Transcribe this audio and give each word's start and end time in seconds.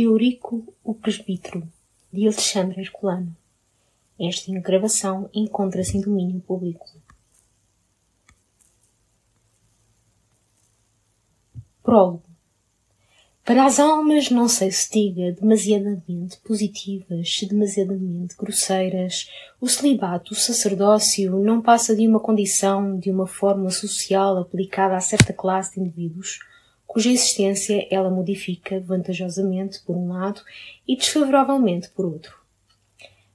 Eurico 0.00 0.72
o 0.84 0.94
Presbítero, 0.94 1.68
de 2.12 2.22
Alexandre 2.22 2.80
Herculano. 2.80 3.36
Esta 4.16 4.52
gravação 4.60 5.28
encontra-se 5.34 5.96
em 5.96 6.00
domínio 6.00 6.40
público. 6.40 6.86
Prólogo. 11.82 12.22
Para 13.44 13.64
as 13.64 13.80
almas, 13.80 14.30
não 14.30 14.46
sei 14.46 14.70
se 14.70 14.88
diga 14.92 15.32
demasiadamente 15.32 16.38
positivas, 16.44 17.40
demasiadamente 17.48 18.36
grosseiras, 18.36 19.28
o 19.60 19.66
celibato, 19.66 20.32
o 20.32 20.36
sacerdócio, 20.36 21.40
não 21.40 21.60
passa 21.60 21.96
de 21.96 22.06
uma 22.06 22.20
condição, 22.20 22.96
de 22.96 23.10
uma 23.10 23.26
forma 23.26 23.70
social 23.70 24.36
aplicada 24.36 24.96
a 24.96 25.00
certa 25.00 25.32
classe 25.32 25.74
de 25.74 25.80
indivíduos, 25.80 26.38
cuja 26.88 27.10
existência 27.10 27.86
ela 27.90 28.08
modifica 28.08 28.80
vantajosamente 28.80 29.80
por 29.82 29.94
um 29.94 30.08
lado 30.08 30.40
e 30.88 30.96
desfavoravelmente 30.96 31.90
por 31.90 32.06
outro. 32.06 32.34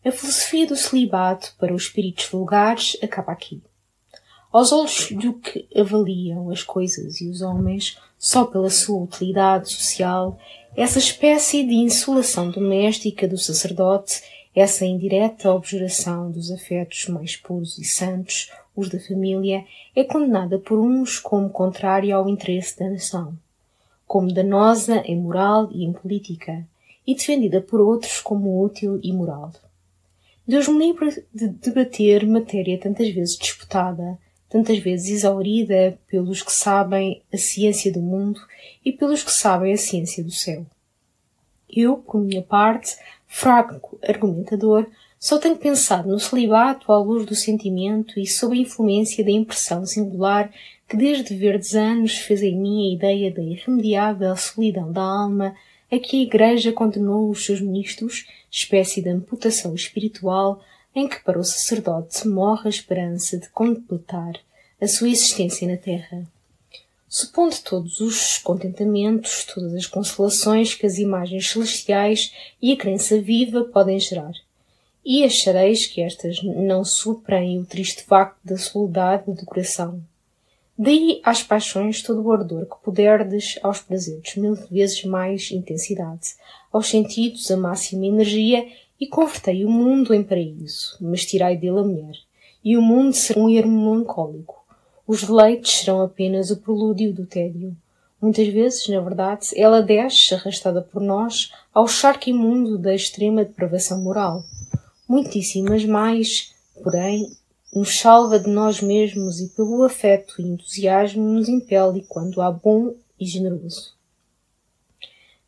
A 0.03 0.11
filosofia 0.11 0.65
do 0.65 0.75
celibato 0.75 1.53
para 1.59 1.73
os 1.73 1.83
espíritos 1.83 2.25
vulgares 2.25 2.97
acaba 3.01 3.31
aqui. 3.31 3.61
Aos 4.51 4.71
olhos 4.71 5.11
do 5.11 5.33
que 5.33 5.67
avaliam 5.75 6.49
as 6.49 6.63
coisas 6.63 7.21
e 7.21 7.29
os 7.29 7.41
homens, 7.41 7.97
só 8.17 8.43
pela 8.43 8.71
sua 8.71 9.03
utilidade 9.03 9.71
social, 9.71 10.37
essa 10.75 10.97
espécie 10.97 11.63
de 11.63 11.75
insolação 11.75 12.49
doméstica 12.49 13.27
do 13.27 13.37
sacerdote, 13.37 14.23
essa 14.55 14.83
indireta 14.83 15.51
objuração 15.51 16.31
dos 16.31 16.51
afetos 16.51 17.07
mais 17.07 17.35
puros 17.35 17.77
e 17.77 17.83
santos, 17.83 18.49
os 18.75 18.89
da 18.89 18.99
família, 18.99 19.65
é 19.95 20.03
condenada 20.03 20.57
por 20.59 20.79
uns 20.79 21.19
como 21.19 21.49
contrária 21.49 22.15
ao 22.15 22.29
interesse 22.29 22.77
da 22.79 22.89
nação 22.89 23.37
como 24.13 24.31
danosa 24.31 24.97
em 25.05 25.19
moral 25.19 25.69
e 25.71 25.83
em 25.83 25.91
política, 25.91 26.63
e 27.05 27.15
defendida 27.15 27.59
por 27.59 27.81
outros 27.81 28.21
como 28.21 28.63
útil 28.63 28.99
e 29.01 29.11
moral. 29.11 29.51
Deus 30.47 30.67
me 30.67 30.85
livre 30.85 31.25
de 31.33 31.47
debater 31.47 32.23
matéria 32.27 32.79
tantas 32.79 33.09
vezes 33.09 33.35
disputada, 33.35 34.19
tantas 34.47 34.77
vezes 34.77 35.09
exaurida 35.09 35.97
pelos 36.07 36.43
que 36.43 36.51
sabem 36.51 37.23
a 37.33 37.37
ciência 37.37 37.91
do 37.91 38.01
mundo 38.01 38.39
e 38.85 38.91
pelos 38.91 39.23
que 39.23 39.31
sabem 39.31 39.73
a 39.73 39.77
ciência 39.77 40.23
do 40.23 40.31
céu. 40.31 40.63
Eu, 41.67 41.97
por 41.97 42.21
minha 42.21 42.43
parte, 42.43 42.95
fraco 43.25 43.97
argumentador, 44.07 44.85
só 45.23 45.39
tenho 45.39 45.55
pensado 45.55 46.09
no 46.09 46.19
celibato 46.19 46.91
à 46.91 46.97
luz 46.97 47.25
do 47.25 47.33
sentimento 47.33 48.19
e 48.19 48.27
sob 48.27 48.57
a 48.57 48.61
influência 48.61 49.23
da 49.23 49.31
impressão 49.31 49.85
singular 49.85 50.51
que 50.85 50.97
desde 50.97 51.33
verdes 51.33 51.73
anos 51.75 52.17
fez 52.17 52.43
em 52.43 52.59
mim 52.59 52.89
a 52.89 52.93
ideia 52.93 53.31
da 53.31 53.41
irremediável 53.41 54.35
solidão 54.35 54.91
da 54.91 55.01
alma 55.01 55.55
a 55.89 55.97
que 55.97 56.19
a 56.19 56.23
Igreja 56.23 56.73
condenou 56.73 57.29
os 57.29 57.45
seus 57.45 57.61
ministros, 57.61 58.27
espécie 58.51 59.01
de 59.01 59.07
amputação 59.07 59.73
espiritual 59.73 60.61
em 60.93 61.07
que 61.07 61.23
para 61.23 61.39
o 61.39 61.43
sacerdote 61.45 62.27
morre 62.27 62.63
a 62.65 62.69
esperança 62.69 63.37
de 63.37 63.47
completar 63.47 64.33
a 64.81 64.87
sua 64.89 65.07
existência 65.07 65.65
na 65.65 65.77
terra. 65.77 66.27
Supondo 67.07 67.55
todos 67.63 68.01
os 68.01 68.39
contentamentos, 68.39 69.45
todas 69.45 69.73
as 69.73 69.85
consolações 69.85 70.75
que 70.75 70.85
as 70.85 70.97
imagens 70.97 71.49
celestiais 71.49 72.33
e 72.61 72.73
a 72.73 72.75
crença 72.75 73.21
viva 73.21 73.63
podem 73.63 73.97
gerar. 73.97 74.33
E 75.05 75.23
achareis 75.23 75.85
que 75.85 76.01
estas 76.01 76.41
não 76.41 76.85
suprem 76.85 77.59
o 77.59 77.65
triste 77.65 78.03
facto 78.03 78.37
da 78.43 78.57
soledade 78.57 79.31
do 79.33 79.45
coração. 79.45 80.01
Daí 80.77 81.21
às 81.23 81.43
paixões 81.43 82.01
todo 82.01 82.21
o 82.23 82.31
ardor 82.31 82.65
que 82.65 82.83
puderdes, 82.83 83.59
aos 83.61 83.81
prazeres 83.81 84.35
mil 84.37 84.55
vezes 84.55 85.03
mais 85.03 85.51
intensidade, 85.51 86.35
aos 86.71 86.87
sentidos 86.87 87.51
a 87.51 87.57
máxima 87.57 88.05
energia, 88.05 88.65
e 88.99 89.05
convertei 89.05 89.65
o 89.65 89.69
mundo 89.69 90.13
em 90.13 90.23
paraíso, 90.23 90.97
mas 91.01 91.25
tirai 91.25 91.57
dele 91.57 91.79
a 91.79 91.83
mulher, 91.83 92.15
e 92.63 92.77
o 92.77 92.81
mundo 92.81 93.13
será 93.13 93.41
um 93.41 93.49
ermo 93.49 93.91
melancólico. 93.91 94.63
Os 95.05 95.23
deleites 95.23 95.79
serão 95.79 96.01
apenas 96.01 96.49
o 96.49 96.57
prelúdio 96.57 97.13
do 97.13 97.25
tédio. 97.25 97.75
Muitas 98.21 98.47
vezes, 98.47 98.87
na 98.87 99.01
verdade, 99.01 99.49
ela 99.57 99.81
desce, 99.81 100.33
arrastada 100.33 100.81
por 100.81 101.01
nós, 101.01 101.51
ao 101.73 101.87
charco 101.89 102.29
imundo 102.29 102.77
da 102.77 102.95
extrema 102.95 103.43
depravação 103.43 104.01
moral. 104.01 104.45
Muitíssimas 105.13 105.85
mais, 105.85 106.55
porém, 106.81 107.29
nos 107.71 107.99
salva 107.99 108.39
de 108.39 108.49
nós 108.49 108.81
mesmos 108.81 109.39
e 109.41 109.49
pelo 109.49 109.83
afeto 109.83 110.41
e 110.41 110.43
entusiasmo 110.43 111.21
nos 111.21 111.47
impele 111.47 112.03
quando 112.09 112.41
há 112.41 112.49
bom 112.49 112.95
e 113.19 113.23
generoso. 113.23 113.93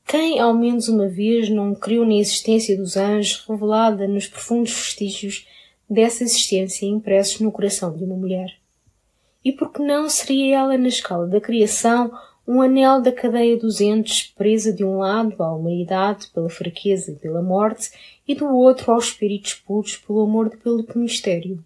Quem, 0.06 0.40
ao 0.40 0.54
menos 0.54 0.88
uma 0.88 1.08
vez, 1.08 1.50
não 1.50 1.74
creu 1.74 2.06
na 2.06 2.14
existência 2.14 2.78
dos 2.78 2.96
anjos 2.96 3.44
revelada 3.48 4.08
nos 4.08 4.28
profundos 4.28 4.72
vestígios 4.72 5.48
dessa 5.90 6.24
existência 6.24 6.86
impressos 6.86 7.42
no 7.42 7.52
coração 7.52 7.92
de 7.98 8.04
uma 8.04 8.16
mulher? 8.16 8.60
E 9.44 9.52
por 9.52 9.74
que 9.74 9.82
não 9.82 10.08
seria 10.08 10.60
ela, 10.60 10.78
na 10.78 10.90
escala 10.90 11.26
da 11.26 11.42
criação, 11.42 12.12
um 12.48 12.62
anel 12.62 13.02
da 13.02 13.12
cadeia 13.12 13.58
dos 13.58 13.82
entes, 13.82 14.34
presa 14.36 14.72
de 14.72 14.84
um 14.84 15.00
lado 15.00 15.42
à 15.42 15.54
humanidade 15.54 16.28
pela 16.34 16.50
fraqueza 16.50 17.12
e 17.12 17.16
pela 17.16 17.42
morte, 17.42 17.92
e 18.28 18.36
do 18.36 18.46
outro 18.48 18.92
aos 18.92 19.06
espíritos 19.06 19.54
puros 19.54 19.98
pelo 19.98 20.22
amor 20.22 20.52
e 20.54 20.58
pelo 20.58 20.86
mistério? 20.96 21.64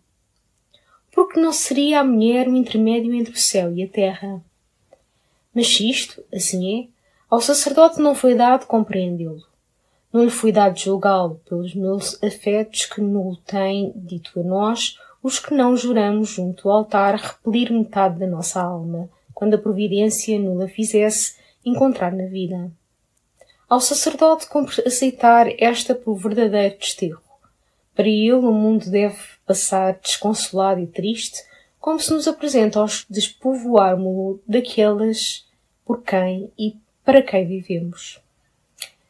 porque 1.20 1.38
não 1.38 1.52
seria 1.52 2.00
a 2.00 2.04
mulher 2.04 2.48
o 2.48 2.56
intermédio 2.56 3.14
entre 3.14 3.34
o 3.34 3.38
céu 3.38 3.74
e 3.74 3.84
a 3.84 3.88
terra. 3.90 4.42
Mas 5.54 5.78
isto, 5.80 6.24
assim 6.34 6.84
é, 6.84 6.88
ao 7.30 7.42
sacerdote 7.42 8.00
não 8.00 8.16
foi 8.16 8.36
dado 8.36 8.66
compreendê-lo. 8.66 9.44
Não 10.14 10.24
lhe 10.24 10.30
foi 10.30 10.52
dado 10.54 10.80
julgá-lo 10.80 11.42
pelos 11.48 11.76
meus 11.76 12.24
afetos 12.24 12.86
que 12.86 13.02
nulo 13.02 13.36
têm 13.46 13.92
dito 13.96 14.40
a 14.40 14.44
nós, 14.44 14.98
os 15.22 15.40
que 15.40 15.54
não 15.54 15.76
juramos 15.76 16.30
junto 16.30 16.70
ao 16.70 16.78
altar 16.78 17.16
repelir 17.16 17.70
metade 17.72 18.18
da 18.18 18.26
nossa 18.26 18.62
alma, 18.62 19.10
quando 19.40 19.54
a 19.54 19.58
providência 19.58 20.38
nula 20.38 20.68
fizesse 20.68 21.38
encontrar 21.66 22.12
na 22.12 22.26
vida. 22.26 22.70
Ao 23.70 23.80
sacerdote 23.80 24.46
cumpre 24.50 24.84
aceitar 24.86 25.48
esta 25.58 25.96
por 25.96 26.18
verdadeiro 26.18 26.78
desterro. 26.78 27.22
Para 27.96 28.10
ele 28.10 28.34
o 28.34 28.52
mundo 28.52 28.90
deve 28.92 29.18
passar 29.46 29.98
desconsolado 30.04 30.82
e 30.82 30.88
triste, 30.88 31.42
como 31.80 32.02
se 32.02 32.12
nos 32.12 32.28
apresenta 32.28 32.82
aos 32.82 33.06
despovoarmo-lo 33.10 34.42
daquelas 34.46 35.48
por 35.86 36.04
quem 36.04 36.52
e 36.60 36.76
para 37.06 37.22
quem 37.22 37.48
vivemos. 37.48 38.20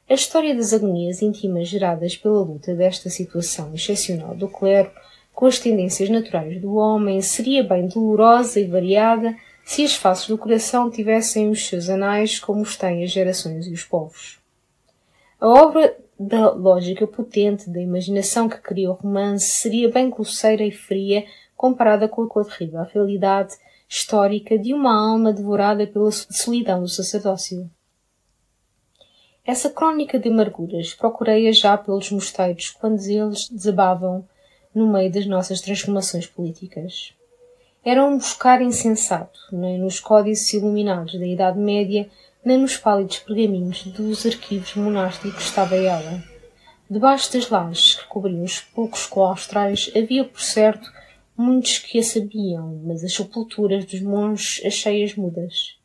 A 0.08 0.14
história 0.14 0.54
das 0.54 0.74
agonias 0.74 1.24
íntimas 1.24 1.68
geradas 1.68 2.16
pela 2.16 2.42
luta 2.42 2.76
desta 2.76 3.10
situação 3.10 3.74
excepcional 3.74 4.36
do 4.36 4.48
clero 4.48 4.92
com 5.34 5.48
as 5.48 5.58
tendências 5.58 6.08
naturais 6.08 6.62
do 6.62 6.76
homem 6.76 7.20
seria 7.20 7.64
bem 7.64 7.88
dolorosa 7.88 8.60
e 8.60 8.66
variada 8.66 9.36
se 9.70 9.84
as 9.84 9.94
faces 9.94 10.28
do 10.28 10.36
coração 10.36 10.90
tivessem 10.90 11.48
os 11.48 11.68
seus 11.68 11.90
anais 11.90 12.40
como 12.40 12.64
os 12.64 12.76
têm 12.76 13.04
as 13.04 13.12
gerações 13.12 13.68
e 13.68 13.72
os 13.72 13.84
povos. 13.84 14.40
A 15.40 15.48
obra 15.48 15.96
da 16.20 16.50
lógica 16.50 17.06
potente 17.06 17.70
da 17.70 17.80
imaginação 17.80 18.50
que 18.50 18.58
cria 18.58 18.90
o 18.90 18.96
romance 18.96 19.46
seria 19.46 19.88
bem 19.92 20.10
grosseira 20.10 20.64
e 20.64 20.72
fria 20.72 21.24
comparada 21.56 22.10
com 22.10 22.24
a 22.24 22.44
terrível 22.46 22.82
realidade 22.82 23.58
histórica 23.88 24.58
de 24.58 24.74
uma 24.74 24.92
alma 24.92 25.32
devorada 25.32 25.86
pela 25.86 26.12
solidão 26.12 26.82
do 26.82 26.90
sacerdócio. 26.90 27.70
Essa 29.46 29.70
crônica 29.70 30.18
de 30.18 30.30
amarguras 30.30 30.96
procurei-a 30.96 31.52
já 31.52 31.78
pelos 31.78 32.10
mosteiros 32.10 32.72
quando 32.72 33.00
eles 33.04 33.48
desabavam 33.48 34.28
no 34.74 34.92
meio 34.92 35.12
das 35.12 35.28
nossas 35.28 35.62
transformações 35.62 36.26
políticas. 36.26 37.14
Era 37.92 38.06
um 38.06 38.20
buscar 38.20 38.62
insensato, 38.62 39.40
nem 39.52 39.80
nos 39.80 40.00
códices 40.00 40.54
iluminados 40.54 41.18
da 41.18 41.26
Idade 41.26 41.58
Média 41.58 42.08
nem 42.46 42.60
nos 42.60 42.78
pálidos 42.78 43.18
pergaminhos 43.18 43.84
dos 43.84 44.28
arquivos 44.28 44.76
monásticos 44.76 45.44
estava 45.44 45.76
ela. 45.76 46.24
Debaixo 46.88 47.34
das 47.34 47.50
lajes 47.50 47.96
que 47.96 48.06
cobriam 48.06 48.44
os 48.44 48.60
poucos 48.60 49.08
claustrais 49.08 49.92
havia, 49.96 50.24
por 50.24 50.40
certo, 50.40 50.88
muitos 51.36 51.80
que 51.80 51.98
a 51.98 52.04
sabiam, 52.04 52.80
mas 52.86 53.04
as 53.04 53.12
sepulturas 53.12 53.86
dos 53.86 54.02
monges 54.02 54.64
achei-as 54.64 55.16
mudas. 55.16 55.76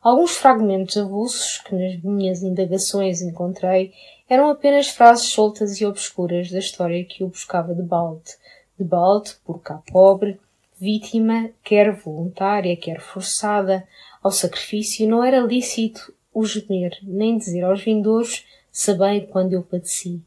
Alguns 0.00 0.36
fragmentos 0.36 0.96
avulsos 0.96 1.58
que 1.58 1.74
nas 1.74 2.00
minhas 2.00 2.44
indagações 2.44 3.22
encontrei 3.22 3.92
eram 4.28 4.50
apenas 4.50 4.86
frases 4.86 5.26
soltas 5.30 5.80
e 5.80 5.84
obscuras 5.84 6.48
da 6.48 6.60
história 6.60 7.04
que 7.04 7.24
eu 7.24 7.26
buscava 7.28 7.74
de 7.74 7.82
balde, 7.82 8.36
de 8.78 8.84
balde, 8.84 9.32
por 9.44 9.60
cá 9.60 9.82
pobre, 9.90 10.38
vítima, 10.80 11.50
quer 11.62 11.92
voluntária, 11.92 12.76
quer 12.76 13.00
forçada, 13.00 13.86
ao 14.22 14.30
sacrifício, 14.30 15.08
não 15.08 15.22
era 15.22 15.40
lícito 15.40 16.12
o 16.32 16.44
gemer, 16.44 16.98
nem 17.02 17.36
dizer 17.36 17.64
aos 17.64 17.82
vindouros, 17.82 18.44
sabei 18.70 19.22
quando 19.22 19.52
eu 19.52 19.62
padeci. 19.62 20.20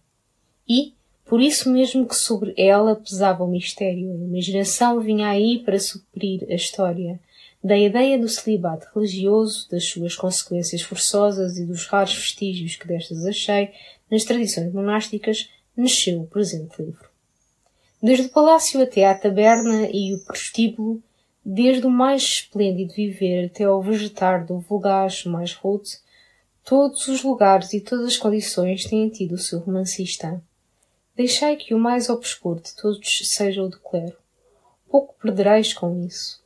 E, 0.67 0.93
por 1.25 1.41
isso 1.41 1.71
mesmo 1.71 2.07
que 2.07 2.15
sobre 2.15 2.53
ela 2.57 2.95
pesava 2.95 3.43
o 3.43 3.47
mistério, 3.47 4.11
a 4.11 4.15
imaginação 4.15 4.99
vinha 4.99 5.29
aí 5.29 5.59
para 5.59 5.79
suprir 5.79 6.45
a 6.49 6.53
história. 6.53 7.19
Da 7.63 7.77
ideia 7.77 8.19
do 8.19 8.27
celibato 8.27 8.87
religioso, 8.93 9.69
das 9.71 9.85
suas 9.85 10.15
consequências 10.15 10.81
forçosas 10.81 11.57
e 11.57 11.65
dos 11.65 11.85
raros 11.85 12.13
vestígios 12.13 12.75
que 12.75 12.87
destas 12.87 13.25
achei 13.25 13.71
nas 14.11 14.25
tradições 14.25 14.73
monásticas, 14.73 15.49
nasceu 15.75 16.21
o 16.21 16.27
presente 16.27 16.81
livro. 16.81 17.12
Desde 18.03 18.25
o 18.25 18.29
palácio 18.29 18.83
até 18.83 19.05
à 19.05 19.15
taberna 19.17 19.87
e 19.89 20.13
o 20.13 20.19
prostíbulo, 20.25 21.01
desde 21.43 21.87
o 21.87 21.89
mais 21.89 22.21
esplêndido 22.21 22.93
viver 22.93 23.45
até 23.45 23.63
ao 23.63 23.81
vegetar 23.81 24.45
do 24.45 24.59
vulgares 24.59 25.23
mais 25.23 25.53
rude, 25.53 25.91
todos 26.65 27.07
os 27.07 27.23
lugares 27.23 27.71
e 27.71 27.79
todas 27.79 28.07
as 28.07 28.17
condições 28.17 28.83
têm 28.83 29.07
tido 29.07 29.35
o 29.35 29.37
seu 29.37 29.59
romancista. 29.59 30.43
Deixai 31.15 31.55
que 31.55 31.73
o 31.73 31.79
mais 31.79 32.09
obscuro 32.09 32.59
de 32.59 32.75
todos 32.75 33.21
seja 33.23 33.63
o 33.63 33.69
do 33.69 33.79
clero. 33.79 34.17
Pouco 34.89 35.15
perdereis 35.21 35.73
com 35.73 36.05
isso. 36.05 36.43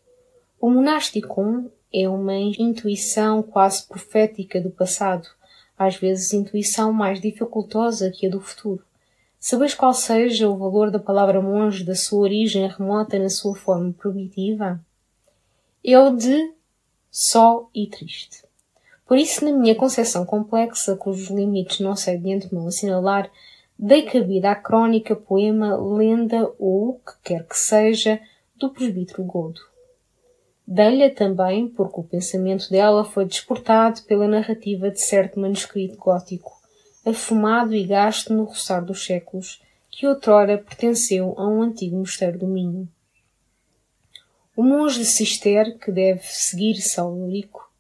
O 0.62 0.70
monástico 0.70 1.72
é 1.92 2.08
uma 2.08 2.36
intuição 2.36 3.42
quase 3.42 3.88
profética 3.88 4.62
do 4.62 4.70
passado, 4.70 5.28
às 5.76 5.96
vezes 5.96 6.34
intuição 6.34 6.94
mais 6.94 7.20
dificultosa 7.20 8.12
que 8.12 8.28
a 8.28 8.30
do 8.30 8.40
futuro. 8.40 8.87
Sabeis 9.40 9.74
qual 9.74 9.94
seja 9.94 10.50
o 10.50 10.58
valor 10.58 10.90
da 10.90 11.00
palavra 11.00 11.42
monge 11.42 11.84
da 11.84 11.96
sua 11.96 12.22
origem 12.22 12.68
remota 12.68 13.20
na 13.20 13.30
sua 13.30 13.56
forma 13.56 13.94
primitiva? 13.94 14.80
É 15.86 15.98
o 16.00 16.16
de 16.16 16.54
só 17.12 17.70
e 17.74 17.88
triste. 17.88 18.44
Por 19.06 19.18
isso, 19.18 19.46
na 19.46 19.52
minha 19.52 19.76
concepção 19.76 20.26
complexa, 20.26 20.96
cujos 20.96 21.30
limites 21.30 21.80
não 21.80 21.96
sei 21.96 22.18
de 22.18 22.34
antemão 22.34 22.68
assinalar, 22.68 23.32
dei 23.78 24.04
cabida 24.04 24.52
à 24.52 24.56
crónica, 24.56 25.16
poema, 25.16 25.78
lenda 25.78 26.52
ou 26.60 26.90
o 26.90 26.94
que 27.00 27.14
quer 27.24 27.48
que 27.48 27.58
seja 27.58 28.20
do 28.56 28.70
presbítero 28.70 29.24
Godo. 29.24 29.62
Dei-lhe 30.68 31.10
também 31.12 31.70
porque 31.70 32.00
o 32.02 32.04
pensamento 32.04 32.70
dela 32.70 33.06
foi 33.06 33.24
desportado 33.24 34.02
pela 34.02 34.28
narrativa 34.28 34.90
de 34.90 35.00
certo 35.00 35.40
manuscrito 35.40 35.96
gótico, 35.96 36.52
afumado 37.10 37.74
e 37.74 37.86
gasto 37.86 38.34
no 38.34 38.44
roçar 38.44 38.84
dos 38.84 39.06
séculos, 39.06 39.62
que 39.90 40.06
outrora 40.06 40.58
pertenceu 40.58 41.34
a 41.38 41.48
um 41.48 41.62
antigo 41.62 41.98
mosteiro 41.98 42.38
do 42.38 42.48
Minho. 42.48 42.88
O 44.56 44.64
monge 44.64 45.00
de 45.00 45.06
Cister, 45.06 45.78
que 45.78 45.92
deve 45.92 46.24
seguir 46.24 46.82
Saulurico, 46.82 47.72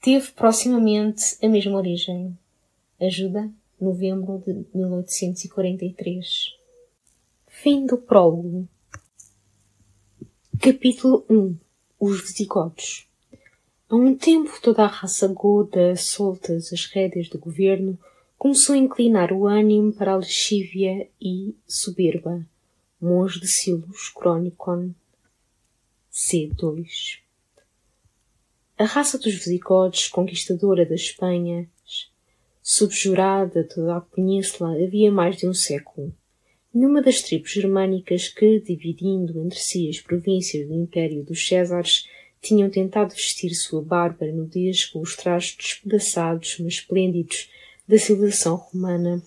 teve 0.00 0.30
proximamente 0.32 1.36
a 1.42 1.48
mesma 1.48 1.76
origem. 1.76 2.36
Ajuda, 3.00 3.50
novembro 3.80 4.42
de 4.46 4.66
1843. 4.74 6.54
Fim 7.48 7.86
do 7.86 7.98
prólogo. 7.98 8.68
Capítulo 10.60 11.24
1 11.28 11.56
Os 11.98 12.20
Visigodos 12.20 13.08
Há 13.86 13.96
um 13.96 14.16
tempo 14.16 14.50
toda 14.62 14.84
a 14.84 14.86
raça 14.86 15.28
goda, 15.28 15.94
soltas 15.94 16.72
as 16.72 16.86
rédeas 16.86 17.28
do 17.28 17.38
governo, 17.38 17.98
começou 18.38 18.74
a 18.74 18.78
inclinar 18.78 19.30
o 19.30 19.46
ânimo 19.46 19.92
para 19.92 20.12
a 20.12 20.16
lexívia 20.16 21.06
e 21.20 21.54
soberba. 21.66 22.46
Monge 22.98 23.38
de 23.38 23.46
Silos 23.46 24.10
Chronicon 24.18 24.94
C2 26.10 27.18
A 28.78 28.84
raça 28.84 29.18
dos 29.18 29.34
visigodos, 29.34 30.08
conquistadora 30.08 30.86
da 30.86 30.94
Espanha, 30.94 31.68
subjurada 32.62 33.64
toda 33.64 33.96
a 33.96 34.00
península 34.00 34.82
havia 34.82 35.12
mais 35.12 35.36
de 35.36 35.46
um 35.46 35.52
século. 35.52 36.10
Numa 36.72 37.02
das 37.02 37.20
tribos 37.20 37.50
germânicas 37.50 38.28
que, 38.28 38.58
dividindo 38.60 39.44
entre 39.44 39.58
si 39.58 39.90
as 39.90 40.00
províncias 40.00 40.66
do 40.66 40.74
Império 40.74 41.22
dos 41.22 41.46
Césares, 41.46 42.08
tinham 42.44 42.68
tentado 42.68 43.14
vestir 43.14 43.54
sua 43.54 43.80
bárbara 43.80 44.30
nudez 44.30 44.84
com 44.84 45.00
os 45.00 45.16
trajes 45.16 45.56
despedaçados, 45.56 46.56
mas 46.60 46.74
esplêndidos, 46.74 47.50
da 47.88 47.98
civilização 47.98 48.56
romana, 48.56 49.22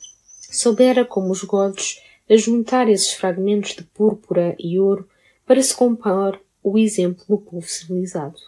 soubera 0.52 1.06
como 1.06 1.32
os 1.32 1.44
godos 1.44 2.02
a 2.30 2.36
juntar 2.36 2.90
esses 2.90 3.14
fragmentos 3.14 3.76
de 3.76 3.84
púrpura 3.84 4.56
e 4.60 4.80
ouro 4.80 5.08
para 5.46 5.62
se 5.62 5.76
compor 5.76 6.40
o 6.64 6.78
exemplo 6.78 7.24
do 7.28 7.38
povo 7.38 7.68
civilizado. 7.68 8.40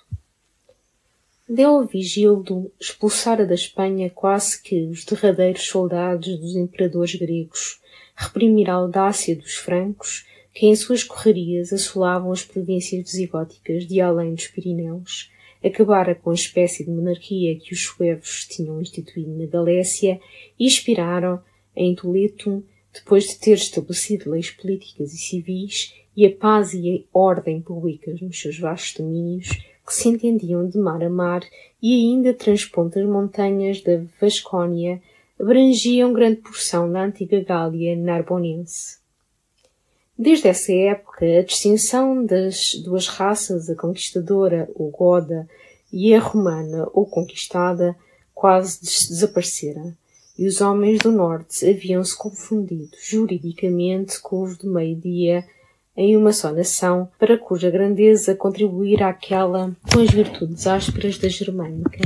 Del 1.48 1.86
Vigildo 1.86 2.72
expulsara 2.80 3.46
da 3.46 3.56
Espanha 3.56 4.10
quase 4.10 4.62
que 4.62 4.84
os 4.84 5.04
derradeiros 5.04 5.68
soldados 5.68 6.38
dos 6.38 6.56
imperadores 6.56 7.16
gregos, 7.16 7.80
reprimir 8.16 8.70
a 8.70 8.74
audácia 8.74 9.36
dos 9.36 9.56
francos, 9.56 10.26
que 10.60 10.66
em 10.66 10.76
suas 10.76 11.06
correrias 11.06 11.72
assolavam 11.72 12.34
as 12.34 12.44
províncias 12.44 13.10
visigóticas 13.10 13.88
de 13.88 14.02
além 14.02 14.34
dos 14.34 14.48
Pirineus, 14.48 15.32
acabara 15.64 16.14
com 16.14 16.32
a 16.32 16.34
espécie 16.34 16.84
de 16.84 16.92
monarquia 16.92 17.58
que 17.58 17.74
os 17.74 17.82
suevos 17.82 18.46
tinham 18.46 18.82
instituído 18.82 19.32
na 19.38 19.46
Galécia 19.46 20.20
e 20.60 20.66
inspiraram 20.66 21.42
em 21.74 21.96
Toledo, 21.96 22.62
depois 22.94 23.30
de 23.30 23.40
ter 23.40 23.54
estabelecido 23.54 24.32
leis 24.32 24.52
políticas 24.52 25.14
e 25.14 25.18
civis 25.18 25.96
e 26.14 26.26
a 26.26 26.36
paz 26.36 26.74
e 26.74 27.08
a 27.14 27.18
ordem 27.18 27.62
públicas 27.62 28.20
nos 28.20 28.38
seus 28.38 28.60
vastos 28.60 28.98
domínios, 28.98 29.48
que 29.88 29.94
se 29.94 30.10
entendiam 30.10 30.68
de 30.68 30.78
mar 30.78 31.02
a 31.02 31.10
mar 31.10 31.42
e 31.82 31.94
ainda 31.94 32.34
transpontas 32.34 33.06
montanhas 33.06 33.82
da 33.82 34.02
Vascónia 34.20 35.02
abrangiam 35.40 36.12
grande 36.12 36.42
porção 36.42 36.92
da 36.92 37.02
antiga 37.02 37.40
Gália 37.40 37.96
narbonense. 37.96 38.99
Desde 40.22 40.50
essa 40.50 40.74
época, 40.74 41.26
a 41.26 41.44
distinção 41.44 42.26
das 42.26 42.76
duas 42.84 43.08
raças, 43.08 43.70
a 43.70 43.76
conquistadora 43.76 44.70
ou 44.76 44.92
goda 44.92 45.48
e 45.94 46.14
a 46.14 46.20
romana 46.20 46.90
ou 46.92 47.06
conquistada, 47.06 47.96
quase 48.36 48.82
desaparecera, 48.82 49.96
e 50.38 50.46
os 50.46 50.60
homens 50.60 51.00
do 51.00 51.10
norte 51.10 51.66
haviam-se 51.66 52.18
confundido 52.18 52.98
juridicamente 53.02 54.22
com 54.22 54.42
os 54.42 54.58
do 54.58 54.70
meio-dia 54.70 55.46
em 55.96 56.18
uma 56.18 56.34
só 56.34 56.52
nação, 56.52 57.10
para 57.18 57.38
cuja 57.38 57.72
grandeza 57.72 58.36
contribuir 58.36 59.02
àquela 59.02 59.74
com 59.90 60.02
as 60.02 60.10
virtudes 60.10 60.68
ásperas 60.68 61.18
da 61.18 61.30
germânica. 61.30 62.02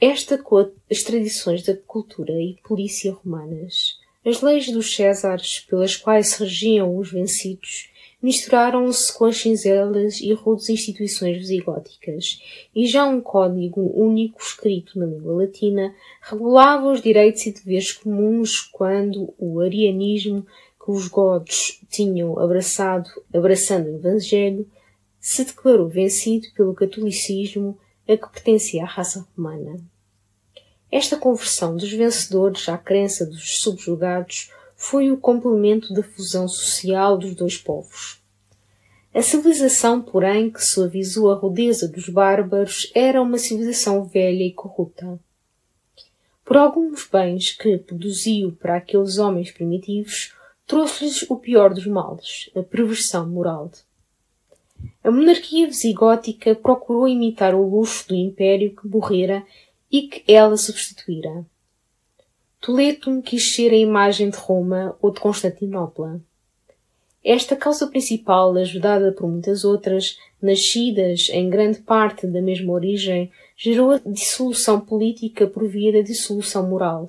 Esta 0.00 0.38
com 0.38 0.70
as 0.90 1.02
tradições 1.02 1.62
da 1.62 1.76
cultura 1.76 2.32
e 2.32 2.56
polícia 2.66 3.12
romanas, 3.12 3.99
as 4.24 4.42
leis 4.42 4.70
dos 4.70 4.94
Césares, 4.94 5.60
pelas 5.60 5.96
quais 5.96 6.28
se 6.28 6.40
regiam 6.40 6.96
os 6.96 7.10
vencidos, 7.10 7.90
misturaram-se 8.22 9.16
com 9.16 9.24
as 9.24 9.38
cinzelas 9.38 10.20
e 10.20 10.32
rudes 10.32 10.68
instituições 10.68 11.38
visigóticas, 11.38 12.42
e 12.74 12.86
já 12.86 13.06
um 13.06 13.20
código 13.20 13.80
único 13.94 14.42
escrito 14.42 14.98
na 14.98 15.06
língua 15.06 15.34
latina 15.34 15.94
regulava 16.20 16.92
os 16.92 17.00
direitos 17.00 17.46
e 17.46 17.52
deveres 17.52 17.92
comuns 17.92 18.60
quando 18.60 19.32
o 19.38 19.60
arianismo 19.60 20.46
que 20.84 20.90
os 20.90 21.08
godos 21.08 21.80
tinham 21.88 22.38
abraçado, 22.38 23.08
abraçando 23.32 23.86
o 23.86 23.96
Evangelho, 23.96 24.68
se 25.18 25.44
declarou 25.44 25.88
vencido 25.88 26.48
pelo 26.54 26.74
catolicismo 26.74 27.78
a 28.08 28.16
que 28.16 28.28
pertencia 28.32 28.82
a 28.82 28.86
raça 28.86 29.26
romana. 29.34 29.78
Esta 30.90 31.16
conversão 31.16 31.76
dos 31.76 31.90
vencedores 31.90 32.68
à 32.68 32.76
crença 32.76 33.24
dos 33.24 33.60
subjugados 33.60 34.50
foi 34.74 35.10
o 35.10 35.16
complemento 35.16 35.94
da 35.94 36.02
fusão 36.02 36.48
social 36.48 37.16
dos 37.16 37.34
dois 37.34 37.56
povos. 37.56 38.20
A 39.14 39.22
civilização, 39.22 40.00
porém, 40.00 40.50
que 40.50 40.64
suavizou 40.64 41.30
a 41.30 41.34
rudeza 41.34 41.88
dos 41.88 42.08
bárbaros 42.08 42.90
era 42.94 43.20
uma 43.20 43.38
civilização 43.38 44.04
velha 44.04 44.44
e 44.44 44.52
corrupta. 44.52 45.18
Por 46.44 46.56
alguns 46.56 47.06
bens 47.06 47.52
que 47.52 47.78
produziu 47.78 48.52
para 48.52 48.76
aqueles 48.76 49.18
homens 49.18 49.50
primitivos, 49.50 50.34
trouxe-lhes 50.66 51.28
o 51.28 51.36
pior 51.36 51.74
dos 51.74 51.86
males, 51.86 52.50
a 52.56 52.62
perversão 52.62 53.28
moral. 53.28 53.70
A 55.02 55.10
monarquia 55.10 55.66
visigótica 55.66 56.54
procurou 56.54 57.06
imitar 57.06 57.54
o 57.54 57.68
luxo 57.68 58.08
do 58.08 58.14
império 58.14 58.74
que 58.74 58.88
morrera 58.88 59.44
e 59.90 60.02
que 60.02 60.32
ela 60.32 60.56
substituíra. 60.56 61.44
Toledo 62.60 63.22
quis 63.22 63.54
ser 63.54 63.72
a 63.72 63.76
imagem 63.76 64.30
de 64.30 64.36
Roma 64.36 64.96
ou 65.00 65.10
de 65.10 65.18
Constantinopla. 65.18 66.20
Esta 67.24 67.56
causa 67.56 67.86
principal, 67.86 68.54
ajudada 68.56 69.12
por 69.12 69.28
muitas 69.28 69.64
outras, 69.64 70.18
nascidas 70.40 71.28
em 71.30 71.50
grande 71.50 71.80
parte 71.80 72.26
da 72.26 72.40
mesma 72.40 72.72
origem, 72.72 73.30
gerou 73.56 73.92
a 73.92 73.98
dissolução 73.98 74.80
política 74.80 75.46
por 75.46 75.66
via 75.68 75.92
da 75.92 76.00
dissolução 76.00 76.68
moral. 76.68 77.08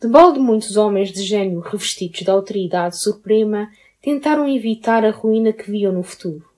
De 0.00 0.08
balde 0.08 0.40
muitos 0.40 0.76
homens 0.76 1.12
de 1.12 1.22
gênio 1.22 1.60
revestidos 1.60 2.22
da 2.22 2.32
autoridade 2.32 2.98
suprema 2.98 3.70
tentaram 4.02 4.48
evitar 4.48 5.04
a 5.04 5.10
ruína 5.10 5.52
que 5.52 5.70
viam 5.70 5.92
no 5.92 6.02
futuro 6.02 6.53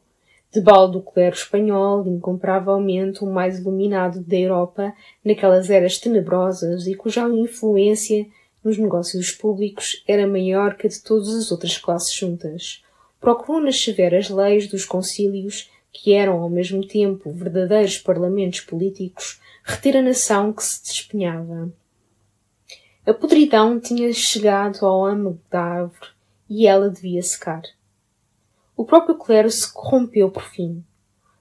de 0.57 0.63
baldo 0.63 1.03
clero 1.03 1.37
espanhol, 1.37 2.09
incomparavelmente 2.09 3.23
o 3.23 3.27
mais 3.27 3.59
iluminado 3.59 4.21
da 4.21 4.37
Europa 4.37 4.95
naquelas 5.23 5.69
eras 5.69 5.99
tenebrosas 5.99 6.87
e 6.87 6.95
cuja 6.95 7.29
influência 7.29 8.27
nos 8.65 8.79
negócios 8.79 9.33
públicos 9.33 10.03
era 10.09 10.27
maior 10.27 10.75
que 10.75 10.87
a 10.87 10.91
de 10.91 11.03
todas 11.03 11.29
as 11.29 11.53
outras 11.53 11.77
classes 11.77 12.15
juntas. 12.15 12.83
procurou 13.21 13.61
nas 13.61 13.79
severas 13.79 14.31
leis 14.31 14.67
dos 14.67 14.87
concílios, 14.87 15.71
que 15.93 16.15
eram 16.15 16.41
ao 16.41 16.49
mesmo 16.49 16.87
tempo 16.87 17.31
verdadeiros 17.31 17.99
parlamentos 17.99 18.61
políticos, 18.61 19.39
reter 19.63 19.95
a 19.99 20.03
nação 20.03 20.55
que 20.55 20.65
se 20.65 20.83
despenhava. 20.83 21.71
A 23.07 23.13
podridão 23.13 23.79
tinha 23.79 24.11
chegado 24.15 24.87
ao 24.87 25.05
âmago 25.05 25.39
da 25.51 25.61
árvore 25.61 26.09
e 26.49 26.67
ela 26.67 26.89
devia 26.89 27.23
secar. 27.23 27.63
O 28.77 28.85
próprio 28.85 29.17
clero 29.17 29.51
se 29.51 29.73
corrompeu 29.73 30.31
por 30.31 30.43
fim. 30.43 30.85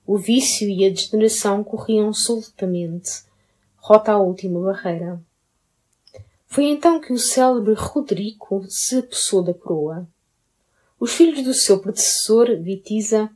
O 0.07 0.17
vício 0.17 0.69
e 0.69 0.85
a 0.85 0.89
degeneração 0.89 1.63
corriam 1.63 2.13
soltamente, 2.13 3.23
rota 3.75 4.13
a 4.13 4.17
última 4.17 4.61
barreira. 4.61 5.21
Foi 6.47 6.65
então 6.65 7.01
que 7.01 7.11
o 7.11 7.17
célebre 7.17 7.73
Rodrigo 7.73 8.65
se 8.69 8.99
apossou 8.99 9.43
da 9.43 9.53
coroa. 9.53 10.07
Os 10.97 11.11
filhos 11.13 11.43
do 11.43 11.53
seu 11.53 11.79
predecessor, 11.79 12.55
Vitiza, 12.57 13.29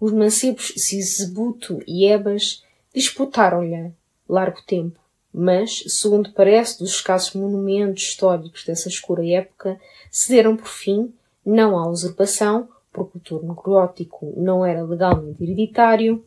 os 0.00 0.12
mancebos 0.12 0.72
Sisebuto 0.76 1.80
e 1.86 2.06
Ebas, 2.06 2.64
disputaram-lhe 2.92 3.92
largo 4.28 4.62
tempo, 4.62 4.98
mas, 5.32 5.84
segundo 5.86 6.32
parece 6.32 6.80
dos 6.80 6.90
escassos 6.90 7.34
monumentos 7.34 8.02
históricos 8.02 8.64
dessa 8.64 8.88
escura 8.88 9.24
época, 9.24 9.80
cederam 10.10 10.56
por 10.56 10.68
fim, 10.68 11.14
não 11.44 11.78
à 11.78 11.88
usurpação, 11.88 12.68
porque 12.94 13.18
o 13.18 13.20
turno 13.20 13.54
gótico 13.54 14.32
não 14.36 14.64
era 14.64 14.84
legalmente 14.84 15.42
hereditário, 15.42 16.24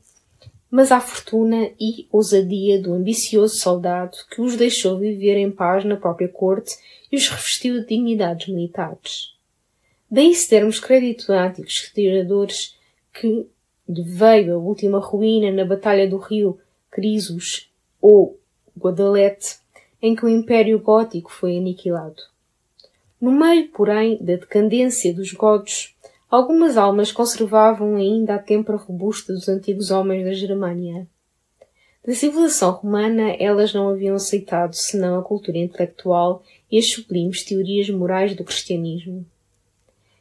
mas 0.70 0.92
à 0.92 1.00
fortuna 1.00 1.72
e 1.80 2.08
ousadia 2.12 2.80
do 2.80 2.94
ambicioso 2.94 3.56
soldado 3.56 4.18
que 4.30 4.42
os 4.42 4.58
deixou 4.58 5.00
viver 5.00 5.38
em 5.38 5.50
paz 5.50 5.86
na 5.86 5.96
própria 5.96 6.28
corte 6.28 6.78
e 7.10 7.16
os 7.16 7.30
revestiu 7.30 7.80
de 7.80 7.88
dignidades 7.88 8.50
militares. 8.50 9.34
Daí 10.12 10.36
se 10.36 10.50
dermos 10.50 10.80
crédito 10.80 11.32
a 11.32 11.48
antigos 11.48 11.72
historiadores 11.72 12.76
que 13.14 13.48
veio 13.88 14.56
a 14.56 14.58
última 14.58 15.00
ruína 15.00 15.52
na 15.52 15.64
Batalha 15.64 16.08
do 16.08 16.18
Rio 16.18 16.60
Crisos 16.92 17.72
ou 18.02 18.38
Guadalete, 18.78 19.60
em 20.02 20.16
que 20.16 20.26
o 20.26 20.30
Império 20.30 20.80
Gótico 20.80 21.32
foi 21.32 21.58
aniquilado. 21.58 22.22
No 23.20 23.32
meio, 23.32 23.70
porém, 23.70 24.18
da 24.18 24.36
decadência 24.36 25.14
dos 25.14 25.32
godos, 25.32 25.96
Algumas 26.30 26.76
almas 26.76 27.10
conservavam 27.10 27.96
ainda 27.96 28.36
a 28.36 28.40
têmpera 28.40 28.78
robusta 28.78 29.32
dos 29.32 29.48
antigos 29.48 29.92
homens 29.92 30.26
da 30.26 30.34
Germânia. 30.34 31.08
Da 32.06 32.14
civilização 32.14 32.72
romana, 32.72 33.32
elas 33.40 33.74
não 33.74 33.88
haviam 33.88 34.16
aceitado 34.16 34.74
senão 34.74 35.18
a 35.18 35.24
cultura 35.24 35.58
intelectual 35.58 36.44
e 36.70 36.78
as 36.78 36.92
sublimes 36.92 37.44
teorias 37.44 37.90
morais 37.90 38.36
do 38.36 38.44
cristianismo. 38.44 39.26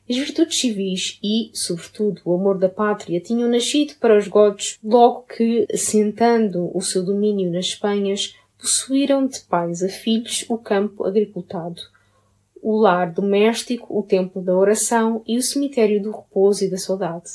As 0.08 0.16
virtudes 0.16 0.60
civis 0.60 1.18
e, 1.20 1.50
sobretudo, 1.52 2.20
o 2.24 2.34
amor 2.34 2.56
da 2.58 2.68
pátria 2.68 3.20
tinham 3.20 3.50
nascido 3.50 3.94
para 4.00 4.16
os 4.16 4.28
godos 4.28 4.78
logo 4.84 5.22
que, 5.22 5.66
assentando 5.72 6.70
o 6.72 6.80
seu 6.80 7.04
domínio 7.04 7.50
nas 7.50 7.66
Espanhas, 7.66 8.36
possuíram 8.56 9.26
de 9.26 9.40
pais 9.40 9.82
a 9.82 9.88
filhos 9.88 10.44
o 10.48 10.56
campo 10.56 11.04
agricultado, 11.04 11.82
o 12.68 12.76
lar 12.76 13.12
doméstico, 13.12 13.96
o 13.96 14.02
templo 14.02 14.42
da 14.42 14.52
oração 14.52 15.22
e 15.24 15.38
o 15.38 15.42
cemitério 15.42 16.02
do 16.02 16.10
repouso 16.10 16.64
e 16.64 16.68
da 16.68 16.76
saudade. 16.76 17.30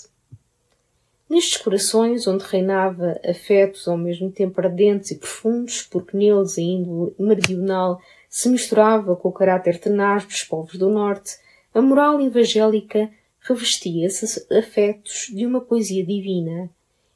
Nestes 1.30 1.56
corações, 1.56 2.28
onde 2.28 2.44
reinava 2.44 3.18
afetos 3.26 3.88
ao 3.88 3.98
mesmo 3.98 4.30
tempo 4.30 4.60
ardentes 4.60 5.12
e 5.12 5.16
profundos, 5.16 5.84
porque 5.84 6.18
neles 6.18 6.58
a 6.58 6.62
índole 6.62 7.16
meridional 7.18 8.02
se 8.30 8.50
misturava 8.50 9.16
com 9.16 9.30
o 9.30 9.32
caráter 9.32 9.80
tenaz 9.80 10.26
dos 10.26 10.44
povos 10.44 10.76
do 10.76 10.90
norte, 10.90 11.38
a 11.74 11.82
moral 11.82 12.20
evangélica 12.20 13.10
revestia 13.40 14.08
esses 14.08 14.52
afetos 14.52 15.32
de 15.34 15.46
uma 15.46 15.62
poesia 15.62 16.06
divina, 16.06 16.70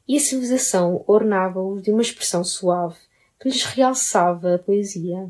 e 0.08 0.16
a 0.16 0.22
civilização 0.22 1.04
ornava-os 1.06 1.84
de 1.84 1.92
uma 1.92 2.02
expressão 2.02 2.46
suave 2.46 2.96
que 3.42 3.50
lhes 3.50 3.66
realçava 3.66 4.56
a 4.56 4.60
poesia 4.60 5.30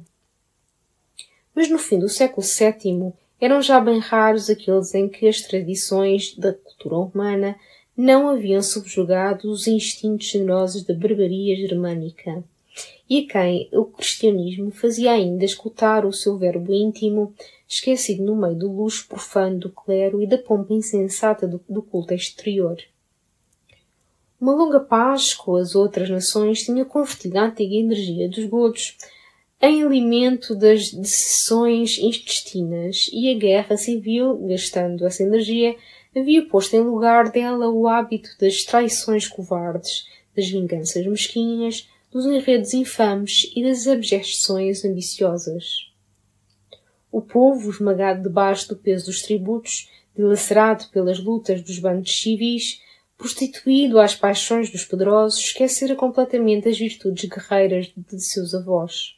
mas 1.55 1.69
no 1.69 1.77
fim 1.77 1.97
do 1.97 2.09
século 2.09 2.45
VII 2.45 3.13
eram 3.39 3.61
já 3.61 3.79
bem 3.79 3.99
raros 3.99 4.49
aqueles 4.49 4.93
em 4.93 5.07
que 5.07 5.27
as 5.27 5.41
tradições 5.41 6.35
da 6.35 6.53
cultura 6.53 6.95
romana 6.95 7.55
não 7.95 8.27
haviam 8.27 8.61
subjugado 8.61 9.49
os 9.49 9.67
instintos 9.67 10.27
generosos 10.27 10.83
da 10.83 10.93
barbaria 10.93 11.55
germânica, 11.55 12.43
e 13.09 13.19
a 13.19 13.27
quem 13.27 13.69
o 13.71 13.85
cristianismo 13.85 14.71
fazia 14.71 15.11
ainda 15.11 15.45
escutar 15.45 16.05
o 16.05 16.11
seu 16.11 16.37
verbo 16.37 16.73
íntimo, 16.73 17.33
esquecido 17.67 18.23
no 18.23 18.35
meio 18.35 18.55
do 18.55 18.71
luxo 18.71 19.07
profano 19.07 19.59
do 19.59 19.69
clero 19.69 20.21
e 20.21 20.27
da 20.27 20.37
pompa 20.37 20.73
insensata 20.73 21.47
do, 21.47 21.61
do 21.69 21.81
culto 21.81 22.13
exterior. 22.13 22.77
Uma 24.41 24.53
longa 24.53 24.79
paz 24.79 25.33
com 25.33 25.55
as 25.55 25.75
outras 25.75 26.09
nações 26.09 26.63
tinha 26.63 26.83
convertido 26.83 27.37
a 27.37 27.45
antiga 27.45 27.75
energia 27.75 28.27
dos 28.27 28.45
godos 28.45 28.97
em 29.61 29.83
alimento 29.83 30.53
das 30.55 30.91
decisões 30.91 31.97
intestinas 31.97 33.09
e 33.11 33.31
a 33.31 33.37
guerra 33.37 33.77
civil, 33.77 34.37
gastando 34.47 35.05
essa 35.05 35.23
energia, 35.23 35.75
havia 36.15 36.45
posto 36.45 36.75
em 36.75 36.81
lugar 36.81 37.31
dela 37.31 37.69
o 37.69 37.87
hábito 37.87 38.29
das 38.39 38.63
traições 38.63 39.27
covardes, 39.27 40.05
das 40.35 40.47
vinganças 40.49 41.05
mesquinhas, 41.05 41.89
dos 42.11 42.25
enredos 42.25 42.73
infames 42.73 43.51
e 43.55 43.63
das 43.63 43.87
abjeções 43.87 44.85
ambiciosas. 44.85 45.91
O 47.11 47.21
povo, 47.21 47.69
esmagado 47.69 48.23
debaixo 48.23 48.69
do 48.69 48.75
peso 48.75 49.05
dos 49.05 49.21
tributos, 49.21 49.89
dilacerado 50.15 50.85
pelas 50.91 51.19
lutas 51.19 51.61
dos 51.61 51.79
bandos 51.79 52.21
civis, 52.21 52.81
prostituído 53.17 53.99
às 53.99 54.15
paixões 54.15 54.69
dos 54.69 54.85
poderosos, 54.85 55.39
esquecera 55.39 55.95
completamente 55.95 56.67
as 56.67 56.77
virtudes 56.77 57.29
guerreiras 57.29 57.91
de 57.95 58.19
seus 58.21 58.53
avós. 58.53 59.14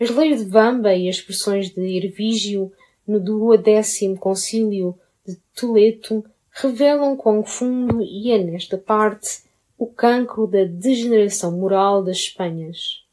As 0.00 0.10
leis 0.10 0.44
de 0.44 0.50
Vamba 0.50 0.94
e 0.94 1.08
as 1.08 1.16
expressões 1.16 1.70
de 1.70 1.80
Hervígio 1.80 2.72
no 3.06 3.20
duodécimo 3.20 4.18
concílio 4.18 4.98
de 5.26 5.36
Toledo 5.54 6.24
revelam 6.50 7.16
quão 7.16 7.44
fundo 7.44 8.02
e 8.02 8.32
é 8.32 8.38
nesta 8.38 8.76
parte 8.76 9.44
o 9.78 9.86
cancro 9.86 10.46
da 10.46 10.64
degeneração 10.64 11.52
moral 11.52 12.02
das 12.02 12.16
Espanhas. 12.16 13.04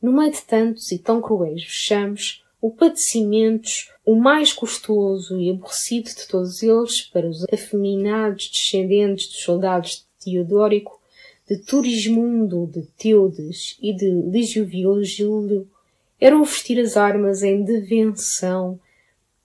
No 0.00 0.12
meio 0.12 0.32
de 0.32 0.42
tantos 0.42 0.90
e 0.92 0.98
tão 0.98 1.20
cruéis 1.20 1.62
vexames, 1.62 2.42
o 2.60 2.70
padecimento, 2.70 3.70
o 4.04 4.14
mais 4.14 4.52
custoso 4.52 5.40
e 5.40 5.50
aborrecido 5.50 6.10
de 6.10 6.28
todos 6.28 6.62
eles 6.62 7.02
para 7.02 7.28
os 7.28 7.44
afeminados 7.52 8.50
descendentes 8.50 9.28
dos 9.28 9.42
soldados 9.42 10.06
de 10.20 10.32
Teodórico, 10.32 11.00
de 11.48 11.58
Turismundo, 11.58 12.66
de 12.66 12.82
Teudes 12.98 13.76
e 13.80 13.92
de 13.92 14.10
Ligio 14.10 14.66
Virgílio, 14.66 15.68
eram 16.20 16.44
vestir 16.44 16.78
as 16.78 16.96
armas 16.96 17.42
em 17.42 17.64
devenção 17.64 18.78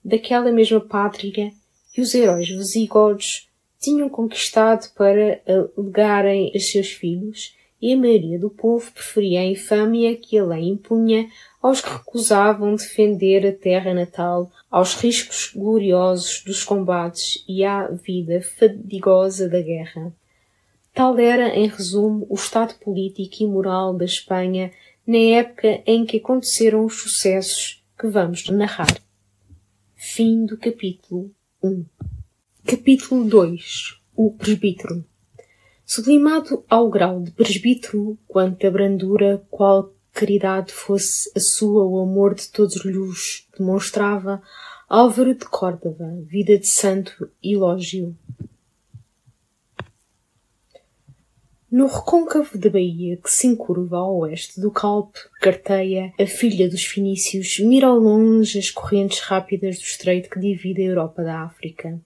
daquela 0.04 0.52
mesma 0.52 0.80
pátria 0.80 1.52
que 1.92 2.00
os 2.00 2.14
heróis 2.14 2.48
visigodos 2.48 3.48
tinham 3.80 4.08
conquistado 4.08 4.92
para 4.94 5.40
legarem 5.76 6.52
a 6.54 6.58
seus 6.58 6.88
filhos, 6.88 7.54
e 7.80 7.92
a 7.92 7.96
maioria 7.96 8.38
do 8.38 8.48
povo 8.48 8.90
preferia 8.90 9.40
a 9.40 9.44
infâmia 9.44 10.16
que 10.16 10.38
a 10.38 10.44
lei 10.44 10.64
impunha 10.64 11.28
aos 11.62 11.80
que 11.80 11.90
recusavam 11.90 12.74
defender 12.74 13.46
a 13.46 13.52
terra 13.52 13.92
natal, 13.92 14.50
aos 14.70 14.94
riscos 14.94 15.52
gloriosos 15.54 16.42
dos 16.44 16.64
combates 16.64 17.44
e 17.46 17.64
à 17.64 17.88
vida 17.88 18.40
fadigosa 18.40 19.48
da 19.48 19.60
guerra. 19.60 20.12
Tal 20.94 21.18
era, 21.18 21.54
em 21.54 21.68
resumo, 21.68 22.26
o 22.30 22.34
estado 22.34 22.74
político 22.76 23.42
e 23.42 23.46
moral 23.46 23.92
da 23.92 24.06
Espanha 24.06 24.72
na 25.06 25.18
época 25.18 25.82
em 25.86 26.04
que 26.04 26.16
aconteceram 26.16 26.84
os 26.84 27.00
sucessos 27.00 27.84
que 27.96 28.08
vamos 28.08 28.48
narrar. 28.48 29.00
Fim 29.94 30.44
do 30.44 30.58
capítulo 30.58 31.30
1. 31.62 31.84
Capítulo 32.66 33.24
2. 33.24 34.00
O 34.16 34.32
presbítero. 34.32 35.04
Sublimado 35.84 36.64
ao 36.68 36.90
grau 36.90 37.22
de 37.22 37.30
presbítero, 37.30 38.18
quanto 38.26 38.66
a 38.66 38.70
brandura, 38.70 39.46
qual 39.48 39.94
caridade 40.12 40.72
fosse 40.72 41.30
a 41.36 41.40
sua, 41.40 41.84
o 41.84 42.00
amor 42.00 42.34
de 42.34 42.50
todos 42.50 42.84
lhes 42.84 43.46
demonstrava, 43.56 44.42
Álvaro 44.88 45.34
de 45.34 45.44
Córdova, 45.44 46.16
vida 46.24 46.58
de 46.58 46.66
santo, 46.66 47.30
elogio. 47.40 48.16
No 51.76 51.88
recôncavo 51.88 52.56
da 52.56 52.70
baía 52.70 53.18
que 53.18 53.30
se 53.30 53.46
encurva 53.46 53.98
ao 53.98 54.20
oeste 54.20 54.58
do 54.58 54.70
Calpe, 54.70 55.18
Carteia, 55.42 56.10
a 56.18 56.24
filha 56.24 56.70
dos 56.70 56.82
fenícios, 56.82 57.58
mira 57.58 57.88
ao 57.88 57.98
longe 57.98 58.58
as 58.58 58.70
correntes 58.70 59.18
rápidas 59.18 59.76
do 59.76 59.82
estreito 59.82 60.30
que 60.30 60.40
divide 60.40 60.80
a 60.80 60.86
Europa 60.86 61.22
da 61.22 61.42
África. 61.42 62.00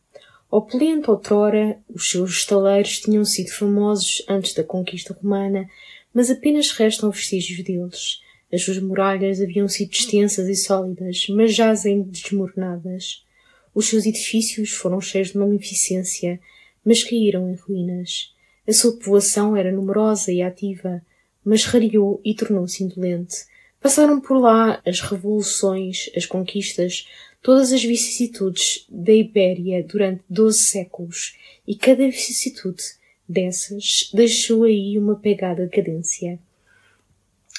Opulente 0.51 1.09
outrora, 1.09 1.79
os 1.89 2.11
seus 2.11 2.33
estaleiros 2.33 2.99
tinham 2.99 3.25
sido 3.25 3.53
famosos 3.53 4.25
antes 4.29 4.55
da 4.55 4.65
conquista 4.65 5.17
romana, 5.23 5.71
mas 6.13 6.33
apenas 6.33 6.73
restam 6.73 7.13
vestígios 7.13 7.63
deles. 7.63 8.21
As 8.53 8.65
suas 8.65 8.81
muralhas 8.81 9.41
haviam 9.41 9.69
sido 9.69 9.93
extensas 9.93 10.49
e 10.49 10.57
sólidas, 10.57 11.29
mas 11.29 11.55
jazem 11.55 12.03
desmoronadas. 12.03 13.25
Os 13.73 13.87
seus 13.87 14.05
edifícios 14.05 14.73
foram 14.73 15.01
cheios 15.01 15.29
de 15.29 15.39
magnificência, 15.39 16.41
mas 16.85 17.05
caíram 17.05 17.49
em 17.49 17.55
ruínas. 17.55 18.35
A 18.71 18.73
sua 18.73 18.93
povoação 18.93 19.57
era 19.57 19.73
numerosa 19.73 20.31
e 20.31 20.41
ativa, 20.41 21.03
mas 21.45 21.65
rareou 21.65 22.21
e 22.25 22.33
tornou-se 22.33 22.85
indolente. 22.85 23.39
Passaram 23.81 24.21
por 24.21 24.39
lá 24.39 24.81
as 24.87 25.01
revoluções, 25.01 26.09
as 26.17 26.25
conquistas, 26.25 27.09
todas 27.43 27.73
as 27.73 27.83
vicissitudes 27.83 28.87
da 28.89 29.13
Ibéria 29.13 29.83
durante 29.83 30.23
doze 30.31 30.61
séculos, 30.61 31.37
e 31.67 31.75
cada 31.75 32.07
vicissitude 32.07 32.81
dessas 33.29 34.09
deixou 34.15 34.63
aí 34.63 34.97
uma 34.97 35.17
pegada 35.17 35.67
de 35.67 35.73
cadência. 35.73 36.39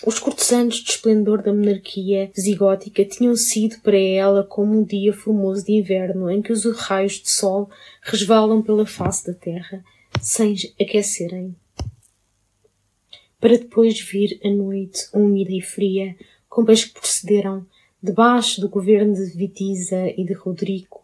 Os 0.06 0.18
cortesanos 0.18 0.75
de 0.75 0.91
esplendor 0.91 1.41
da 1.41 1.51
monarquia 1.51 2.32
visigótica 2.34 3.03
tinham 3.03 3.36
sido 3.36 3.82
para 3.82 4.00
ela 4.00 4.46
como 4.46 4.80
um 4.80 4.84
dia 4.86 5.12
formoso 5.12 5.65
de 5.65 5.74
inverno 5.74 6.32
em 6.32 6.41
que 6.41 6.53
os 6.53 6.63
raios 6.77 7.22
de 7.22 7.30
sol 7.30 7.70
resvalam 8.01 8.62
pela 8.62 8.86
face 8.86 9.27
da 9.27 9.34
terra, 9.34 9.84
sem 10.22 10.56
aquecerem. 10.80 11.56
Para 13.40 13.58
depois 13.58 14.00
vir 14.00 14.40
a 14.44 14.50
noite 14.50 15.08
úmida 15.13 15.51
e 15.51 15.62
fria, 15.62 16.16
como 16.48 16.70
as 16.70 16.86
que 16.86 16.94
procederam, 16.94 17.66
debaixo 18.01 18.62
do 18.62 18.70
governo 18.70 19.13
de 19.13 19.25
Vitiza 19.36 20.10
e 20.16 20.24
de 20.24 20.34
Rodrigo. 20.34 21.01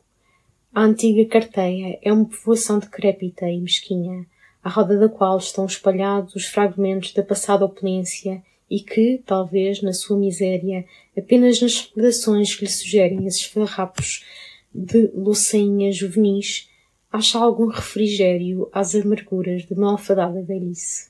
A 0.74 0.84
antiga 0.84 1.26
Carteia 1.26 1.98
é 2.02 2.14
uma 2.14 2.26
povoação 2.26 2.78
decrépita 2.78 3.50
e 3.50 3.60
mesquinha, 3.60 4.26
à 4.64 4.70
roda 4.70 5.00
da 5.00 5.10
qual 5.10 5.38
estão 5.38 5.66
espalhados 5.66 6.36
os 6.36 6.46
fragmentos 6.46 7.14
da 7.14 7.24
passada 7.24 7.66
opulência 7.66 8.44
e 8.70 8.82
que, 8.82 9.22
talvez, 9.26 9.82
na 9.82 9.94
sua 9.94 10.18
miséria, 10.18 10.86
apenas 11.18 11.62
nas 11.62 11.80
recordações 11.80 12.54
que 12.54 12.66
lhe 12.66 12.72
sugerem 12.72 13.26
esses 13.26 13.46
farrapos 13.46 14.24
de 14.74 15.10
louçainhas 15.16 15.96
juvenis, 15.96 16.70
acha 17.12 17.40
algum 17.40 17.68
refrigério 17.68 18.70
às 18.72 18.94
amarguras 18.94 19.66
de 19.66 19.76
malfadada 19.76 20.42
velhice. 20.42 21.10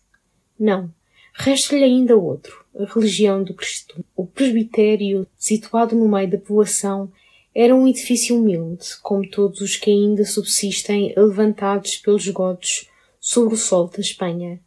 Não, 0.59 0.91
resta-lhe 1.33 1.83
ainda 1.83 2.15
outro, 2.15 2.65
a 2.75 2.85
religião 2.85 3.43
do 3.43 3.53
Cristo. 3.53 4.03
O 4.15 4.25
presbitério, 4.25 5.27
situado 5.37 5.95
no 5.95 6.07
meio 6.07 6.29
da 6.29 6.37
povoação, 6.37 7.11
era 7.53 7.75
um 7.75 7.87
edifício 7.87 8.37
humilde, 8.37 8.85
como 9.01 9.27
todos 9.27 9.61
os 9.61 9.75
que 9.75 9.89
ainda 9.89 10.23
subsistem 10.23 11.13
levantados 11.17 11.97
pelos 11.97 12.27
godos 12.27 12.87
sobre 13.19 13.55
o 13.55 13.57
solo 13.57 13.89
da 13.89 13.99
Espanha. 13.99 14.61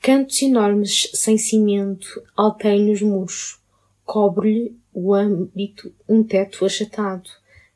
Cantos 0.00 0.40
enormes 0.42 1.10
sem 1.14 1.36
cimento 1.36 2.22
alteiam 2.36 2.90
os 2.90 3.02
muros. 3.02 3.58
Cobre-lhe 4.04 4.76
o 4.92 5.14
âmbito 5.14 5.94
um 6.08 6.22
teto 6.22 6.64
achatado, 6.64 7.28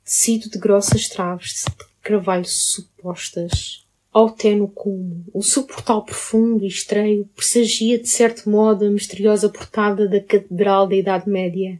tecido 0.04 0.50
de 0.50 0.58
grossas 0.58 1.08
traves 1.08 1.64
carvalho 2.08 2.46
supostas. 2.46 3.86
Ao 4.10 4.34
cume, 4.74 5.24
o 5.34 5.42
seu 5.42 5.64
portal 5.64 6.02
profundo 6.02 6.64
e 6.64 6.68
estreio 6.68 7.28
pressagia 7.36 7.98
de 7.98 8.08
certo 8.08 8.48
modo 8.48 8.86
a 8.86 8.90
misteriosa 8.90 9.50
portada 9.50 10.08
da 10.08 10.18
Catedral 10.18 10.88
da 10.88 10.96
Idade 10.96 11.28
Média. 11.28 11.78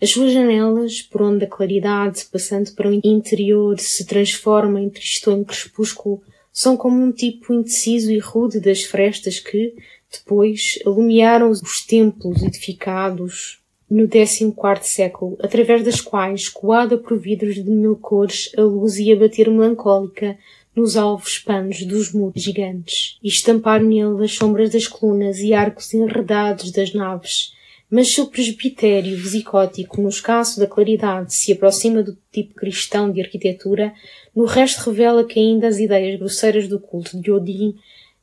As 0.00 0.10
suas 0.10 0.30
janelas, 0.30 1.00
por 1.00 1.22
onde 1.22 1.46
a 1.46 1.48
claridade, 1.48 2.26
passando 2.30 2.70
para 2.72 2.90
o 2.90 2.92
interior, 2.92 3.80
se 3.80 4.04
transforma 4.04 4.78
em 4.78 4.90
tristonho 4.90 5.44
crepúsculo, 5.44 6.20
são 6.52 6.76
como 6.76 7.02
um 7.02 7.10
tipo 7.10 7.54
indeciso 7.54 8.12
e 8.12 8.18
rude 8.18 8.60
das 8.60 8.82
frestas 8.82 9.40
que, 9.40 9.74
depois, 10.12 10.78
alumiaram 10.84 11.48
os 11.48 11.86
templos 11.86 12.42
edificados 12.42 13.61
no 13.92 14.08
XIV 14.08 14.54
século, 14.84 15.36
através 15.38 15.84
das 15.84 16.00
quais, 16.00 16.48
coada 16.48 16.96
por 16.96 17.18
vidros 17.18 17.56
de 17.56 17.70
mil 17.70 17.94
cores, 17.94 18.50
a 18.56 18.62
luz 18.62 18.96
ia 18.96 19.14
bater 19.14 19.50
melancólica 19.50 20.38
nos 20.74 20.96
alvos 20.96 21.38
panos 21.38 21.84
dos 21.84 22.10
muros 22.10 22.42
gigantes, 22.42 23.18
e 23.22 23.28
estampar 23.28 23.82
nele 23.82 24.24
as 24.24 24.32
sombras 24.32 24.70
das 24.70 24.88
colunas 24.88 25.40
e 25.40 25.52
arcos 25.52 25.92
enredados 25.92 26.72
das 26.72 26.94
naves, 26.94 27.52
mas 27.90 28.14
se 28.14 28.22
o 28.22 28.28
presbitério 28.28 29.14
vesicótico, 29.14 30.00
no 30.00 30.08
escasso 30.08 30.58
da 30.58 30.66
claridade, 30.66 31.34
se 31.34 31.52
aproxima 31.52 32.02
do 32.02 32.16
tipo 32.32 32.54
cristão 32.54 33.12
de 33.12 33.20
arquitetura, 33.20 33.92
no 34.34 34.46
resto 34.46 34.88
revela 34.88 35.22
que 35.22 35.38
ainda 35.38 35.68
as 35.68 35.78
ideias 35.78 36.18
grosseiras 36.18 36.66
do 36.66 36.80
culto 36.80 37.20
de 37.20 37.30
Odin 37.30 37.74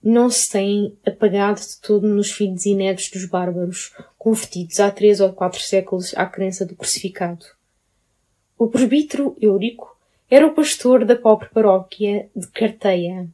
não 0.04 0.30
se 0.30 0.50
têm 0.50 0.98
apagado 1.06 1.60
de 1.60 1.80
todo 1.82 2.08
nos 2.08 2.32
filhos 2.32 2.66
inéditos 2.66 3.12
dos 3.12 3.26
bárbaros, 3.26 3.94
convertidos 4.18 4.80
há 4.80 4.90
três 4.90 5.20
ou 5.20 5.34
quatro 5.34 5.60
séculos 5.60 6.14
à 6.16 6.26
crença 6.26 6.66
do 6.66 6.76
crucificado. 6.76 7.46
O 8.58 8.68
presbítero 8.68 9.36
Eurico 9.42 9.98
era 10.30 10.46
o 10.46 10.54
pastor 10.54 11.06
da 11.06 11.16
pobre 11.16 11.50
paróquia 11.50 12.30
de 12.36 12.48
Carteia. 12.48 13.28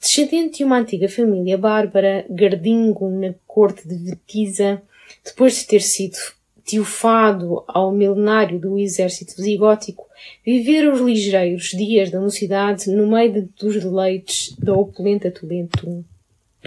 Descendente 0.00 0.58
de 0.58 0.64
uma 0.64 0.78
antiga 0.78 1.08
família 1.08 1.56
bárbara, 1.56 2.26
gardingo 2.28 3.08
na 3.08 3.34
corte 3.46 3.86
de 3.86 3.96
Vitiza, 3.96 4.82
depois 5.24 5.56
de 5.56 5.66
ter 5.66 5.80
sido 5.80 6.16
tiofado 6.64 7.64
ao 7.66 7.92
milenário 7.92 8.58
do 8.58 8.78
exército 8.78 9.36
visigótico, 9.36 10.06
viver 10.44 10.92
os 10.92 11.00
ligeiros 11.00 11.70
dias 11.70 12.10
da 12.10 12.20
mocidade 12.20 12.90
no 12.90 13.06
meio 13.06 13.48
dos 13.58 13.80
deleites 13.82 14.54
da 14.58 14.72
opulenta 14.72 15.30
Tulento. 15.30 16.04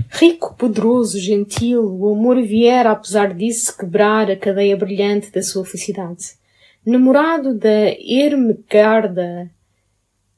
Rico, 0.10 0.56
poderoso, 0.56 1.20
gentil, 1.20 1.82
o 1.84 2.14
amor 2.14 2.42
viera, 2.42 2.92
apesar 2.92 3.34
disso, 3.34 3.76
quebrar 3.78 4.30
a 4.30 4.36
cadeia 4.36 4.76
brilhante 4.76 5.32
da 5.32 5.42
sua 5.42 5.66
felicidade. 5.66 6.36
Namorado 6.86 7.54
da 7.54 7.90
Ermegarda, 8.00 9.50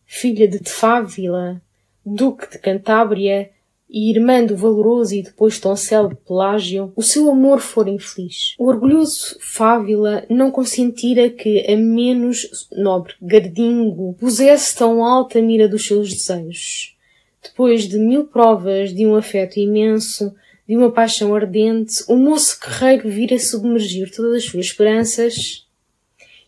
filha 0.06 0.48
de 0.48 0.60
Tefávila, 0.60 1.62
duque 2.06 2.50
de 2.50 2.60
Cantábria, 2.60 3.50
e 3.90 4.12
irmã 4.12 4.44
do 4.44 4.56
valoroso 4.56 5.16
e 5.16 5.24
depois 5.24 5.60
tão 5.60 5.76
célebre 5.76 6.18
Pelágio, 6.28 6.92
o 6.96 7.02
seu 7.02 7.30
amor 7.30 7.60
fora 7.60 7.90
infeliz. 7.90 8.56
O 8.60 8.68
orgulhoso 8.68 9.38
Fávila 9.40 10.26
não 10.30 10.52
consentira 10.52 11.30
que 11.30 11.66
a 11.72 11.76
menos 11.76 12.68
nobre 12.72 13.14
Gardingo 13.22 14.16
pusesse 14.20 14.76
tão 14.76 15.04
alta 15.04 15.42
mira 15.42 15.68
dos 15.68 15.86
seus 15.86 16.10
desejos. 16.10 16.96
Depois 17.42 17.88
de 17.88 17.98
mil 17.98 18.26
provas 18.26 18.94
de 18.94 19.06
um 19.06 19.16
afeto 19.16 19.58
imenso, 19.58 20.34
de 20.68 20.76
uma 20.76 20.92
paixão 20.92 21.34
ardente, 21.34 22.04
o 22.10 22.18
moço 22.18 22.60
guerreiro 22.60 23.10
vira 23.10 23.40
submergir 23.40 24.12
todas 24.14 24.36
as 24.36 24.44
suas 24.44 24.66
esperanças 24.66 25.67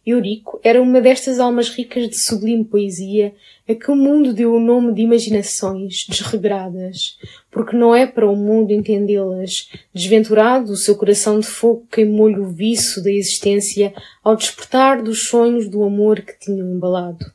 Eurico 0.10 0.60
era 0.64 0.82
uma 0.82 1.00
destas 1.00 1.40
almas 1.40 1.70
ricas 1.70 2.10
de 2.10 2.18
sublime 2.18 2.66
poesia 2.66 3.34
a 3.68 3.76
que 3.76 3.92
o 3.92 3.96
mundo 3.96 4.34
deu 4.34 4.54
o 4.54 4.60
nome 4.60 4.94
de 4.94 5.02
imaginações 5.02 6.06
desregradas, 6.08 7.18
porque 7.52 7.76
não 7.76 7.94
é 7.94 8.08
para 8.08 8.30
o 8.30 8.36
mundo 8.36 8.72
entendê-las. 8.72 9.70
Desventurado, 9.94 10.72
o 10.72 10.78
seu 10.78 10.96
coração 10.96 11.40
de 11.40 11.46
fogo 11.46 11.86
queimou-lhe 11.92 12.40
o 12.40 12.48
viço 12.48 13.04
da 13.04 13.12
existência 13.12 13.94
ao 14.24 14.36
despertar 14.36 15.04
dos 15.04 15.28
sonhos 15.28 15.70
do 15.70 15.84
amor 15.84 16.22
que 16.22 16.40
tinham 16.40 16.72
embalado. 16.72 17.26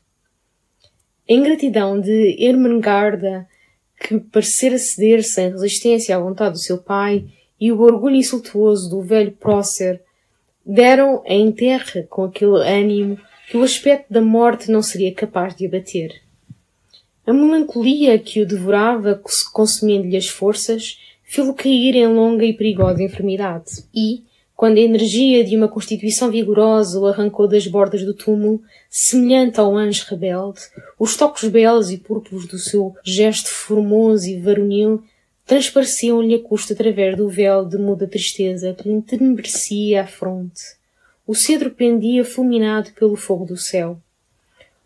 A 1.29 1.33
ingratidão 1.33 1.99
de 1.99 2.35
Ermengarda, 2.39 3.47
que 3.99 4.19
parecera 4.19 4.77
ceder 4.77 5.23
sem 5.23 5.49
resistência 5.49 6.15
à 6.15 6.19
vontade 6.19 6.53
do 6.53 6.59
seu 6.59 6.77
pai, 6.77 7.25
e 7.59 7.71
o 7.71 7.81
orgulho 7.81 8.15
insultuoso 8.15 8.89
do 8.89 9.01
velho 9.01 9.31
Prócer, 9.31 10.01
deram 10.65 11.21
em 11.25 11.51
terra 11.51 12.05
com 12.09 12.23
aquele 12.23 12.57
ânimo 12.57 13.19
que 13.49 13.57
o 13.57 13.63
aspecto 13.63 14.11
da 14.11 14.21
morte 14.21 14.71
não 14.71 14.81
seria 14.81 15.13
capaz 15.13 15.55
de 15.55 15.67
abater. 15.67 16.21
A 17.25 17.33
melancolia 17.33 18.17
que 18.17 18.41
o 18.41 18.45
devorava, 18.45 19.21
consumindo-lhe 19.53 20.17
as 20.17 20.27
forças, 20.27 20.99
fê-lo 21.23 21.53
cair 21.53 21.95
em 21.95 22.07
longa 22.07 22.45
e 22.45 22.53
perigosa 22.53 23.03
enfermidade. 23.03 23.83
E, 23.93 24.23
quando 24.55 24.77
a 24.77 24.81
energia 24.81 25.43
de 25.43 25.55
uma 25.55 25.67
constituição 25.67 26.31
vigorosa 26.31 26.99
o 26.99 27.05
arrancou 27.07 27.47
das 27.47 27.67
bordas 27.67 28.03
do 28.03 28.13
túmulo, 28.13 28.61
semelhante 28.89 29.59
ao 29.59 29.75
anjo 29.75 30.05
rebelde, 30.09 30.61
os 30.99 31.17
toques 31.17 31.49
belos 31.49 31.91
e 31.91 31.97
púrpuros 31.97 32.47
do 32.47 32.57
seu 32.57 32.95
gesto 33.03 33.49
formoso 33.49 34.27
e 34.27 34.39
varonil 34.39 35.03
transpareciam-lhe 35.45 36.35
a 36.35 36.41
custa 36.41 36.73
através 36.73 37.15
do 37.15 37.29
véu 37.29 37.65
de 37.65 37.77
muda 37.77 38.07
tristeza 38.07 38.73
que 38.73 38.89
lhe 38.89 38.95
entenebrecia 38.95 40.01
a 40.01 40.07
fronte. 40.07 40.61
O 41.27 41.35
cedro 41.35 41.71
pendia 41.71 42.25
fulminado 42.25 42.91
pelo 42.91 43.15
fogo 43.15 43.45
do 43.45 43.57
céu. 43.57 43.99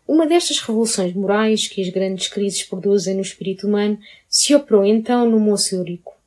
Uma 0.06 0.26
destas 0.26 0.58
revoluções 0.58 1.14
morais 1.14 1.66
que 1.66 1.80
as 1.80 1.88
grandes 1.88 2.28
crises 2.28 2.62
produzem 2.62 3.14
no 3.14 3.22
espírito 3.22 3.66
humano 3.66 3.98
se 4.28 4.54
operou 4.54 4.84
então 4.84 5.28
no 5.28 5.38
moço 5.38 5.74
Eurico. 5.74 6.19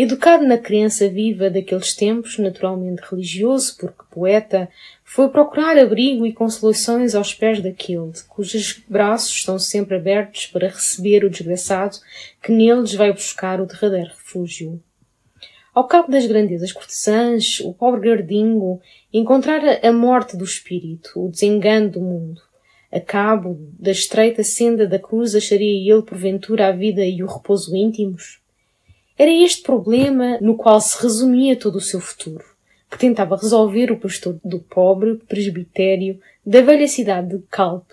Educado 0.00 0.46
na 0.46 0.56
crença 0.56 1.08
viva 1.08 1.50
daqueles 1.50 1.92
tempos, 1.92 2.38
naturalmente 2.38 3.02
religioso, 3.10 3.76
porque 3.76 4.04
poeta, 4.08 4.68
foi 5.02 5.28
procurar 5.28 5.76
abrigo 5.76 6.24
e 6.24 6.32
consolações 6.32 7.16
aos 7.16 7.34
pés 7.34 7.60
daquele, 7.60 8.12
cujos 8.28 8.80
braços 8.88 9.34
estão 9.34 9.58
sempre 9.58 9.96
abertos 9.96 10.46
para 10.46 10.68
receber 10.68 11.24
o 11.24 11.28
desgraçado 11.28 11.98
que 12.40 12.52
neles 12.52 12.94
vai 12.94 13.12
buscar 13.12 13.60
o 13.60 13.66
derradeiro 13.66 14.10
refúgio. 14.10 14.80
Ao 15.74 15.88
cabo 15.88 16.12
das 16.12 16.26
grandezas 16.26 16.70
cortesãs, 16.70 17.58
o 17.58 17.74
pobre 17.74 18.08
gardingo 18.08 18.80
encontrara 19.12 19.80
a 19.82 19.92
morte 19.92 20.36
do 20.36 20.44
espírito, 20.44 21.26
o 21.26 21.28
desengano 21.28 21.90
do 21.90 22.00
mundo. 22.00 22.40
A 22.92 23.00
cabo 23.00 23.58
da 23.76 23.90
estreita 23.90 24.44
senda 24.44 24.86
da 24.86 25.00
cruz 25.00 25.34
acharia 25.34 25.92
ele 25.92 26.02
porventura 26.02 26.68
a 26.68 26.72
vida 26.72 27.04
e 27.04 27.20
o 27.20 27.26
repouso 27.26 27.74
íntimos? 27.74 28.38
Era 29.18 29.32
este 29.32 29.62
problema 29.62 30.38
no 30.40 30.56
qual 30.56 30.80
se 30.80 31.02
resumia 31.02 31.56
todo 31.56 31.76
o 31.76 31.80
seu 31.80 32.00
futuro, 32.00 32.44
que 32.88 32.96
tentava 32.96 33.36
resolver 33.36 33.90
o 33.90 33.98
pastor 33.98 34.38
do 34.44 34.60
pobre 34.60 35.16
presbitério 35.28 36.20
da 36.46 36.60
velha 36.60 36.86
cidade 36.86 37.36
de 37.36 37.42
Calpe. 37.50 37.92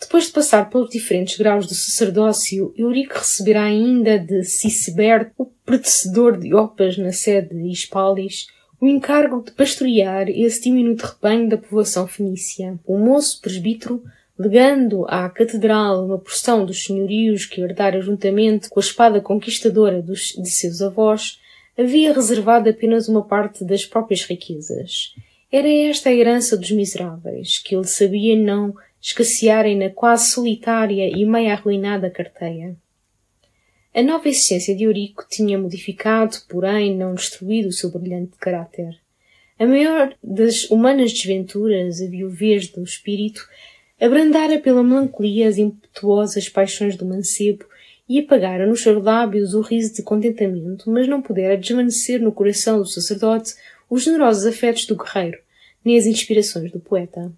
Depois 0.00 0.24
de 0.24 0.32
passar 0.32 0.68
pelos 0.68 0.90
diferentes 0.90 1.38
graus 1.38 1.68
do 1.68 1.76
sacerdócio, 1.76 2.74
Eurico 2.76 3.18
receberá 3.18 3.62
ainda 3.62 4.18
de 4.18 4.42
Cicebert, 4.42 5.30
o 5.38 5.46
predecessor 5.64 6.36
de 6.36 6.52
Opas 6.52 6.98
na 6.98 7.12
sede 7.12 7.54
de 7.54 7.70
Hispalis, 7.70 8.48
o 8.80 8.88
encargo 8.88 9.44
de 9.44 9.52
pastorear 9.52 10.28
esse 10.28 10.62
diminuto 10.62 11.06
rebanho 11.06 11.48
da 11.48 11.56
povoação 11.56 12.08
fenícia. 12.08 12.76
O 12.84 12.98
moço 12.98 13.40
presbítero, 13.40 14.02
legando 14.38 15.04
à 15.08 15.28
catedral 15.28 16.04
uma 16.04 16.18
porção 16.18 16.64
dos 16.64 16.84
senhorios 16.84 17.46
que 17.46 17.60
herdara 17.60 18.00
juntamente 18.00 18.68
com 18.68 18.80
a 18.80 18.82
espada 18.82 19.20
conquistadora 19.20 20.00
dos, 20.00 20.34
de 20.36 20.50
seus 20.50 20.80
avós, 20.80 21.40
havia 21.78 22.12
reservado 22.12 22.68
apenas 22.68 23.08
uma 23.08 23.22
parte 23.22 23.64
das 23.64 23.84
próprias 23.84 24.24
riquezas. 24.24 25.14
Era 25.50 25.68
esta 25.68 26.08
a 26.08 26.14
herança 26.14 26.56
dos 26.56 26.70
miseráveis, 26.70 27.58
que 27.58 27.74
ele 27.74 27.86
sabia 27.86 28.36
não 28.36 28.74
escassearem 29.00 29.76
na 29.76 29.90
quase 29.90 30.30
solitária 30.30 31.08
e 31.08 31.24
meia 31.26 31.54
arruinada 31.54 32.08
carteia. 32.08 32.76
A 33.94 34.02
nova 34.02 34.26
existência 34.26 34.74
de 34.74 34.84
Eurico 34.84 35.26
tinha 35.28 35.58
modificado, 35.58 36.36
porém 36.48 36.96
não 36.96 37.14
destruído 37.14 37.68
o 37.68 37.72
seu 37.72 37.90
brilhante 37.90 38.38
caráter. 38.38 38.96
A 39.58 39.66
maior 39.66 40.14
das 40.22 40.70
humanas 40.70 41.12
desventuras, 41.12 42.00
a 42.00 42.06
viuvez 42.06 42.68
do 42.68 42.82
espírito, 42.82 43.46
abrandara 44.04 44.58
pela 44.58 44.82
melancolia 44.82 45.48
as 45.48 45.58
impetuosas 45.58 46.48
paixões 46.48 46.96
do 46.96 47.06
mancebo 47.06 47.64
e 48.08 48.18
apagara 48.18 48.66
nos 48.66 48.82
seus 48.82 49.02
lábios 49.02 49.54
o 49.54 49.60
riso 49.60 49.94
de 49.94 50.02
contentamento, 50.02 50.90
mas 50.90 51.06
não 51.06 51.22
pudera 51.22 51.56
desvanecer 51.56 52.20
no 52.20 52.32
coração 52.32 52.78
do 52.78 52.86
sacerdote 52.86 53.54
os 53.88 54.02
generosos 54.02 54.44
afetos 54.44 54.86
do 54.86 54.96
guerreiro, 54.96 55.38
nem 55.84 55.96
as 55.96 56.06
inspirações 56.06 56.72
do 56.72 56.80
poeta. 56.80 57.32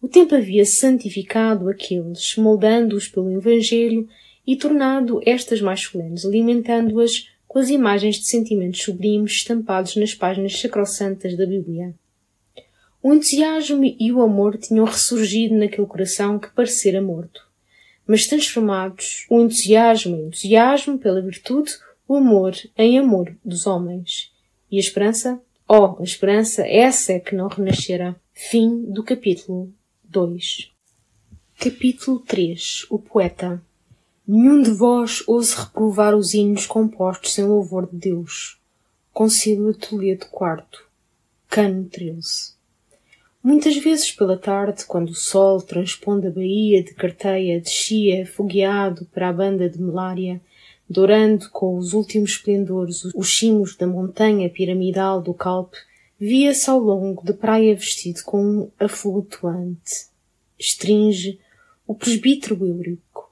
O 0.00 0.08
tempo 0.08 0.34
havia 0.34 0.64
santificado 0.64 1.68
aqueles, 1.68 2.36
moldando-os 2.36 3.08
pelo 3.08 3.30
Evangelho 3.30 4.08
e 4.46 4.56
tornado 4.56 5.20
estas 5.26 5.60
mais 5.60 5.80
solenes, 5.80 6.24
alimentando-as 6.24 7.28
com 7.46 7.58
as 7.58 7.68
imagens 7.68 8.16
de 8.16 8.26
sentimentos 8.26 8.80
sublimes 8.80 9.32
estampados 9.32 9.96
nas 9.96 10.14
páginas 10.14 10.58
sacrossantas 10.58 11.36
da 11.36 11.44
Bíblia. 11.44 11.92
O 13.02 13.14
entusiasmo 13.14 13.82
e 13.82 14.12
o 14.12 14.20
amor 14.20 14.58
tinham 14.58 14.84
ressurgido 14.84 15.54
naquele 15.54 15.86
coração 15.86 16.38
que 16.38 16.50
parecera 16.50 17.00
morto, 17.00 17.48
mas 18.06 18.26
transformados 18.26 19.24
o 19.30 19.40
entusiasmo 19.40 20.16
em 20.16 20.26
entusiasmo 20.26 20.98
pela 20.98 21.22
virtude, 21.22 21.72
o 22.06 22.16
amor 22.16 22.54
em 22.76 22.98
amor 22.98 23.34
dos 23.42 23.66
homens. 23.66 24.30
E 24.70 24.76
a 24.76 24.80
esperança? 24.80 25.40
Oh, 25.66 25.96
a 25.98 26.02
esperança, 26.02 26.66
essa 26.66 27.12
é 27.14 27.20
que 27.20 27.34
não 27.34 27.48
renascerá. 27.48 28.14
Fim 28.34 28.82
do 28.82 29.02
capítulo 29.02 29.72
2. 30.04 30.70
Capítulo 31.58 32.18
3. 32.20 32.86
O 32.90 32.98
poeta. 32.98 33.62
Nenhum 34.28 34.60
de 34.60 34.72
vós 34.72 35.24
ouse 35.26 35.54
reprovar 35.54 36.14
os 36.14 36.34
hinos 36.34 36.66
compostos 36.66 37.38
em 37.38 37.44
louvor 37.44 37.88
de 37.90 37.96
Deus. 37.96 38.60
Concílio 39.12 39.72
Toledo 39.72 40.26
IV. 40.26 40.64
Cano 41.48 41.84
13. 41.84 42.59
Muitas 43.42 43.76
vezes 43.76 44.12
pela 44.12 44.36
tarde, 44.36 44.84
quando 44.84 45.10
o 45.10 45.14
sol, 45.14 45.62
transpondo 45.62 46.28
a 46.28 46.30
baía 46.30 46.82
de 46.82 46.92
Carteia, 46.94 47.60
descia 47.60 48.26
fogueado 48.26 49.06
para 49.06 49.28
a 49.28 49.32
banda 49.32 49.68
de 49.68 49.80
Melária, 49.80 50.40
dourando 50.88 51.48
com 51.50 51.78
os 51.78 51.94
últimos 51.94 52.32
esplendores 52.32 53.04
os 53.04 53.38
cimos 53.38 53.76
da 53.76 53.86
montanha 53.86 54.50
piramidal 54.50 55.22
do 55.22 55.32
Calpe, 55.32 55.78
via-se 56.18 56.68
ao 56.68 56.78
longo 56.78 57.24
da 57.24 57.32
praia 57.32 57.74
vestido 57.74 58.22
com 58.24 58.44
um 58.44 58.70
aflutuante. 58.78 60.08
Estringe 60.58 61.40
o 61.86 61.94
presbítero 61.94 62.66
Eurico 62.66 63.30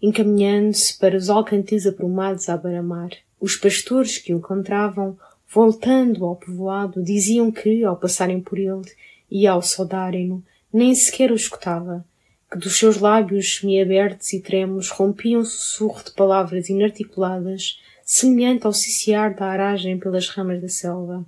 encaminhando-se 0.00 0.96
para 0.98 1.16
os 1.16 1.28
alcantes 1.28 1.86
aprumados 1.86 2.48
à 2.48 2.56
beira-mar. 2.56 3.10
Os 3.40 3.56
pastores 3.56 4.18
que 4.18 4.32
o 4.32 4.38
encontravam, 4.38 5.18
voltando 5.52 6.24
ao 6.24 6.36
povoado, 6.36 7.02
diziam 7.02 7.50
que, 7.50 7.84
ao 7.84 7.96
passarem 7.96 8.40
por 8.40 8.58
ele 8.58 8.82
e 9.30 9.46
ao 9.46 9.62
saudarem-no, 9.62 10.44
nem 10.72 10.94
sequer 10.94 11.30
o 11.30 11.36
escutava, 11.36 12.04
que 12.50 12.58
dos 12.58 12.78
seus 12.78 12.98
lábios 12.98 13.56
semiabertos 13.56 14.32
e 14.32 14.40
tremos 14.40 14.88
rompia 14.90 15.38
um 15.38 15.44
sussurro 15.44 16.02
de 16.04 16.12
palavras 16.12 16.68
inarticuladas, 16.68 17.80
semelhante 18.02 18.66
ao 18.66 18.72
ciciar 18.72 19.34
da 19.34 19.46
aragem 19.46 19.98
pelas 19.98 20.28
ramas 20.28 20.62
da 20.62 20.68
selva. 20.68 21.26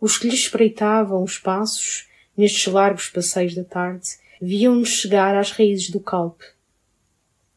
Os 0.00 0.16
que 0.16 0.28
lhe 0.28 0.34
espreitavam 0.34 1.22
os 1.22 1.38
passos, 1.38 2.08
nestes 2.36 2.72
largos 2.72 3.08
passeios 3.08 3.54
da 3.54 3.64
tarde, 3.64 4.10
viam-nos 4.40 4.90
chegar 4.90 5.36
às 5.36 5.50
raízes 5.50 5.90
do 5.90 5.98
calpe, 5.98 6.44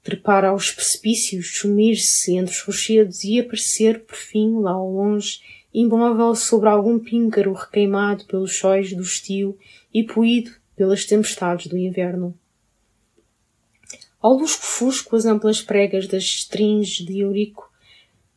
trepar 0.03 0.43
aos 0.43 0.71
precipícios, 0.71 1.59
sumir-se 1.59 2.35
entre 2.35 2.53
os 2.53 2.61
rochedos 2.61 3.23
e 3.23 3.39
aparecer, 3.39 3.99
por 3.99 4.15
fim, 4.15 4.59
lá 4.59 4.71
ao 4.71 4.91
longe, 4.91 5.39
imóvel 5.73 6.35
sobre 6.35 6.69
algum 6.69 6.99
píncaro 6.99 7.53
requeimado 7.53 8.25
pelos 8.25 8.57
sóis 8.57 8.93
do 8.93 9.01
estio 9.01 9.57
e 9.93 10.03
poído 10.03 10.51
pelas 10.75 11.05
tempestades 11.05 11.67
do 11.67 11.77
inverno. 11.77 12.33
Ao 14.21 14.33
lusco-fusco, 14.33 15.15
as 15.15 15.25
amplas 15.25 15.61
pregas 15.61 16.07
das 16.07 16.23
estringes 16.23 17.05
de 17.05 17.19
Eurico 17.19 17.71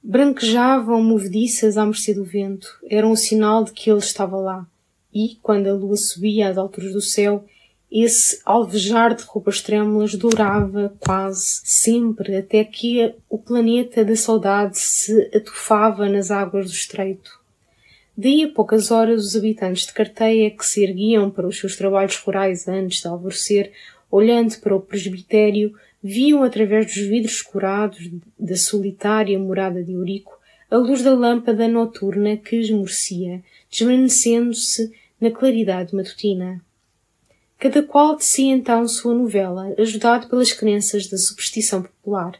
branquejavam 0.03 1.03
movediças 1.03 1.77
à 1.77 1.85
mercê 1.85 2.12
do 2.12 2.25
vento. 2.25 2.68
Eram 2.88 3.12
um 3.12 3.16
sinal 3.16 3.64
de 3.64 3.73
que 3.73 3.90
ele 3.90 3.99
estava 3.99 4.37
lá. 4.37 4.66
E, 5.12 5.38
quando 5.42 5.66
a 5.66 5.73
lua 5.73 5.97
subia 5.97 6.49
às 6.49 6.59
alturas 6.59 6.92
do 6.92 7.01
céu, 7.01 7.44
esse 8.02 8.40
alvejar 8.44 9.14
de 9.14 9.22
roupas 9.22 9.62
trêmulas 9.62 10.16
durava 10.16 10.92
quase 10.98 11.61
sempre 11.62 12.37
até 12.37 12.64
que 12.64 13.14
o 13.30 13.38
planeta 13.38 14.04
da 14.04 14.16
saudade 14.16 14.76
se 14.76 15.30
atufava 15.33 16.09
nas 16.09 16.33
águas 16.33 16.66
do 16.66 16.72
estreito. 16.72 17.38
Daí 18.16 18.42
a 18.42 18.48
poucas 18.48 18.90
horas 18.90 19.24
os 19.24 19.37
habitantes 19.37 19.87
de 19.87 19.92
Carteia 19.92 20.50
que 20.50 20.66
se 20.66 20.83
erguiam 20.83 21.30
para 21.30 21.46
os 21.46 21.57
seus 21.57 21.76
trabalhos 21.76 22.16
rurais 22.16 22.66
antes 22.66 23.00
de 23.00 23.07
alvorecer, 23.07 23.72
olhando 24.11 24.59
para 24.59 24.74
o 24.74 24.80
presbitério, 24.80 25.74
viam 26.02 26.42
através 26.42 26.87
dos 26.87 26.96
vidros 26.96 27.42
curados 27.42 28.11
da 28.38 28.57
solitária 28.57 29.38
morada 29.38 29.83
de 29.83 29.92
Eurico 29.92 30.37
a 30.68 30.76
luz 30.76 31.02
da 31.02 31.14
lâmpada 31.14 31.68
noturna 31.68 32.37
que 32.37 32.57
esmorecia, 32.57 33.42
desvanecendo-se 33.70 34.92
na 35.20 35.30
claridade 35.30 35.94
matutina. 35.94 36.61
Cada 37.64 37.83
qual 37.83 38.14
tecia 38.14 38.53
então 38.53 38.87
sua 38.87 39.14
novela, 39.14 39.74
ajudado 39.79 40.29
pelas 40.29 40.53
crenças 40.53 41.07
da 41.07 41.16
superstição 41.16 41.83
popular. 41.83 42.38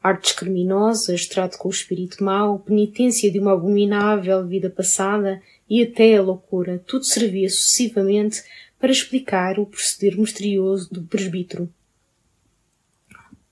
Artes 0.00 0.30
criminosas, 0.30 1.26
trato 1.26 1.58
com 1.58 1.66
o 1.66 1.72
espírito 1.72 2.22
mau, 2.22 2.60
penitência 2.60 3.32
de 3.32 3.40
uma 3.40 3.54
abominável 3.54 4.46
vida 4.46 4.70
passada 4.70 5.42
e 5.68 5.82
até 5.82 6.16
a 6.16 6.22
loucura, 6.22 6.80
tudo 6.86 7.04
servia 7.04 7.50
sucessivamente 7.50 8.44
para 8.78 8.92
explicar 8.92 9.58
o 9.58 9.66
proceder 9.66 10.16
misterioso 10.16 10.88
do 10.94 11.02
presbítero. 11.02 11.68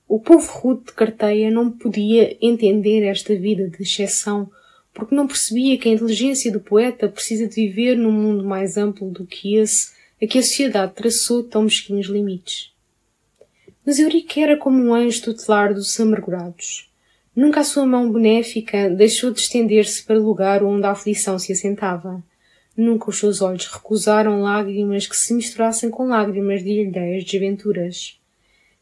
O 0.07 0.21
povo 0.21 0.49
rude 0.53 0.85
de 0.85 0.93
Carteia 0.93 1.51
não 1.51 1.69
podia 1.69 2.37
entender 2.39 3.03
esta 3.03 3.35
vida 3.35 3.67
de 3.67 3.83
exceção, 3.83 4.49
porque 4.93 5.13
não 5.13 5.27
percebia 5.27 5.77
que 5.77 5.89
a 5.89 5.91
inteligência 5.91 6.49
do 6.49 6.61
poeta 6.61 7.09
precisa 7.09 7.45
de 7.45 7.55
viver 7.55 7.97
num 7.97 8.09
mundo 8.09 8.45
mais 8.45 8.77
amplo 8.77 9.11
do 9.11 9.25
que 9.25 9.55
esse 9.55 9.98
a 10.21 10.27
que 10.27 10.37
a 10.37 10.43
sociedade 10.43 10.93
traçou 10.93 11.43
tão 11.43 11.63
mesquinhos 11.63 12.07
limites. 12.07 12.73
Mas 13.85 13.99
Eurico 13.99 14.39
era 14.39 14.57
como 14.57 14.77
um 14.81 14.93
anjo 14.93 15.23
tutelar 15.23 15.73
dos 15.73 15.99
amargurados. 15.99 16.89
Nunca 17.35 17.61
a 17.61 17.63
sua 17.63 17.85
mão 17.85 18.11
benéfica 18.11 18.89
deixou 18.89 19.31
de 19.31 19.39
estender-se 19.39 20.03
para 20.03 20.19
o 20.19 20.23
lugar 20.23 20.61
onde 20.61 20.85
a 20.85 20.91
aflição 20.91 21.39
se 21.39 21.53
assentava. 21.53 22.21
Nunca 22.75 23.09
os 23.09 23.17
seus 23.17 23.41
olhos 23.41 23.65
recusaram 23.67 24.41
lágrimas 24.41 25.07
que 25.07 25.15
se 25.15 25.33
misturassem 25.33 25.89
com 25.89 26.07
lágrimas 26.07 26.63
de 26.63 26.81
alheias 26.81 27.23
desventuras. 27.23 28.19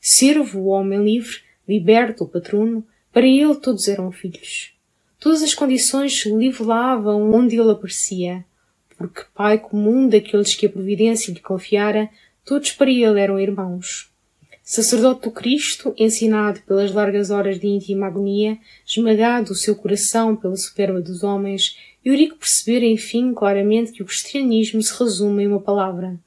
Servo 0.01 0.59
o 0.59 0.67
homem 0.67 1.03
livre, 1.03 1.37
liberto 1.67 2.23
o 2.23 2.27
patrono, 2.27 2.85
para 3.11 3.27
ele 3.27 3.55
todos 3.55 3.87
eram 3.87 4.11
filhos. 4.11 4.73
Todas 5.19 5.41
as 5.41 5.53
condições 5.53 6.19
se 6.19 6.29
livelavam 6.29 7.31
onde 7.31 7.59
ele 7.59 7.71
aparecia, 7.71 8.45
porque 8.97 9.23
pai 9.33 9.59
comum 9.59 10.09
daqueles 10.09 10.55
que 10.55 10.65
a 10.65 10.69
providência 10.69 11.31
lhe 11.31 11.39
confiara, 11.39 12.09
todos 12.43 12.71
para 12.71 12.89
ele 12.89 13.19
eram 13.19 13.39
irmãos. 13.39 14.09
Sacerdote 14.63 15.21
do 15.21 15.31
Cristo, 15.31 15.93
ensinado 15.97 16.59
pelas 16.67 16.91
largas 16.91 17.29
horas 17.29 17.57
de 17.57 17.67
íntima 17.67 18.07
agonia, 18.07 18.57
esmagado 18.85 19.53
o 19.53 19.55
seu 19.55 19.75
coração 19.75 20.35
pela 20.35 20.57
superba 20.57 20.99
dos 20.99 21.23
homens, 21.23 21.77
Eurico 22.03 22.35
percebera 22.35 22.85
enfim 22.85 23.33
claramente 23.33 23.93
que 23.93 24.01
o 24.01 24.05
cristianismo 24.05 24.81
se 24.81 24.97
resume 24.97 25.43
em 25.43 25.47
uma 25.47 25.61
palavra: 25.61 26.19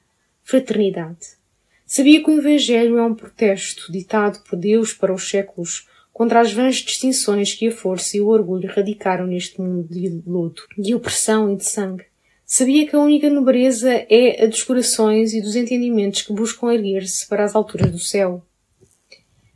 fraternidade. 0.42 1.38
Sabia 1.86 2.22
que 2.22 2.30
o 2.30 2.38
Evangelho 2.38 2.96
é 2.98 3.02
um 3.02 3.14
protesto 3.14 3.90
ditado 3.90 4.42
por 4.48 4.56
Deus 4.56 4.94
para 4.94 5.12
os 5.12 5.28
séculos 5.28 5.86
contra 6.12 6.40
as 6.40 6.52
vãs 6.52 6.76
distinções 6.76 7.52
que 7.54 7.68
a 7.68 7.72
força 7.72 8.16
e 8.16 8.20
o 8.20 8.28
orgulho 8.28 8.68
radicaram 8.68 9.26
neste 9.26 9.60
mundo 9.60 9.88
de 9.88 10.22
luto, 10.26 10.66
de 10.78 10.94
opressão 10.94 11.52
e 11.52 11.56
de 11.56 11.64
sangue. 11.64 12.04
Sabia 12.52 12.84
que 12.84 12.96
a 12.96 12.98
única 12.98 13.30
nobreza 13.30 14.04
é 14.10 14.42
a 14.42 14.46
dos 14.48 14.64
corações 14.64 15.32
e 15.32 15.40
dos 15.40 15.54
entendimentos 15.54 16.22
que 16.22 16.32
buscam 16.32 16.72
erguer-se 16.72 17.28
para 17.28 17.44
as 17.44 17.54
alturas 17.54 17.92
do 17.92 17.98
céu. 18.00 18.44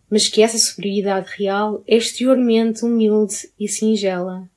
Mas 0.08 0.28
que 0.28 0.40
essa 0.40 0.56
superioridade 0.56 1.28
real 1.36 1.82
é 1.88 1.96
exteriormente 1.96 2.84
humilde 2.84 3.50
e 3.58 3.66
singela, 3.66 4.48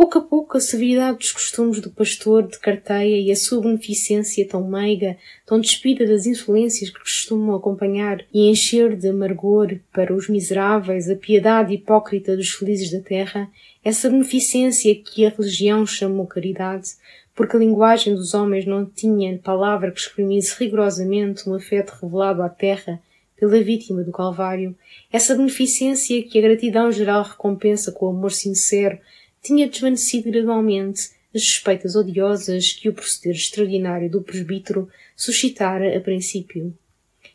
Pouco 0.00 0.16
a 0.16 0.22
pouco 0.22 0.56
a 0.56 0.60
severidade 0.60 1.18
dos 1.18 1.30
costumes 1.30 1.78
do 1.78 1.90
pastor 1.90 2.48
de 2.48 2.58
carteia 2.58 3.20
e 3.20 3.30
a 3.30 3.36
sua 3.36 3.60
beneficência 3.60 4.48
tão 4.48 4.66
meiga, 4.66 5.18
tão 5.44 5.60
despida 5.60 6.06
das 6.06 6.24
insolências 6.24 6.88
que 6.88 7.00
costumam 7.00 7.54
acompanhar 7.54 8.24
e 8.32 8.48
encher 8.48 8.96
de 8.96 9.08
amargor 9.08 9.78
para 9.92 10.14
os 10.14 10.26
miseráveis 10.26 11.10
a 11.10 11.16
piedade 11.16 11.74
hipócrita 11.74 12.34
dos 12.34 12.48
felizes 12.48 12.90
da 12.90 13.00
terra, 13.00 13.50
essa 13.84 14.08
beneficência 14.08 14.94
que 14.94 15.26
a 15.26 15.28
religião 15.28 15.84
chamou 15.84 16.26
caridade, 16.26 16.92
porque 17.40 17.56
a 17.56 17.58
linguagem 17.58 18.14
dos 18.14 18.34
homens 18.34 18.66
não 18.66 18.84
tinha 18.84 19.38
palavra 19.38 19.90
que 19.90 19.98
exprimisse 19.98 20.54
rigorosamente 20.58 21.48
um 21.48 21.54
afeto 21.54 21.96
revelado 21.98 22.42
à 22.42 22.50
terra 22.50 23.00
pela 23.34 23.58
vítima 23.62 24.02
do 24.02 24.12
Calvário, 24.12 24.76
essa 25.10 25.34
beneficência 25.34 26.22
que 26.22 26.38
a 26.38 26.42
gratidão 26.42 26.92
geral 26.92 27.22
recompensa 27.22 27.92
com 27.92 28.04
o 28.04 28.08
amor 28.10 28.30
sincero 28.30 28.98
tinha 29.42 29.66
desvanecido 29.66 30.30
gradualmente 30.30 31.12
as 31.34 31.42
suspeitas 31.42 31.96
odiosas 31.96 32.74
que 32.74 32.90
o 32.90 32.92
proceder 32.92 33.34
extraordinário 33.34 34.10
do 34.10 34.20
presbítero 34.20 34.86
suscitara 35.16 35.96
a 35.96 36.00
princípio. 36.02 36.76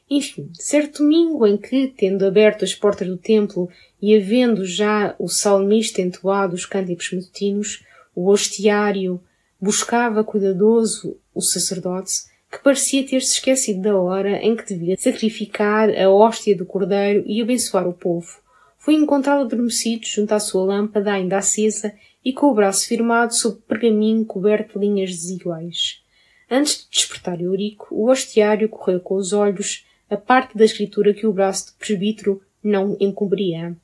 Enfim, 0.07 0.51
certo 0.53 0.99
domingo 0.99 1.47
em 1.47 1.57
que, 1.57 1.87
tendo 1.87 2.27
aberto 2.27 2.63
as 2.63 2.75
portas 2.75 3.07
do 3.07 3.17
templo 3.17 3.67
e 3.99 4.15
havendo 4.15 4.65
já 4.65 5.15
o 5.17 5.27
salmista 5.27 5.99
entoado 5.99 6.53
os 6.53 6.63
cânticos 6.63 7.11
matutinos, 7.11 7.83
o 8.13 8.29
hostiário 8.29 9.19
buscava 9.65 10.23
cuidadoso 10.23 11.17
o 11.33 11.41
sacerdote, 11.41 12.13
que 12.51 12.63
parecia 12.63 13.05
ter-se 13.05 13.33
esquecido 13.33 13.81
da 13.81 13.97
hora 13.97 14.37
em 14.37 14.55
que 14.55 14.65
devia 14.65 14.95
sacrificar 14.97 15.89
a 15.89 16.09
hóstia 16.09 16.55
do 16.55 16.65
cordeiro 16.65 17.23
e 17.25 17.41
abençoar 17.41 17.87
o 17.87 17.93
povo 17.93 18.45
foi 18.85 18.93
encontrado 18.93 19.41
adormecido 19.41 20.05
junto 20.05 20.31
à 20.31 20.39
sua 20.39 20.63
lâmpada 20.63 21.11
ainda 21.11 21.39
acesa 21.39 21.91
e 22.23 22.31
com 22.31 22.51
o 22.51 22.53
braço 22.53 22.87
firmado 22.87 23.33
sob 23.33 23.59
pergaminho 23.67 24.23
coberto 24.23 24.77
de 24.77 24.85
linhas 24.85 25.09
desiguais. 25.09 26.03
Antes 26.47 26.83
de 26.83 26.91
despertar 26.91 27.41
Eurico, 27.41 27.87
o 27.89 28.11
hostiário 28.11 28.69
correu 28.69 28.99
com 28.99 29.15
os 29.15 29.33
olhos 29.33 29.87
a 30.07 30.15
parte 30.15 30.55
da 30.55 30.63
escritura 30.63 31.15
que 31.15 31.25
o 31.25 31.33
braço 31.33 31.65
de 31.65 31.73
presbítero 31.79 32.43
não 32.63 32.95
encobria. 32.99 33.75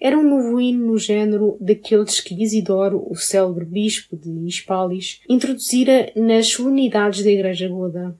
Era 0.00 0.18
um 0.18 0.22
novo 0.22 0.60
hino 0.60 0.86
no 0.86 0.98
género 0.98 1.56
daqueles 1.60 2.20
que 2.20 2.34
Isidoro, 2.34 3.06
o 3.10 3.14
célebre 3.16 3.64
bispo 3.64 4.16
de 4.16 4.30
Hispalis, 4.46 5.20
introduzira 5.28 6.10
nas 6.16 6.48
solenidades 6.48 7.22
da 7.22 7.30
Igreja 7.30 7.68
Goda. 7.68 8.16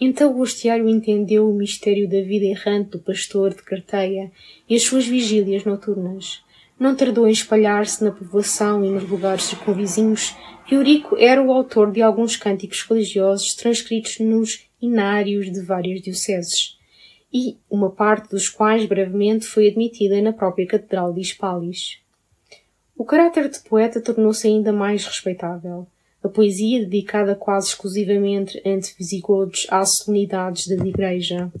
Então 0.00 0.32
o 0.32 0.40
hostiário 0.40 0.88
entendeu 0.88 1.48
o 1.48 1.54
mistério 1.54 2.08
da 2.08 2.20
vida 2.20 2.46
errante 2.46 2.90
do 2.90 2.98
pastor 2.98 3.50
de 3.54 3.62
Carteia 3.62 4.32
e 4.68 4.74
as 4.74 4.82
suas 4.82 5.06
vigílias 5.06 5.64
noturnas. 5.64 6.42
Não 6.78 6.96
tardou 6.96 7.28
em 7.28 7.30
espalhar-se 7.30 8.02
na 8.02 8.10
povoação 8.10 8.84
e 8.84 8.88
nos 8.90 9.08
lugares 9.08 9.44
circunvizinhos 9.44 10.34
que 10.66 10.74
Eurico 10.74 11.16
era 11.16 11.42
o 11.42 11.52
autor 11.52 11.92
de 11.92 12.02
alguns 12.02 12.36
cânticos 12.36 12.82
religiosos 12.82 13.54
transcritos 13.54 14.18
nos 14.18 14.66
inários 14.80 15.52
de 15.52 15.60
várias 15.60 16.02
dioceses, 16.02 16.73
e 17.34 17.58
uma 17.68 17.90
parte 17.90 18.30
dos 18.30 18.48
quais 18.48 18.86
brevemente 18.86 19.44
foi 19.44 19.68
admitida 19.68 20.22
na 20.22 20.32
própria 20.32 20.66
Catedral 20.66 21.12
de 21.12 21.20
Hispalis. 21.20 21.98
O 22.96 23.04
caráter 23.04 23.50
de 23.50 23.58
poeta 23.58 24.00
tornou-se 24.00 24.46
ainda 24.46 24.72
mais 24.72 25.04
respeitável 25.04 25.88
a 26.24 26.28
poesia 26.28 26.80
dedicada 26.80 27.34
quase 27.34 27.68
exclusivamente 27.68 28.58
entre 28.64 28.94
visigodos 28.98 29.66
às 29.70 29.98
solenidades 29.98 30.66
da 30.66 30.86
Igreja. 30.86 31.52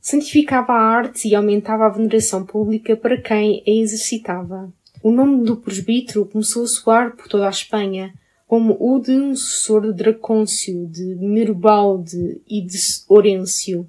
Santificava 0.00 0.72
a 0.72 0.80
arte 0.80 1.28
e 1.28 1.34
aumentava 1.34 1.84
a 1.84 1.90
veneração 1.90 2.44
pública 2.44 2.96
para 2.96 3.20
quem 3.20 3.62
a 3.66 3.70
exercitava. 3.70 4.72
O 5.02 5.10
nome 5.10 5.44
do 5.44 5.58
presbítero 5.58 6.24
começou 6.24 6.64
a 6.64 6.66
soar 6.66 7.16
por 7.16 7.28
toda 7.28 7.46
a 7.46 7.50
Espanha, 7.50 8.14
como 8.46 8.76
o 8.80 8.98
de 8.98 9.12
um 9.12 9.36
sucessor 9.36 9.82
de 9.82 9.92
Dracôncio, 9.92 10.86
de 10.86 11.14
Merubalde 11.16 12.40
e 12.48 12.62
de 12.62 12.78
Orêncio. 13.08 13.86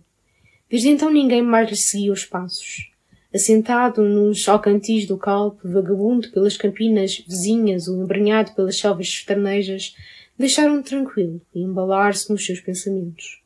Desde 0.69 0.89
então 0.89 1.09
ninguém 1.09 1.41
mais 1.41 1.69
lhe 1.69 1.75
seguia 1.75 2.11
os 2.11 2.25
passos 2.25 2.95
assentado 3.35 4.01
nos 4.01 4.47
alcantis 4.47 5.05
do 5.05 5.17
Calpe, 5.17 5.67
vagabundo 5.67 6.29
pelas 6.31 6.55
campinas 6.55 7.21
vizinhas 7.27 7.87
ou 7.87 8.01
embrenhado 8.01 8.53
pelas 8.53 8.77
selvas 8.77 9.09
sertanejas, 9.09 9.93
deixaram-no 10.37 10.81
tranquilo 10.81 11.41
e 11.53 11.61
embalar-se 11.61 12.31
nos 12.31 12.45
seus 12.45 12.61
pensamentos. 12.61 13.41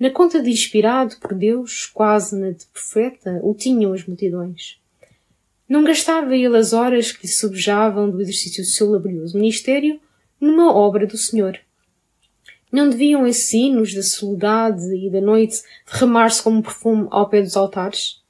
Na 0.00 0.10
conta 0.10 0.42
de 0.42 0.50
inspirado 0.50 1.16
por 1.18 1.34
Deus, 1.34 1.86
quase 1.86 2.34
na 2.34 2.50
de 2.50 2.64
profeta, 2.66 3.38
o 3.42 3.54
tinham 3.54 3.92
as 3.92 4.06
multidões. 4.06 4.80
Não 5.68 5.84
gastava 5.84 6.34
ele 6.34 6.56
as 6.56 6.72
horas 6.72 7.12
que 7.12 7.26
lhe 7.26 7.32
subjavam 7.32 8.10
do 8.10 8.20
exercício 8.20 8.62
do 8.62 8.68
seu 8.68 8.90
laborioso 8.90 9.36
ministério 9.36 10.00
numa 10.40 10.74
obra 10.74 11.06
do 11.06 11.18
Senhor. 11.18 11.58
Não 12.72 12.88
deviam 12.88 13.26
esses 13.26 13.52
hinos 13.52 13.94
da 13.94 14.02
soledade 14.02 14.82
e 14.96 15.10
da 15.10 15.20
noite 15.20 15.60
derramar-se 15.92 16.42
como 16.42 16.62
perfume 16.62 17.06
ao 17.10 17.28
pé 17.28 17.42
dos 17.42 17.54
altares? 17.54 18.22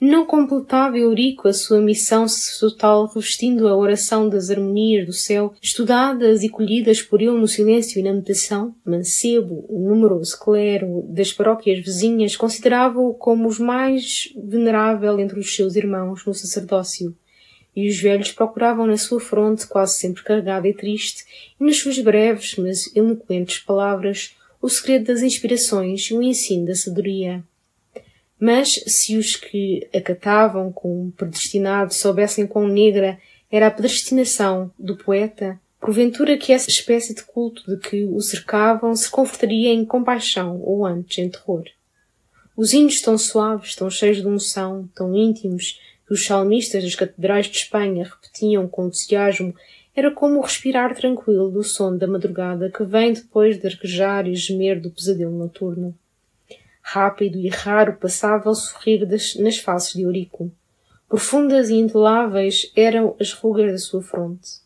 Não 0.00 0.24
completava 0.24 0.96
Eurico 0.96 1.46
a 1.46 1.52
sua 1.52 1.82
missão 1.82 2.26
sacerdotal 2.26 3.04
revestindo 3.08 3.68
a 3.68 3.76
oração 3.76 4.26
das 4.26 4.48
harmonias 4.48 5.04
do 5.04 5.12
céu, 5.12 5.52
estudadas 5.60 6.42
e 6.42 6.48
colhidas 6.48 7.02
por 7.02 7.20
ele 7.20 7.32
no 7.32 7.46
silêncio 7.46 8.00
e 8.00 8.02
na 8.02 8.14
meditação? 8.14 8.74
Mancebo, 8.82 9.66
o 9.68 9.86
numeroso 9.86 10.40
clero 10.40 11.04
das 11.06 11.34
paróquias 11.34 11.84
vizinhas, 11.84 12.34
considerava-o 12.34 13.12
como 13.12 13.46
os 13.46 13.58
mais 13.58 14.32
venerável 14.34 15.20
entre 15.20 15.38
os 15.38 15.54
seus 15.54 15.76
irmãos 15.76 16.24
no 16.24 16.32
sacerdócio. 16.32 17.14
E 17.74 17.88
os 17.88 18.00
velhos 18.00 18.32
procuravam 18.32 18.86
na 18.86 18.96
sua 18.96 19.20
fronte, 19.20 19.66
quase 19.66 19.98
sempre 19.98 20.22
carregada 20.22 20.68
e 20.68 20.74
triste, 20.74 21.24
e 21.58 21.64
nas 21.64 21.78
suas 21.78 21.98
breves, 21.98 22.56
mas 22.56 22.94
eloquentes 22.94 23.58
palavras, 23.58 24.34
o 24.60 24.68
segredo 24.68 25.06
das 25.06 25.22
inspirações 25.22 26.10
e 26.10 26.14
o 26.14 26.22
ensino 26.22 26.66
da 26.66 26.74
sabedoria. 26.74 27.42
Mas 28.38 28.72
se 28.86 29.16
os 29.16 29.36
que 29.36 29.88
acatavam 29.94 30.72
com 30.72 31.10
predestinado 31.10 31.92
soubessem 31.94 32.46
quão 32.46 32.66
negra 32.66 33.18
era 33.50 33.66
a 33.66 33.70
predestinação 33.70 34.70
do 34.78 34.96
poeta, 34.96 35.60
porventura 35.80 36.38
que 36.38 36.52
essa 36.52 36.70
espécie 36.70 37.14
de 37.14 37.22
culto 37.22 37.64
de 37.66 37.76
que 37.78 38.04
o 38.04 38.20
cercavam 38.20 38.94
se 38.94 39.10
converteria 39.10 39.72
em 39.72 39.84
compaixão 39.84 40.60
ou 40.62 40.86
antes 40.86 41.18
em 41.18 41.28
terror. 41.28 41.64
Os 42.56 42.72
hinos 42.72 43.00
tão 43.00 43.16
suaves, 43.16 43.74
tão 43.74 43.90
cheios 43.90 44.18
de 44.18 44.26
unção, 44.26 44.88
tão 44.94 45.14
íntimos, 45.16 45.80
os 46.10 46.26
salmistas 46.26 46.82
das 46.82 46.94
catedrais 46.94 47.46
de 47.46 47.56
Espanha 47.56 48.04
repetiam 48.04 48.66
com 48.66 48.86
entusiasmo, 48.86 49.54
era 49.94 50.10
como 50.10 50.38
o 50.38 50.42
respirar 50.42 50.94
tranquilo 50.94 51.50
do 51.50 51.62
sono 51.62 51.98
da 51.98 52.06
madrugada 52.06 52.70
que 52.70 52.84
vem 52.84 53.12
depois 53.12 53.58
de 53.58 53.66
arquejar 53.66 54.26
e 54.26 54.34
gemer 54.34 54.80
do 54.80 54.90
pesadelo 54.90 55.36
noturno. 55.36 55.94
Rápido 56.82 57.38
e 57.38 57.48
raro 57.48 57.94
passava 57.94 58.50
o 58.50 58.54
sorrir 58.54 59.06
das, 59.06 59.36
nas 59.36 59.58
faces 59.58 59.94
de 59.94 60.02
Eurico. 60.02 60.50
Profundas 61.08 61.70
e 61.70 61.74
indeláveis 61.74 62.72
eram 62.74 63.14
as 63.20 63.32
rugas 63.32 63.70
da 63.70 63.78
sua 63.78 64.02
fronte. 64.02 64.60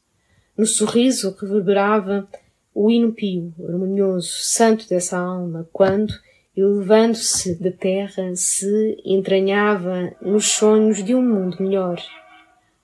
No 0.57 0.67
sorriso 0.67 1.37
reverberava 1.39 2.29
o 2.75 2.91
hino 2.91 3.13
pio, 3.13 3.53
harmonioso, 3.69 4.29
santo 4.29 4.89
dessa 4.89 5.19
alma, 5.19 5.69
quando, 5.73 6.15
elevando-se 6.57 7.61
da 7.61 7.73
terra, 7.73 8.35
se 8.35 9.01
entranhava 9.05 10.15
nos 10.21 10.47
sonhos 10.53 11.03
de 11.03 11.15
um 11.15 11.23
mundo 11.23 11.57
melhor. 11.61 12.01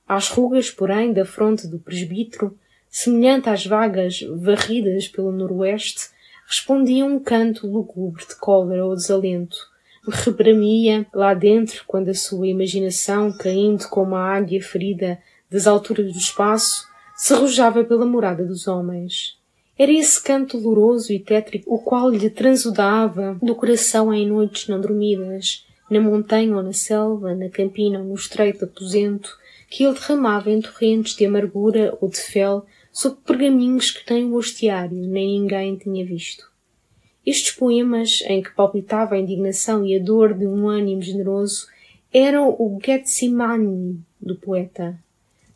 Às 0.07 0.29
rugas, 0.29 0.71
porém, 0.71 1.13
da 1.13 1.25
fronte 1.25 1.69
do 1.69 1.79
presbítero, 1.79 2.59
semelhante 2.89 3.49
às 3.49 3.65
vagas 3.65 4.21
varridas 4.39 5.07
pelo 5.07 5.31
noroeste, 5.31 6.11
respondia 6.47 7.05
um 7.05 7.21
canto 7.21 7.69
lúgubre 7.69 8.27
de 8.27 8.35
cólera 8.35 8.85
ou 8.85 8.97
desalento. 8.97 9.57
Rebramia 10.09 11.07
lá 11.15 11.33
dentro 11.33 11.85
quando 11.87 12.09
a 12.09 12.15
sua 12.15 12.49
imaginação, 12.49 13.33
caindo 13.33 13.89
como 13.89 14.17
a 14.17 14.35
águia 14.35 14.61
ferida 14.61 15.21
das 15.49 15.69
alturas 15.69 16.13
do 16.13 16.19
espaço, 16.19 16.89
se 17.15 17.33
arrojava 17.35 17.85
pela 17.85 18.05
morada 18.05 18.45
dos 18.45 18.67
homens. 18.67 19.40
Era 19.83 19.93
esse 19.93 20.23
canto 20.23 20.61
doloroso 20.61 21.11
e 21.11 21.19
tétrico 21.19 21.75
o 21.75 21.79
qual 21.79 22.11
lhe 22.11 22.29
transudava 22.29 23.39
do 23.43 23.55
coração 23.55 24.13
em 24.13 24.29
noites 24.29 24.69
não 24.69 24.79
dormidas, 24.79 25.67
na 25.91 25.99
montanha 25.99 26.55
ou 26.55 26.63
na 26.63 26.75
selva, 26.75 27.35
na 27.35 27.49
campina 27.49 27.99
ou 27.99 28.05
no 28.05 28.15
estreito 28.15 28.67
aposento, 28.67 29.35
que 29.71 29.83
ele 29.83 29.95
derramava 29.95 30.51
em 30.51 30.61
torrentes 30.61 31.17
de 31.17 31.25
amargura 31.25 31.97
ou 31.99 32.11
de 32.11 32.19
fel 32.19 32.67
sob 32.93 33.17
pergaminhos 33.25 33.91
que 33.91 34.13
nem 34.13 34.27
o 34.27 34.35
hostiário 34.35 34.99
nem 34.99 35.41
ninguém 35.41 35.79
tinha 35.79 36.05
visto. 36.05 36.45
Estes 37.25 37.53
poemas, 37.53 38.23
em 38.27 38.43
que 38.43 38.55
palpitava 38.55 39.15
a 39.15 39.19
indignação 39.19 39.87
e 39.87 39.97
a 39.97 39.99
dor 39.99 40.35
de 40.35 40.47
um 40.47 40.69
ânimo 40.69 41.01
generoso, 41.01 41.67
eram 42.13 42.51
o 42.51 42.79
Getsemane 42.85 43.99
do 44.21 44.37
poeta. 44.37 44.99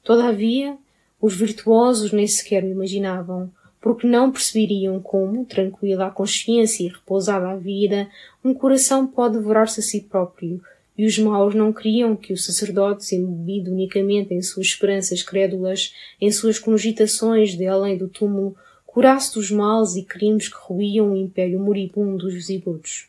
Todavia, 0.02 0.78
os 1.20 1.36
virtuosos 1.36 2.10
nem 2.10 2.26
sequer 2.26 2.64
o 2.64 2.70
imaginavam, 2.70 3.52
porque 3.84 4.06
não 4.06 4.32
perceberiam 4.32 4.98
como, 4.98 5.44
tranquila 5.44 6.06
a 6.06 6.10
consciência 6.10 6.84
e 6.84 6.88
repousada 6.88 7.50
a 7.50 7.54
vida, 7.54 8.08
um 8.42 8.54
coração 8.54 9.06
pode 9.06 9.36
devorar-se 9.36 9.80
a 9.80 9.82
si 9.82 10.00
próprio, 10.00 10.58
e 10.96 11.04
os 11.04 11.18
maus 11.18 11.54
não 11.54 11.70
queriam 11.70 12.16
que 12.16 12.32
o 12.32 12.36
sacerdote, 12.38 13.14
embebido 13.14 13.70
unicamente 13.70 14.32
em 14.32 14.40
suas 14.40 14.68
esperanças 14.68 15.22
crédulas, 15.22 15.92
em 16.18 16.32
suas 16.32 16.58
cogitações 16.58 17.58
de 17.58 17.66
além 17.66 17.98
do 17.98 18.08
túmulo, 18.08 18.56
curasse 18.86 19.34
dos 19.34 19.50
males 19.50 19.96
e 19.96 20.02
crimes 20.02 20.48
que 20.48 20.56
ruíam 20.58 21.12
o 21.12 21.16
império 21.16 21.60
moribundo 21.60 22.24
dos 22.24 22.32
visigodos. 22.32 23.08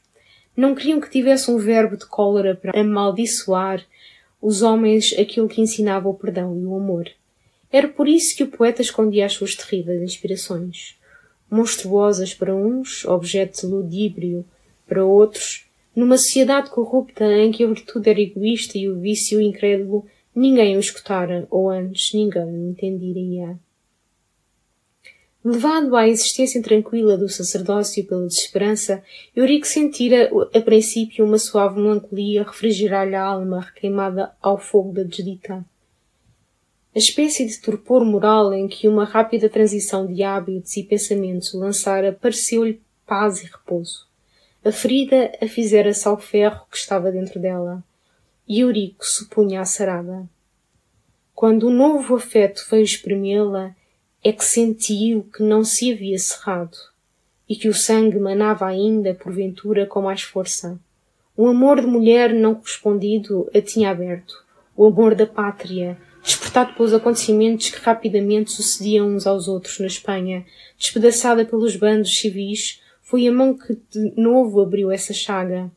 Não 0.57 0.75
queriam 0.75 0.99
que 0.99 1.09
tivesse 1.09 1.49
um 1.49 1.57
verbo 1.57 1.95
de 1.95 2.05
cólera 2.05 2.53
para 2.53 2.77
amaldiçoar 2.77 3.81
os 4.41 4.61
homens 4.61 5.15
aquilo 5.17 5.47
que 5.47 5.61
ensinava 5.61 6.09
o 6.09 6.13
perdão 6.13 6.53
e 6.59 6.65
o 6.65 6.75
amor. 6.75 7.09
Era 7.75 7.89
por 7.89 8.07
isso 8.07 8.37
que 8.37 8.43
o 8.43 8.47
poeta 8.47 8.81
escondia 8.81 9.25
as 9.25 9.33
suas 9.33 9.53
terríveis 9.53 10.01
inspirações. 10.01 10.95
Monstruosas 11.51 12.33
para 12.33 12.55
uns, 12.55 13.03
objeto 13.03 13.59
de 13.59 13.67
ludíbrio 13.67 14.45
para 14.87 15.03
outros, 15.03 15.65
numa 15.93 16.17
sociedade 16.17 16.69
corrupta 16.69 17.25
em 17.25 17.51
que 17.51 17.65
a 17.65 17.67
virtude 17.67 18.09
era 18.09 18.21
egoísta 18.21 18.77
e 18.77 18.87
o 18.87 18.97
vício 18.97 19.41
incrédulo, 19.41 20.05
ninguém 20.33 20.77
o 20.77 20.79
escutara, 20.79 21.45
ou 21.51 21.69
antes, 21.69 22.13
ninguém 22.13 22.45
o 22.45 22.69
entenderia. 22.69 23.59
Levado 25.43 25.97
à 25.97 26.07
existência 26.07 26.61
tranquila 26.61 27.17
do 27.17 27.27
sacerdócio 27.27 28.05
pela 28.05 28.25
desesperança, 28.25 29.03
Eurico 29.35 29.67
sentira 29.67 30.31
a 30.53 30.61
princípio 30.61 31.25
uma 31.25 31.37
suave 31.37 31.81
melancolia 31.81 32.43
refrigerar-lhe 32.43 33.15
a 33.15 33.23
alma 33.25 33.59
requeimada 33.59 34.31
ao 34.41 34.57
fogo 34.57 34.93
da 34.93 35.03
desdita. 35.03 35.65
A 36.95 36.97
espécie 36.97 37.45
de 37.45 37.59
torpor 37.59 38.05
moral 38.05 38.53
em 38.53 38.69
que 38.69 38.87
uma 38.87 39.03
rápida 39.03 39.49
transição 39.49 40.07
de 40.07 40.23
hábitos 40.23 40.77
e 40.77 40.83
pensamentos 40.83 41.53
o 41.53 41.59
lançara 41.59 42.13
pareceu-lhe 42.13 42.81
paz 43.05 43.43
e 43.43 43.47
repouso. 43.47 44.07
A 44.63 44.71
ferida 44.71 45.29
a 45.41 45.45
fizera 45.45 45.91
ao 46.05 46.17
ferro 46.17 46.65
que 46.71 46.77
estava 46.77 47.11
dentro 47.11 47.37
dela, 47.37 47.83
e 48.47 48.61
Eurico 48.61 49.05
supunha-a 49.05 49.65
sarada. 49.65 50.25
Quando 51.33 51.67
o 51.67 51.69
novo 51.69 52.15
afeto 52.15 52.65
veio 52.71 52.83
espremê-la, 52.83 53.75
é 54.23 54.31
que 54.31 54.45
sentiu 54.45 55.27
que 55.35 55.43
não 55.43 55.65
se 55.65 55.91
havia 55.91 56.17
cerrado, 56.17 56.77
e 57.47 57.57
que 57.57 57.67
o 57.67 57.73
sangue 57.73 58.19
manava 58.19 58.65
ainda, 58.65 59.13
porventura, 59.13 59.85
com 59.85 60.01
mais 60.01 60.21
força. 60.21 60.79
O 61.35 61.45
amor 61.45 61.81
de 61.81 61.87
mulher 61.87 62.33
não 62.33 62.55
correspondido 62.55 63.51
a 63.53 63.59
tinha 63.59 63.91
aberto, 63.91 64.45
o 64.77 64.85
amor 64.85 65.13
da 65.13 65.27
pátria, 65.27 65.97
despertado 66.25 66.73
pelos 66.73 66.93
acontecimentos 66.93 67.69
que 67.69 67.79
rapidamente 67.79 68.51
sucediam 68.51 69.07
uns 69.07 69.27
aos 69.27 69.47
outros 69.47 69.79
na 69.79 69.85
Espanha, 69.85 70.43
despedaçada 70.77 71.45
pelos 71.45 71.75
bandos 71.75 72.17
civis, 72.17 72.81
foi 73.03 73.27
a 73.27 73.31
mão 73.31 73.55
que 73.55 73.77
de 73.91 74.13
novo 74.19 74.59
abriu 74.59 74.91
essa 74.91 75.13
chaga. 75.13 75.71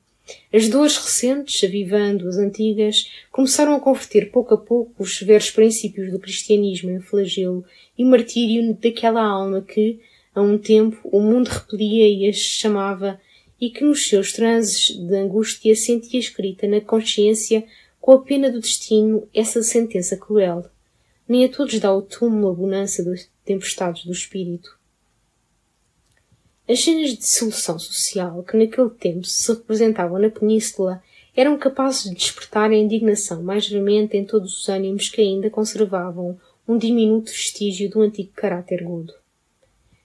As 0.53 0.69
dores 0.69 0.97
recentes, 0.97 1.63
avivando 1.63 2.29
as 2.29 2.37
antigas, 2.37 3.11
começaram 3.31 3.75
a 3.75 3.81
converter 3.81 4.31
pouco 4.31 4.55
a 4.55 4.59
pouco 4.59 5.03
os 5.03 5.17
severos 5.17 5.51
princípios 5.51 6.11
do 6.11 6.19
cristianismo 6.19 6.91
em 6.91 7.01
flagelo 7.01 7.65
e 7.97 8.05
martírio 8.05 8.75
daquela 8.75 9.23
alma 9.23 9.61
que, 9.61 10.01
a 10.35 10.41
um 10.41 10.57
tempo, 10.59 10.99
o 11.05 11.21
mundo 11.21 11.49
repelia 11.49 12.09
e 12.09 12.29
as 12.29 12.37
chamava, 12.37 13.21
e 13.61 13.71
que 13.71 13.85
nos 13.85 14.07
seus 14.09 14.33
transes 14.33 14.97
de 14.97 15.15
angústia 15.17 15.75
sentia 15.75 16.21
escrita 16.21 16.67
na 16.67 16.81
consciência 16.81 17.65
com 18.09 18.15
a 18.15 18.23
pena 18.23 18.51
do 18.51 18.59
destino 18.59 19.29
essa 19.35 19.63
sentença 19.63 20.17
cruel. 20.17 20.65
Nem 21.29 21.45
a 21.45 21.49
todos 21.51 21.79
dá 21.79 21.95
o 21.95 22.01
túmulo 22.01 22.49
a 22.49 22.55
bonança 22.55 23.05
das 23.05 23.29
tempestades 23.45 24.07
do 24.07 24.13
espírito. 24.13 24.79
As 26.67 26.83
cenas 26.83 27.11
de 27.11 27.19
dissolução 27.19 27.79
social 27.79 28.43
que 28.45 28.57
naquele 28.57 28.89
tempo 28.89 29.27
se 29.27 29.53
representavam 29.53 30.19
na 30.19 30.31
península 30.31 31.03
eram 31.37 31.59
capazes 31.59 32.05
de 32.05 32.17
despertar 32.17 32.71
a 32.71 32.75
indignação 32.75 33.43
mais 33.43 33.69
veemente 33.69 34.17
em 34.17 34.25
todos 34.25 34.59
os 34.59 34.71
ânimos 34.71 35.11
que 35.11 35.21
ainda 35.21 35.51
conservavam 35.51 36.41
um 36.67 36.79
diminuto 36.79 37.31
vestígio 37.31 37.91
do 37.91 38.01
antigo 38.01 38.33
caráter 38.35 38.85
gordo. 38.85 39.13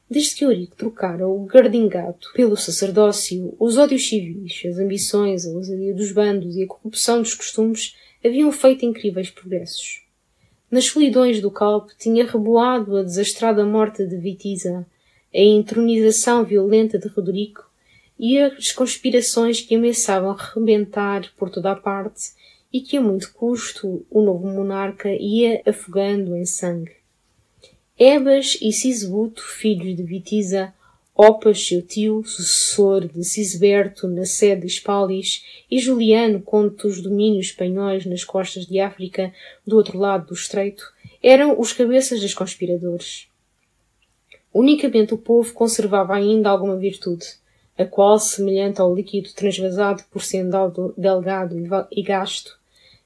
Desde 0.10 0.36
que 0.36 0.46
Eurico 0.46 0.76
trocara 0.76 1.28
o 1.28 1.46
gardingato 1.46 2.32
pelo 2.34 2.56
sacerdócio, 2.56 3.56
os 3.60 3.78
ódios 3.78 4.08
civis, 4.08 4.62
as 4.66 4.78
ambições, 4.78 5.46
a 5.46 5.50
ousadia 5.50 5.94
dos 5.94 6.12
bandos 6.12 6.56
e 6.56 6.64
a 6.64 6.68
corrupção 6.68 7.22
dos 7.22 7.34
costumes 7.34 7.96
haviam 8.24 8.52
feito 8.52 8.86
incríveis 8.86 9.30
progressos. 9.30 10.04
Nas 10.70 10.86
solidões 10.86 11.42
do 11.42 11.52
Calpe 11.52 11.94
tinha 11.98 12.26
reboado 12.26 12.98
a 12.98 13.04
desastrada 13.04 13.66
morte 13.66 14.06
de 14.06 14.18
Vitiza, 14.18 14.86
a 15.34 15.40
entronização 15.40 16.44
violenta 16.44 16.98
de 17.00 17.08
Roderico 17.08 17.64
e 18.18 18.40
as 18.40 18.72
conspirações 18.72 19.62
que 19.62 19.76
ameaçavam 19.76 20.36
rebentar 20.36 21.32
por 21.38 21.50
toda 21.50 21.72
a 21.72 21.76
parte 21.76 22.32
e 22.72 22.82
que 22.82 22.98
a 22.98 23.02
muito 23.02 23.32
custo 23.34 24.06
o 24.10 24.22
novo 24.22 24.48
monarca 24.48 25.10
ia 25.14 25.62
afogando 25.66 26.36
em 26.36 26.46
sangue. 26.46 27.03
Ebas 27.98 28.58
e 28.60 28.72
Sisbuto, 28.74 29.44
filhos 29.44 29.96
de 29.96 30.02
Vitiza, 30.02 30.74
Opas, 31.16 31.68
seu 31.68 31.80
tio, 31.80 32.24
sucessor 32.26 33.08
de 33.08 33.24
Sisberto 33.24 34.08
na 34.08 34.26
sede 34.26 34.62
de 34.62 34.70
Spalis, 34.70 35.46
e 35.70 35.78
Juliano, 35.78 36.42
conde 36.42 36.76
dos 36.78 37.04
domínios 37.04 37.48
espanhóis 37.48 38.04
nas 38.08 38.24
costas 38.24 38.66
de 38.66 38.80
África, 38.80 39.32
do 39.64 39.76
outro 39.76 40.00
lado 40.00 40.26
do 40.26 40.34
estreito, 40.34 40.92
eram 41.22 41.60
os 41.60 41.72
cabeças 41.72 42.20
dos 42.20 42.34
conspiradores. 42.34 43.28
Unicamente 44.52 45.14
o 45.14 45.18
povo 45.20 45.54
conservava 45.54 46.16
ainda 46.16 46.50
alguma 46.50 46.76
virtude, 46.76 47.28
a 47.78 47.86
qual, 47.86 48.18
semelhante 48.18 48.82
ao 48.82 48.94
líquido 48.94 49.32
transvasado 49.34 50.04
por 50.10 50.24
sendo 50.24 50.96
delgado 50.98 51.56
e 51.92 52.02
gasto, 52.02 52.58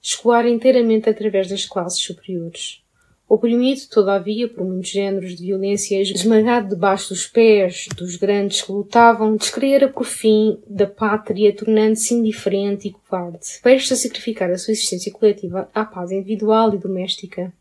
escoara 0.02 0.50
inteiramente 0.50 1.10
através 1.10 1.50
das 1.50 1.66
classes 1.66 2.00
superiores. 2.00 2.82
Oprimido, 3.30 3.82
todavia, 3.92 4.48
por 4.48 4.66
muitos 4.66 4.90
géneros 4.90 5.36
de 5.36 5.48
violência, 5.48 6.02
esmagado 6.02 6.70
debaixo 6.70 7.10
dos 7.10 7.28
pés 7.28 7.90
dos 7.98 8.16
grandes 8.16 8.62
que 8.62 8.72
lutavam, 8.72 9.36
descreera 9.36 9.90
por 9.90 10.06
fim 10.06 10.58
da 10.66 10.88
pátria, 10.88 11.54
tornando-se 11.54 12.14
indiferente 12.14 12.88
e 12.88 12.92
covarde, 12.92 13.60
prestes 13.62 13.92
a 13.92 13.96
sacrificar 13.98 14.50
a 14.50 14.58
sua 14.58 14.72
existência 14.72 15.12
coletiva 15.12 15.70
à 15.76 15.84
paz 15.84 16.10
individual 16.10 16.74
e 16.74 16.78
doméstica. 16.78 17.52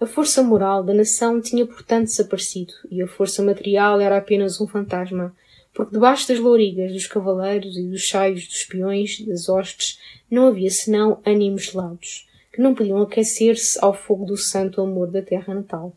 A 0.00 0.06
força 0.06 0.42
moral 0.42 0.82
da 0.82 0.94
nação 0.94 1.42
tinha, 1.42 1.66
portanto, 1.66 2.06
desaparecido, 2.06 2.72
e 2.90 3.02
a 3.02 3.06
força 3.06 3.42
material 3.42 4.00
era 4.00 4.16
apenas 4.16 4.62
um 4.62 4.66
fantasma, 4.66 5.36
porque 5.74 5.92
debaixo 5.92 6.26
das 6.26 6.38
lourigas 6.38 6.90
dos 6.90 7.06
cavaleiros 7.06 7.76
e 7.76 7.86
dos 7.86 8.00
chaios 8.00 8.46
dos 8.46 8.64
peões, 8.64 9.20
das 9.26 9.46
hostes, 9.50 9.98
não 10.30 10.46
havia 10.46 10.70
senão 10.70 11.20
ânimos 11.26 11.64
gelados 11.64 12.31
que 12.52 12.60
não 12.60 12.74
podiam 12.74 13.00
aquecer-se 13.00 13.78
ao 13.82 13.94
fogo 13.94 14.24
do 14.24 14.36
santo 14.36 14.80
amor 14.80 15.10
da 15.10 15.22
terra 15.22 15.54
natal. 15.54 15.94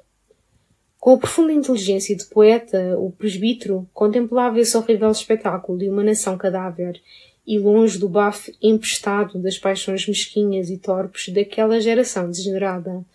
Com 1.00 1.12
a 1.12 1.18
profunda 1.18 1.54
inteligência 1.54 2.16
de 2.16 2.26
poeta, 2.26 2.98
o 2.98 3.12
presbítero 3.12 3.88
contemplava 3.94 4.60
esse 4.60 4.76
horrível 4.76 5.12
espetáculo 5.12 5.78
de 5.78 5.90
uma 5.90 6.04
nação 6.04 6.38
cadáver 6.38 7.00
e 7.46 7.60
longe 7.60 8.00
do 8.00 8.10
bafo 8.10 8.52
empestado 8.62 9.38
das 9.38 9.60
paixões 9.60 10.08
mesquinhas 10.08 10.70
e 10.70 10.78
torpes 10.78 11.30
daquela 11.30 11.80
geração 11.80 12.28
degenerada, 12.30 13.06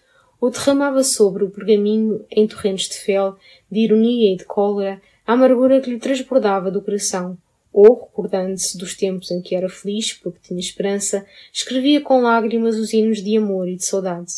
ou 0.41 0.51
derramava 0.51 1.03
sobre 1.03 1.43
o 1.43 1.51
pergaminho, 1.51 2.25
em 2.31 2.47
torrentes 2.47 2.89
de 2.89 2.95
fel, 2.95 3.37
de 3.71 3.81
ironia 3.81 4.33
e 4.33 4.37
de 4.37 4.45
cólera, 4.45 5.03
a 5.27 5.33
amargura 5.33 5.81
que 5.81 5.91
lhe 5.91 5.99
transbordava 5.99 6.71
do 6.71 6.81
coração, 6.81 7.37
ou, 7.73 8.07
recordando-se 8.07 8.77
dos 8.77 8.95
tempos 8.95 9.31
em 9.31 9.41
que 9.41 9.55
era 9.55 9.69
feliz 9.69 10.13
porque 10.13 10.41
tinha 10.43 10.59
esperança, 10.59 11.25
escrevia 11.53 12.01
com 12.01 12.23
lágrimas 12.23 12.77
os 12.77 12.93
hinos 12.93 13.23
de 13.23 13.37
amor 13.37 13.69
e 13.69 13.77
de 13.77 13.85
saudade. 13.85 14.33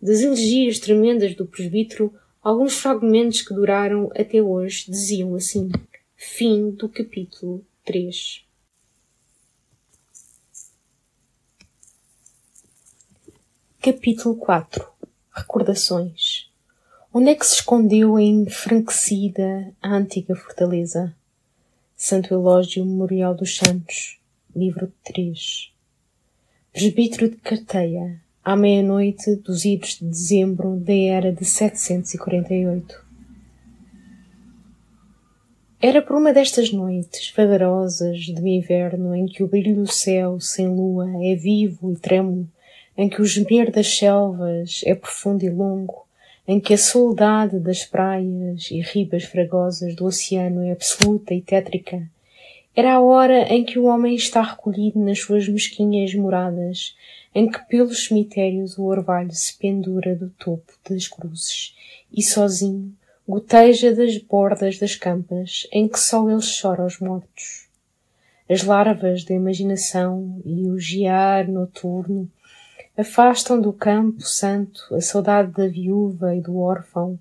Das 0.00 0.20
elegias 0.20 0.78
tremendas 0.78 1.34
do 1.34 1.46
presbítero, 1.46 2.14
alguns 2.42 2.74
fragmentos 2.78 3.42
que 3.42 3.52
duraram 3.52 4.10
até 4.14 4.40
hoje 4.40 4.90
diziam 4.90 5.34
assim: 5.34 5.70
Fim 6.16 6.70
do 6.70 6.88
capítulo 6.88 7.64
3. 7.84 8.44
Capítulo 13.80 14.36
4 14.36 14.86
Recordações 15.32 16.50
Onde 17.12 17.30
é 17.30 17.34
que 17.34 17.46
se 17.46 17.54
escondeu 17.54 18.16
a 18.16 18.22
enfranquecida 18.22 19.72
a 19.80 19.94
antiga 19.94 20.36
fortaleza? 20.36 21.16
Santo 22.00 22.32
Elógio 22.32 22.86
Memorial 22.86 23.34
dos 23.34 23.56
Santos, 23.56 24.20
livro 24.54 24.92
3. 25.02 25.72
Presbítero 26.72 27.28
de 27.28 27.36
Carteia, 27.38 28.22
à 28.44 28.54
meia-noite 28.54 29.34
dos 29.34 29.64
idos 29.64 29.98
de 29.98 30.04
dezembro 30.04 30.76
da 30.76 30.94
era 30.94 31.32
de 31.32 31.44
748. 31.44 33.04
Era 35.82 36.00
por 36.00 36.14
uma 36.14 36.32
destas 36.32 36.72
noites 36.72 37.32
vagarosas 37.36 38.20
de 38.20 38.48
inverno 38.48 39.12
em 39.12 39.26
que 39.26 39.42
o 39.42 39.48
brilho 39.48 39.74
do 39.74 39.90
céu 39.90 40.38
sem 40.38 40.68
lua 40.68 41.10
é 41.24 41.34
vivo 41.34 41.92
e 41.92 41.96
trêmulo, 41.96 42.48
em 42.96 43.08
que 43.08 43.20
o 43.20 43.26
gemer 43.26 43.72
das 43.72 43.98
selvas 43.98 44.82
é 44.86 44.94
profundo 44.94 45.44
e 45.44 45.50
longo, 45.50 46.07
em 46.48 46.58
que 46.58 46.72
a 46.72 46.78
soledade 46.78 47.60
das 47.60 47.84
praias 47.84 48.70
e 48.70 48.80
ribas 48.80 49.24
fragosas 49.24 49.94
do 49.94 50.06
oceano 50.06 50.62
é 50.62 50.72
absoluta 50.72 51.34
e 51.34 51.42
tétrica, 51.42 52.08
era 52.74 52.94
a 52.94 53.00
hora 53.00 53.52
em 53.52 53.62
que 53.62 53.78
o 53.78 53.84
homem 53.84 54.14
está 54.14 54.40
recolhido 54.40 54.98
nas 54.98 55.18
suas 55.18 55.46
mesquinhas 55.46 56.14
moradas, 56.14 56.96
em 57.34 57.50
que 57.50 57.58
pelos 57.68 58.06
cemitérios 58.06 58.78
o 58.78 58.84
orvalho 58.84 59.32
se 59.32 59.58
pendura 59.58 60.16
do 60.16 60.30
topo 60.30 60.72
das 60.88 61.06
cruzes, 61.06 61.76
e 62.10 62.22
sozinho 62.22 62.94
goteja 63.28 63.94
das 63.94 64.16
bordas 64.16 64.78
das 64.78 64.94
campas 64.94 65.68
em 65.70 65.86
que 65.86 66.00
só 66.00 66.30
ele 66.30 66.40
chora 66.62 66.82
aos 66.82 66.98
mortos. 66.98 67.68
As 68.48 68.62
larvas 68.62 69.22
da 69.22 69.34
imaginação 69.34 70.40
e 70.46 70.66
o 70.70 70.78
giar 70.78 71.46
noturno 71.46 72.30
afastam 72.98 73.60
do 73.60 73.72
campo 73.72 74.20
santo 74.22 74.94
a 74.94 75.00
saudade 75.00 75.52
da 75.52 75.66
viúva 75.66 76.34
e 76.34 76.40
do 76.40 76.58
órfão, 76.58 77.18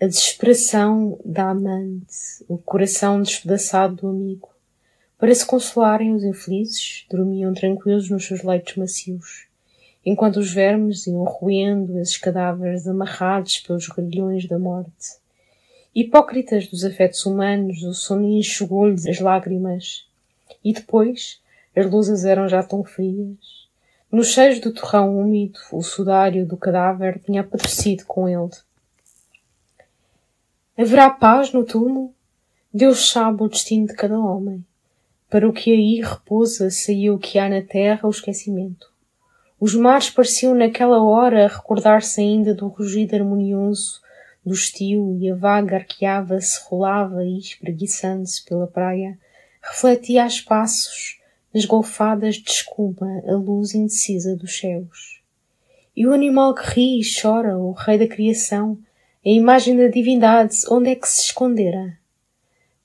a 0.00 0.06
desesperação 0.06 1.20
da 1.24 1.50
amante, 1.50 2.44
o 2.48 2.58
coração 2.58 3.22
despedaçado 3.22 3.96
do 3.96 4.08
amigo. 4.08 4.48
Para 5.18 5.34
se 5.34 5.44
consolarem 5.44 6.14
os 6.14 6.24
infelizes, 6.24 7.04
dormiam 7.10 7.52
tranquilos 7.52 8.08
nos 8.08 8.26
seus 8.26 8.42
leitos 8.42 8.76
macios 8.76 9.48
enquanto 10.08 10.38
os 10.38 10.50
vermes 10.50 11.06
iam 11.06 11.22
roendo 11.24 11.98
esses 11.98 12.16
cadáveres 12.16 12.88
amarrados 12.88 13.58
pelos 13.58 13.88
grilhões 13.88 14.48
da 14.48 14.58
morte. 14.58 15.18
Hipócritas 15.94 16.66
dos 16.66 16.82
afetos 16.82 17.26
humanos, 17.26 17.82
o 17.82 17.92
sono 17.92 18.26
enxugou-lhes 18.26 19.06
as 19.06 19.20
lágrimas. 19.20 20.06
E 20.64 20.72
depois, 20.72 21.42
as 21.76 21.90
luzes 21.90 22.24
eram 22.24 22.48
já 22.48 22.62
tão 22.62 22.82
frias. 22.82 23.57
No 24.10 24.24
cheiro 24.24 24.58
do 24.60 24.72
torrão 24.72 25.18
úmido, 25.18 25.58
o 25.70 25.82
sudário 25.82 26.46
do 26.46 26.56
cadáver 26.56 27.20
tinha 27.24 27.42
apodrecido 27.42 28.06
com 28.06 28.26
ele. 28.26 28.50
Haverá 30.78 31.10
paz 31.10 31.52
no 31.52 31.62
túmulo? 31.62 32.14
Deus 32.72 33.10
sabe 33.10 33.42
o 33.42 33.48
destino 33.48 33.86
de 33.86 33.94
cada 33.94 34.18
homem. 34.18 34.64
Para 35.28 35.46
o 35.46 35.52
que 35.52 35.70
aí 35.70 36.00
repousa 36.00 36.70
saiu 36.70 37.14
o 37.14 37.18
que 37.18 37.38
há 37.38 37.50
na 37.50 37.60
terra 37.60 38.06
o 38.06 38.10
esquecimento. 38.10 38.90
Os 39.60 39.74
mares 39.74 40.08
pareciam 40.08 40.54
naquela 40.54 41.02
hora 41.02 41.46
recordar-se 41.46 42.20
ainda 42.20 42.54
do 42.54 42.68
rugido 42.68 43.14
harmonioso 43.14 44.00
do 44.46 44.54
estio 44.54 45.18
e 45.20 45.30
a 45.30 45.34
vaga 45.34 45.76
arqueava-se, 45.76 46.60
rolava 46.64 47.22
e, 47.24 47.38
espreguiçando-se 47.38 48.42
pela 48.44 48.66
praia, 48.66 49.18
refletia 49.60 50.24
a 50.24 50.26
espaços, 50.26 51.17
nas 51.54 51.64
golfadas 51.64 52.36
de 52.36 52.50
escuma, 52.50 53.22
a 53.26 53.32
luz 53.32 53.74
indecisa 53.74 54.36
dos 54.36 54.58
céus. 54.58 55.20
E 55.96 56.06
o 56.06 56.12
animal 56.12 56.54
que 56.54 56.62
ri 56.70 57.00
e 57.00 57.20
chora, 57.20 57.58
o 57.58 57.72
rei 57.72 57.98
da 57.98 58.06
criação, 58.06 58.78
a 59.24 59.28
imagem 59.28 59.76
da 59.76 59.88
divindade, 59.88 60.56
onde 60.70 60.90
é 60.90 60.94
que 60.94 61.08
se 61.08 61.22
escondera? 61.22 61.98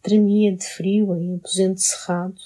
Tremia 0.02 0.56
de 0.56 0.66
frio 0.66 1.16
em 1.16 1.36
aposento 1.36 1.80
cerrado 1.80 2.42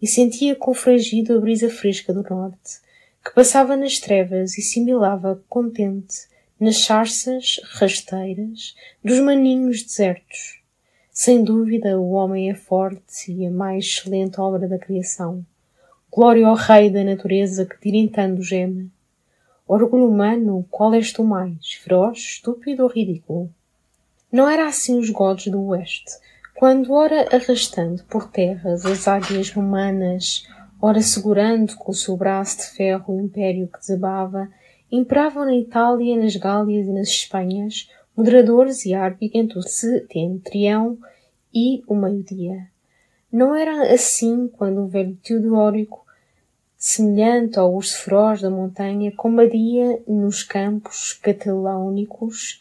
e 0.00 0.06
sentia 0.06 0.54
confrangido 0.54 1.36
a 1.36 1.40
brisa 1.40 1.68
fresca 1.68 2.12
do 2.12 2.22
norte, 2.22 2.80
que 3.24 3.34
passava 3.34 3.76
nas 3.76 3.98
trevas 3.98 4.56
e 4.58 4.62
similava 4.62 5.42
contente 5.48 6.26
nas 6.58 6.76
charças 6.76 7.60
rasteiras 7.74 8.74
dos 9.04 9.18
maninhos 9.18 9.82
desertos. 9.82 10.60
Sem 11.10 11.42
dúvida, 11.42 11.98
o 12.00 12.12
homem 12.12 12.50
é 12.50 12.54
forte 12.54 13.32
e 13.32 13.44
a 13.44 13.50
mais 13.50 13.84
excelente 13.84 14.40
obra 14.40 14.66
da 14.68 14.78
criação. 14.78 15.44
Glória 16.14 16.46
ao 16.46 16.54
Rei 16.54 16.90
da 16.90 17.02
natureza 17.02 17.64
que 17.64 17.80
tirintando 17.80 18.42
geme. 18.42 18.92
Orgulho 19.66 20.10
humano, 20.10 20.62
qual 20.70 20.92
és 20.92 21.10
tu 21.10 21.24
mais, 21.24 21.72
feroz, 21.72 22.18
estúpido 22.18 22.82
ou 22.82 22.90
ridículo? 22.90 23.48
Não 24.30 24.46
era 24.46 24.66
assim 24.66 24.98
os 24.98 25.08
godos 25.08 25.46
do 25.46 25.64
Oeste, 25.68 26.12
quando, 26.54 26.92
ora 26.92 27.34
arrastando 27.34 28.04
por 28.04 28.30
terras 28.30 28.84
as 28.84 29.08
águias 29.08 29.50
romanas, 29.52 30.46
ora 30.82 31.00
segurando 31.00 31.74
com 31.76 31.92
o 31.92 31.94
seu 31.94 32.14
braço 32.14 32.58
de 32.58 32.76
ferro 32.76 33.16
o 33.16 33.20
império 33.22 33.66
que 33.68 33.78
desabava, 33.78 34.50
imperavam 34.90 35.46
na 35.46 35.56
Itália, 35.56 36.14
nas 36.14 36.36
Gálias 36.36 36.88
e 36.88 36.92
nas 36.92 37.08
Espanhas 37.08 37.88
moderadores 38.14 38.84
e 38.84 38.92
árbitros 38.92 39.34
entre 39.34 39.58
o 39.58 39.62
setentrião 39.62 40.98
e 41.54 41.82
o 41.86 41.94
meio-dia. 41.94 42.71
Não 43.32 43.54
era 43.54 43.94
assim 43.94 44.46
quando 44.46 44.82
o 44.82 44.88
velho 44.88 45.16
Teodórico, 45.22 46.04
semelhante 46.76 47.58
ao 47.58 47.74
urso 47.74 47.96
feroz 48.02 48.42
da 48.42 48.50
montanha, 48.50 49.10
combatia 49.12 50.02
nos 50.06 50.42
campos 50.42 51.14
catalâunicos, 51.14 52.60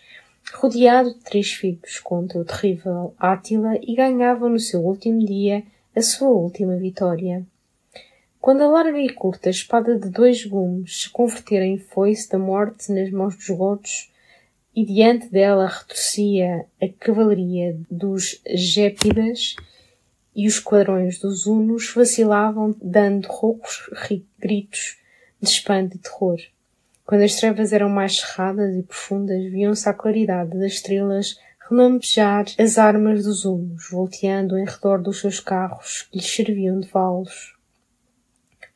rodeado 0.54 1.14
de 1.14 1.20
três 1.20 1.52
filhos 1.52 2.00
contra 2.00 2.40
o 2.40 2.46
terrível 2.46 3.14
Átila 3.20 3.74
e 3.82 3.94
ganhava 3.94 4.48
no 4.48 4.60
seu 4.60 4.80
último 4.80 5.20
dia 5.26 5.62
a 5.94 6.02
sua 6.02 6.30
última 6.30 6.78
vitória. 6.78 7.46
Quando 8.40 8.62
a 8.62 8.68
larga 8.68 8.98
e 8.98 9.10
curta 9.10 9.50
espada 9.50 10.00
de 10.00 10.10
dois 10.10 10.46
gumes 10.46 11.02
se 11.02 11.10
convertera 11.10 11.66
em 11.66 11.78
foice 11.78 12.30
da 12.30 12.40
morte 12.40 12.94
nas 12.94 13.12
mãos 13.12 13.36
dos 13.36 13.50
godos, 13.50 14.10
e 14.74 14.86
diante 14.86 15.28
dela 15.28 15.68
retorcia 15.68 16.66
a 16.82 16.88
cavalaria 16.88 17.78
dos 17.90 18.42
gépidas, 18.48 19.58
e 20.36 20.48
os 20.48 20.60
quadrões 20.60 21.20
dos 21.20 21.46
hunos 21.46 21.94
vacilavam 21.94 22.76
dando 22.82 23.28
roucos 23.28 23.90
gritos 24.40 24.98
de 25.42 25.50
espanto 25.50 25.96
e 25.96 26.00
terror. 26.00 26.38
Quando 27.06 27.24
as 27.24 27.36
trevas 27.36 27.74
eram 27.74 27.90
mais 27.90 28.18
cerradas 28.18 28.76
e 28.76 28.84
profundas, 28.84 29.44
viam-se 29.52 29.90
à 29.90 29.94
claridade 29.94 30.58
das 30.58 30.74
estrelas 30.74 31.38
relampejar 31.70 32.46
as 32.58 32.78
armas 32.78 33.24
dos 33.24 33.46
hunos, 33.46 33.90
volteando 33.90 34.58
em 34.58 34.66
redor 34.66 35.02
dos 35.02 35.20
seus 35.20 35.40
carros 35.40 36.08
que 36.12 36.18
lhes 36.18 36.28
serviam 36.28 36.80
de 36.80 36.88
valos. 36.88 37.58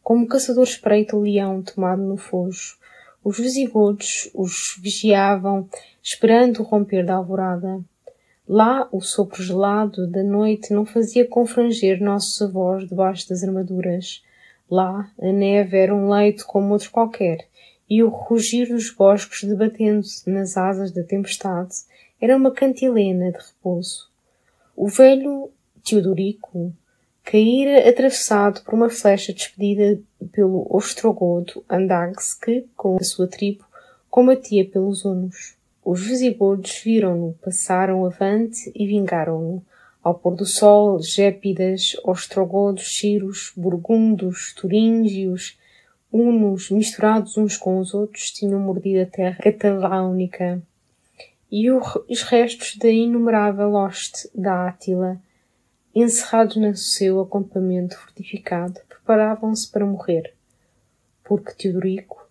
Como 0.01 0.27
caçador 0.27 0.63
espreita 0.63 1.15
o 1.15 1.21
leão 1.21 1.61
tomado 1.61 2.01
no 2.01 2.17
fojo, 2.17 2.77
os 3.23 3.39
visigodos 3.39 4.29
os 4.35 4.77
vigiavam, 4.79 5.67
esperando 6.01 6.59
o 6.59 6.63
romper 6.63 7.03
da 7.03 7.15
alvorada. 7.15 7.83
Lá 8.47 8.87
o 8.91 9.01
sopro 9.01 9.41
gelado 9.41 10.05
da 10.05 10.21
noite 10.21 10.71
não 10.71 10.85
fazia 10.85 11.27
confranger 11.27 11.99
nossos 11.99 12.39
avós 12.43 12.87
debaixo 12.87 13.27
das 13.27 13.43
armaduras. 13.43 14.23
Lá 14.69 15.11
a 15.19 15.31
neve 15.31 15.77
era 15.77 15.95
um 15.95 16.09
leito 16.09 16.45
como 16.45 16.71
outro 16.73 16.91
qualquer, 16.91 17.47
e 17.89 18.03
o 18.03 18.09
rugir 18.09 18.67
dos 18.67 18.91
bosques 18.91 19.43
debatendo-se 19.43 20.29
nas 20.29 20.57
asas 20.57 20.91
da 20.91 21.03
tempestade 21.03 21.73
era 22.21 22.37
uma 22.37 22.51
cantilena 22.51 23.31
de 23.31 23.37
repouso. 23.39 24.09
O 24.75 24.87
velho 24.87 25.49
Teodorico, 25.83 26.71
caíra 27.23 27.89
atravessado 27.89 28.61
por 28.63 28.75
uma 28.75 28.89
flecha 28.89 29.33
despedida 29.33 29.99
pelo 30.31 30.67
ostrogodo 30.69 31.65
Andax 31.67 32.35
que, 32.35 32.65
com 32.75 32.97
a 32.97 33.03
sua 33.03 33.27
tribo, 33.27 33.65
combatia 34.09 34.69
pelos 34.69 35.03
hunos. 35.03 35.55
Os 35.85 36.03
visigodos 36.03 36.81
viram-no, 36.83 37.33
passaram 37.33 38.03
avante 38.03 38.71
e 38.73 38.87
vingaram-no. 38.87 39.63
Ao 40.01 40.15
pôr 40.15 40.35
do 40.35 40.43
sol, 40.43 40.99
gépidas, 40.99 41.95
ostrogodos, 42.03 42.97
ciros, 42.97 43.53
burgundos, 43.55 44.51
turíngios, 44.53 45.59
hunos, 46.11 46.71
misturados 46.71 47.37
uns 47.37 47.55
com 47.55 47.77
os 47.77 47.93
outros, 47.93 48.31
tinham 48.31 48.59
mordido 48.59 49.03
a 49.03 49.05
terra 49.05 49.37
cataláunica. 49.37 50.59
E 51.51 51.69
os 51.69 52.23
restos 52.23 52.77
da 52.77 52.89
inumerável 52.89 53.75
hoste 53.75 54.27
da 54.33 54.67
Átila, 54.67 55.21
encerrados 55.93 56.55
no 56.55 56.75
seu 56.75 57.21
acampamento 57.21 57.95
fortificado, 57.95 58.81
preparavam-se 58.89 59.71
para 59.71 59.85
morrer, 59.85 60.33
porque 61.23 61.53
Teodorico 61.53 62.27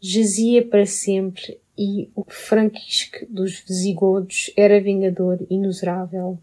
jazia 0.00 0.66
para 0.66 0.84
sempre 0.84 1.61
e 1.76 2.10
o 2.14 2.24
franquisque 2.28 3.26
dos 3.26 3.60
visigodos 3.60 4.52
era 4.56 4.80
vingador 4.80 5.38
inusurável. 5.48 6.38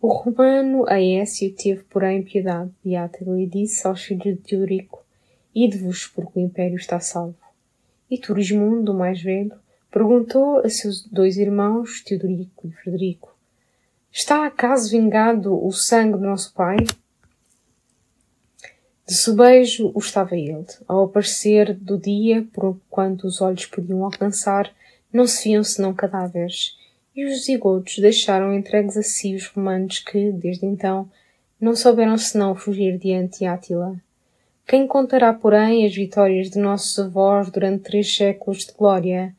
O 0.00 0.08
romano 0.08 0.84
Aécio 0.88 1.54
teve, 1.54 1.84
porém, 1.84 2.22
piedade 2.22 2.70
de 2.84 2.96
Átila 2.96 3.40
e 3.40 3.46
disse 3.46 3.86
aos 3.86 4.02
filhos 4.02 4.24
de 4.24 4.42
Teodorico, 4.42 5.04
Ide-vos, 5.54 6.06
porque 6.06 6.38
o 6.38 6.42
império 6.42 6.76
está 6.76 6.98
salvo. 6.98 7.36
E 8.10 8.16
Turismundo, 8.16 8.92
o 8.92 8.98
mais 8.98 9.22
velho, 9.22 9.52
perguntou 9.90 10.58
a 10.58 10.68
seus 10.68 11.06
dois 11.06 11.36
irmãos, 11.36 12.02
Teodorico 12.02 12.66
e 12.66 12.72
Frederico, 12.72 13.32
Está 14.14 14.44
acaso 14.44 14.90
vingado 14.90 15.54
o 15.66 15.72
sangue 15.72 16.18
do 16.18 16.24
nosso 16.24 16.52
pai? 16.52 16.76
De 19.06 19.14
sobejo 19.14 19.90
o 19.94 19.98
estava 19.98 20.36
ele. 20.36 20.64
Ao 20.86 21.04
aparecer 21.04 21.74
do 21.74 21.98
dia, 21.98 22.46
por 22.52 22.78
quanto 22.88 23.26
os 23.26 23.40
olhos 23.40 23.66
podiam 23.66 24.04
alcançar, 24.04 24.72
não 25.12 25.26
se 25.26 25.48
viam 25.48 25.64
senão 25.64 25.92
cadáveres, 25.92 26.76
e 27.14 27.24
os 27.24 27.44
zigotos 27.44 27.98
deixaram 27.98 28.54
entregues 28.54 28.96
a 28.96 29.02
si 29.02 29.34
os 29.34 29.46
romanos 29.48 29.98
que, 29.98 30.30
desde 30.32 30.66
então, 30.66 31.10
não 31.60 31.76
souberam 31.76 32.16
senão 32.16 32.54
fugir 32.54 32.96
diante 32.96 33.44
Átila. 33.44 33.96
Quem 34.66 34.86
contará, 34.86 35.32
porém, 35.32 35.84
as 35.84 35.94
vitórias 35.94 36.48
de 36.48 36.58
nossos 36.58 36.98
avós 36.98 37.50
durante 37.50 37.82
três 37.82 38.14
séculos 38.14 38.64
de 38.64 38.72
glória? 38.72 39.34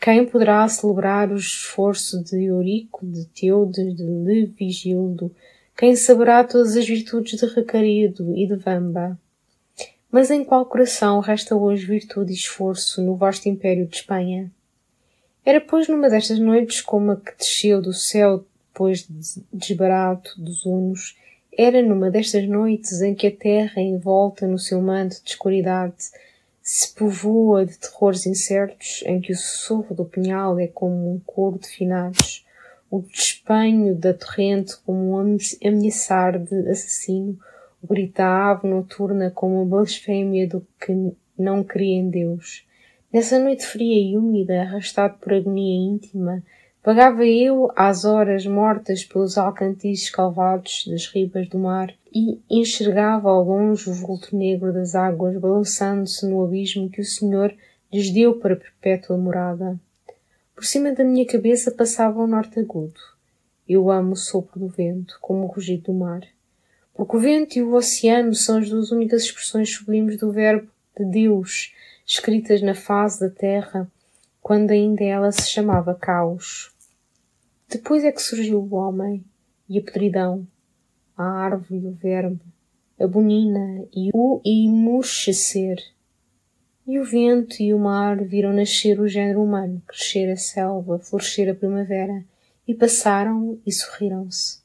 Quem 0.00 0.24
poderá 0.24 0.66
celebrar 0.68 1.30
o 1.30 1.36
esforço 1.36 2.22
de 2.22 2.44
Eurico, 2.44 3.04
de 3.04 3.26
Teude, 3.26 3.92
de 3.92 4.02
Levigildo? 4.02 5.34
Quem 5.78 5.94
saberá 5.94 6.42
todas 6.42 6.76
as 6.76 6.88
virtudes 6.88 7.38
de 7.38 7.46
Recaredo 7.46 8.36
e 8.36 8.48
de 8.48 8.56
Vamba? 8.56 9.16
Mas 10.10 10.28
em 10.28 10.42
qual 10.42 10.66
coração 10.66 11.20
resta 11.20 11.54
hoje 11.54 11.86
virtude 11.86 12.32
e 12.32 12.34
esforço 12.34 13.00
no 13.00 13.14
vasto 13.14 13.48
império 13.48 13.86
de 13.86 13.94
Espanha? 13.94 14.50
Era, 15.44 15.60
pois, 15.60 15.86
numa 15.86 16.10
destas 16.10 16.40
noites 16.40 16.80
como 16.80 17.12
a 17.12 17.16
que 17.16 17.30
desceu 17.38 17.80
do 17.80 17.92
céu 17.92 18.44
depois 18.72 19.06
de 19.06 19.40
desbarato 19.52 20.32
dos 20.36 20.66
hunos, 20.66 21.16
era 21.56 21.80
numa 21.80 22.10
destas 22.10 22.48
noites 22.48 23.00
em 23.00 23.14
que 23.14 23.28
a 23.28 23.36
terra, 23.36 23.80
envolta 23.80 24.48
no 24.48 24.58
seu 24.58 24.82
manto 24.82 25.22
de 25.22 25.30
escuridade, 25.30 25.94
se 26.60 26.92
povoa 26.92 27.64
de 27.64 27.78
terrores 27.78 28.26
incertos, 28.26 29.04
em 29.06 29.20
que 29.20 29.30
o 29.30 29.36
sussurro 29.36 29.94
do 29.94 30.04
punhal 30.04 30.58
é 30.58 30.66
como 30.66 31.14
um 31.14 31.20
coro 31.20 31.56
de 31.56 31.68
finados, 31.68 32.44
o 32.90 33.02
despenho 33.02 33.94
da 33.94 34.14
torrente 34.14 34.76
como 34.84 35.16
um 35.16 35.36
ameaçar 35.64 36.38
de 36.38 36.68
assassino, 36.68 37.38
o 37.82 37.94
ave 38.22 38.66
noturna 38.66 39.30
como 39.30 39.56
uma 39.56 39.64
blasfémia 39.64 40.48
do 40.48 40.66
que 40.80 41.12
não 41.38 41.62
cria 41.62 41.98
em 42.00 42.10
Deus. 42.10 42.66
Nessa 43.12 43.38
noite 43.38 43.64
fria 43.64 44.00
e 44.00 44.16
úmida, 44.16 44.60
arrastado 44.60 45.16
por 45.18 45.32
agonia 45.32 45.94
íntima, 45.94 46.42
vagava 46.84 47.24
eu 47.24 47.70
às 47.76 48.04
horas 48.04 48.46
mortas 48.46 49.04
pelos 49.04 49.38
alcantices 49.38 50.10
calvados 50.10 50.84
das 50.86 51.06
ribas 51.06 51.48
do 51.48 51.58
mar 51.58 51.94
e 52.12 52.40
enxergava 52.50 53.30
ao 53.30 53.44
longe 53.44 53.88
o 53.88 53.94
vulto 53.94 54.36
negro 54.36 54.72
das 54.72 54.94
águas 54.94 55.38
balançando-se 55.38 56.26
no 56.28 56.44
abismo 56.44 56.90
que 56.90 57.00
o 57.00 57.04
Senhor 57.04 57.54
lhes 57.92 58.10
deu 58.10 58.38
para 58.38 58.56
perpétua 58.56 59.16
morada. 59.16 59.78
Por 60.58 60.64
cima 60.64 60.90
da 60.90 61.04
minha 61.04 61.24
cabeça 61.24 61.70
passava 61.70 62.18
o 62.18 62.26
norte 62.26 62.58
agudo. 62.58 62.98
Eu 63.68 63.92
amo 63.92 64.14
o 64.14 64.16
sopro 64.16 64.58
do 64.58 64.66
vento, 64.66 65.16
como 65.20 65.44
o 65.44 65.46
rugido 65.46 65.84
do 65.84 65.94
mar. 65.94 66.22
Porque 66.92 67.16
o 67.16 67.20
vento 67.20 67.56
e 67.56 67.62
o 67.62 67.74
oceano 67.74 68.34
são 68.34 68.58
as 68.58 68.68
duas 68.68 68.90
únicas 68.90 69.22
expressões 69.22 69.72
sublimes 69.72 70.16
do 70.16 70.32
verbo 70.32 70.68
de 70.98 71.04
Deus, 71.04 71.72
escritas 72.04 72.60
na 72.60 72.74
face 72.74 73.20
da 73.20 73.30
terra, 73.30 73.88
quando 74.42 74.72
ainda 74.72 75.04
ela 75.04 75.30
se 75.30 75.48
chamava 75.48 75.94
caos. 75.94 76.74
Depois 77.68 78.02
é 78.02 78.10
que 78.10 78.20
surgiu 78.20 78.58
o 78.60 78.74
homem 78.74 79.24
e 79.68 79.78
a 79.78 79.80
podridão, 79.80 80.44
a 81.16 81.22
árvore 81.22 81.82
e 81.84 81.86
o 81.86 81.92
verbo, 81.92 82.40
a 82.98 83.06
bonina 83.06 83.86
e 83.94 84.10
o 84.12 84.40
imurchecer. 84.44 85.78
E 86.88 86.98
o 86.98 87.04
vento 87.04 87.62
e 87.62 87.74
o 87.74 87.78
mar 87.78 88.16
viram 88.24 88.50
nascer 88.50 88.98
o 88.98 89.06
género 89.06 89.42
humano, 89.42 89.82
crescer 89.86 90.32
a 90.32 90.38
selva, 90.38 90.98
florescer 90.98 91.46
a 91.50 91.54
primavera, 91.54 92.24
e 92.66 92.74
passaram 92.74 93.60
e 93.66 93.70
sorriram-se. 93.70 94.60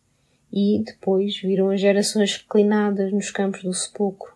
E, 0.50 0.82
depois, 0.86 1.38
viram 1.42 1.70
as 1.70 1.82
gerações 1.82 2.38
reclinadas 2.38 3.12
nos 3.12 3.30
campos 3.30 3.62
do 3.64 3.74
sepulcro, 3.74 4.34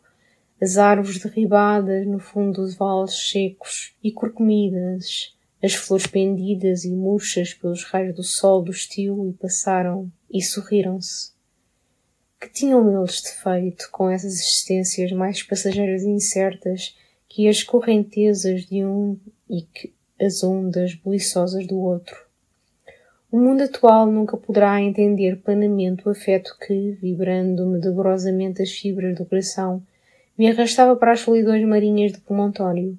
as 0.61 0.77
árvores 0.77 1.17
derribadas 1.17 2.05
no 2.05 2.19
fundo 2.19 2.61
dos 2.61 2.75
vales 2.75 3.29
secos 3.29 3.95
e 4.03 4.11
corcomidas, 4.11 5.33
as 5.63 5.73
flores 5.73 6.07
pendidas 6.07 6.83
e 6.83 6.89
murchas 6.89 7.53
pelos 7.53 7.85
raios 7.85 8.13
do 8.17 8.23
sol 8.23 8.61
do 8.61 8.71
estio 8.71 9.29
e 9.29 9.31
passaram 9.31 10.11
e 10.29 10.41
sorriram-se. 10.41 11.31
Que 12.37 12.49
tinham 12.49 13.01
eles 13.01 13.21
de 13.21 13.31
feito 13.31 13.87
com 13.93 14.09
essas 14.09 14.33
existências 14.33 15.09
mais 15.13 15.41
passageiras 15.41 16.03
e 16.03 16.09
incertas 16.09 16.93
que 17.37 17.47
as 17.47 17.61
correntezas 17.61 18.65
de 18.65 18.83
um 18.83 19.15
e 19.47 19.61
que 19.61 19.93
as 20.19 20.43
ondas 20.43 20.95
buliçosas 20.95 21.67
do 21.67 21.79
outro? 21.79 22.17
O 23.31 23.39
mundo 23.39 23.61
atual 23.61 24.07
nunca 24.07 24.35
poderá 24.35 24.81
entender 24.81 25.39
plenamente 25.43 26.07
o 26.07 26.09
afeto 26.09 26.57
que, 26.59 26.97
vibrando-me 26.99 27.79
dolorosamente 27.79 28.63
as 28.63 28.71
fibras 28.71 29.15
do 29.15 29.23
coração, 29.23 29.83
me 30.35 30.49
arrastava 30.49 30.95
para 30.95 31.11
as 31.11 31.19
solidões 31.19 31.63
marinhas 31.63 32.11
de 32.11 32.21
Promontório, 32.21 32.97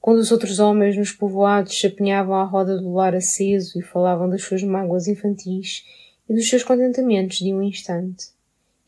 quando 0.00 0.16
os 0.16 0.32
outros 0.32 0.58
homens 0.58 0.96
nos 0.96 1.12
povoados 1.12 1.78
se 1.78 1.86
apinhavam 1.86 2.36
à 2.36 2.44
roda 2.44 2.78
do 2.78 2.90
lar 2.90 3.14
aceso 3.14 3.78
e 3.78 3.82
falavam 3.82 4.30
das 4.30 4.40
suas 4.40 4.62
mágoas 4.62 5.08
infantis 5.08 5.84
e 6.26 6.32
dos 6.32 6.48
seus 6.48 6.64
contentamentos 6.64 7.36
de 7.36 7.52
um 7.52 7.62
instante. 7.62 8.28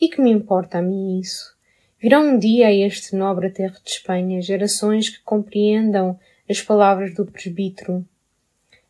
E 0.01 0.09
que 0.09 0.23
me 0.23 0.31
importa 0.31 0.79
a 0.79 0.83
mim 0.83 1.21
isso? 1.21 1.55
Virão 2.07 2.35
um 2.35 2.39
dia 2.39 2.69
a 2.69 2.73
este 2.73 3.17
nobre 3.17 3.51
terra 3.51 3.81
de 3.85 3.91
Espanha 3.91 4.41
gerações 4.41 5.09
que 5.09 5.21
compreendam 5.25 6.17
as 6.49 6.63
palavras 6.63 7.13
do 7.13 7.27
presbítero. 7.27 8.07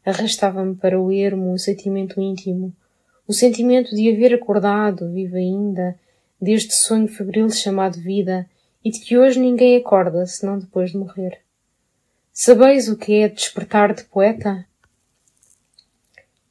Arrastava-me 0.05 0.75
para 0.75 1.01
o 1.01 1.11
ermo 1.11 1.51
um 1.51 1.57
sentimento 1.57 2.21
íntimo, 2.21 2.77
o 3.27 3.33
sentimento 3.33 3.97
de 3.97 4.13
haver 4.13 4.35
acordado, 4.35 5.11
vivo 5.11 5.35
ainda, 5.35 5.99
deste 6.39 6.75
sonho 6.75 7.09
febril 7.09 7.49
chamado 7.49 7.99
vida, 7.99 8.47
e 8.85 8.91
de 8.91 9.01
que 9.01 9.17
hoje 9.17 9.41
ninguém 9.41 9.79
acorda 9.79 10.27
senão 10.27 10.59
depois 10.59 10.91
de 10.91 10.99
morrer. 10.99 11.41
Sabeis 12.35 12.87
o 12.87 12.99
que 12.99 13.15
é 13.15 13.31
despertar 13.31 13.95
de 13.95 14.05
poeta? 14.05 14.67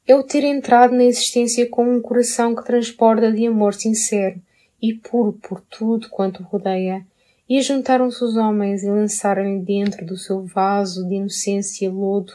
É 0.04 0.16
o 0.16 0.24
ter 0.24 0.42
entrado 0.42 0.96
na 0.96 1.04
existência 1.04 1.70
com 1.70 1.88
um 1.88 2.02
coração 2.02 2.56
que 2.56 2.64
transborda 2.64 3.30
de 3.30 3.46
amor 3.46 3.72
sincero 3.72 4.42
e 4.90 4.94
puro 4.94 5.32
por 5.32 5.60
tudo 5.60 6.08
quanto 6.08 6.42
rodeia, 6.42 7.06
e 7.48 7.58
ajuntaram-se 7.58 8.22
os 8.24 8.36
homens 8.36 8.82
e 8.82 8.90
lançaram-lhe 8.90 9.60
dentro 9.60 10.04
do 10.04 10.16
seu 10.16 10.44
vaso 10.44 11.08
de 11.08 11.14
inocência 11.14 11.90
lodo, 11.90 12.32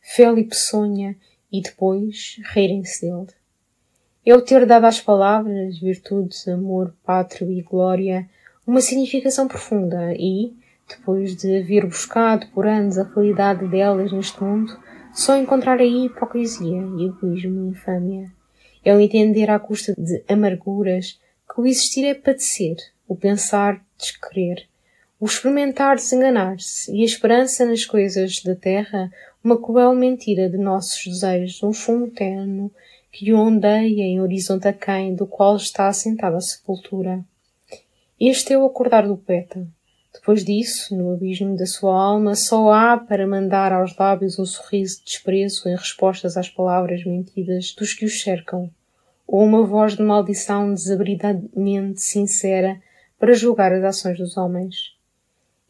fel 0.00 0.38
e 0.38 0.44
peçonha, 0.44 1.16
e 1.52 1.60
depois 1.60 2.40
rirem-se 2.52 3.02
dele. 3.02 3.28
O 4.26 4.40
ter 4.40 4.64
dado 4.64 4.86
às 4.86 5.00
palavras 5.00 5.78
virtudes, 5.78 6.48
amor, 6.48 6.94
pátrio 7.04 7.50
e 7.50 7.60
glória, 7.62 8.28
uma 8.66 8.80
significação 8.80 9.46
profunda 9.46 10.14
e, 10.14 10.54
depois 10.88 11.36
de 11.36 11.58
haver 11.58 11.86
buscado 11.86 12.46
por 12.48 12.66
anos 12.66 12.98
a 12.98 13.04
realidade 13.04 13.68
delas 13.68 14.12
neste 14.12 14.42
mundo, 14.42 14.76
só 15.12 15.36
encontrar 15.36 15.78
aí 15.78 16.06
hipocrisia, 16.06 16.80
egoísmo 16.98 17.66
e 17.66 17.68
infâmia. 17.68 18.32
O 18.84 19.00
entender 19.00 19.50
à 19.50 19.58
custa 19.58 19.94
de 19.96 20.22
amarguras 20.28 21.18
que 21.54 21.60
o 21.60 21.66
existir 21.66 22.04
é 22.04 22.14
padecer, 22.14 22.76
o 23.06 23.14
pensar 23.14 23.80
descrer, 23.96 24.66
o 25.20 25.24
experimentar 25.24 25.94
desenganar-se 25.94 26.92
e 26.92 27.02
a 27.02 27.04
esperança 27.04 27.64
nas 27.64 27.84
coisas 27.84 28.42
da 28.42 28.56
terra 28.56 29.08
uma 29.42 29.56
cruel 29.60 29.94
mentira 29.94 30.50
de 30.50 30.58
nossos 30.58 31.04
desejos, 31.04 31.62
um 31.62 31.72
fumo 31.72 32.10
terno 32.10 32.72
que 33.12 33.32
ondeia 33.32 34.02
em 34.02 34.20
horizonte 34.20 34.66
aquém 34.66 35.14
do 35.14 35.28
qual 35.28 35.54
está 35.54 35.86
assentada 35.86 36.36
a 36.36 36.40
sepultura. 36.40 37.24
Este 38.18 38.52
é 38.52 38.58
o 38.58 38.66
acordar 38.66 39.06
do 39.06 39.16
poeta. 39.16 39.64
Depois 40.12 40.44
disso, 40.44 40.96
no 40.96 41.12
abismo 41.12 41.56
da 41.56 41.66
sua 41.66 41.94
alma, 41.94 42.34
só 42.34 42.72
há 42.72 42.96
para 42.96 43.28
mandar 43.28 43.72
aos 43.72 43.96
lábios 43.96 44.40
um 44.40 44.46
sorriso 44.46 44.98
de 44.98 45.04
desprezo 45.04 45.68
em 45.68 45.76
respostas 45.76 46.36
às 46.36 46.48
palavras 46.48 47.04
mentidas 47.04 47.72
dos 47.78 47.94
que 47.94 48.04
os 48.04 48.20
cercam, 48.22 48.70
ou 49.26 49.42
uma 49.42 49.64
voz 49.64 49.96
de 49.96 50.02
maldição 50.02 50.72
desabridadamente 50.72 52.00
sincera 52.00 52.80
para 53.18 53.34
julgar 53.34 53.72
as 53.72 53.84
ações 53.84 54.18
dos 54.18 54.36
homens. 54.36 54.94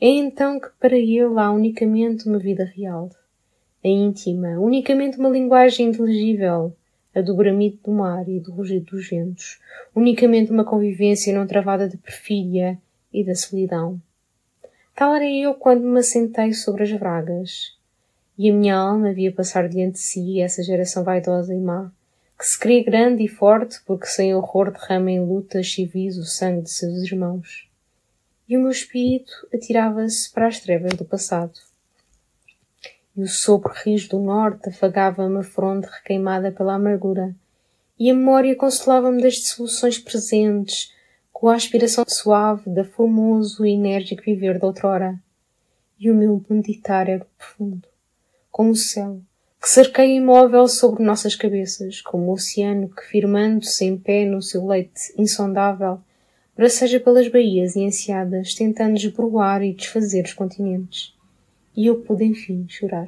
É 0.00 0.08
então 0.08 0.58
que 0.58 0.68
para 0.80 0.96
ele 0.96 1.20
há 1.38 1.50
unicamente 1.50 2.28
uma 2.28 2.38
vida 2.38 2.64
real, 2.64 3.10
a 3.84 3.88
íntima, 3.88 4.58
unicamente 4.58 5.18
uma 5.18 5.28
linguagem 5.28 5.88
inteligível, 5.88 6.74
a 7.14 7.20
do 7.20 7.36
gramito 7.36 7.78
do 7.84 7.92
mar 7.92 8.28
e 8.28 8.40
do 8.40 8.50
rugido 8.50 8.96
dos 8.96 9.08
ventos, 9.08 9.60
unicamente 9.94 10.50
uma 10.50 10.64
convivência 10.64 11.34
não 11.34 11.46
travada 11.46 11.88
de 11.88 11.96
perfídia 11.96 12.78
e 13.12 13.24
da 13.24 13.34
solidão. 13.34 14.00
Tal 14.94 15.14
era 15.14 15.30
eu 15.30 15.54
quando 15.54 15.84
me 15.84 16.00
assentei 16.00 16.52
sobre 16.52 16.82
as 16.82 16.90
vragas, 16.90 17.76
e 18.36 18.50
a 18.50 18.52
minha 18.52 18.76
alma 18.76 19.12
via 19.12 19.32
passar 19.32 19.68
diante 19.68 19.94
de 19.94 20.00
si 20.00 20.40
essa 20.40 20.62
geração 20.62 21.04
vaidosa 21.04 21.54
e 21.54 21.60
má, 21.60 21.92
que 22.38 22.46
se 22.46 22.58
crê 22.58 22.82
grande 22.82 23.24
e 23.24 23.28
forte 23.28 23.80
porque 23.86 24.06
sem 24.06 24.34
horror 24.34 24.70
derrama 24.70 25.10
em 25.10 25.24
lutas 25.24 25.72
civis 25.72 26.16
o 26.18 26.24
sangue 26.24 26.62
de 26.62 26.70
seus 26.70 27.02
irmãos. 27.02 27.68
E 28.48 28.56
o 28.56 28.60
meu 28.60 28.70
espírito 28.70 29.32
atirava-se 29.52 30.30
para 30.32 30.48
as 30.48 30.60
trevas 30.60 30.94
do 30.94 31.04
passado 31.04 31.58
e 33.16 33.22
o 33.22 33.28
sopro 33.28 33.72
rijo 33.72 34.10
do 34.10 34.18
norte 34.18 34.68
afagava-me 34.68 35.38
a 35.38 35.42
fronte 35.42 35.86
requeimada 35.86 36.50
pela 36.50 36.74
amargura, 36.74 37.34
e 37.98 38.10
a 38.10 38.14
memória 38.14 38.56
consolava-me 38.56 39.22
das 39.22 39.34
dissoluções 39.34 39.98
presentes, 39.98 40.92
com 41.32 41.48
a 41.48 41.54
aspiração 41.54 42.04
suave 42.08 42.68
da 42.70 42.84
formoso 42.84 43.64
e 43.64 43.72
enérgico 43.72 44.22
viver 44.24 44.58
de 44.58 44.64
outrora. 44.64 45.20
E 45.98 46.10
o 46.10 46.14
meu 46.14 46.44
meditar 46.48 47.08
era 47.08 47.24
profundo, 47.38 47.86
como 48.50 48.70
o 48.70 48.76
céu, 48.76 49.20
que 49.64 49.70
cerqueia 49.70 50.18
imóvel 50.18 50.68
sobre 50.68 51.02
nossas 51.02 51.34
cabeças, 51.34 52.02
como 52.02 52.26
o 52.26 52.32
oceano 52.34 52.86
que, 52.86 53.02
firmando-se 53.06 53.86
em 53.86 53.96
pé 53.96 54.26
no 54.26 54.42
seu 54.42 54.66
leite 54.66 55.14
insondável, 55.16 56.02
braceja 56.54 57.00
pelas 57.00 57.28
baías 57.28 57.74
e 57.74 57.80
enseadas, 57.80 58.54
tentando 58.54 58.92
desbroar 58.92 59.62
e 59.62 59.72
desfazer 59.72 60.26
os 60.26 60.34
continentes. 60.34 61.14
E 61.74 61.86
eu 61.86 62.02
pude, 62.02 62.24
enfim, 62.24 62.66
chorar. 62.68 63.06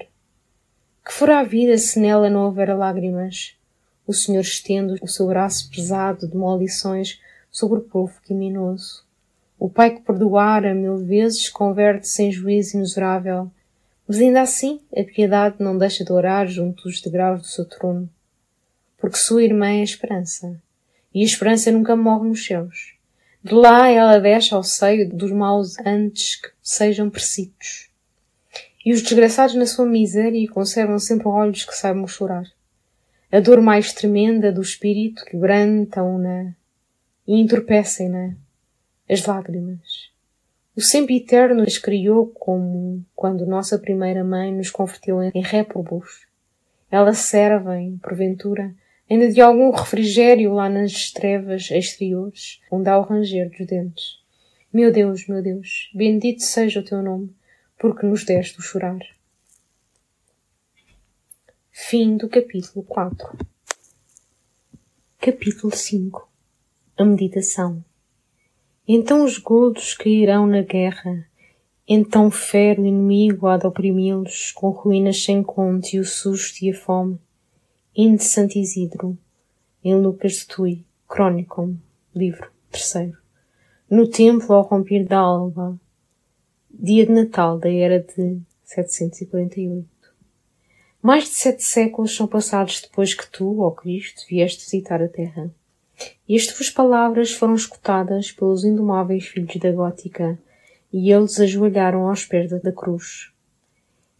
Que 1.04 1.12
fora 1.12 1.40
a 1.40 1.44
vida 1.44 1.76
se 1.76 2.00
nela 2.00 2.30
não 2.30 2.46
houver 2.46 2.74
lágrimas? 2.74 3.54
O 4.06 4.14
Senhor 4.14 4.40
estende 4.40 4.98
o 5.02 5.06
seu 5.06 5.26
braço 5.26 5.70
pesado 5.70 6.26
de 6.26 6.34
molições 6.38 7.20
sobre 7.50 7.80
o 7.80 7.82
povo 7.82 8.18
criminoso. 8.24 9.04
O 9.58 9.68
Pai 9.68 9.90
que 9.90 10.00
perdoara 10.00 10.74
mil 10.74 10.96
vezes 10.96 11.50
converte-se 11.50 12.22
em 12.22 12.32
juízo 12.32 12.78
inusurável, 12.78 13.50
mas 14.06 14.18
ainda 14.18 14.40
assim 14.40 14.80
a 14.96 15.02
piedade 15.02 15.56
não 15.58 15.76
deixa 15.76 16.04
de 16.04 16.12
orar 16.12 16.46
junto 16.46 16.84
dos 16.84 17.00
degraus 17.00 17.40
do 17.40 17.46
seu 17.46 17.64
trono, 17.64 18.08
porque 18.98 19.16
sua 19.16 19.42
irmã 19.42 19.68
é 19.68 19.80
a 19.80 19.84
esperança, 19.84 20.60
e 21.12 21.22
a 21.22 21.24
esperança 21.24 21.72
nunca 21.72 21.96
morre 21.96 22.28
nos 22.28 22.44
céus. 22.44 22.94
De 23.42 23.54
lá 23.54 23.88
ela 23.88 24.18
desce 24.18 24.54
ao 24.54 24.62
seio 24.62 25.08
dos 25.08 25.30
maus 25.30 25.78
antes 25.78 26.36
que 26.36 26.48
sejam 26.62 27.08
precitos. 27.08 27.88
E 28.84 28.92
os 28.92 29.02
desgraçados 29.02 29.54
na 29.54 29.66
sua 29.66 29.86
miséria 29.86 30.48
conservam 30.48 30.98
sempre 30.98 31.28
olhos 31.28 31.64
que 31.64 31.76
saibam 31.76 32.06
chorar. 32.06 32.44
A 33.30 33.40
dor 33.40 33.60
mais 33.60 33.92
tremenda 33.92 34.52
do 34.52 34.60
espírito 34.60 35.24
quebrantam-na 35.24 36.54
e 37.26 37.40
entorpecem-na 37.40 38.34
as 39.08 39.24
lágrimas. 39.26 40.15
O 40.76 40.82
sempre 40.82 41.16
eterno 41.16 41.62
as 41.62 41.78
criou 41.78 42.26
como 42.26 43.02
quando 43.14 43.46
nossa 43.46 43.78
primeira 43.78 44.22
mãe 44.22 44.52
nos 44.52 44.70
converteu 44.70 45.22
em 45.22 45.40
réprobos. 45.40 46.26
Elas 46.90 47.16
servem, 47.16 47.96
porventura, 47.96 48.74
ainda 49.08 49.32
de 49.32 49.40
algum 49.40 49.70
refrigério 49.70 50.52
lá 50.52 50.68
nas 50.68 51.10
trevas 51.10 51.70
exteriores, 51.70 52.60
onde 52.70 52.90
há 52.90 52.98
o 52.98 53.02
ranger 53.02 53.48
dos 53.48 53.66
dentes. 53.66 54.04
Meu 54.70 54.92
Deus, 54.92 55.26
meu 55.26 55.42
Deus, 55.42 55.90
bendito 55.94 56.42
seja 56.42 56.80
o 56.80 56.84
teu 56.84 57.00
nome, 57.02 57.34
porque 57.78 58.04
nos 58.04 58.22
deste 58.22 58.58
o 58.58 58.62
chorar. 58.62 59.00
Fim 61.72 62.18
do 62.18 62.28
capítulo 62.28 62.84
4 62.84 63.38
Capítulo 65.18 65.74
5 65.74 66.28
A 66.98 67.04
meditação 67.04 67.82
então 68.86 69.24
os 69.24 69.38
godos 69.38 69.94
cairão 69.94 70.46
na 70.46 70.62
guerra, 70.62 71.26
então 71.88 72.30
fere 72.30 72.80
o 72.80 72.86
inimigo 72.86 73.46
há 73.46 73.56
de 73.56 73.66
oprimi-los 73.66 74.52
com 74.52 74.70
ruínas 74.70 75.22
sem 75.22 75.42
conto 75.42 75.94
e 75.94 75.98
o 75.98 76.04
susto 76.04 76.64
e 76.64 76.70
a 76.70 76.74
fome. 76.74 77.18
Inde 77.94 78.22
Santo 78.22 78.58
Isidro, 78.58 79.16
em 79.82 79.94
Lucas 79.94 80.32
de 80.32 80.46
Tui, 80.46 80.84
Chronicon, 81.10 81.76
livro 82.14 82.50
terceiro. 82.70 83.16
No 83.88 84.08
templo 84.08 84.54
ao 84.54 84.62
romper 84.62 85.04
da 85.04 85.18
alva, 85.18 85.78
dia 86.70 87.06
de 87.06 87.12
Natal 87.12 87.58
da 87.58 87.70
era 87.70 88.00
de 88.00 88.40
748. 88.64 89.88
Mais 91.00 91.24
de 91.24 91.30
sete 91.30 91.62
séculos 91.62 92.14
são 92.14 92.26
passados 92.26 92.82
depois 92.82 93.14
que 93.14 93.30
tu, 93.30 93.60
ó 93.60 93.70
Cristo, 93.70 94.22
vieste 94.28 94.64
visitar 94.64 95.00
a 95.00 95.08
terra. 95.08 95.50
E 96.28 96.36
as 96.36 96.46
tuas 96.46 96.70
palavras 96.70 97.32
foram 97.32 97.54
escutadas 97.54 98.32
pelos 98.32 98.64
indomáveis 98.64 99.26
filhos 99.26 99.56
da 99.56 99.70
gótica, 99.70 100.38
e 100.92 101.12
eles 101.12 101.38
ajoelharam 101.38 102.08
aos 102.08 102.24
pés 102.24 102.50
da 102.50 102.72
cruz. 102.72 103.30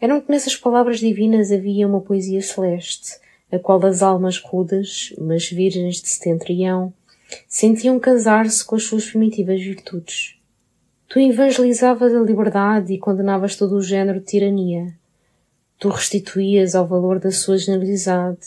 Eram 0.01 0.21
que 0.21 0.31
nessas 0.31 0.55
palavras 0.55 1.01
divinas 1.01 1.51
havia 1.51 1.87
uma 1.87 2.01
poesia 2.01 2.43
celeste, 2.43 3.19
a 3.51 3.59
qual 3.59 3.85
as 3.85 4.03
almas 4.03 4.39
rudas, 4.39 5.13
mas 5.19 5.51
virgens 5.51 6.03
de 6.03 6.09
setentrião, 6.09 6.93
sentiam 7.49 7.99
casar-se 7.99 8.65
com 8.65 8.77
as 8.77 8.85
suas 8.85 9.07
primitivas 9.07 9.61
virtudes. 9.61 10.37
Tu 11.09 11.21
evangelizavas 11.21 12.13
a 12.13 12.21
liberdade 12.21 12.93
e 12.93 12.99
condenavas 12.99 13.57
todo 13.57 13.77
o 13.77 13.83
género 13.83 14.21
de 14.21 14.27
tirania. 14.27 14.93
Tu 15.79 15.89
restituías 15.89 16.75
ao 16.75 16.87
valor 16.87 17.19
da 17.19 17.31
sua 17.31 17.57
generosidade, 17.59 18.39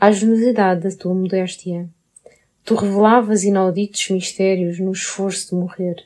à 0.00 0.10
generosidade 0.10 0.82
da 0.82 0.96
tua 0.96 1.14
modéstia. 1.14 1.88
Tu 2.68 2.74
revelavas 2.74 3.44
inauditos 3.44 4.10
mistérios 4.10 4.78
no 4.78 4.92
esforço 4.92 5.48
de 5.48 5.54
morrer. 5.54 6.04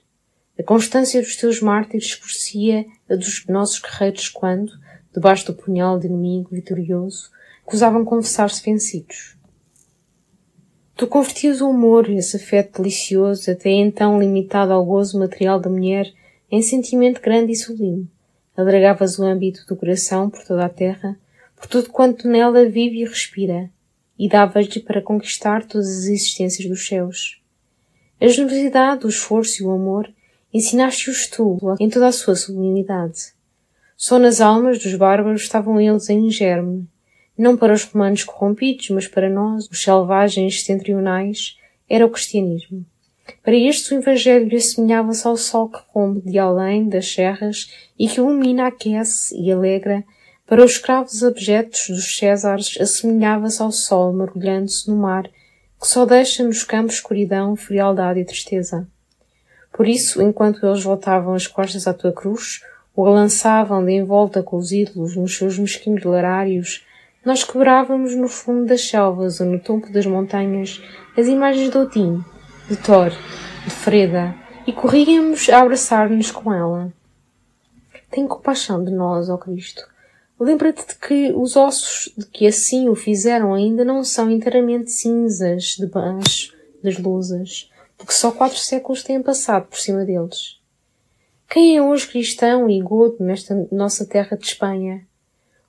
A 0.57 0.63
constância 0.63 1.21
dos 1.21 1.35
teus 1.35 1.61
mártires 1.61 2.07
escurecia 2.07 2.87
a 3.11 3.17
dos 3.17 3.45
nossos 3.49 3.81
guerreiros 3.81 4.29
quando, 4.29 4.71
debaixo 5.13 5.47
do 5.47 5.55
punhal 5.55 5.99
de 5.99 6.07
inimigo 6.07 6.51
vitorioso, 6.53 7.33
acusavam 7.67 8.05
confessar-se 8.05 8.63
vencidos. 8.63 9.37
Tu 10.95 11.05
convertias 11.09 11.61
o 11.61 11.69
humor, 11.69 12.09
esse 12.09 12.37
afeto 12.37 12.81
delicioso, 12.81 13.51
até 13.51 13.71
então 13.71 14.21
limitado 14.21 14.73
ao 14.73 14.87
gozo 14.87 15.19
material 15.19 15.59
da 15.59 15.69
mulher, 15.69 16.13
em 16.49 16.63
sentimento 16.63 17.21
grande 17.21 17.51
e 17.51 17.57
sublime. 17.57 18.09
Alargavas 18.57 19.19
o 19.19 19.25
âmbito 19.25 19.67
do 19.67 19.75
coração 19.75 20.31
por 20.31 20.45
toda 20.45 20.65
a 20.65 20.69
terra, 20.69 21.19
por 21.57 21.67
tudo 21.67 21.91
quanto 21.91 22.29
nela 22.29 22.65
vive 22.67 23.01
e 23.01 23.05
respira, 23.05 23.69
e 24.23 24.29
davas-lhe 24.29 24.81
para 24.81 25.03
conquistar 25.03 25.67
todas 25.67 25.89
as 25.89 26.05
existências 26.05 26.69
dos 26.69 26.87
céus. 26.87 27.43
A 28.21 28.29
generosidade, 28.29 29.05
o 29.05 29.09
esforço 29.09 29.61
e 29.61 29.67
o 29.67 29.73
amor 29.73 30.09
ensinaste-os 30.55 31.27
tu 31.27 31.59
em 31.81 31.91
toda 31.91 32.07
a 32.07 32.13
sua 32.13 32.37
sublimidade. 32.37 33.33
Só 33.97 34.21
nas 34.21 34.41
almas 34.41 34.79
dos 34.79 34.95
bárbaros 34.95 35.43
estavam 35.43 35.81
eles 35.81 36.09
em 36.09 36.31
germe, 36.31 36.87
não 37.37 37.57
para 37.57 37.73
os 37.73 37.83
romanos 37.83 38.23
corrompidos, 38.23 38.91
mas 38.91 39.09
para 39.09 39.29
nós, 39.29 39.69
os 39.69 39.83
selvagens 39.83 40.61
setentrionais, 40.61 41.57
era 41.91 42.07
o 42.07 42.11
cristianismo. 42.11 42.87
Para 43.43 43.57
estes 43.57 43.91
o 43.91 43.97
Evangelho 43.97 44.57
assemelhava-se 44.57 45.27
ao 45.27 45.37
sol 45.37 45.69
que 45.69 45.83
come 45.93 46.21
de 46.21 46.39
além 46.39 46.89
das 46.89 47.13
serras 47.13 47.73
e 47.99 48.07
que 48.07 48.21
ilumina, 48.21 48.69
aquece 48.69 49.37
e 49.37 49.51
alegra 49.51 50.05
para 50.53 50.67
os 50.67 50.73
escravos 50.73 51.25
abjetos 51.25 51.87
dos 51.89 52.15
Césares 52.15 52.77
assemelhava-se 52.79 53.63
ao 53.63 53.73
sol 53.73 54.13
mergulhando-se 54.13 54.87
no 54.91 54.97
mar, 54.99 55.23
que 55.81 55.89
só 55.89 56.05
deixa 56.05 56.45
nos 56.45 56.63
campos 56.63 56.97
escuridão, 56.97 57.57
frialdade 57.57 58.21
e 58.21 58.25
tristeza. 58.27 58.87
Por 59.73 59.89
isso, 59.89 60.21
enquanto 60.21 60.67
eles 60.67 60.83
voltavam 60.83 61.33
as 61.33 61.47
costas 61.47 61.87
à 61.87 61.95
tua 61.95 62.13
cruz, 62.13 62.61
ou 62.95 63.07
a 63.07 63.11
lançavam 63.13 63.83
de 63.83 63.93
envolta 63.93 64.43
com 64.43 64.59
os 64.59 64.73
ídolos 64.73 65.17
nos 65.17 65.35
seus 65.35 65.59
mesquinhos 65.59 66.05
larários, 66.05 66.85
nós 67.25 67.43
quebrávamos 67.43 68.15
no 68.15 68.29
fundo 68.29 68.67
das 68.67 68.87
selvas 68.87 69.41
ou 69.41 69.47
no 69.47 69.59
topo 69.59 69.91
das 69.91 70.05
montanhas 70.05 70.83
as 71.17 71.29
imagens 71.29 71.71
de 71.71 71.79
Odin, 71.79 72.23
de 72.69 72.77
Thor, 72.77 73.09
de 73.65 73.71
Freda, 73.71 74.35
e 74.67 74.73
corríamos 74.75 75.49
a 75.49 75.63
abraçar-nos 75.63 76.31
com 76.31 76.53
ela. 76.53 76.93
Tem 78.11 78.29
compaixão 78.29 78.85
de 78.85 78.91
nós, 78.91 79.31
ó 79.31 79.39
Cristo. 79.39 79.91
Lembra-te 80.39 80.87
de 80.87 80.95
que 80.97 81.33
os 81.33 81.57
ossos 81.57 82.13
de 82.17 82.27
que 82.27 82.47
assim 82.47 82.89
o 82.89 82.95
fizeram 82.95 83.55
ainda 83.55 83.85
não 83.85 84.03
são 84.03 84.31
inteiramente 84.31 84.91
cinzas 84.91 85.77
debaixo 85.79 86.53
das 86.83 86.99
lousas, 86.99 87.71
porque 87.97 88.13
só 88.13 88.33
quatro 88.33 88.59
séculos 88.59 89.03
têm 89.03 89.23
passado 89.23 89.69
por 89.69 89.79
cima 89.79 90.05
deles. 90.05 90.61
Quem 91.49 91.77
é 91.77 91.83
hoje 91.83 92.09
cristão 92.09 92.69
e 92.69 92.81
godo 92.81 93.17
nesta 93.21 93.69
nossa 93.71 94.07
terra 94.07 94.37
de 94.37 94.47
Espanha? 94.47 95.07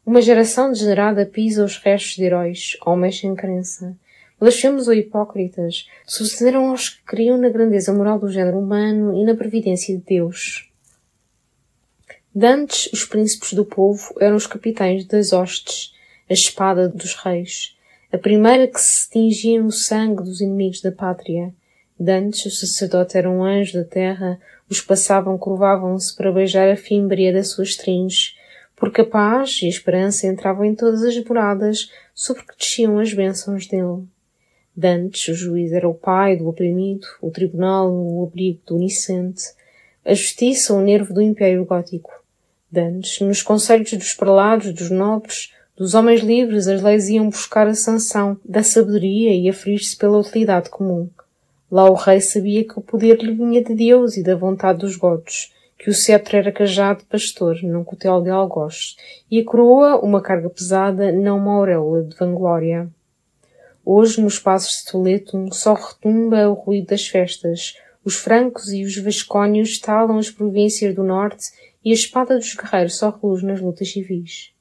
Uma 0.06 0.22
geração 0.22 0.72
degenerada 0.72 1.26
pisa 1.26 1.64
os 1.64 1.78
restos 1.78 2.16
de 2.16 2.24
heróis, 2.24 2.78
homens 2.86 3.20
sem 3.20 3.36
crença. 3.36 3.96
Blasfemos 4.40 4.88
ou 4.88 4.94
hipócritas 4.94 5.88
sucederam 6.06 6.70
aos 6.70 6.90
que 6.90 7.04
criam 7.04 7.38
na 7.38 7.50
grandeza 7.50 7.94
moral 7.94 8.20
do 8.20 8.30
género 8.30 8.60
humano 8.60 9.14
e 9.16 9.24
na 9.24 9.36
previdência 9.36 9.96
de 9.96 10.04
Deus. 10.04 10.73
Dantes, 12.36 12.92
os 12.92 13.06
príncipes 13.06 13.54
do 13.54 13.64
povo 13.64 14.16
eram 14.20 14.36
os 14.36 14.48
capitães 14.48 15.06
das 15.06 15.32
hostes, 15.34 15.94
a 16.28 16.34
espada 16.34 16.90
dos 16.90 17.14
reis, 17.14 17.78
a 18.12 18.18
primeira 18.18 18.68
que 18.68 18.82
se 18.82 19.08
tingia 19.08 19.62
no 19.62 19.72
sangue 19.72 20.24
dos 20.24 20.42
inimigos 20.42 20.82
da 20.82 20.92
pátria. 20.92 21.54
Dantes, 22.00 22.44
o 22.48 22.50
sacerdote 22.50 23.20
era 23.20 23.30
um 23.30 23.44
anjo 23.44 23.78
da 23.78 23.84
terra, 23.84 24.42
os 24.68 24.82
passavam, 24.82 25.38
curvavam-se 25.38 26.16
para 26.16 26.32
beijar 26.32 26.68
a 26.72 26.76
fímbria 26.76 27.32
das 27.32 27.50
suas 27.50 27.76
trins, 27.76 28.36
porque 28.76 29.02
a 29.02 29.06
paz 29.06 29.60
e 29.62 29.68
a 29.68 29.70
esperança 29.70 30.26
entravam 30.26 30.66
em 30.66 30.74
todas 30.74 31.04
as 31.04 31.24
moradas 31.24 31.92
sobre 32.16 32.42
que 32.48 32.58
desciam 32.58 32.98
as 32.98 33.14
bênçãos 33.14 33.68
dele. 33.68 34.08
Dantes, 34.76 35.28
o 35.28 35.36
juiz 35.36 35.72
era 35.72 35.88
o 35.88 35.94
pai 35.94 36.36
do 36.36 36.50
oprimido, 36.50 37.06
o 37.22 37.30
tribunal, 37.30 37.94
o 37.94 38.24
abrigo 38.24 38.60
do 38.66 38.78
inocente, 38.80 39.44
a 40.04 40.16
justiça, 40.16 40.74
o 40.74 40.82
nervo 40.82 41.14
do 41.14 41.22
império 41.22 41.64
gótico. 41.64 42.23
Dantes, 42.74 43.20
nos 43.22 43.44
conselhos 43.44 43.94
dos 43.94 44.16
prelados, 44.16 44.74
dos 44.74 44.90
nobres, 44.90 45.54
dos 45.78 45.94
homens 45.94 46.22
livres, 46.22 46.68
as 46.68 46.82
leis 46.82 47.08
iam 47.08 47.30
buscar 47.30 47.68
a 47.68 47.76
sanção 47.76 48.36
da 48.44 48.64
sabedoria 48.64 49.32
e 49.32 49.48
a 49.48 49.54
ferir-se 49.54 49.96
pela 49.96 50.18
utilidade 50.18 50.72
comum. 50.72 51.08
Lá 51.72 51.88
o 51.88 51.94
rei 51.94 52.20
sabia 52.20 52.64
que 52.64 52.80
o 52.80 52.82
poder 52.82 53.22
lhe 53.22 53.36
vinha 53.36 53.64
de 53.64 53.76
Deus 53.76 54.18
e 54.18 54.24
da 54.24 54.36
vontade 54.36 54.80
dos 54.80 54.96
godos, 54.96 55.54
que 55.78 55.88
o 55.88 55.94
cetro 55.94 56.36
era 56.36 56.52
cajado 56.52 57.02
de 57.02 57.06
pastor, 57.06 57.62
num 57.62 57.84
cotel 57.84 58.22
de 58.24 58.32
algoz, 58.32 58.96
e 59.30 59.40
a 59.40 59.46
coroa 59.46 60.00
uma 60.00 60.20
carga 60.20 60.50
pesada, 60.50 61.12
não 61.12 61.38
uma 61.38 61.54
auréola 61.54 62.02
de 62.02 62.16
vanglória. 62.16 62.90
Hoje, 63.86 64.20
nos 64.20 64.40
passos 64.40 64.80
de 64.80 64.92
Toledo, 64.92 65.54
só 65.54 65.76
retumba 65.76 66.50
o 66.50 66.54
ruído 66.54 66.88
das 66.88 67.08
festas. 67.08 67.76
Os 68.04 68.16
francos 68.16 68.74
e 68.74 68.84
os 68.84 68.98
vascónios 68.98 69.70
estalam 69.70 70.18
as 70.18 70.32
províncias 70.32 70.96
do 70.96 71.04
norte 71.04 71.52
e 71.84 71.92
a 71.92 71.94
espada 71.94 72.38
dos 72.38 72.56
guerreiros 72.56 72.96
só 72.96 73.10
reluz 73.10 73.44
nas 73.44 73.62
lutas 73.62 73.92
civis. 73.92 74.52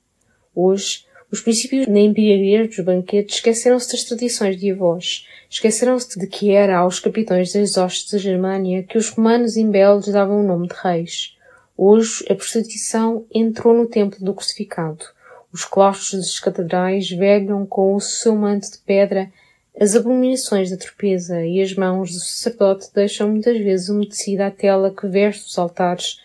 Hoje, 0.55 1.05
os 1.31 1.41
princípios 1.41 1.87
na 1.87 2.01
embriaguez 2.01 2.69
dos 2.69 2.85
banquetes 2.85 3.37
esqueceram-se 3.37 3.93
das 3.93 4.05
tradições 4.05 4.59
de 4.59 4.71
avós, 4.71 5.27
esqueceram-se 5.49 6.19
de 6.19 6.27
que 6.27 6.51
era 6.51 6.79
aos 6.79 7.01
capitães 7.01 7.53
das 7.53 7.77
hostes 7.77 8.13
da 8.13 8.19
Germânia 8.19 8.83
que 8.83 8.99
os 8.99 9.09
romanos 9.09 9.57
imbelos 9.57 10.09
davam 10.09 10.41
o 10.41 10.47
nome 10.47 10.69
de 10.69 10.75
reis. 10.75 11.37
Hoje, 11.77 12.25
a 12.29 12.35
prostituição 12.35 13.25
entrou 13.33 13.75
no 13.75 13.87
templo 13.87 14.23
do 14.23 14.35
crucificado, 14.35 15.05
os 15.51 15.65
claustros 15.65 16.21
das 16.21 16.41
catedrais 16.41 17.11
velham 17.11 17.65
com 17.65 17.95
o 17.95 18.01
seu 18.01 18.35
manto 18.37 18.71
de 18.71 18.79
pedra 18.79 19.31
as 19.79 19.97
abominações 19.97 20.71
da 20.71 20.77
torpeza 20.77 21.45
e 21.47 21.61
as 21.61 21.75
mãos 21.75 22.13
do 22.13 22.19
sacerdote 22.19 22.91
deixam 22.95 23.31
muitas 23.31 23.57
vezes 23.57 23.89
umedecida 23.89 24.47
a 24.47 24.51
tela 24.51 24.95
que 24.95 25.07
veste 25.07 25.47
os 25.47 25.59
altares 25.59 26.21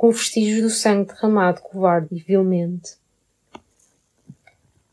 com 0.00 0.10
vestígios 0.10 0.62
do 0.62 0.70
sangue 0.70 1.12
derramado 1.12 1.60
covarde 1.60 2.08
e 2.10 2.20
vilmente. 2.20 2.92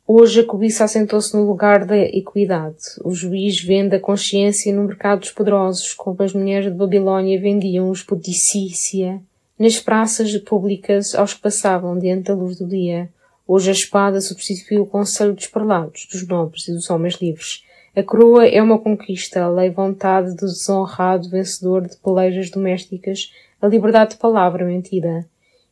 Hoje 0.06 0.42
a 0.42 0.46
cobiça 0.46 0.84
assentou-se 0.84 1.34
no 1.34 1.48
lugar 1.48 1.86
da 1.86 1.98
equidade. 1.98 2.76
O 3.06 3.14
juiz 3.14 3.64
vende 3.64 3.96
a 3.96 4.02
consciência 4.02 4.76
no 4.76 4.84
mercado 4.84 5.22
dos 5.22 5.32
poderosos, 5.32 5.94
como 5.94 6.22
as 6.22 6.34
mulheres 6.34 6.70
de 6.70 6.78
Babilónia 6.78 7.40
vendiam 7.40 7.90
os 7.90 8.04
pudicícia 8.04 9.22
nas 9.58 9.80
praças 9.80 10.38
públicas 10.40 11.16
aos 11.16 11.34
que 11.34 11.40
passavam 11.40 11.98
diante 11.98 12.24
da 12.24 12.34
luz 12.34 12.58
do 12.58 12.68
dia. 12.68 13.10
Hoje 13.48 13.70
a 13.70 13.74
espada 13.74 14.20
substituiu 14.20 14.82
o 14.82 14.88
conselho 14.88 15.34
dos 15.34 15.48
parlados, 15.48 16.06
dos 16.12 16.28
nobres 16.28 16.68
e 16.68 16.74
dos 16.74 16.90
homens 16.90 17.16
livres. 17.22 17.64
A 17.96 18.04
coroa 18.04 18.46
é 18.46 18.62
uma 18.62 18.78
conquista, 18.78 19.42
a 19.42 19.50
lei 19.50 19.70
vontade 19.70 20.36
do 20.36 20.48
desonrado 20.48 21.30
vencedor 21.30 21.88
de 21.88 21.96
pelejas 21.96 22.50
domésticas, 22.50 23.32
a 23.62 23.68
liberdade 23.68 24.12
de 24.12 24.18
palavra 24.18 24.64
mentida. 24.64 25.26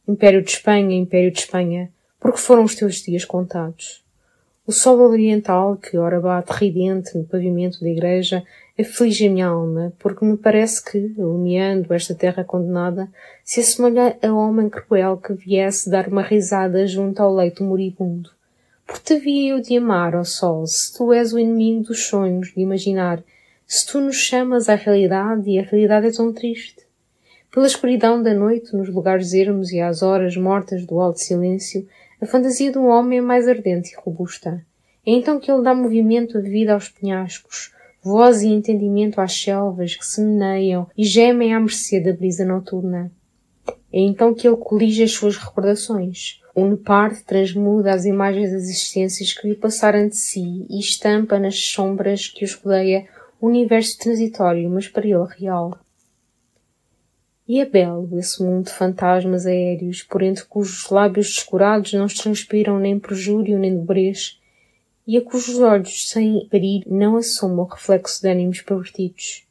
Império 0.07 0.41
de 0.41 0.51
Espanha, 0.51 0.95
Império 0.95 1.31
de 1.31 1.39
Espanha, 1.39 1.91
porque 2.19 2.39
foram 2.39 2.63
os 2.63 2.75
teus 2.75 2.95
dias 2.95 3.25
contados. 3.25 4.03
O 4.65 4.71
sol 4.71 4.99
oriental, 4.99 5.77
que 5.77 5.95
ora 5.95 6.19
bate 6.19 6.51
ridente 6.51 7.15
no 7.15 7.23
pavimento 7.23 7.81
da 7.81 7.89
igreja, 7.89 8.43
aflige 8.79 9.27
a 9.27 9.29
minha 9.29 9.47
alma, 9.47 9.93
porque 9.99 10.25
me 10.25 10.36
parece 10.36 10.83
que, 10.83 11.13
alumiando 11.19 11.93
esta 11.93 12.15
terra 12.15 12.43
condenada, 12.43 13.07
se 13.43 13.59
assemelha 13.59 14.17
a 14.23 14.33
homem 14.33 14.67
cruel 14.67 15.17
que 15.17 15.33
viesse 15.33 15.88
dar 15.88 16.07
uma 16.07 16.23
risada 16.23 16.88
junto 16.88 17.21
ao 17.21 17.36
leito 17.36 17.63
moribundo. 17.63 18.31
Por 18.88 18.97
te 18.97 19.13
havia 19.13 19.51
eu 19.51 19.61
de 19.61 19.77
amar, 19.77 20.15
ó 20.15 20.23
sol, 20.23 20.65
se 20.65 20.97
tu 20.97 21.13
és 21.13 21.31
o 21.31 21.39
inimigo 21.39 21.83
dos 21.83 22.07
sonhos, 22.07 22.51
de 22.51 22.61
imaginar, 22.61 23.23
se 23.67 23.86
tu 23.86 24.01
nos 24.01 24.15
chamas 24.15 24.67
à 24.67 24.75
realidade 24.75 25.49
e 25.49 25.59
a 25.59 25.63
realidade 25.63 26.07
é 26.07 26.11
tão 26.11 26.33
triste. 26.33 26.84
Pela 27.55 27.67
escuridão 27.67 28.21
da 28.21 28.33
noite, 28.33 28.75
nos 28.75 28.89
lugares 28.89 29.31
ermos 29.31 29.71
e 29.71 29.79
às 29.79 30.03
horas 30.03 30.35
mortas 30.35 30.85
do 30.85 30.99
alto 30.99 31.21
silêncio, 31.21 31.87
a 32.19 32.25
fantasia 32.25 32.69
de 32.69 32.77
um 32.77 32.87
homem 32.89 33.19
é 33.19 33.21
mais 33.21 33.47
ardente 33.47 33.93
e 33.93 33.95
robusta. 33.95 34.61
É 35.07 35.11
então 35.11 35.39
que 35.39 35.49
ele 35.49 35.63
dá 35.63 35.73
movimento 35.73 36.37
à 36.37 36.41
vida 36.41 36.73
aos 36.73 36.89
penhascos, 36.89 37.71
voz 38.03 38.41
e 38.41 38.49
entendimento 38.49 39.21
às 39.21 39.31
selvas 39.31 39.95
que 39.95 40.05
se 40.05 40.19
meneiam 40.19 40.89
e 40.97 41.05
gemem 41.05 41.53
à 41.53 41.59
mercê 41.61 42.01
da 42.01 42.11
brisa 42.11 42.43
noturna. 42.43 43.09
É 43.69 44.01
então 44.01 44.33
que 44.33 44.45
ele 44.45 44.57
colige 44.57 45.03
as 45.03 45.13
suas 45.13 45.37
recordações. 45.37 46.41
O 46.53 46.65
Nepard 46.65 47.23
transmuda 47.23 47.93
as 47.93 48.03
imagens 48.03 48.51
das 48.51 48.63
existências 48.63 49.31
que 49.31 49.47
lhe 49.47 49.55
passaram 49.55 50.09
de 50.09 50.17
si 50.17 50.65
e 50.69 50.77
estampa 50.77 51.39
nas 51.39 51.57
sombras 51.57 52.27
que 52.27 52.43
os 52.43 52.53
rodeia 52.53 53.07
um 53.41 53.47
universo 53.47 53.97
transitório, 53.97 54.69
mas 54.69 54.89
para 54.89 55.07
ele 55.07 55.25
real. 55.37 55.79
E 57.47 57.59
é 57.59 57.65
belo 57.65 58.17
esse 58.17 58.41
mundo 58.41 58.65
de 58.65 58.71
fantasmas 58.71 59.45
aéreos, 59.45 60.01
por 60.01 60.23
entre 60.23 60.43
cujos 60.45 60.89
lábios 60.89 61.27
descurados 61.27 61.93
não 61.93 62.07
transpiram 62.07 62.79
nem 62.79 62.97
perjúrio 62.99 63.59
nem 63.59 63.77
dobrez, 63.77 64.39
e 65.05 65.15
a 65.15 65.21
cujos 65.21 65.59
olhos, 65.59 66.09
sem 66.09 66.47
parir, 66.49 66.83
não 66.87 67.17
assomam 67.17 67.59
o 67.59 67.67
reflexo 67.67 68.19
de 68.19 68.29
ânimos 68.29 68.61
pervertidos. 68.61 69.45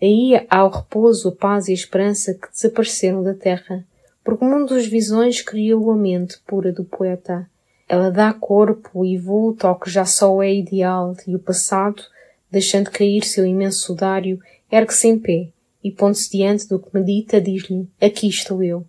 Aí 0.00 0.46
há 0.48 0.64
o 0.64 0.68
repouso, 0.68 1.30
a 1.30 1.32
paz 1.32 1.66
e 1.66 1.72
a 1.72 1.74
esperança 1.74 2.34
que 2.34 2.50
desapareceram 2.52 3.20
da 3.22 3.34
terra, 3.34 3.84
porque 4.22 4.44
o 4.44 4.48
mundo 4.48 4.72
das 4.72 4.86
visões 4.86 5.42
criou 5.42 5.90
a 5.90 5.96
mente 5.96 6.38
pura 6.46 6.70
do 6.70 6.84
poeta. 6.84 7.50
Ela 7.88 8.10
dá 8.10 8.32
corpo 8.32 9.04
e 9.04 9.18
vulto 9.18 9.66
ao 9.66 9.78
que 9.78 9.90
já 9.90 10.04
só 10.04 10.40
é 10.40 10.54
ideal, 10.54 11.16
e 11.26 11.34
o 11.34 11.40
passado, 11.40 12.00
deixando 12.48 12.92
cair 12.92 13.24
seu 13.24 13.44
imenso 13.44 13.80
sudário, 13.80 14.40
ergue-se 14.70 15.08
em 15.08 15.18
pé, 15.18 15.48
e 15.82 15.90
pondo-se 15.90 16.30
diante 16.30 16.68
do 16.68 16.78
que 16.78 16.88
medita, 16.92 17.40
diz-lhe, 17.40 17.88
aqui 18.00 18.28
estou 18.28 18.62
eu. 18.62 18.84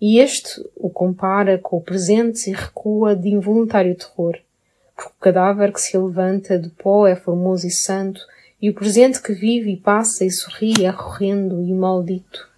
E 0.00 0.18
este 0.18 0.64
o 0.76 0.90
compara 0.90 1.58
com 1.58 1.78
o 1.78 1.82
presente 1.82 2.50
e 2.50 2.52
recua 2.52 3.16
de 3.16 3.30
involuntário 3.30 3.94
terror 3.94 4.36
porque 4.96 5.10
o 5.10 5.20
cadáver 5.20 5.72
que 5.72 5.80
se 5.80 5.96
levanta 5.96 6.58
do 6.58 6.70
pó 6.70 7.06
é 7.06 7.14
formoso 7.14 7.66
e 7.66 7.70
santo, 7.70 8.20
e 8.60 8.70
o 8.70 8.74
presente 8.74 9.20
que 9.20 9.34
vive 9.34 9.70
e 9.72 9.76
passa 9.76 10.24
e 10.24 10.30
sorri 10.30 10.84
é 10.84 10.90
horrendo 10.90 11.62
e 11.62 11.72
maldito. 11.74 12.48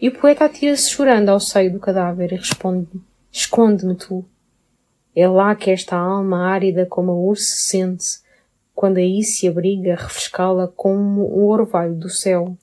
E 0.00 0.08
o 0.08 0.16
poeta 0.16 0.44
atira-se 0.44 0.88
chorando 0.88 1.28
ao 1.28 1.40
seio 1.40 1.72
do 1.72 1.80
cadáver 1.80 2.32
e 2.32 2.36
responde-lhe, 2.36 3.02
esconde-me 3.32 3.96
tu. 3.96 4.24
É 5.14 5.26
lá 5.26 5.56
que 5.56 5.72
esta 5.72 5.96
alma 5.96 6.46
árida 6.46 6.86
como 6.86 7.10
a 7.10 7.14
urso 7.14 7.56
sente-se, 7.56 8.20
quando 8.72 8.98
aí 8.98 9.24
se 9.24 9.48
abriga, 9.48 9.96
refrescá-la 9.96 10.68
como 10.68 11.22
o 11.22 11.48
orvalho 11.48 11.96
do 11.96 12.08
céu. 12.08 12.56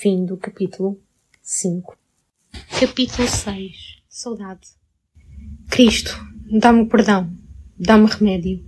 Fim 0.00 0.24
do 0.24 0.36
capítulo 0.36 0.96
5 1.42 1.98
Capítulo 2.78 3.26
6 3.26 4.00
Saudade 4.08 4.68
Cristo, 5.68 6.16
dá-me 6.60 6.86
perdão 6.86 7.28
Dá-me 7.76 8.06
remédio, 8.06 8.64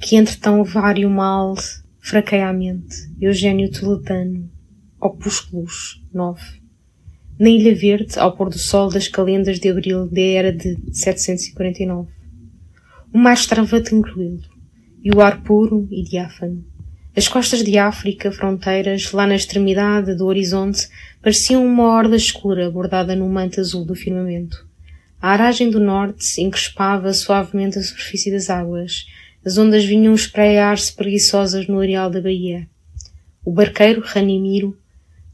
que 0.00 0.16
entre 0.16 0.36
tão 0.38 0.64
vário 0.64 1.08
mal 1.08 1.54
fraqueia 2.00 2.48
a 2.48 2.52
mente. 2.52 2.96
Eugênio 3.20 3.70
Tuletano, 3.70 4.50
Opúsculos 5.00 6.04
9. 6.12 6.42
Na 7.38 7.48
Ilha 7.48 7.76
Verde, 7.76 8.18
ao 8.18 8.36
pôr 8.36 8.50
do 8.50 8.58
sol 8.58 8.90
das 8.90 9.06
calendas 9.06 9.60
de 9.60 9.68
abril 9.68 10.08
da 10.08 10.20
era 10.20 10.52
de 10.52 10.76
749. 10.92 12.10
O 13.14 13.18
mar 13.18 13.34
estava 13.34 13.80
tranquilo, 13.80 14.42
e 15.00 15.12
o 15.14 15.20
ar 15.20 15.44
puro 15.44 15.86
e 15.92 16.02
diáfano. 16.02 16.71
As 17.14 17.28
costas 17.28 17.62
de 17.62 17.76
África, 17.76 18.32
fronteiras, 18.32 19.12
lá 19.12 19.26
na 19.26 19.36
extremidade 19.36 20.14
do 20.14 20.24
horizonte, 20.24 20.88
pareciam 21.20 21.62
uma 21.62 21.84
orla 21.84 22.16
escura 22.16 22.70
bordada 22.70 23.14
no 23.14 23.28
manto 23.28 23.60
azul 23.60 23.84
do 23.84 23.94
firmamento. 23.94 24.66
A 25.20 25.32
aragem 25.32 25.68
do 25.68 25.78
norte 25.78 26.40
encrespava 26.40 27.12
suavemente 27.12 27.78
a 27.78 27.82
superfície 27.82 28.32
das 28.32 28.48
águas. 28.48 29.04
As 29.44 29.58
ondas 29.58 29.84
vinham 29.84 30.14
espreiar-se 30.14 30.94
preguiçosas 30.94 31.66
no 31.66 31.80
areal 31.80 32.08
da 32.08 32.18
baía. 32.18 32.66
O 33.44 33.52
barqueiro 33.52 34.00
Ranimiro 34.02 34.74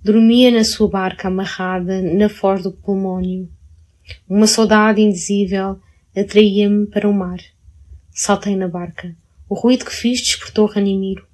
dormia 0.03 0.51
na 0.51 0.65
sua 0.65 0.89
barca 0.89 1.29
amarrada 1.29 2.03
na 2.03 2.29
foz 2.29 2.61
do 2.61 2.73
pulmónio. 2.73 3.49
Uma 4.29 4.49
saudade 4.49 5.01
indizível 5.01 5.79
atraía-me 6.17 6.87
para 6.87 7.09
o 7.09 7.15
mar. 7.15 7.39
Saltei 8.11 8.57
na 8.57 8.67
barca. 8.67 9.15
O 9.49 9.55
ruído 9.55 9.85
que 9.85 9.95
fiz 9.95 10.21
despertou 10.21 10.67
Ranimiro. 10.67 11.28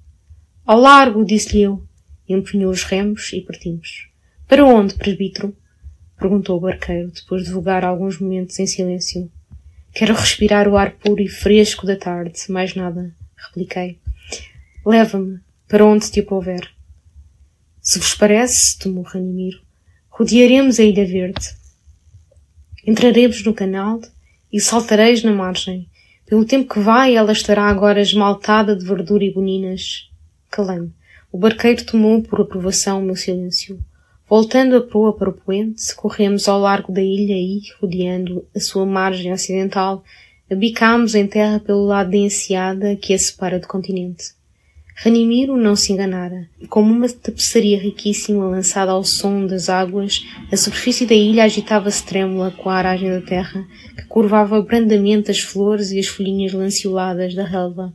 Ao 0.66 0.80
largo, 0.80 1.26
disse-lhe 1.26 1.62
eu. 1.62 1.86
Empunhou 2.26 2.70
os 2.70 2.84
remos 2.84 3.32
e 3.34 3.42
partimos. 3.42 4.08
Para 4.48 4.64
onde, 4.64 4.94
presbítero? 4.94 5.54
Perguntou 6.18 6.56
o 6.56 6.60
barqueiro, 6.60 7.10
depois 7.10 7.44
de 7.44 7.50
vogar 7.50 7.84
alguns 7.84 8.18
momentos 8.18 8.58
em 8.58 8.66
silêncio. 8.66 9.30
Quero 9.92 10.14
respirar 10.14 10.66
o 10.66 10.78
ar 10.78 10.92
puro 10.92 11.20
e 11.20 11.28
fresco 11.28 11.86
da 11.86 11.96
tarde, 11.96 12.40
mais 12.48 12.74
nada, 12.74 13.14
repliquei. 13.36 13.98
Leva-me, 14.86 15.38
para 15.68 15.84
onde 15.84 16.10
te 16.10 16.20
aprouver. 16.20 16.66
Se 17.82 17.98
vos 17.98 18.14
parece, 18.14 18.78
tomou 18.78 19.04
Ranimiro, 19.04 19.60
rodearemos 20.08 20.80
a 20.80 20.82
Ilha 20.82 21.06
Verde. 21.06 21.46
Entraremos 22.86 23.44
no 23.44 23.52
canal 23.52 24.00
e 24.50 24.58
saltareis 24.58 25.22
na 25.22 25.32
margem. 25.32 25.90
Pelo 26.24 26.46
tempo 26.46 26.72
que 26.72 26.80
vai, 26.80 27.14
ela 27.14 27.32
estará 27.32 27.64
agora 27.64 28.00
esmaltada 28.00 28.74
de 28.74 28.84
verdura 28.84 29.24
e 29.24 29.32
boninas. 29.32 30.08
Calei-me. 30.54 30.92
O 31.32 31.36
barqueiro 31.36 31.84
tomou 31.84 32.22
por 32.22 32.40
aprovação 32.40 33.00
o 33.00 33.04
meu 33.04 33.16
silêncio. 33.16 33.76
Voltando 34.30 34.76
a 34.76 34.80
proa 34.80 35.12
para 35.12 35.28
o 35.28 35.32
poente, 35.32 35.92
corremos 35.96 36.46
ao 36.46 36.60
largo 36.60 36.92
da 36.92 37.02
ilha 37.02 37.34
e, 37.34 37.60
rodeando 37.80 38.46
a 38.54 38.60
sua 38.60 38.86
margem 38.86 39.32
ocidental, 39.32 40.04
abicámos 40.48 41.16
em 41.16 41.26
terra 41.26 41.58
pelo 41.58 41.84
lado 41.84 42.12
da 42.12 42.18
enseada 42.18 42.94
que 42.94 43.12
a 43.12 43.18
separa 43.18 43.58
do 43.58 43.66
continente. 43.66 44.26
Ranimiro 44.94 45.56
não 45.56 45.74
se 45.74 45.92
enganara. 45.92 46.48
Como 46.68 46.92
uma 46.92 47.08
tapeçaria 47.08 47.76
riquíssima 47.76 48.46
lançada 48.46 48.92
ao 48.92 49.02
som 49.02 49.44
das 49.44 49.68
águas, 49.68 50.24
a 50.52 50.56
superfície 50.56 51.04
da 51.04 51.16
ilha 51.16 51.42
agitava-se 51.42 52.06
trêmula 52.06 52.52
com 52.52 52.70
a 52.70 52.76
aragem 52.76 53.10
da 53.10 53.20
terra, 53.20 53.66
que 53.96 54.04
curvava 54.04 54.62
brandamente 54.62 55.32
as 55.32 55.40
flores 55.40 55.90
e 55.90 55.98
as 55.98 56.06
folhinhas 56.06 56.52
lanceoladas 56.52 57.34
da 57.34 57.42
relva. 57.42 57.92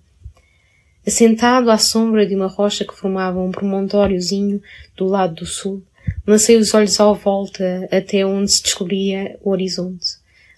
Assentado 1.08 1.72
à 1.72 1.78
sombra 1.78 2.26
de 2.26 2.36
uma 2.36 2.48
rocha 2.48 2.86
que 2.86 2.94
formava 2.94 3.40
um 3.40 3.52
promontóriozinho 3.52 4.62
do 4.96 5.06
lado 5.06 5.36
do 5.36 5.46
sul, 5.46 5.82
lancei 6.28 6.58
os 6.58 6.74
olhos 6.74 7.00
à 7.00 7.12
volta 7.14 7.88
até 7.92 8.26
onde 8.26 8.52
se 8.52 8.62
descobria 8.62 9.38
o 9.42 9.50
horizonte. 9.50 10.18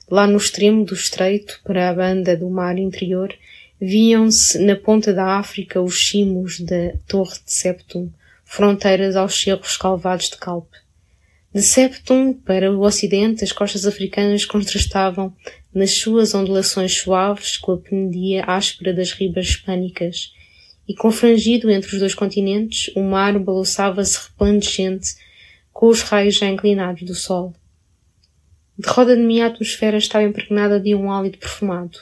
Lá 0.09 0.27
no 0.27 0.37
extremo 0.37 0.83
do 0.83 0.93
estreito, 0.93 1.61
para 1.63 1.89
a 1.89 1.93
banda 1.93 2.35
do 2.35 2.49
mar 2.49 2.77
interior, 2.77 3.33
viam-se 3.79 4.59
na 4.59 4.75
ponta 4.75 5.13
da 5.13 5.37
África 5.37 5.79
os 5.79 6.09
cimos 6.09 6.59
da 6.59 6.93
Torre 7.07 7.37
de 7.45 7.53
Septum, 7.53 8.09
fronteiras 8.43 9.15
aos 9.15 9.39
cerros 9.39 9.77
calvados 9.77 10.29
de 10.29 10.37
Calpe. 10.37 10.77
De 11.53 11.61
Septum 11.61 12.33
para 12.33 12.71
o 12.71 12.81
ocidente, 12.81 13.43
as 13.43 13.51
costas 13.51 13.85
africanas 13.85 14.43
contrastavam 14.43 15.33
nas 15.73 15.97
suas 15.99 16.33
ondulações 16.33 16.97
suaves 16.97 17.57
com 17.57 17.73
a 17.73 17.77
penedia 17.77 18.45
áspera 18.45 18.93
das 18.93 19.11
ribas 19.11 19.47
hispânicas, 19.47 20.33
e 20.87 20.95
confrangido 20.95 21.69
entre 21.69 21.93
os 21.93 21.99
dois 21.99 22.13
continentes, 22.13 22.93
o 22.95 23.01
mar 23.01 23.37
balançava-se 23.39 24.17
resplandecente 24.17 25.15
com 25.71 25.87
os 25.87 26.01
raios 26.01 26.35
já 26.35 26.47
inclinados 26.47 27.03
do 27.03 27.15
sol. 27.15 27.53
De 28.77 28.89
roda 28.89 29.15
de 29.15 29.21
mim 29.21 29.41
a 29.41 29.47
atmosfera 29.47 29.97
estava 29.97 30.25
impregnada 30.25 30.79
de 30.79 30.95
um 30.95 31.11
hálito 31.11 31.37
perfumado. 31.37 31.99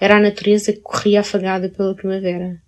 Era 0.00 0.16
a 0.16 0.20
natureza 0.20 0.72
que 0.72 0.80
corria 0.80 1.20
afagada 1.20 1.68
pela 1.68 1.94
primavera. 1.94 2.61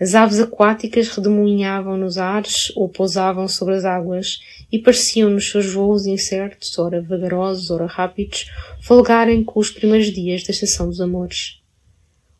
As 0.00 0.14
aves 0.14 0.38
aquáticas 0.38 1.08
redemoinhavam 1.08 1.96
nos 1.96 2.18
ares 2.18 2.72
ou 2.76 2.88
pousavam 2.88 3.48
sobre 3.48 3.74
as 3.74 3.84
águas 3.84 4.40
e 4.70 4.78
pareciam 4.78 5.28
nos 5.28 5.50
seus 5.50 5.72
voos 5.72 6.06
incertos, 6.06 6.78
ora 6.78 7.02
vagarosos, 7.02 7.70
ora 7.70 7.86
rápidos, 7.86 8.46
folgarem 8.80 9.42
com 9.42 9.58
os 9.58 9.70
primeiros 9.70 10.12
dias 10.12 10.44
da 10.44 10.52
estação 10.52 10.88
dos 10.88 11.00
amores. 11.00 11.60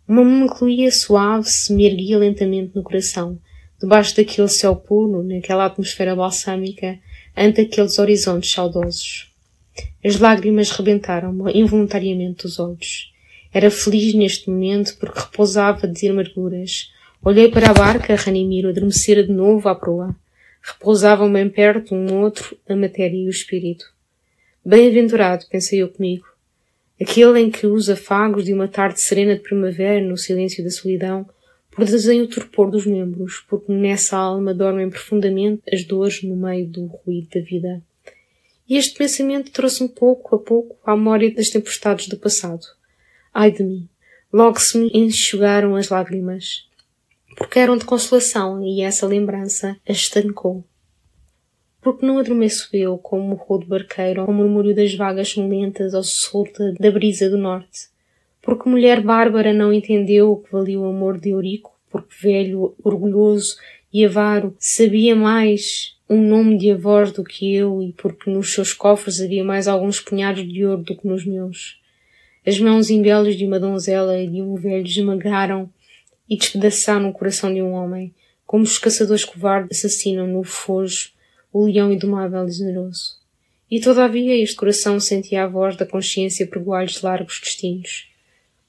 Uma 0.07 0.25
melancolia 0.25 0.91
suave 0.93 1.49
se 1.49 1.73
me 1.73 1.85
erguia 1.85 2.17
lentamente 2.17 2.73
no 2.75 2.83
coração, 2.83 3.39
debaixo 3.81 4.17
daquele 4.17 4.49
céu 4.49 4.77
puro, 4.77 5.23
naquela 5.23 5.67
atmosfera 5.67 6.15
balsâmica, 6.15 6.99
ante 7.37 7.61
aqueles 7.61 7.99
horizontes 7.99 8.51
saudosos. 8.51 9.31
As 10.05 10.17
lágrimas 10.17 10.71
rebentaram-me 10.71 11.53
involuntariamente 11.53 12.45
dos 12.45 12.59
olhos. 12.59 13.13
Era 13.53 13.71
feliz 13.71 14.15
neste 14.15 14.49
momento 14.49 14.97
porque 14.99 15.21
repousava 15.21 15.87
de 15.87 16.09
amarguras. 16.09 16.91
Olhei 17.25 17.51
para 17.51 17.71
a 17.71 17.75
barca, 17.75 18.14
Ranimiro 18.14 18.69
adormecera 18.69 19.25
de 19.25 19.33
novo 19.33 19.69
à 19.69 19.75
proa. 19.75 20.14
Repousavam 20.62 21.31
bem 21.33 21.51
perto 21.51 21.95
um 21.95 22.14
outro 22.14 22.57
a 22.69 22.77
matéria 22.77 23.16
e 23.16 23.27
o 23.27 23.31
espírito. 23.31 23.93
Bem-aventurado, 24.64 25.45
pensei 25.51 25.83
eu 25.83 25.89
comigo. 25.89 26.25
Aquele 27.01 27.41
em 27.41 27.51
que 27.51 27.66
os 27.66 27.91
afagos 27.91 28.45
de 28.45 28.53
uma 28.53 28.69
tarde 28.69 29.01
serena 29.01 29.35
de 29.35 29.43
primavera 29.43 30.01
no 30.01 30.16
silêncio 30.16 30.62
da 30.62 30.71
solidão 30.71 31.29
produzem 31.71 32.23
o 32.23 32.29
torpor 32.29 32.71
dos 32.71 32.87
membros, 32.87 33.45
porque 33.49 33.73
nessa 33.73 34.16
alma 34.16 34.55
dormem 34.55 34.89
profundamente 34.89 35.62
as 35.73 35.85
dores 35.85 36.23
no 36.23 36.37
meio 36.37 36.69
do 36.69 36.87
ruído 36.87 37.29
da 37.35 37.41
vida. 37.41 37.83
E 38.69 38.77
este 38.77 38.97
pensamento 38.97 39.51
trouxe-me 39.51 39.89
pouco 39.89 40.37
a 40.37 40.39
pouco 40.39 40.77
à 40.85 40.97
memória 40.97 41.35
das 41.35 41.51
tempestades 41.51 42.07
do 42.07 42.16
passado. 42.16 42.64
Ai 43.35 43.51
de 43.51 43.64
mim! 43.64 43.89
Logo 44.33 44.61
se 44.61 44.79
me 44.79 44.91
enxugaram 44.93 45.75
as 45.75 45.89
lágrimas, 45.89 46.68
porque 47.39 47.61
eram 47.61 47.76
de 47.76 47.84
consolação 47.84 48.64
e 48.64 48.82
essa 48.82 49.07
lembrança 49.07 49.76
a 49.89 49.93
estancou. 49.93 50.64
Porque 51.80 52.05
não 52.05 52.18
adormeço 52.18 52.68
eu 52.72 52.99
como 52.99 53.32
o 53.32 53.36
rodo 53.36 53.64
barqueiro 53.64 54.22
ao 54.22 54.32
murmúrio 54.32 54.74
das 54.74 54.93
vagas 54.93 55.28
sonolentas 55.28 55.95
ao 55.95 56.03
solta 56.03 56.74
da 56.80 56.91
brisa 56.91 57.30
do 57.30 57.39
norte. 57.39 57.91
Porque 58.43 58.68
mulher 58.68 59.01
bárbara 59.01 59.53
não 59.53 59.72
entendeu 59.72 60.32
o 60.32 60.36
que 60.39 60.51
valia 60.51 60.80
o 60.80 60.86
amor 60.86 61.20
de 61.20 61.30
Eurico, 61.30 61.78
porque 61.89 62.12
velho, 62.20 62.74
orgulhoso 62.82 63.57
e 63.93 64.05
avaro 64.05 64.57
sabia 64.59 65.14
mais 65.14 65.97
um 66.11 66.20
nome 66.20 66.59
de 66.59 66.72
avós 66.72 67.12
do 67.12 67.22
que 67.22 67.55
eu 67.55 67.80
e 67.80 67.93
porque 67.93 68.28
nos 68.28 68.53
seus 68.53 68.72
cofres 68.72 69.20
havia 69.20 69.45
mais 69.45 69.68
alguns 69.68 70.01
punhados 70.01 70.47
de 70.47 70.66
ouro 70.66 70.82
do 70.82 70.97
que 70.97 71.07
nos 71.07 71.24
meus. 71.24 71.80
As 72.45 72.59
mãos 72.59 72.91
imbelas 72.91 73.36
de 73.36 73.47
uma 73.47 73.61
donzela 73.61 74.18
e 74.20 74.26
de 74.26 74.43
um 74.43 74.57
velho 74.57 74.84
esmagaram 74.84 75.70
e 76.29 76.37
despedaçaram 76.37 77.09
o 77.09 77.12
coração 77.12 77.53
de 77.53 77.62
um 77.62 77.72
homem, 77.72 78.14
como 78.47 78.64
os 78.64 78.79
caçadores 78.79 79.24
covardes 79.24 79.79
assassinam 79.79 80.26
no 80.26 80.43
fojo 80.45 81.11
o 81.53 81.66
leão 81.66 81.93
indomável 81.93 82.47
e 82.47 82.53
generoso. 82.53 83.16
E 83.70 83.81
todavia 83.81 84.37
este 84.37 84.57
coração 84.57 84.99
sentia 84.99 85.45
a 85.45 85.47
voz 85.47 85.76
da 85.76 85.85
consciência 85.85 86.47
pregoar-lhes 86.47 87.03
largos 87.03 87.41
destinos. 87.41 88.09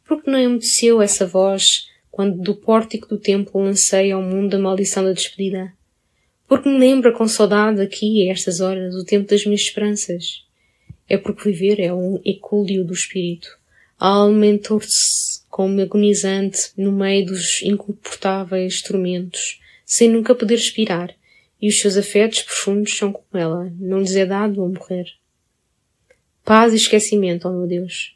Por 0.07 0.21
que 0.21 0.29
não 0.29 0.39
emudeceu 0.39 1.01
essa 1.01 1.25
voz 1.25 1.87
quando 2.11 2.41
do 2.41 2.55
pórtico 2.55 3.07
do 3.07 3.17
templo 3.17 3.61
lancei 3.61 4.11
ao 4.11 4.21
mundo 4.21 4.55
a 4.55 4.59
maldição 4.59 5.03
da 5.03 5.13
despedida? 5.13 5.73
Porque 6.47 6.67
me 6.67 6.79
lembra 6.79 7.11
com 7.11 7.27
saudade 7.27 7.79
aqui, 7.79 8.27
a 8.27 8.31
estas 8.33 8.59
horas, 8.59 8.95
o 8.95 9.05
tempo 9.05 9.29
das 9.29 9.45
minhas 9.45 9.61
esperanças. 9.61 10.43
É 11.07 11.17
porque 11.17 11.51
viver 11.51 11.79
é 11.79 11.93
um 11.93 12.19
ecúlio 12.25 12.83
do 12.83 12.93
espírito 12.93 13.59
a 13.99 14.07
alma 14.07 14.45
entorce 14.45 15.38
como 15.49 15.81
agonizante 15.81 16.71
no 16.77 16.91
meio 16.91 17.25
dos 17.25 17.61
incomportáveis 17.63 18.81
tormentos, 18.81 19.59
sem 19.85 20.09
nunca 20.09 20.35
poder 20.35 20.55
expirar, 20.55 21.13
e 21.61 21.67
os 21.67 21.79
seus 21.79 21.97
afetos 21.97 22.43
profundos 22.43 22.95
são 22.95 23.11
como 23.11 23.25
ela, 23.33 23.71
não 23.79 23.99
lhes 23.99 24.15
é 24.15 24.25
dado 24.25 24.63
a 24.63 24.67
morrer. 24.67 25.07
Paz 26.45 26.73
e 26.73 26.77
esquecimento, 26.77 27.47
oh 27.47 27.51
meu 27.51 27.67
Deus. 27.67 28.15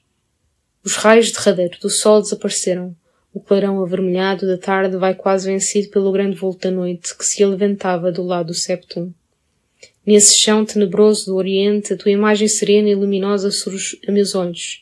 Os 0.83 0.95
raios 0.95 1.31
derradeiros 1.31 1.79
do 1.79 1.89
sol 1.89 2.21
desapareceram. 2.21 2.95
O 3.33 3.39
clarão 3.39 3.81
avermelhado 3.81 4.45
da 4.45 4.57
tarde 4.57 4.95
vai 4.97 5.15
quase 5.15 5.51
vencido 5.51 5.89
pelo 5.89 6.11
grande 6.11 6.37
vulto 6.37 6.59
da 6.59 6.71
noite 6.71 7.17
que 7.17 7.25
se 7.25 7.43
levantava 7.43 8.11
do 8.11 8.21
lado 8.21 8.47
do 8.47 8.53
septum. 8.53 9.11
Nesse 10.05 10.37
chão 10.37 10.65
tenebroso 10.65 11.27
do 11.27 11.35
Oriente, 11.35 11.93
a 11.93 11.97
tua 11.97 12.11
imagem 12.11 12.47
serena 12.47 12.89
e 12.89 12.95
luminosa 12.95 13.49
surge 13.49 13.99
a 14.07 14.11
meus 14.11 14.35
olhos, 14.35 14.81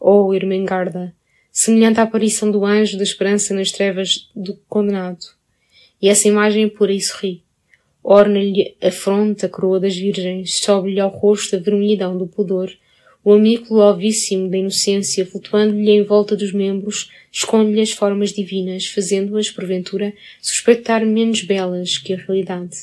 ou 0.00 0.34
Irmengarda, 0.34 1.14
semelhante 1.52 2.00
à 2.00 2.04
aparição 2.04 2.50
do 2.50 2.64
anjo 2.64 2.96
da 2.96 3.02
esperança 3.04 3.54
nas 3.54 3.70
trevas 3.70 4.28
do 4.34 4.54
condenado. 4.68 5.24
E 6.00 6.08
essa 6.08 6.26
imagem 6.26 6.68
por 6.68 6.88
aí 6.88 7.00
sorri. 7.00 7.42
Orna-lhe 8.02 8.74
a 8.82 8.90
fronte 8.90 9.46
a 9.46 9.48
coroa 9.48 9.78
das 9.78 9.94
virgens, 9.94 10.54
sobe-lhe 10.54 10.98
ao 10.98 11.10
rosto 11.10 11.54
a 11.54 11.58
vermelhidão 11.58 12.18
do 12.18 12.26
pudor, 12.26 12.72
o 13.24 13.32
amículo 13.32 13.82
alvíssimo 13.82 14.50
da 14.50 14.56
inocência 14.56 15.24
flutuando-lhe 15.24 15.90
em 15.92 16.02
volta 16.02 16.34
dos 16.34 16.52
membros, 16.52 17.08
esconde-lhe 17.30 17.80
as 17.80 17.92
formas 17.92 18.32
divinas, 18.32 18.86
fazendo-as, 18.86 19.48
porventura, 19.48 20.12
suspeitar 20.40 21.06
menos 21.06 21.42
belas 21.42 21.98
que 21.98 22.14
a 22.14 22.16
realidade. 22.16 22.76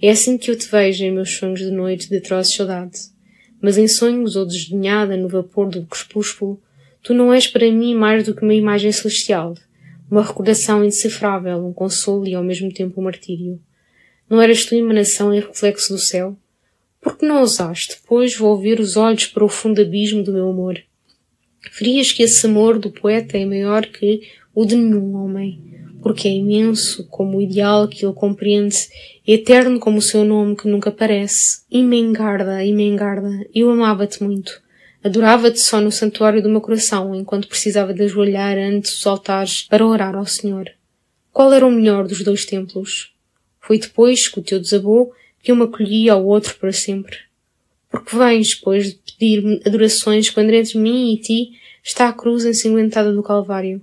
É 0.00 0.10
assim 0.10 0.38
que 0.38 0.52
eu 0.52 0.56
te 0.56 0.68
vejo 0.68 1.02
em 1.02 1.10
meus 1.10 1.34
sonhos 1.34 1.58
de 1.58 1.72
noite 1.72 2.08
de 2.08 2.18
atroz 2.18 2.54
saudade 2.54 3.18
mas 3.60 3.76
em 3.76 3.88
sonhos 3.88 4.36
ou 4.36 4.46
desdenhada 4.46 5.16
no 5.16 5.28
vapor 5.28 5.68
do 5.68 5.84
crepúsculo, 5.86 6.60
tu 7.02 7.14
não 7.14 7.32
és 7.32 7.46
para 7.46 7.70
mim 7.70 7.94
mais 7.94 8.24
do 8.24 8.34
que 8.34 8.42
uma 8.42 8.54
imagem 8.54 8.92
celestial, 8.92 9.54
uma 10.10 10.22
recordação 10.22 10.84
indecifrável, 10.84 11.66
um 11.66 11.72
consolo 11.72 12.26
e 12.26 12.34
ao 12.34 12.42
mesmo 12.42 12.72
tempo 12.72 13.00
um 13.00 13.04
martírio. 13.04 13.60
Não 14.28 14.40
eras 14.40 14.64
tu 14.64 14.74
emanação 14.74 15.34
e 15.34 15.40
reflexo 15.40 15.92
do 15.92 15.98
céu? 15.98 16.36
Por 17.00 17.16
que 17.16 17.26
não 17.26 17.40
ousaste, 17.40 17.98
pois, 18.06 18.36
volver 18.36 18.80
os 18.80 18.96
olhos 18.96 19.26
para 19.26 19.44
o 19.44 19.48
fundo 19.48 19.80
abismo 19.80 20.22
do 20.22 20.32
meu 20.32 20.50
amor? 20.50 20.78
Frias 21.72 22.12
que 22.12 22.22
esse 22.22 22.46
amor 22.46 22.78
do 22.78 22.90
poeta 22.90 23.38
é 23.38 23.44
maior 23.44 23.86
que 23.86 24.22
o 24.54 24.64
de 24.64 24.76
nenhum 24.76 25.14
homem, 25.14 25.62
porque 26.02 26.28
é 26.28 26.32
imenso 26.32 27.06
como 27.08 27.38
o 27.38 27.42
ideal 27.42 27.88
que 27.88 28.04
ele 28.04 28.14
compreende 28.14 28.76
eterno 29.26 29.78
como 29.78 29.98
o 29.98 30.02
seu 30.02 30.24
nome 30.24 30.56
que 30.56 30.68
nunca 30.68 30.90
parece. 30.90 31.62
Imengarda, 31.70 32.64
Imengarda, 32.64 33.30
eu 33.54 33.70
amava-te 33.70 34.22
muito. 34.22 34.60
Adorava-te 35.02 35.60
só 35.60 35.80
no 35.80 35.92
santuário 35.92 36.42
do 36.42 36.48
meu 36.48 36.60
coração, 36.60 37.14
enquanto 37.14 37.48
precisava 37.48 37.94
de 37.94 38.02
ajoelhar 38.02 38.58
ante 38.58 38.92
os 38.92 39.06
altares 39.06 39.62
para 39.62 39.86
orar 39.86 40.14
ao 40.14 40.26
Senhor. 40.26 40.70
Qual 41.32 41.52
era 41.52 41.66
o 41.66 41.70
melhor 41.70 42.06
dos 42.06 42.22
dois 42.22 42.44
templos? 42.44 43.12
Foi 43.60 43.78
depois 43.78 44.28
que 44.28 44.40
o 44.40 44.42
teu 44.42 44.58
desabou 44.58 45.12
que 45.42 45.50
eu 45.52 45.56
me 45.56 45.64
acolhi 45.64 46.10
ao 46.10 46.24
outro 46.24 46.56
para 46.56 46.72
sempre. 46.72 47.16
Porque 47.90 48.16
vens, 48.16 48.54
pois, 48.54 48.92
de 48.92 49.00
pedir-me 49.18 49.60
adorações 49.64 50.30
quando 50.30 50.50
entre 50.50 50.78
mim 50.78 51.14
e 51.14 51.20
ti 51.20 51.50
está 51.82 52.08
a 52.08 52.12
cruz 52.12 52.44
ensanguentada 52.44 53.12
do 53.12 53.22
Calvário 53.22 53.82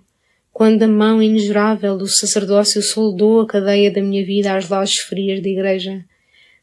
quando 0.56 0.84
a 0.84 0.88
mão 0.88 1.22
inexorável 1.22 1.98
do 1.98 2.08
sacerdócio 2.08 2.82
soldou 2.82 3.42
a 3.42 3.46
cadeia 3.46 3.92
da 3.92 4.02
minha 4.02 4.26
vida 4.26 4.56
às 4.56 4.70
lajes 4.70 5.00
frias 5.00 5.44
da 5.44 5.50
igreja, 5.50 6.06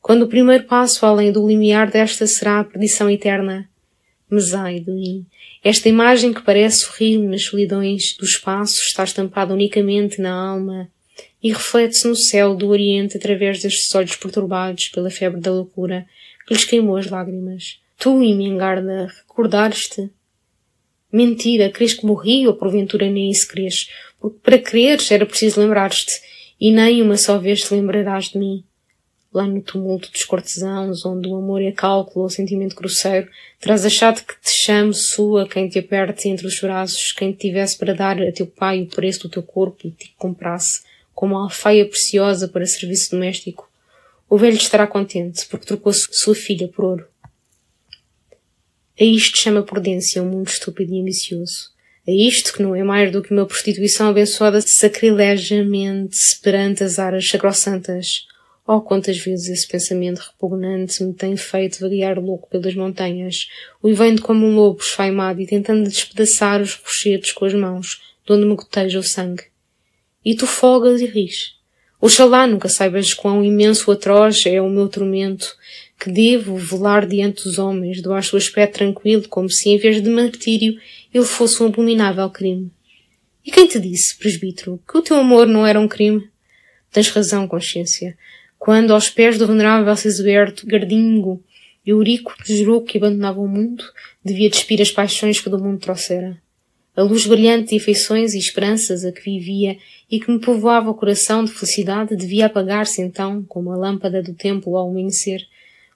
quando 0.00 0.22
o 0.22 0.28
primeiro 0.28 0.64
passo 0.64 1.04
além 1.04 1.30
do 1.30 1.46
limiar 1.46 1.90
desta 1.90 2.26
será 2.26 2.60
a 2.60 2.64
perdição 2.64 3.10
eterna. 3.10 3.68
Mas 4.34 4.54
ai 4.54 4.80
de 4.80 4.90
mim, 4.90 5.26
esta 5.62 5.90
imagem 5.90 6.32
que 6.32 6.40
parece 6.40 6.86
sorrir 6.86 7.18
nas 7.18 7.42
solidões 7.42 8.16
do 8.16 8.24
espaço 8.24 8.80
está 8.80 9.04
estampada 9.04 9.52
unicamente 9.52 10.22
na 10.22 10.32
alma 10.32 10.90
e 11.42 11.52
reflete-se 11.52 12.08
no 12.08 12.16
céu 12.16 12.54
do 12.54 12.68
Oriente 12.68 13.18
através 13.18 13.60
destes 13.60 13.94
olhos 13.94 14.16
perturbados 14.16 14.88
pela 14.88 15.10
febre 15.10 15.38
da 15.38 15.52
loucura 15.52 16.06
que 16.46 16.54
lhes 16.54 16.64
queimou 16.64 16.96
as 16.96 17.10
lágrimas. 17.10 17.78
Tu, 17.98 18.22
Imengarda, 18.22 19.12
recordares-te? 19.18 20.08
Mentira, 21.12 21.68
crês 21.68 21.92
que 21.92 22.06
morri 22.06 22.46
ou 22.46 22.54
porventura 22.54 23.10
nem 23.10 23.30
isso 23.30 23.46
crês? 23.46 23.90
Porque 24.18 24.38
para 24.42 24.58
creres 24.58 25.10
era 25.10 25.26
preciso 25.26 25.60
lembrar-te 25.60 26.22
e 26.58 26.72
nem 26.72 27.02
uma 27.02 27.18
só 27.18 27.36
vez 27.36 27.64
te 27.64 27.74
lembrarás 27.74 28.30
de 28.30 28.38
mim. 28.38 28.64
Lá 29.32 29.46
no 29.46 29.62
tumulto 29.62 30.10
dos 30.10 30.24
cortesãos, 30.24 31.06
onde 31.06 31.28
o 31.28 31.36
amor 31.36 31.62
é 31.62 31.72
cálculo 31.72 32.24
ou 32.24 32.28
sentimento 32.28 32.76
grosseiro, 32.76 33.28
terás 33.58 33.86
achado 33.86 34.22
que 34.22 34.34
te 34.40 34.50
chame 34.50 34.92
sua 34.92 35.48
quem 35.48 35.68
te 35.68 35.78
aperte 35.78 36.28
entre 36.28 36.46
os 36.46 36.60
braços, 36.60 37.12
quem 37.12 37.32
te 37.32 37.48
tivesse 37.48 37.78
para 37.78 37.94
dar 37.94 38.20
a 38.20 38.30
teu 38.30 38.46
pai 38.46 38.82
o 38.82 38.86
preço 38.86 39.22
do 39.22 39.30
teu 39.30 39.42
corpo 39.42 39.86
e 39.86 39.90
te 39.90 40.14
comprasse 40.18 40.82
como 41.14 41.34
uma 41.34 41.44
alfaia 41.44 41.86
preciosa 41.86 42.46
para 42.46 42.66
serviço 42.66 43.12
doméstico. 43.12 43.70
O 44.28 44.36
velho 44.36 44.56
estará 44.56 44.86
contente, 44.86 45.46
porque 45.46 45.66
trocou 45.66 45.92
sua 45.92 46.34
filha 46.34 46.68
por 46.68 46.84
ouro. 46.84 47.06
A 49.00 49.04
isto 49.04 49.38
chama 49.38 49.62
prudência 49.62 50.22
um 50.22 50.28
mundo 50.28 50.48
estúpido 50.48 50.92
e 50.94 51.00
ambicioso. 51.00 51.70
A 52.06 52.10
isto 52.10 52.52
que 52.52 52.62
não 52.62 52.74
é 52.74 52.82
mais 52.82 53.12
do 53.12 53.22
que 53.22 53.32
uma 53.32 53.46
prostituição 53.46 54.08
abençoada 54.08 54.60
sacrilegiamente 54.60 56.18
perante 56.42 56.82
as 56.82 56.98
aras 56.98 57.28
sacrossantas. 57.28 58.26
Oh, 58.64 58.80
quantas 58.80 59.18
vezes 59.18 59.48
esse 59.48 59.66
pensamento 59.66 60.20
repugnante 60.20 61.02
me 61.02 61.12
tem 61.12 61.36
feito 61.36 61.80
vaguear 61.80 62.20
louco 62.20 62.48
pelas 62.48 62.74
montanhas, 62.76 63.48
uivando 63.82 64.22
como 64.22 64.46
um 64.46 64.54
lobo 64.54 64.80
esfaimado 64.80 65.40
e 65.40 65.46
tentando 65.46 65.88
despedaçar 65.88 66.62
os 66.62 66.74
rochedos 66.74 67.32
com 67.32 67.44
as 67.44 67.54
mãos, 67.54 68.00
de 68.24 68.32
onde 68.32 68.46
me 68.46 68.54
goteja 68.54 69.00
o 69.00 69.02
sangue. 69.02 69.44
E 70.24 70.36
tu 70.36 70.46
folgas 70.46 71.00
e 71.00 71.06
ris. 71.06 71.56
Oxalá 72.00 72.46
nunca 72.46 72.68
saibas 72.68 73.12
quão 73.14 73.44
imenso 73.44 73.90
atroz 73.90 74.44
é 74.46 74.60
o 74.60 74.70
meu 74.70 74.88
tormento, 74.88 75.56
que 75.98 76.10
devo 76.10 76.56
velar 76.56 77.06
diante 77.06 77.44
dos 77.44 77.58
homens, 77.58 78.00
do 78.00 78.20
seu 78.22 78.36
aspecto 78.36 78.74
tranquilo, 78.74 79.28
como 79.28 79.50
se 79.50 79.70
em 79.70 79.78
vez 79.78 80.00
de 80.00 80.08
martírio 80.08 80.80
ele 81.12 81.24
fosse 81.24 81.62
um 81.62 81.66
abominável 81.66 82.28
crime. 82.30 82.70
E 83.44 83.50
quem 83.50 83.66
te 83.66 83.80
disse, 83.80 84.16
presbítero, 84.18 84.80
que 84.88 84.98
o 84.98 85.02
teu 85.02 85.16
amor 85.16 85.46
não 85.46 85.66
era 85.66 85.80
um 85.80 85.88
crime? 85.88 86.28
Tens 86.92 87.08
razão, 87.08 87.48
consciência. 87.48 88.16
Quando, 88.62 88.94
aos 88.94 89.10
pés 89.10 89.38
do 89.38 89.46
venerável 89.48 89.96
Cesiberto, 89.96 90.64
Gardingo, 90.68 91.42
Eurico 91.84 92.32
jurou 92.44 92.80
que 92.80 92.96
abandonava 92.96 93.40
o 93.40 93.48
mundo, 93.48 93.82
devia 94.24 94.48
despir 94.48 94.80
as 94.80 94.88
paixões 94.88 95.40
que 95.40 95.50
do 95.50 95.58
mundo 95.58 95.80
trouxera. 95.80 96.40
A 96.94 97.02
luz 97.02 97.26
brilhante 97.26 97.70
de 97.70 97.82
afeições 97.82 98.34
e 98.34 98.38
esperanças 98.38 99.04
a 99.04 99.10
que 99.10 99.20
vivia 99.20 99.76
e 100.08 100.20
que 100.20 100.30
me 100.30 100.38
povoava 100.38 100.90
o 100.90 100.94
coração 100.94 101.44
de 101.44 101.50
felicidade 101.50 102.14
devia 102.14 102.46
apagar-se 102.46 103.02
então, 103.02 103.44
como 103.48 103.72
a 103.72 103.76
lâmpada 103.76 104.22
do 104.22 104.32
templo 104.32 104.76
ao 104.76 104.88
amanhecer, 104.88 105.44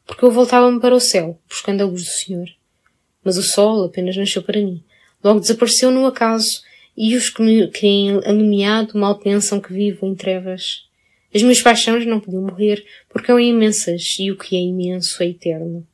porque 0.04 0.24
eu 0.24 0.32
voltava-me 0.32 0.80
para 0.80 0.92
o 0.92 0.98
céu, 0.98 1.38
buscando 1.48 1.82
a 1.82 1.86
luz 1.86 2.02
do 2.02 2.10
Senhor. 2.10 2.48
Mas 3.22 3.36
o 3.36 3.44
sol 3.44 3.84
apenas 3.84 4.16
nasceu 4.16 4.42
para 4.42 4.60
mim. 4.60 4.82
Logo 5.22 5.38
desapareceu 5.38 5.92
no 5.92 6.04
acaso, 6.04 6.62
e 6.96 7.14
os 7.14 7.30
que 7.30 7.42
me 7.42 7.70
creem 7.70 8.20
alumiado 8.24 8.98
mal 8.98 9.20
pensam 9.20 9.60
que 9.60 9.72
vivo 9.72 10.04
em 10.04 10.16
trevas. 10.16 10.85
As 11.36 11.42
minhas 11.42 11.60
paixões 11.60 12.06
não 12.06 12.18
podiam 12.18 12.40
morrer, 12.40 12.82
porque 13.10 13.26
são 13.26 13.38
imensas, 13.38 14.16
e 14.18 14.30
o 14.30 14.38
que 14.38 14.56
é 14.56 14.58
imenso 14.58 15.22
é 15.22 15.26
eterno. 15.26 15.86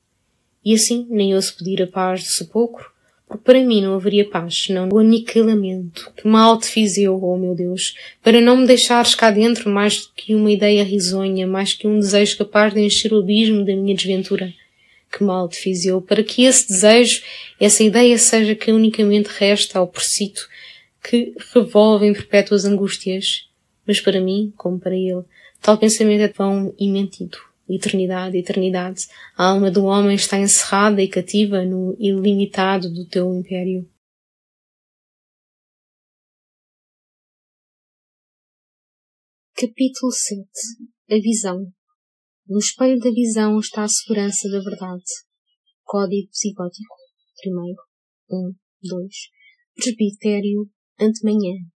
E 0.64 0.72
assim 0.72 1.04
nem 1.10 1.34
ouço 1.34 1.56
pedir 1.56 1.82
a 1.82 1.86
paz 1.88 2.20
de 2.20 2.28
sepulcro, 2.30 2.88
porque 3.26 3.42
para 3.42 3.60
mim 3.64 3.82
não 3.82 3.96
haveria 3.96 4.24
paz, 4.24 4.56
senão 4.66 4.88
o 4.92 5.00
aniquilamento. 5.00 6.12
Que 6.16 6.28
mal 6.28 6.56
te 6.60 6.68
fiz 6.68 6.96
eu, 6.96 7.20
oh 7.20 7.36
meu 7.36 7.56
Deus, 7.56 7.96
para 8.22 8.40
não 8.40 8.58
me 8.58 8.68
deixares 8.68 9.16
cá 9.16 9.32
dentro 9.32 9.68
mais 9.68 10.02
do 10.02 10.12
que 10.14 10.32
uma 10.32 10.52
ideia 10.52 10.84
risonha, 10.84 11.44
mais 11.44 11.72
que 11.74 11.88
um 11.88 11.98
desejo 11.98 12.38
capaz 12.38 12.72
de 12.72 12.80
encher 12.80 13.12
o 13.12 13.18
abismo 13.18 13.64
da 13.64 13.74
minha 13.74 13.96
desventura. 13.96 14.54
Que 15.10 15.24
mal 15.24 15.48
te 15.48 15.56
fiz 15.56 15.84
eu, 15.84 16.00
para 16.00 16.22
que 16.22 16.44
esse 16.44 16.68
desejo, 16.68 17.20
essa 17.58 17.82
ideia 17.82 18.16
seja 18.16 18.54
que 18.54 18.70
unicamente 18.70 19.28
resta 19.28 19.80
ao 19.80 19.88
precito 19.88 20.48
que 21.02 21.34
revolve 21.52 22.06
em 22.06 22.12
perpétuas 22.12 22.64
angústias 22.64 23.50
mas 23.86 24.00
para 24.00 24.20
mim, 24.20 24.52
como 24.56 24.78
para 24.78 24.96
ele, 24.96 25.24
tal 25.60 25.78
pensamento 25.78 26.20
é 26.22 26.28
pão 26.28 26.74
e 26.78 26.88
mentido. 26.90 27.38
Eternidade, 27.68 28.36
eternidade. 28.36 29.08
A 29.36 29.46
alma 29.46 29.70
do 29.70 29.84
homem 29.84 30.14
está 30.14 30.38
encerrada 30.38 31.00
e 31.00 31.08
cativa 31.08 31.64
no 31.64 31.96
ilimitado 31.98 32.92
do 32.92 33.06
teu 33.06 33.32
império. 33.34 33.88
Capítulo 39.54 40.10
7 40.10 40.42
A 41.08 41.14
visão 41.22 41.72
No 42.48 42.58
espelho 42.58 42.98
da 42.98 43.10
visão 43.10 43.60
está 43.60 43.84
a 43.84 43.88
segurança 43.88 44.50
da 44.50 44.58
verdade. 44.58 45.04
Código 45.84 46.28
psicótico. 46.30 46.96
Primeiro. 47.40 47.80
Um, 48.28 48.54
dois. 48.82 49.14
Presbitério. 49.76 50.68
Antemanhã. 51.00 51.71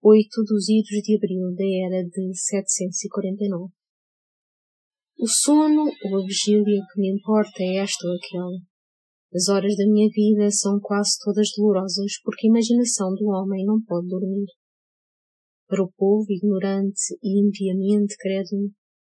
8 0.00 0.44
dos 0.46 0.68
idos 0.68 1.02
de 1.02 1.16
abril 1.16 1.52
da 1.56 1.66
era 1.86 2.04
de 2.04 2.32
749. 2.32 3.72
O 5.18 5.26
sono 5.26 5.90
ou 6.04 6.16
a 6.16 6.24
vigília 6.24 6.80
que 6.86 7.00
me 7.00 7.10
importa 7.10 7.60
é 7.64 7.78
esta 7.82 8.06
ou 8.06 8.14
aquela. 8.14 8.58
As 9.34 9.48
horas 9.48 9.76
da 9.76 9.84
minha 9.90 10.08
vida 10.08 10.48
são 10.52 10.78
quase 10.78 11.18
todas 11.24 11.48
dolorosas 11.56 12.12
porque 12.22 12.46
a 12.46 12.50
imaginação 12.50 13.12
do 13.16 13.26
homem 13.26 13.66
não 13.66 13.82
pode 13.82 14.06
dormir. 14.06 14.46
Para 15.66 15.82
o 15.82 15.92
povo 15.98 16.26
ignorante 16.30 17.18
e 17.20 17.44
impiamente 17.44 18.14
crédulo, 18.18 18.70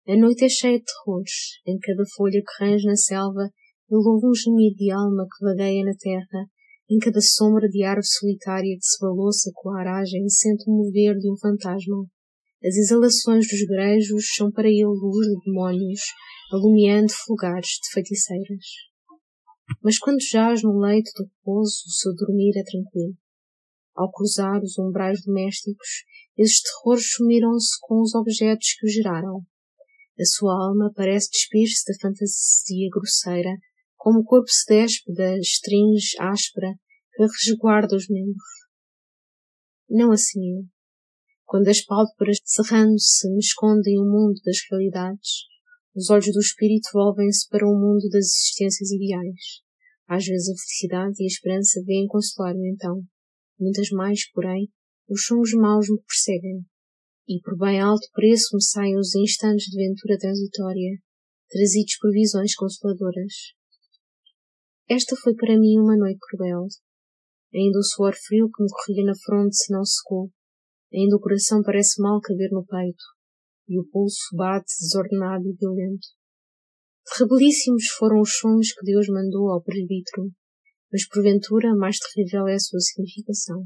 a 0.08 0.16
noite 0.16 0.44
é 0.44 0.48
cheia 0.48 0.80
de 0.80 0.84
terrores. 0.84 1.60
Em 1.64 1.78
cada 1.78 2.02
folha 2.16 2.42
que 2.42 2.64
range 2.64 2.86
na 2.86 2.96
selva, 2.96 3.48
eu 3.88 3.98
louvo 4.00 4.30
um 4.30 4.34
gemido 4.34 4.74
de 4.74 4.90
alma 4.90 5.28
que 5.30 5.44
vagueia 5.44 5.84
na 5.84 5.94
terra 5.94 6.50
em 6.92 6.98
cada 6.98 7.22
sombra 7.22 7.66
de 7.70 7.82
árvore 7.82 8.06
solitária 8.06 8.76
que 8.76 8.84
se 8.84 8.98
balouça 9.00 9.50
com 9.54 9.70
a 9.70 9.80
aragem 9.80 10.28
sente 10.28 10.64
o 10.68 10.72
mover 10.72 11.16
de 11.16 11.30
um 11.30 11.36
fantasma. 11.38 12.04
As 12.62 12.76
exalações 12.76 13.46
dos 13.48 13.66
grejos 13.66 14.34
são 14.36 14.52
para 14.52 14.68
ele 14.68 14.84
luz 14.84 15.26
de 15.26 15.40
demónios, 15.46 16.02
alumiando 16.52 17.10
fogares 17.24 17.78
de 17.82 17.90
feiticeiras. 17.94 18.66
Mas 19.82 19.98
quando 19.98 20.20
jaz 20.20 20.62
no 20.62 20.78
leito 20.78 21.10
do 21.16 21.24
repouso, 21.24 21.82
o 21.86 21.90
seu 21.90 22.14
dormir 22.14 22.52
é 22.58 22.62
tranquilo. 22.62 23.16
Ao 23.96 24.12
cruzar 24.12 24.60
os 24.62 24.78
umbrais 24.78 25.24
domésticos, 25.24 26.04
esses 26.36 26.60
terrores 26.60 27.10
sumiram-se 27.10 27.78
com 27.80 28.02
os 28.02 28.14
objetos 28.14 28.74
que 28.78 28.86
o 28.86 28.90
geraram. 28.90 29.40
A 30.20 30.24
sua 30.26 30.52
alma 30.52 30.92
parece 30.94 31.30
despir-se 31.30 31.84
da 31.86 31.98
fantasia 32.02 32.88
grosseira 32.92 33.56
como 33.96 34.20
o 34.20 34.24
corpo 34.24 34.48
se 34.50 34.66
despe 34.66 35.14
da 35.14 35.38
estringe 35.38 36.16
áspera 36.20 36.74
que 37.14 37.22
resguarda 37.22 37.96
os 37.96 38.08
membros. 38.08 38.42
Não 39.88 40.12
assim 40.12 40.56
eu. 40.56 40.64
Quando 41.44 41.68
as 41.68 41.84
pálpebras 41.84 42.38
cerrando-se 42.44 43.28
me 43.30 43.38
escondem 43.38 43.98
o 43.98 44.04
mundo 44.04 44.40
das 44.44 44.56
realidades, 44.70 45.44
os 45.94 46.08
olhos 46.08 46.32
do 46.32 46.40
espírito 46.40 46.88
volvem-se 46.94 47.46
para 47.48 47.68
o 47.68 47.78
mundo 47.78 48.08
das 48.08 48.24
existências 48.24 48.90
ideais. 48.90 49.60
Às 50.08 50.24
vezes 50.24 50.48
a 50.48 50.56
felicidade 50.56 51.16
e 51.20 51.24
a 51.24 51.26
esperança 51.26 51.82
vêm 51.84 52.06
consolar-me 52.06 52.70
então. 52.70 53.02
Muitas 53.60 53.90
mais, 53.90 54.30
porém, 54.30 54.70
os 55.08 55.26
sons 55.26 55.52
maus 55.52 55.86
me 55.90 56.00
perseguem. 56.02 56.64
E 57.28 57.40
por 57.42 57.56
bem 57.58 57.80
alto 57.80 58.08
preço 58.12 58.56
me 58.56 58.62
saem 58.62 58.98
os 58.98 59.14
instantes 59.14 59.66
de 59.66 59.76
ventura 59.76 60.18
transitória, 60.18 60.98
trazidos 61.50 61.96
por 62.00 62.10
visões 62.10 62.54
consoladoras. 62.54 63.52
Esta 64.88 65.14
foi 65.16 65.34
para 65.34 65.58
mim 65.58 65.78
uma 65.78 65.96
noite 65.96 66.18
cruel. 66.30 66.66
Ainda 67.54 67.78
o 67.78 67.82
suor 67.82 68.14
frio 68.14 68.50
que 68.50 68.62
me 68.62 68.68
corria 68.70 69.04
na 69.04 69.14
fronte 69.14 69.56
se 69.56 69.72
não 69.72 69.84
secou. 69.84 70.30
Ainda 70.92 71.16
o 71.16 71.20
coração 71.20 71.62
parece 71.62 72.00
mal 72.00 72.20
caber 72.20 72.50
no 72.50 72.64
peito. 72.64 73.04
E 73.68 73.78
o 73.78 73.84
pulso 73.90 74.34
bate 74.34 74.72
desordenado 74.80 75.48
e 75.48 75.54
violento. 75.54 76.06
Terribilíssimos 77.04 77.88
foram 77.98 78.20
os 78.20 78.36
sons 78.38 78.72
que 78.72 78.84
Deus 78.84 79.06
mandou 79.08 79.50
ao 79.50 79.62
presbítero, 79.62 80.30
mas 80.90 81.06
porventura 81.08 81.74
mais 81.74 81.98
terrível 81.98 82.46
é 82.46 82.54
a 82.54 82.58
sua 82.58 82.80
significação. 82.80 83.64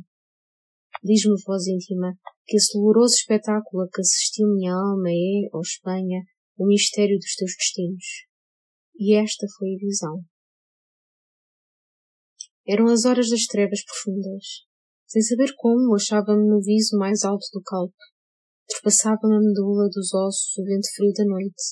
Diz-me 1.02 1.34
voz 1.44 1.66
íntima 1.66 2.16
que 2.46 2.56
esse 2.56 2.78
doloroso 2.78 3.14
espetáculo 3.14 3.82
a 3.82 3.88
que 3.88 4.00
assistiu 4.00 4.48
minha 4.48 4.72
alma 4.72 5.10
é, 5.10 5.48
ou 5.52 5.60
Espanha, 5.60 6.22
o 6.56 6.66
mistério 6.66 7.18
dos 7.18 7.34
teus 7.34 7.52
destinos. 7.56 8.04
E 8.98 9.14
esta 9.14 9.46
foi 9.58 9.74
a 9.74 9.78
visão. 9.78 10.24
Eram 12.68 12.86
as 12.86 13.04
horas 13.04 13.30
das 13.30 13.46
trevas 13.46 13.84
profundas. 13.84 14.66
Sem 15.06 15.22
saber 15.22 15.54
como, 15.56 15.94
achava-me 15.94 16.48
no 16.48 16.60
viso 16.60 16.98
mais 16.98 17.22
alto 17.22 17.46
do 17.52 17.62
calpo. 17.62 17.94
Trespassava-me 18.68 19.36
a 19.36 19.40
medula 19.40 19.88
dos 19.88 20.12
ossos 20.12 20.58
o 20.58 20.64
vento 20.64 20.88
frio 20.96 21.12
da 21.12 21.24
noite, 21.24 21.62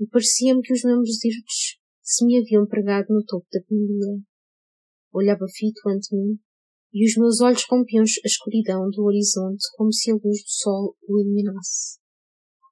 e 0.00 0.06
parecia-me 0.08 0.60
que 0.62 0.72
os 0.72 0.82
membros 0.82 1.22
irtos 1.24 1.78
se 2.02 2.26
me 2.26 2.38
haviam 2.38 2.66
pregado 2.66 3.06
no 3.10 3.24
topo 3.24 3.46
da 3.52 3.60
penilha. 3.68 4.20
Olhava 5.12 5.46
fito 5.54 5.88
ante 5.88 6.12
mim, 6.12 6.40
e 6.92 7.06
os 7.06 7.16
meus 7.16 7.40
olhos 7.40 7.64
rompiam 7.70 8.02
a 8.02 8.26
escuridão 8.26 8.90
do 8.90 9.04
horizonte 9.04 9.64
como 9.76 9.92
se 9.92 10.10
a 10.10 10.14
luz 10.14 10.42
do 10.42 10.48
sol 10.48 10.96
o 11.08 11.20
iluminasse. 11.20 11.98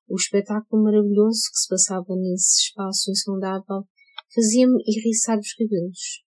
O 0.09 0.17
espetáculo 0.17 0.83
maravilhoso 0.83 1.43
que 1.53 1.61
se 1.61 1.69
passava 1.69 2.17
nesse 2.17 2.63
espaço 2.63 3.13
insondável 3.13 3.87
fazia-me 4.35 4.83
erriçar 4.89 5.39
os 5.39 5.55
cabelos, 5.55 6.25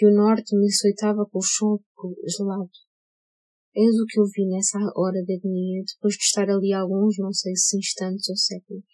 e 0.00 0.06
o 0.06 0.14
norte 0.14 0.56
me 0.56 0.66
açoitava 0.66 1.26
com 1.26 1.38
o 1.38 1.42
choco 1.42 2.16
gelado. 2.26 2.70
Eis 3.74 3.94
o 4.00 4.06
que 4.06 4.20
eu 4.20 4.24
vi 4.24 4.46
nessa 4.48 4.78
hora 4.96 5.22
de 5.24 5.36
agonia, 5.36 5.82
depois 5.86 6.14
de 6.14 6.22
estar 6.22 6.48
ali 6.48 6.72
alguns, 6.72 7.16
não 7.18 7.32
sei 7.32 7.54
se 7.54 7.78
instantes 7.78 8.28
ou 8.28 8.36
séculos. 8.36 8.84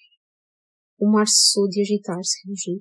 O 0.99 1.11
mar 1.11 1.27
cessou 1.27 1.69
de 1.69 1.81
agitar-se 1.81 2.41
e 2.45 2.51
rugir, 2.51 2.81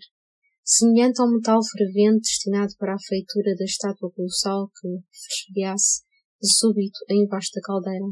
semelhante 0.64 1.22
ao 1.22 1.32
metal 1.32 1.60
fervente 1.64 2.22
destinado 2.22 2.74
para 2.78 2.96
a 2.96 3.06
feitura 3.08 3.56
da 3.58 3.66
estátua 3.66 4.12
colossal 4.12 4.70
que 4.70 4.88
fervilhasse 5.48 6.04
de 6.42 6.54
súbito 6.54 7.00
em 7.10 7.28
vasta 7.28 7.60
caldeira. 7.62 8.06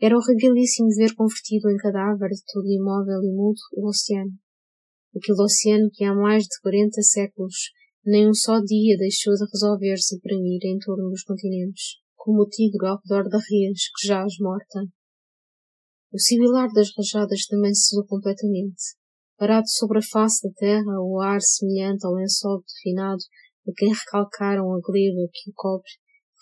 Era 0.00 0.16
horribilíssimo 0.16 0.88
ver 0.96 1.14
convertido 1.14 1.70
em 1.70 1.76
cadáver 1.76 2.30
de 2.30 2.42
todo 2.50 2.66
imóvel 2.66 3.22
e 3.22 3.30
mudo 3.30 3.60
o 3.74 3.88
oceano. 3.88 4.32
Aquele 5.14 5.42
oceano 5.42 5.90
que 5.92 6.04
há 6.04 6.14
mais 6.14 6.44
de 6.44 6.60
quarenta 6.62 7.02
séculos 7.02 7.70
nem 8.04 8.28
um 8.28 8.34
só 8.34 8.60
dia 8.60 8.96
deixou 8.96 9.34
de 9.34 9.44
resolver-se 9.52 10.20
para 10.20 10.34
ir 10.34 10.60
em 10.64 10.78
torno 10.78 11.10
dos 11.10 11.22
continentes, 11.22 11.98
como 12.16 12.42
o 12.42 12.48
tigre 12.48 12.86
ao 12.86 12.98
redor 13.04 13.28
da 13.28 13.38
rês 13.38 13.90
que 13.94 14.06
jaz 14.06 14.34
morta. 14.40 14.80
O 16.12 16.18
sibilar 16.18 16.72
das 16.72 16.90
rajadas 16.96 17.46
também 17.46 17.74
cessou 17.74 18.06
completamente. 18.06 18.96
Parado 19.36 19.68
sobre 19.68 19.98
a 19.98 20.02
face 20.02 20.48
da 20.48 20.52
terra, 20.54 21.00
o 21.00 21.20
ar 21.20 21.40
semelhante 21.40 22.04
ao 22.04 22.14
lençol 22.14 22.62
definado 22.62 23.22
a 23.68 23.72
quem 23.76 23.92
recalcaram 23.92 24.72
a 24.72 24.80
gleba 24.80 25.28
que 25.32 25.50
o 25.50 25.54
cobre, 25.54 25.90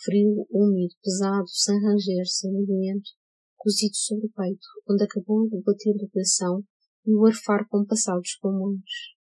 frio, 0.05 0.47
úmido, 0.51 0.95
pesado, 1.03 1.49
sem 1.49 1.75
ranger, 1.81 2.27
sem 2.27 2.53
movimento, 2.53 3.11
cozido 3.57 3.95
sobre 3.95 4.27
o 4.27 4.31
peito, 4.31 4.67
onde 4.89 5.05
acabou 5.05 5.49
de 5.49 5.61
bater 5.63 5.95
o 5.97 6.09
coração 6.09 6.63
e 7.05 7.15
o 7.15 7.27
arfar 7.27 7.69
compassados 7.69 8.39
pulmões. 8.41 9.18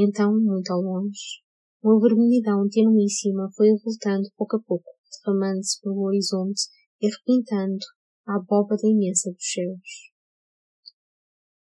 Então, 0.00 0.30
muito 0.30 0.72
ao 0.72 0.80
longe, 0.80 1.42
uma 1.82 1.98
vermelhidão 1.98 2.68
tenuíssima 2.70 3.50
foi 3.56 3.66
voltando 3.82 4.30
pouco 4.36 4.54
a 4.54 4.62
pouco, 4.62 4.86
derramando-se 5.10 5.80
pelo 5.80 6.02
horizonte 6.02 6.70
e 7.02 7.08
repintando 7.08 7.84
a 8.24 8.36
abóbada 8.36 8.86
imensa 8.86 9.32
dos 9.32 9.42
céus. 9.42 10.12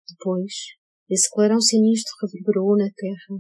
Depois, 0.10 0.52
esse 1.08 1.30
clarão 1.30 1.62
sinistro 1.62 2.12
reverberou 2.24 2.76
na 2.76 2.90
terra. 2.98 3.38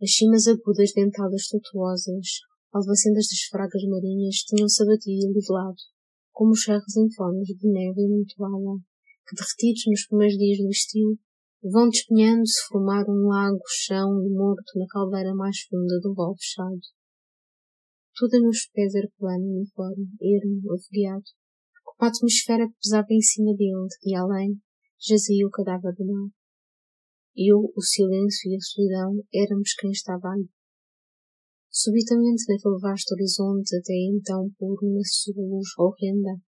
As 0.00 0.14
cimas 0.14 0.46
agudas 0.46 0.92
dentadas 0.94 1.48
tortuosas, 1.48 2.38
alvacendas 2.72 3.26
das 3.26 3.42
fragas 3.50 3.82
marinhas, 3.90 4.36
tinham-se 4.46 4.84
abatido 4.84 5.18
e 5.18 5.34
nivelado, 5.34 5.82
como 6.30 6.52
os 6.52 6.62
cerros 6.62 6.96
informes 6.96 7.48
de 7.48 7.68
neve 7.68 8.04
amontoada, 8.06 8.84
que 9.26 9.34
derretidos 9.34 9.82
nos 9.88 10.06
primeiros 10.06 10.38
dias 10.38 10.58
do 10.58 10.70
estio, 10.70 11.18
vão 11.62 11.88
despenhando-se 11.88 12.66
formar 12.68 13.04
um 13.08 13.28
lago 13.28 13.62
chão 13.66 14.22
e 14.22 14.30
morto 14.30 14.78
na 14.78 14.86
caldeira 14.86 15.34
mais 15.34 15.58
funda 15.68 15.98
do 16.00 16.14
vale 16.14 16.36
fechado. 16.38 16.80
Tudo 18.14 18.42
meus 18.42 18.66
pés 18.72 18.94
era 18.94 19.08
plano, 19.18 19.44
uniforme, 19.44 20.06
ermo, 20.20 20.72
afogueado, 20.72 21.24
com 21.84 22.04
a 22.04 22.08
atmosfera 22.08 22.66
que 22.68 22.78
pesava 22.82 23.06
em 23.10 23.20
cima 23.20 23.54
dele, 23.54 23.88
e 24.04 24.14
além, 24.14 24.60
jazia 25.00 25.46
o 25.46 25.50
cadáver 25.50 25.94
do 25.94 26.06
mar. 26.06 26.30
Eu, 27.36 27.58
o 27.76 27.82
silêncio 27.82 28.50
e 28.50 28.56
a 28.56 28.60
solidão, 28.60 29.22
éramos 29.32 29.72
quem 29.74 29.90
estava 29.90 30.28
ali. 30.28 30.48
Subitamente 31.70 32.42
naquele 32.48 32.80
vasto 32.80 33.12
horizonte, 33.14 33.76
até 33.76 33.94
então 33.94 34.50
por 34.58 34.76
uma 34.82 34.98
luz 34.98 35.68
horrenda, 35.78 36.40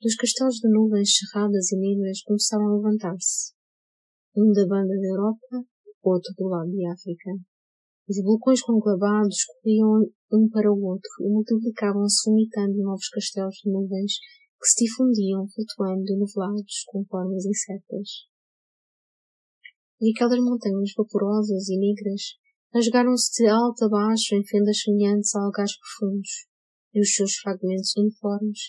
dos 0.00 0.16
castelos 0.16 0.56
de 0.56 0.68
nuvens 0.68 1.10
cerradas 1.14 1.70
e 1.70 1.76
negras 1.76 2.22
começaram 2.22 2.66
a 2.66 2.76
levantar-se. 2.76 3.61
Um 4.34 4.50
da 4.50 4.66
banda 4.66 4.94
da 4.96 5.08
Europa, 5.08 5.62
outro 6.02 6.32
do 6.38 6.48
lado 6.48 6.70
de 6.70 6.86
África. 6.86 7.32
Os 8.08 8.16
vulcões 8.24 8.62
conclavados 8.62 9.44
corriam 9.44 10.08
um 10.32 10.48
para 10.48 10.72
o 10.72 10.82
outro 10.84 11.10
e 11.20 11.28
multiplicavam-se 11.28 12.30
vomitando 12.30 12.78
novos 12.78 13.10
castelos 13.10 13.56
de 13.62 13.70
nuvens 13.70 14.12
que 14.58 14.68
se 14.68 14.86
difundiam, 14.86 15.46
flutuando 15.48 16.16
nuvelados 16.16 16.84
com 16.86 17.04
formas 17.04 17.44
incertas. 17.44 18.24
E 20.00 20.12
aquelas 20.16 20.40
montanhas 20.40 20.94
vaporosas 20.96 21.68
e 21.68 21.76
negras 21.76 22.22
rasgaram-se 22.72 23.30
de 23.36 23.50
alto 23.50 23.84
a 23.84 23.88
baixo 23.90 24.34
em 24.34 24.46
fendas 24.46 24.80
semelhantes 24.80 25.34
a 25.34 25.44
algares 25.44 25.76
profundos, 25.76 26.46
e 26.94 27.00
os 27.00 27.14
seus 27.14 27.34
fragmentos 27.36 27.94
uniformes 27.98 28.60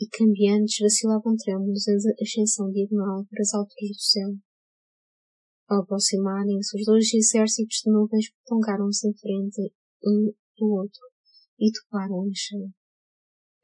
e 0.00 0.08
cambiantes 0.08 0.78
vacilavam 0.80 1.36
trêmulos 1.36 1.86
em 1.86 1.96
ascensão 2.22 2.72
diagonal 2.72 3.26
para 3.28 3.42
as 3.42 3.52
alturas 3.52 3.90
do 3.90 4.00
céu. 4.00 4.51
Ao 5.72 5.80
aproximarem-se, 5.80 6.76
os 6.76 6.84
dois 6.84 7.08
exércitos 7.14 7.80
de 7.82 7.90
nuvens 7.90 8.26
prolongaram-se 8.44 9.08
em 9.08 9.14
frente 9.16 9.72
um 10.04 10.30
do 10.58 10.66
outro 10.68 11.00
e 11.58 11.72
toparam 11.72 12.28
em 12.28 12.34
cheio. 12.34 12.68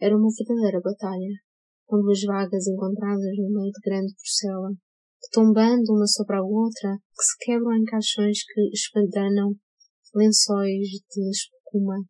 Era 0.01 0.17
uma 0.17 0.31
verdadeira 0.33 0.81
batalha, 0.81 1.37
com 1.85 2.01
duas 2.01 2.23
vagas 2.23 2.67
encontradas 2.67 3.37
no 3.37 3.53
meio 3.53 3.71
de 3.71 3.81
grande 3.85 4.15
porcela, 4.15 4.71
tombando 5.33 5.93
uma 5.93 6.07
sobre 6.07 6.37
a 6.37 6.43
outra, 6.43 6.97
que 6.97 7.25
se 7.25 7.37
quebram 7.41 7.77
em 7.77 7.85
caixões 7.85 8.39
que 8.43 8.71
espandanam 8.73 9.53
lençóis 10.15 10.89
de 10.89 11.29
espuma 11.29 12.01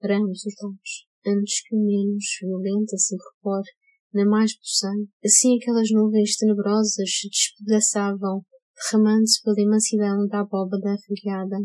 para 0.00 0.18
ambos 0.18 0.44
os 0.44 0.54
lados, 0.60 1.06
antes 1.24 1.62
que 1.62 1.76
o 1.76 1.86
menos 1.86 2.24
violenta 2.42 2.96
se 2.98 3.14
incorpore 3.14 3.70
na 4.12 4.24
mais 4.26 4.58
possante. 4.58 5.08
Assim 5.24 5.56
aquelas 5.56 5.88
nuvens 5.92 6.36
tenebrosas 6.36 7.08
se 7.08 7.28
despedaçavam, 7.28 8.44
derramando-se 8.76 9.42
pela 9.42 9.60
imensidão 9.60 10.26
da 10.26 10.40
abóbada 10.40 10.94
afilhada. 10.94 11.56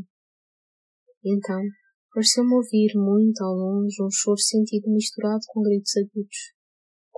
Então, 1.23 1.61
pareceu-me 2.13 2.53
ouvir 2.55 2.93
muito 2.95 3.43
ao 3.43 3.53
longe 3.53 4.01
um 4.01 4.09
choro 4.09 4.39
sentido 4.39 4.89
misturado 4.89 5.41
com 5.47 5.61
gritos 5.61 5.93
agudos 5.97 6.61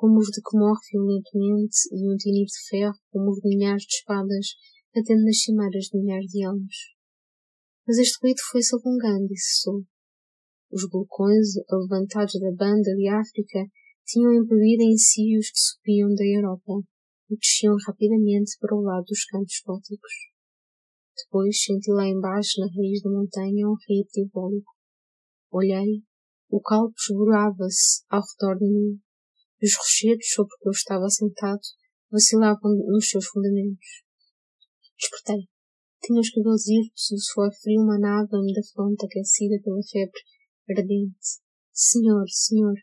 como 0.04 0.20
os 0.20 0.28
de 0.28 0.42
que 0.42 0.58
morre 0.58 0.84
violentamente 0.92 1.88
e 1.94 2.12
um 2.12 2.18
tinir 2.18 2.46
de 2.46 2.60
ferro, 2.68 3.00
como 3.10 3.32
os 3.32 3.40
de 3.40 3.48
milhares 3.48 3.84
de 3.84 3.96
espadas, 3.96 4.48
batendo 4.94 5.24
nas 5.24 5.40
cimeiras 5.40 5.86
de 5.86 5.98
milhares 5.98 6.28
de 6.30 6.46
anos. 6.46 6.76
Mas 7.88 7.98
este 8.00 8.20
ruído 8.22 8.42
foi-se 8.52 8.76
alongando 8.76 9.32
e 9.32 9.38
cessou. 9.38 9.82
Os 10.70 10.90
vulcões, 10.92 11.56
levantados 11.72 12.34
da 12.34 12.52
banda 12.52 12.94
de 12.96 13.08
África, 13.08 13.64
tinham 14.06 14.34
embebido 14.34 14.84
em 14.84 14.98
si 14.98 15.38
os 15.38 15.50
que 15.50 15.60
subiam 15.60 16.14
da 16.14 16.26
Europa 16.26 16.84
e 17.30 17.36
desciam 17.38 17.76
rapidamente 17.88 18.58
para 18.60 18.76
o 18.76 18.82
lado 18.82 19.06
dos 19.06 19.26
campos 19.26 19.62
góticos. 19.66 20.14
Depois 21.16 21.62
senti 21.62 21.92
lá 21.92 22.08
embaixo, 22.08 22.60
na 22.60 22.68
raiz 22.68 23.02
da 23.02 23.10
montanha, 23.10 23.68
um 23.68 23.76
rio 23.88 24.06
diabólico. 24.12 24.72
Olhei, 25.52 26.04
o 26.50 26.60
calpo 26.62 26.94
esburava-se 26.98 28.04
ao 28.10 28.22
redor 28.22 28.58
de 28.58 28.66
mim, 28.66 29.00
e 29.62 29.66
os 29.66 29.76
rochedos 29.76 30.28
sobre 30.34 30.56
que 30.60 30.68
eu 30.68 30.72
estava 30.72 31.10
sentado 31.10 31.62
vacilavam 32.12 32.76
nos 32.88 33.10
seus 33.10 33.26
fundamentos. 33.28 34.04
Despertei. 34.98 35.48
Tinha 36.02 36.20
os 36.20 36.30
cabelos 36.30 36.68
hirtos 36.68 37.12
o 37.12 37.18
suor 37.18 37.50
frio 37.62 37.86
manava-me 37.86 38.54
da 38.54 38.62
fronte 38.74 39.06
aquecida 39.06 39.56
pela 39.64 39.82
febre 39.82 40.22
ardente. 40.70 41.42
Senhor, 41.72 42.26
Senhor, 42.28 42.76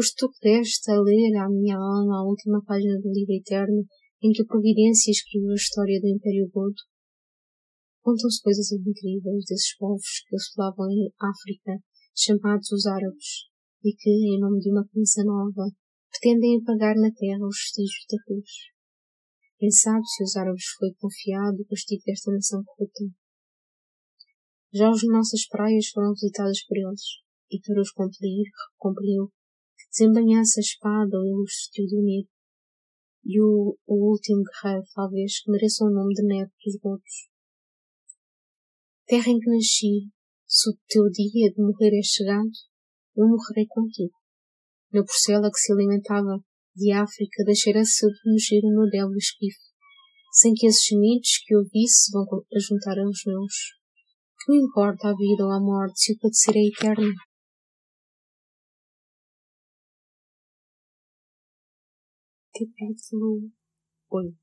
foste 0.00 0.16
tu 0.16 0.30
que 0.32 0.48
deste 0.48 0.90
a 0.90 0.96
ler 0.96 1.36
à 1.36 1.46
minha 1.46 1.76
alma 1.76 2.20
a 2.20 2.24
última 2.24 2.64
página 2.64 2.96
do 3.02 3.12
livro 3.12 3.34
eterno 3.36 3.84
em 4.22 4.32
que 4.32 4.40
a 4.40 4.46
Providência 4.46 5.10
escreveu 5.10 5.52
a 5.52 5.60
história 5.60 6.00
do 6.00 6.08
Império 6.08 6.48
Godo? 6.48 6.80
Contam-se 8.00 8.40
coisas 8.40 8.72
incríveis 8.72 9.44
desses 9.44 9.76
povos 9.76 10.24
que 10.26 10.36
assolavam 10.36 10.88
em 10.88 11.12
África, 11.20 11.84
chamados 12.16 12.72
os 12.72 12.86
árabes, 12.86 13.44
e 13.84 13.92
que, 13.92 14.08
em 14.08 14.40
nome 14.40 14.60
de 14.60 14.70
uma 14.70 14.88
crença 14.88 15.22
nova, 15.22 15.68
pretendem 16.08 16.56
apagar 16.56 16.96
na 16.96 17.12
terra 17.12 17.44
os 17.44 17.60
vestígios 17.60 18.06
da 18.08 18.16
cruz. 18.24 18.50
Quem 19.58 19.70
sabe 19.70 20.06
se 20.06 20.24
os 20.24 20.34
árabes 20.34 20.64
foi 20.78 20.94
confiado 20.96 21.60
o 21.60 21.66
castigo 21.66 22.00
desta 22.06 22.32
nação 22.32 22.64
corrupta. 22.64 23.04
Já 24.72 24.88
as 24.88 25.02
nossas 25.04 25.46
praias 25.46 25.88
foram 25.92 26.14
visitadas 26.14 26.64
por 26.64 26.78
eles, 26.78 27.04
e 27.50 27.60
para 27.60 27.82
os 27.82 27.92
cumprir, 27.92 28.48
cumpriu 28.78 29.30
desembanhasse 29.90 30.60
a 30.60 30.62
espada 30.62 31.18
o 31.18 31.26
ilustre 31.26 31.72
Teodomiro, 31.74 32.28
e 33.24 33.40
o, 33.40 33.76
o 33.86 34.10
último 34.10 34.42
guerreiro, 34.42 34.86
talvez, 34.94 35.42
que 35.42 35.50
mereça 35.50 35.84
o 35.84 35.90
nome 35.90 36.14
de 36.14 36.22
neto 36.22 36.52
dos 36.64 36.76
godos. 36.80 37.28
Terra 39.06 39.28
em 39.28 39.38
que 39.38 39.50
nasci, 39.50 40.10
se 40.46 40.70
o 40.70 40.78
teu 40.88 41.04
dia 41.10 41.52
de 41.52 41.60
morrer 41.60 41.98
é 41.98 42.02
chegado, 42.02 42.50
eu 43.16 43.26
morrerei 43.28 43.66
contigo 43.66 44.20
na 44.92 45.04
porcela 45.04 45.50
que 45.50 45.58
se 45.58 45.72
alimentava 45.72 46.42
de 46.74 46.92
África 46.92 47.44
deixara-se 47.44 48.06
mexer 48.26 48.60
no 48.62 48.88
débil 48.88 49.16
esquife, 49.16 49.58
sem 50.32 50.52
que 50.54 50.66
esses 50.66 50.90
mitos 50.98 51.38
que 51.44 51.54
eu 51.54 51.62
visse 51.72 52.10
vão 52.12 52.24
ajuntar 52.54 52.98
aos 52.98 53.20
meus. 53.26 53.54
Que 54.38 54.52
me 54.52 54.58
importa 54.58 55.08
a 55.08 55.16
vida 55.16 55.44
ou 55.44 55.50
a 55.50 55.60
morte 55.60 56.00
se 56.00 56.12
o 56.12 56.18
padecer 56.18 56.56
é 56.56 56.66
eterno? 56.66 57.12
Capítulo 62.60 63.50
8 64.10 64.36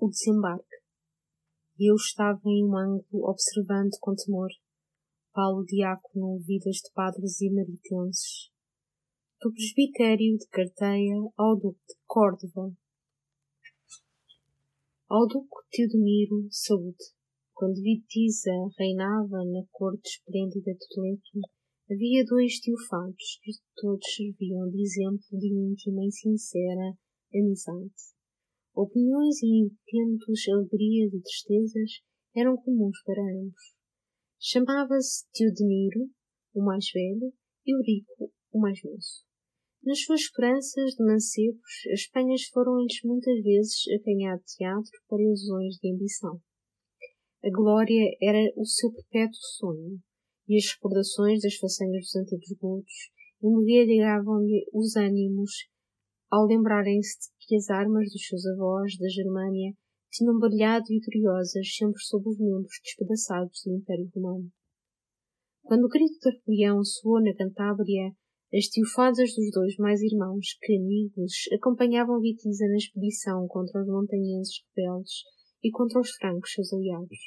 o 0.00 0.08
desembarque. 0.10 0.76
E 1.78 1.90
eu 1.90 1.94
estava 1.94 2.42
em 2.44 2.62
um 2.62 2.76
ângulo 2.76 3.24
observando 3.24 3.96
com 4.02 4.14
temor. 4.14 4.50
Paulo 5.32 5.64
Diácono, 5.64 6.38
vidas 6.44 6.76
de 6.76 6.92
padres 6.92 7.40
e 7.40 7.48
maritenses. 7.50 8.50
Do 9.40 9.50
presbitério 9.50 10.36
de 10.36 10.46
Carteia 10.48 11.16
ao 11.38 11.56
Duque 11.56 11.80
de 11.88 11.94
Córdoba. 12.06 12.70
Ao 15.08 15.26
Duque 15.26 15.56
Teodomiro, 15.70 16.48
saúde. 16.50 17.02
Quando 17.54 17.80
Vitiza 17.80 18.52
reinava 18.78 19.42
na 19.46 19.64
corte 19.72 20.06
esplêndida 20.06 20.74
de 20.74 20.86
Toledo, 20.94 21.48
havia 21.90 22.26
dois 22.26 22.60
tiofados 22.60 23.40
que 23.42 23.52
todos 23.74 24.04
serviam 24.14 24.68
de 24.68 24.82
exemplo 24.82 25.38
de 25.38 25.46
íntima 25.46 26.04
e 26.04 26.12
sincera 26.12 26.98
amizade. 27.34 27.94
Opiniões 28.74 29.42
e 29.42 29.46
intentos, 29.46 30.48
alegrias 30.48 31.12
e 31.12 31.20
tristezas 31.20 31.90
eram 32.34 32.56
comuns 32.56 33.02
para 33.04 33.22
ambos. 33.22 33.76
Chamava-se 34.40 35.26
Teodemiro, 35.32 36.08
o 36.54 36.62
mais 36.62 36.86
velho, 36.92 37.32
e 37.66 37.74
Eurico, 37.74 38.32
o 38.52 38.60
mais 38.60 38.80
moço. 38.84 39.24
Nas 39.82 40.00
suas 40.00 40.20
esperanças 40.20 40.94
de 40.94 41.04
mancebos, 41.04 41.86
as 41.92 42.06
penhas 42.08 42.44
foram-lhes 42.52 43.00
muitas 43.04 43.42
vezes 43.42 43.82
acanhado 44.00 44.42
teatro 44.44 45.00
para 45.08 45.22
ilusões 45.22 45.76
de 45.76 45.92
ambição. 45.92 46.40
A 47.42 47.50
glória 47.50 48.16
era 48.20 48.52
o 48.56 48.64
seu 48.64 48.92
perpétuo 48.92 49.40
sonho, 49.56 50.00
e 50.48 50.56
as 50.56 50.72
recordações 50.74 51.40
das 51.42 51.54
façanhas 51.56 52.04
dos 52.04 52.16
antigos 52.16 52.58
godos 52.58 53.10
embriagavam-lhe 53.42 54.66
os 54.72 54.96
ânimos 54.96 55.50
ao 56.30 56.46
lembrarem-se 56.46 57.18
de 57.18 57.46
que 57.46 57.56
as 57.56 57.70
armas 57.70 58.12
dos 58.12 58.26
seus 58.26 58.44
avós 58.46 58.96
da 58.98 59.08
Germânia 59.08 59.72
tinham 60.10 60.38
brilhado 60.38 60.84
vitoriosas 60.86 61.74
sempre 61.74 62.00
sob 62.02 62.28
os 62.28 62.38
membros 62.38 62.80
despedaçados 62.82 63.62
do 63.64 63.74
Império 63.74 64.10
Romano. 64.14 64.50
Quando 65.62 65.84
o 65.84 65.88
grito 65.88 66.18
da 66.22 66.30
rebelião 66.30 66.82
soou 66.84 67.22
na 67.22 67.34
Cantábria, 67.34 68.12
as 68.52 68.64
tiofadas 68.64 69.34
dos 69.34 69.50
dois 69.52 69.76
mais 69.76 70.00
irmãos 70.00 70.56
que 70.60 70.76
amigos 70.76 71.32
acompanhavam 71.52 72.20
Vitiza 72.20 72.66
na 72.66 72.76
expedição 72.76 73.46
contra 73.46 73.82
os 73.82 73.88
montanhenses 73.88 74.64
rebeldes 74.74 75.12
e 75.62 75.70
contra 75.70 76.00
os 76.00 76.10
francos 76.12 76.52
seus 76.52 76.72
aliados. 76.72 77.18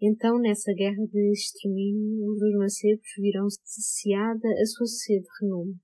Então, 0.00 0.38
nessa 0.38 0.72
guerra 0.72 1.06
de 1.06 1.32
extermínio, 1.32 2.30
os 2.30 2.38
dois 2.38 2.54
mancebos 2.54 3.08
viram 3.18 3.46
saciada 3.50 4.48
a 4.48 4.66
sua 4.66 4.86
sede 4.86 5.22
de 5.22 5.28
renome 5.40 5.78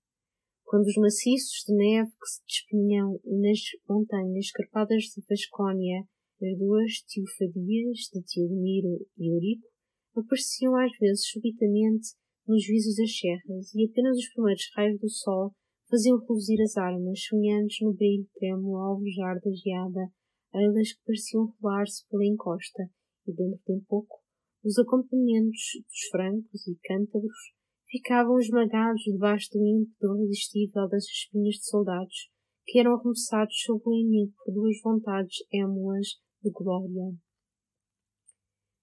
quando 0.69 0.85
os 0.85 0.97
maciços 0.97 1.65
de 1.67 1.75
neve 1.75 2.11
que 2.11 2.29
se 2.29 2.43
despenham 2.45 3.19
nas 3.25 3.59
montanhas 3.89 4.45
escarpadas 4.45 5.05
de 5.05 5.25
Vascónia, 5.27 6.05
as 6.43 6.59
duas 6.59 6.93
tiofadias 7.09 8.13
de 8.13 8.21
Teodomiro 8.23 9.01
e 9.17 9.33
Eurico, 9.33 9.67
apareciam 10.15 10.77
às 10.77 10.93
vezes 11.01 11.25
subitamente 11.25 12.13
nos 12.47 12.67
visos 12.67 12.97
das 12.97 13.17
serras 13.17 13.75
e 13.75 13.89
apenas 13.89 14.19
os 14.19 14.29
primeiros 14.35 14.69
raios 14.77 15.01
do 15.01 15.09
sol 15.09 15.53
faziam 15.89 16.19
reluzir 16.19 16.61
as 16.61 16.77
armas, 16.77 17.19
sonhantes 17.25 17.79
no 17.81 17.95
brilho 17.95 18.29
trêmulo 18.35 18.77
ao 18.77 18.93
alvejar 18.93 19.41
da 19.41 19.51
geada, 19.51 20.13
elas 20.53 20.93
que 20.93 21.03
pareciam 21.07 21.47
rolar-se 21.63 22.07
pela 22.11 22.27
encosta, 22.27 22.91
e 23.27 23.33
dentro 23.33 23.75
de 23.75 23.87
pouco 23.87 24.21
os 24.63 24.79
acompanhamentos 24.79 25.81
dos 25.81 26.09
francos 26.11 26.67
e 26.69 26.77
cântabros 26.85 27.57
ficavam 27.91 28.39
esmagados 28.39 29.03
debaixo 29.03 29.49
do 29.53 29.65
ímpeto 29.65 30.17
irresistível 30.23 30.89
das 30.89 31.05
espinhas 31.05 31.57
de 31.57 31.65
soldados 31.65 32.31
que 32.65 32.79
eram 32.79 32.95
arremessados 32.95 33.55
sobre 33.65 33.89
o 33.89 33.95
inimigo 33.95 34.35
por 34.45 34.53
duas 34.53 34.77
vontades 34.83 35.37
émulas 35.53 36.07
de 36.43 36.51
glória. 36.51 37.17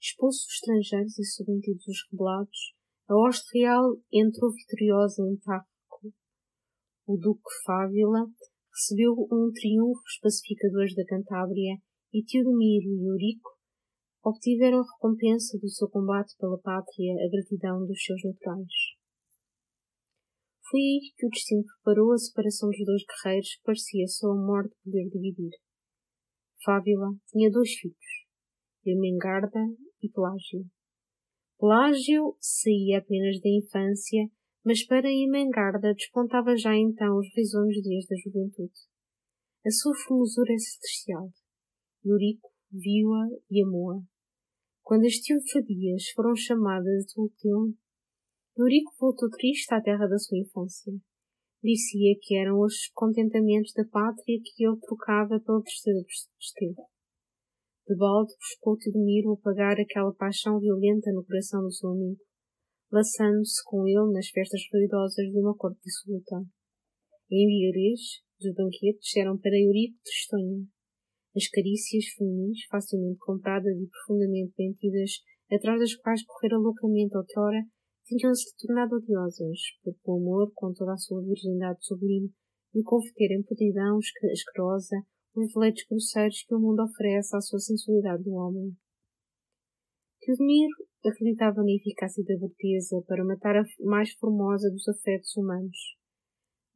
Expulsos 0.02 0.46
os 0.46 0.54
estrangeiros 0.56 1.20
e 1.20 1.24
submetidos 1.24 1.88
os 1.88 1.98
rebelados, 2.12 2.74
a 3.08 3.16
hoste 3.16 3.60
real 3.60 3.96
entrou 4.12 4.52
vitoriosa 4.52 5.22
em 5.22 5.38
Tarco. 5.38 5.70
O 7.08 7.18
duque 7.18 7.50
Fávila 7.64 8.26
recebeu 8.74 9.14
um 9.32 9.52
triunfo 9.54 10.02
os 10.02 10.20
pacificadores 10.20 10.96
da 10.96 11.06
Cantábria 11.06 11.78
e 12.12 12.24
Teodomiro 12.24 12.90
e 12.90 13.08
Eurico 13.08 13.55
obtiveram 14.26 14.80
a 14.80 14.92
recompensa 14.92 15.60
do 15.60 15.70
seu 15.70 15.88
combate 15.88 16.36
pela 16.40 16.58
pátria 16.58 17.14
a 17.14 17.30
gratidão 17.30 17.86
dos 17.86 18.04
seus 18.04 18.24
naturais. 18.24 18.74
Foi 20.68 20.80
aí 20.80 21.14
que 21.16 21.28
o 21.28 21.30
destino 21.30 21.64
preparou 21.64 22.12
a 22.12 22.18
separação 22.18 22.70
dos 22.70 22.84
dois 22.84 23.04
guerreiros 23.06 23.56
que 23.56 23.64
parecia 23.64 24.08
só 24.08 24.32
a 24.32 24.36
morte 24.36 24.76
poder 24.84 25.08
dividir. 25.10 25.52
Fábila 26.64 27.14
tinha 27.28 27.52
dois 27.52 27.72
filhos, 27.76 28.26
Ermengarda 28.84 29.60
e 30.02 30.10
Pelágio. 30.10 30.66
Pelágio 31.60 32.36
saía 32.42 32.98
apenas 32.98 33.40
da 33.40 33.50
infância, 33.50 34.28
mas 34.66 34.84
para 34.84 35.08
Ermengarda 35.08 35.94
despontava 35.94 36.58
já 36.58 36.76
então 36.76 37.20
os 37.20 37.28
risonhos 37.36 37.76
dias 37.76 38.08
da 38.08 38.16
juventude. 38.18 38.74
A 39.64 39.70
sua 39.70 39.94
formosura 39.96 40.52
é 40.52 40.58
celestial. 40.58 41.30
Eurico 42.04 42.50
viu-a 42.72 43.28
e 43.52 43.64
amou-a. 43.64 44.15
Quando 44.86 45.08
as 45.08 45.18
teofadias 45.18 46.12
foram 46.14 46.36
chamadas 46.36 47.06
de 47.06 47.20
Ultão, 47.20 47.74
Eurico 48.56 48.94
voltou 49.00 49.28
triste 49.32 49.74
à 49.74 49.82
terra 49.82 50.06
da 50.06 50.20
sua 50.20 50.38
infância. 50.38 50.94
Dizia 51.64 52.14
que 52.22 52.36
eram 52.36 52.62
os 52.62 52.92
contentamentos 52.94 53.74
da 53.74 53.84
pátria 53.84 54.40
que 54.44 54.64
ele 54.64 54.78
trocava 54.80 55.42
pela 55.44 55.64
tristeza 55.64 55.98
do 55.98 56.06
desterro. 56.06 56.88
De 57.88 57.96
balde 57.98 58.32
buscou 58.38 58.78
Teodomiro 58.78 59.32
apagar 59.32 59.76
aquela 59.80 60.14
paixão 60.14 60.60
violenta 60.60 61.12
no 61.12 61.26
coração 61.26 61.64
do 61.64 61.72
seu 61.72 61.90
amigo, 61.90 62.22
laçando-se 62.92 63.64
com 63.66 63.88
ele 63.88 64.14
nas 64.14 64.30
festas 64.30 64.62
ruidosas 64.72 65.26
de 65.26 65.40
uma 65.40 65.58
corte 65.58 65.82
dissoluta. 65.84 66.46
Em 67.32 67.48
Vigarês, 67.48 68.22
dos 68.40 68.54
banquetes 68.54 69.18
eram 69.18 69.36
para 69.36 69.58
Eurico 69.58 69.98
tristonha, 70.04 70.68
as 71.36 71.50
carícias 71.50 72.06
feminis, 72.18 72.66
facilmente 72.70 73.20
compradas 73.20 73.76
e 73.76 73.88
profundamente 73.88 74.54
mentidas, 74.58 75.12
atrás 75.52 75.80
das 75.80 75.96
quais 75.96 76.24
correra 76.26 76.58
loucamente 76.58 77.18
outrora, 77.18 77.62
tinham-se 78.06 78.56
tornado 78.58 78.96
odiosas, 78.96 79.60
porque 79.84 80.00
o 80.06 80.16
amor, 80.16 80.52
com 80.54 80.72
toda 80.74 80.94
a 80.94 80.98
sua 80.98 81.22
virgindade 81.22 81.86
sublime, 81.86 82.32
lhe 82.74 82.84
convertera 82.84 83.34
em 83.34 83.44
podridão 83.44 83.98
asquerosa 83.98 84.96
os 85.36 85.54
deleites 85.54 85.86
grosseiros 85.90 86.44
que 86.48 86.56
o 86.56 86.60
mundo 86.60 86.84
oferece 86.84 87.36
à 87.36 87.42
sua 87.42 87.60
sensualidade 87.60 88.24
do 88.24 88.34
homem. 88.34 88.72
Teodomiro 90.22 90.74
acreditava 91.06 91.62
na 91.62 91.74
eficácia 91.74 92.24
da 92.24 92.36
beleza 92.36 93.04
para 93.06 93.26
matar 93.26 93.58
a 93.58 93.64
mais 93.82 94.12
formosa 94.14 94.72
dos 94.72 94.88
afetos 94.88 95.36
humanos. 95.36 95.78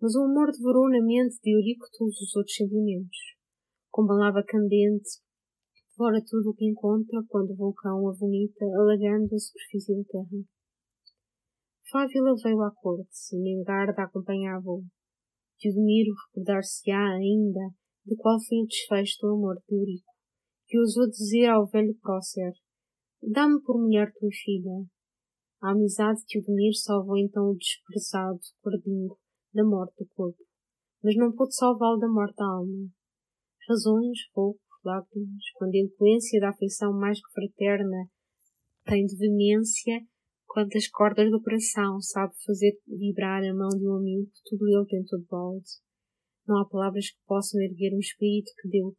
Mas 0.02 0.14
o 0.15 0.23
amor 0.23 0.52
devorou 0.52 0.90
na 0.90 1.02
mente 1.02 1.40
de 1.41 1.56
Eurico 1.56 1.86
todos 1.98 2.19
os 2.19 2.36
outros 2.36 2.56
sentimentos 2.56 3.39
como 4.00 4.14
lava 4.14 4.42
candente, 4.48 5.20
devora 5.92 6.24
tudo 6.26 6.52
o 6.52 6.54
que 6.54 6.64
encontra 6.64 7.20
quando 7.28 7.52
o 7.52 7.56
vulcão 7.58 8.08
a 8.08 8.14
vomita, 8.14 8.64
alagando 8.64 9.36
a 9.36 9.38
superfície 9.38 9.94
da 9.94 10.04
terra. 10.06 10.44
Fávila 11.92 12.34
veio 12.42 12.62
à 12.62 12.72
corte 12.72 13.36
e 13.36 13.42
Mengarda 13.42 14.04
acompanhava-o. 14.04 14.86
Teodomiro 15.60 16.14
recordar-se-á 16.28 17.16
ainda 17.16 17.76
de 18.06 18.16
qual 18.16 18.40
foi 18.40 18.60
o 18.60 18.68
desfecho 18.68 19.18
do 19.20 19.34
amor 19.34 19.56
de 19.68 19.76
Eurico, 19.76 20.14
que 20.66 20.80
ousou 20.80 21.10
dizer 21.10 21.48
ao 21.48 21.68
velho 21.68 21.94
Prócer, 22.02 22.54
Dá-me 23.22 23.62
por 23.64 23.78
mulher 23.78 24.14
tua 24.14 24.30
filha. 24.32 24.88
A 25.62 25.72
amizade 25.72 26.22
de 26.22 26.26
Teodomiro 26.40 26.74
salvou 26.74 27.18
então 27.18 27.50
o 27.50 27.58
desprezado 27.58 28.40
cordinho 28.62 29.18
da 29.54 29.66
morte 29.66 29.94
do 29.98 30.08
corpo, 30.16 30.42
mas 31.04 31.18
não 31.18 31.36
pôde 31.36 31.54
salvá-lo 31.54 32.00
da 32.00 32.08
morte 32.08 32.38
da 32.38 32.46
alma 32.46 32.90
razões, 33.70 34.18
roucos, 34.34 34.60
lágrimas, 34.84 35.44
quando 35.56 35.76
a 35.76 35.78
eloquência 35.78 36.40
da 36.40 36.50
afeição 36.50 36.91
mais 36.91 37.20
que 37.20 37.32
fraterna 37.32 38.10
tem 38.86 39.06
de 39.06 39.16
veemência, 39.16 40.02
quando 40.48 40.76
as 40.76 40.88
cordas 40.88 41.30
do 41.30 41.41
coração 41.41 42.02
sabe 42.02 42.34
fazer 42.44 42.80
vibrar 42.88 43.44
a 43.44 43.54
mão 43.54 43.70
de 43.70 43.88
um 43.88 43.98
amigo, 43.98 44.32
tudo 44.46 44.68
ele 44.68 44.88
tem 44.88 45.04
todo 45.06 45.28
balde. 45.30 45.70
Não 46.48 46.58
há 46.58 46.68
palavras 46.68 47.12
que 47.12 47.20
possam 47.28 47.62
erguer 47.62 47.94
um 47.94 48.00
espírito 48.00 48.52
que 48.60 48.68
deu 48.68 48.96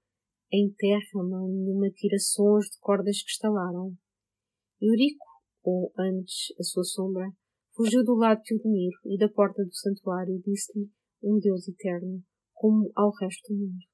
em 0.53 0.73
terra 0.79 1.25
mão 1.29 1.49
nenhuma 1.49 1.91
tira 1.91 2.19
sons 2.19 2.67
de 2.67 2.79
cordas 2.79 3.23
que 3.23 3.31
estalaram. 3.31 3.93
Eurico, 4.81 5.27
ou 5.65 5.93
antes 5.99 6.55
a 6.59 6.63
sua 6.63 6.85
sombra, 6.85 7.29
fugiu 7.75 8.05
do 8.05 8.15
lado 8.15 8.41
de 8.43 8.55
Teodomiro 8.55 8.99
e 9.07 9.19
da 9.19 9.29
porta 9.29 9.65
do 9.65 9.75
santuário 9.75 10.41
disse-lhe 10.45 10.89
um 11.23 11.39
Deus 11.39 11.69
eterno, 11.69 12.23
como 12.55 12.91
ao 12.95 13.11
resto 13.21 13.53
do 13.53 13.59
mundo. 13.59 13.90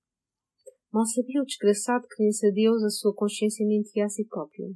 Mal 0.96 1.04
sabia 1.04 1.42
o 1.42 1.44
desgraçado 1.44 2.06
que 2.08 2.24
nesse 2.24 2.46
adeus 2.46 2.82
a 2.82 2.88
sua 2.88 3.14
consciência 3.14 3.66
mentia 3.66 4.06
a 4.06 4.08
si 4.08 4.24
própria. 4.24 4.66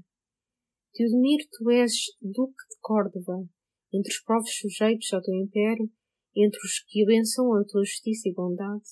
Teodomiro, 0.93 1.47
tu 1.51 1.71
és 1.71 1.93
duque 2.21 2.63
de 2.69 2.77
Córdoba, 2.83 3.49
entre 3.91 4.13
os 4.13 4.21
povos 4.21 4.55
sujeitos 4.55 5.11
ao 5.15 5.23
teu 5.23 5.35
império, 5.35 5.91
entre 6.37 6.59
os 6.59 6.85
que 6.87 7.03
abençoam 7.05 7.55
a 7.55 7.65
tua 7.65 7.83
justiça 7.85 8.29
e 8.29 8.35
bondade, 8.35 8.85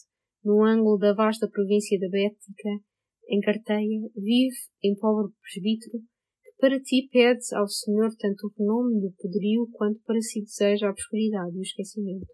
no 0.42 0.64
ângulo 0.64 0.96
da 0.96 1.12
vasta 1.12 1.46
província 1.46 2.00
da 2.00 2.08
Bética, 2.08 2.70
em 3.28 3.40
Carteia, 3.40 4.08
vive 4.16 4.56
em 4.82 4.96
pobre 4.96 5.30
presbítero, 5.42 6.00
que 6.42 6.52
para 6.56 6.80
ti 6.80 7.10
pede 7.12 7.44
ao 7.52 7.68
Senhor 7.68 8.08
tanto 8.16 8.46
o 8.46 8.52
renome 8.58 9.04
e 9.04 9.06
o 9.06 9.12
poderio, 9.12 9.68
quanto 9.74 10.00
para 10.06 10.22
si 10.22 10.40
deseja 10.40 10.88
a 10.88 10.92
obscuridade 10.92 11.54
e 11.54 11.58
o 11.58 11.62
esquecimento. 11.62 12.32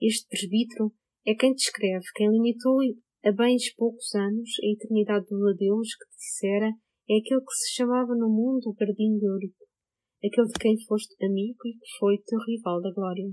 Este 0.00 0.26
presbítero 0.26 0.92
é 1.24 1.36
quem 1.36 1.54
te 1.54 1.66
escreve, 1.66 2.04
quem 2.16 2.28
limitou 2.32 2.82
a 3.22 3.32
bens 3.32 3.74
poucos 3.74 4.14
anos 4.14 4.48
a 4.64 4.66
eternidade 4.72 5.26
do 5.28 5.48
adeus 5.48 5.94
que 5.94 6.08
te 6.08 6.16
dissera 6.16 6.72
é 7.08 7.18
aquele 7.18 7.40
que 7.40 7.52
se 7.52 7.74
chamava 7.74 8.14
no 8.14 8.28
mundo 8.28 8.70
o 8.70 8.76
Jardim 8.78 9.18
de 9.18 9.26
Eurico, 9.26 9.66
aquele 10.24 10.46
de 10.46 10.58
quem 10.58 10.78
foste 10.86 11.14
amigo 11.22 11.58
e 11.66 11.72
que 11.72 11.98
foi 11.98 12.16
teu 12.24 12.38
rival 12.46 12.80
da 12.80 12.90
glória. 12.92 13.28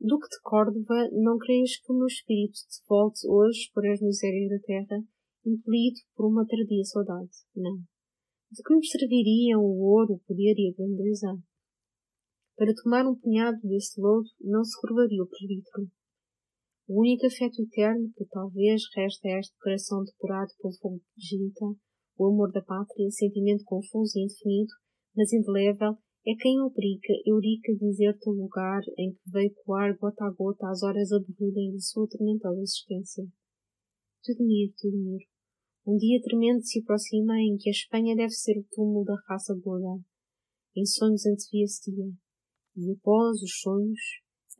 Duque 0.00 0.28
de 0.28 0.40
Córdoba, 0.42 1.10
não 1.12 1.36
crees 1.36 1.78
que 1.78 1.92
o 1.92 1.96
meu 1.96 2.06
espírito 2.06 2.54
te 2.54 2.80
volte 2.88 3.20
hoje 3.28 3.70
por 3.74 3.86
as 3.86 4.00
misérias 4.00 4.48
da 4.48 4.58
terra, 4.60 5.04
impelido 5.44 6.00
por 6.16 6.26
uma 6.26 6.46
tardia 6.46 6.84
saudade? 6.84 7.36
Não. 7.54 7.76
De 8.50 8.62
que 8.64 8.74
me 8.74 8.86
serviriam 8.86 9.60
o 9.60 9.76
ouro, 9.92 10.14
o 10.14 10.20
poder 10.20 10.54
e 10.56 10.72
a 10.72 10.74
grandeza? 10.74 11.36
Para 12.56 12.74
tomar 12.74 13.06
um 13.06 13.14
punhado 13.14 13.58
desse 13.62 14.00
lodo 14.00 14.28
não 14.40 14.64
se 14.64 14.80
curvaria 14.80 15.22
o 15.22 15.28
presbítero. 15.28 15.90
O 16.92 17.02
único 17.02 17.24
afeto 17.24 17.62
eterno 17.62 18.10
que 18.16 18.24
talvez 18.24 18.82
resta 18.96 19.28
a 19.28 19.38
este 19.38 19.56
coração 19.60 20.02
depurado 20.02 20.50
pelo 20.58 20.74
fogo 20.74 21.00
de 21.16 21.24
Gita, 21.24 21.66
o 22.18 22.26
amor 22.26 22.50
da 22.50 22.62
pátria, 22.62 23.08
sentimento 23.12 23.62
confuso 23.64 24.18
e 24.18 24.24
indefinido, 24.24 24.72
mas 25.14 25.32
indelével, 25.32 25.96
é 26.26 26.34
quem 26.34 26.60
obriga 26.60 27.14
Eurica 27.24 27.70
a 27.70 27.76
dizer-te 27.76 28.28
o 28.28 28.32
lugar 28.32 28.82
em 28.98 29.12
que 29.12 29.20
veio 29.24 29.54
coar 29.62 29.96
gota 29.98 30.24
a 30.24 30.30
gota 30.32 30.68
as 30.68 30.82
horas 30.82 31.12
aborridas 31.12 31.74
de 31.74 31.80
sua 31.80 32.08
tormentosa 32.08 32.60
existência. 32.60 33.24
Te 34.24 34.32
admiro. 34.32 35.24
Um 35.86 35.96
dia 35.96 36.20
tremendo 36.20 36.60
se 36.64 36.80
aproxima 36.80 37.38
em 37.38 37.56
que 37.56 37.68
a 37.68 37.70
Espanha 37.70 38.16
deve 38.16 38.32
ser 38.32 38.58
o 38.58 38.66
túmulo 38.68 39.04
da 39.04 39.14
raça 39.28 39.54
gorda. 39.62 40.02
Em 40.76 40.84
sonhos 40.84 41.24
antevia-se 41.24 41.88
dia. 41.88 42.10
E 42.76 42.90
após 42.90 43.40
os 43.42 43.60
sonhos, 43.60 44.00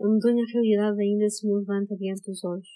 a 0.00 0.08
medonha 0.08 0.44
realidade 0.52 1.00
ainda 1.00 1.28
se 1.28 1.46
me 1.46 1.54
levanta 1.54 1.96
diante 1.96 2.22
dos 2.22 2.42
olhos. 2.44 2.68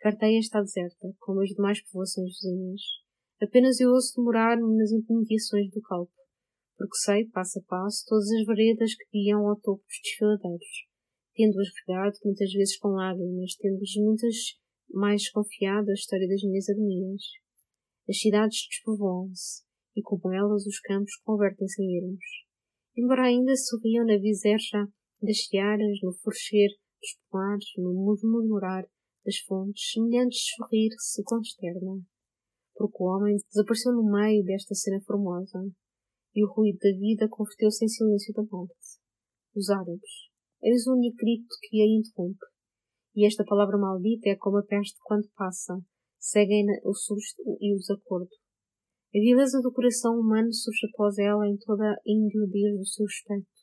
Carteia 0.00 0.38
está 0.38 0.60
deserta, 0.60 1.08
como 1.18 1.40
as 1.40 1.50
demais 1.50 1.82
povoações 1.84 2.30
vizinhas. 2.40 2.82
Apenas 3.42 3.80
eu 3.80 3.90
ouço 3.90 4.14
demorar-me 4.16 4.76
nas 4.76 4.90
imediações 4.90 5.70
do 5.70 5.80
calpo 5.82 6.12
porque 6.76 6.96
sei, 6.98 7.24
passo 7.30 7.58
a 7.58 7.62
passo, 7.62 8.04
todas 8.06 8.28
as 8.30 8.46
veredas 8.46 8.94
que 8.94 9.04
guiam 9.10 9.48
ao 9.48 9.56
topo 9.56 9.82
dos 9.82 9.98
desfiladeiros, 10.02 10.86
tendo-as 11.34 11.68
regado 11.80 12.18
muitas 12.24 12.52
vezes 12.52 12.78
com 12.78 12.88
lágrimas, 12.88 13.56
tendo-lhes 13.58 13.96
muitas 13.96 14.36
mais 14.90 15.30
confiado 15.30 15.90
a 15.90 15.94
história 15.94 16.28
das 16.28 16.42
minhas 16.42 16.68
agonias. 16.68 17.22
As 18.08 18.18
cidades 18.20 18.66
despovoam-se, 18.68 19.64
e 19.96 20.02
como 20.02 20.32
elas 20.32 20.66
os 20.66 20.78
campos 20.80 21.16
convertem-se 21.24 21.82
em 21.82 21.96
ermos. 21.96 22.24
Embora 22.96 23.24
ainda 23.24 23.56
sorriam 23.56 24.06
na 24.06 24.18
viserja 24.18 24.86
das 25.22 25.46
searas, 25.46 25.98
no 26.02 26.12
forcher 26.12 26.68
dos 27.00 27.18
pomares, 27.30 27.64
no 27.76 27.92
murmurar 27.94 28.84
das 29.24 29.38
fontes, 29.38 29.90
semelhantes 29.92 30.38
sorrir 30.56 30.90
se 30.98 31.22
consterna. 31.24 32.00
Porque 32.74 33.02
o 33.02 33.06
homem 33.06 33.36
desapareceu 33.48 33.92
no 33.92 34.10
meio 34.10 34.44
desta 34.44 34.74
cena 34.74 35.00
formosa, 35.00 35.64
e 36.34 36.44
o 36.44 36.52
ruído 36.52 36.78
da 36.78 36.90
vida 36.98 37.28
converteu-se 37.28 37.84
em 37.84 37.88
silêncio 37.88 38.32
da 38.34 38.42
morte. 38.42 38.74
Os 39.54 39.70
árabes. 39.70 40.28
Eis 40.62 40.86
o 40.86 40.92
único 40.92 41.16
grito 41.16 41.48
que 41.62 41.80
a 41.80 41.86
interrompe. 41.86 42.44
E 43.14 43.26
esta 43.26 43.44
palavra 43.44 43.78
maldita 43.78 44.28
é 44.28 44.36
como 44.36 44.58
a 44.58 44.62
peste 44.62 44.98
quando 45.04 45.28
passa. 45.34 45.80
Seguem 46.18 46.66
o 46.84 46.92
susto 46.92 47.42
e 47.60 47.74
o 47.74 47.78
desacordo. 47.78 48.28
A 49.14 49.18
vileza 49.18 49.62
do 49.62 49.72
coração 49.72 50.18
humano 50.20 50.52
surge 50.52 50.86
após 50.92 51.16
ela 51.16 51.48
em 51.48 51.56
toda 51.56 51.84
a 51.90 51.96
indiodez 52.04 52.76
do 52.76 52.84
seu 52.84 53.06
aspecto. 53.06 53.55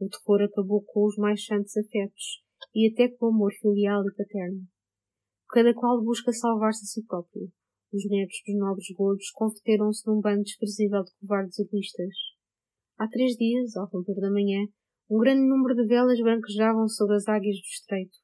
O 0.00 0.08
terror 0.08 0.42
acabou 0.42 0.82
com 0.82 1.06
os 1.06 1.16
mais 1.16 1.44
santos 1.44 1.76
afetos 1.76 2.42
e 2.74 2.90
até 2.90 3.08
com 3.08 3.26
o 3.26 3.28
amor 3.28 3.52
filial 3.52 4.02
e 4.02 4.14
paterno. 4.14 4.66
Cada 5.50 5.72
qual 5.74 6.02
busca 6.02 6.32
salvar-se 6.32 6.82
a 6.82 6.86
si 6.86 7.06
próprio, 7.06 7.50
os 7.92 8.10
netos 8.10 8.42
dos 8.44 8.58
nobres 8.58 8.86
gordos 8.96 9.30
converteram-se 9.30 10.04
num 10.06 10.20
bando 10.20 10.42
desprezível 10.42 11.04
de 11.04 11.12
covardes 11.20 11.58
egoístas. 11.60 12.14
Há 12.98 13.06
três 13.08 13.36
dias, 13.36 13.76
ao 13.76 13.86
romper 13.86 14.16
da 14.16 14.30
manhã, 14.30 14.66
um 15.08 15.18
grande 15.18 15.46
número 15.46 15.76
de 15.76 15.86
velas 15.86 16.18
branquejavam 16.20 16.88
sobre 16.88 17.14
as 17.14 17.28
águias 17.28 17.56
do 17.56 17.66
estreito. 17.66 18.18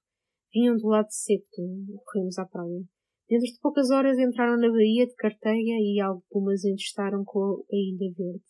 Vinham 0.53 0.77
do 0.77 0.89
lado 0.89 1.07
Septo, 1.11 1.63
corremos 2.05 2.37
à 2.39 2.47
praia. 2.47 2.83
Dentro 3.29 3.47
de 3.47 3.61
poucas 3.61 3.91
horas 3.91 4.19
entraram 4.19 4.59
na 4.59 4.69
baía 4.69 5.07
de 5.07 5.15
Carteia 5.15 5.77
e 5.79 6.01
algumas 6.01 6.65
entestaram 6.65 7.23
com 7.25 7.63
a 7.63 7.77
Ilha 7.77 8.13
Verde. 8.17 8.50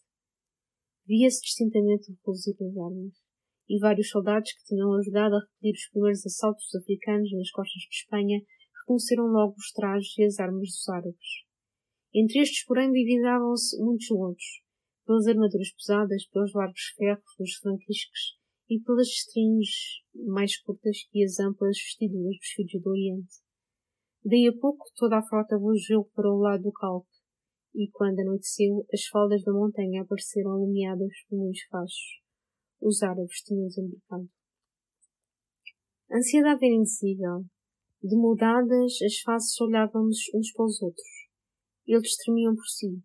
Via-se 1.11 1.43
distintamente 1.43 2.13
o 2.13 2.17
reluzir 2.25 2.55
das 2.57 2.77
armas, 2.77 3.15
e 3.69 3.81
vários 3.81 4.11
soldados 4.11 4.53
que 4.53 4.63
tinham 4.63 4.95
ajudado 4.95 5.35
a 5.35 5.41
repelir 5.41 5.75
os 5.75 5.89
primeiros 5.91 6.25
assaltos 6.25 6.73
africanos 6.73 7.33
nas 7.33 7.51
costas 7.51 7.83
de 7.83 7.97
Espanha 7.97 8.41
reconheceram 8.79 9.27
logo 9.27 9.57
os 9.59 9.73
trajes 9.73 10.17
e 10.17 10.23
as 10.23 10.39
armas 10.39 10.69
dos 10.69 10.89
árabes. 10.89 11.31
Entre 12.15 12.39
estes, 12.39 12.65
porém, 12.65 12.93
divisavam-se 12.93 13.77
muitos 13.83 14.09
outros, 14.13 14.63
pelas 15.05 15.27
armaduras 15.27 15.73
pesadas, 15.73 16.29
pelos 16.29 16.55
largos 16.55 16.95
ferros 16.97 17.35
dos 17.37 17.55
franquiscos 17.57 18.39
e 18.69 18.79
pelas 18.79 19.09
estrinhas 19.09 19.67
mais 20.15 20.57
curtas 20.63 20.97
que 21.11 21.25
as 21.25 21.41
amplas 21.41 21.77
vestiduras 21.77 22.37
dos 22.39 22.49
filhos 22.55 22.83
do 22.85 22.89
Oriente. 22.89 23.35
Daí 24.25 24.47
a 24.47 24.57
pouco 24.57 24.85
toda 24.95 25.19
a 25.19 25.27
frota 25.27 25.59
voou 25.59 26.05
para 26.15 26.31
o 26.31 26.39
lado 26.39 26.63
do 26.63 26.73
calpe, 26.73 27.11
e 27.75 27.89
quando 27.91 28.21
anoiteceu, 28.21 28.87
as 28.93 29.05
faldas 29.07 29.43
da 29.43 29.53
montanha 29.53 30.03
apareceram 30.03 30.53
alumiadas 30.53 31.13
por 31.29 31.39
muitos 31.39 31.63
fachos. 31.71 32.21
Os 32.81 33.03
árabes 33.03 33.43
tinham 33.43 33.67
desembarcado. 33.67 34.29
A 36.11 36.17
ansiedade 36.17 36.65
era 36.65 36.75
indizível, 36.75 37.45
Demudadas, 38.03 38.95
as 39.05 39.19
faces 39.21 39.61
olhávamos 39.61 40.17
uns 40.35 40.51
para 40.55 40.65
os 40.65 40.81
outros. 40.81 41.29
Eles 41.87 42.17
tremiam 42.17 42.55
por 42.55 42.65
si, 42.65 42.99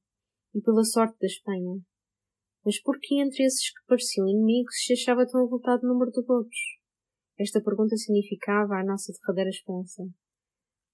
e 0.54 0.62
pela 0.62 0.86
sorte 0.86 1.20
da 1.20 1.28
Espanha. 1.28 1.82
Mas 2.64 2.82
por 2.82 2.98
que 3.02 3.20
entre 3.20 3.44
esses 3.44 3.74
que 3.74 3.86
pareciam 3.88 4.26
inimigos 4.26 4.74
se 4.86 4.94
achava 4.94 5.28
tão 5.28 5.44
avultado 5.44 5.86
número 5.86 6.12
de 6.12 6.22
outros? 6.32 6.60
Esta 7.38 7.62
pergunta 7.62 7.98
significava 7.98 8.76
a 8.76 8.86
nossa 8.86 9.12
derradeira 9.12 9.50
esperança. 9.50 10.02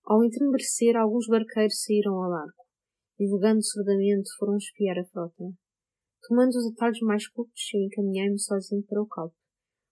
Ao 0.03 0.23
entenebrecer, 0.23 0.97
alguns 0.97 1.27
barqueiros 1.27 1.83
saíram 1.83 2.15
ao 2.15 2.27
largo, 2.31 2.57
vogando 3.27 3.63
surdamente 3.63 4.29
foram 4.37 4.57
espiar 4.57 4.99
a 4.99 5.05
frota. 5.05 5.43
Tomando 6.27 6.49
os 6.49 6.71
atalhos 6.73 6.99
mais 7.01 7.27
curtos, 7.27 7.61
eu 7.73 7.81
encaminhei-me 7.81 8.39
sozinho 8.39 8.83
para 8.83 9.01
o 9.01 9.07
calpe, 9.07 9.35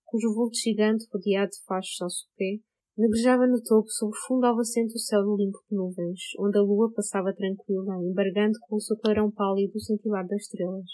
cujo 0.05 0.33
vulto 0.33 0.57
gigante, 0.57 1.05
rodeado 1.11 1.51
de 1.51 1.63
fachos 1.65 2.01
ao 2.01 2.09
sopé, 2.09 2.59
Negrejava 2.99 3.47
no 3.47 3.63
topo, 3.63 3.87
sob 3.87 4.11
o 4.11 4.27
fundo 4.27 4.45
alvacente 4.45 4.93
o 4.93 4.99
céu 4.99 5.21
limpo 5.37 5.57
de 5.69 5.73
nuvens, 5.73 6.19
onde 6.37 6.57
a 6.57 6.61
lua 6.61 6.91
passava 6.93 7.33
tranquila, 7.33 7.95
embargando 8.03 8.59
com 8.67 8.75
o 8.75 8.81
seu 8.81 8.97
clarão 8.97 9.31
pálido 9.31 9.71
o 9.73 9.79
cintilar 9.79 10.27
das 10.27 10.41
estrelas. 10.41 10.91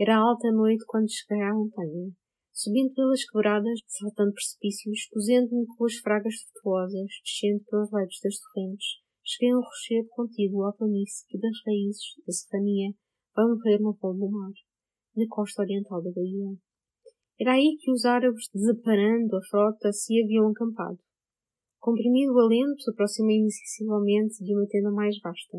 Era 0.00 0.16
alta 0.16 0.50
noite 0.50 0.82
quando 0.86 1.12
cheguei 1.12 1.44
à 1.44 1.52
montanha. 1.52 2.08
Subindo 2.54 2.94
pelas 2.94 3.22
quebradas, 3.28 3.80
saltando 3.86 4.32
precipícios, 4.32 5.08
cozendo-me 5.12 5.66
com 5.76 5.84
as 5.84 5.96
fragas 5.96 6.36
tortuosas, 6.54 7.10
descendo 7.22 7.62
pelos 7.68 7.92
leitos 7.92 8.18
das 8.24 8.38
torrentes, 8.40 8.86
cheguei 9.26 9.50
a 9.50 9.58
um 9.58 9.60
rochedo 9.60 10.08
contíguo 10.10 10.64
à 10.64 10.72
planície 10.72 11.26
que 11.26 11.36
das 11.36 11.58
raízes 11.66 12.14
da 12.24 12.32
serrania 12.32 12.94
vai 13.34 13.44
morrer 13.44 13.80
no 13.80 13.96
polo 13.96 14.18
do 14.18 14.30
mar, 14.30 14.52
na 15.16 15.26
costa 15.28 15.62
oriental 15.62 16.00
da 16.00 16.12
baía. 16.12 16.56
Era 17.38 17.54
aí 17.54 17.76
que 17.80 17.90
os 17.90 18.04
árabes, 18.04 18.48
desaparando 18.54 19.36
a 19.36 19.42
frota, 19.50 19.92
se 19.92 20.22
haviam 20.22 20.48
acampado. 20.48 20.98
Comprimido 21.80 22.32
o 22.34 22.40
alento, 22.40 22.90
aproximei-me 22.90 23.50
sensivelmente 23.50 24.42
de 24.42 24.54
uma 24.54 24.66
tenda 24.66 24.90
mais 24.92 25.18
vasta, 25.20 25.58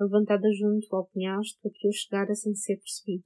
levantada 0.00 0.48
junto 0.56 0.86
ao 0.94 1.08
penhasco 1.08 1.68
a 1.68 1.70
que 1.70 1.86
eu 1.86 1.92
chegara 1.92 2.34
sem 2.34 2.54
ser 2.54 2.76
percebido. 2.78 3.24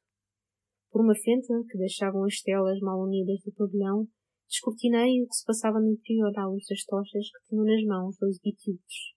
Por 0.90 1.02
uma 1.04 1.14
fenda 1.14 1.64
que 1.68 1.78
deixavam 1.78 2.24
as 2.24 2.40
telas 2.40 2.80
mal 2.80 2.98
unidas 2.98 3.40
do 3.44 3.52
pavilhão, 3.52 4.08
descortinei 4.48 5.22
o 5.22 5.28
que 5.28 5.36
se 5.36 5.44
passava 5.44 5.80
no 5.80 5.92
interior 5.92 6.32
à 6.36 6.48
luz 6.48 6.64
das 6.68 6.84
tochas 6.84 7.30
que 7.30 7.48
tinham 7.48 7.64
nas 7.64 7.84
mãos 7.84 8.16
dois 8.18 8.36
etíopes, 8.44 9.14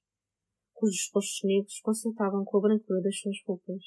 cujos 0.76 1.10
rostos 1.14 1.40
negros 1.44 1.80
concertavam 1.82 2.46
com 2.46 2.58
a 2.58 2.62
brancura 2.62 3.02
das 3.02 3.18
suas 3.18 3.38
roupas. 3.48 3.84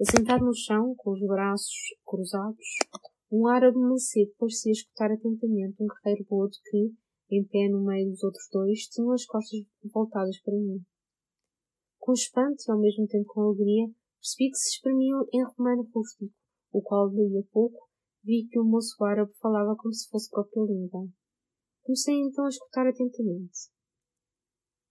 Assentado 0.00 0.44
no 0.44 0.54
chão, 0.54 0.94
com 0.96 1.12
os 1.12 1.20
braços 1.20 1.94
cruzados, 2.04 2.66
um 3.30 3.46
árabe 3.46 3.78
mancebo 3.78 4.32
parecia 4.38 4.72
escutar 4.72 5.12
atentamente 5.12 5.76
um 5.80 5.86
guerreiro 5.86 6.26
gordo 6.28 6.56
que, 6.64 6.92
em 7.30 7.44
pé 7.44 7.68
no 7.68 7.84
meio 7.84 8.10
dos 8.10 8.22
outros 8.24 8.48
dois, 8.52 8.80
tinham 8.88 9.12
as 9.12 9.24
costas 9.24 9.60
voltadas 9.92 10.40
para 10.40 10.54
mim. 10.54 10.84
Com 11.98 12.12
espanto 12.12 12.62
e 12.66 12.72
ao 12.72 12.80
mesmo 12.80 13.06
tempo 13.06 13.26
com 13.28 13.42
alegria, 13.42 13.86
percebi 14.18 14.50
que 14.50 14.56
se 14.56 14.70
exprimiam 14.70 15.24
em 15.32 15.44
romano 15.44 15.88
rústico, 15.94 16.32
o 16.72 16.82
qual 16.82 17.08
daí 17.10 17.38
a 17.38 17.52
pouco 17.52 17.88
vi 18.24 18.48
que 18.50 18.58
o 18.58 18.64
moço 18.64 19.02
árabe 19.04 19.32
falava 19.40 19.76
como 19.76 19.94
se 19.94 20.08
fosse 20.08 20.30
própria 20.30 20.62
língua. 20.62 21.08
Comecei 21.82 22.14
então 22.14 22.46
a 22.46 22.48
escutar 22.48 22.86
atentamente. 22.86 23.70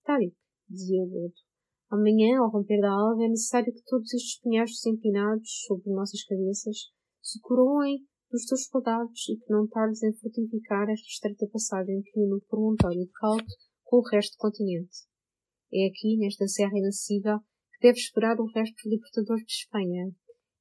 Tarik, 0.04 0.36
dizia 0.70 1.04
o 1.04 1.08
gordo, 1.08 1.36
Amanhã, 1.92 2.38
ao 2.38 2.52
romper 2.52 2.80
da 2.80 2.92
alva, 2.92 3.26
é 3.26 3.30
necessário 3.30 3.74
que 3.74 3.82
todos 3.86 4.14
estes 4.14 4.40
penhascos 4.42 4.86
empinados 4.86 5.50
sobre 5.66 5.90
nossas 5.90 6.24
cabeças 6.24 6.78
se 7.20 7.40
coroem 7.42 8.06
dos 8.32 8.46
teus 8.46 8.66
soldados 8.66 9.28
e 9.28 9.36
que 9.38 9.52
não 9.52 9.68
tardes 9.68 10.04
em 10.04 10.14
fortificar 10.14 10.88
esta 10.88 11.08
estreita 11.08 11.48
passagem 11.52 12.04
que 12.04 12.20
une 12.20 12.36
o 12.36 12.46
promontório 12.48 13.00
de 13.00 13.10
Caldo 13.14 13.44
com 13.84 13.98
o 13.98 14.08
resto 14.08 14.34
do 14.36 14.38
continente. 14.38 14.98
É 15.74 15.88
aqui, 15.88 16.16
nesta 16.18 16.48
serra 16.48 16.78
inacessível, 16.78 17.40
que 17.74 17.88
deves 17.88 18.04
esperar 18.04 18.40
o 18.40 18.46
resto 18.46 18.76
dos 18.76 18.86
libertadores 18.86 19.46
de 19.46 19.54
Espanha. 19.54 20.12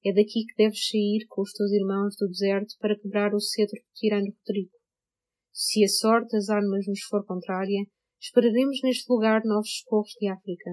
É 0.07 0.15
daqui 0.15 0.47
que 0.47 0.57
deves 0.57 0.89
sair 0.89 1.27
com 1.29 1.43
os 1.43 1.53
teus 1.53 1.71
irmãos 1.73 2.17
do 2.17 2.27
deserto 2.27 2.75
para 2.81 2.99
quebrar 2.99 3.35
o 3.35 3.41
cetro 3.41 3.79
do 3.79 3.93
tirano 3.95 4.33
Rodrigo. 4.33 4.73
Se 5.53 5.85
a 5.85 5.89
sorte 5.89 6.33
das 6.33 6.49
armas 6.49 6.87
nos 6.87 7.03
for 7.03 7.23
contrária, 7.27 7.85
esperaremos 8.21 8.81
neste 8.83 9.11
lugar 9.13 9.43
novos 9.45 9.79
socorros 9.79 10.15
de 10.21 10.29
África. 10.29 10.71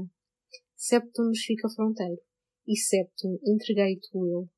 Septum 0.75 1.23
nos 1.23 1.39
fica 1.39 1.69
fronteiro, 1.69 2.21
e 2.67 2.75
Septum 2.75 3.37
entreguei-te 3.45 4.09
eu. 4.13 4.49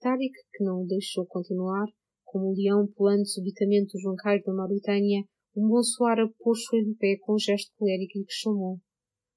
Tariq, 0.00 0.34
que 0.52 0.64
não 0.64 0.82
o 0.82 0.86
deixou 0.86 1.24
continuar, 1.26 1.86
como 2.24 2.50
o 2.50 2.54
leão 2.54 2.86
pulando 2.96 3.26
subitamente 3.26 3.96
os 3.96 4.02
bancais 4.02 4.42
da 4.42 4.52
Mauritânia, 4.52 5.24
um 5.54 5.68
moço 5.68 6.02
árabe 6.04 6.34
pôs-se 6.38 6.76
em 6.76 6.94
pé 6.94 7.16
com 7.20 7.34
um 7.34 7.38
gesto 7.38 7.70
colérico 7.76 8.18
e 8.18 8.22
exclamou: 8.22 8.80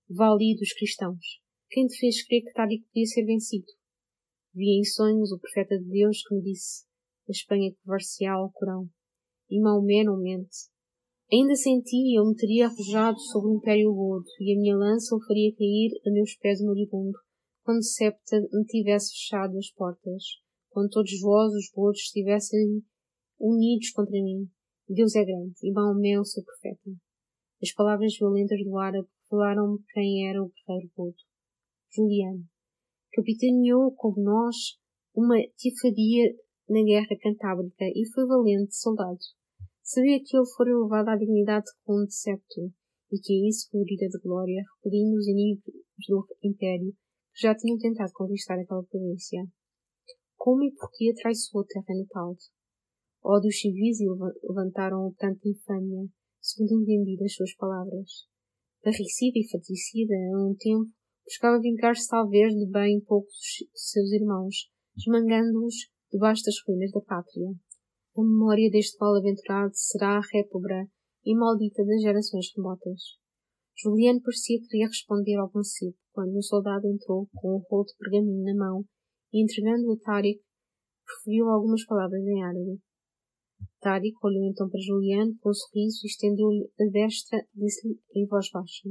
Vali 0.09 0.55
dos 0.55 0.73
cristãos, 0.73 1.41
quem 1.69 1.87
te 1.87 1.99
fez 1.99 2.25
crer 2.25 2.41
que 2.41 2.53
Tariq 2.53 2.85
podia 2.87 3.05
ser 3.05 3.25
vencido? 3.25 3.67
Vi 4.53 4.79
em 4.79 4.83
sonhos 4.83 5.31
o 5.31 5.39
profeta 5.39 5.77
de 5.77 5.89
Deus 5.89 6.23
que 6.25 6.35
me 6.35 6.41
disse: 6.41 6.85
A 7.27 7.31
Espanha 7.31 7.75
converse 7.83 8.25
ao 8.25 8.49
Corão. 8.51 8.89
E 9.49 9.59
Maomé 9.59 10.03
não 10.03 10.17
mente. 10.17 10.69
Ainda 11.31 11.55
senti 11.55 12.15
eu 12.17 12.25
me 12.25 12.35
teria 12.35 12.67
arrojado 12.67 13.19
sobre 13.19 13.49
o 13.49 13.55
império 13.55 13.93
gordo 13.93 14.27
e 14.39 14.53
a 14.53 14.59
minha 14.59 14.77
lança 14.77 15.15
o 15.15 15.23
faria 15.25 15.55
cair 15.55 15.91
a 16.05 16.11
meus 16.11 16.35
pés 16.37 16.61
moribundo, 16.61 17.17
quando 17.63 17.83
Septa 17.83 18.39
me 18.53 18.63
tivesse 18.65 19.11
fechado 19.11 19.57
as 19.57 19.71
portas 19.71 20.23
quando 20.75 20.89
todos 20.89 21.21
vós, 21.21 21.53
os 21.53 21.71
gordos, 21.73 22.01
estivessem 22.01 22.83
unidos 23.39 23.91
contra 23.91 24.11
mim. 24.11 24.45
Deus 24.89 25.15
é 25.15 25.23
grande, 25.23 25.55
e 25.63 25.71
Maomé 25.71 26.19
o 26.19 26.25
seu 26.25 26.43
profeta. 26.43 26.91
As 27.63 27.71
palavras 27.71 28.13
violentas 28.19 28.61
do 28.61 28.77
árabe 28.77 29.07
revelaram-me 29.23 29.79
quem 29.93 30.27
era 30.27 30.43
o 30.43 30.51
guerreiro 30.51 30.91
gordo. 30.93 31.15
Juliano. 31.95 32.43
Capitaneou, 33.13 33.93
como 33.93 34.21
nós, 34.21 34.55
uma 35.15 35.37
tifadia 35.55 36.35
na 36.67 36.83
guerra 36.83 37.15
cantábrica 37.21 37.85
e 37.85 38.03
foi 38.13 38.27
valente 38.27 38.75
soldado. 38.75 39.17
Sabia 39.87 40.17
que 40.17 40.35
ele 40.35 40.47
fora 40.57 40.71
elevado 40.71 41.09
à 41.11 41.15
dignidade 41.15 41.65
de 41.65 41.71
conde 41.85 42.11
septo 42.11 42.73
e 43.11 43.19
que 43.21 43.33
a 43.33 43.47
isso 43.47 43.69
cobriria 43.69 44.09
de 44.09 44.17
glória, 44.17 44.63
repelindo 44.77 45.15
os 45.15 45.27
inimigos 45.27 45.63
do 46.09 46.25
império 46.41 46.91
que 47.31 47.41
já 47.41 47.53
tinham 47.53 47.77
tentado 47.77 48.11
conquistar 48.15 48.57
aquela 48.57 48.81
província. 48.81 49.45
Como 50.35 50.63
e 50.63 50.73
porquê 50.73 51.13
traiçoou 51.13 51.63
terra 51.65 51.99
natal? 51.99 52.35
Ódios 53.23 53.59
civis 53.59 53.99
levantaram 54.49 55.13
tanta 55.19 55.47
infâmia, 55.47 56.09
segundo 56.41 56.81
entendi 56.81 57.15
das 57.17 57.35
suas 57.35 57.55
palavras. 57.55 58.25
Parricida 58.81 59.37
e 59.37 59.47
faticida, 59.47 60.15
a 60.15 60.47
um 60.47 60.55
tempo, 60.57 60.89
buscava 61.23 61.61
vingar-se 61.61 62.07
talvez 62.07 62.55
de 62.55 62.65
bem 62.71 63.01
poucos 63.01 63.37
seus 63.75 64.11
irmãos, 64.11 64.67
esmangando-os 64.97 65.75
debaixo 66.11 66.41
das 66.43 66.55
ruínas 66.65 66.91
da 66.91 67.01
pátria. 67.01 67.53
A 68.17 68.21
memória 68.21 68.71
deste 68.71 68.97
mal-aventurado 68.97 69.75
será 69.75 70.15
a 70.15 70.21
répobra 70.31 70.87
e 71.25 71.35
maldita 71.35 71.83
das 71.83 72.01
gerações 72.01 72.45
remotas. 72.55 73.19
Juliano 73.77 74.21
parecia 74.21 74.57
que 74.57 74.67
queria 74.67 74.87
responder 74.87 75.35
ao 75.35 75.51
mancebo, 75.53 75.97
quando 76.13 76.37
um 76.37 76.41
soldado 76.41 76.87
entrou 76.87 77.27
com 77.35 77.57
um 77.57 77.63
rolo 77.69 77.83
de 77.83 77.93
pergaminho 77.97 78.41
na 78.45 78.55
mão 78.55 78.85
e 79.33 79.43
entregando 79.43 79.91
a 79.91 79.97
Tariq, 79.97 80.41
proferiu 81.03 81.49
algumas 81.49 81.85
palavras 81.85 82.21
em 82.21 82.41
árabe. 82.41 82.79
Tariq 83.81 84.15
olhou 84.23 84.45
então 84.45 84.69
para 84.69 84.79
Juliano 84.79 85.35
com 85.41 85.49
um 85.49 85.53
sorriso 85.53 85.99
e 86.05 86.07
estendeu-lhe 86.07 86.71
a 86.79 86.89
destra, 86.89 87.45
disse-lhe 87.53 87.99
em 88.15 88.25
voz 88.27 88.49
baixa: 88.49 88.89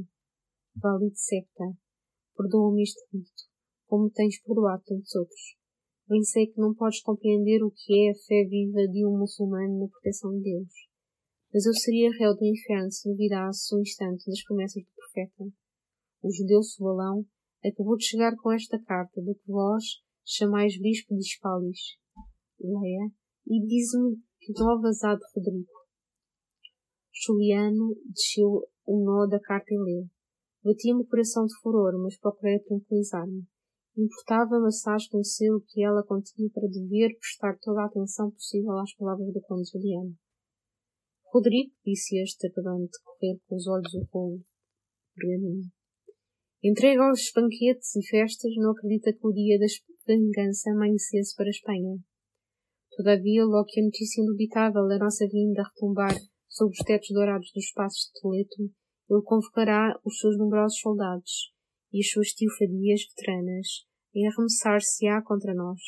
Valide 0.76 1.18
septa, 1.18 1.64
perdoa-me 2.36 2.82
este 2.82 3.00
rito, 3.10 3.48
como 3.86 4.10
tens 4.10 4.38
perdoado 4.42 4.82
tantos 4.84 5.14
outros. 5.14 5.63
Bem 6.06 6.22
sei 6.22 6.46
que 6.46 6.60
não 6.60 6.74
podes 6.74 7.00
compreender 7.00 7.62
o 7.64 7.70
que 7.70 8.06
é 8.06 8.10
a 8.10 8.14
fé 8.14 8.44
viva 8.46 8.86
de 8.92 9.06
um 9.06 9.16
muçulmano 9.16 9.80
na 9.80 9.88
proteção 9.88 10.36
de 10.36 10.42
Deus. 10.42 10.72
Mas 11.52 11.64
eu 11.64 11.72
seria 11.72 12.10
réu 12.10 12.36
do 12.36 12.44
inferno 12.44 12.90
se 12.90 13.08
duvidasse 13.08 13.74
um 13.74 13.80
instante 13.80 14.26
das 14.26 14.42
promessas 14.42 14.82
do 14.82 14.90
profeta. 14.94 15.44
O 16.22 16.30
judeu 16.30 16.62
Subalão 16.62 17.24
acabou 17.64 17.96
de 17.96 18.04
chegar 18.04 18.36
com 18.36 18.52
esta 18.52 18.78
carta 18.82 19.22
do 19.22 19.34
que 19.34 19.50
vós, 19.50 19.82
chamais 20.26 20.78
bispo 20.78 21.14
de 21.14 21.20
Espalis. 21.20 21.78
Leia, 22.60 23.10
e 23.46 23.66
diz-me 23.66 24.16
que 24.40 24.52
novas 24.52 25.02
há 25.04 25.14
de 25.14 25.24
Rodrigo. 25.34 25.72
Juliano 27.14 27.94
desceu 28.12 28.68
o 28.84 29.04
nó 29.04 29.26
da 29.26 29.40
carta 29.40 29.72
e 29.72 29.78
leu. 29.78 30.06
Batia-me 30.62 31.00
o 31.00 31.06
coração 31.06 31.46
de 31.46 31.54
furor, 31.62 31.92
mas 32.02 32.18
procurei 32.18 32.58
tranquilizar-me. 32.58 33.46
Importava-me 33.96 34.66
assaz 34.66 35.06
conhecer 35.06 35.52
o 35.52 35.60
que 35.60 35.84
ela 35.84 36.02
continha 36.02 36.50
para 36.52 36.66
dever 36.66 37.16
prestar 37.16 37.56
toda 37.60 37.82
a 37.82 37.86
atenção 37.86 38.28
possível 38.32 38.76
às 38.78 38.92
palavras 38.96 39.32
do 39.32 39.40
conde 39.42 39.70
Juliano. 39.70 40.16
Rodrigo, 41.32 41.72
disse 41.84 42.18
este, 42.18 42.48
acabando 42.48 42.86
de 42.86 42.98
correr 43.04 43.38
com 43.46 43.54
os 43.54 43.66
olhos 43.68 43.94
o 43.94 44.04
rolo 44.12 44.44
pergaminho. 45.14 45.70
Entrega 46.62 47.04
aos 47.04 47.30
banquetes 47.32 47.94
e 47.94 48.04
festas, 48.04 48.50
não 48.56 48.72
acredita 48.72 49.12
que 49.12 49.26
o 49.26 49.32
dia 49.32 49.58
da 49.60 49.66
vingança 50.08 50.70
amanhecesse 50.70 51.36
para 51.36 51.46
a 51.46 51.50
Espanha. 51.50 51.98
Todavia, 52.96 53.44
logo 53.44 53.66
que 53.66 53.80
a 53.80 53.84
notícia 53.84 54.22
indubitável 54.22 54.88
da 54.88 54.98
nossa 54.98 55.28
vinda 55.28 55.62
a 55.62 55.68
retumbar 55.68 56.16
sobre 56.48 56.72
os 56.72 56.84
tetos 56.84 57.10
dourados 57.10 57.52
dos 57.54 57.70
passos 57.72 58.10
de 58.12 58.20
Toledo, 58.20 58.74
ele 59.08 59.22
convocará 59.22 60.00
os 60.04 60.18
seus 60.18 60.36
numerosos 60.36 60.80
soldados 60.80 61.53
e 61.94 62.00
as 62.00 62.10
suas 62.10 62.34
tiofadias 62.34 63.02
veteranas 63.08 63.86
em 64.12 64.26
arremessar-se-á 64.26 65.22
contra 65.22 65.54
nós, 65.54 65.80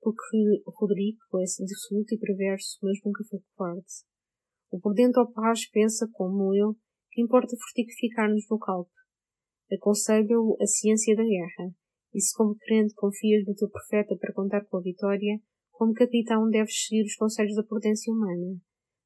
porque 0.00 0.62
Rodrigo 0.66 1.20
é 1.34 1.44
dissoluto 1.44 2.14
e 2.14 2.18
perverso, 2.18 2.78
mas 2.82 2.98
nunca 3.04 3.22
foi 3.28 3.40
covarde. 3.54 3.84
O 4.70 4.80
prudente 4.80 5.20
Opaz 5.20 5.68
pensa, 5.70 6.08
como 6.12 6.54
eu, 6.54 6.74
que 7.12 7.20
importa 7.20 7.54
fortificar-nos 7.56 8.48
no 8.48 8.58
calpe, 8.58 8.90
Aconselho-o 9.72 10.56
a 10.60 10.66
ciência 10.66 11.16
da 11.16 11.24
guerra, 11.24 11.74
e 12.14 12.20
se 12.20 12.34
como 12.36 12.56
crente 12.56 12.94
confias 12.94 13.44
no 13.46 13.54
teu 13.54 13.68
profeta 13.68 14.16
para 14.16 14.32
contar 14.32 14.64
com 14.66 14.76
a 14.76 14.80
vitória, 14.80 15.38
como 15.72 15.92
capitão 15.92 16.48
deves 16.48 16.86
seguir 16.86 17.04
os 17.04 17.16
conselhos 17.16 17.56
da 17.56 17.62
prudência 17.64 18.12
humana. 18.12 18.56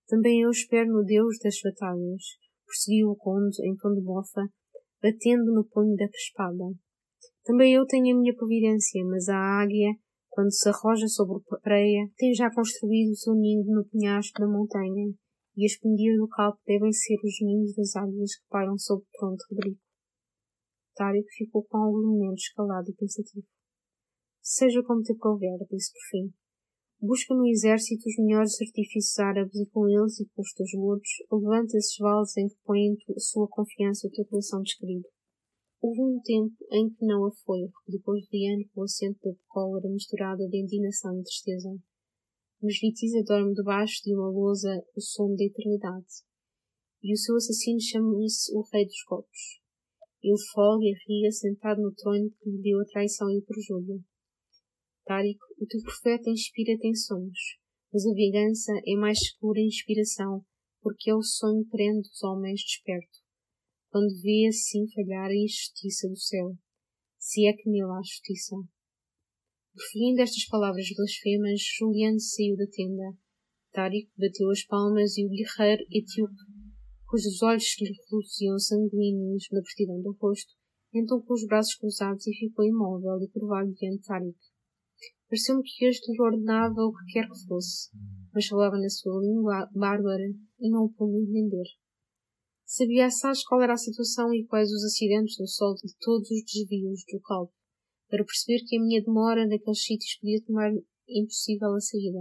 Também 0.06 0.42
eu 0.42 0.50
espero 0.50 0.92
no 0.92 1.04
Deus 1.04 1.38
das 1.42 1.60
batalhas, 1.62 2.22
prosseguiu 2.64 3.10
o 3.10 3.16
conde 3.16 3.56
em 3.66 3.76
tom 3.76 3.94
de 3.94 4.02
mofa, 4.02 4.48
batendo 5.02 5.52
no 5.52 5.64
punho 5.64 5.96
da 5.96 6.04
espada. 6.06 6.64
Também 7.44 7.74
eu 7.74 7.86
tenho 7.86 8.16
a 8.16 8.20
minha 8.20 8.34
providência, 8.34 9.04
mas 9.06 9.28
a 9.28 9.36
águia, 9.36 9.94
quando 10.28 10.52
se 10.52 10.68
arroja 10.68 11.06
sobre 11.08 11.42
a 11.50 11.60
preia, 11.60 12.10
tem 12.16 12.34
já 12.34 12.52
construído 12.52 13.10
o 13.10 13.16
seu 13.16 13.34
ninho 13.34 13.64
no 13.64 13.84
penhasco 13.86 14.40
da 14.40 14.46
montanha, 14.46 15.12
e 15.56 15.64
as 15.64 15.76
pendias 15.76 16.16
do 16.16 16.28
calpo 16.28 16.60
devem 16.66 16.92
ser 16.92 17.16
os 17.24 17.40
ninhos 17.40 17.74
das 17.74 17.96
águias 17.96 18.36
que 18.36 18.48
pairam 18.48 18.78
sobre 18.78 19.04
o 19.04 19.18
trono 19.18 19.36
de 19.36 19.44
Rodrigo 19.50 19.78
que 20.98 21.44
ficou 21.44 21.64
com 21.64 21.78
alguns 21.78 22.04
momentos 22.04 22.48
calado 22.54 22.90
e 22.90 22.94
pensativo. 22.94 23.46
Seja 24.42 24.82
como 24.82 25.02
te 25.02 25.14
couber, 25.14 25.58
disse 25.70 25.92
por 25.92 26.00
fim. 26.10 26.34
Busca 27.00 27.32
no 27.32 27.46
exército 27.46 28.08
os 28.08 28.16
melhores 28.18 28.60
artifícios 28.60 29.16
árabes 29.20 29.54
e 29.54 29.66
com 29.66 29.88
eles 29.88 30.18
e 30.18 30.26
com 30.34 30.42
os 30.42 30.52
teus 30.52 30.72
gordos, 30.72 31.08
levanta 31.30 31.76
esses 31.76 31.96
vales 31.96 32.36
em 32.36 32.48
que 32.48 32.56
põe 32.64 32.90
a 32.90 33.20
sua 33.20 33.46
confiança 33.46 34.08
o 34.08 34.10
teu 34.10 34.24
coração 34.24 34.60
desquerido. 34.62 35.06
Houve 35.80 36.00
um 36.00 36.20
tempo 36.20 36.56
em 36.72 36.90
que 36.90 37.06
não 37.06 37.24
a 37.24 37.30
foi, 37.44 37.70
depois 37.86 38.24
de 38.26 38.52
ano 38.52 38.64
com 38.74 38.80
o 38.80 38.84
acento 38.84 39.20
da 39.22 39.32
cólera 39.46 39.88
misturada 39.88 40.48
de 40.48 40.58
indignação 40.58 41.20
e 41.20 41.22
tristeza. 41.22 41.70
Mas 42.60 42.80
Vitiza 42.80 43.22
dorme 43.22 43.54
debaixo 43.54 44.02
de 44.02 44.12
uma 44.16 44.28
lousa 44.28 44.84
o 44.96 45.00
sono 45.00 45.36
da 45.36 45.44
eternidade. 45.44 46.26
E 47.00 47.12
o 47.12 47.16
seu 47.16 47.36
assassino 47.36 47.80
chama-se 47.80 48.52
o 48.52 48.62
Rei 48.72 48.84
dos 48.84 49.04
Gotos. 49.08 49.60
Ele 50.20 50.34
folga 50.52 50.84
e 50.84 50.96
ria 51.06 51.30
sentado 51.30 51.80
no 51.80 51.94
trono 51.94 52.28
que 52.28 52.50
lhe 52.50 52.60
deu 52.60 52.80
a 52.80 52.84
traição 52.86 53.30
e 53.30 53.38
o 53.38 53.42
perjúrio. 53.42 54.02
Tárico, 55.08 55.46
o 55.58 55.64
teu 55.64 55.80
profeta 55.80 56.28
inspira-te 56.28 56.86
em 56.86 56.94
sonhos, 56.94 57.56
mas 57.90 58.04
a 58.04 58.12
vingança 58.12 58.72
é 58.86 58.94
mais 58.94 59.18
segura 59.18 59.58
inspiração, 59.58 60.44
porque 60.82 61.08
é 61.08 61.14
o 61.14 61.22
sonho 61.22 61.64
prende 61.70 62.06
os 62.12 62.22
homens 62.22 62.60
desperto, 62.60 63.18
quando 63.88 64.20
vê 64.20 64.46
assim 64.46 64.86
falhar 64.92 65.30
a 65.30 65.34
injustiça 65.34 66.06
do 66.10 66.18
céu, 66.18 66.52
se 67.18 67.46
é 67.46 67.54
que 67.54 67.70
nele 67.70 67.90
há 67.90 68.02
justiça. 68.02 68.54
Proferindo 69.72 70.20
estas 70.20 70.44
palavras 70.44 70.86
blasfemas, 70.94 71.58
Juliano 71.78 72.20
saiu 72.20 72.54
da 72.58 72.66
tenda. 72.66 73.16
Tárico 73.72 74.12
bateu 74.14 74.50
as 74.50 74.62
palmas 74.66 75.16
e 75.16 75.24
o 75.24 75.30
guerreiro 75.30 75.86
etíope 75.90 76.36
cujos 77.06 77.42
olhos 77.42 77.74
lhe 77.80 77.94
reluziam 78.10 78.58
sanguíneos 78.58 79.48
na 79.50 79.60
vestidão 79.60 80.02
do 80.02 80.14
rosto, 80.20 80.52
então 80.92 81.22
com 81.22 81.32
os 81.32 81.46
braços 81.46 81.74
cruzados 81.76 82.26
e 82.26 82.34
ficou 82.34 82.66
imóvel 82.66 83.22
e 83.22 83.28
curvado 83.28 83.72
diante 83.72 84.02
de 84.02 84.06
Tarik. 84.06 84.47
Pareceu-me 85.28 85.62
que 85.62 85.84
este 85.84 86.10
lhe 86.10 86.22
ordenava 86.22 86.80
o 86.80 86.92
que 86.92 87.12
quer 87.12 87.28
que 87.28 87.46
fosse, 87.46 87.90
mas 88.32 88.46
falava 88.46 88.78
na 88.78 88.88
sua 88.88 89.20
língua 89.20 89.68
bárbara 89.74 90.24
e 90.58 90.70
não 90.70 90.84
o 90.84 90.92
pude 90.92 91.18
entender. 91.18 91.68
Sabia 92.64 93.06
assaz 93.06 93.44
qual 93.44 93.60
era 93.60 93.74
a 93.74 93.78
situação 93.78 94.32
e 94.32 94.46
quais 94.46 94.70
os 94.70 94.84
acidentes 94.84 95.36
do 95.36 95.46
sol 95.46 95.74
de 95.74 95.94
todos 96.00 96.30
os 96.30 96.42
desvios 96.44 97.04
do 97.12 97.20
calpo, 97.20 97.52
para 98.08 98.24
perceber 98.24 98.64
que 98.64 98.76
a 98.76 98.80
minha 98.80 99.02
demora 99.02 99.46
naqueles 99.46 99.84
sítios 99.84 100.16
podia 100.18 100.42
tomar 100.44 100.70
impossível 101.06 101.74
a 101.74 101.80
saída. 101.80 102.20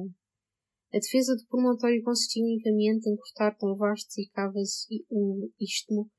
A 0.93 0.99
defesa 0.99 1.35
do 1.35 1.47
promontório 1.47 2.03
consistia 2.03 2.43
unicamente 2.43 3.09
em 3.09 3.15
cortar 3.15 3.57
com 3.57 3.75
vastos 3.75 4.17
e 4.17 4.29
cavas 4.29 4.85
o 5.09 5.49
istmo 5.59 6.09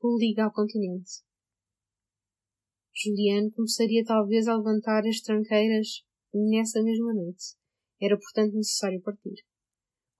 que 0.00 0.06
o 0.06 0.18
liga 0.18 0.44
ao 0.44 0.52
continente. 0.52 1.22
Juliano 2.94 3.50
começaria 3.52 4.04
talvez 4.04 4.46
a 4.48 4.56
levantar 4.56 5.06
as 5.06 5.20
tranqueiras 5.20 6.02
nessa 6.34 6.82
mesma 6.82 7.12
noite. 7.14 7.54
Era, 8.00 8.18
portanto, 8.18 8.54
necessário 8.54 9.00
partir. 9.02 9.44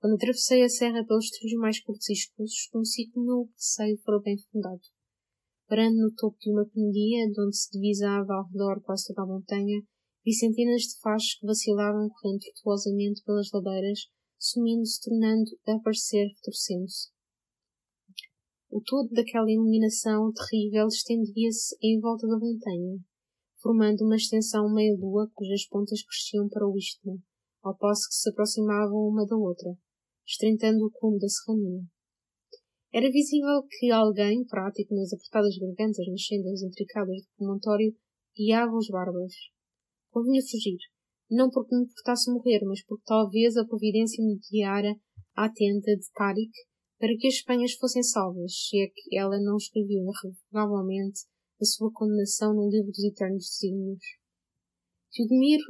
Quando 0.01 0.15
atravessei 0.15 0.63
a 0.63 0.69
serra 0.69 1.05
pelos 1.07 1.31
trilhos 1.31 1.61
mais 1.61 1.81
curtos 1.81 2.09
e 2.09 2.13
escusos, 2.13 2.69
conheci 2.73 3.07
que 3.07 3.19
o 3.19 3.25
meu 3.25 3.49
receio 3.55 3.97
fora 3.99 4.21
bem 4.21 4.37
fundado. 4.51 4.83
Parando 5.69 5.97
no 5.97 6.15
topo 6.15 6.37
de 6.41 6.51
uma 6.51 6.67
pendia, 6.67 7.31
de 7.31 7.41
onde 7.41 7.57
se 7.57 7.71
divisava 7.71 8.35
ao 8.35 8.49
redor 8.49 8.83
quase 8.83 9.07
toda 9.07 9.23
a 9.23 9.27
montanha, 9.27 9.81
vi 10.25 10.33
centenas 10.33 10.83
de 10.83 10.99
fachos 11.01 11.37
que 11.39 11.47
vacilavam 11.47 12.09
correndo 12.09 12.41
tortuosamente 12.41 13.23
pelas 13.25 13.51
ladeiras, 13.53 14.01
sumindo-se, 14.39 15.01
tornando 15.03 15.51
a 15.69 15.77
aparecer, 15.77 16.27
retorcendo-se. 16.35 17.11
O 18.71 18.81
todo 18.81 19.09
daquela 19.11 19.51
iluminação 19.51 20.33
terrível 20.33 20.89
estendia-se 20.89 21.77
em 21.81 22.01
volta 22.01 22.27
da 22.27 22.39
montanha, 22.39 22.99
formando 23.63 24.05
uma 24.05 24.17
extensão 24.17 24.69
meia-lua 24.73 25.31
cujas 25.33 25.67
pontas 25.69 26.03
cresciam 26.03 26.49
para 26.49 26.69
o 26.69 26.77
istmo, 26.77 27.23
ao 27.63 27.77
passo 27.77 28.09
que 28.09 28.15
se 28.17 28.29
aproximavam 28.29 29.09
uma 29.09 29.25
da 29.25 29.37
outra, 29.37 29.71
estreitando 30.27 30.85
o 30.85 30.91
cume 30.91 31.21
da 31.21 31.29
serrania. 31.29 31.83
Era 32.93 33.11
visível 33.11 33.63
que 33.71 33.91
alguém, 33.91 34.45
prático 34.45 34.95
nas 34.95 35.13
apertadas 35.13 35.57
gargantas 35.57 36.07
nas 36.11 36.27
sendas 36.27 36.61
intricadas 36.61 37.23
do 37.23 37.29
promontório, 37.39 37.97
guiava 38.37 38.77
os 38.77 38.89
bárbaros. 38.89 39.35
Convinha 40.11 40.43
fugir, 40.43 40.79
não 41.31 41.49
porque 41.49 41.75
me 41.75 41.85
importasse 41.85 42.31
morrer, 42.31 42.61
mas 42.67 42.85
porque 42.85 43.05
talvez 43.07 43.57
a 43.57 43.65
providência 43.65 44.23
me 44.23 44.39
guiara 44.51 44.95
à 45.35 45.49
tenda 45.49 45.97
de 45.97 46.11
Tarik 46.13 46.53
para 46.99 47.17
que 47.17 47.27
as 47.27 47.35
Espanhas 47.35 47.73
fossem 47.73 48.03
salvas, 48.03 48.53
se 48.53 48.79
é 48.79 48.87
que 48.89 49.17
ela 49.17 49.41
não 49.41 49.57
escreveu 49.57 50.05
irrevogavelmente 50.05 51.23
a 51.63 51.65
sua 51.65 51.93
condenação 51.93 52.53
no 52.53 52.69
livro 52.69 52.91
dos 52.91 53.05
eternos 53.05 53.47
desígnios. 53.47 54.05
Teodomiro 55.13 55.63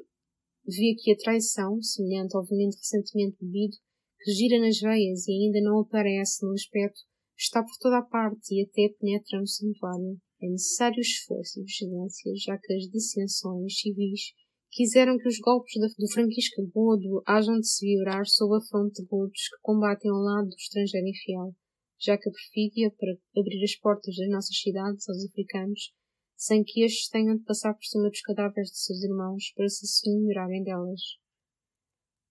vê 0.65 0.95
que 0.99 1.13
a 1.13 1.17
traição, 1.17 1.83
semelhante 1.83 2.35
ao 2.35 2.45
veneno 2.45 2.73
recentemente 2.73 3.37
bebido, 3.39 3.77
que 4.23 4.33
gira 4.33 4.59
nas 4.59 4.81
veias 4.81 5.29
e 5.29 5.33
ainda 5.33 5.61
não 5.61 5.81
aparece 5.81 6.47
no 6.47 6.53
aspecto, 6.53 7.01
está 7.37 7.63
por 7.63 7.77
toda 7.79 7.99
a 7.99 8.07
parte 8.07 8.55
e 8.55 8.63
até 8.63 8.89
penetra 8.99 9.39
no 9.39 9.47
santuário. 9.47 10.19
É 10.41 10.49
necessário 10.49 11.01
esforço 11.01 11.61
e 11.61 11.65
vigilância, 11.65 12.33
já 12.37 12.57
que 12.57 12.73
as 12.73 12.85
dissensões 12.91 13.79
civis 13.79 14.33
quiseram 14.71 15.19
que 15.19 15.29
os 15.29 15.39
golpes 15.39 15.75
do 15.99 16.11
franquisca 16.11 16.63
godo 16.73 17.23
hajam 17.27 17.61
de 17.61 17.69
se 17.69 17.85
vibrar 17.85 18.25
sob 18.27 18.57
a 18.57 18.61
fronte 18.67 19.03
de 19.03 19.09
godos 19.09 19.49
que 19.49 19.61
combatem 19.61 20.11
ao 20.11 20.17
lado 20.17 20.49
do 20.49 20.57
estrangeiro 20.57 21.07
infiel, 21.07 21.55
já 22.03 22.19
que 22.19 22.29
a 22.29 22.33
perfídia 22.33 22.91
para 22.91 23.41
abrir 23.41 23.63
as 23.63 23.77
portas 23.77 24.17
das 24.17 24.29
nossas 24.29 24.59
cidades 24.59 25.09
aos 25.09 25.25
africanos, 25.25 25.93
sem 26.37 26.65
que 26.65 26.85
estes 26.85 27.09
tenham 27.09 27.37
de 27.37 27.45
passar 27.45 27.73
por 27.75 27.85
cima 27.85 28.11
dos 28.11 28.21
cadáveres 28.21 28.71
de 28.71 28.79
seus 28.79 29.03
irmãos 29.05 29.53
para 29.55 29.69
se 29.69 29.87
senhorarem 29.87 30.65
delas. 30.65 31.01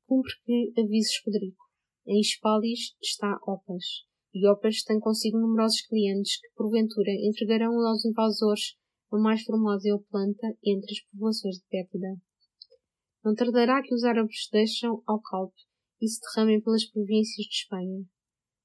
Cumpre 0.06 0.34
que 0.44 0.74
avises 0.78 1.22
Rodrigo. 1.26 1.64
Em 2.06 2.20
Hispalis 2.20 2.96
está 3.02 3.40
Opas, 3.48 3.86
e 4.34 4.46
Opas 4.50 4.84
tem 4.84 5.00
consigo 5.00 5.38
numerosos 5.38 5.82
clientes 5.88 6.42
que, 6.42 6.50
porventura, 6.56 7.12
entregarão 7.12 7.72
aos 7.88 8.04
invasores 8.04 8.76
a 9.12 9.18
mais 9.18 9.44
formosa 9.44 9.88
planta 10.10 10.48
entre 10.64 10.92
as 10.92 11.00
povoações 11.12 11.56
de 11.58 11.66
Pétida. 11.70 12.18
Não 13.24 13.36
tardará 13.36 13.82
que 13.82 13.94
os 13.94 14.04
árabes 14.04 14.50
deixam 14.52 15.02
ao 15.06 15.22
calpe 15.22 15.62
e 16.02 16.08
se 16.08 16.20
derramem 16.22 16.60
pelas 16.62 16.86
províncias 16.86 17.46
de 17.46 17.54
Espanha. 17.54 18.06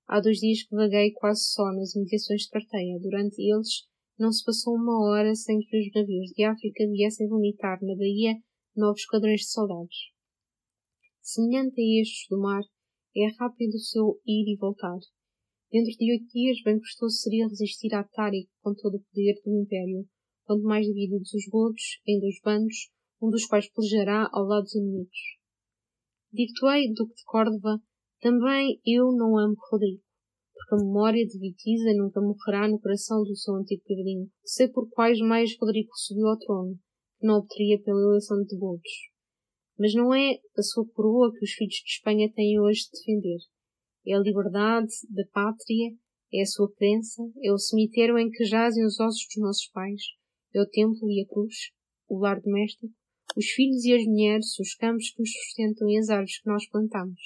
Há 0.08 0.20
dois 0.20 0.38
dias 0.38 0.62
que 0.62 0.74
vaguei 0.76 1.10
quase 1.12 1.42
só 1.50 1.64
nas 1.72 1.96
imediações 1.96 2.42
de 2.42 2.50
Carteia. 2.50 3.00
Durante 3.00 3.42
eles 3.42 3.86
não 4.16 4.30
se 4.30 4.44
passou 4.44 4.74
uma 4.74 5.04
hora 5.04 5.34
sem 5.34 5.58
que 5.58 5.78
os 5.78 5.92
navios 5.92 6.30
de 6.30 6.44
África 6.44 6.86
viessem 6.88 7.28
vomitar 7.28 7.78
na 7.82 7.96
baía 7.96 8.34
novos 8.76 9.04
quadrões 9.06 9.40
de 9.40 9.50
soldados. 9.50 10.12
Semelhante 11.20 11.80
a 11.80 12.02
estes 12.02 12.28
do 12.30 12.40
mar, 12.40 12.62
é 13.16 13.26
rápido 13.38 13.74
o 13.74 13.80
seu 13.80 14.20
ir 14.24 14.52
e 14.52 14.56
voltar. 14.56 14.98
Dentro 15.72 15.90
de 15.98 16.12
oito 16.12 16.28
dias, 16.32 16.62
bem 16.62 16.78
custoso 16.78 17.16
seria 17.16 17.48
resistir 17.48 17.92
a 17.92 18.04
Tárico 18.04 18.50
com 18.62 18.74
todo 18.74 18.98
o 18.98 19.02
poder 19.02 19.34
do 19.44 19.60
Império, 19.60 20.06
quanto 20.44 20.62
mais 20.62 20.86
divididos 20.86 21.34
os 21.34 21.48
godos 21.48 22.00
em 22.06 22.20
dois 22.20 22.38
bandos, 22.44 22.90
um 23.20 23.28
dos 23.28 23.44
quais 23.46 23.68
pelejará 23.72 24.28
ao 24.32 24.44
lado 24.44 24.62
dos 24.62 24.74
inimigos. 24.76 25.18
Digo-te-ei, 26.32 26.92
Duque 26.92 27.16
de 27.16 27.24
Córdoba, 27.24 27.80
também 28.26 28.80
eu 28.84 29.12
não 29.12 29.38
amo 29.38 29.54
Rodrigo, 29.70 30.02
porque 30.52 30.74
a 30.74 30.84
memória 30.84 31.24
de 31.24 31.38
Vitiza 31.38 31.94
nunca 31.94 32.20
morrerá 32.20 32.66
no 32.66 32.80
coração 32.80 33.22
do 33.22 33.36
seu 33.36 33.54
antigo 33.54 33.84
padrinho. 33.86 34.28
Sei 34.44 34.66
por 34.66 34.90
quais 34.90 35.20
meios 35.20 35.56
Rodrigo 35.60 35.90
subiu 35.94 36.26
ao 36.26 36.36
trono, 36.36 36.74
que 37.20 37.24
não 37.24 37.36
obteria 37.36 37.80
pela 37.80 38.00
eleição 38.00 38.42
de 38.42 38.48
devotos. 38.48 38.90
Mas 39.78 39.94
não 39.94 40.12
é 40.12 40.40
a 40.58 40.62
sua 40.62 40.84
coroa 40.88 41.32
que 41.32 41.44
os 41.44 41.52
filhos 41.52 41.76
de 41.76 41.88
Espanha 41.88 42.28
têm 42.34 42.58
hoje 42.58 42.80
de 42.80 42.98
defender. 42.98 43.38
É 44.04 44.14
a 44.14 44.18
liberdade 44.18 44.92
da 45.08 45.22
pátria, 45.32 45.94
é 46.34 46.42
a 46.42 46.46
sua 46.46 46.68
crença, 46.74 47.22
é 47.44 47.52
o 47.52 47.58
cemitério 47.58 48.18
em 48.18 48.28
que 48.28 48.44
jazem 48.44 48.84
os 48.84 48.98
ossos 48.98 49.24
dos 49.28 49.40
nossos 49.40 49.68
pais, 49.68 50.02
é 50.52 50.60
o 50.60 50.66
templo 50.66 51.08
e 51.12 51.22
a 51.22 51.32
cruz, 51.32 51.54
o 52.08 52.18
lar 52.18 52.40
doméstico, 52.40 52.88
os 53.36 53.46
filhos 53.50 53.84
e 53.84 53.94
as 53.94 54.04
mulheres, 54.04 54.58
os 54.58 54.74
campos 54.74 55.12
que 55.12 55.20
nos 55.20 55.30
sustentam 55.30 55.88
e 55.88 55.96
as 55.96 56.08
árvores 56.08 56.40
que 56.40 56.48
nós 56.48 56.68
plantamos. 56.68 57.20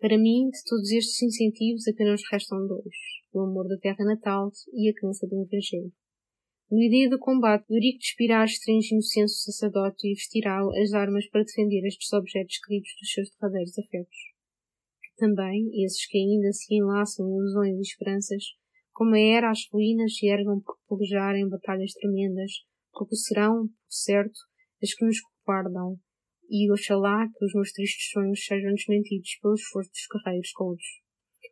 Para 0.00 0.16
mim, 0.16 0.48
de 0.50 0.62
todos 0.64 0.90
estes 0.92 1.20
incentivos, 1.22 1.88
apenas 1.88 2.22
restam 2.30 2.66
dois: 2.68 2.94
o 3.32 3.40
amor 3.40 3.66
da 3.66 3.76
terra 3.78 4.04
natal 4.04 4.50
e 4.72 4.88
a 4.88 4.94
crença 4.94 5.26
do 5.26 5.42
Evangelho. 5.42 5.92
No 6.70 6.88
dia 6.88 7.08
do 7.08 7.18
combate, 7.18 7.64
Eurico 7.68 7.98
despirá 7.98 8.42
a 8.42 8.44
estranho 8.44 8.80
inocência 8.92 9.24
o 9.24 9.28
sacerdote 9.28 10.06
e 10.06 10.14
vestirá 10.14 10.60
as 10.82 10.92
armas 10.92 11.26
para 11.28 11.42
defender 11.42 11.84
estes 11.84 12.12
objetos 12.12 12.58
queridos 12.58 12.90
dos 13.00 13.10
seus 13.10 13.30
derradeiros 13.30 13.78
afetos. 13.78 14.16
Que 15.02 15.16
também, 15.16 15.68
esses 15.82 16.06
que 16.06 16.18
ainda 16.18 16.52
se 16.52 16.74
enlaçam 16.74 17.26
em 17.26 17.36
ilusões 17.36 17.78
e 17.78 17.80
esperanças, 17.80 18.44
como 18.92 19.14
a 19.14 19.18
era 19.18 19.50
as 19.50 19.66
ruínas 19.72 20.16
se 20.16 20.26
ergam 20.26 20.60
por 20.60 20.76
pelejar 20.88 21.34
em 21.36 21.48
batalhas 21.48 21.92
tremendas, 21.94 22.52
porque 22.92 23.16
serão, 23.16 23.66
por 23.66 23.74
certo, 23.88 24.38
as 24.80 24.94
que 24.94 25.04
nos 25.04 25.16
guardam, 25.44 25.98
e 26.50 26.70
oxalá 26.72 27.28
que 27.28 27.44
os 27.44 27.52
meus 27.52 27.72
tristes 27.72 28.10
sonhos 28.10 28.44
sejam 28.44 28.72
desmentidos 28.72 29.36
pelo 29.42 29.54
esforço 29.54 29.90
dos 29.90 30.06
guerreiros 30.10 30.50
coldos. 30.52 30.86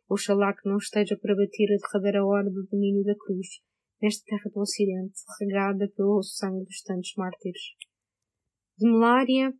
Oxalá 0.09 0.53
que 0.53 0.67
não 0.67 0.77
esteja 0.77 1.15
para 1.17 1.35
bater 1.35 1.69
a 1.71 1.77
derradeira 1.77 2.25
hora 2.25 2.49
do 2.49 2.65
domínio 2.65 3.03
da 3.03 3.15
cruz, 3.15 3.47
nesta 4.01 4.25
terra 4.25 4.49
do 4.51 4.59
Ocidente, 4.61 5.19
regada 5.39 5.87
pelo 5.95 6.23
sangue 6.23 6.65
dos 6.65 6.81
tantos 6.81 7.13
mártires. 7.15 7.61
De 8.77 8.89
Melária, 8.89 9.53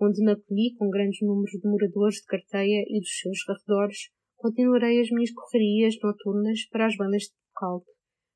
onde 0.00 0.24
me 0.24 0.32
acolhi 0.32 0.74
com 0.78 0.88
grandes 0.88 1.20
números 1.20 1.50
de 1.50 1.68
moradores 1.68 2.16
de 2.16 2.26
Carteia 2.26 2.84
e 2.88 3.00
dos 3.00 3.18
seus 3.18 3.38
arredores, 3.48 4.10
continuarei 4.36 5.00
as 5.00 5.10
minhas 5.10 5.32
correrias 5.32 5.96
noturnas 6.02 6.66
para 6.70 6.86
as 6.86 6.96
bandas 6.96 7.24
de 7.24 7.34
calpe, 7.54 7.90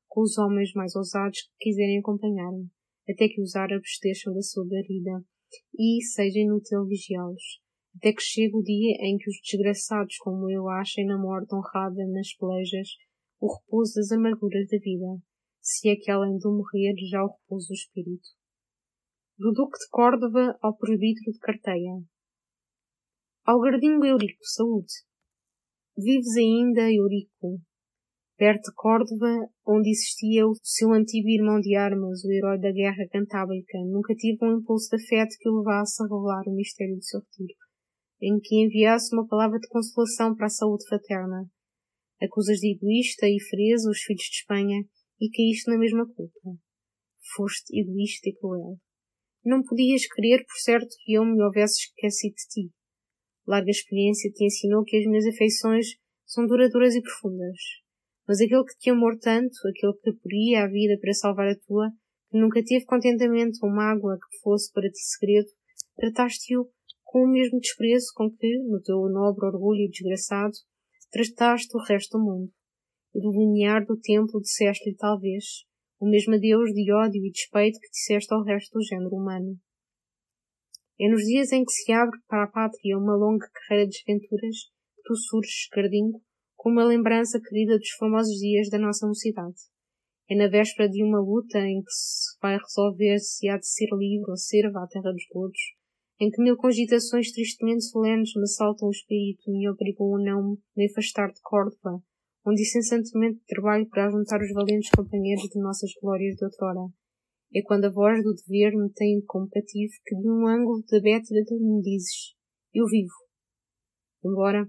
com 0.07 0.21
os 0.21 0.37
homens 0.37 0.71
mais 0.73 0.95
ousados 0.95 1.41
que 1.41 1.69
quiserem 1.69 1.99
acompanhar-me, 1.99 2.69
até 3.09 3.27
que 3.27 3.41
os 3.41 3.55
árabes 3.55 3.97
deixam 4.01 4.33
da 4.33 4.41
sua 4.41 4.65
guarida 4.65 5.23
e 5.77 6.03
seja 6.03 6.39
inútil 6.39 6.85
vigiá-los, 6.85 7.61
até 7.95 8.11
que 8.13 8.21
chegue 8.21 8.55
o 8.55 8.63
dia 8.63 8.95
em 9.01 9.17
que 9.17 9.29
os 9.29 9.37
desgraçados 9.43 10.17
como 10.17 10.49
eu 10.49 10.67
achem 10.69 11.05
na 11.05 11.17
morte 11.17 11.53
honrada 11.53 12.05
nas 12.07 12.33
pelejas 12.35 12.89
o 13.39 13.53
repouso 13.53 13.95
das 13.95 14.11
amarguras 14.11 14.67
da 14.69 14.77
vida, 14.77 15.21
se 15.61 15.89
é 15.89 15.95
que 15.95 16.09
além 16.09 16.37
do 16.37 16.51
morrer 16.51 16.95
já 17.09 17.23
o 17.23 17.31
repouso 17.31 17.67
do 17.67 17.73
espírito. 17.73 18.29
Do 19.37 19.51
Duque 19.51 19.77
de 19.77 19.89
Córdoba 19.89 20.57
ao 20.61 20.77
Presbítero 20.77 21.31
de 21.31 21.39
Carteia. 21.39 22.03
Ao 23.45 23.59
Gardinho 23.59 24.03
Eurico, 24.05 24.43
saúde! 24.43 24.93
Vives 25.97 26.37
ainda, 26.37 26.91
Eurico, 26.91 27.59
perto 28.37 28.69
de 28.69 28.75
Córdoba, 28.75 29.27
onde 29.67 29.89
existia 29.89 30.47
o 30.47 30.53
seu 30.61 30.91
antigo 30.91 31.29
irmão 31.29 31.59
de 31.59 31.75
armas, 31.75 32.23
o 32.23 32.31
herói 32.31 32.59
da 32.59 32.71
guerra 32.71 33.07
cantábrica. 33.11 33.77
Nunca 33.85 34.15
tive 34.15 34.37
um 34.43 34.59
impulso 34.59 34.89
de 34.89 35.03
afeto 35.03 35.35
que 35.39 35.49
o 35.49 35.57
levasse 35.57 36.01
a 36.01 36.05
revelar 36.05 36.43
o 36.47 36.55
mistério 36.55 36.95
do 36.95 37.03
seu 37.03 37.19
retiro, 37.19 37.57
em 38.21 38.39
que 38.39 38.63
enviasse 38.63 39.13
uma 39.15 39.27
palavra 39.27 39.59
de 39.59 39.67
consolação 39.67 40.35
para 40.35 40.47
a 40.47 40.49
saúde 40.49 40.85
fraterna. 40.87 41.45
Acusas 42.21 42.57
de 42.57 42.71
egoísta 42.71 43.27
e 43.27 43.37
freza 43.49 43.89
os 43.89 43.99
filhos 43.99 44.23
de 44.23 44.37
Espanha, 44.37 44.83
e 45.19 45.29
caíste 45.29 45.69
na 45.69 45.77
mesma 45.77 46.05
culpa. 46.05 46.59
Foste 47.35 47.79
egoísta 47.79 48.29
e 48.29 48.35
cruel. 48.35 48.77
Não 49.45 49.63
podias 49.63 50.07
crer, 50.07 50.43
por 50.45 50.57
certo, 50.57 50.95
que 51.03 51.13
eu 51.13 51.25
me 51.25 51.41
houvesse 51.41 51.83
esquecido 51.83 52.35
de 52.35 52.47
ti. 52.47 52.71
Larga 53.45 53.69
experiência 53.69 54.31
te 54.31 54.45
ensinou 54.45 54.83
que 54.83 54.97
as 54.97 55.05
minhas 55.05 55.25
afeições 55.25 55.87
são 56.25 56.47
duradouras 56.47 56.95
e 56.95 57.01
profundas. 57.01 57.82
Mas 58.27 58.39
aquele 58.39 58.63
que 58.63 58.77
te 58.77 58.89
amou 58.89 59.17
tanto, 59.19 59.55
aquele 59.67 59.93
que 60.01 60.09
aporia 60.09 60.63
a 60.63 60.67
vida 60.67 60.97
para 60.99 61.13
salvar 61.13 61.47
a 61.47 61.59
tua, 61.67 61.89
que 62.29 62.37
nunca 62.37 62.63
teve 62.63 62.85
contentamento 62.85 63.59
ou 63.61 63.69
mágoa 63.69 64.17
que 64.17 64.39
fosse 64.39 64.71
para 64.71 64.89
ti 64.89 64.99
segredo, 64.99 65.49
trataste-o 65.95 66.69
com 67.03 67.25
o 67.25 67.31
mesmo 67.31 67.59
desprezo 67.59 68.07
com 68.15 68.31
que, 68.31 68.57
no 68.59 68.81
teu 68.81 68.97
nobre 69.09 69.45
orgulho 69.45 69.89
desgraçado, 69.89 70.53
trataste 71.11 71.75
o 71.77 71.83
resto 71.83 72.17
do 72.17 72.23
mundo. 72.23 72.51
E 73.13 73.21
do 73.21 73.31
linear 73.31 73.85
do 73.85 73.99
templo 73.99 74.41
disseste-lhe 74.41 74.95
talvez 74.95 75.65
o 75.99 76.09
mesmo 76.09 76.33
adeus 76.33 76.73
de 76.73 76.91
ódio 76.91 77.23
e 77.23 77.31
despeito 77.31 77.79
que 77.79 77.89
disseste 77.89 78.33
ao 78.33 78.43
resto 78.43 78.77
do 78.77 78.83
género 78.83 79.15
humano. 79.15 79.57
É 80.99 81.09
nos 81.09 81.23
dias 81.23 81.51
em 81.51 81.63
que 81.63 81.71
se 81.71 81.91
abre 81.91 82.19
para 82.27 82.43
a 82.43 82.51
pátria 82.51 82.97
uma 82.97 83.15
longa 83.15 83.47
carreira 83.53 83.89
de 83.89 83.97
desventuras 83.97 84.57
que 84.95 85.03
tu 85.03 85.15
surges, 85.15 85.67
Cardinho, 85.71 86.19
com 86.63 86.69
uma 86.69 86.85
lembrança 86.85 87.41
querida 87.41 87.77
dos 87.77 87.89
famosos 87.99 88.39
dias 88.39 88.69
da 88.69 88.79
nossa 88.79 89.05
mocidade. 89.05 89.59
É 90.29 90.33
na 90.33 90.47
véspera 90.47 90.87
de 90.87 91.03
uma 91.03 91.19
luta 91.19 91.59
em 91.59 91.83
que 91.83 91.91
se 91.91 92.39
vai 92.41 92.57
resolver 92.57 93.19
se 93.19 93.49
há 93.49 93.57
de 93.57 93.67
ser 93.67 93.89
livre 93.91 94.31
ou 94.31 94.37
serva 94.37 94.79
à 94.81 94.87
terra 94.87 95.11
dos 95.11 95.25
gordos, 95.29 95.59
em 96.21 96.29
que 96.29 96.41
mil 96.41 96.55
cogitações 96.55 97.33
tristemente 97.33 97.83
solenes 97.83 98.31
me 98.37 98.47
saltam 98.47 98.87
o 98.87 98.91
espírito 98.91 99.43
e 99.45 99.51
me 99.51 99.69
obrigam 99.69 100.15
a 100.15 100.23
não 100.23 100.57
me 100.73 100.85
afastar 100.85 101.33
de 101.33 101.41
Córdoba, 101.41 102.01
onde 102.47 102.61
incessantemente 102.61 103.43
trabalho 103.45 103.85
para 103.89 104.09
juntar 104.09 104.39
os 104.39 104.53
valentes 104.53 104.89
companheiros 104.95 105.43
de 105.43 105.59
nossas 105.59 105.91
glórias 106.01 106.33
de 106.37 106.45
outrora. 106.45 106.87
É 107.53 107.61
quando 107.61 107.85
a 107.85 107.91
voz 107.91 108.23
do 108.23 108.33
dever 108.33 108.71
me 108.71 108.89
tem 108.93 109.21
como 109.27 109.49
cativo 109.49 109.91
que 110.05 110.15
de 110.15 110.29
um 110.29 110.47
ângulo 110.47 110.81
da 110.89 111.01
bétida 111.01 111.41
me 111.59 111.81
dizes, 111.81 112.35
eu 112.73 112.85
vivo. 112.85 113.11
Embora, 114.23 114.65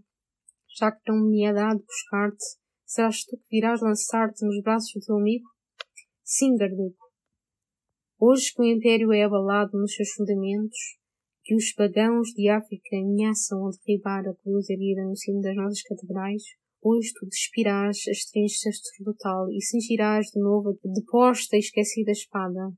já 0.78 0.90
que 0.90 1.00
não 1.06 1.24
me 1.24 1.44
é 1.44 1.52
dado 1.52 1.84
buscar-te, 1.84 2.44
serás 2.84 3.24
tu 3.24 3.36
que 3.36 3.48
virás 3.50 3.80
lançar-te 3.80 4.44
nos 4.44 4.60
braços 4.62 4.92
do 4.94 5.06
teu 5.06 5.16
amigo? 5.16 5.46
Sim, 6.22 6.56
Garnico. 6.56 7.04
Hoje 8.18 8.52
que 8.54 8.62
o 8.62 8.64
Império 8.64 9.12
é 9.12 9.24
abalado 9.24 9.78
nos 9.78 9.94
seus 9.94 10.10
fundamentos, 10.10 10.78
que 11.42 11.54
os 11.54 11.72
pagãos 11.74 12.28
de 12.28 12.48
África 12.48 12.96
ameaçam 12.96 13.66
a 13.66 13.70
derribar 13.84 14.26
a 14.26 14.34
cruz 14.34 14.70
erguida 14.70 15.04
no 15.04 15.16
cimo 15.16 15.42
das 15.42 15.54
nossas 15.54 15.82
catedrais, 15.82 16.42
hoje 16.82 17.12
tu 17.12 17.26
despirás 17.26 17.98
as 18.10 18.24
trinchas 18.30 18.80
sacerdotal 18.80 19.50
e 19.50 19.60
cingirás 19.60 20.26
de 20.26 20.40
novo 20.40 20.70
a 20.70 20.88
deposta 20.94 21.56
e 21.56 21.58
esquecida 21.58 22.12
espada. 22.12 22.72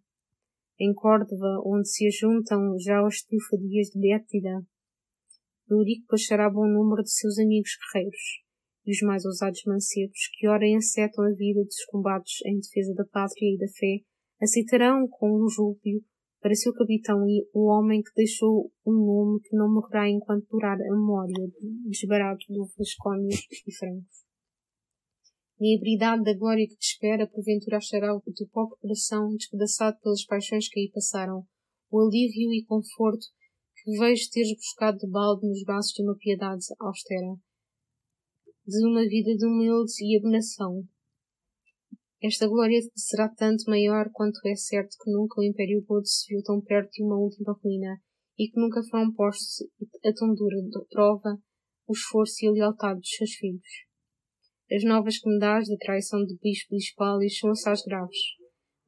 Em 0.79 0.93
Córdoba, 0.93 1.63
onde 1.65 1.89
se 1.89 2.07
ajuntam 2.09 2.77
já 2.79 3.07
as 3.07 3.23
triunfadias 3.23 3.89
de 3.89 4.01
Bétida, 4.01 4.67
Eurico 5.69 6.07
baixará 6.09 6.49
bom 6.49 6.67
número 6.67 7.03
de 7.03 7.11
seus 7.11 7.39
amigos 7.39 7.71
guerreiros, 7.93 8.43
e 8.87 8.93
os 8.93 9.01
mais 9.03 9.25
ousados 9.25 9.61
mancebos, 9.67 10.29
que 10.39 10.47
ora 10.47 10.65
encetam 10.65 11.25
a 11.25 11.33
vida 11.33 11.65
dos 11.65 11.85
combates 11.87 12.39
em 12.47 12.61
defesa 12.61 12.95
da 12.95 13.05
pátria 13.05 13.53
e 13.53 13.59
da 13.59 13.67
fé, 13.67 13.99
aceitarão 14.41 15.09
com 15.09 15.29
um 15.29 15.49
júbilo 15.49 16.03
para 16.41 16.55
seu 16.55 16.73
capitão 16.73 17.27
e 17.29 17.49
o 17.53 17.67
homem 17.67 18.01
que 18.01 18.15
deixou 18.15 18.71
um 18.87 18.93
nome 18.93 19.41
que 19.41 19.57
não 19.57 19.73
morrerá 19.73 20.09
enquanto 20.09 20.47
durar 20.49 20.81
a 20.81 20.85
memória 20.85 21.51
desbarato 21.85 22.47
do 22.49 22.69
Vascónios 22.79 23.41
e 23.67 23.75
Francos. 23.75 24.25
E 25.59 25.73
a 25.73 25.77
hibridade 25.77 26.23
da 26.23 26.35
glória 26.35 26.69
que 26.69 26.77
te 26.77 26.93
espera, 26.93 27.27
porventura 27.27 27.79
achará 27.79 28.15
o 28.15 28.21
teu 28.21 28.47
pobre 28.53 28.77
coração 28.79 29.35
despedaçado 29.35 29.99
pelas 30.01 30.25
paixões 30.25 30.69
que 30.69 30.79
aí 30.79 30.91
passaram, 30.93 31.45
o 31.91 32.01
alívio 32.01 32.53
e 32.53 32.65
conforto 32.65 33.27
vejo 33.93 34.31
teres 34.31 34.55
buscado 34.57 34.99
de 34.99 35.07
balde 35.09 35.47
nos 35.47 35.63
braços 35.65 35.93
de 35.93 36.03
uma 36.03 36.17
piedade 36.17 36.67
austera, 36.81 37.37
de 38.67 38.87
uma 38.87 39.03
vida 39.03 39.37
de 39.37 39.47
humilde 39.47 39.93
e 40.01 40.19
abnegação, 40.19 40.87
esta 42.23 42.49
glória 42.49 42.81
será 42.97 43.29
tanto 43.29 43.69
maior 43.69 44.11
quanto 44.11 44.41
é 44.49 44.57
certo 44.57 44.97
que 45.03 45.11
nunca 45.11 45.41
o 45.41 45.45
Império 45.45 45.85
Godo 45.87 46.07
se 46.07 46.27
viu 46.29 46.43
tão 46.43 46.61
perto 46.63 46.91
de 46.91 47.05
uma 47.05 47.17
última 47.17 47.53
ruína 47.53 48.01
e 48.39 48.49
que 48.49 48.59
nunca 48.59 48.83
foram 48.85 49.13
postos 49.13 49.69
a 50.05 50.13
tão 50.13 50.35
dura 50.35 50.57
prova 50.91 51.39
o 51.87 51.93
esforço 51.93 52.45
e 52.45 52.49
a 52.49 52.53
lealdade 52.53 53.01
dos 53.01 53.11
seus 53.11 53.33
filhos. 53.35 53.87
As 54.73 54.83
novas 54.83 55.21
dás 55.39 55.69
da 55.69 55.77
traição 55.77 56.25
de 56.25 56.37
bispo 56.39 56.75
e 56.75 57.31
são 57.31 57.51
assaz 57.51 57.83
graves, 57.83 58.19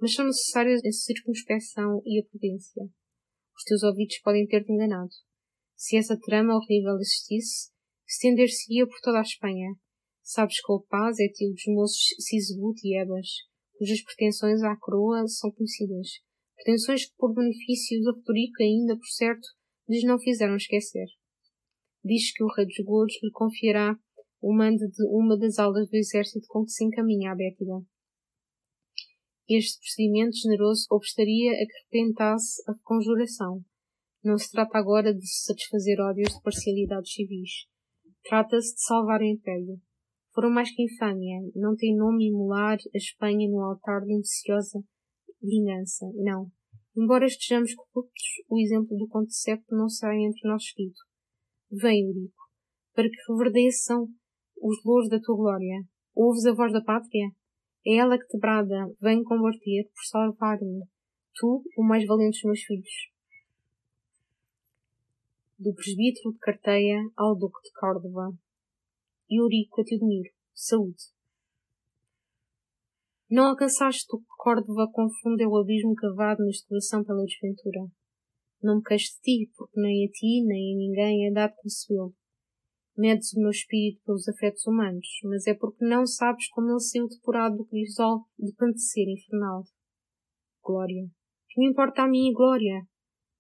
mas 0.01 0.15
são 0.15 0.25
necessárias 0.25 0.85
a 0.85 0.91
circunspeção 0.91 2.03
e 2.05 2.21
a 2.21 2.25
prudência. 2.25 2.89
Os 3.59 3.65
teus 3.65 3.83
ouvidos 3.83 4.19
podem 4.21 4.47
ter-te 4.47 4.73
enganado. 4.73 5.11
Se 5.77 5.97
essa 5.97 6.19
trama 6.19 6.57
horrível 6.57 6.97
existisse, 6.97 7.71
estender-se-ia 8.07 8.87
por 8.87 8.99
toda 9.03 9.19
a 9.19 9.23
Espanha, 9.23 9.75
Sabes 10.31 10.61
que 10.61 10.71
o 10.71 10.83
Paz 10.83 11.19
é 11.21 11.29
tio 11.29 11.49
dos 11.49 11.65
moços 11.69 12.05
Sisebut 12.19 12.79
e 12.85 12.99
Ebas, 12.99 13.29
cujas 13.79 14.03
pretensões 14.03 14.63
à 14.63 14.77
coroa 14.77 15.27
são 15.27 15.51
conhecidas. 15.51 16.07
Pretensões 16.55 17.07
que, 17.07 17.17
por 17.17 17.33
benefício 17.33 17.99
do 18.03 18.13
Rodrigo, 18.13 18.53
ainda, 18.61 18.95
por 18.95 19.07
certo, 19.07 19.49
lhes 19.89 20.05
não 20.05 20.19
fizeram 20.19 20.57
esquecer. 20.57 21.07
Diz 22.05 22.31
que 22.35 22.45
o 22.45 22.53
rei 22.55 22.67
dos 22.67 22.77
Godos 22.85 23.15
lhe 23.23 23.31
confiará 23.31 23.99
o 24.43 24.55
mando 24.55 24.87
de 24.87 25.03
uma 25.07 25.35
das 25.39 25.59
alas 25.59 25.89
do 25.89 25.97
exército 25.97 26.47
com 26.49 26.63
que 26.63 26.73
se 26.73 26.85
encaminha 26.85 27.33
à 27.33 27.35
Bétida. 27.35 27.81
Este 29.49 29.79
procedimento 29.81 30.37
generoso 30.37 30.87
obstaria 30.91 31.53
a 31.53 31.67
que 31.67 31.85
repentasse 31.85 32.63
a 32.69 32.75
conjuração. 32.83 33.63
Não 34.23 34.37
se 34.37 34.51
trata 34.51 34.77
agora 34.77 35.15
de 35.15 35.27
satisfazer 35.27 35.99
ódios 36.01 36.35
de 36.35 36.43
parcialidades 36.43 37.13
civis. 37.13 37.51
Trata-se 38.25 38.75
de 38.75 38.83
salvar 38.83 39.21
o 39.21 39.25
império 39.25 39.81
foram 40.39 40.51
mais 40.51 40.73
que 40.73 40.85
infâmia. 40.85 41.41
Não 41.57 41.75
tem 41.75 41.97
nome 41.97 42.29
imular 42.29 42.79
a 42.95 42.97
Espanha 42.97 43.49
no 43.51 43.61
altar 43.61 44.03
de 44.03 44.15
ambiciosa 44.15 44.79
vingança. 45.43 46.07
Não. 46.15 46.47
Embora 46.97 47.27
estejamos 47.27 47.75
corruptos, 47.75 48.23
o 48.49 48.57
exemplo 48.57 48.97
do 48.97 49.09
Conte 49.09 49.35
Septo 49.35 49.75
não 49.75 49.89
sai 49.89 50.19
entre 50.19 50.49
nós 50.49 50.63
escrito. 50.63 51.01
Vem, 51.69 52.07
Eurico, 52.07 52.45
para 52.95 53.09
que 53.09 53.33
reverdeçam 53.33 54.07
os 54.63 54.77
louros 54.85 55.09
da 55.09 55.19
tua 55.19 55.35
glória. 55.35 55.83
Ouves 56.15 56.47
a 56.47 56.53
voz 56.53 56.73
da 56.73 56.83
pátria? 56.83 57.31
É 57.87 57.97
ela 57.97 58.19
que 58.19 58.27
te 58.27 58.39
brada, 58.39 58.93
vem 59.01 59.23
combater 59.23 59.89
por 59.95 60.05
salvar-me. 60.05 60.85
Tu, 61.35 61.65
o 61.77 61.83
mais 61.83 62.07
valente 62.07 62.39
dos 62.39 62.45
meus 62.45 62.61
filhos. 62.63 63.11
Do 65.59 65.75
presbítero 65.75 66.33
de 66.33 66.39
Carteia 66.39 67.01
ao 67.17 67.37
duque 67.37 67.63
de 67.63 67.73
Córdoba. 67.73 68.33
Eurico 69.31 69.81
a 69.81 69.85
Teodomiro. 69.85 70.31
Saúde. 70.55 71.19
Não 73.31 73.45
alcançaste 73.51 74.07
o 74.15 74.19
que 74.19 74.27
Córdoba 74.39 74.91
confundeu 74.91 75.51
o 75.51 75.59
abismo 75.59 75.95
cavado 75.95 76.43
neste 76.45 76.67
coração 76.67 77.05
pela 77.05 77.25
desventura. 77.25 77.87
Não 78.63 78.77
me 78.77 78.83
queixo 78.83 79.15
de 79.17 79.21
ti, 79.21 79.53
porque 79.57 79.81
nem 79.81 80.07
a 80.07 80.11
ti, 80.11 80.43
nem 80.45 80.75
a 80.75 80.77
ninguém 80.77 81.27
é 81.27 81.33
dado 81.33 81.55
concebê-lo. 81.57 82.15
Medes 82.99 83.33
o 83.33 83.41
meu 83.41 83.51
espírito 83.51 84.03
pelos 84.05 84.27
afetos 84.29 84.67
humanos, 84.67 85.07
mas 85.23 85.47
é 85.47 85.55
porque 85.55 85.85
não 85.85 86.05
sabes 86.05 86.49
como 86.49 86.69
ele 86.69 86.81
saiu 86.81 87.07
depurado 87.07 87.59
do 87.59 87.65
crisol 87.65 88.25
de 88.37 88.53
pantecer 88.55 89.07
infernal. 89.09 89.63
Glória. 90.61 91.07
Que 91.49 91.61
me 91.61 91.71
importa 91.71 92.03
a 92.03 92.09
minha 92.09 92.33
glória? 92.33 92.83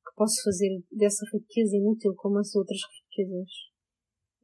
Que 0.06 0.14
posso 0.14 0.40
fazer 0.44 0.80
dessa 0.92 1.26
riqueza 1.32 1.76
inútil 1.76 2.14
como 2.14 2.38
as 2.38 2.54
outras 2.54 2.78
riquezas? 3.10 3.50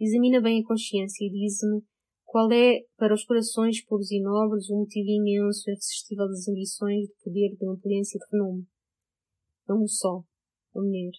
Examina 0.01 0.41
bem 0.41 0.61
a 0.61 0.67
consciência 0.67 1.25
e 1.25 1.31
diz-me 1.31 1.85
qual 2.25 2.51
é, 2.51 2.81
para 2.97 3.15
os 3.15 3.25
corações 3.25 3.85
puros 3.85 4.11
e 4.11 4.21
nobres, 4.21 4.69
o 4.69 4.81
motivo 4.81 5.09
imenso 5.09 5.71
e 5.71 5.73
irresistível 5.73 6.27
das 6.27 6.49
ambições 6.49 7.07
de 7.07 7.15
poder, 7.23 7.55
de 7.55 7.69
opulência 7.69 8.17
e 8.17 8.19
de 8.19 8.27
renome. 8.33 8.67
É 9.69 9.73
um 9.73 9.87
só, 9.87 10.25
a 10.75 10.81
mulher. 10.81 11.13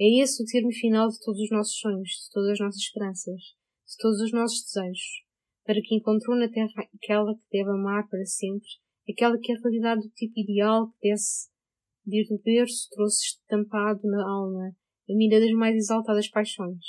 É 0.00 0.22
esse 0.22 0.42
o 0.42 0.46
termo 0.46 0.72
final 0.72 1.08
de 1.08 1.20
todos 1.20 1.40
os 1.40 1.50
nossos 1.50 1.78
sonhos, 1.78 2.08
de 2.08 2.30
todas 2.32 2.50
as 2.50 2.58
nossas 2.58 2.80
esperanças, 2.80 3.40
de 3.86 3.96
todos 3.98 4.20
os 4.20 4.32
nossos 4.32 4.64
desejos, 4.64 5.24
para 5.64 5.80
que 5.80 5.94
encontrou 5.94 6.36
na 6.36 6.48
terra 6.48 6.88
aquela 6.94 7.34
que 7.34 7.44
deve 7.52 7.70
amar 7.70 8.08
para 8.08 8.24
sempre, 8.24 8.68
aquela 9.08 9.38
que 9.38 9.52
é 9.52 9.54
a 9.54 9.60
realidade 9.60 10.02
do 10.02 10.10
tipo 10.10 10.40
ideal 10.40 10.88
que 10.88 11.08
desce 11.10 11.54
desde 12.04 12.34
o 12.34 12.38
berço 12.38 12.88
trouxe 12.90 13.24
estampado 13.24 14.00
na 14.04 14.22
alma, 14.28 14.76
a 15.08 15.14
mira 15.14 15.40
das 15.40 15.52
mais 15.52 15.74
exaltadas 15.76 16.28
paixões. 16.28 16.84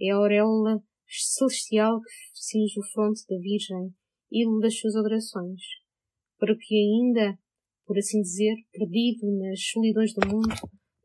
É 0.00 0.10
a 0.10 0.16
auréola 0.16 0.82
celestial 1.06 2.00
que 2.00 2.08
cinge 2.34 2.78
o 2.78 2.84
fronte 2.92 3.26
da 3.28 3.36
Virgem, 3.38 3.92
ídolo 4.30 4.60
das 4.60 4.78
suas 4.78 4.94
adorações, 4.96 5.60
para 6.38 6.54
que 6.56 6.74
ainda, 6.74 7.38
por 7.86 7.98
assim 7.98 8.20
dizer, 8.20 8.54
perdido 8.72 9.26
nas 9.38 9.60
solidões 9.60 10.14
do 10.14 10.26
mundo, 10.28 10.54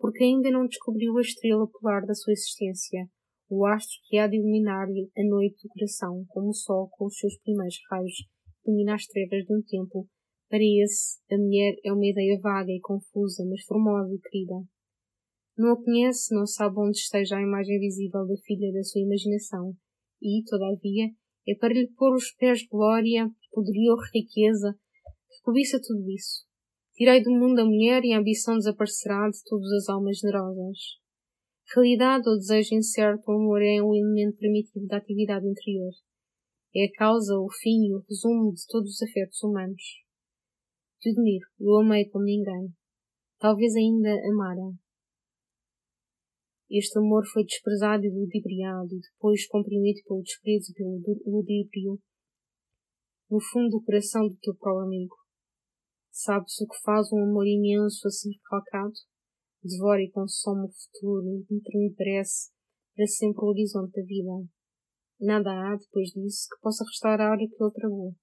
porque 0.04 0.22
ainda 0.22 0.52
não 0.52 0.68
descobriu 0.68 1.18
a 1.18 1.22
estrela 1.22 1.66
polar 1.66 2.06
da 2.06 2.14
sua 2.14 2.34
existência, 2.34 3.08
o 3.50 3.66
astro 3.66 3.96
que 4.10 4.18
há 4.18 4.28
de 4.28 4.36
iluminar-lhe 4.36 5.10
a 5.18 5.24
noite 5.24 5.64
do 5.64 5.70
coração, 5.70 6.26
como 6.28 6.50
o 6.50 6.54
sol 6.54 6.90
com 6.92 7.06
os 7.06 7.18
seus 7.18 7.40
primeiros 7.40 7.78
raios 7.90 8.12
ilumina 8.68 8.96
as 8.96 9.08
trevas 9.08 9.46
de 9.46 9.56
um 9.56 9.62
tempo 9.62 10.06
Para 10.50 10.60
esse, 10.60 11.22
a 11.32 11.38
mulher 11.38 11.78
é 11.86 11.94
uma 11.94 12.06
ideia 12.06 12.38
vaga 12.42 12.70
e 12.70 12.82
confusa, 12.82 13.46
mas 13.50 13.64
formosa 13.64 14.14
e 14.14 14.20
querida. 14.20 14.68
Não 15.58 15.72
a 15.72 15.82
conhece, 15.82 16.36
não 16.36 16.46
sabe 16.46 16.76
onde 16.80 16.98
esteja 16.98 17.38
a 17.38 17.42
imagem 17.42 17.80
visível 17.80 18.28
da 18.28 18.36
filha 18.44 18.74
da 18.74 18.84
sua 18.84 19.00
imaginação, 19.00 19.74
e, 20.22 20.44
todavia, 20.44 21.12
é 21.48 21.56
para 21.56 21.74
lhe 21.74 21.88
pôr 21.96 22.14
os 22.14 22.30
pés 22.34 22.68
glória, 22.68 23.32
poderio, 23.54 23.96
riqueza, 24.14 24.76
que 25.30 25.42
cobiça 25.44 25.80
tudo 25.82 26.12
isso. 26.12 26.44
Tirei 26.96 27.24
do 27.24 27.32
mundo 27.32 27.60
a 27.60 27.66
mulher 27.66 28.06
e 28.06 28.14
a 28.14 28.20
ambição 28.20 28.56
desaparecerá 28.56 29.28
de 29.28 29.44
todas 29.46 29.72
as 29.72 29.90
almas 29.90 30.20
generosas. 30.20 30.78
Realidade 31.74 32.30
ou 32.30 32.38
desejo 32.38 32.76
incerto, 32.76 33.24
o 33.28 33.32
amor 33.32 33.64
é 33.64 33.82
um 33.82 33.96
elemento 33.96 34.38
primitivo 34.38 34.86
da 34.86 34.98
atividade 34.98 35.48
interior. 35.48 35.92
É 36.76 36.86
a 36.86 36.92
causa, 36.92 37.34
o 37.40 37.50
fim 37.50 37.88
e 37.88 37.96
o 37.96 38.04
resumo 38.08 38.54
de 38.54 38.62
todos 38.68 38.92
os 38.92 39.02
afetos 39.02 39.42
humanos. 39.42 39.82
Te 41.00 41.10
admiro, 41.10 41.48
eu 41.60 41.80
amei 41.80 42.08
como 42.10 42.26
ninguém. 42.26 42.70
Talvez 43.40 43.76
ainda 43.76 44.12
amara. 44.30 44.78
Este 46.70 47.00
amor 47.00 47.26
foi 47.26 47.44
desprezado 47.44 48.06
e 48.06 48.10
ludibriado, 48.10 48.94
e 48.94 49.00
depois 49.00 49.48
comprimido 49.48 50.00
pelo 50.08 50.22
desprezo 50.22 50.72
e 50.72 50.76
pelo 50.76 51.02
ludíbrio, 51.26 52.00
no 53.32 53.40
fundo 53.40 53.70
do 53.70 53.84
coração 53.84 54.28
do 54.28 54.38
teu 54.38 54.56
próprio 54.56 54.86
amigo. 54.86 55.23
Sabes 56.16 56.62
o 56.62 56.68
que 56.68 56.80
faz 56.84 57.12
um 57.12 57.24
amor 57.24 57.46
imenso 57.46 58.08
assim 58.08 58.30
recalcado? 58.32 58.94
Devora 59.62 60.02
e 60.02 60.12
consome 60.12 60.68
o 60.68 60.72
futuro 60.72 61.26
e 61.28 61.56
entrenebrece 61.56 62.52
para 62.96 63.08
sempre 63.08 63.44
o 63.44 63.50
horizonte 63.50 63.92
da 63.94 64.06
vida. 64.06 64.48
Nada 65.20 65.50
há, 65.52 65.76
depois 65.76 66.10
disso, 66.10 66.48
que 66.50 66.62
possa 66.62 66.86
restaurar 66.86 67.36
o 67.36 67.38
que 67.38 67.64
ele 67.64 67.72
travou 67.74 68.16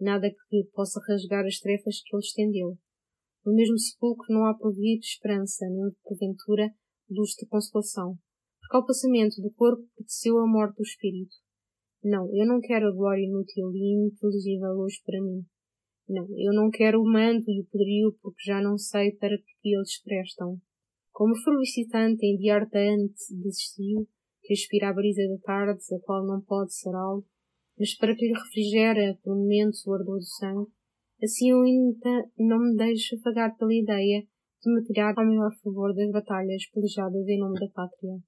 nada 0.00 0.30
que 0.30 0.64
possa 0.72 1.00
rasgar 1.08 1.44
as 1.44 1.58
trefas 1.58 2.00
que 2.02 2.14
ele 2.14 2.22
estendeu. 2.22 2.78
No 3.44 3.54
mesmo 3.54 3.78
sepulcro 3.78 4.26
não 4.30 4.44
há 4.44 4.54
provido 4.54 5.00
esperança, 5.00 5.66
nem 5.66 5.90
porventura 6.04 6.70
luz 7.10 7.30
de 7.30 7.46
consolação, 7.46 8.16
porque 8.60 8.76
ao 8.76 8.86
passamento 8.86 9.40
do 9.40 9.50
corpo 9.52 9.82
pertenceu 9.96 10.38
a 10.38 10.46
morte 10.46 10.76
do 10.76 10.82
espírito. 10.82 11.34
Não, 12.04 12.28
eu 12.34 12.46
não 12.46 12.60
quero 12.60 12.88
a 12.88 12.92
glória 12.92 13.24
inútil 13.24 13.72
e 13.72 13.94
ininteligível 13.94 14.70
hoje 14.78 15.00
para 15.04 15.20
mim. 15.20 15.44
Não, 16.08 16.26
eu 16.38 16.54
não 16.54 16.70
quero 16.70 17.02
o 17.02 17.04
manto 17.04 17.50
e 17.50 17.60
o 17.60 17.66
poderio 17.66 18.16
porque 18.22 18.42
já 18.42 18.62
não 18.62 18.78
sei 18.78 19.12
para 19.12 19.36
que 19.36 19.74
eles 19.74 20.02
prestam. 20.02 20.58
Como 21.12 21.36
felicitante 21.36 22.24
em 22.24 22.36
dia 22.38 22.54
ardente 22.54 23.34
desistiu, 23.42 24.08
que 24.42 24.54
aspira 24.54 24.88
a 24.88 24.92
brisa 24.94 25.20
da 25.28 25.38
tarde, 25.38 25.82
a 25.94 26.00
qual 26.00 26.24
não 26.24 26.40
pode 26.40 26.72
ser 26.72 26.94
algo, 26.94 27.26
mas 27.78 27.94
para 27.96 28.14
que 28.14 28.26
lhe 28.26 28.32
refrigere 28.32 29.18
por 29.22 29.36
momentos 29.36 29.86
o 29.86 29.92
ardor 29.92 30.16
do 30.16 30.24
sangue, 30.24 30.70
assim 31.22 31.50
eu 31.50 31.60
ainda 31.60 32.30
não 32.38 32.58
me 32.58 32.76
deixo 32.76 33.16
afagar 33.16 33.54
pela 33.58 33.74
ideia 33.74 34.22
de 34.62 34.74
me 34.74 34.82
tirar 34.84 35.12
ao 35.14 35.26
maior 35.26 35.54
favor 35.62 35.94
das 35.94 36.10
batalhas 36.10 36.66
pelejadas 36.70 37.28
em 37.28 37.38
nome 37.38 37.60
da 37.60 37.68
pátria. 37.68 38.18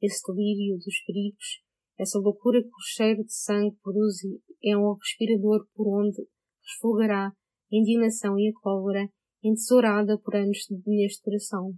Esse 0.00 0.32
delírio 0.32 0.78
dos 0.78 1.04
perigos, 1.04 1.62
essa 1.98 2.18
loucura 2.18 2.62
que 2.62 2.68
o 2.68 2.94
cheiro 2.94 3.24
de 3.24 3.34
sangue 3.34 3.76
produz 3.82 4.16
é 4.64 4.76
um 4.76 4.94
respirador 4.94 5.66
por 5.74 5.86
onde 6.00 6.26
resfolgará 6.68 7.28
a 7.28 7.32
indignação 7.72 8.38
e 8.38 8.48
a 8.48 8.60
cólera 8.60 9.08
entesourada 9.42 10.18
por 10.18 10.36
anos 10.36 10.58
neste 10.86 11.22
coração. 11.22 11.72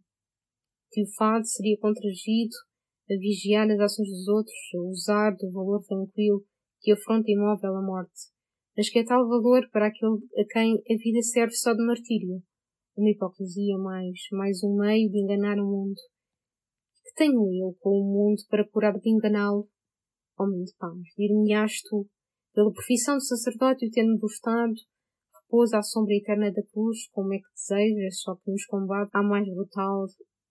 Que 0.90 1.02
o 1.02 1.12
fado 1.16 1.46
seria 1.46 1.78
contragido 1.78 2.54
a 3.10 3.14
vigiar 3.18 3.70
as 3.70 3.80
ações 3.80 4.08
dos 4.08 4.28
outros, 4.28 4.56
a 4.74 4.80
usar 4.88 5.30
do 5.36 5.50
valor 5.52 5.82
tranquilo 5.84 6.44
que 6.80 6.92
afronta 6.92 7.30
imóvel 7.30 7.76
a 7.76 7.82
morte, 7.82 8.30
mas 8.76 8.88
que 8.88 9.00
é 9.00 9.04
tal 9.04 9.28
valor 9.28 9.68
para 9.70 9.88
aquele 9.88 10.16
a 10.38 10.44
quem 10.50 10.74
a 10.74 10.96
vida 10.96 11.22
serve 11.22 11.54
só 11.54 11.74
de 11.74 11.84
martírio. 11.84 12.42
Uma 12.96 13.10
hipocrisia 13.10 13.76
mais, 13.78 14.18
mais 14.32 14.62
um 14.62 14.76
meio 14.76 15.10
de 15.10 15.18
enganar 15.18 15.58
o 15.58 15.66
mundo. 15.66 16.00
Que 17.04 17.14
tenho 17.14 17.40
eu 17.54 17.76
com 17.80 17.90
o 17.90 18.04
mundo 18.04 18.42
para 18.48 18.66
curar 18.68 18.98
de 18.98 19.10
enganá-lo? 19.10 19.68
Homem 20.38 20.64
de 20.64 20.72
paz, 20.78 20.98
dir-me-ás 21.16 21.82
tu, 21.82 22.08
pela 22.52 22.72
profissão 22.72 23.16
de 23.16 23.26
sacerdote 23.26 23.86
o 23.86 23.90
tendo 23.90 24.26
Estado, 24.26 24.74
repousa 25.42 25.78
à 25.78 25.82
sombra 25.82 26.14
eterna 26.14 26.52
da 26.52 26.62
cruz, 26.72 27.08
como 27.12 27.34
é 27.34 27.38
que 27.38 27.52
desejas, 27.54 28.20
só 28.20 28.34
que 28.36 28.50
nos 28.50 28.64
combate 28.66 29.10
há 29.12 29.22
mais 29.22 29.48
brutal, 29.48 30.06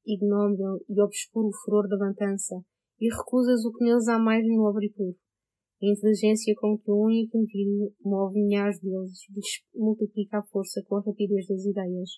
ignóbil 0.06 0.84
e 0.88 1.02
obscuro 1.02 1.50
furor 1.64 1.88
da 1.88 1.98
matança, 1.98 2.56
e 3.00 3.10
recusas 3.10 3.66
o 3.66 3.72
que 3.72 3.84
neles 3.84 4.08
há 4.08 4.18
mais 4.18 4.46
nobre 4.48 4.88
e 4.88 4.94
puro. 4.94 5.16
A 5.82 5.86
inteligência 5.86 6.54
com 6.58 6.78
que 6.78 6.92
um 6.92 7.06
único 7.06 7.38
indivíduo 7.38 7.94
move 8.04 8.38
milhares 8.38 8.82
deles 8.82 9.12
lhes 9.30 9.64
multiplica 9.74 10.40
a 10.40 10.44
força 10.44 10.84
com 10.86 10.98
a 10.98 11.02
rapidez 11.02 11.48
das 11.48 11.64
ideias, 11.64 12.10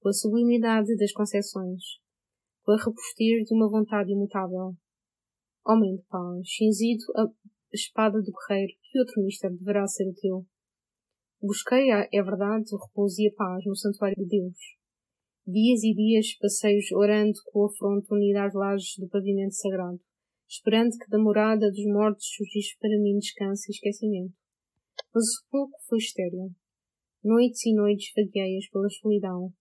com 0.00 0.08
a 0.08 0.12
sublimidade 0.12 0.96
das 0.96 1.12
concepções, 1.12 1.82
com 2.62 2.72
a 2.72 2.80
robustez 2.80 3.44
de 3.44 3.54
uma 3.54 3.68
vontade 3.68 4.12
imutável. 4.12 4.76
Homem 5.66 5.96
de 5.96 6.02
paz, 6.04 6.48
cinzido 6.56 7.02
a 7.16 7.26
espada 7.72 8.22
do 8.22 8.32
guerreiro, 8.32 8.72
que 8.90 8.98
outro 8.98 9.22
mistério 9.22 9.56
deverá 9.56 9.86
ser 9.86 10.08
o 10.08 10.14
teu? 10.14 10.44
Busquei, 11.40 11.90
é 11.90 12.22
verdade, 12.22 12.74
o 12.74 12.78
repouso 12.78 13.20
e 13.22 13.28
a 13.28 13.34
paz 13.34 13.64
no 13.64 13.76
santuário 13.76 14.16
de 14.16 14.26
Deus. 14.26 14.58
Dias 15.46 15.82
e 15.82 15.94
dias 15.94 16.36
passeios 16.38 16.92
orando 16.92 17.38
com 17.46 17.64
a 17.64 17.72
fronte 17.72 18.12
unida 18.12 18.44
às 18.44 18.54
lajes 18.54 18.96
do 18.98 19.08
pavimento 19.08 19.54
sagrado 19.54 20.00
esperando 20.50 20.90
que 20.98 21.08
da 21.08 21.18
morada 21.18 21.70
dos 21.70 21.86
mortos 21.86 22.26
surgisse 22.26 22.76
para 22.80 22.98
mim 22.98 23.18
descanso 23.18 23.62
e 23.68 23.70
esquecimento. 23.70 24.34
Mas 25.14 25.24
o 25.24 25.48
pouco 25.48 25.78
foi 25.88 25.98
estéril. 25.98 26.50
Noites 27.22 27.64
e 27.66 27.72
noites 27.72 28.10
vagueias 28.16 28.68
pela 28.68 28.90
solidão. 28.90 29.52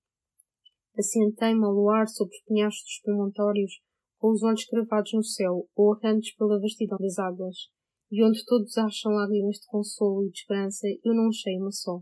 Assentei-me 0.97 1.63
a 1.63 1.69
luar 1.69 2.07
sobre 2.07 2.33
os 2.35 2.41
penhascos 2.43 3.01
promontórios, 3.03 3.79
com 4.17 4.31
os 4.31 4.41
olhos 4.41 4.65
cravados 4.65 5.13
no 5.13 5.23
céu, 5.23 5.67
ou 5.75 5.95
errantes 5.95 6.35
pela 6.35 6.59
vastidão 6.59 6.97
das 6.99 7.19
águas, 7.19 7.69
e 8.11 8.23
onde 8.23 8.43
todos 8.45 8.77
acham 8.77 9.11
lágrimas 9.11 9.57
de 9.57 9.67
consolo 9.67 10.25
e 10.25 10.31
de 10.31 10.39
esperança, 10.39 10.87
eu 11.03 11.13
não 11.13 11.29
achei 11.29 11.57
uma 11.57 11.71
só, 11.71 12.01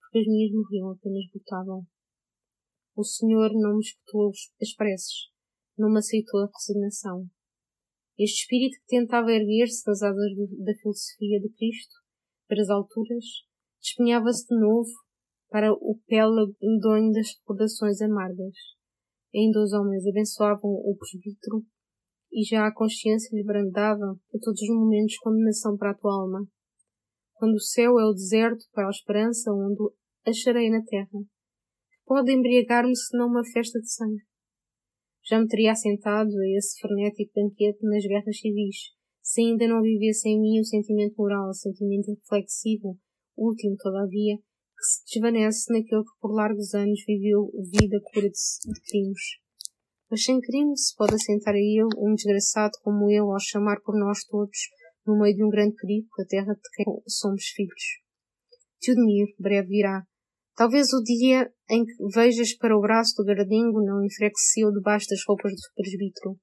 porque 0.00 0.18
as 0.18 0.26
minhas 0.26 0.52
morriam 0.52 0.90
apenas 0.90 1.24
botavam. 1.32 1.86
O 2.96 3.04
Senhor 3.04 3.50
não 3.54 3.74
me 3.74 3.80
escutou 3.80 4.30
as 4.60 4.74
preces, 4.74 5.30
não 5.78 5.90
me 5.90 5.98
aceitou 5.98 6.40
a 6.40 6.50
resignação. 6.52 7.28
Este 8.18 8.42
espírito 8.42 8.78
que 8.80 8.96
tentava 8.96 9.32
erguer-se 9.32 9.84
das 9.84 10.02
asas 10.02 10.32
da 10.64 10.74
filosofia 10.74 11.40
do 11.40 11.50
Cristo 11.50 11.94
para 12.48 12.60
as 12.60 12.68
alturas, 12.68 13.24
despenhava-se 13.80 14.46
de 14.46 14.58
novo 14.58 14.90
para 15.50 15.72
o 15.72 16.00
pélago 16.06 16.54
medonho 16.60 17.12
das 17.12 17.28
recordações 17.38 18.00
amargas. 18.00 18.56
Ainda 19.34 19.62
os 19.62 19.72
homens 19.72 20.06
abençoavam 20.06 20.70
o 20.70 20.96
presbítero 20.96 21.64
e 22.34 22.42
já 22.42 22.66
a 22.66 22.74
consciência 22.74 23.30
lhe 23.32 23.44
brandava 23.44 24.18
a 24.34 24.38
todos 24.42 24.60
os 24.60 24.68
momentos 24.68 25.16
condenação 25.18 25.76
para 25.76 25.92
a 25.92 25.94
tua 25.94 26.12
alma. 26.12 26.44
Quando 27.34 27.54
o 27.54 27.60
céu 27.60 27.98
é 28.00 28.04
o 28.04 28.12
deserto 28.12 28.64
para 28.72 28.88
a 28.88 28.90
esperança 28.90 29.52
onde 29.52 29.94
acharei 30.26 30.68
na 30.68 30.82
terra, 30.82 31.20
pode 32.04 32.32
embriagar-me 32.32 32.96
senão 32.96 33.28
uma 33.28 33.44
festa 33.44 33.78
de 33.78 33.88
sangue? 33.88 34.24
Já 35.24 35.38
me 35.38 35.46
teria 35.46 35.72
assentado 35.72 36.28
a 36.28 36.58
esse 36.58 36.78
frenético 36.80 37.32
banquete 37.34 37.78
nas 37.82 38.04
guerras 38.04 38.36
civis, 38.36 38.76
se 39.22 39.40
ainda 39.40 39.68
não 39.68 39.80
vivesse 39.80 40.28
em 40.28 40.40
mim 40.40 40.60
o 40.60 40.64
sentimento 40.64 41.14
moral, 41.16 41.48
o 41.48 41.54
sentimento 41.54 42.10
reflexivo, 42.10 42.98
último, 43.36 43.76
todavia, 43.78 44.36
que 44.36 44.84
se 44.84 45.04
desvanece 45.06 45.72
naquele 45.72 46.02
que 46.02 46.20
por 46.20 46.34
largos 46.34 46.74
anos 46.74 47.00
viveu 47.06 47.50
vida 47.72 48.00
cura 48.02 48.28
de, 48.28 48.72
de 48.72 48.80
crimes. 48.82 49.43
Mas 50.14 50.22
sem 50.22 50.40
crime 50.40 50.78
se 50.78 50.94
pode 50.94 51.16
assentar 51.16 51.54
a 51.54 51.58
ele 51.58 51.82
um 51.98 52.14
desgraçado 52.14 52.70
como 52.84 53.10
eu 53.10 53.32
ao 53.32 53.40
chamar 53.40 53.80
por 53.80 53.98
nós 53.98 54.22
todos, 54.22 54.56
no 55.04 55.18
meio 55.18 55.34
de 55.34 55.42
um 55.42 55.50
grande 55.50 55.74
perigo, 55.74 56.06
a 56.20 56.24
terra 56.24 56.54
de 56.54 56.60
quem 56.72 56.84
somos 57.08 57.46
filhos. 57.46 57.82
Teodemir 58.80 59.34
breve 59.40 59.66
virá, 59.66 60.04
Talvez 60.54 60.92
o 60.92 61.02
dia 61.02 61.50
em 61.68 61.84
que 61.84 61.92
vejas 62.14 62.56
para 62.56 62.78
o 62.78 62.80
braço 62.80 63.16
do 63.16 63.24
gardingo 63.24 63.84
não 63.84 64.04
enfraqueceu 64.04 64.70
debaixo 64.70 65.08
das 65.10 65.18
roupas 65.26 65.50
do 65.50 65.74
presbítero, 65.74 66.38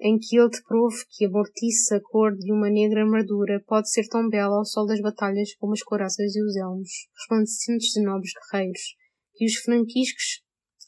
em 0.00 0.16
que 0.16 0.38
ele 0.38 0.50
te 0.50 0.62
prove 0.62 0.98
que 1.10 1.24
a 1.24 1.30
mortiça 1.30 2.00
cor 2.00 2.32
de 2.36 2.52
uma 2.52 2.70
negra 2.70 3.02
armadura 3.02 3.60
pode 3.66 3.90
ser 3.90 4.06
tão 4.06 4.28
bela 4.28 4.58
ao 4.58 4.64
sol 4.64 4.86
das 4.86 5.00
batalhas 5.00 5.52
como 5.56 5.72
as 5.72 5.82
coraças 5.82 6.32
e 6.32 6.40
os 6.40 6.54
elmos, 6.54 7.08
resplandecentes 7.18 7.88
de 7.88 8.04
nobres 8.04 8.30
guerreiros, 8.52 8.94
que 9.34 9.46
os 9.46 9.56
franquiscos, 9.56 10.41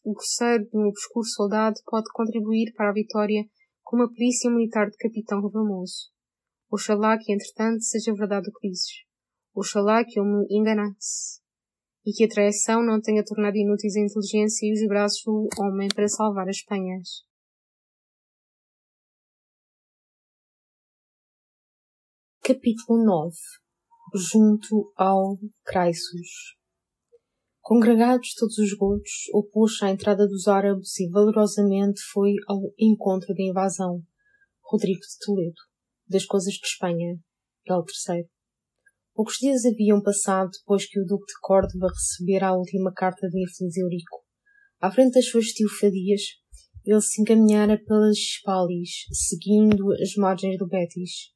o 0.05 0.15
de 0.15 0.77
um 0.77 0.89
obscuro 0.89 1.25
soldado, 1.25 1.81
pode 1.87 2.07
contribuir 2.13 2.73
para 2.75 2.91
a 2.91 2.93
vitória 2.93 3.43
com 3.83 3.97
uma 3.97 4.13
perícia 4.13 4.51
militar 4.51 4.91
de 4.91 4.97
capitão 4.99 5.41
famoso. 5.51 6.11
Oxalá 6.71 7.17
que, 7.19 7.33
entretanto, 7.33 7.83
seja 7.83 8.13
verdade 8.15 8.51
o 8.51 8.53
que 8.53 8.69
dizes. 8.69 9.05
Oxalá 9.55 10.05
que 10.05 10.21
eu 10.21 10.25
me 10.25 10.47
enganasse 10.51 11.41
e 12.05 12.13
que 12.13 12.25
a 12.25 12.29
traição 12.29 12.85
não 12.85 13.01
tenha 13.01 13.25
tornado 13.25 13.57
inúteis 13.57 13.97
a 13.97 14.01
inteligência 14.01 14.67
e 14.67 14.73
os 14.73 14.87
braços 14.87 15.23
do 15.25 15.49
homem 15.59 15.89
para 15.89 16.07
salvar 16.07 16.49
as 16.49 16.63
penhas. 16.63 17.25
Capítulo 22.43 23.03
9 23.03 23.35
Junto 24.15 24.93
ao 24.97 25.39
Craisos 25.65 26.57
Congregados 27.67 28.35
todos 28.35 28.59
os 28.59 28.75
gotos, 28.75 29.11
opôs-se 29.33 29.83
à 29.87 29.91
entrada 29.91 30.29
dos 30.29 30.47
árabes 30.49 31.01
e 31.01 31.09
valorosamente 31.09 31.99
foi 32.13 32.35
ao 32.47 32.61
encontro 32.79 33.35
da 33.35 33.43
invasão. 33.43 34.03
Rodrigo 34.63 35.01
de 35.01 35.25
Toledo, 35.25 35.63
das 36.07 36.27
coisas 36.27 36.53
de 36.53 36.67
Espanha, 36.67 37.17
L. 37.67 37.83
III. 38.07 38.29
Poucos 39.15 39.37
dias 39.41 39.65
haviam 39.65 40.03
passado 40.03 40.51
depois 40.51 40.87
que 40.87 41.01
o 41.01 41.07
Duque 41.07 41.25
de 41.25 41.41
Córdoba 41.41 41.89
recebera 41.89 42.49
a 42.49 42.55
última 42.55 42.93
carta 42.93 43.31
de 43.31 43.43
infeliz 43.43 43.79
Eurico. 43.79 44.23
À 44.79 44.93
frente 44.93 45.15
das 45.15 45.31
suas 45.31 45.47
tiofadias, 45.47 46.21
ele 46.85 47.01
se 47.01 47.23
encaminhara 47.23 47.83
pelas 47.83 48.19
Espalis, 48.19 49.07
seguindo 49.11 49.91
as 50.03 50.15
margens 50.19 50.59
do 50.59 50.69
Betis. 50.69 51.33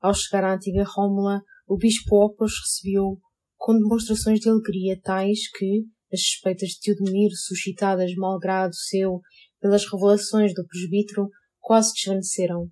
Ao 0.00 0.14
chegar 0.14 0.44
à 0.44 0.54
antiga 0.54 0.84
Rómula, 0.86 1.42
o 1.66 1.76
bispo 1.76 2.24
Opos 2.24 2.52
recebeu 2.60 3.18
com 3.56 3.74
demonstrações 3.74 4.40
de 4.40 4.48
alegria 4.48 5.00
tais 5.02 5.50
que, 5.50 5.84
as 6.12 6.20
suspeitas 6.22 6.70
de 6.70 6.80
Teodomiro, 6.80 7.34
suscitadas 7.34 8.14
malgrado 8.16 8.74
seu 8.74 9.20
pelas 9.60 9.84
revelações 9.90 10.54
do 10.54 10.66
presbítero, 10.66 11.28
quase 11.60 11.92
desvaneceram. 11.94 12.68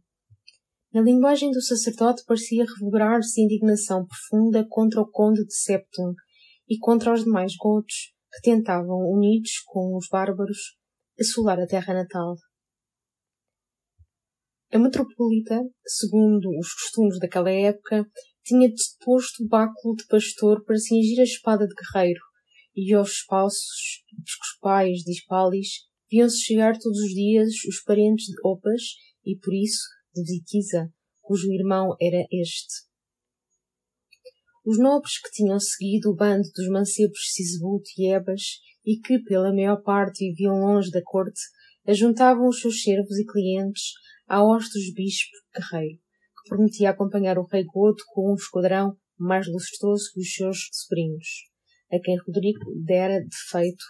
Na 0.92 1.00
linguagem 1.00 1.50
do 1.50 1.62
sacerdote 1.62 2.22
parecia 2.26 2.66
reverberar-se 2.66 3.40
indignação 3.40 4.06
profunda 4.06 4.66
contra 4.68 5.00
o 5.00 5.10
conde 5.10 5.42
de 5.44 5.54
Septum 5.54 6.12
e 6.68 6.78
contra 6.78 7.14
os 7.14 7.24
demais 7.24 7.56
gotos 7.56 8.12
que 8.30 8.42
tentavam, 8.42 8.98
unidos 9.10 9.52
com 9.66 9.96
os 9.96 10.06
bárbaros, 10.10 10.76
assolar 11.18 11.58
a 11.58 11.66
terra 11.66 11.94
natal. 11.94 12.36
A 14.70 14.78
metropolita, 14.78 15.60
segundo 15.86 16.48
os 16.58 16.72
costumes 16.74 17.18
daquela 17.18 17.50
época, 17.50 18.06
tinha 18.44 18.70
disposto 18.70 19.44
o 19.44 19.48
báculo 19.48 19.96
de 19.96 20.06
pastor 20.06 20.64
para 20.64 20.76
cingir 20.76 21.20
a 21.20 21.24
espada 21.24 21.66
de 21.66 21.74
guerreiro, 21.74 22.20
e 22.74 22.92
aos 22.94 23.10
espaços 23.10 24.02
episcopais 24.18 24.98
de 25.00 25.12
Hispalis 25.12 25.68
viam-se 26.10 26.40
chegar 26.40 26.78
todos 26.78 26.98
os 26.98 27.10
dias 27.10 27.52
os 27.68 27.82
parentes 27.82 28.26
de 28.26 28.34
Opas 28.44 28.82
e, 29.24 29.36
por 29.38 29.54
isso, 29.54 29.82
de 30.14 30.22
Vitiza, 30.24 30.90
cujo 31.20 31.52
irmão 31.52 31.94
era 32.00 32.26
este. 32.30 32.90
Os 34.64 34.78
nobres 34.78 35.18
que 35.20 35.30
tinham 35.30 35.58
seguido 35.58 36.10
o 36.10 36.14
bando 36.14 36.48
dos 36.54 36.68
mancebos 36.68 37.32
Sisbut 37.32 37.84
e 37.98 38.12
Ebas 38.12 38.60
e 38.84 38.98
que, 39.00 39.18
pela 39.20 39.52
maior 39.52 39.82
parte, 39.82 40.28
viviam 40.28 40.60
longe 40.60 40.90
da 40.90 41.02
corte, 41.02 41.40
ajuntavam 41.86 42.48
os 42.48 42.60
seus 42.60 42.82
servos 42.82 43.18
e 43.18 43.26
clientes 43.26 43.92
à 44.28 44.42
hoste 44.42 44.72
dos 44.78 44.94
bispo 44.94 45.30
guerreiro, 45.54 46.00
que 46.42 46.48
prometia 46.48 46.90
acompanhar 46.90 47.38
o 47.38 47.46
rei 47.46 47.64
Godo 47.64 48.02
com 48.08 48.32
um 48.32 48.34
esquadrão 48.34 48.96
mais 49.18 49.46
lustoso 49.46 50.10
que 50.12 50.20
os 50.20 50.32
seus 50.32 50.68
sobrinhos, 50.72 51.26
a 51.92 51.98
quem 52.00 52.18
Rodrigo 52.26 52.64
dera, 52.84 53.20
de 53.20 53.36
feito, 53.50 53.84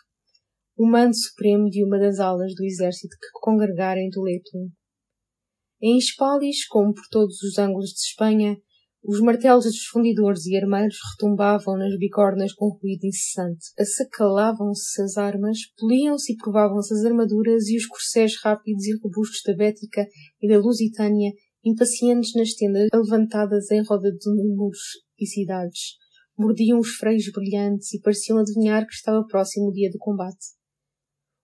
o 0.76 0.86
mando 0.86 1.14
supremo 1.14 1.68
de 1.68 1.84
uma 1.84 1.98
das 1.98 2.18
alas 2.18 2.54
do 2.54 2.64
exército 2.64 3.16
que 3.20 3.40
congregara 3.40 4.00
em 4.00 4.10
Toledo. 4.10 4.42
Em 5.80 5.98
Hispalis, 5.98 6.66
como 6.66 6.94
por 6.94 7.04
todos 7.10 7.42
os 7.42 7.58
ângulos 7.58 7.90
de 7.90 8.00
Espanha, 8.00 8.56
os 9.04 9.20
martelos 9.20 9.64
dos 9.64 9.84
fundidores 9.86 10.46
e 10.46 10.56
armeiros 10.56 10.96
retumbavam 11.12 11.76
nas 11.76 11.98
bicornas 11.98 12.52
com 12.52 12.68
ruído 12.68 13.04
incessante. 13.04 13.72
Assacalavam-se 13.76 15.02
as 15.02 15.16
armas, 15.16 15.58
poliam-se 15.76 16.32
e 16.32 16.36
provavam-se 16.36 16.94
as 16.94 17.04
armaduras 17.04 17.66
e 17.66 17.76
os 17.76 17.86
corcéis 17.86 18.40
rápidos 18.40 18.84
e 18.86 18.96
robustos 19.02 19.42
da 19.44 19.56
Bética 19.56 20.06
e 20.40 20.48
da 20.48 20.58
Lusitânia, 20.58 21.32
impacientes 21.64 22.34
nas 22.34 22.54
tendas 22.54 22.88
levantadas 22.92 23.70
em 23.70 23.82
roda 23.82 24.10
de 24.10 24.30
muros 24.56 24.78
e 25.18 25.26
cidades. 25.26 25.96
Mordiam 26.36 26.78
os 26.78 26.94
freios 26.96 27.30
brilhantes 27.32 27.92
e 27.94 28.00
pareciam 28.00 28.38
adivinhar 28.38 28.86
que 28.86 28.94
estava 28.94 29.24
próximo 29.26 29.68
o 29.68 29.72
dia 29.72 29.90
do 29.90 29.98
combate. 29.98 30.44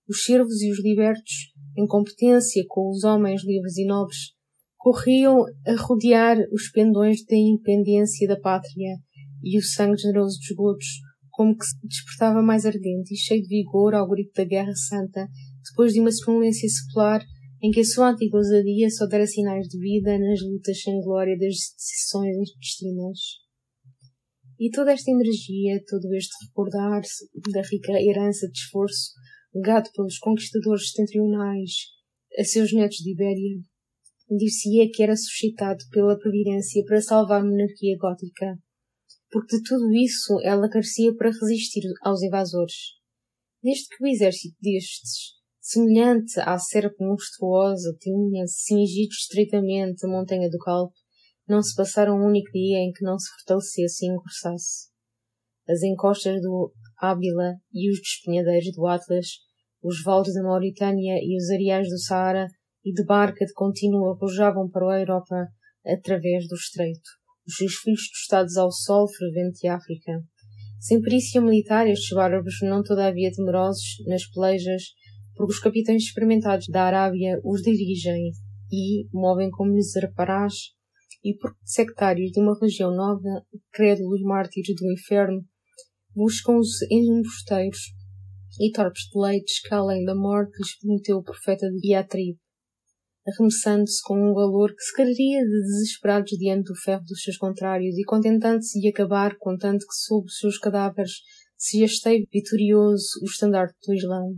Os 0.08 0.24
servos 0.24 0.62
e 0.62 0.70
os 0.70 0.82
libertos, 0.82 1.52
em 1.76 1.86
competência 1.86 2.64
com 2.66 2.90
os 2.90 3.04
homens 3.04 3.44
livres 3.44 3.76
e 3.76 3.84
nobres, 3.84 4.32
corriam 4.78 5.44
a 5.66 5.76
rodear 5.76 6.38
os 6.52 6.70
pendões 6.70 7.24
da 7.24 7.36
independência 7.36 8.26
da 8.26 8.40
pátria 8.40 8.96
e 9.42 9.58
o 9.58 9.62
sangue 9.62 10.00
generoso 10.00 10.38
dos 10.38 10.56
gotos, 10.56 10.86
como 11.30 11.56
que 11.56 11.64
se 11.64 11.76
despertava 11.86 12.42
mais 12.42 12.64
ardente 12.64 13.12
e 13.12 13.16
cheio 13.16 13.42
de 13.42 13.48
vigor 13.48 13.94
ao 13.94 14.08
grito 14.08 14.32
da 14.34 14.44
Guerra 14.44 14.74
Santa, 14.74 15.28
depois 15.68 15.92
de 15.92 16.00
uma 16.00 16.10
sonolência 16.10 16.68
secular 16.68 17.22
em 17.62 17.70
que 17.70 17.80
a 17.80 17.84
sua 17.84 18.10
antiga 18.10 18.36
ousadia 18.36 18.88
só 18.90 19.06
dera 19.06 19.26
sinais 19.26 19.66
de 19.66 19.78
vida 19.78 20.18
nas 20.18 20.40
lutas 20.42 20.80
sem 20.80 21.00
glória 21.00 21.36
das 21.36 21.54
decisões 21.76 22.36
intestinas. 22.36 23.18
E 24.60 24.70
toda 24.70 24.92
esta 24.92 25.10
energia, 25.10 25.82
todo 25.86 26.12
este 26.14 26.34
recordar-se 26.46 27.28
da 27.52 27.62
rica 27.62 27.92
herança 27.92 28.48
de 28.48 28.58
esforço 28.58 29.12
legado 29.54 29.90
pelos 29.94 30.18
conquistadores 30.18 30.90
setentrionais 30.90 31.70
a 32.38 32.44
seus 32.44 32.72
netos 32.72 32.98
de 32.98 33.12
Ibéria, 33.12 33.60
dir-se-ia 34.28 34.90
que 34.92 35.02
era 35.02 35.16
suscitado 35.16 35.78
pela 35.90 36.18
Providência 36.18 36.84
para 36.84 37.00
salvar 37.00 37.40
a 37.40 37.44
monarquia 37.44 37.96
gótica, 37.98 38.58
porque 39.30 39.56
de 39.56 39.62
tudo 39.62 39.94
isso 39.94 40.38
ela 40.42 40.68
carecia 40.68 41.14
para 41.14 41.30
resistir 41.30 41.82
aos 42.02 42.22
invasores. 42.22 42.98
Desde 43.62 43.88
que 43.88 44.04
o 44.04 44.06
exército 44.06 44.56
destes, 44.60 45.37
semelhante 45.68 46.40
à 46.40 46.58
serpe 46.58 47.04
monstruosa, 47.04 47.94
tinha 48.00 48.46
cingido 48.46 49.12
estreitamente 49.12 50.06
a 50.06 50.08
montanha 50.08 50.48
do 50.48 50.56
Calpe, 50.56 50.94
não 51.46 51.62
se 51.62 51.74
passara 51.76 52.10
um 52.10 52.24
único 52.24 52.50
dia 52.52 52.78
em 52.78 52.90
que 52.90 53.04
não 53.04 53.18
se 53.18 53.28
fortalecesse 53.36 54.06
e 54.06 54.08
engrossasse. 54.08 54.88
As 55.68 55.82
encostas 55.82 56.40
do 56.40 56.72
Ábila 56.98 57.56
e 57.70 57.90
os 57.90 57.98
despenhadeiros 57.98 58.72
do 58.74 58.86
Atlas, 58.86 59.26
os 59.82 60.02
vales 60.02 60.32
da 60.32 60.42
Mauritânia 60.42 61.18
e 61.22 61.36
os 61.36 61.50
areais 61.50 61.86
do 61.88 61.98
Saara 61.98 62.46
e 62.82 62.90
de 62.90 63.04
barca 63.04 63.44
de 63.44 63.52
contínuo 63.52 64.10
arrojavam 64.10 64.70
para 64.70 64.90
a 64.90 65.00
Europa 65.00 65.48
através 65.86 66.48
do 66.48 66.54
estreito, 66.54 67.10
os 67.46 67.56
seus 67.56 67.74
filhos 67.74 68.08
tostados 68.08 68.56
ao 68.56 68.72
sol 68.72 69.06
fervente 69.06 69.60
de 69.60 69.68
África. 69.68 70.12
Sem 70.80 71.02
perícia 71.02 71.42
militar, 71.42 71.86
estes 71.86 72.16
bárbaros 72.16 72.56
não 72.62 72.82
todavia 72.82 73.30
temerosos 73.30 73.84
nas 74.06 74.26
pelejas, 74.30 74.82
porque 75.38 75.52
os 75.52 75.60
capitães 75.60 76.02
experimentados 76.02 76.66
da 76.68 76.82
Arábia 76.82 77.40
os 77.44 77.62
dirigem 77.62 78.32
e 78.70 79.06
movem 79.12 79.50
como 79.50 79.72
lhes 79.72 79.94
e 81.24 81.34
porque 81.40 81.58
sectários 81.64 82.32
de 82.32 82.40
uma 82.40 82.58
religião 82.58 82.94
nova, 82.94 83.44
crédulos 83.72 84.20
mártires 84.22 84.74
do 84.74 84.92
inferno, 84.92 85.44
buscam 86.14 86.58
os 86.58 86.82
embusteiros 86.90 87.94
e 88.60 88.72
torpes 88.72 89.02
de 89.04 89.18
leites 89.18 89.60
que 89.62 89.72
além 89.72 90.04
da 90.04 90.14
morte 90.14 90.58
lhes 90.58 90.78
prometeu 90.78 91.18
o 91.18 91.22
profeta 91.22 91.70
de 91.70 91.80
Beatriz 91.80 92.36
arremessando-se 93.28 94.02
com 94.02 94.14
um 94.14 94.34
valor 94.34 94.74
que 94.74 94.82
se 94.82 94.94
cararia 94.94 95.44
de 95.44 95.50
desesperados 95.50 96.30
diante 96.38 96.68
do 96.68 96.74
ferro 96.76 97.04
dos 97.04 97.22
seus 97.22 97.36
contrários 97.36 97.96
e 97.96 98.04
contentando-se 98.04 98.80
de 98.80 98.88
acabar, 98.88 99.36
contanto 99.38 99.80
que 99.80 99.94
sob 99.94 100.26
os 100.26 100.38
seus 100.38 100.58
cadáveres 100.58 101.12
se 101.56 101.82
esteve 101.84 102.26
vitorioso 102.32 103.20
o 103.22 103.26
estandarte 103.26 103.74
do 103.86 103.94
Islão. 103.94 104.36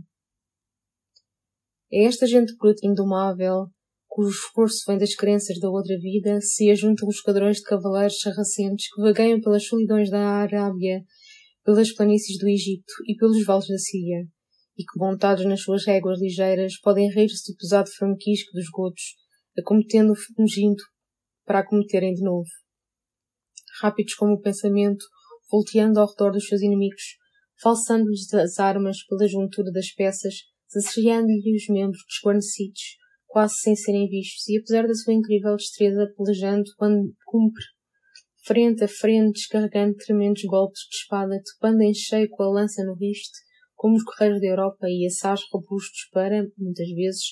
É 1.91 2.03
esta 2.05 2.25
gente 2.25 2.55
bruta 2.57 2.85
indomável, 2.85 3.67
cujo 4.07 4.29
esforço 4.29 4.83
vem 4.87 4.97
das 4.97 5.15
crenças 5.15 5.59
da 5.59 5.69
outra 5.69 5.97
vida, 5.99 6.39
se 6.41 6.69
ajuntam 6.69 7.07
os 7.07 7.15
esquadrões 7.15 7.57
de 7.57 7.63
cavaleiros 7.63 8.19
sarracentes 8.19 8.87
que 8.93 9.01
vagueiam 9.01 9.41
pelas 9.41 9.65
solidões 9.65 10.09
da 10.09 10.19
Arábia, 10.19 11.03
pelas 11.63 11.93
planícies 11.93 12.37
do 12.37 12.47
Egito 12.47 12.93
e 13.07 13.15
pelos 13.15 13.43
vales 13.45 13.67
da 13.67 13.77
Síria 13.77 14.25
e 14.77 14.83
que, 14.83 14.99
montados 14.99 15.45
nas 15.45 15.61
suas 15.61 15.85
réguas 15.85 16.19
ligeiras, 16.19 16.79
podem 16.79 17.09
rir-se 17.09 17.51
do 17.51 17.57
pesado 17.57 17.89
franquisco 17.91 18.51
dos 18.53 18.69
gotos, 18.69 19.15
acometendo 19.57 20.13
fugindo 20.15 20.81
para 21.45 21.59
acometerem 21.59 22.13
de 22.13 22.23
novo. 22.23 22.49
Rápidos 23.81 24.15
como 24.15 24.33
o 24.33 24.41
pensamento, 24.41 25.03
volteando 25.51 25.99
ao 25.99 26.07
redor 26.07 26.31
dos 26.31 26.47
seus 26.47 26.61
inimigos, 26.61 27.17
falsando-lhes 27.61 28.33
as 28.33 28.59
armas 28.59 29.05
pela 29.05 29.27
juntura 29.27 29.71
das 29.71 29.91
peças, 29.93 30.35
saciando-lhe 30.71 31.55
os 31.55 31.67
membros 31.67 32.01
desguarnecidos, 32.07 32.81
quase 33.27 33.55
sem 33.55 33.75
serem 33.75 34.07
vistos, 34.07 34.47
e 34.47 34.57
apesar 34.57 34.87
da 34.87 34.93
sua 34.93 35.13
incrível 35.13 35.55
destreza, 35.55 36.13
pelejando 36.15 36.63
quando 36.77 37.13
cumpre, 37.25 37.63
frente 38.45 38.83
a 38.83 38.87
frente, 38.87 39.33
descarregando 39.33 39.95
tremendos 39.95 40.43
golpes 40.43 40.81
de 40.89 40.95
espada, 40.95 41.41
topando 41.43 41.81
em 41.81 41.93
cheio 41.93 42.29
com 42.29 42.43
a 42.43 42.49
lança 42.49 42.83
no 42.85 42.95
riste, 42.95 43.37
como 43.75 43.95
os 43.95 44.03
correios 44.03 44.39
da 44.39 44.47
Europa 44.47 44.87
e 44.87 45.05
assaz 45.07 45.41
robustos 45.51 46.07
para, 46.11 46.47
muitas 46.57 46.89
vezes, 46.89 47.23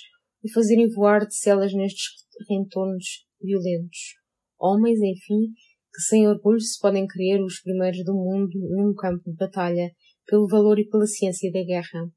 o 0.43 0.51
fazerem 0.51 0.89
voar 0.89 1.25
de 1.25 1.35
celas 1.35 1.73
nestes 1.73 2.07
rentornos 2.49 3.25
violentos. 3.41 4.15
Homens, 4.59 4.99
enfim, 4.99 5.53
que 5.93 6.01
sem 6.01 6.27
orgulho 6.27 6.59
se 6.59 6.79
podem 6.79 7.07
crer 7.07 7.41
os 7.41 7.61
primeiros 7.61 8.03
do 8.03 8.13
mundo 8.13 8.51
num 8.53 8.93
campo 8.93 9.29
de 9.29 9.35
batalha, 9.35 9.91
pelo 10.25 10.47
valor 10.47 10.79
e 10.79 10.87
pela 10.87 11.05
ciência 11.05 11.51
da 11.51 11.63
guerra. 11.63 12.09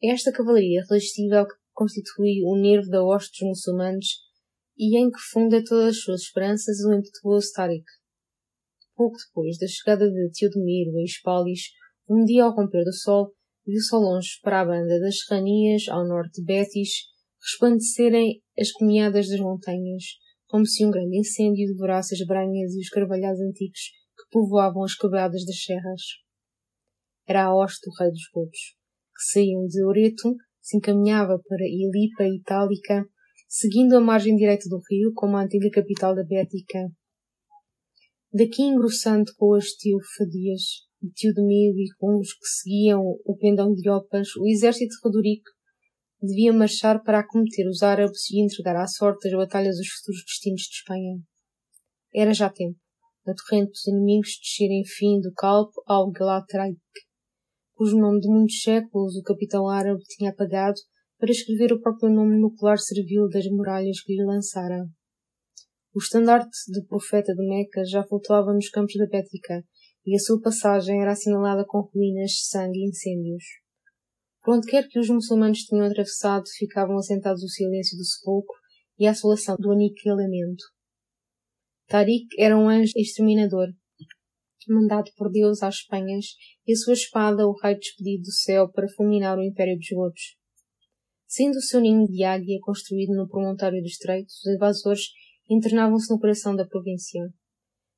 É 0.00 0.12
esta 0.12 0.30
cavalaria 0.30 0.80
irresistível 0.80 1.44
que 1.44 1.54
constitui 1.72 2.40
o 2.44 2.56
nervo 2.56 2.88
da 2.88 3.02
hoste 3.02 3.40
dos 3.40 3.48
muçulmanos 3.48 4.06
e 4.78 4.96
em 4.96 5.10
que 5.10 5.18
funda 5.32 5.62
todas 5.64 5.96
as 5.96 6.02
suas 6.02 6.20
esperanças 6.22 6.78
o 6.84 6.94
impetuoso 6.94 7.48
Tariq. 7.52 7.84
Pouco 8.94 9.16
depois 9.16 9.58
da 9.58 9.66
chegada 9.66 10.08
de 10.08 10.30
Teodomiro 10.30 10.96
a 10.96 11.02
Hispalis, 11.02 11.62
Um 12.08 12.24
dia, 12.24 12.44
ao 12.44 12.54
romper 12.54 12.84
do 12.84 12.92
sol, 12.92 13.34
viu-se 13.66 13.92
ao 13.92 14.00
longe 14.00 14.38
para 14.40 14.60
a 14.60 14.64
banda 14.64 15.00
das 15.00 15.18
serranias, 15.18 15.88
ao 15.88 16.06
norte 16.06 16.40
de 16.40 16.46
Betis, 16.46 16.90
resplandecerem 17.42 18.40
as 18.56 18.70
caminhadas 18.70 19.28
das 19.28 19.40
montanhas, 19.40 20.04
como 20.46 20.64
se 20.64 20.86
um 20.86 20.92
grande 20.92 21.18
incêndio 21.18 21.66
devorasse 21.66 22.14
as 22.14 22.24
branhas 22.24 22.72
e 22.72 22.80
os 22.80 22.88
carvalhais 22.88 23.38
antigos 23.40 23.90
que 24.16 24.30
povoavam 24.30 24.84
as 24.84 24.94
quebradas 24.94 25.44
das 25.44 25.62
serras. 25.62 26.02
Era 27.26 27.46
a 27.46 27.54
hoste 27.54 27.80
do 27.84 27.94
rei 27.98 28.10
dos 28.10 28.28
godos, 28.32 28.77
que 29.18 29.32
saíam 29.32 29.66
de 29.66 29.84
Oreto, 29.84 30.36
se 30.62 30.76
encaminhava 30.76 31.40
para 31.48 31.64
Ilipa 31.66 32.24
Itálica, 32.24 33.04
seguindo 33.48 33.96
a 33.96 34.00
margem 34.00 34.36
direita 34.36 34.68
do 34.68 34.80
rio 34.88 35.12
como 35.14 35.36
a 35.36 35.42
antiga 35.42 35.68
capital 35.70 36.14
da 36.14 36.22
Bética. 36.22 36.88
Daqui 38.32 38.62
engrossando 38.62 39.32
com 39.36 39.54
as 39.54 39.72
Teofadias, 39.72 40.86
de 41.02 41.10
Teodomiro 41.16 41.78
e 41.78 41.88
com 41.98 42.18
os 42.18 42.32
que 42.32 42.46
seguiam 42.46 43.02
o 43.24 43.36
pendão 43.36 43.72
de 43.72 43.88
Opas, 43.90 44.28
o 44.36 44.46
exército 44.46 44.94
de 44.94 45.00
Rodorico 45.02 45.50
devia 46.20 46.52
marchar 46.52 47.02
para 47.02 47.20
acometer 47.20 47.66
os 47.68 47.82
árabes 47.82 48.30
e 48.30 48.40
entregar 48.40 48.76
à 48.76 48.86
sorte 48.86 49.28
as 49.28 49.34
batalhas 49.34 49.78
os 49.78 49.88
futuros 49.88 50.22
destinos 50.24 50.62
de 50.62 50.74
Espanha. 50.76 51.18
Era 52.14 52.32
já 52.32 52.50
tempo, 52.50 52.78
a 53.26 53.34
torrente 53.34 53.70
dos 53.70 53.86
inimigos 53.86 54.38
descer 54.42 54.70
enfim 54.70 55.20
do 55.20 55.32
Calpo 55.32 55.82
ao 55.86 56.10
Galatraik, 56.10 56.78
cujo 57.78 57.96
nome 57.96 58.18
de 58.18 58.28
muitos 58.28 58.60
séculos 58.60 59.14
o 59.14 59.22
capitão 59.22 59.68
árabe 59.68 60.02
tinha 60.08 60.30
apagado 60.30 60.74
para 61.16 61.30
escrever 61.30 61.72
o 61.72 61.80
próprio 61.80 62.12
nome 62.12 62.36
nuclear 62.36 62.76
servil 62.76 63.28
das 63.28 63.46
muralhas 63.46 64.00
que 64.02 64.14
lhe 64.14 64.24
lançara. 64.24 64.84
O 65.94 66.00
estandarte 66.00 66.58
do 66.72 66.84
profeta 66.86 67.32
de 67.32 67.48
Meca 67.48 67.84
já 67.84 68.02
flutuava 68.02 68.52
nos 68.52 68.68
campos 68.68 68.94
da 68.94 69.06
Bética, 69.06 69.62
e 70.04 70.16
a 70.16 70.18
sua 70.18 70.40
passagem 70.40 71.00
era 71.00 71.12
assinalada 71.12 71.64
com 71.64 71.80
ruínas, 71.94 72.48
sangue 72.48 72.80
e 72.80 72.88
incêndios. 72.88 73.44
Por 74.42 74.56
onde 74.56 74.66
quer 74.68 74.88
que 74.88 74.98
os 74.98 75.08
muçulmanos 75.08 75.58
tinham 75.58 75.86
atravessado, 75.86 76.44
ficavam 76.56 76.96
assentados 76.96 77.44
o 77.44 77.48
silêncio 77.48 77.96
do 77.96 78.04
sepulcro 78.04 78.56
e 78.98 79.06
a 79.06 79.12
assolação 79.12 79.54
do 79.56 79.70
aniquilamento. 79.70 80.64
Tariq 81.86 82.26
era 82.38 82.58
um 82.58 82.68
anjo 82.68 82.92
exterminador, 82.96 83.68
mandado 84.72 85.10
por 85.16 85.30
Deus 85.30 85.62
às 85.62 85.76
Espanhas, 85.76 86.26
e 86.66 86.72
a 86.72 86.76
sua 86.76 86.94
espada 86.94 87.46
o 87.46 87.52
raio 87.52 87.78
despedido 87.78 88.22
do 88.22 88.32
céu 88.32 88.70
para 88.70 88.88
fulminar 88.88 89.38
o 89.38 89.42
Império 89.42 89.76
dos 89.76 89.88
Godos. 89.90 90.36
Sendo 91.26 91.56
o 91.56 91.62
seu 91.62 91.80
ninho 91.80 92.06
de 92.06 92.24
águia 92.24 92.58
construído 92.62 93.14
no 93.14 93.28
promontório 93.28 93.80
do 93.80 93.86
Estreito, 93.86 94.28
os 94.28 94.54
invasores 94.54 95.02
internavam-se 95.50 96.12
no 96.12 96.18
coração 96.18 96.56
da 96.56 96.66
província. 96.66 97.20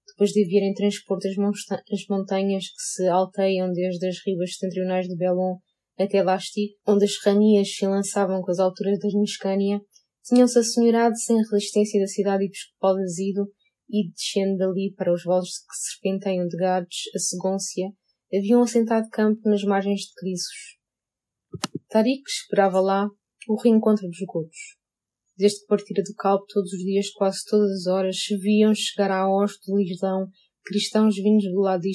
Depois 0.09 0.31
de 0.31 0.45
virem 0.45 0.75
transpor 0.75 1.19
as 1.19 2.07
montanhas 2.09 2.65
que 2.65 2.83
se 2.83 3.09
alteiam 3.09 3.73
desde 3.73 4.07
as 4.09 4.17
ribas 4.27 4.55
setentrionais 4.55 5.07
de 5.07 5.17
Belon 5.17 5.57
até 5.99 6.23
Lasti, 6.23 6.77
onde 6.87 7.05
as 7.05 7.15
serranias 7.15 7.75
se 7.75 7.87
lançavam 7.87 8.43
com 8.43 8.51
as 8.51 8.59
alturas 8.59 8.99
da 8.99 9.09
Niscânia, 9.19 9.81
tinham-se 10.25 10.59
assenhorado 10.59 11.17
sem 11.17 11.37
resistência 11.37 12.01
da 12.01 12.07
cidade 12.07 12.45
episcopal 12.45 12.97
de 12.97 13.03
Azido 13.03 13.47
e, 13.91 14.11
descendo 14.11 14.59
dali 14.59 14.95
para 14.97 15.13
os 15.13 15.25
vales 15.25 15.59
que 15.59 15.77
serpenteiam 15.77 16.47
de 16.47 16.57
Gades 16.57 16.99
a 17.15 17.19
Segôncia, 17.19 17.93
haviam 18.33 18.63
assentado 18.63 19.09
campo 19.11 19.41
nas 19.49 19.63
margens 19.65 20.03
de 20.03 20.15
Crisos. 20.15 20.79
Tariq 21.89 22.23
esperava 22.29 22.81
lá 22.81 23.09
o 23.49 23.61
reencontro 23.61 24.07
dos 24.07 24.21
godos. 24.27 24.79
Desde 25.37 25.61
que 25.61 25.67
partira 25.67 26.03
do 26.03 26.15
Calpo, 26.15 26.47
todos 26.49 26.73
os 26.73 26.79
dias, 26.79 27.11
quase 27.11 27.45
todas 27.49 27.71
as 27.71 27.87
horas, 27.87 28.17
se 28.23 28.37
viam 28.37 28.75
chegar 28.75 29.11
à 29.11 29.29
hoste 29.29 29.71
do 29.71 29.81
Islão 29.81 30.29
cristãos 30.65 31.17
vindos 31.17 31.45
do 31.51 31.61
lado 31.61 31.81
de 31.81 31.91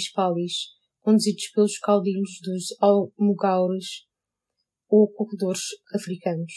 conduzidos 1.01 1.47
pelos 1.53 1.77
caudilhos 1.77 2.39
dos 2.41 2.75
almogaures 2.81 4.05
ou 4.89 5.07
corredores 5.13 5.61
africanos. 5.93 6.51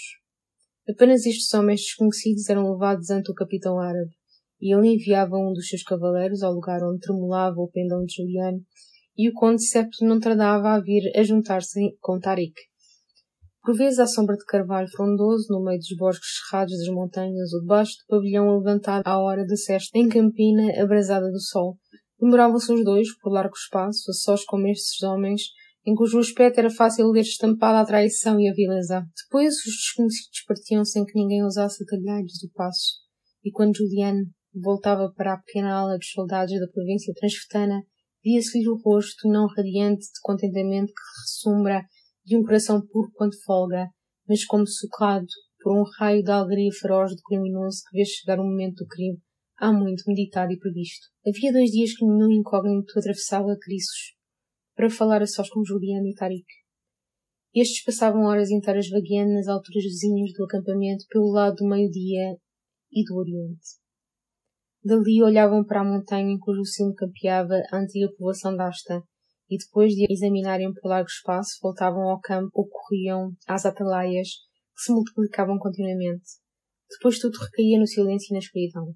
Apenas 0.88 1.26
estes 1.26 1.52
homens 1.52 1.82
desconhecidos 1.82 2.48
eram 2.48 2.72
levados 2.72 3.10
ante 3.10 3.30
o 3.30 3.34
capitão 3.34 3.78
árabe, 3.78 4.17
e 4.60 4.74
ele 4.74 4.94
enviava 4.94 5.36
um 5.36 5.52
dos 5.52 5.68
seus 5.68 5.82
cavaleiros 5.82 6.42
ao 6.42 6.52
lugar 6.52 6.82
onde 6.82 7.00
tremulava 7.00 7.60
o 7.60 7.70
pendão 7.70 8.04
de 8.04 8.14
Juliano, 8.14 8.60
e 9.16 9.28
o 9.28 9.32
conde 9.32 9.64
Septo 9.64 10.04
não 10.04 10.20
tardava 10.20 10.70
a 10.70 10.80
vir 10.80 11.10
a 11.16 11.22
juntar-se 11.22 11.96
com 12.00 12.20
Tarik. 12.20 12.54
Por 13.62 13.76
vezes 13.76 13.98
à 13.98 14.06
sombra 14.06 14.36
de 14.36 14.44
carvalho 14.44 14.88
frondoso, 14.88 15.46
no 15.50 15.62
meio 15.62 15.78
dos 15.78 15.96
bosques 15.96 16.38
cerrados 16.38 16.78
das 16.78 16.88
montanhas, 16.88 17.52
ou 17.52 17.60
debaixo 17.60 17.92
do 17.98 18.06
pavilhão 18.16 18.56
levantado 18.56 19.02
à 19.04 19.18
hora 19.18 19.44
de 19.44 19.56
sesta, 19.56 19.98
em 19.98 20.08
campina 20.08 20.82
abrasada 20.82 21.30
do 21.30 21.40
sol, 21.40 21.76
demoravam-se 22.20 22.72
os 22.72 22.84
dois, 22.84 23.08
por 23.18 23.30
largo 23.30 23.54
espaço, 23.54 24.10
a 24.10 24.14
sós 24.14 24.44
com 24.44 24.66
estes 24.66 25.02
homens, 25.02 25.42
em 25.86 25.94
cujo 25.94 26.18
aspecto 26.18 26.58
era 26.58 26.70
fácil 26.70 27.10
ler 27.10 27.20
estampada 27.20 27.80
a 27.80 27.84
traição 27.84 28.38
e 28.38 28.48
a 28.48 28.54
vileza. 28.54 29.04
Depois 29.24 29.54
os 29.56 29.74
desconhecidos 29.74 30.44
partiam 30.46 30.84
sem 30.84 31.04
que 31.04 31.18
ninguém 31.18 31.42
ousasse 31.42 31.82
atalhar-lhes 31.82 32.42
o 32.42 32.52
passo, 32.54 33.00
e 33.44 33.50
quando 33.50 33.76
Juliano 33.76 34.24
voltava 34.54 35.12
para 35.12 35.34
a 35.34 35.38
pequena 35.38 35.74
ala 35.74 35.96
dos 35.96 36.10
soldados 36.10 36.58
da 36.58 36.68
província 36.72 37.14
transfetana, 37.14 37.82
via-se-lhe 38.22 38.68
o 38.68 38.76
rosto 38.76 39.28
não 39.28 39.46
radiante 39.46 40.04
de 40.04 40.20
contentamento 40.22 40.92
que 40.92 41.20
ressumbra 41.22 41.84
de 42.24 42.36
um 42.36 42.42
coração 42.42 42.80
puro 42.86 43.10
quanto 43.14 43.40
folga, 43.44 43.88
mas 44.28 44.44
como 44.44 44.66
socado 44.66 45.26
por 45.60 45.76
um 45.76 45.84
raio 45.98 46.22
de 46.22 46.30
alegria 46.30 46.70
feroz 46.72 47.10
do 47.14 47.22
criminoso 47.22 47.82
que 47.88 47.98
vê 47.98 48.04
chegar 48.04 48.38
o 48.38 48.44
momento 48.44 48.84
do 48.84 48.86
crime 48.86 49.18
há 49.58 49.72
muito 49.72 50.04
meditado 50.06 50.52
e 50.52 50.58
previsto. 50.58 51.08
Havia 51.26 51.52
dois 51.52 51.70
dias 51.70 51.92
que 51.94 52.04
nenhum 52.04 52.30
incógnito 52.30 52.98
atravessava 52.98 53.56
Crissos 53.60 54.14
para 54.74 54.88
falar 54.88 55.22
a 55.22 55.26
sós 55.26 55.48
com 55.50 55.64
Juliano 55.64 56.06
e 56.06 56.14
Tarik. 56.14 56.46
Estes 57.54 57.82
passavam 57.82 58.22
horas 58.22 58.50
inteiras 58.50 58.88
vagueando 58.88 59.32
nas 59.32 59.48
alturas 59.48 59.82
vizinhas 59.82 60.32
do 60.32 60.44
acampamento 60.44 61.04
pelo 61.08 61.32
lado 61.32 61.56
do 61.56 61.68
meio-dia 61.68 62.36
e 62.92 63.02
do 63.04 63.16
oriente. 63.16 63.87
Dali 64.84 65.22
olhavam 65.22 65.64
para 65.64 65.80
a 65.80 65.84
montanha 65.84 66.30
em 66.30 66.38
cujo 66.38 66.64
cimo 66.64 66.94
campeava 66.94 67.54
a 67.72 67.78
antiga 67.78 68.08
povoação 68.16 68.54
d'Asta, 68.54 69.02
e 69.50 69.56
depois 69.56 69.92
de 69.92 70.06
examinarem 70.08 70.72
por 70.72 70.88
largo 70.88 71.08
espaço, 71.08 71.58
voltavam 71.60 72.02
ao 72.08 72.20
campo 72.20 72.50
ou 72.54 72.68
corriam 72.68 73.32
às 73.46 73.66
atalaias, 73.66 74.28
que 74.74 74.82
se 74.82 74.92
multiplicavam 74.92 75.58
continuamente. 75.58 76.24
Depois 76.90 77.18
tudo 77.18 77.36
recaía 77.38 77.78
no 77.78 77.86
silêncio 77.86 78.28
e 78.30 78.34
na 78.34 78.38
escuridão, 78.38 78.94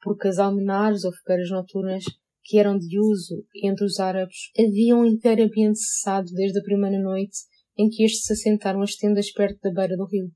porque 0.00 0.28
as 0.28 0.38
almenares 0.38 1.04
ou 1.04 1.12
fogueiras 1.12 1.50
noturnas, 1.50 2.04
que 2.44 2.58
eram 2.58 2.78
de 2.78 2.98
uso 3.00 3.44
entre 3.62 3.84
os 3.84 3.98
árabes, 3.98 4.50
haviam 4.58 5.04
inteiramente 5.04 5.80
cessado 5.80 6.28
desde 6.32 6.60
a 6.60 6.62
primeira 6.62 6.98
noite 6.98 7.38
em 7.76 7.88
que 7.88 8.04
estes 8.04 8.24
se 8.24 8.32
assentaram 8.32 8.82
as 8.82 8.94
tendas 8.94 9.30
perto 9.32 9.58
da 9.62 9.72
beira 9.72 9.96
do 9.96 10.06
rio. 10.06 10.30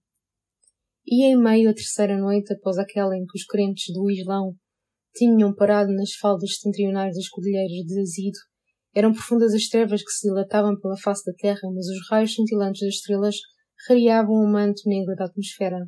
E 1.06 1.24
em 1.24 1.36
meio 1.36 1.70
à 1.70 1.74
terceira 1.74 2.16
noite, 2.16 2.52
após 2.52 2.78
aquela 2.78 3.16
em 3.16 3.24
que 3.24 3.36
os 3.36 3.44
crentes 3.44 3.92
do 3.92 4.10
Islão 4.10 4.54
tinham 5.14 5.54
parado 5.54 5.92
nas 5.92 6.12
faldas 6.12 6.56
setentrionais 6.56 7.14
das 7.14 7.28
cordilheiras 7.28 7.86
de 7.86 8.00
Azido, 8.00 8.38
eram 8.94 9.12
profundas 9.12 9.54
as 9.54 9.68
trevas 9.68 10.02
que 10.02 10.10
se 10.10 10.28
dilatavam 10.28 10.78
pela 10.78 10.96
face 10.96 11.24
da 11.24 11.32
terra, 11.32 11.60
mas 11.74 11.86
os 11.86 12.08
raios 12.10 12.34
cintilantes 12.34 12.80
das 12.80 12.94
estrelas 12.94 13.36
rareavam 13.88 14.34
o 14.34 14.52
manto 14.52 14.82
negro 14.86 15.14
da 15.16 15.24
atmosfera. 15.24 15.78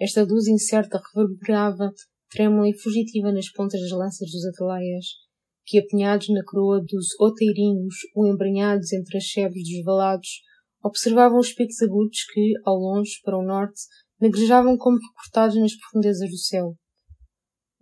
Esta 0.00 0.22
luz 0.24 0.46
incerta 0.46 1.00
reverberava, 1.14 1.90
trêmula 2.30 2.68
e 2.68 2.78
fugitiva 2.78 3.32
nas 3.32 3.50
pontas 3.50 3.80
das 3.80 3.90
lanças 3.92 4.30
dos 4.30 4.44
atalaias, 4.46 5.06
que, 5.64 5.78
apinhados 5.78 6.28
na 6.28 6.44
coroa 6.44 6.80
dos 6.80 7.18
outeirinhos 7.18 7.94
ou 8.14 8.26
embranhados 8.26 8.92
entre 8.92 9.18
as 9.18 9.30
sebes 9.30 9.62
dos 9.62 9.84
valados, 9.84 10.28
observavam 10.82 11.38
os 11.38 11.52
picos 11.52 11.80
agudos 11.80 12.24
que, 12.32 12.52
ao 12.64 12.76
longe, 12.76 13.12
para 13.24 13.38
o 13.38 13.44
norte, 13.44 13.80
negrejavam 14.20 14.76
como 14.76 14.98
recortados 14.98 15.56
nas 15.56 15.76
profundezas 15.76 16.28
do 16.28 16.36
céu. 16.36 16.76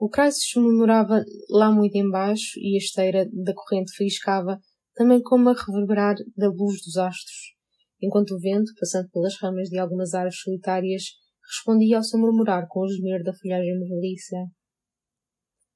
O 0.01 0.09
cais 0.09 0.39
se 0.39 0.59
murmurava 0.59 1.22
lá 1.51 1.70
muito 1.70 1.94
embaixo 1.94 2.59
e 2.59 2.74
a 2.74 2.78
esteira 2.78 3.28
da 3.31 3.52
corrente 3.52 3.94
faiscava, 3.94 4.59
também 4.94 5.20
como 5.20 5.51
a 5.51 5.52
reverberar 5.52 6.16
da 6.35 6.48
luz 6.48 6.81
dos 6.82 6.97
astros, 6.97 7.55
enquanto 8.01 8.31
o 8.31 8.40
vento, 8.40 8.72
passando 8.81 9.10
pelas 9.10 9.36
ramas 9.39 9.68
de 9.68 9.78
algumas 9.78 10.14
árvores 10.14 10.40
solitárias, 10.40 11.02
respondia 11.47 11.98
ao 11.98 12.02
seu 12.02 12.18
murmurar 12.18 12.66
com 12.66 12.81
o 12.81 12.89
gemer 12.89 13.22
da 13.22 13.35
folhagem 13.35 13.78
movediça. 13.78 14.36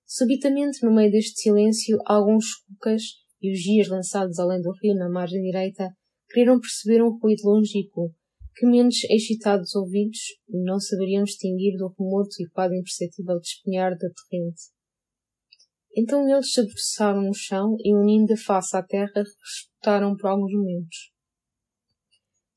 Subitamente, 0.07 0.83
no 0.83 0.95
meio 0.95 1.13
deste 1.13 1.43
silêncio, 1.43 1.99
alguns 2.07 2.47
cucas 2.67 3.03
e 3.43 3.53
os 3.53 3.63
guias 3.63 3.89
lançados 3.89 4.39
além 4.39 4.63
do 4.63 4.73
rio 4.81 4.95
na 4.95 5.11
margem 5.11 5.43
direita 5.43 5.91
queriam 6.31 6.59
perceber 6.59 7.03
um 7.03 7.19
ruído 7.19 7.43
longínquo, 7.45 8.11
que 8.57 8.67
menos 8.67 9.03
excitados 9.11 9.75
ouvidos 9.75 10.21
não 10.49 10.79
saberiam 10.79 11.25
distinguir 11.25 11.77
do 11.77 11.93
remoto 11.99 12.37
e 12.41 12.49
quase 12.51 12.77
imperceptível 12.77 13.39
despenhar 13.41 13.91
da 13.93 14.09
torrente. 14.11 14.63
Então 15.97 16.29
eles 16.29 16.53
se 16.53 16.63
debruçaram 16.63 17.23
no 17.23 17.35
chão 17.35 17.77
e, 17.81 17.95
unindo 17.95 18.33
a 18.33 18.37
face 18.37 18.77
à 18.77 18.83
terra, 18.83 19.13
resputaram 19.15 20.17
por 20.17 20.29
alguns 20.29 20.53
momentos. 20.53 21.13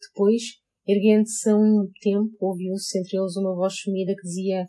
Depois, 0.02 0.42
erguendo-se 0.88 1.50
a 1.50 1.56
um 1.56 1.90
tempo, 2.02 2.36
ouviu-se 2.40 3.00
entre 3.00 3.18
eles 3.18 3.36
uma 3.36 3.56
voz 3.56 3.74
sumida 3.76 4.16
que 4.16 4.28
dizia 4.28 4.66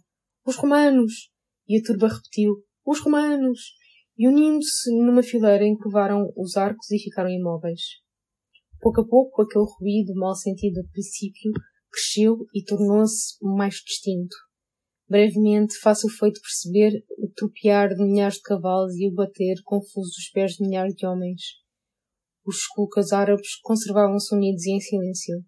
Os 0.46 0.56
romanos! 0.56 1.30
E 1.66 1.78
a 1.78 1.82
turba 1.82 2.08
repetiu 2.08 2.64
Os 2.84 3.00
romanos! 3.00 3.78
e 4.18 4.26
unindo-se 4.26 4.90
numa 4.90 5.22
fileira 5.22 5.64
encurvaram 5.64 6.32
os 6.36 6.56
arcos 6.56 6.90
e 6.90 6.98
ficaram 6.98 7.30
imóveis. 7.30 7.80
Pouco 8.80 9.00
a 9.00 9.06
pouco, 9.06 9.42
aquele 9.42 9.64
ruído 9.78 10.14
mal 10.14 10.34
sentido 10.34 10.80
a 10.80 10.92
princípio 10.92 11.52
cresceu 11.90 12.36
e 12.54 12.62
tornou-se 12.62 13.34
mais 13.42 13.74
distinto. 13.74 14.36
Brevemente, 15.08 15.78
fácil 15.78 16.08
foi 16.10 16.30
de 16.30 16.40
perceber 16.40 17.02
o 17.18 17.28
tropear 17.34 17.88
de 17.88 18.04
milhares 18.04 18.36
de 18.36 18.42
cavalos 18.42 18.94
e 18.96 19.08
o 19.08 19.14
bater 19.14 19.56
confuso 19.64 20.10
dos 20.10 20.30
pés 20.32 20.52
de 20.52 20.66
milhares 20.66 20.94
de 20.94 21.06
homens. 21.06 21.40
Os 22.46 22.56
esculcas 22.56 23.12
árabes 23.12 23.56
conservavam-se 23.62 24.34
unidos 24.34 24.64
e 24.66 24.70
em 24.70 24.80
silêncio. 24.80 25.38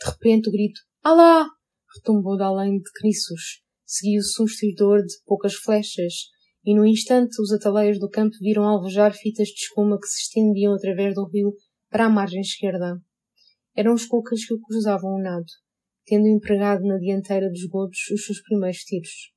De 0.00 0.10
repente, 0.10 0.48
o 0.48 0.52
grito 0.52 0.80
Alá! 1.02 1.46
retumbou 1.94 2.36
de 2.36 2.42
além 2.42 2.78
de 2.78 2.90
Crissos. 2.94 3.62
Seguiu-se 3.84 4.42
um 4.42 4.44
estridor 4.44 5.02
de 5.02 5.14
poucas 5.24 5.54
flechas, 5.54 6.14
e 6.64 6.74
no 6.74 6.84
instante 6.84 7.40
os 7.40 7.52
ataleios 7.52 8.00
do 8.00 8.10
campo 8.10 8.34
viram 8.40 8.64
alvejar 8.64 9.14
fitas 9.14 9.48
de 9.48 9.60
espuma 9.60 9.98
que 10.00 10.08
se 10.08 10.22
estendiam 10.22 10.74
através 10.74 11.14
do 11.14 11.24
rio 11.28 11.52
para 11.90 12.06
a 12.06 12.10
margem 12.10 12.40
esquerda. 12.40 13.00
Eram 13.74 13.94
os 13.94 14.06
culcas 14.06 14.44
que 14.44 14.58
cruzavam 14.58 15.14
o 15.14 15.22
nado 15.22 15.46
tendo 16.06 16.28
empregado 16.28 16.84
na 16.84 16.98
dianteira 16.98 17.50
dos 17.50 17.66
godos 17.66 17.98
os 18.12 18.24
seus 18.24 18.40
primeiros 18.42 18.78
tiros. 18.78 19.32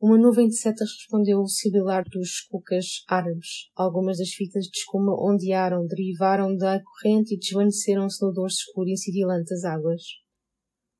Uma 0.00 0.16
nuvem 0.16 0.48
de 0.48 0.56
setas 0.56 0.90
respondeu 0.90 1.38
ao 1.38 1.48
sibilar 1.48 2.04
dos 2.04 2.42
cucas 2.42 3.02
árabes. 3.08 3.70
Algumas 3.74 4.18
das 4.18 4.30
fitas 4.30 4.64
de 4.66 4.78
escuma 4.78 5.12
ondearam, 5.18 5.86
derivaram 5.86 6.56
da 6.56 6.80
corrente 6.80 7.34
e 7.34 7.38
desvaneceram-se 7.38 8.24
no 8.24 8.32
dorso 8.32 8.58
escuro 8.58 8.88
e 8.88 8.96
cintilante 8.96 9.48
das 9.50 9.64
águas. 9.64 10.02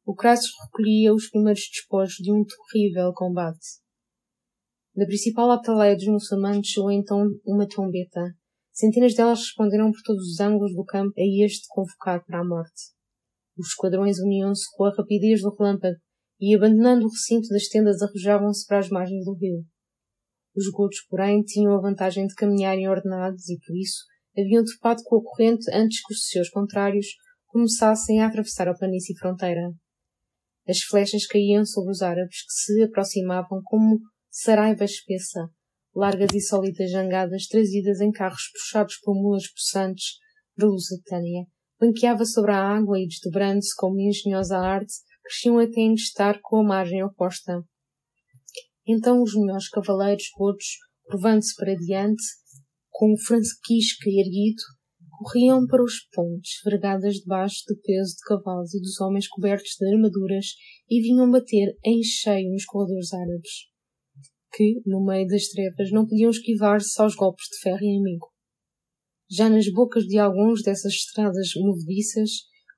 O 0.05 0.14
Crassus 0.14 0.52
recolhia 0.64 1.14
os 1.14 1.31
primeiros 1.31 1.62
despojos 1.70 2.16
de 2.16 2.32
um 2.32 2.44
terrível 2.44 3.12
combate. 3.12 3.81
Da 4.94 5.06
principal 5.06 5.51
ataleia 5.51 5.97
dos 5.97 6.06
muçulmanos 6.06 6.70
soou 6.72 6.90
então 6.90 7.28
uma 7.44 7.68
trombeta. 7.68 8.35
Centenas 8.74 9.14
delas 9.14 9.38
responderam 9.38 9.92
por 9.92 10.02
todos 10.02 10.24
os 10.24 10.40
ângulos 10.40 10.74
do 10.74 10.84
campo 10.84 11.12
a 11.16 11.44
este 11.44 11.64
convocado 11.68 12.24
para 12.26 12.40
a 12.40 12.44
morte. 12.44 12.92
Os 13.56 13.68
esquadrões 13.68 14.18
uniam-se 14.18 14.64
com 14.76 14.84
a 14.84 14.92
rapidez 14.92 15.42
do 15.42 15.55
relâmpago 15.55 15.96
e, 16.40 16.56
abandonando 16.56 17.06
o 17.06 17.09
recinto 17.09 17.48
das 17.51 17.68
tendas, 17.68 18.02
arrojavam-se 18.02 18.66
para 18.66 18.80
as 18.80 18.88
margens 18.88 19.24
do 19.24 19.34
rio. 19.34 19.64
Os 20.56 20.68
godos, 20.72 20.98
porém, 21.09 21.42
tinham 21.44 21.72
a 21.72 21.80
vantagem 21.80 22.26
de 22.26 22.34
caminharem 22.34 22.88
ordenados 22.88 23.48
e, 23.48 23.56
por 23.64 23.76
isso, 23.76 24.02
haviam 24.36 24.64
topado 24.64 25.02
com 25.05 25.18
a 25.18 25.22
corrente 25.22 25.70
antes 25.72 26.05
que 26.05 26.12
os 26.12 26.26
seus 26.26 26.48
contrários 26.51 27.06
começassem 27.46 28.20
a 28.20 28.26
atravessar 28.26 28.66
a 28.66 28.74
planície 28.74 29.16
fronteira. 29.16 29.72
As 30.68 30.80
flechas 30.80 31.28
caíam 31.28 31.64
sobre 31.64 31.92
os 31.92 32.02
árabes 32.02 32.38
que 32.42 32.52
se 32.52 32.82
aproximavam 32.82 33.60
como 33.62 34.01
saraiva 34.28 34.84
espessa, 34.84 35.48
largas 35.94 36.34
e 36.34 36.40
sólidas 36.40 36.90
jangadas 36.90 37.46
trazidas 37.46 38.00
em 38.00 38.10
carros 38.10 38.50
puxados 38.52 38.96
por 39.02 39.14
mulas 39.14 39.48
possantes 39.52 40.18
da 40.56 40.66
Lusitânia, 40.66 41.46
banqueava 41.80 42.24
sobre 42.24 42.52
a 42.52 42.76
água 42.76 42.98
e, 42.98 43.06
desdobrando-se 43.06 43.74
com 43.76 43.88
uma 43.88 44.02
engenhosa 44.02 44.58
arte, 44.58 44.92
cresciam 45.22 45.58
até 45.58 45.80
em 45.80 45.94
estar 45.94 46.40
com 46.42 46.60
a 46.60 46.64
margem 46.64 47.02
oposta. 47.02 47.62
Então 48.86 49.22
os 49.22 49.34
melhores 49.34 49.68
cavaleiros 49.68 50.24
gordos, 50.36 50.66
curvando-se 51.04 51.54
para 51.56 51.74
diante, 51.74 52.22
com 52.90 53.12
o 53.12 53.18
franquisca 53.18 54.08
erguido, 54.08 54.62
corriam 55.10 55.66
para 55.66 55.82
os 55.82 56.06
pontes, 56.12 56.60
vergadas 56.64 57.14
debaixo 57.16 57.62
do 57.66 57.76
peso 57.80 58.14
de 58.14 58.22
cavalos 58.26 58.74
e 58.74 58.80
dos 58.80 59.00
homens 59.00 59.28
cobertos 59.28 59.70
de 59.78 59.94
armaduras, 59.94 60.46
e 60.88 61.00
vinham 61.00 61.30
bater 61.30 61.76
em 61.84 62.02
cheio 62.02 62.50
nos 62.50 62.64
corredores 62.64 63.12
árabes, 63.12 63.73
que, 64.56 64.81
no 64.86 65.05
meio 65.05 65.26
das 65.26 65.48
trevas, 65.48 65.90
não 65.90 66.06
podiam 66.06 66.31
esquivar-se 66.31 67.01
aos 67.01 67.14
golpes 67.14 67.47
de 67.52 67.60
ferro 67.60 67.82
inimigo. 67.82 68.28
Já 69.31 69.48
nas 69.48 69.70
bocas 69.72 70.05
de 70.05 70.18
alguns 70.18 70.62
dessas 70.62 70.93
estradas 70.93 71.51
movediças, 71.56 72.31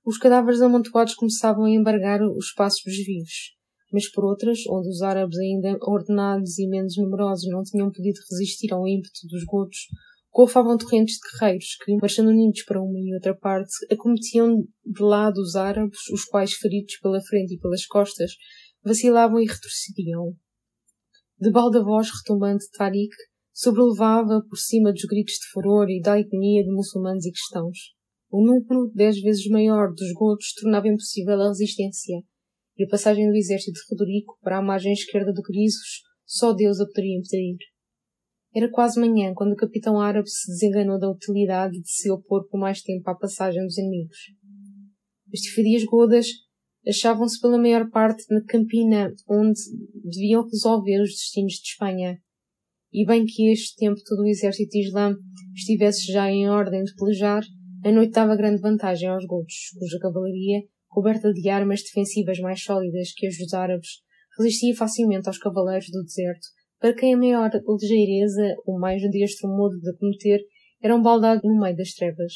os 0.04 0.18
cadáveres 0.18 0.60
amontoados 0.60 1.14
começavam 1.14 1.64
a 1.64 1.70
embargar 1.70 2.22
os 2.22 2.52
passos 2.52 2.80
dos 2.84 2.96
vivos. 2.96 3.56
Mas 3.92 4.10
por 4.10 4.24
outras, 4.24 4.60
onde 4.68 4.88
os 4.88 5.02
árabes 5.02 5.36
ainda 5.38 5.76
ordenados 5.82 6.58
e 6.58 6.68
menos 6.68 6.96
numerosos 6.96 7.48
não 7.50 7.62
tinham 7.62 7.90
podido 7.90 8.18
resistir 8.30 8.72
ao 8.72 8.86
ímpeto 8.86 9.26
dos 9.28 9.44
gotos, 9.44 9.78
golfavam 10.32 10.76
torrentes 10.76 11.16
de 11.16 11.30
guerreiros 11.30 11.76
que, 11.84 11.96
marchando 11.96 12.28
unidos 12.28 12.62
para 12.64 12.80
uma 12.80 12.98
e 12.98 13.14
outra 13.14 13.34
parte, 13.34 13.72
acometiam 13.90 14.62
de 14.84 15.02
lado 15.02 15.38
os 15.38 15.56
árabes, 15.56 15.98
os 16.12 16.24
quais, 16.24 16.52
feridos 16.52 16.98
pela 17.00 17.20
frente 17.22 17.54
e 17.54 17.58
pelas 17.58 17.86
costas, 17.86 18.32
vacilavam 18.84 19.40
e 19.40 19.46
retrocediam. 19.46 20.36
De 21.38 21.50
balda 21.50 21.84
voz 21.84 22.08
retumbante 22.08 22.64
de 22.64 22.70
Tariq, 22.78 23.14
sobrelevava 23.52 24.40
por 24.48 24.56
cima 24.56 24.90
dos 24.90 25.04
gritos 25.04 25.34
de 25.34 25.50
furor 25.52 25.86
e 25.90 26.00
da 26.00 26.14
agonia 26.14 26.64
de 26.64 26.70
muçulmanos 26.70 27.26
e 27.26 27.30
cristãos. 27.30 27.76
O 28.30 28.42
número 28.42 28.90
dez 28.94 29.20
vezes 29.20 29.46
maior 29.48 29.92
dos 29.92 30.12
gotos 30.14 30.54
tornava 30.54 30.88
impossível 30.88 31.38
a 31.40 31.48
resistência, 31.48 32.22
e 32.78 32.84
a 32.84 32.88
passagem 32.88 33.28
do 33.28 33.36
exército 33.36 33.72
de 33.72 33.80
Rodrigo 33.90 34.38
para 34.40 34.58
a 34.58 34.62
margem 34.62 34.94
esquerda 34.94 35.30
do 35.30 35.42
Crisos 35.42 36.02
só 36.24 36.54
Deus 36.54 36.80
a 36.80 36.86
poderia 36.86 37.18
impedir. 37.18 37.58
Era 38.54 38.70
quase 38.70 38.98
manhã 38.98 39.34
quando 39.34 39.52
o 39.52 39.56
capitão 39.56 40.00
árabe 40.00 40.30
se 40.30 40.50
desenganou 40.50 40.98
da 40.98 41.10
utilidade 41.10 41.78
de 41.78 41.90
se 41.90 42.10
opor 42.10 42.48
por 42.48 42.58
mais 42.58 42.80
tempo 42.80 43.10
à 43.10 43.14
passagem 43.14 43.62
dos 43.62 43.76
inimigos. 43.76 44.16
As 45.32 45.40
tifadias 45.40 45.84
godas 45.84 46.28
achavam-se 46.86 47.40
pela 47.40 47.58
maior 47.58 47.90
parte 47.90 48.24
na 48.30 48.42
campina 48.44 49.12
onde 49.28 49.60
deviam 50.04 50.44
resolver 50.44 51.00
os 51.02 51.10
destinos 51.10 51.54
de 51.54 51.68
Espanha, 51.68 52.18
e 52.92 53.04
bem 53.04 53.26
que 53.26 53.50
este 53.50 53.76
tempo 53.76 54.00
todo 54.06 54.22
o 54.22 54.28
exército 54.28 54.76
Islã 54.78 55.14
estivesse 55.54 56.12
já 56.12 56.30
em 56.30 56.48
ordem 56.48 56.82
de 56.82 56.94
pelejar, 56.94 57.42
a 57.84 57.92
noite 57.92 58.12
dava 58.12 58.36
grande 58.36 58.60
vantagem 58.60 59.08
aos 59.08 59.26
godos, 59.26 59.54
cuja 59.78 59.98
cavalaria, 59.98 60.62
coberta 60.88 61.32
de 61.32 61.48
armas 61.48 61.82
defensivas 61.82 62.38
mais 62.38 62.62
sólidas 62.62 63.12
que 63.14 63.26
as 63.26 63.36
dos 63.36 63.52
árabes, 63.52 63.88
resistia 64.38 64.74
facilmente 64.74 65.28
aos 65.28 65.38
cavaleiros 65.38 65.90
do 65.90 66.02
deserto, 66.02 66.46
para 66.78 66.94
quem 66.94 67.14
a 67.14 67.16
maior 67.16 67.50
ligeireza, 67.80 68.54
o 68.66 68.78
mais 68.78 69.02
destro 69.10 69.48
modo 69.48 69.78
de 69.80 69.96
cometer, 69.98 70.40
era 70.82 70.94
um 70.94 71.02
baldado 71.02 71.40
no 71.44 71.60
meio 71.60 71.76
das 71.76 71.92
trevas. 71.92 72.32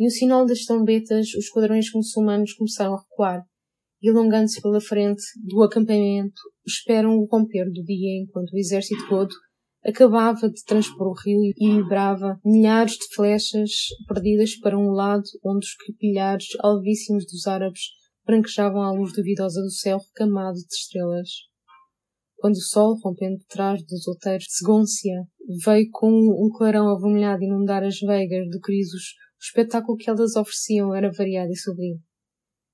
E 0.00 0.06
o 0.06 0.10
sinal 0.10 0.46
das 0.46 0.64
trombetas, 0.64 1.28
os 1.34 1.44
esquadrões 1.44 1.92
muçulmanos 1.94 2.54
começaram 2.54 2.94
a 2.94 3.00
recuar, 3.00 3.44
e 4.02 4.08
alongando-se 4.08 4.62
pela 4.62 4.80
frente 4.80 5.22
do 5.36 5.62
acampamento, 5.62 6.40
esperam 6.66 7.18
o 7.18 7.26
romper 7.26 7.66
do 7.66 7.84
dia 7.84 8.22
enquanto 8.22 8.50
o 8.50 8.58
exército 8.58 9.06
todo 9.10 9.34
acabava 9.84 10.48
de 10.48 10.64
transpor 10.64 11.08
o 11.08 11.14
rio 11.14 11.52
e 11.56 11.76
vibrava 11.76 12.38
milhares 12.44 12.92
de 12.92 13.14
flechas 13.14 13.70
perdidas 14.06 14.56
para 14.56 14.78
um 14.78 14.90
lado 14.90 15.24
onde 15.44 15.66
os 15.66 15.74
capilhares 15.74 16.46
alvíssimos 16.60 17.24
dos 17.24 17.46
árabes 17.46 17.80
branquejavam 18.24 18.82
à 18.82 18.92
luz 18.92 19.12
duvidosa 19.12 19.60
do 19.60 19.70
céu 19.70 19.98
recamado 19.98 20.56
de 20.56 20.74
estrelas. 20.74 21.28
Quando 22.36 22.54
o 22.54 22.60
sol, 22.60 22.96
rompendo 23.02 23.36
de 23.36 23.46
trás 23.46 23.82
dos 23.84 24.06
outeiros 24.06 24.44
de 24.44 24.52
Segôncia, 24.52 25.26
veio 25.62 25.88
com 25.90 26.10
um 26.10 26.48
clarão 26.56 26.88
avermelhado 26.88 27.42
inundar 27.42 27.82
as 27.82 27.98
veigas 28.00 28.48
do 28.48 28.60
Crisos, 28.60 29.14
o 29.40 29.42
espetáculo 29.42 29.96
que 29.96 30.10
elas 30.10 30.36
ofereciam 30.36 30.94
era 30.94 31.10
variado 31.10 31.50
e 31.50 31.56
sublime. 31.56 32.00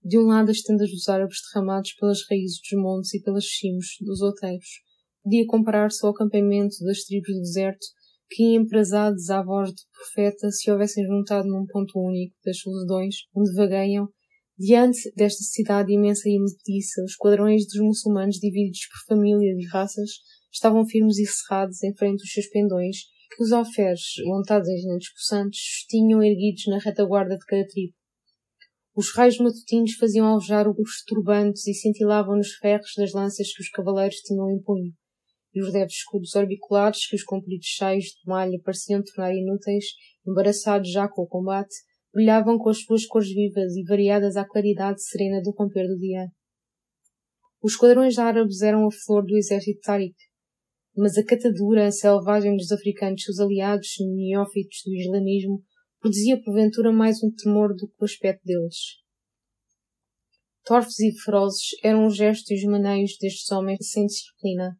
De 0.03 0.19
um 0.19 0.27
lado 0.27 0.51
as 0.51 0.61
tendas 0.61 0.91
dos 0.91 1.09
árabes 1.09 1.39
derramados 1.53 1.93
pelas 1.95 2.19
raízes 2.29 2.59
dos 2.59 2.83
montes 2.83 3.15
e 3.15 3.23
pelas 3.23 3.47
cimos 3.47 3.87
dos 4.01 4.21
outeiros. 4.21 4.69
Podia 5.23 5.47
comparar-se 5.47 6.05
ao 6.05 6.13
acampamento 6.13 6.77
das 6.85 7.05
tribos 7.05 7.35
do 7.35 7.41
deserto 7.41 7.87
que, 8.29 8.55
emprasados 8.55 9.31
à 9.31 9.43
voz 9.43 9.71
de 9.71 9.83
profeta, 9.93 10.51
se 10.51 10.71
houvessem 10.71 11.05
juntado 11.07 11.49
num 11.49 11.67
ponto 11.67 12.01
único 12.01 12.35
das 12.45 12.59
solidões 12.59 13.17
onde 13.35 13.55
vagueiam, 13.55 14.09
diante 14.59 15.13
desta 15.15 15.43
cidade 15.45 15.93
imensa 15.93 16.29
e 16.29 16.39
movediça, 16.39 17.03
os 17.05 17.15
quadrões 17.15 17.67
dos 17.67 17.81
muçulmanos 17.81 18.37
divididos 18.37 18.87
por 18.89 19.15
famílias 19.15 19.57
e 19.57 19.67
raças 19.67 20.11
estavam 20.53 20.87
firmes 20.87 21.19
e 21.19 21.27
cerrados 21.27 21.83
em 21.85 21.95
frente 21.95 22.19
dos 22.19 22.33
seus 22.33 22.49
pendões 22.49 22.97
que 23.35 23.43
os 23.43 23.53
alferes, 23.53 24.03
montados 24.25 24.69
em 24.69 24.79
gigantes 24.79 25.13
possantes, 25.13 25.61
tinham 25.89 26.23
erguidos 26.23 26.67
na 26.69 26.79
retaguarda 26.79 27.37
de 27.37 27.45
cada 27.45 27.67
tribo. 27.67 27.95
Os 28.95 29.15
raios 29.15 29.39
matutinos 29.39 29.95
faziam 29.95 30.27
alvejar 30.27 30.67
os 30.69 31.05
turbantes 31.07 31.67
e 31.67 31.75
cintilavam 31.75 32.37
nos 32.37 32.55
ferros 32.55 32.93
das 32.97 33.13
lanças 33.13 33.53
que 33.53 33.61
os 33.63 33.69
cavaleiros 33.69 34.17
tinham 34.17 34.51
em 34.51 34.59
punho, 34.63 34.93
e 35.55 35.63
os 35.63 35.73
leves 35.73 35.97
escudos 35.97 36.35
orbiculares 36.35 37.07
que 37.07 37.17
os 37.17 37.23
compridos 37.23 37.67
cheios 37.67 38.05
de 38.05 38.27
malha 38.27 38.59
pareciam 38.65 39.03
tornar 39.03 39.35
inúteis, 39.35 39.85
embaraçados 40.27 40.91
já 40.91 41.09
com 41.09 41.23
o 41.23 41.27
combate, 41.27 41.75
brilhavam 42.13 42.57
com 42.57 42.71
as 42.71 42.83
suas 42.83 43.05
cores 43.05 43.29
vivas 43.29 43.77
e 43.77 43.85
variadas 43.85 44.37
à 44.37 44.47
claridade 44.47 45.03
serena 45.03 45.43
do 45.43 45.51
romper 45.51 45.87
do 45.87 45.99
dia. 45.99 46.27
Os 47.63 47.73
esquadrões 47.73 48.19
árabes 48.19 48.63
eram 48.63 48.87
a 48.87 48.91
flor 48.91 49.27
do 49.27 49.37
exército 49.37 49.81
Tariq, 49.83 50.15
mas 50.97 51.19
a 51.19 51.25
catadura 51.25 51.91
selvagem 51.91 52.57
dos 52.57 52.73
africanos, 52.73 53.23
seus 53.23 53.39
aliados 53.39 53.89
neófitos 54.01 54.79
do 54.85 54.95
islamismo, 54.95 55.63
produzia 56.01 56.43
porventura 56.43 56.91
mais 56.93 57.23
um 57.23 57.31
temor 57.31 57.75
do 57.75 57.87
que 57.87 57.95
o 58.01 58.05
aspecto 58.05 58.43
deles. 58.45 58.77
Torfes 60.65 60.99
e 61.01 61.13
ferozes 61.23 61.69
eram 61.83 62.07
os 62.07 62.17
gestos 62.17 62.51
e 62.51 62.55
os 62.55 62.65
maneios 62.65 63.17
destes 63.21 63.51
homens 63.53 63.79
sem 63.83 64.07
disciplina. 64.07 64.77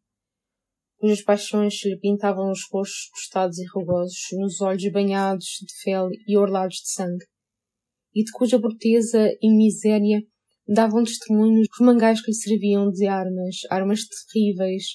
cujas 0.99 1.21
paixões 1.21 1.85
lhe 1.85 1.99
pintavam 1.99 2.51
os 2.51 2.61
rostos 2.71 3.09
tostados 3.13 3.59
e 3.59 3.65
rugosos, 3.67 4.17
nos 4.33 4.59
olhos 4.61 4.91
banhados 4.91 5.45
de 5.61 5.81
fel 5.83 6.09
e 6.27 6.35
orlados 6.35 6.77
de 6.77 6.89
sangue, 6.89 7.25
e 8.15 8.23
de 8.23 8.31
cuja 8.31 8.57
bruteza 8.57 9.29
e 9.39 9.55
miséria 9.55 10.23
davam 10.67 11.03
testemunho 11.03 11.61
os 11.61 11.67
mangais 11.79 12.19
que 12.19 12.31
lhe 12.31 12.35
serviam 12.35 12.89
de 12.89 13.05
armas, 13.05 13.57
armas 13.69 14.01
terríveis, 14.33 14.85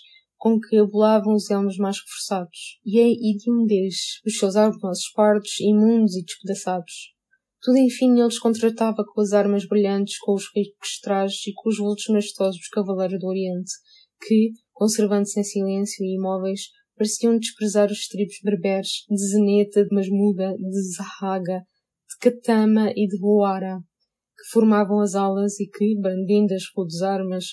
com 0.43 0.59
que 0.59 0.77
abolavam 0.77 1.37
os 1.37 1.49
elmos 1.49 1.77
mais 1.77 1.99
reforçados, 2.01 2.81
e 2.85 2.99
a 2.99 3.07
hedionidez 3.07 3.95
dos 4.25 4.39
seus 4.39 4.57
argonosos 4.57 5.09
pardos, 5.15 5.61
imundos 5.61 6.17
e 6.17 6.25
despedaçados. 6.25 7.13
Tudo 7.61 7.79
enfim 7.79 8.19
ele 8.19 8.39
contratava 8.41 9.05
com 9.05 9.21
as 9.21 9.33
armas 9.33 9.65
brilhantes, 9.69 10.19
com 10.19 10.35
os 10.35 10.43
ricos 10.53 10.99
trajes 11.01 11.47
e 11.47 11.53
com 11.55 11.69
os 11.69 11.79
vultos 11.79 12.09
majestosos 12.09 12.59
dos 12.59 12.69
cavaleiros 12.71 13.21
do 13.21 13.29
Oriente, 13.29 13.71
que, 14.27 14.51
conservando-se 14.73 15.39
em 15.39 15.45
silêncio 15.45 16.05
e 16.05 16.17
imóveis, 16.17 16.63
pareciam 16.97 17.39
desprezar 17.39 17.89
os 17.93 18.09
tribos 18.09 18.35
berberes 18.43 19.05
de 19.09 19.25
Zeneta, 19.25 19.85
de 19.85 19.95
Masmuda, 19.95 20.57
de 20.59 20.97
Zahaga, 20.97 21.61
de 21.61 22.19
Katama 22.21 22.91
e 22.97 23.07
de 23.07 23.17
Boara, 23.21 23.79
que 24.37 24.51
formavam 24.51 24.99
as 24.99 25.15
alas 25.15 25.61
e 25.61 25.69
que, 25.69 25.97
brandindo 26.01 26.53
as 26.53 26.65
rudes 26.75 27.01
armas, 27.01 27.45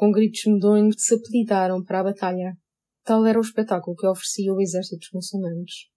com 0.00 0.10
gritos 0.10 0.40
medonhos, 0.46 0.94
se 0.96 1.14
apelidaram 1.14 1.84
para 1.84 2.00
a 2.00 2.04
batalha. 2.04 2.56
Tal 3.04 3.26
era 3.26 3.38
o 3.38 3.42
espetáculo 3.42 3.94
que 3.94 4.06
oferecia 4.06 4.50
o 4.50 4.58
exército 4.58 4.96
dos 4.96 5.10
muçulmanos. 5.12 5.90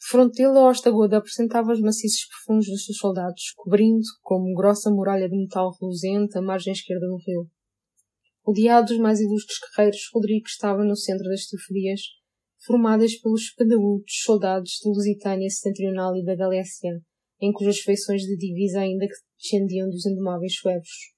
De 0.00 0.08
fronteira 0.08 0.58
ao 0.58 0.70
Ostagoda 0.70 1.18
apresentava 1.18 1.70
os 1.70 1.80
maciços 1.82 2.26
profundos 2.28 2.66
dos 2.68 2.86
seus 2.86 2.96
soldados, 2.96 3.52
cobrindo, 3.54 4.00
como 4.22 4.54
grossa 4.54 4.90
muralha 4.90 5.28
de 5.28 5.36
metal 5.36 5.70
reluzente, 5.78 6.38
a 6.38 6.40
margem 6.40 6.72
esquerda 6.72 7.06
do 7.06 7.18
rio. 7.18 7.46
Rodeado 8.42 8.86
dos 8.86 8.98
mais 8.98 9.20
ilustres 9.20 9.58
guerreiros, 9.60 10.00
Rodrigo 10.14 10.46
estava 10.46 10.82
no 10.82 10.96
centro 10.96 11.28
das 11.28 11.42
tifolias, 11.42 12.00
formadas 12.64 13.16
pelos 13.16 13.50
pedaúdos 13.50 14.14
soldados 14.24 14.80
de 14.82 14.88
Lusitânia 14.88 15.50
setentrional 15.50 16.16
e 16.16 16.24
da 16.24 16.34
Galécia, 16.34 17.02
em 17.38 17.52
cujas 17.52 17.80
feições 17.80 18.22
de 18.22 18.34
divisa 18.34 18.80
ainda 18.80 19.06
que 19.06 19.12
descendiam 19.38 19.90
dos 19.90 20.06
indomáveis 20.06 20.54
suevos. 20.54 21.11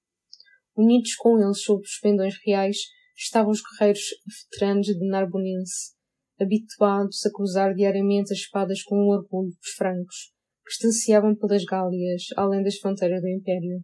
Unidos 0.75 1.15
com 1.15 1.39
eles 1.39 1.61
sob 1.61 1.81
os 1.81 1.99
pendões 1.99 2.35
reais 2.45 2.77
estavam 3.17 3.51
os 3.51 3.61
guerreiros 3.61 4.01
veteranos 4.51 4.87
de 4.87 5.07
Narbonense, 5.07 5.93
habituados 6.39 7.25
a 7.25 7.31
cruzar 7.31 7.73
diariamente 7.73 8.33
as 8.33 8.39
espadas 8.39 8.83
com 8.83 8.95
o 8.95 9.13
orgulho 9.13 9.49
dos 9.49 9.71
francos, 9.77 10.33
que 10.65 10.71
estanciavam 10.71 11.35
pelas 11.35 11.63
Gálias, 11.63 12.23
além 12.35 12.61
das 12.61 12.77
fronteiras 12.77 13.21
do 13.21 13.29
Império. 13.29 13.83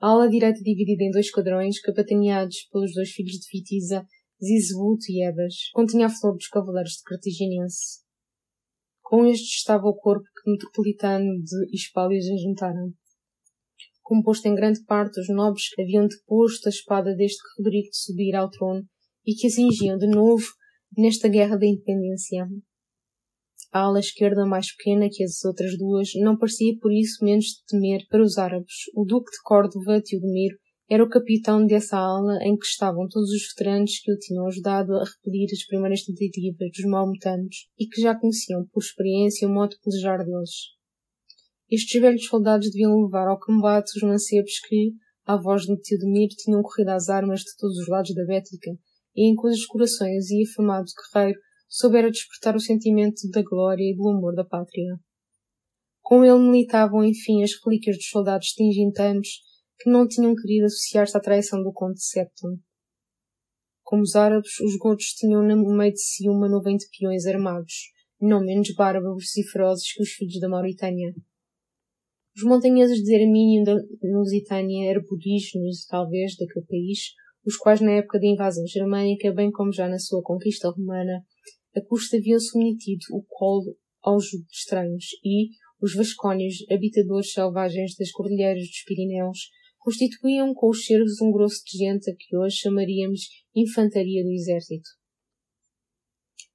A 0.00 0.08
ala 0.08 0.28
direita 0.28 0.60
dividida 0.60 1.04
em 1.04 1.10
dois 1.10 1.30
quadrões, 1.30 1.80
capitaneados 1.80 2.68
pelos 2.70 2.92
dois 2.92 3.10
filhos 3.10 3.38
de 3.38 3.48
Vitiza, 3.50 4.04
Zizebut 4.42 5.00
e 5.08 5.24
Ebas, 5.24 5.70
continha 5.72 6.06
a 6.06 6.10
flor 6.10 6.34
dos 6.34 6.48
cavaleiros 6.48 6.92
de 6.92 7.02
Cartaginense. 7.04 8.04
Com 9.00 9.24
estes 9.26 9.60
estava 9.60 9.86
o 9.86 9.94
corpo 9.94 10.26
metropolitano 10.46 11.40
de 11.42 11.74
Hispálias 11.74 12.26
a 12.26 12.36
juntaram. 12.36 12.92
Composto 14.04 14.46
em 14.46 14.54
grande 14.54 14.84
parte 14.84 15.14
dos 15.14 15.28
nobres 15.34 15.70
que 15.70 15.80
haviam 15.80 16.06
deposto 16.06 16.68
a 16.68 16.70
espada 16.70 17.16
desde 17.16 17.38
que 17.38 17.62
Rodrigo 17.62 17.88
subira 17.90 18.40
ao 18.40 18.50
trono 18.50 18.82
e 19.26 19.34
que 19.34 19.46
a 19.46 19.50
cingiam 19.50 19.96
de 19.96 20.06
novo 20.06 20.44
nesta 20.94 21.26
guerra 21.26 21.56
da 21.56 21.66
independência. 21.66 22.46
A 23.72 23.80
ala 23.80 23.98
esquerda, 23.98 24.44
mais 24.44 24.76
pequena 24.76 25.08
que 25.10 25.24
as 25.24 25.42
outras 25.42 25.78
duas, 25.78 26.10
não 26.16 26.36
parecia 26.36 26.76
por 26.78 26.92
isso 26.92 27.24
menos 27.24 27.46
de 27.46 27.64
temer 27.66 28.06
para 28.10 28.22
os 28.22 28.36
árabes. 28.36 28.74
O 28.94 29.06
duque 29.06 29.30
de 29.30 29.42
Córdoba, 29.42 30.02
Teodomiro, 30.04 30.58
era 30.88 31.02
o 31.02 31.08
capitão 31.08 31.66
dessa 31.66 31.96
ala 31.96 32.38
em 32.42 32.58
que 32.58 32.66
estavam 32.66 33.08
todos 33.08 33.30
os 33.30 33.48
veteranos 33.48 33.98
que 34.00 34.12
o 34.12 34.18
tinham 34.18 34.46
ajudado 34.46 34.92
a 34.96 35.04
repelir 35.04 35.48
as 35.50 35.66
primeiras 35.66 36.02
tentativas 36.04 36.70
dos 36.76 36.84
maometanos 36.84 37.68
e 37.78 37.86
que 37.86 38.02
já 38.02 38.14
conheciam 38.14 38.66
por 38.70 38.82
experiência 38.82 39.48
o 39.48 39.50
modo 39.50 39.70
de 39.70 39.80
pelejar 39.80 40.18
deles. 40.18 40.74
Estes 41.74 42.00
velhos 42.00 42.26
soldados 42.26 42.70
deviam 42.70 43.02
levar 43.02 43.26
ao 43.26 43.40
combate 43.40 43.96
os 43.96 44.02
mancebos 44.04 44.60
que, 44.60 44.92
à 45.26 45.36
voz 45.36 45.62
de 45.62 45.76
Teodomiro, 45.80 46.32
tinham 46.36 46.62
corrido 46.62 46.90
às 46.90 47.08
armas 47.08 47.40
de 47.40 47.56
todos 47.58 47.76
os 47.78 47.88
lados 47.88 48.14
da 48.14 48.24
Bética 48.24 48.70
e 49.16 49.28
em 49.28 49.34
cujos 49.34 49.66
corações 49.66 50.30
e 50.30 50.44
afamado 50.44 50.86
guerreiro 51.12 51.40
soubera 51.68 52.12
despertar 52.12 52.54
o 52.54 52.60
sentimento 52.60 53.28
da 53.28 53.42
glória 53.42 53.82
e 53.82 53.96
do 53.96 54.08
amor 54.08 54.36
da 54.36 54.44
pátria. 54.44 55.00
Com 56.00 56.24
ele 56.24 56.38
militavam, 56.38 57.04
enfim, 57.04 57.42
as 57.42 57.50
relíquias 57.64 57.96
dos 57.96 58.06
soldados 58.06 58.50
tingintanos 58.50 59.40
que 59.80 59.90
não 59.90 60.06
tinham 60.06 60.32
querido 60.36 60.66
associar-se 60.66 61.16
à 61.16 61.20
traição 61.20 61.60
do 61.60 61.72
conde 61.72 61.94
de 61.94 62.04
Septon. 62.04 62.56
Como 63.82 64.02
os 64.02 64.14
árabes, 64.14 64.60
os 64.60 64.76
godos 64.76 65.06
tinham 65.06 65.42
no 65.42 65.76
meio 65.76 65.92
de 65.92 66.00
si 66.00 66.28
uma 66.28 66.48
nuvem 66.48 66.76
de 66.76 66.86
peões 66.96 67.26
armados, 67.26 67.90
não 68.20 68.44
menos 68.44 68.72
bárbaros 68.76 69.36
e 69.36 69.42
ferozes 69.42 69.92
que 69.92 70.04
os 70.04 70.10
filhos 70.10 70.38
da 70.38 70.48
Mauritânia. 70.48 71.12
Os 72.36 72.42
montanheses 72.42 72.98
de 72.98 73.14
Ermínio 73.14 73.62
da 73.64 73.74
Lusitânia, 74.02 74.96
aborígenes, 74.96 75.86
talvez, 75.86 76.36
daquele 76.36 76.66
país, 76.66 76.98
os 77.46 77.56
quais 77.56 77.80
na 77.80 77.92
época 77.92 78.18
da 78.18 78.26
invasão 78.26 78.66
germânica, 78.66 79.32
bem 79.32 79.52
como 79.52 79.72
já 79.72 79.88
na 79.88 80.00
sua 80.00 80.20
conquista 80.20 80.68
romana, 80.68 81.22
a 81.76 81.80
custa 81.80 82.16
haviam 82.16 82.40
submetido 82.40 83.04
o 83.12 83.22
colo 83.28 83.76
aos 84.02 84.24
estranhos 84.52 85.04
e 85.24 85.50
os 85.80 85.94
vascónios, 85.94 86.56
habitadores 86.70 87.32
selvagens 87.32 87.94
das 87.96 88.10
cordilheiras 88.10 88.62
dos 88.62 88.82
Pirineus, 88.84 89.38
constituíam 89.78 90.52
com 90.54 90.70
os 90.70 90.84
cervos 90.84 91.20
um 91.20 91.30
grosso 91.30 91.62
de 91.64 91.78
gente 91.78 92.10
a 92.10 92.14
que 92.16 92.36
hoje 92.36 92.56
chamaríamos 92.56 93.28
infantaria 93.54 94.24
do 94.24 94.32
exército. 94.32 94.88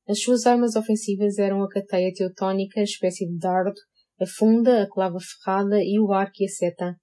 As 0.07 0.21
suas 0.21 0.45
armas 0.45 0.75
ofensivas 0.75 1.37
eram 1.37 1.63
a 1.63 1.69
cateia 1.69 2.11
teutónica, 2.13 2.81
espécie 2.81 3.27
de 3.27 3.37
dardo, 3.37 3.79
a 4.21 4.25
funda, 4.25 4.83
a 4.83 4.89
clava 4.89 5.17
ferrada 5.19 5.81
e 5.81 5.99
o 5.99 6.11
arco 6.11 6.41
e 6.41 6.45
a 6.45 6.49
seta. 6.49 6.95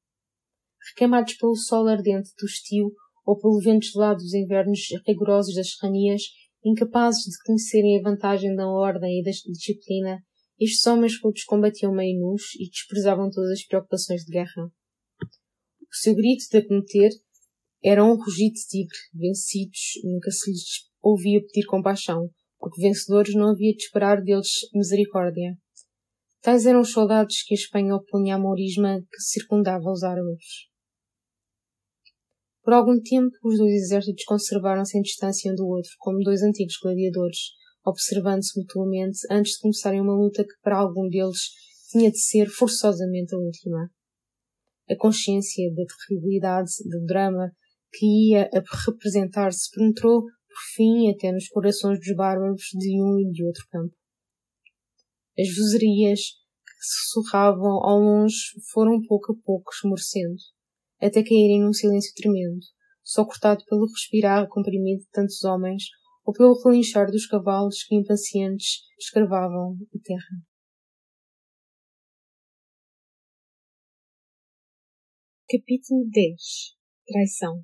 Recamados 0.91 1.35
pelo 1.35 1.57
sol 1.57 1.89
ardente 1.89 2.31
do 2.39 2.47
estio, 2.47 2.93
ou 3.25 3.39
pelo 3.39 3.59
vento 3.61 3.87
gelado 3.87 4.19
dos 4.19 4.35
invernos 4.35 4.81
rigorosos 5.07 5.55
das 5.55 5.73
serranias, 5.73 6.23
incapazes 6.65 7.25
de 7.25 7.43
conhecerem 7.45 7.99
a 7.99 8.03
vantagem 8.03 8.55
da 8.55 8.69
ordem 8.69 9.21
e 9.21 9.25
da 9.25 9.31
disciplina, 9.31 10.23
estes 10.59 10.87
homens 10.87 11.21
rudes 11.23 11.45
combatiam 11.45 11.93
meio 11.93 12.19
nus 12.19 12.55
e 12.59 12.71
desprezavam 12.71 13.31
todas 13.31 13.51
as 13.51 13.67
preocupações 13.67 14.23
de 14.23 14.33
guerra. 14.33 14.71
O 15.23 15.97
seu 15.97 16.15
grito 16.15 16.45
de 16.51 16.59
acometer 16.59 17.11
era 17.85 18.05
um 18.05 18.17
rugido 18.17 18.55
de 18.55 18.67
tigre. 18.67 18.99
Vencidos, 19.15 19.81
nunca 20.03 20.31
se 20.31 20.51
lhes 20.51 20.89
ouvia 21.03 21.41
pedir 21.41 21.67
compaixão, 21.67 22.31
porque 22.59 22.81
vencedores 22.81 23.35
não 23.35 23.51
havia 23.51 23.73
de 23.73 23.83
esperar 23.83 24.23
deles 24.23 24.51
misericórdia. 24.73 25.57
Tais 26.43 26.67
eram 26.67 26.81
os 26.81 26.93
soldados 26.93 27.43
que 27.43 27.55
a 27.55 27.57
Espanha 27.57 27.95
opunha 27.95 28.37
à 28.37 28.39
mourisma 28.39 29.01
que 29.01 29.21
circundava 29.21 29.91
os 29.91 30.03
árabes. 30.03 30.69
Por 32.63 32.73
algum 32.73 33.01
tempo, 33.01 33.31
os 33.45 33.59
dois 33.59 33.73
exércitos 33.75 34.25
conservaram-se 34.25 34.99
em 34.99 35.03
distância 35.03 35.53
um 35.53 35.55
do 35.55 35.67
outro, 35.67 35.91
como 35.99 36.19
dois 36.19 36.43
antigos 36.43 36.77
gladiadores, 36.83 37.39
observando-se 37.85 38.59
mutuamente 38.59 39.19
antes 39.31 39.53
de 39.53 39.61
começarem 39.61 40.01
uma 40.01 40.17
luta 40.17 40.43
que 40.43 40.61
para 40.63 40.79
algum 40.79 41.09
deles 41.09 41.39
tinha 41.91 42.11
de 42.11 42.19
ser 42.19 42.49
forçosamente 42.49 43.35
a 43.35 43.39
última. 43.39 43.89
A 44.91 44.97
consciência 44.97 45.73
da 45.75 45.85
terribilidade 46.09 46.73
do 46.85 47.05
drama 47.07 47.53
que 47.93 48.31
ia 48.31 48.51
a 48.53 48.63
representar-se 48.85 49.71
penetrou, 49.71 50.23
por 50.23 50.63
fim, 50.75 51.11
até 51.11 51.31
nos 51.33 51.49
corações 51.49 51.99
dos 51.99 52.17
bárbaros 52.17 52.63
de 52.79 53.01
um 53.01 53.21
e 53.21 53.31
de 53.31 53.45
outro 53.45 53.65
campo. 53.71 53.95
As 55.39 55.49
vozerias 55.55 56.21
que 56.65 56.73
sussurravam 56.81 57.85
ao 57.85 57.99
longe 57.99 58.37
foram 58.73 59.03
pouco 59.07 59.33
a 59.33 59.37
pouco 59.45 59.71
esmorecendo 59.71 60.37
até 60.99 61.23
caírem 61.23 61.61
num 61.61 61.75
silêncio 61.75 62.13
tremendo, 62.15 62.65
só 63.05 63.25
cortado 63.25 63.63
pelo 63.67 63.87
respirar 63.87 64.49
comprimido 64.49 65.03
de 65.03 65.11
tantos 65.11 65.45
homens 65.45 65.85
ou 66.25 66.33
pelo 66.33 66.59
relinchar 66.65 67.11
dos 67.11 67.27
cavalos 67.27 67.83
que 67.85 67.95
impacientes 67.95 68.81
escravavam 68.99 69.77
a 69.95 69.99
terra. 70.03 70.43
Capítulo 75.49 76.09
10 76.11 76.77
Traição 77.07 77.63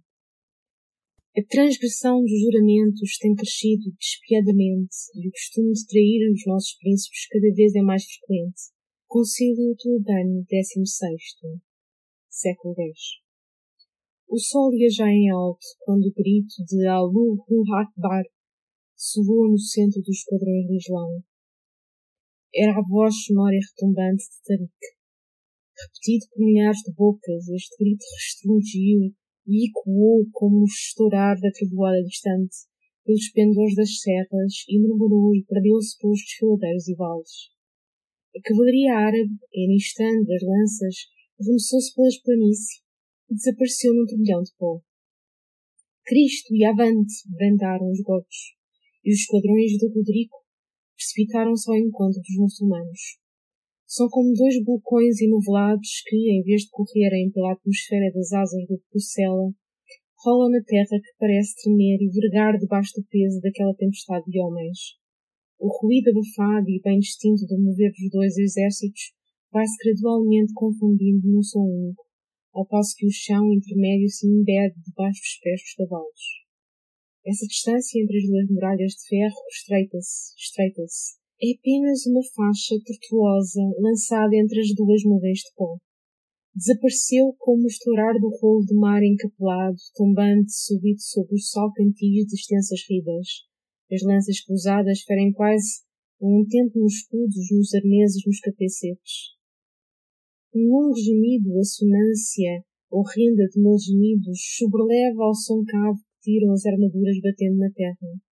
A 1.36 1.42
transgressão 1.48 2.20
dos 2.20 2.40
juramentos 2.40 3.16
tem 3.18 3.34
crescido 3.34 3.90
despiadamente 3.98 4.96
e 5.14 5.28
o 5.28 5.30
costume 5.30 5.72
de 5.72 5.86
trair 5.86 6.32
os 6.32 6.46
nossos 6.46 6.76
príncipes 6.78 7.26
cada 7.28 7.54
vez 7.54 7.74
é 7.74 7.80
mais 7.80 8.04
frequente. 8.04 8.72
Concílio 9.09 9.74
Toledano 9.76 10.44
XVI 10.44 11.60
Século 12.28 12.74
X 12.78 13.22
o 14.32 14.38
sol 14.38 14.72
ia 14.72 14.88
já 14.88 15.06
em 15.06 15.28
alto 15.28 15.60
quando 15.80 16.06
o 16.06 16.12
grito 16.14 16.54
de 16.66 16.86
Allahu 16.86 17.44
Akbar 17.76 18.24
soou 18.96 19.46
no 19.50 19.59
centro 19.59 20.00
dos 20.00 20.16
esquadrões 20.16 20.66
de 20.68 20.78
Islão. 20.78 21.22
Era 22.54 22.72
a 22.72 22.82
voz 22.88 23.14
sonora 23.26 23.54
e 23.54 23.60
retumbante 23.60 24.24
de 24.24 24.42
Tariq. 24.42 24.72
Repetido 25.76 26.26
por 26.30 26.46
milhares 26.46 26.78
de 26.78 26.94
bocas, 26.94 27.46
este 27.46 27.76
grito 27.76 28.06
restringiu 28.16 29.14
e 29.47 29.69
ecoou 29.69 30.27
como 30.32 30.62
o 30.62 30.64
estourar 30.64 31.39
da 31.40 31.51
trovoada 31.51 32.02
distante, 32.02 32.56
pelos 33.05 33.31
pendores 33.31 33.74
das 33.74 33.98
serras 33.98 34.64
e 34.69 34.78
murmurou 34.78 35.35
e 35.35 35.44
perdeu-se 35.44 35.98
pelos 35.98 36.20
desfiladeiros 36.20 36.89
e 36.89 36.94
vales. 36.94 37.51
A 38.35 38.40
cavalaria 38.40 38.94
árabe, 38.94 39.36
enistando 39.52 40.24
das 40.24 40.43
lanças, 40.43 40.94
arremessou-se 41.40 41.94
pelas 41.94 42.19
planícies 42.23 42.82
e 43.28 43.35
desapareceu 43.35 43.94
num 43.94 44.06
turbilhão 44.06 44.43
de 44.43 44.52
pó. 44.56 44.81
Cristo 46.05 46.55
e 46.55 46.64
avante 46.64 47.14
brandaram 47.27 47.90
os 47.90 48.01
gotos, 48.01 48.56
e 49.05 49.12
os 49.12 49.20
esquadrões 49.20 49.73
de 49.73 49.86
Rodrigo 49.86 50.36
precipitaram-se 50.97 51.70
ao 51.70 51.77
encontro 51.77 52.20
dos 52.20 52.36
muçulmanos. 52.39 53.21
São 53.93 54.09
como 54.09 54.32
dois 54.32 54.56
vulcões 54.64 55.20
enovelados 55.20 56.01
que, 56.09 56.16
em 56.16 56.43
vez 56.43 56.62
de 56.62 56.70
correrem 56.70 57.31
pela 57.31 57.52
atmosfera 57.52 58.10
das 58.14 58.32
asas 58.32 58.66
do 58.66 58.81
Pucela, 58.90 59.52
rolam 60.16 60.48
na 60.48 60.64
terra 60.64 60.97
que 60.97 61.12
parece 61.19 61.60
tremer 61.60 62.01
e 62.01 62.09
vergar 62.09 62.56
debaixo 62.56 62.94
do 62.97 63.05
peso 63.05 63.39
daquela 63.43 63.74
tempestade 63.74 64.24
de 64.31 64.40
homens. 64.40 64.97
O 65.60 65.69
ruído 65.69 66.09
abafado 66.09 66.70
e 66.70 66.81
bem 66.81 67.01
distinto 67.01 67.44
do 67.44 67.60
mover 67.60 67.93
dos 67.93 68.10
dois 68.10 68.35
exércitos 68.39 69.12
vai-se 69.52 69.77
gradualmente 69.85 70.55
confundindo 70.55 71.28
num 71.28 71.43
som 71.43 71.60
único, 71.60 72.02
ao 72.55 72.64
passo 72.64 72.97
que 72.97 73.05
o 73.05 73.12
chão 73.12 73.52
intermédio 73.52 74.09
se 74.09 74.27
embebe 74.27 74.73
debaixo 74.89 75.20
dos 75.20 75.39
pés 75.43 75.60
dos 75.60 75.74
cavalos. 75.74 76.24
Essa 77.27 77.47
distância 77.47 78.01
entre 78.01 78.16
as 78.16 78.24
duas 78.24 78.48
muralhas 78.48 78.93
de 78.93 79.06
ferro 79.06 79.36
estreita-se, 79.52 80.32
estreita-se. 80.40 81.21
É 81.43 81.59
apenas 81.59 82.06
uma 82.06 82.23
faixa 82.23 82.77
tortuosa 82.86 83.60
lançada 83.81 84.31
entre 84.36 84.60
as 84.60 84.73
duas 84.77 85.02
nuvens 85.02 85.40
de 85.40 85.51
pó. 85.56 85.77
Desapareceu 86.55 87.35
como 87.36 87.64
o 87.64 87.66
estourar 87.66 88.14
do 88.14 88.31
rolo 88.39 88.64
de 88.64 88.73
mar 88.77 89.02
encapelado, 89.02 89.74
tombante 89.97 90.52
subido 90.52 91.01
sobre 91.01 91.35
os 91.35 91.51
salcantios 91.51 92.27
de 92.28 92.36
extensas 92.36 92.78
ribas. 92.89 93.27
As 93.90 94.02
lanças 94.02 94.39
cruzadas 94.44 95.02
ferem 95.02 95.32
quase 95.32 95.82
um 96.20 96.47
tempo 96.48 96.78
nos 96.78 96.94
escudos, 96.94 97.51
nos 97.51 97.74
arneses, 97.74 98.23
nos 98.24 98.39
capacetes. 98.39 99.35
Um 100.55 100.69
longo 100.69 100.94
gemido, 100.94 101.59
assonância 101.59 102.62
horrenda 102.89 103.48
de 103.48 103.60
meus 103.60 103.82
gemidos, 103.82 104.39
sobreleva 104.59 105.24
ao 105.24 105.35
som 105.35 105.64
cavo 105.64 105.98
que 105.98 106.31
tiram 106.31 106.52
as 106.52 106.64
armaduras 106.66 107.19
batendo 107.20 107.56
na 107.56 107.70
terra. 107.73 108.31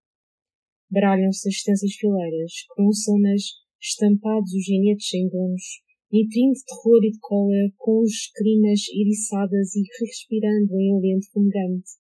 Baralham-se 0.91 1.49
as 1.49 1.55
extensas 1.55 1.93
fileiras, 1.95 2.53
crunçam-nas, 2.75 3.43
estampados 3.81 4.53
os 4.53 4.65
ginetes 4.65 5.09
sem 5.09 5.29
donos, 5.29 5.83
nutrindo 6.13 6.55
de 6.55 6.65
terror 6.65 7.05
e 7.05 7.11
de 7.11 7.19
cólera, 7.21 7.73
com 7.77 8.03
as 8.03 8.31
crinas 8.35 8.81
eriçadas 8.95 9.75
e 9.75 9.83
respirando 10.01 10.79
em 10.79 10.97
alento 10.97 11.31
fumegante. 11.33 11.91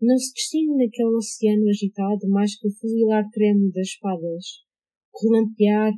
Não 0.00 0.16
se 0.16 0.32
distingue 0.32 0.76
naquele 0.76 1.16
oceano 1.16 1.68
agitado 1.68 2.28
mais 2.28 2.58
que 2.58 2.68
o 2.68 2.72
fuzilar 2.72 3.28
trêmulo 3.30 3.72
das 3.72 3.88
espadas, 3.88 4.44
o 5.12 5.34
relampear 5.34 5.92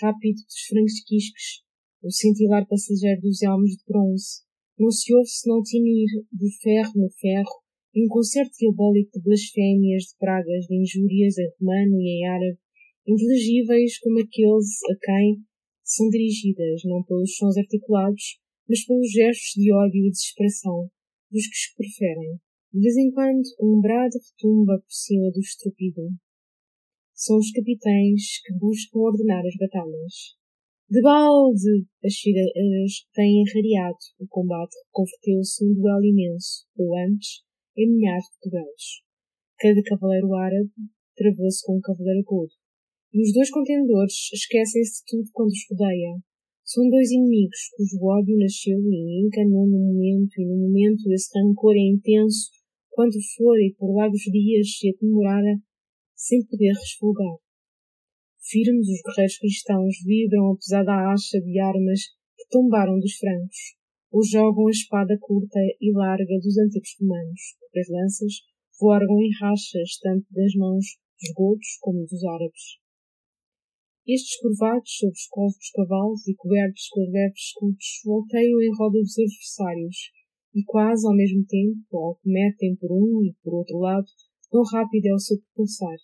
rápido 0.00 0.36
dos 0.36 0.60
franquisques, 0.68 1.62
o 2.02 2.10
cintilar 2.10 2.66
passageiro 2.68 3.20
dos 3.20 3.42
elmos 3.42 3.70
de 3.70 3.82
bronze. 3.86 4.44
Não 4.78 4.90
se 4.90 5.14
ouve 5.14 5.28
senão 5.28 5.62
tinir 5.62 6.06
do 6.30 6.48
ferro 6.62 6.92
no 6.94 7.10
ferro, 7.10 7.50
um 7.96 8.08
concerto 8.08 8.52
diabólico 8.58 9.10
de 9.12 9.22
blasfémias, 9.24 10.04
de 10.04 10.18
pragas, 10.18 10.66
de 10.66 10.76
injúrias 10.76 11.38
em 11.38 11.48
romano 11.58 11.98
e 11.98 12.20
em 12.20 12.26
árabe, 12.26 12.58
inteligíveis 13.08 13.98
como 14.00 14.20
aqueles 14.20 14.82
a 14.90 14.96
quem, 15.00 15.40
são 15.82 16.08
dirigidas 16.10 16.82
não 16.84 17.02
pelos 17.04 17.36
sons 17.36 17.56
articulados, 17.56 18.38
mas 18.68 18.84
pelos 18.84 19.10
gestos 19.10 19.52
de 19.54 19.72
ódio 19.72 20.04
e 20.04 20.10
desesperação 20.10 20.90
dos 21.30 21.46
que 21.46 21.56
os 21.56 21.74
preferem. 21.76 22.36
De 22.74 22.80
vez 22.80 22.96
em 22.96 23.10
quando, 23.12 23.46
um 23.62 23.80
brado 23.80 24.18
retumba 24.18 24.78
por 24.78 24.92
cima 24.92 25.30
do 25.30 25.40
estrupido. 25.40 26.02
São 27.14 27.38
os 27.38 27.50
capitães 27.52 28.42
que 28.44 28.52
buscam 28.58 28.98
ordenar 28.98 29.46
as 29.46 29.56
batalhas. 29.56 30.36
De 30.90 31.00
balde! 31.00 31.86
As 32.04 32.14
filhas 32.14 32.50
têm 33.14 33.42
enrareado. 33.42 33.96
O 34.20 34.26
combate 34.28 34.76
converteu-se 34.90 35.64
num 35.64 35.74
duelo 35.74 36.04
imenso, 36.04 36.66
ou 36.76 36.94
antes, 36.98 37.45
em 37.76 37.92
milhares 37.92 38.26
de 38.42 38.50
duelos. 38.50 39.02
Cada 39.58 39.82
cavaleiro 39.82 40.34
árabe 40.34 40.70
travou-se 41.16 41.64
com 41.64 41.76
um 41.76 41.80
cavaleiro 41.80 42.20
agudo. 42.20 42.52
E 43.12 43.22
os 43.22 43.32
dois 43.32 43.50
contendores 43.50 44.28
esquecem-se 44.32 45.00
de 45.00 45.04
tudo 45.06 45.30
quando 45.32 45.48
os 45.48 45.66
rodeia. 45.70 46.18
São 46.64 46.88
dois 46.90 47.10
inimigos 47.10 47.70
cujo 47.76 48.04
ódio 48.04 48.36
nasceu 48.38 48.78
e 48.80 49.26
encanou 49.26 49.66
no 49.66 49.78
momento, 49.78 50.34
e 50.36 50.44
no 50.44 50.56
momento 50.66 51.10
esse 51.12 51.30
rancor 51.38 51.74
é 51.76 51.86
intenso 51.94 52.50
quanto 52.90 53.18
for 53.36 53.56
e 53.60 53.74
por 53.78 53.94
largos 53.94 54.22
dias 54.22 54.76
se 54.76 54.90
acumulara 54.90 55.60
sem 56.16 56.44
poder 56.46 56.72
resfolgar. 56.72 57.36
Firmes 58.40 58.88
os 58.88 59.02
guerreiros 59.02 59.38
cristãos 59.38 59.94
vibram 60.04 60.50
a 60.50 60.56
pesada 60.56 61.12
acha 61.12 61.40
de 61.40 61.58
armas 61.60 62.00
que 62.36 62.48
tombaram 62.50 62.98
dos 62.98 63.14
francos, 63.16 63.75
ou 64.16 64.24
jogam 64.24 64.66
a 64.66 64.70
espada 64.70 65.18
curta 65.20 65.60
e 65.78 65.92
larga 65.92 66.40
dos 66.40 66.56
antigos 66.56 66.96
romanos, 66.98 67.42
porque 67.60 67.80
as 67.80 67.88
lanças 67.88 68.32
voargam 68.80 69.20
em 69.20 69.28
rachas 69.38 69.98
tanto 70.00 70.24
das 70.32 70.54
mãos 70.54 70.86
dos 71.20 71.32
godos 71.36 71.76
como 71.82 72.00
dos 72.06 72.24
árabes. 72.24 72.80
Estes 74.08 74.40
curvados 74.40 74.88
sobre 74.88 75.12
os 75.12 75.26
colos 75.28 75.56
dos 75.60 75.70
cavalos 75.70 76.26
e 76.28 76.34
cobertos 76.34 76.88
com 76.88 77.00
leves 77.12 77.42
escudos 77.44 77.86
volteiam 78.06 78.62
em 78.62 78.72
roda 78.78 78.98
dos 79.00 79.18
adversários 79.18 79.96
e 80.54 80.64
quase 80.64 81.06
ao 81.06 81.14
mesmo 81.14 81.44
tempo, 81.44 81.84
ao 81.92 82.16
que 82.16 82.30
metem 82.30 82.74
por 82.76 82.92
um 82.92 83.20
e 83.22 83.36
por 83.44 83.52
outro 83.52 83.76
lado, 83.76 84.06
tão 84.50 84.62
rápido 84.62 85.12
é 85.12 85.12
o 85.12 85.18
seu 85.18 85.36
propulsar. 85.42 85.98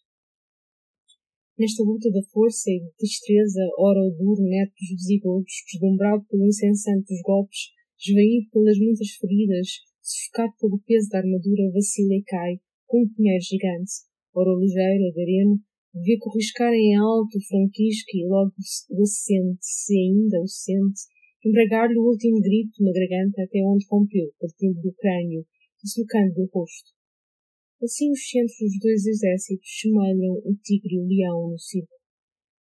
Nesta 1.56 1.82
luta 1.82 2.10
da 2.10 2.20
força 2.28 2.68
e 2.68 2.80
de 2.80 2.92
destreza, 3.00 3.62
ora 3.78 4.00
o 4.04 4.10
duro 4.10 4.42
neto 4.42 4.74
dos 4.76 5.00
visigodos, 5.00 5.52
deslumbrado 5.72 6.26
pelo 6.28 6.44
incensante 6.44 7.08
dos 7.08 7.22
golpes, 7.22 7.72
esvaído 8.02 8.50
pelas 8.50 8.78
muitas 8.78 9.10
feridas, 9.20 9.68
sufocado 10.02 10.52
pelo 10.60 10.82
peso 10.86 11.08
da 11.10 11.18
armadura, 11.18 11.70
vacila 11.72 12.14
e 12.14 12.22
cai, 12.22 12.60
com 12.86 13.02
um 13.02 13.08
punheiro 13.14 13.42
gigante, 13.42 13.92
ora 14.34 14.58
ligeiro, 14.58 15.08
agareno, 15.08 15.62
Vê 15.94 16.16
corriscar 16.16 16.72
em 16.72 16.96
alto 16.96 17.36
o 17.36 17.44
franquisco 17.44 18.16
e 18.16 18.26
logo 18.26 18.54
o 18.56 19.04
sente, 19.04 19.58
se 19.60 19.92
ainda 19.92 20.40
o 20.40 20.48
sente, 20.48 21.02
embragar-lhe 21.44 21.98
o 21.98 22.08
último 22.08 22.40
grito 22.40 22.82
na 22.82 22.92
garganta 22.92 23.42
até 23.42 23.60
onde 23.60 23.84
rompeu, 23.90 24.32
partindo 24.40 24.80
do 24.80 24.90
crânio, 24.94 25.44
deslocando 25.84 26.32
do 26.32 26.48
rosto. 26.50 26.92
Assim 27.82 28.10
os 28.10 28.26
centros 28.26 28.56
dos 28.56 28.78
dois 28.80 29.04
exércitos 29.04 29.68
semelham 29.68 30.40
o 30.46 30.56
tigre 30.64 30.94
e 30.94 30.98
o 30.98 31.06
leão 31.06 31.50
no 31.50 31.58
circo, 31.58 31.92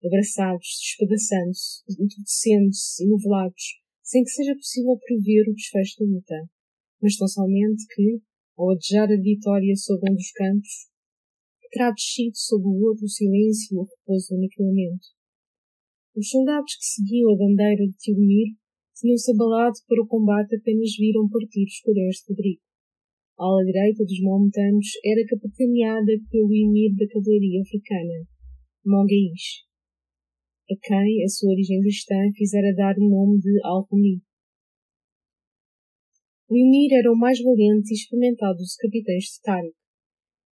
abraçados, 0.03 0.67
despedaçando-se, 0.81 1.83
entudecendo-se, 1.87 3.01
enovelados, 3.05 3.79
sem 4.11 4.25
que 4.25 4.29
seja 4.29 4.53
possível 4.55 4.99
prever 4.99 5.47
o 5.47 5.55
desfecho 5.55 6.03
da 6.03 6.05
luta, 6.05 6.35
mas 7.01 7.15
tão 7.15 7.29
somente 7.29 7.87
que, 7.95 8.19
ao 8.59 8.71
adejar 8.71 9.07
a 9.07 9.15
vitória 9.15 9.73
sobre 9.77 10.11
um 10.11 10.15
dos 10.15 10.31
campos, 10.35 10.91
terá 11.71 11.91
descido 11.95 12.35
sob 12.35 12.67
o 12.67 12.91
outro 12.91 13.07
silêncio 13.07 13.71
e 13.71 13.79
o 13.79 13.87
repouso 13.87 14.27
do 14.27 14.35
aniquilamento. 14.35 15.07
Os 16.13 16.27
soldados 16.27 16.75
que 16.75 16.83
seguiam 16.83 17.31
a 17.31 17.37
bandeira 17.37 17.87
de 17.87 17.95
Tilmir 18.03 18.51
tinham-se 18.99 19.31
abalado 19.31 19.79
para 19.87 20.03
o 20.03 20.07
combate 20.07 20.59
apenas 20.59 20.91
viram 20.99 21.31
partir 21.31 21.63
os 21.63 21.71
escuadrões 21.71 22.19
de 22.19 22.27
Rodrigo. 22.27 22.61
A 23.39 23.45
ala 23.47 23.63
direita 23.63 24.03
dos 24.03 24.19
maometanos 24.19 24.87
era 25.07 25.23
capitaneada 25.23 26.11
pelo 26.29 26.51
emir 26.51 26.91
da 26.99 27.07
cavalaria 27.07 27.63
africana, 27.63 28.27
Mogais, 28.83 29.70
a 30.69 30.75
quem 30.81 31.23
a 31.23 31.27
sua 31.27 31.51
origem 31.51 31.81
cristã 31.81 32.15
fizera 32.35 32.75
dar 32.75 32.95
o 32.97 33.09
nome 33.09 33.39
de 33.39 33.59
Al-Rumi. 33.63 34.21
O 36.49 36.57
emir 36.57 36.91
era 36.93 37.11
o 37.11 37.17
mais 37.17 37.41
valente 37.41 37.91
e 37.91 37.95
experimentado 37.95 38.57
dos 38.57 38.75
capitães 38.75 39.23
de 39.23 39.41
Tariq 39.41 39.81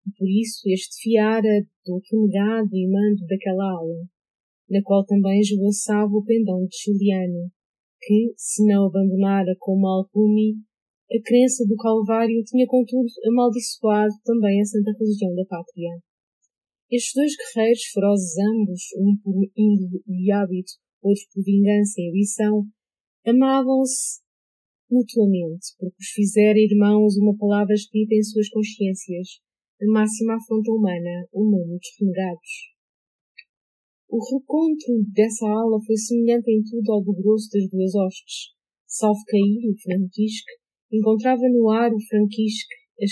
e 0.09 0.13
por 0.17 0.29
isso 0.29 0.63
este 0.67 1.03
fiara 1.03 1.67
do 1.85 2.01
renegado 2.11 2.71
e 2.73 2.89
mando 2.89 3.27
daquela 3.29 3.73
aula, 3.73 4.07
na 4.71 4.81
qual 4.83 5.05
também 5.05 5.41
esvoaçava 5.41 6.11
o 6.11 6.25
pendão 6.25 6.65
de 6.67 6.77
Juliano, 6.85 7.51
que, 8.01 8.33
se 8.37 8.65
não 8.65 8.87
abandonara 8.87 9.55
como 9.59 9.87
alcume, 9.87 10.57
a 11.11 11.23
crença 11.25 11.65
do 11.67 11.77
Calvário 11.77 12.43
tinha 12.45 12.67
contudo 12.67 13.09
amaldiçoado 13.27 14.15
também 14.25 14.61
a 14.61 14.65
santa 14.65 14.93
religião 14.99 15.35
da 15.35 15.45
pátria. 15.45 15.99
Estes 16.90 17.12
dois 17.12 17.32
guerreiros, 17.36 17.85
ferozes 17.93 18.32
ambos, 18.39 18.82
um 18.97 19.15
por 19.23 19.36
índole 19.55 20.02
e 20.09 20.32
hábito, 20.32 20.73
outro 21.02 21.23
por 21.35 21.44
vingança 21.44 22.01
e 22.01 22.09
ambição, 22.09 22.65
amavam-se 23.27 24.24
mutuamente, 24.90 25.77
porque 25.78 26.01
os 26.01 26.09
fizera 26.16 26.59
irmãos 26.59 27.15
uma 27.19 27.36
palavra 27.36 27.74
escrita 27.74 28.15
em 28.15 28.23
suas 28.23 28.48
consciências, 28.48 29.36
a 29.82 29.85
máxima 29.93 30.36
afronta 30.36 30.73
humana, 30.73 31.28
dos 31.31 31.89
renegados. 32.01 32.73
O 34.09 34.24
recontro 34.24 35.05
dessa 35.12 35.44
ala 35.44 35.78
foi 35.85 35.97
semelhante 35.97 36.51
em 36.51 36.62
tudo 36.62 36.90
ao 36.90 37.05
do 37.05 37.12
grosso 37.12 37.51
das 37.52 37.69
duas 37.69 37.94
hostes. 37.94 38.56
Salvo 38.86 39.20
cair, 39.27 39.60
o 39.69 39.77
franquisque, 39.77 40.52
encontrava 40.90 41.43
no 41.52 41.69
ar 41.69 41.93
o 41.93 42.01
franquisque 42.01 42.74
a 42.98 43.05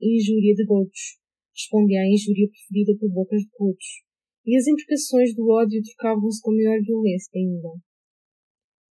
injúria 0.00 0.54
de 0.54 0.64
Godos, 0.64 1.23
respondia 1.54 2.00
à 2.00 2.06
injúria 2.06 2.50
preferida 2.50 2.98
por 2.98 3.10
bocas 3.10 3.40
de 3.40 3.50
todos, 3.56 3.86
e 4.44 4.56
as 4.56 4.66
imprecações 4.66 5.34
do 5.34 5.48
ódio 5.48 5.80
trocavam-se 5.82 6.42
com 6.42 6.52
maior 6.52 6.80
violência 6.82 7.30
ainda. 7.34 7.70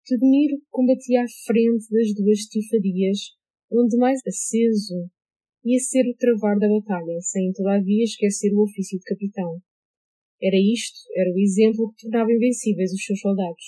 Teodemiro 0.06 0.58
combatia 0.70 1.22
à 1.22 1.28
frente 1.46 1.86
das 1.92 2.14
duas 2.16 2.40
estifadias, 2.40 3.20
onde 3.72 3.98
mais 3.98 4.20
aceso 4.26 5.10
ia 5.64 5.80
ser 5.80 6.04
o 6.10 6.16
travar 6.16 6.60
da 6.60 6.68
batalha, 6.68 7.20
sem 7.22 7.52
todavia 7.54 8.04
esquecer 8.04 8.52
o 8.54 8.64
ofício 8.64 8.98
de 9.00 9.04
capitão. 9.06 9.62
Era 10.42 10.58
isto, 10.58 11.00
era 11.16 11.32
o 11.32 11.40
exemplo 11.40 11.94
que 11.94 12.04
tornava 12.04 12.32
invencíveis 12.32 12.92
os 12.92 13.04
seus 13.04 13.20
soldados. 13.22 13.64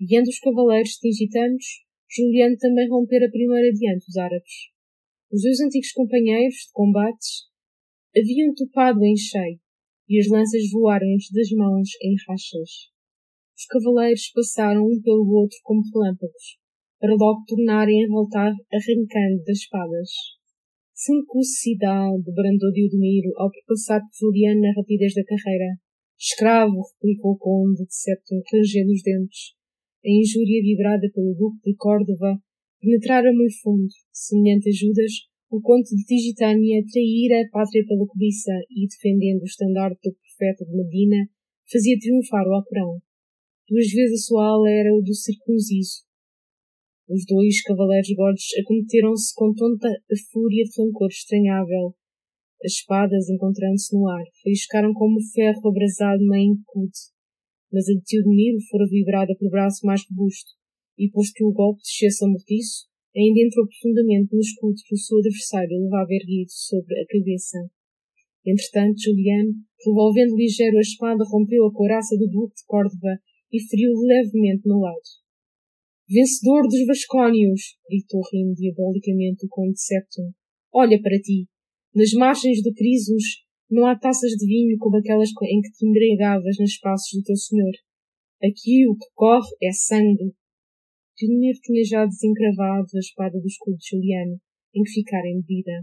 Guiando 0.00 0.30
os 0.30 0.38
cavaleiros 0.38 0.96
tingitanos, 0.96 1.84
Juliano 2.08 2.56
também 2.56 2.88
rompera 2.88 3.28
primeiro 3.30 3.68
adiante 3.68 4.08
os 4.08 4.16
árabes. 4.16 4.72
Os 5.30 5.42
dois 5.42 5.60
antigos 5.60 5.92
companheiros 5.92 6.54
de 6.54 6.72
combates 6.72 7.47
haviam 8.16 8.54
topado 8.54 9.04
em 9.04 9.16
cheio, 9.16 9.58
e 10.08 10.18
as 10.18 10.28
lanças 10.28 10.62
voaram-lhes 10.72 11.30
das 11.32 11.50
mãos 11.52 11.88
em 12.02 12.14
rachas. 12.26 12.90
Os 13.56 13.66
cavaleiros 13.66 14.30
passaram 14.34 14.86
um 14.86 15.00
pelo 15.02 15.26
outro 15.34 15.58
como 15.62 15.82
relâmpagos, 15.92 16.58
para 17.00 17.14
logo 17.14 17.44
tornarem 17.46 18.04
a 18.04 18.08
voltar 18.08 18.52
arrancando 18.72 19.44
das 19.44 19.58
espadas. 19.58 20.10
Sem 20.94 21.24
curiosidade, 21.26 22.32
brandou 22.34 22.72
Diodemiro 22.72 23.30
ao 23.36 23.50
perpassar 23.50 24.00
por 24.00 24.18
Juliano 24.18 24.60
na 24.60 24.72
rapidez 24.74 25.14
da 25.14 25.22
carreira. 25.22 25.78
Escravo, 26.18 26.82
replicou 26.94 27.32
o 27.32 27.38
conde 27.38 27.86
de 27.86 27.94
Septum, 27.94 28.42
rangendo 28.52 28.90
os 28.90 29.02
dentes. 29.02 29.54
A 30.04 30.10
injúria 30.10 30.62
vibrada 30.62 31.08
pelo 31.14 31.34
duque 31.34 31.70
de 31.70 31.76
Córdoba 31.76 32.42
penetrara 32.80 33.32
muito 33.32 33.60
fundo. 33.62 33.86
Semelhante 34.10 34.70
a 34.70 34.72
Judas, 34.72 35.12
o 35.50 35.60
conde 35.62 35.88
de 35.88 36.04
Tigitânia 36.04 36.84
traíra 36.92 37.40
a 37.40 37.48
pátria 37.50 37.84
pela 37.86 38.06
cobiça 38.06 38.52
e, 38.70 38.86
defendendo 38.86 39.42
o 39.42 39.46
estandarte 39.46 39.98
do 40.04 40.14
profeta 40.14 40.64
de 40.64 40.76
Medina, 40.76 41.28
fazia 41.70 41.98
triunfar 41.98 42.46
o 42.46 42.54
Alcorão. 42.54 43.00
Duas 43.66 43.88
vezes 43.88 44.20
a 44.20 44.26
sua 44.26 44.44
ala 44.44 44.70
era 44.70 44.94
o 44.94 45.00
do 45.00 45.14
circunciso. 45.14 46.04
Os 47.08 47.24
dois 47.24 47.62
cavaleiros 47.62 48.12
gordos 48.14 48.44
acometeram-se 48.60 49.32
com 49.34 49.54
tonta 49.54 49.88
fúria 50.30 50.64
de 50.64 50.70
rancor 50.76 51.08
estranhável, 51.08 51.94
as 52.62 52.72
espadas, 52.72 53.28
encontrando-se 53.30 53.94
no 53.96 54.08
ar, 54.08 54.24
faiscaram 54.42 54.92
como 54.92 55.22
ferro 55.32 55.68
abrasado 55.68 56.24
na 56.26 56.40
encude. 56.40 56.98
Mas 57.72 57.88
a 57.88 57.92
de 57.92 58.02
Teodomiro 58.04 58.58
fora 58.68 58.84
vibrada 58.86 59.34
pelo 59.38 59.50
braço 59.50 59.86
mais 59.86 60.02
robusto, 60.10 60.50
e 60.98 61.08
posto 61.10 61.32
que 61.34 61.44
o 61.44 61.52
golpe 61.52 61.80
descesse 61.80 62.24
amortiço, 62.24 62.88
ainda 63.18 63.40
entrou 63.42 63.66
profundamente 63.66 64.32
no 64.32 64.40
escudo 64.40 64.78
que 64.86 64.94
o 64.94 64.98
seu 64.98 65.18
adversário 65.18 65.82
levava 65.82 66.14
erguido 66.14 66.50
sobre 66.50 66.94
a 67.00 67.06
cabeça. 67.06 67.58
Entretanto, 68.46 69.02
Juliano, 69.02 69.52
revolvendo 69.84 70.36
ligeiro 70.36 70.78
a 70.78 70.80
espada, 70.80 71.24
rompeu 71.24 71.66
a 71.66 71.72
couraça 71.72 72.16
do 72.16 72.28
duque 72.28 72.54
de 72.54 72.64
Córdoba 72.66 73.18
e 73.52 73.60
feriu-o 73.60 74.06
levemente 74.06 74.62
no 74.66 74.80
lado. 74.80 75.08
Vencedor 76.08 76.62
dos 76.62 76.86
Vascónios! 76.86 77.76
gritou 77.90 78.22
rindo 78.32 78.54
diabolicamente 78.54 79.44
o 79.44 79.48
conde 79.50 79.78
Septum. 79.78 80.30
Olha 80.72 81.00
para 81.02 81.18
ti! 81.18 81.46
Nas 81.94 82.12
margens 82.12 82.62
do 82.62 82.72
Crisos 82.72 83.44
não 83.70 83.84
há 83.84 83.98
taças 83.98 84.30
de 84.30 84.46
vinho 84.46 84.78
como 84.78 84.96
aquelas 84.96 85.28
em 85.28 85.60
que 85.60 85.70
te 85.72 85.86
embriagavas 85.86 86.56
nos 86.58 86.78
passos 86.78 87.18
do 87.18 87.24
teu 87.24 87.36
senhor. 87.36 87.72
Aqui 88.42 88.86
o 88.88 88.96
que 88.96 89.06
corre 89.14 89.50
é 89.62 89.72
sangue. 89.72 90.32
Tinha 91.18 91.50
já 91.82 92.06
desencravado 92.06 92.86
a 92.94 92.98
espada 93.00 93.40
do 93.40 93.46
escudo 93.46 93.76
Juliano, 93.82 94.38
em 94.72 94.82
que 94.84 95.02
ficara 95.02 95.26
embebida. 95.26 95.82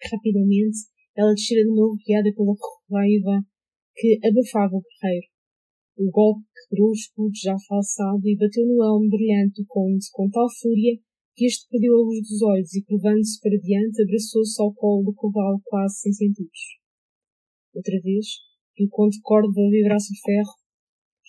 Rapidamente, 0.00 0.88
ela 1.14 1.34
descera 1.34 1.60
de 1.60 1.76
novo 1.76 2.00
guiada 2.00 2.32
pela 2.32 2.56
raiva 2.88 3.44
que 3.94 4.18
abafava 4.24 4.76
o 4.76 4.80
guerreiro. 4.80 5.28
O 5.98 6.10
golpe 6.10 6.40
quebrou 6.56 6.88
o 6.88 6.92
escudo 6.92 7.36
já 7.36 7.54
falsado 7.68 8.24
e 8.24 8.36
bateu 8.36 8.64
no 8.64 8.82
elmo 8.82 9.10
brilhante 9.10 9.60
do 9.60 9.66
conde 9.68 10.06
com 10.12 10.30
tal 10.30 10.48
fúria 10.48 10.96
que 11.34 11.44
este 11.44 11.68
perdeu 11.68 11.92
a 11.92 12.00
luz 12.00 12.20
dos 12.26 12.40
olhos 12.40 12.72
e, 12.74 12.82
curvando-se 12.82 13.38
para 13.40 13.60
diante, 13.60 14.02
abraçou-se 14.02 14.56
ao 14.62 14.72
colo 14.72 15.04
do 15.04 15.14
cavalo 15.14 15.60
quase 15.64 16.00
sem 16.00 16.12
sentidos. 16.12 16.80
Outra 17.74 18.00
vez, 18.00 18.26
e 18.78 18.86
o 18.86 18.88
conde 18.88 19.20
Córdoba 19.20 19.68
vibrasse 19.70 20.14
o 20.14 20.20
ferro, 20.24 20.54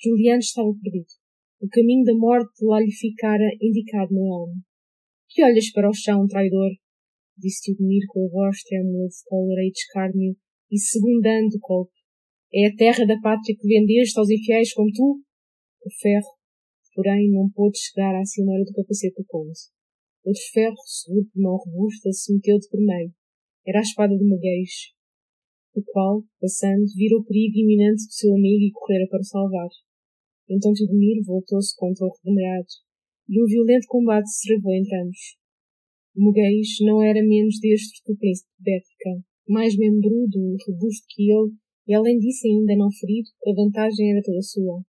Juliano 0.01 0.39
estava 0.39 0.71
perdido. 0.81 1.26
O 1.59 1.67
caminho 1.67 2.05
da 2.05 2.13
morte 2.13 2.63
lá 2.63 2.79
lhe 2.79 2.91
ficara 2.91 3.49
indicado 3.59 4.13
no 4.13 4.21
elmo. 4.21 4.61
Que 5.27 5.43
olhas 5.43 5.71
para 5.71 5.89
o 5.89 5.93
chão, 5.93 6.27
traidor? 6.27 6.69
Disse 7.35 7.73
Teodomir 7.73 8.05
com 8.09 8.25
a 8.25 8.29
voz 8.29 8.61
trêmula 8.61 9.07
de 9.07 9.15
cólera 9.25 9.65
e 9.65 9.71
de 9.71 9.79
escárnio, 9.79 10.37
e 10.71 10.77
segundando 10.77 11.57
o 11.57 11.59
golpe. 11.59 11.97
É 12.53 12.67
a 12.67 12.75
terra 12.75 13.05
da 13.05 13.19
pátria 13.19 13.57
que 13.57 13.67
vendeste 13.67 14.19
aos 14.19 14.29
infiéis 14.29 14.71
como 14.73 14.91
tu? 14.93 15.19
O 15.83 15.89
ferro, 15.99 16.29
porém, 16.93 17.31
não 17.31 17.49
pôde 17.49 17.79
chegar 17.79 18.13
à 18.15 18.23
cimeira 18.23 18.63
do 18.63 18.73
capacete 18.73 19.15
do 19.15 19.25
conde. 19.25 19.59
Outro 20.23 20.43
ferro, 20.53 20.77
seguro 20.85 21.25
por 21.33 21.41
mão 21.41 21.57
robusta, 21.57 22.11
se 22.11 22.33
meteu 22.33 22.59
de 22.59 22.69
vermelho. 22.69 23.13
Era 23.65 23.79
a 23.79 23.81
espada 23.81 24.15
de 24.15 24.23
Maguês, 24.23 24.93
o 25.73 25.81
qual, 25.83 26.23
passando, 26.39 26.85
vira 26.95 27.17
o 27.17 27.25
perigo 27.25 27.57
iminente 27.57 28.05
do 28.05 28.13
seu 28.13 28.33
amigo 28.33 28.63
e 28.63 28.71
correra 28.71 29.07
para 29.09 29.21
o 29.21 29.23
salvar. 29.23 29.69
Então 30.49 30.73
Teodomiro 30.73 31.23
voltou-se 31.25 31.75
contra 31.75 32.05
o 32.05 32.09
regenerado, 32.09 32.67
e 33.29 33.41
um 33.41 33.45
violento 33.45 33.87
combate 33.87 34.29
se 34.29 34.47
travou 34.47 34.73
entre 34.73 34.95
ambos. 35.01 35.37
Moguês 36.15 36.67
não 36.81 37.03
era 37.03 37.21
menos 37.21 37.59
destro 37.59 38.01
que 38.03 38.13
o 38.13 38.17
príncipe 38.17 38.49
Bética, 38.59 39.23
mais 39.47 39.77
membrudo 39.77 40.39
e 40.55 40.57
robusto 40.65 41.05
que 41.09 41.29
ele, 41.31 41.53
e 41.87 41.93
além 41.93 42.17
disso 42.17 42.47
ainda 42.47 42.75
não 42.75 42.91
ferido, 42.91 43.29
a 43.45 43.53
vantagem 43.53 44.11
era 44.11 44.21
toda 44.23 44.41
sua. 44.41 44.81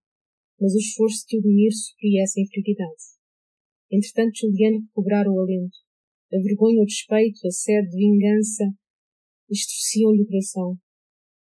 Mas 0.59 0.73
o 0.73 0.77
esforço 0.77 1.19
de 1.19 1.27
Teodomiro 1.27 1.75
supria 1.75 2.23
essa 2.23 2.41
inferioridade. 2.41 3.03
Entretanto, 3.91 4.39
Juliano 4.39 4.81
recobrara 4.81 5.31
o 5.31 5.39
alento. 5.39 5.77
A 6.31 6.37
vergonha, 6.37 6.83
o 6.83 6.85
despeito, 6.85 7.39
a 7.47 7.51
sede 7.51 7.89
de 7.89 7.97
vingança 7.97 8.65
estrociam-lhe 9.49 10.21
o 10.21 10.27
coração. 10.27 10.77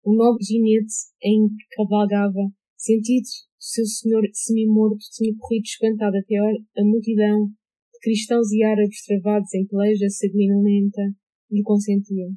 O 0.04 0.14
nobre 0.14 0.44
ginete 0.44 0.94
em 1.22 1.48
que 1.48 1.76
cavalgava, 1.76 2.52
sentido 2.76 3.26
seu 3.58 3.84
senhor 3.84 4.22
semi-morto, 4.32 5.04
tinha 5.12 5.34
corrido 5.38 5.64
espantado 5.64 6.16
até 6.16 6.36
a 6.36 6.84
multidão 6.84 7.46
de 7.46 7.98
cristãos 8.02 8.52
e 8.52 8.62
árabes 8.62 9.04
travados 9.04 9.52
em 9.54 9.66
peleja 9.66 10.08
sanguinolenta 10.08 11.02
lhe 11.50 11.62
consentia. 11.62 12.28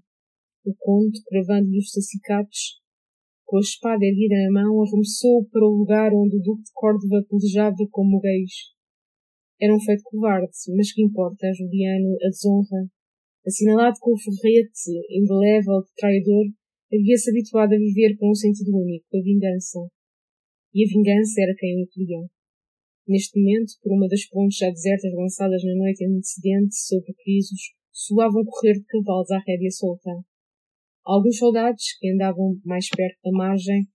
O 0.66 0.74
conde, 0.78 1.22
cravando-lhe 1.28 1.80
os 1.80 1.92
sacicatos, 1.92 2.80
com 3.46 3.58
a 3.58 3.62
espada 3.62 4.06
erguida 4.06 4.36
na 4.46 4.62
mão, 4.62 4.82
arremessou 4.84 5.44
para 5.50 5.66
o 5.66 5.74
lugar 5.74 6.14
onde 6.14 6.38
o 6.38 6.42
duque 6.42 6.64
de 6.64 6.72
Córdoba 6.74 7.26
pelejava 7.28 7.82
como 7.90 8.20
gays. 8.22 8.78
Era 9.60 9.76
um 9.76 9.80
feito 9.80 10.04
covarde, 10.04 10.54
mas 10.78 10.94
que 10.94 11.02
importa 11.02 11.48
a 11.48 11.54
Juliano 11.54 12.16
a 12.22 12.30
desonra. 12.30 12.88
Assinalado 13.46 13.98
com 14.00 14.14
o 14.14 14.20
ferrete 14.20 14.92
indelével 15.10 15.82
de 15.82 15.90
traidor, 15.98 16.46
havia-se 16.94 17.32
habituado 17.32 17.74
a 17.74 17.78
viver 17.78 18.16
com 18.18 18.30
um 18.30 18.36
sentido 18.36 18.70
único, 18.78 19.06
a 19.18 19.22
vingança. 19.24 19.80
E 20.74 20.86
a 20.86 20.88
vingança 20.88 21.42
era 21.42 21.56
quem 21.58 21.82
o 21.82 21.86
acolhia. 21.86 22.30
Neste 23.08 23.40
momento, 23.40 23.74
por 23.82 23.92
uma 23.92 24.08
das 24.08 24.26
pontes 24.28 24.58
já 24.58 24.70
desertas 24.70 25.12
lançadas 25.14 25.64
na 25.64 25.76
noite 25.76 26.06
antecedente 26.06 26.76
sobre 26.76 27.14
crisos, 27.24 27.74
soava 27.92 28.38
um 28.38 28.46
correr 28.46 28.74
de 28.74 28.86
cavalos 28.86 29.32
à 29.32 29.40
rédea 29.40 29.72
solta. 29.72 30.12
Alguns 31.04 31.38
soldados, 31.38 31.84
que 32.00 32.12
andavam 32.12 32.60
mais 32.64 32.88
perto 32.88 33.18
da 33.24 33.32
margem, 33.32 33.88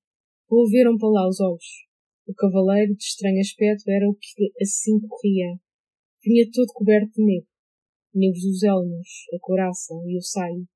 volveram 0.50 0.98
para 0.98 1.10
lá 1.10 1.28
os 1.28 1.38
olhos. 1.38 1.86
O 2.26 2.34
cavaleiro, 2.34 2.96
de 2.96 3.04
estranho 3.04 3.38
aspecto, 3.38 3.88
era 3.88 4.08
o 4.08 4.14
que 4.14 4.50
assim 4.60 4.98
corria. 4.98 5.54
Vinha 6.24 6.44
todo 6.52 6.72
coberto 6.72 7.12
de 7.14 7.24
negro. 7.24 7.48
Negros 8.14 8.44
os 8.44 8.62
elmos, 8.62 9.08
a 9.32 9.38
couraça 9.40 9.94
e 10.06 10.16
o 10.16 10.22
saio. 10.22 10.66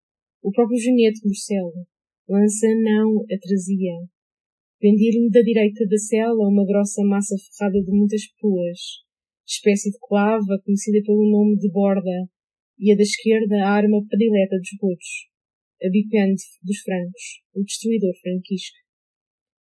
O 0.42 0.52
próprio 0.52 0.78
genete 0.78 1.20
morcelo. 1.24 1.86
Lança 2.28 2.66
não 2.82 3.22
a 3.22 3.38
trazia. 3.40 4.08
Pendia-lhe 4.80 5.28
da 5.30 5.42
direita 5.42 5.84
da 5.88 5.98
cela 5.98 6.48
uma 6.48 6.64
grossa 6.64 7.02
massa 7.02 7.34
ferrada 7.34 7.82
de 7.82 7.90
muitas 7.90 8.22
puas, 8.38 8.78
espécie 9.44 9.90
de 9.90 9.98
clava 9.98 10.62
conhecida 10.64 11.02
pelo 11.04 11.28
nome 11.28 11.58
de 11.58 11.68
borda, 11.72 12.30
e 12.78 12.92
a 12.92 12.96
da 12.96 13.02
esquerda 13.02 13.56
a 13.56 13.70
arma 13.74 14.06
predileta 14.06 14.56
dos 14.56 14.70
botos, 14.80 15.26
a 15.82 15.90
bipende 15.90 16.42
dos 16.62 16.78
francos, 16.78 17.42
o 17.56 17.64
destruidor 17.64 18.14
franquisco. 18.22 18.78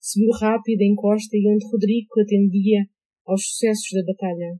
Subiu 0.02 0.32
rápido 0.32 0.82
em 0.82 0.96
costa 0.96 1.38
e 1.38 1.48
onde 1.48 1.66
Rodrigo 1.72 2.20
atendia 2.20 2.84
aos 3.26 3.48
sucessos 3.48 3.96
da 3.96 4.04
batalha. 4.12 4.60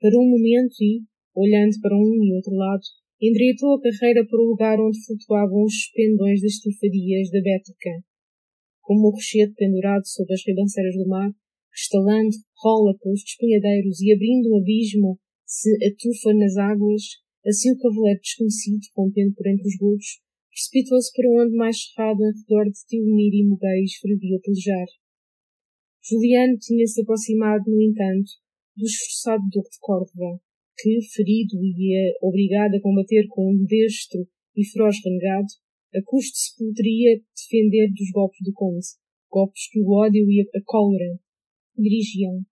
Parou 0.00 0.22
um 0.22 0.30
momento 0.30 0.78
e, 0.80 1.02
olhando 1.34 1.74
para 1.82 1.96
um 1.96 2.22
e 2.22 2.34
outro 2.36 2.54
lado, 2.54 2.86
endireitou 3.20 3.74
a 3.74 3.82
carreira 3.82 4.24
para 4.24 4.38
o 4.38 4.48
lugar 4.48 4.78
onde 4.78 5.04
flutuavam 5.04 5.64
os 5.64 5.90
pendões 5.92 6.40
das 6.40 6.52
estufadias 6.52 7.30
da 7.32 7.42
Bética. 7.42 8.09
Como 8.90 9.06
o 9.06 9.10
rochedo 9.12 9.54
pendurado 9.54 10.02
sobre 10.02 10.34
as 10.34 10.42
ribanceiras 10.44 10.96
do 10.96 11.06
mar, 11.06 11.30
estalando, 11.72 12.34
rola 12.58 12.98
pelos 12.98 13.22
despenhadeiros 13.22 14.00
e 14.00 14.12
abrindo 14.12 14.50
um 14.50 14.58
abismo 14.58 15.16
se 15.46 15.70
atufa 15.86 16.34
nas 16.34 16.56
águas, 16.56 17.22
assim 17.46 17.70
o 17.70 17.78
cavaleiro 17.78 18.18
desconhecido, 18.18 18.82
rompendo 18.96 19.32
por 19.36 19.46
entre 19.46 19.62
os 19.62 19.78
bultos, 19.78 20.18
precipitou-se 20.50 21.12
para 21.14 21.30
onde 21.30 21.54
mais 21.54 21.76
cerrado 21.78 22.18
em 22.18 22.34
redor 22.34 22.64
de 22.66 22.82
Tilmir 22.88 23.32
e 23.32 23.46
Mogueis 23.46 23.94
fervia 24.02 24.40
pelejar. 24.42 24.88
Juliano 26.02 26.58
tinha-se 26.58 27.02
aproximado, 27.02 27.70
no 27.70 27.80
entanto, 27.80 28.42
do 28.74 28.86
esforçado 28.86 29.44
duque 29.54 29.70
de 29.70 29.78
Córdoba, 29.78 30.42
que, 30.76 30.98
ferido 31.14 31.62
e 31.62 32.18
obrigado 32.20 32.74
a 32.74 32.82
combater 32.82 33.24
com 33.28 33.54
um 33.54 33.64
destro 33.66 34.26
e 34.56 34.66
feroz 34.66 34.96
renegado, 35.04 35.46
a 35.94 36.02
custo 36.04 36.36
se 36.36 36.56
poderia 36.56 37.20
defender 37.34 37.88
dos 37.90 38.10
golpes 38.12 38.38
do 38.44 38.52
conde, 38.52 38.86
golpes 39.30 39.68
que 39.70 39.80
o 39.80 39.90
ódio 39.92 40.30
e 40.30 40.40
a 40.42 40.60
cólera 40.64 41.18
dirigiam. 41.76 42.42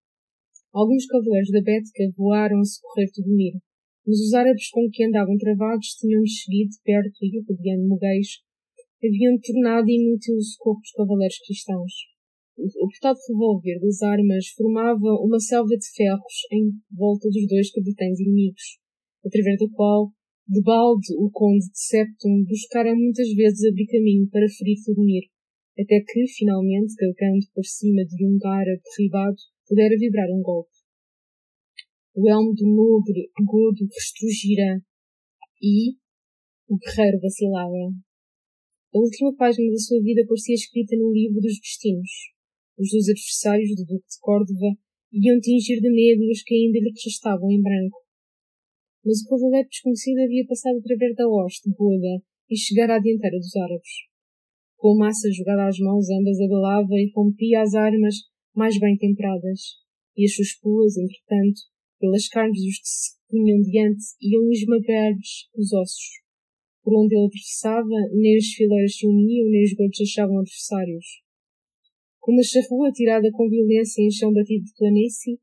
Alguns 0.73 1.07
cavaleiros 1.07 1.51
da 1.51 1.63
Bética 1.63 2.05
voaram 2.17 2.61
a 2.61 2.65
socorrer 2.65 3.11
Tedomiro, 3.13 3.59
mas 4.07 4.21
os 4.21 4.35
árabes 4.35 4.71
com 4.71 4.89
que 4.91 5.05
andavam 5.05 5.37
travados 5.37 5.89
tinham-lhes 6.01 6.43
seguido 6.43 6.75
perto 6.85 7.19
e, 7.23 7.45
rodeando 7.47 7.89
Moguês, 7.89 8.41
haviam 9.05 9.39
tornado 9.39 9.89
inútil 9.89 10.35
o 10.35 10.43
socorro 10.43 10.81
dos 10.81 10.93
cavaleiros 10.93 11.39
cristãos. 11.47 11.93
O 12.59 12.89
portado 12.91 13.19
revólver 13.29 13.79
das 13.81 14.03
armas 14.03 14.49
formava 14.57 15.15
uma 15.23 15.39
selva 15.39 15.77
de 15.77 15.87
ferros 15.95 16.37
em 16.51 16.73
volta 16.91 17.29
dos 17.29 17.47
dois 17.47 17.71
capitães 17.71 18.19
inimigos, 18.19 18.79
através 19.25 19.59
da 19.61 19.67
qual, 19.77 20.11
de 20.49 20.63
balde, 20.63 21.13
o 21.19 21.31
conde 21.31 21.69
de 21.69 21.79
Septum 21.79 22.43
buscara 22.49 22.95
muitas 22.97 23.29
vezes 23.35 23.69
abrir 23.69 23.87
caminho 23.87 24.27
para 24.31 24.49
ferir 24.49 24.81
Tedomiro, 24.83 25.29
até 25.79 26.01
que, 26.01 26.27
finalmente, 26.27 26.95
galgando 26.97 27.45
por 27.55 27.65
cima 27.65 28.03
de 28.07 28.25
um 28.25 28.39
árabe 28.49 28.81
derribado, 28.81 29.37
pudera 29.69 29.95
vibrar 29.99 30.27
um 30.33 30.41
golpe. 30.41 30.73
O 32.17 32.27
elmo 32.27 32.55
do 32.55 32.65
nobre 32.65 33.31
Godo 33.45 33.85
restrugira 33.93 34.81
e 35.63 35.93
o 36.67 36.79
guerreiro 36.79 37.21
vacilava. 37.21 37.93
A 38.95 38.99
última 38.99 39.37
página 39.37 39.71
da 39.71 39.79
sua 39.79 40.01
vida 40.01 40.25
parecia 40.27 40.55
escrita 40.55 40.97
no 40.97 41.13
livro 41.13 41.43
dos 41.43 41.61
destinos. 41.61 42.11
Os 42.79 42.89
dois 42.91 43.09
adversários 43.09 43.77
do 43.77 43.85
Duque 43.85 44.09
de 44.09 44.19
Córdoba 44.21 44.81
iam 45.13 45.39
tingir 45.41 45.79
de 45.79 45.91
negro 45.91 46.25
os 46.33 46.43
que 46.43 46.55
ainda 46.55 46.79
lhe 46.79 46.93
restavam 47.05 47.51
em 47.51 47.61
branco. 47.61 48.08
Mas 49.05 49.21
o 49.23 49.29
cavaleiro 49.29 49.69
desconhecido 49.69 50.19
havia 50.21 50.47
passado 50.47 50.79
através 50.79 51.15
da 51.15 51.29
hoste 51.29 51.71
goda 51.71 52.23
e 52.51 52.57
chegara 52.57 52.97
à 52.97 52.99
dianteira 52.99 53.39
dos 53.39 53.55
árabes. 53.57 54.09
Com 54.77 54.95
a 54.95 55.07
massa 55.07 55.31
jogada 55.33 55.67
às 55.67 55.79
mãos, 55.79 56.07
ambas 56.11 56.41
abalava 56.41 56.95
e 56.95 57.11
rompia 57.15 57.63
as 57.63 57.75
armas 57.75 58.15
mais 58.55 58.79
bem 58.79 58.97
temperadas, 58.97 59.61
e 60.17 60.25
as 60.25 60.35
suas 60.35 60.55
puas, 60.61 60.97
entretanto, 60.97 61.61
pelas 62.01 62.29
carnes 62.29 62.61
dos 62.63 62.79
que 62.79 62.89
se 62.89 63.19
punham 63.29 63.61
diante, 63.63 64.05
iam 64.21 64.51
esmagar-lhes 64.51 65.47
os 65.55 65.73
ossos. 65.73 66.23
Por 66.83 66.95
onde 66.95 67.15
ele 67.15 67.27
atravessava, 67.27 67.99
nem 68.15 68.37
as 68.37 68.47
fileiras 68.47 68.97
se 68.97 69.07
uniam, 69.07 69.49
nem 69.51 69.65
os 69.65 69.75
godos 69.75 70.01
achavam 70.01 70.39
adversários. 70.39 71.07
Como 72.19 72.41
a 72.41 72.43
charrua 72.43 72.93
tirada 72.93 73.31
com 73.33 73.49
violência 73.49 74.03
em 74.03 74.11
chão 74.11 74.33
batido 74.33 74.65
de 74.65 74.75
planície, 74.75 75.39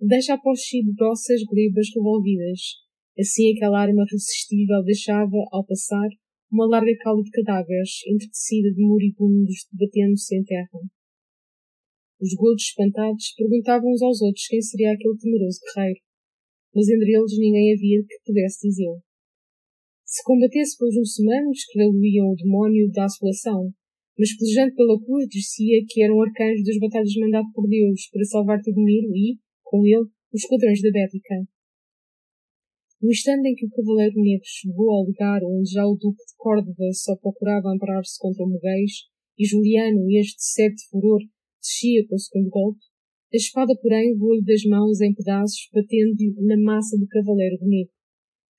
deixa 0.00 0.34
após 0.34 0.62
si 0.62 0.82
grossas 0.94 1.42
glebas 1.44 1.88
revolvidas. 1.94 2.82
Assim 3.18 3.52
aquela 3.52 3.82
arma 3.82 4.04
resistível 4.10 4.82
deixava, 4.84 5.36
ao 5.52 5.66
passar, 5.66 6.08
uma 6.50 6.66
larga 6.66 6.92
cala 7.00 7.22
de 7.22 7.30
cadáveres, 7.30 8.00
entretecida 8.06 8.72
de 8.72 8.80
moribundos 8.80 9.66
debatendo-se 9.72 10.36
em 10.36 10.44
terra. 10.44 10.80
Os 12.20 12.34
godos 12.34 12.62
espantados 12.62 13.34
perguntavam 13.36 13.90
uns 13.90 14.02
aos 14.02 14.20
outros 14.22 14.46
quem 14.46 14.62
seria 14.62 14.92
aquele 14.92 15.18
temeroso 15.18 15.58
guerreiro, 15.74 16.00
mas 16.74 16.88
entre 16.88 17.10
eles 17.12 17.38
ninguém 17.38 17.74
havia 17.74 18.00
que 18.06 18.24
pudesse 18.24 18.68
dizê-lo. 18.68 19.02
Se 20.04 20.22
combatesse 20.24 20.76
pelos 20.78 20.96
muçulmanos, 20.96 21.64
creio 21.72 21.90
o 21.90 22.36
demónio 22.36 22.90
da 22.92 23.06
assolação, 23.06 23.72
mas 24.18 24.36
pelejando 24.36 24.74
pela 24.74 25.00
cruz 25.02 25.26
dizia 25.28 25.84
que 25.88 26.02
era 26.02 26.14
um 26.14 26.22
arcanjo 26.22 26.62
das 26.64 26.78
batalhas 26.78 27.16
mandado 27.16 27.48
por 27.52 27.66
Deus 27.68 28.08
para 28.12 28.24
salvar 28.24 28.60
Tedomiro 28.60 29.08
e, 29.16 29.38
com 29.64 29.84
ele, 29.86 30.06
os 30.32 30.42
esquadrões 30.44 30.80
da 30.82 30.90
Bética. 30.92 31.48
No 33.02 33.10
instante 33.10 33.48
em 33.48 33.54
que 33.56 33.66
o 33.66 33.70
Cavaleiro 33.70 34.14
Negro 34.14 34.46
chegou 34.46 34.90
ao 34.92 35.04
lugar 35.04 35.42
onde 35.42 35.70
já 35.72 35.84
o 35.84 35.96
Duque 35.96 36.24
de 36.24 36.36
Córdoba 36.36 36.92
só 36.92 37.16
procurava 37.16 37.72
amparar-se 37.74 38.16
contra 38.18 38.44
o 38.44 38.48
Moguês, 38.48 38.92
e 39.36 39.44
Juliano, 39.44 40.06
este 40.10 40.38
cego 40.38 40.76
de 40.76 40.86
furor, 40.88 41.20
descia 41.60 42.06
com 42.06 42.14
o 42.14 42.18
segundo 42.18 42.50
golpe, 42.50 42.80
a 43.32 43.36
espada, 43.36 43.72
porém, 43.80 44.14
voou-lhe 44.14 44.44
das 44.44 44.62
mãos 44.68 45.00
em 45.00 45.14
pedaços, 45.14 45.66
batendo 45.72 46.14
na 46.44 46.56
massa 46.60 46.98
do 46.98 47.08
Cavaleiro 47.08 47.56
de 47.56 47.66
Negro, 47.66 47.94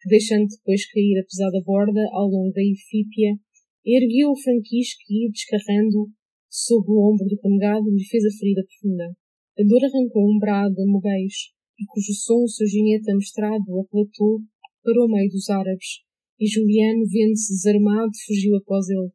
que, 0.02 0.10
deixando 0.10 0.49
depois 0.49 0.90
cair 0.90 1.22
a 1.22 1.26
pesada 1.30 1.61
borda 1.64 2.02
ao 2.11 2.28
longo 2.28 2.52
da 2.52 2.61
Efípia, 2.61 3.38
ergueu 3.86 4.32
o 4.32 4.36
franquisco 4.36 5.03
e, 5.11 5.30
descarrando 5.30 6.10
sob 6.49 6.90
o 6.90 7.06
ombro 7.06 7.28
do 7.28 7.38
congado, 7.38 7.86
lhe 7.86 8.03
fez 8.03 8.26
a 8.26 8.36
ferida 8.36 8.65
profunda. 8.65 9.14
A 9.60 9.64
dor 9.64 9.86
arrancou 9.86 10.26
um 10.26 10.40
brado 10.40 10.82
a 10.82 10.86
Moguês, 10.88 11.53
e 11.80 11.86
cujo 11.86 12.14
som 12.14 12.44
o 12.44 12.48
seu 12.48 12.68
ginete 12.68 13.12
amestrado 13.12 13.80
aplatou 13.80 14.41
para 14.84 15.06
o 15.06 15.08
meio 15.08 15.30
dos 15.32 15.50
árabes, 15.50 16.04
e 16.40 16.48
Juliano, 16.48 17.06
vendo-se 17.08 17.54
desarmado, 17.54 18.12
fugiu 18.26 18.56
após 18.58 18.90
ele. 18.90 19.12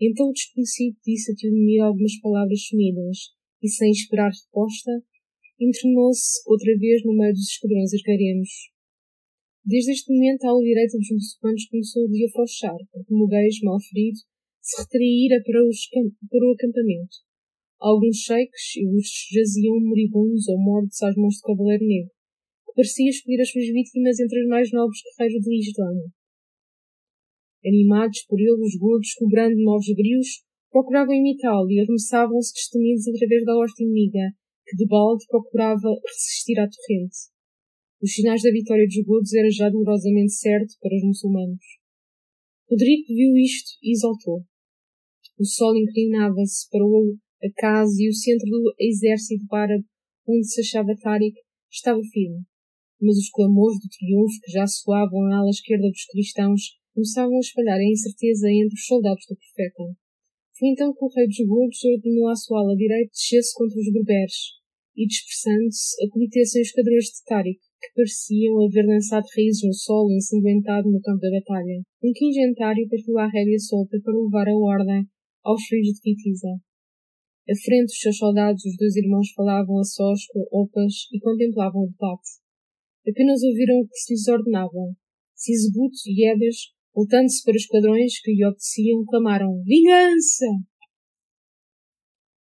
Então 0.00 0.28
o 0.28 0.32
desconhecido 0.32 0.96
disse 1.04 1.32
a 1.32 1.34
Teodomir 1.34 1.82
algumas 1.82 2.18
palavras 2.20 2.60
sumidas, 2.66 3.18
e 3.62 3.68
sem 3.68 3.90
esperar 3.90 4.28
resposta, 4.28 4.92
internou-se 5.60 6.42
outra 6.46 6.76
vez 6.78 7.02
no 7.04 7.16
meio 7.16 7.32
dos 7.32 7.48
esquadrões 7.48 7.92
arcarenos. 7.94 8.50
Desde 9.64 9.92
este 9.92 10.12
momento, 10.12 10.44
a 10.44 10.50
ala 10.50 10.62
direita 10.62 10.96
dos 10.96 11.10
muçulmanos 11.10 11.66
começou 11.66 12.02
a 12.06 12.28
afrouxar, 12.28 12.78
porque 12.92 13.12
Moguês, 13.12 13.58
mal 13.62 13.80
ferido, 13.80 14.18
se 14.62 14.80
retraíra 14.80 15.42
para, 15.42 15.60
para 16.30 16.46
o 16.46 16.52
acampamento. 16.52 17.25
Alguns 17.78 18.16
sheiks 18.24 18.76
e 18.76 18.88
os 18.88 19.06
jaziam 19.32 19.76
moribundos 19.80 20.48
ou 20.48 20.58
mortos 20.58 21.02
às 21.02 21.14
mãos 21.14 21.36
do 21.36 21.42
Cavaleiro 21.42 21.84
Negro, 21.84 22.10
que 22.64 22.72
parecia 22.72 23.10
escolher 23.10 23.42
as 23.42 23.50
suas 23.50 23.66
vítimas 23.66 24.18
entre 24.18 24.42
os 24.42 24.48
mais 24.48 24.72
nobres 24.72 25.00
guerreiros 25.04 25.44
do 25.44 25.52
Islã. 25.52 25.92
Animados 27.64 28.24
por 28.24 28.40
ele, 28.40 28.64
os 28.64 28.76
godos, 28.78 29.12
cobrando 29.14 29.60
novos 29.60 29.86
grios, 29.92 30.46
procuravam 30.70 31.14
imitá-lo 31.14 31.70
e 31.70 31.80
arremessavam-se 31.80 32.54
destemidos 32.54 33.08
através 33.08 33.44
da 33.44 33.56
horta 33.56 33.82
inimiga, 33.82 34.32
que 34.64 34.76
de 34.76 34.86
balde 34.86 35.26
procurava 35.28 35.88
resistir 36.06 36.58
à 36.58 36.68
torrente. 36.68 37.28
Os 38.00 38.12
sinais 38.12 38.42
da 38.42 38.50
vitória 38.50 38.86
dos 38.86 39.04
godos 39.04 39.34
era 39.34 39.50
já 39.50 39.68
dolorosamente 39.68 40.32
certo 40.32 40.74
para 40.80 40.96
os 40.96 41.02
muçulmanos. 41.02 41.64
Rodrigo 42.70 43.06
viu 43.08 43.36
isto 43.36 43.78
e 43.82 43.92
exaltou. 43.92 44.44
O 45.38 45.44
sol 45.44 45.76
inclinava-se 45.76 46.68
para 46.70 46.84
o 46.84 47.16
a 47.42 47.48
casa 47.56 47.94
e 47.98 48.08
o 48.08 48.14
centro 48.14 48.48
do 48.48 48.74
exército 48.78 49.44
árabe 49.54 49.84
onde 50.26 50.46
se 50.46 50.60
achava 50.60 50.96
Tariq 50.96 51.36
estava 51.70 52.00
firme. 52.12 52.42
Mas 53.00 53.16
os 53.18 53.30
clamores 53.30 53.78
do 53.78 53.88
triunfo 53.88 54.40
que 54.42 54.52
já 54.52 54.66
soavam 54.66 55.22
à 55.32 55.38
ala 55.38 55.50
esquerda 55.50 55.88
dos 55.88 56.04
cristãos 56.06 56.62
começavam 56.94 57.36
a 57.36 57.40
espalhar 57.40 57.78
a 57.78 57.84
incerteza 57.84 58.48
entre 58.48 58.74
os 58.74 58.86
soldados 58.86 59.24
do 59.28 59.36
profeta. 59.36 59.84
Foi 60.58 60.68
então 60.68 60.94
que 60.94 61.04
o 61.04 61.12
rei 61.12 61.26
dos 61.26 61.46
gordos 61.46 61.84
ordenou 61.84 62.28
à 62.28 62.34
sua 62.34 62.60
ala 62.60 62.74
direita 62.74 63.12
descesse 63.12 63.52
contra 63.52 63.78
os 63.78 63.92
berberes 63.92 64.56
e, 64.96 65.06
dispersando-se, 65.06 65.92
acometessem 66.06 66.62
os 66.62 66.68
esquadrões 66.68 67.04
de 67.04 67.24
Tariq, 67.28 67.60
que 67.60 67.92
pareciam 67.94 68.64
haver 68.64 68.86
lançado 68.88 69.28
raízes 69.36 69.62
no 69.62 69.74
solo 69.74 70.16
ensanguentado 70.16 70.90
no 70.90 71.00
campo 71.02 71.20
da 71.20 71.30
batalha. 71.30 71.84
Um 72.02 72.12
quingentário 72.16 72.88
partiu 72.88 73.18
à 73.18 73.28
rédea 73.28 73.58
solta 73.58 74.00
para 74.02 74.16
levar 74.16 74.48
a 74.48 74.56
ordem 74.56 75.04
aos 75.44 75.62
feridos 75.68 76.00
de 76.00 76.00
Fitiza. 76.00 76.48
À 77.48 77.54
frente 77.54 77.86
dos 77.86 78.00
seus 78.00 78.18
soldados, 78.18 78.64
os 78.64 78.76
dois 78.76 78.96
irmãos 78.96 79.30
falavam 79.30 79.78
a 79.78 79.84
sós 79.84 80.26
com 80.26 80.40
opas 80.50 81.06
e 81.12 81.20
contemplavam 81.20 81.82
o 81.82 81.86
debate. 81.86 82.42
Apenas 83.06 83.40
ouviram 83.44 83.78
o 83.78 83.86
que 83.86 83.96
se 83.98 84.14
lhes 84.14 84.26
ordenava. 84.26 84.96
Sisebut 85.32 85.94
e 86.06 86.26
Ebas, 86.26 86.74
voltando-se 86.92 87.44
para 87.44 87.54
os 87.54 87.62
esquadrões 87.62 88.18
que 88.20 88.32
lhe 88.32 88.44
obedeciam, 88.44 89.04
clamaram 89.06 89.62
Vingança! 89.62 90.46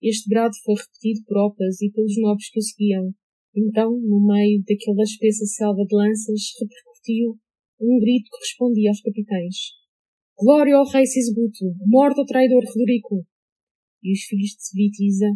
Este 0.00 0.30
brado 0.30 0.54
foi 0.64 0.76
repetido 0.76 1.26
por 1.26 1.36
opas 1.44 1.82
e 1.82 1.90
pelos 1.90 2.16
nobres 2.16 2.48
que 2.48 2.58
o 2.58 2.62
seguiam. 2.62 3.12
Então, 3.54 3.90
no 3.90 4.26
meio 4.26 4.62
daquela 4.64 5.02
espessa 5.02 5.44
selva 5.44 5.84
de 5.84 5.94
lanças, 5.94 6.40
repercutiu 6.58 7.36
um 7.82 7.98
grito 8.00 8.30
que 8.30 8.38
respondia 8.38 8.88
aos 8.88 9.02
capitães. 9.02 9.56
Glória 10.38 10.74
ao 10.74 10.88
rei 10.88 11.04
Sisbuto! 11.04 11.76
Morto 11.84 12.20
ao 12.20 12.26
traidor 12.26 12.64
Rodrigo! 12.64 13.26
E 14.06 14.12
os 14.12 14.22
filhos 14.22 14.50
de 14.54 14.62
Svitiza 14.62 15.26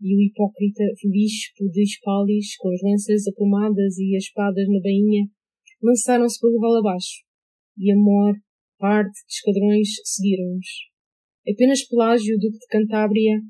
e 0.00 0.16
o 0.16 0.20
hipócrita 0.20 0.84
bispo 1.12 1.68
de 1.70 1.82
Espalis, 1.82 2.56
com 2.56 2.70
as 2.70 2.80
lanças 2.82 3.28
aprumadas 3.28 3.98
e 3.98 4.16
as 4.16 4.24
espadas 4.24 4.66
na 4.66 4.80
bainha, 4.80 5.28
lançaram-se 5.82 6.40
pelo 6.40 6.58
vale 6.58 6.78
abaixo, 6.78 7.20
e 7.76 7.92
a 7.92 7.96
maior 7.96 8.34
parte 8.78 9.12
de 9.12 9.32
esquadrões 9.32 9.88
seguiram-nos. 10.04 10.68
Apenas 11.46 11.86
Pelágio, 11.86 12.38
duque 12.38 12.58
de 12.58 12.66
Cantábria, 12.70 13.40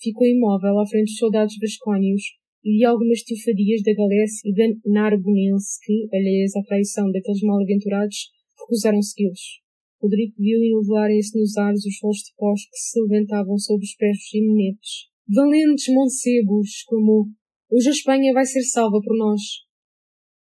ficou 0.00 0.26
imóvel 0.26 0.80
à 0.80 0.86
frente 0.86 1.10
dos 1.10 1.18
soldados 1.18 1.54
vascónios 1.60 2.22
e 2.64 2.78
de 2.78 2.84
algumas 2.84 3.20
tifadias 3.20 3.82
da 3.82 3.94
Galécia 3.94 4.50
e 4.50 4.54
da 4.54 4.66
Narbonense 4.86 5.78
que, 5.84 6.08
alheias 6.12 6.56
à 6.56 6.62
traição 6.62 7.10
daqueles 7.12 7.42
mal-aventurados, 7.42 8.30
recusaram 8.58 9.00
segui-los. 9.00 9.63
Rodrigo 10.04 10.36
viu 10.36 10.60
elevarem-se 10.60 11.32
nos 11.32 11.56
ares 11.56 11.80
os 11.80 11.96
solos 11.96 12.18
de 12.18 12.36
pós 12.36 12.60
que 12.68 12.76
se 12.76 13.00
levantavam 13.00 13.56
sob 13.56 13.80
os 13.80 13.96
pés 13.96 14.12
dos 14.12 14.34
imunetes. 14.36 15.08
Valentes 15.32 15.88
mancebos! 15.88 16.68
exclamou. 16.68 17.24
Hoje 17.72 17.88
a 17.88 17.96
Espanha 17.96 18.34
vai 18.34 18.44
ser 18.44 18.60
salva 18.68 19.00
por 19.00 19.16
nós. 19.16 19.40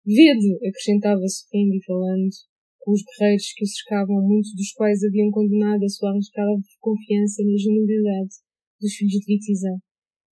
Vede! 0.01 0.57
acrescentava 0.65 1.20
sorrindo 1.28 1.77
e 1.77 1.85
falando 1.85 2.32
com 2.81 2.93
os 2.93 3.05
guerreiros 3.05 3.53
que 3.53 3.65
o 3.65 3.69
cercavam, 3.69 4.24
muitos 4.24 4.57
dos 4.57 4.73
quais 4.73 5.05
haviam 5.05 5.28
condenado 5.28 5.85
a 5.85 5.89
sua 5.93 6.09
arriscada 6.09 6.57
confiança 6.81 7.45
na 7.45 7.53
generalidade 7.53 8.32
dos 8.81 8.95
filhos 8.97 9.12
de 9.12 9.27
Vitiza. 9.28 9.77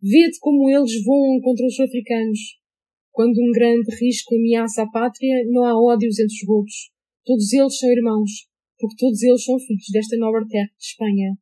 Vede 0.01 0.41
como 0.41 0.71
eles 0.73 1.05
voam 1.05 1.39
contra 1.45 1.67
os 1.67 1.79
africanos. 1.79 2.41
Quando 3.13 3.37
um 3.37 3.53
grande 3.53 3.93
risco 4.01 4.35
ameaça 4.35 4.85
a 4.85 4.91
pátria, 4.91 5.45
não 5.53 5.65
há 5.65 5.77
ódios 5.77 6.19
entre 6.19 6.33
os 6.33 6.47
godos. 6.47 6.77
Todos 7.27 7.53
eles 7.53 7.77
são 7.77 7.93
irmãos, 7.93 8.48
porque 8.79 8.97
todos 8.97 9.23
eles 9.23 9.45
são 9.45 9.59
filhos 9.59 9.87
desta 9.93 10.17
nobre 10.17 10.47
terra 10.49 10.71
de 10.79 10.85
Espanha. 10.85 11.37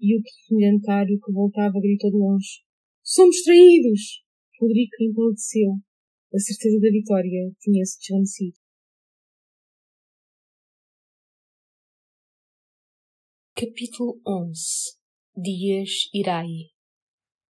E 0.00 0.16
o 0.16 0.22
brilhantário 0.48 1.20
que 1.20 1.32
voltava 1.32 1.80
gritou 1.80 2.10
de 2.10 2.16
longe. 2.16 2.64
Somos 3.02 3.42
traídos! 3.42 4.24
Rodrigo 4.58 4.90
empalideceu. 5.00 5.72
A 6.34 6.38
certeza 6.38 6.80
da 6.80 6.90
vitória 6.90 7.52
tinha-se 7.60 7.98
desvanecido. 7.98 8.56
Capítulo 13.54 14.20
11 14.26 14.98
Dias 15.36 15.90
Irai 16.12 16.48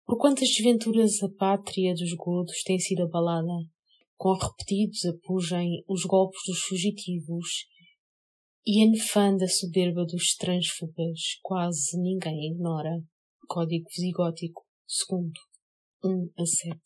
Por 0.04 0.18
quantas 0.18 0.48
desventuras 0.48 1.22
a 1.22 1.28
pátria 1.28 1.94
dos 1.94 2.12
godos 2.14 2.62
tem 2.64 2.78
sido 2.78 3.04
abalada, 3.04 3.68
com 4.16 4.32
repetidos 4.32 5.04
apugem 5.04 5.84
os 5.86 6.04
golpes 6.04 6.40
dos 6.46 6.60
fugitivos 6.62 7.66
e 8.66 8.82
a 8.82 8.90
nefanda 8.90 9.46
soberba 9.46 10.06
dos 10.06 10.36
transfugas 10.36 11.38
quase 11.42 12.00
ninguém 12.00 12.52
ignora. 12.52 13.02
Código 13.46 13.86
Visigótico, 13.94 14.62
segundo, 14.86 15.38
1 16.02 16.30
a 16.38 16.46
7. 16.46 16.78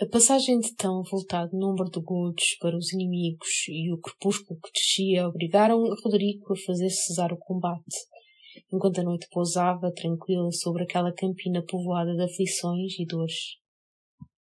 A 0.00 0.06
passagem 0.06 0.58
de 0.58 0.74
tão 0.74 1.04
voltado 1.04 1.56
número 1.56 1.88
de 1.88 2.00
godos 2.00 2.56
para 2.60 2.76
os 2.76 2.92
inimigos 2.92 3.68
e 3.68 3.92
o 3.92 4.00
crepúsculo 4.00 4.58
que 4.58 4.72
descia 4.72 5.28
obrigaram 5.28 5.84
Rodrigo 6.02 6.52
a 6.52 6.56
fazer 6.66 6.90
cessar 6.90 7.32
o 7.32 7.38
combate, 7.38 7.96
enquanto 8.72 8.98
a 8.98 9.04
noite 9.04 9.28
pousava 9.30 9.92
tranquila 9.92 10.50
sobre 10.50 10.82
aquela 10.82 11.14
campina 11.14 11.64
povoada 11.64 12.12
de 12.12 12.24
aflições 12.24 12.98
e 12.98 13.06
dores. 13.06 13.63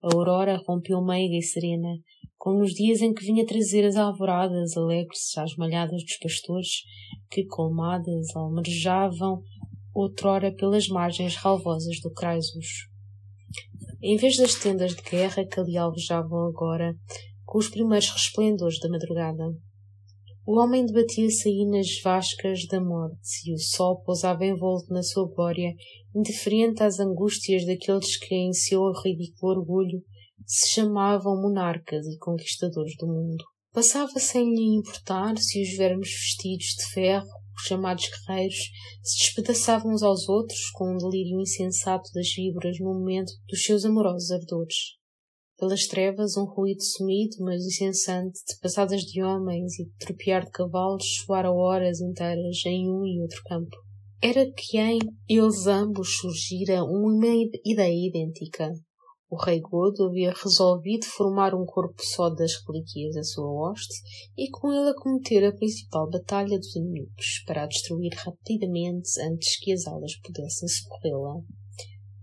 A 0.03 0.15
aurora 0.15 0.61
rompeu 0.67 1.01
meiga 1.01 1.37
e 1.37 1.43
serena, 1.43 1.97
como 2.37 2.59
nos 2.59 2.73
dias 2.73 3.01
em 3.01 3.15
que 3.15 3.25
vinha 3.25 3.47
trazer 3.47 3.85
as 3.85 3.95
alvoradas 3.95 4.77
alegres 4.77 5.39
às 5.39 5.55
malhadas 5.55 6.03
dos 6.03 6.19
pastores, 6.19 6.83
que, 7.31 7.47
colmadas, 7.47 8.35
almejavam 8.35 9.41
outrora 9.95 10.53
pelas 10.53 10.89
margens 10.89 11.37
ralvosas 11.37 12.01
do 12.01 12.11
Craisos. 12.13 12.89
Em 14.03 14.17
vez 14.17 14.37
das 14.37 14.57
tendas 14.57 14.97
de 14.97 15.03
guerra 15.03 15.47
que 15.47 15.61
ali 15.61 15.77
alvejavam 15.77 16.49
agora, 16.49 16.97
com 17.45 17.59
os 17.59 17.69
primeiros 17.69 18.11
resplendores 18.11 18.81
da 18.81 18.89
madrugada, 18.89 19.45
o 20.45 20.59
homem 20.59 20.85
debatia-se 20.85 21.49
aí 21.49 21.65
nas 21.67 22.01
vascas 22.03 22.67
da 22.67 22.81
morte, 22.81 23.49
e 23.49 23.55
o 23.55 23.59
sol 23.59 24.03
pousava 24.03 24.45
envolto 24.45 24.93
na 24.93 25.03
sua 25.03 25.29
glória, 25.29 25.73
indiferente 26.15 26.83
às 26.83 26.99
angústias 26.99 27.65
daqueles 27.65 28.17
que, 28.17 28.35
em 28.35 28.53
seu 28.53 28.91
ridículo 29.05 29.59
orgulho, 29.59 30.03
se 30.45 30.71
chamavam 30.71 31.41
monarcas 31.41 32.05
e 32.07 32.19
conquistadores 32.19 32.95
do 32.99 33.07
mundo. 33.07 33.45
Passava 33.73 34.19
sem 34.19 34.53
lhe 34.53 34.77
importar 34.77 35.39
se 35.39 35.63
os 35.63 35.77
vermes 35.77 36.11
vestidos 36.11 36.67
de 36.77 36.93
ferro, 36.93 37.31
os 37.57 37.63
chamados 37.63 38.09
guerreiros, 38.09 38.59
se 39.03 39.19
despedaçavam 39.19 39.93
uns 39.93 40.03
aos 40.03 40.29
outros 40.29 40.71
com 40.73 40.93
um 40.93 40.99
delírio 40.99 41.41
insensato 41.41 42.11
das 42.13 42.29
víboras 42.35 42.79
no 42.81 42.93
momento 42.93 43.33
dos 43.49 43.63
seus 43.63 43.85
amorosos 43.85 44.31
ardores 44.33 45.02
pelas 45.63 45.87
trevas 45.87 46.37
um 46.37 46.45
ruído 46.45 46.83
sumido, 46.83 47.37
mas 47.39 47.65
incessante, 47.65 48.41
de 48.49 48.59
passadas 48.61 49.03
de 49.03 49.23
homens 49.23 49.79
e 49.79 49.85
de 49.85 49.93
tropear 49.97 50.45
de 50.45 50.51
cavalos 50.51 51.05
soara 51.25 51.53
horas 51.53 52.01
inteiras 52.01 52.67
em 52.67 52.91
um 52.91 53.07
e 53.07 53.23
outro 53.23 53.41
campo. 53.45 53.77
Era 54.21 54.45
que 54.51 54.77
em 54.77 54.99
eles 55.29 55.69
ambos 55.69 56.17
surgira 56.17 56.83
uma 56.83 57.29
ideia 57.65 58.09
idêntica. 58.09 58.73
O 59.31 59.37
rei 59.37 59.61
Godo 59.61 60.09
havia 60.09 60.33
resolvido 60.33 61.07
formar 61.07 61.55
um 61.55 61.65
corpo 61.65 62.03
só 62.03 62.29
das 62.29 62.55
relíquias 62.67 63.15
da 63.15 63.23
sua 63.23 63.47
hoste 63.47 63.95
e 64.37 64.51
com 64.51 64.73
ele 64.73 64.91
acometer 64.91 65.45
a 65.45 65.55
principal 65.55 66.11
batalha 66.11 66.59
dos 66.59 66.75
inimigos, 66.75 67.45
para 67.47 67.63
a 67.63 67.67
destruir 67.69 68.13
rapidamente 68.17 69.09
antes 69.21 69.61
que 69.61 69.73
as 69.73 69.87
alas 69.87 70.17
pudessem 70.25 70.67
socorrê-la. 70.67 71.37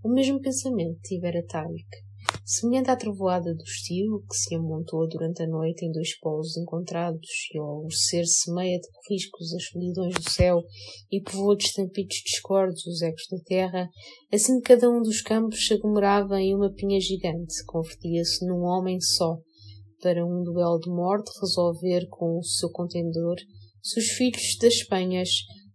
O 0.04 0.10
mesmo 0.10 0.42
pensamento 0.42 1.00
tivera 1.04 1.42
Tarik, 1.48 2.09
Semelhante 2.52 2.90
à 2.90 2.96
trovoada 2.96 3.54
do 3.54 3.64
estio 3.64 4.24
que 4.28 4.36
se 4.36 4.56
amontoa 4.56 5.08
durante 5.08 5.44
a 5.44 5.48
noite 5.48 5.86
em 5.86 5.92
dois 5.92 6.18
polos 6.18 6.58
encontrados 6.58 7.30
e 7.54 7.60
ao 7.60 7.68
alvorecer 7.68 8.26
semeia 8.26 8.80
de 8.80 8.88
riscos 9.08 9.54
as 9.54 9.66
solidões 9.66 10.16
do 10.16 10.32
céu 10.32 10.64
e 11.12 11.22
povoa 11.22 11.56
de 11.56 11.66
estampidos 11.66 12.24
discordes 12.26 12.88
os 12.88 13.04
ecos 13.04 13.28
da 13.30 13.38
terra, 13.46 13.88
assim 14.34 14.60
cada 14.62 14.90
um 14.90 15.00
dos 15.00 15.22
campos 15.22 15.68
se 15.68 15.76
aglomerava 15.76 16.42
em 16.42 16.56
uma 16.56 16.74
pinha 16.74 17.00
gigante, 17.00 17.64
convertia-se 17.68 18.44
num 18.48 18.64
homem 18.64 19.00
só, 19.00 19.38
para 20.02 20.26
um 20.26 20.42
duelo 20.42 20.80
de 20.80 20.90
morte 20.90 21.30
resolver 21.40 22.08
com 22.10 22.40
o 22.40 22.44
seu 22.44 22.72
contendor 22.72 23.36
se 23.84 24.00
os 24.00 24.08
filhos 24.08 24.58
das 24.60 24.82
Penhas 24.86 25.30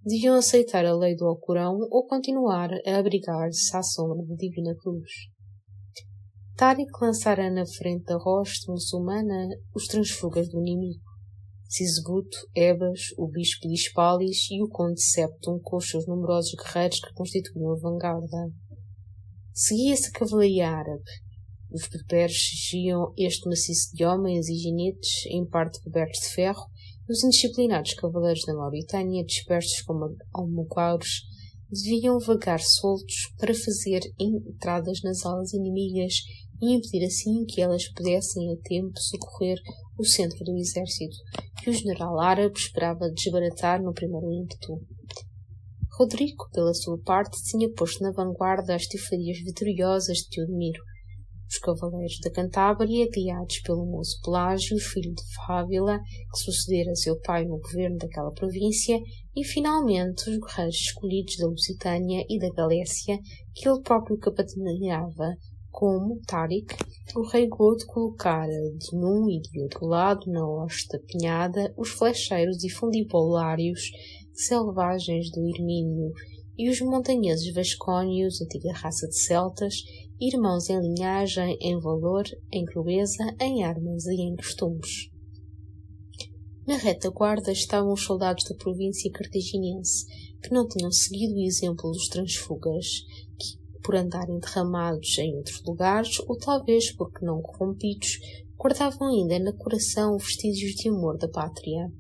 deviam 0.04 0.34
aceitar 0.34 0.84
a 0.84 0.96
lei 0.96 1.14
do 1.14 1.24
Alcorão 1.24 1.78
ou 1.88 2.04
continuar 2.08 2.70
a 2.84 2.98
abrigar-se 2.98 3.76
à 3.76 3.80
sombra 3.80 4.26
da 4.26 4.34
Divina 4.34 4.74
Cruz. 4.74 5.33
Tariq 6.56 6.92
lançara 7.02 7.50
na 7.50 7.66
frente 7.66 8.04
da 8.04 8.16
hoste 8.16 8.70
muçulmana 8.70 9.48
os 9.74 9.88
transfugas 9.88 10.48
do 10.48 10.60
inimigo. 10.60 11.02
Sisbuto, 11.66 12.36
Ebas, 12.54 13.00
o 13.18 13.26
bispo 13.26 13.66
de 13.66 13.74
Hispalis 13.74 14.48
e 14.52 14.62
o 14.62 14.68
conde 14.68 15.02
Septum 15.02 15.58
com 15.60 15.78
os 15.78 15.90
seus 15.90 16.06
numerosos 16.06 16.54
guerreiros 16.54 17.00
que 17.00 17.12
constituíam 17.12 17.72
a 17.72 17.80
vanguarda. 17.80 18.52
Seguia-se 19.52 20.10
a 20.10 20.12
cavalaria 20.12 20.70
árabe. 20.70 21.02
Os 21.72 21.88
berberes 21.88 22.36
exigiam 22.36 23.12
este 23.18 23.48
maciço 23.48 23.90
de 23.92 24.04
homens 24.04 24.48
e 24.48 24.54
ginetes, 24.54 25.26
em 25.26 25.44
parte 25.44 25.82
cobertos 25.82 26.20
de 26.20 26.34
ferro, 26.34 26.62
e 27.08 27.12
os 27.12 27.24
indisciplinados 27.24 27.94
cavaleiros 27.94 28.44
da 28.46 28.54
Mauritânia, 28.54 29.24
dispersos 29.24 29.82
como 29.82 30.16
almoquaros, 30.32 31.24
deviam 31.68 32.20
vagar 32.20 32.60
soltos 32.60 33.32
para 33.36 33.52
fazer 33.52 34.00
entradas 34.20 35.00
nas 35.02 35.26
alas 35.26 35.52
inimigas 35.52 36.14
e 36.64 36.76
impedir 36.76 37.04
assim 37.04 37.44
que 37.46 37.60
elas 37.60 37.88
pudessem 37.92 38.52
a 38.52 38.56
tempo 38.62 38.98
socorrer 38.98 39.58
o 39.98 40.04
centro 40.04 40.42
do 40.44 40.56
exército, 40.56 41.16
que 41.62 41.70
o 41.70 41.72
general 41.72 42.18
árabe 42.18 42.58
esperava 42.58 43.10
desbaratar 43.10 43.82
no 43.82 43.92
primeiro 43.92 44.32
ímpeto. 44.32 44.80
Rodrigo, 45.96 46.48
pela 46.52 46.74
sua 46.74 46.98
parte, 47.04 47.40
tinha 47.44 47.70
posto 47.72 48.02
na 48.02 48.10
vanguarda 48.10 48.74
as 48.74 48.82
tifarias 48.82 49.38
vitoriosas 49.44 50.18
de 50.18 50.28
Teodomiro. 50.28 50.82
Os 51.48 51.58
cavaleiros 51.58 52.18
da 52.20 52.32
Cantábria, 52.32 53.06
guiados 53.08 53.60
pelo 53.60 53.86
moço 53.86 54.20
Pelágio, 54.24 54.76
filho 54.80 55.14
de 55.14 55.22
Fávila, 55.36 56.00
que 56.00 56.38
sucedera 56.38 56.96
seu 56.96 57.20
pai 57.20 57.44
no 57.44 57.60
governo 57.60 57.96
daquela 57.98 58.32
província, 58.32 58.98
e 59.36 59.44
finalmente 59.44 60.28
os 60.28 60.38
guerreiros 60.38 60.74
escolhidos 60.74 61.36
da 61.36 61.46
Lusitânia 61.46 62.24
e 62.28 62.40
da 62.40 62.48
Galécia, 62.50 63.16
que 63.54 63.68
ele 63.68 63.80
próprio 63.82 64.18
capitaneava, 64.18 65.36
como 65.74 66.20
Tarik, 66.24 66.72
o 67.16 67.26
rei 67.26 67.48
Godo 67.48 67.84
colocara 67.86 68.48
de 68.78 68.96
num 68.96 69.28
e 69.28 69.40
de 69.40 69.60
outro 69.60 69.86
lado, 69.86 70.30
na 70.30 70.46
hoste 70.46 70.86
da 70.86 71.00
pinhada, 71.00 71.74
os 71.76 71.88
flecheiros 71.88 72.62
e 72.62 72.70
fundibulários 72.70 73.90
selvagens 74.32 75.32
do 75.32 75.44
Irmínio 75.44 76.12
e 76.56 76.70
os 76.70 76.80
montanheses 76.80 77.52
vascónios, 77.52 78.40
antiga 78.40 78.72
raça 78.72 79.08
de 79.08 79.18
celtas, 79.18 79.74
irmãos 80.20 80.70
em 80.70 80.80
linhagem, 80.80 81.58
em 81.60 81.76
valor, 81.80 82.22
em 82.52 82.64
crueza, 82.64 83.34
em 83.40 83.64
armas 83.64 84.06
e 84.06 84.14
em 84.14 84.36
costumes. 84.36 85.10
Na 86.68 86.76
retaguarda 86.76 87.50
estavam 87.50 87.92
os 87.92 88.04
soldados 88.04 88.44
da 88.44 88.54
província 88.54 89.10
cartaginense, 89.10 90.06
que 90.40 90.52
não 90.52 90.68
tinham 90.68 90.92
seguido 90.92 91.34
o 91.34 91.42
exemplo 91.42 91.90
dos 91.90 92.08
transfugas, 92.08 92.86
por 93.84 93.94
andarem 93.94 94.38
derramados 94.38 95.18
em 95.18 95.36
outros 95.36 95.62
lugares, 95.62 96.18
ou 96.20 96.38
talvez 96.38 96.90
porque 96.96 97.24
não 97.24 97.42
corrompidos, 97.42 98.18
guardavam 98.58 99.08
ainda 99.08 99.38
no 99.38 99.54
coração 99.56 100.16
vestígios 100.16 100.72
de 100.72 100.88
amor 100.88 101.18
da 101.18 101.28
pátria. 101.28 101.92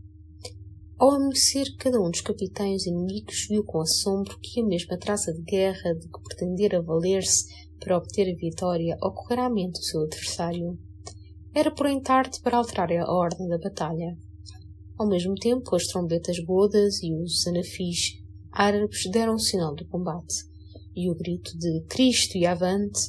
Ao 0.96 1.10
amanhecer, 1.10 1.66
cada 1.76 2.00
um 2.00 2.10
dos 2.10 2.22
capitães 2.22 2.86
inimigos 2.86 3.46
viu 3.48 3.62
com 3.64 3.80
assombro 3.80 4.38
que 4.40 4.60
a 4.60 4.64
mesma 4.64 4.96
traça 4.96 5.32
de 5.32 5.42
guerra 5.42 5.92
de 5.92 6.08
que 6.08 6.22
pretendera 6.22 6.82
valer-se 6.82 7.44
para 7.78 7.98
obter 7.98 8.32
a 8.32 8.36
vitória 8.36 8.96
ocorrera 9.02 9.46
à 9.46 9.50
mente 9.50 9.78
do 9.78 9.84
seu 9.84 10.02
adversário. 10.02 10.78
Era, 11.52 11.70
porém, 11.70 12.00
tarde 12.00 12.40
para 12.40 12.56
alterar 12.56 12.90
a 12.92 13.12
ordem 13.12 13.46
da 13.48 13.58
batalha. 13.58 14.16
Ao 14.96 15.06
mesmo 15.06 15.34
tempo, 15.34 15.74
as 15.74 15.86
trombetas 15.86 16.38
godas 16.38 17.02
e 17.02 17.12
os 17.12 17.46
anafis 17.46 18.22
árabes 18.52 19.10
deram 19.10 19.34
o 19.34 19.40
sinal 19.40 19.74
do 19.74 19.84
combate, 19.88 20.34
e 20.94 21.10
o 21.10 21.14
grito 21.14 21.56
de 21.58 21.82
Cristo 21.88 22.36
e 22.36 22.46
Avante 22.46 23.00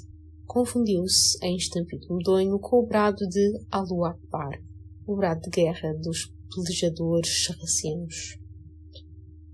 confundiu-se 0.46 1.38
em 1.44 1.56
estampido 1.56 2.16
medonho 2.16 2.60
com 2.60 2.80
o 2.80 2.86
brado 2.86 3.28
de 3.28 3.60
Alu 3.72 4.06
Akbar, 4.06 4.62
o 5.06 5.16
brado 5.16 5.42
de 5.42 5.50
guerra 5.50 5.94
dos 5.94 6.32
pelejadores 6.54 7.46
sarracenos. 7.46 8.38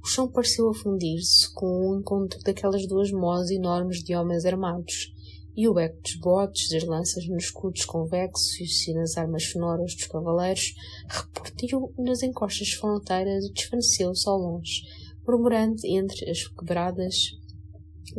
O 0.04 0.08
chão 0.08 0.28
pareceu 0.28 0.70
afundir-se 0.70 1.54
com 1.54 1.90
o 1.90 2.00
encontro 2.00 2.40
daquelas 2.44 2.88
duas 2.88 3.12
mós 3.12 3.50
enormes 3.52 4.04
de 4.04 4.16
homens 4.16 4.46
armados, 4.46 5.14
e 5.56 5.68
o 5.68 5.78
eco 5.78 6.02
dos 6.02 6.16
botes, 6.16 6.70
das 6.70 6.84
lanças 6.84 7.28
nos 7.28 7.46
escudos 7.46 7.86
convexos 7.86 8.88
e 8.88 8.94
nas 8.94 9.18
armas 9.18 9.44
sonoras 9.52 9.94
dos 9.96 10.08
cavaleiros 10.08 10.74
repartiu 11.10 11.94
nas 11.98 12.24
encostas 12.24 12.70
fronteiras 12.70 13.46
e 13.46 13.54
desvaneceu-se 13.54 14.28
ao 14.30 14.38
longe, 14.38 14.82
murmurando 15.28 15.82
entre 15.86 16.30
as 16.30 16.48
quebradas. 16.48 17.41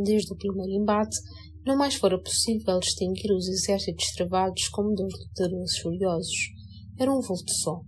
Desde 0.04 0.32
o 0.32 0.36
primeiro 0.36 0.82
embate, 0.82 1.16
não 1.64 1.76
mais 1.76 1.94
fora 1.94 2.20
possível 2.20 2.78
distinguir 2.80 3.30
os 3.32 3.48
exércitos 3.48 4.12
travados 4.16 4.68
como 4.68 4.94
dois 4.94 5.12
lutadores 5.12 5.78
furiosos. 5.78 6.50
Era 6.98 7.12
um 7.12 7.20
vulto 7.20 7.52
só, 7.52 7.80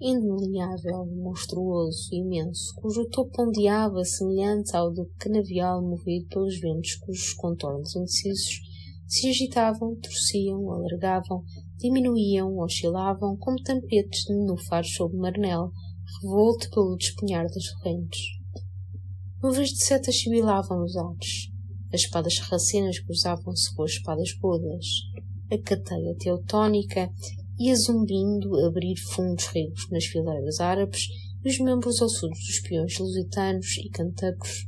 indelineável, 0.00 1.06
monstruoso, 1.06 2.08
imenso, 2.12 2.74
cujo 2.76 3.08
topo 3.08 3.42
ondeava 3.42 4.04
semelhante 4.04 4.76
ao 4.76 4.92
do 4.92 5.08
canavial 5.18 5.80
movido 5.80 6.26
pelos 6.28 6.58
ventos 6.58 6.96
cujos 6.96 7.32
contornos 7.34 7.94
indecisos 7.94 8.72
se 9.12 9.28
agitavam, 9.28 9.94
torciam, 9.96 10.72
alargavam, 10.72 11.44
diminuíam, 11.76 12.56
oscilavam, 12.58 13.36
como 13.36 13.62
tampetes 13.62 14.22
de 14.22 14.34
nenúfares 14.34 14.94
sob 14.94 15.14
marnel, 15.18 15.70
revolto 16.22 16.70
pelo 16.70 16.96
despenhar 16.96 17.44
das 17.44 17.70
correntes. 17.74 18.41
Nuvens 19.42 19.70
de 19.70 19.84
setas 19.84 20.20
sibilavam 20.20 20.78
nos 20.78 20.96
ares. 20.96 21.50
As 21.92 22.02
espadas 22.02 22.36
sarracenas 22.36 23.00
cruzavam-se 23.00 23.74
com 23.74 23.82
as 23.82 23.90
espadas 23.90 24.32
godas. 24.40 24.86
A 25.50 25.58
cateia 25.58 26.14
teutónica 26.16 27.10
ia 27.58 27.74
zumbindo 27.74 28.56
abrir 28.64 28.96
fundos 28.96 29.46
ricos 29.48 29.90
nas 29.90 30.04
fileiras 30.04 30.60
árabes 30.60 31.08
e 31.44 31.48
os 31.48 31.58
membros 31.58 32.00
ossudos 32.00 32.38
dos 32.38 32.60
peões 32.60 32.96
lusitanos 33.00 33.66
e 33.78 33.90
cantacos 33.90 34.64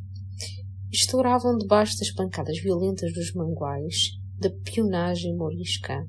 estouravam 0.90 1.56
debaixo 1.56 1.96
das 1.96 2.10
pancadas 2.10 2.58
violentas 2.58 3.12
dos 3.12 3.32
manguais 3.32 4.10
da 4.40 4.50
pionagem 4.64 5.36
morisca. 5.36 6.04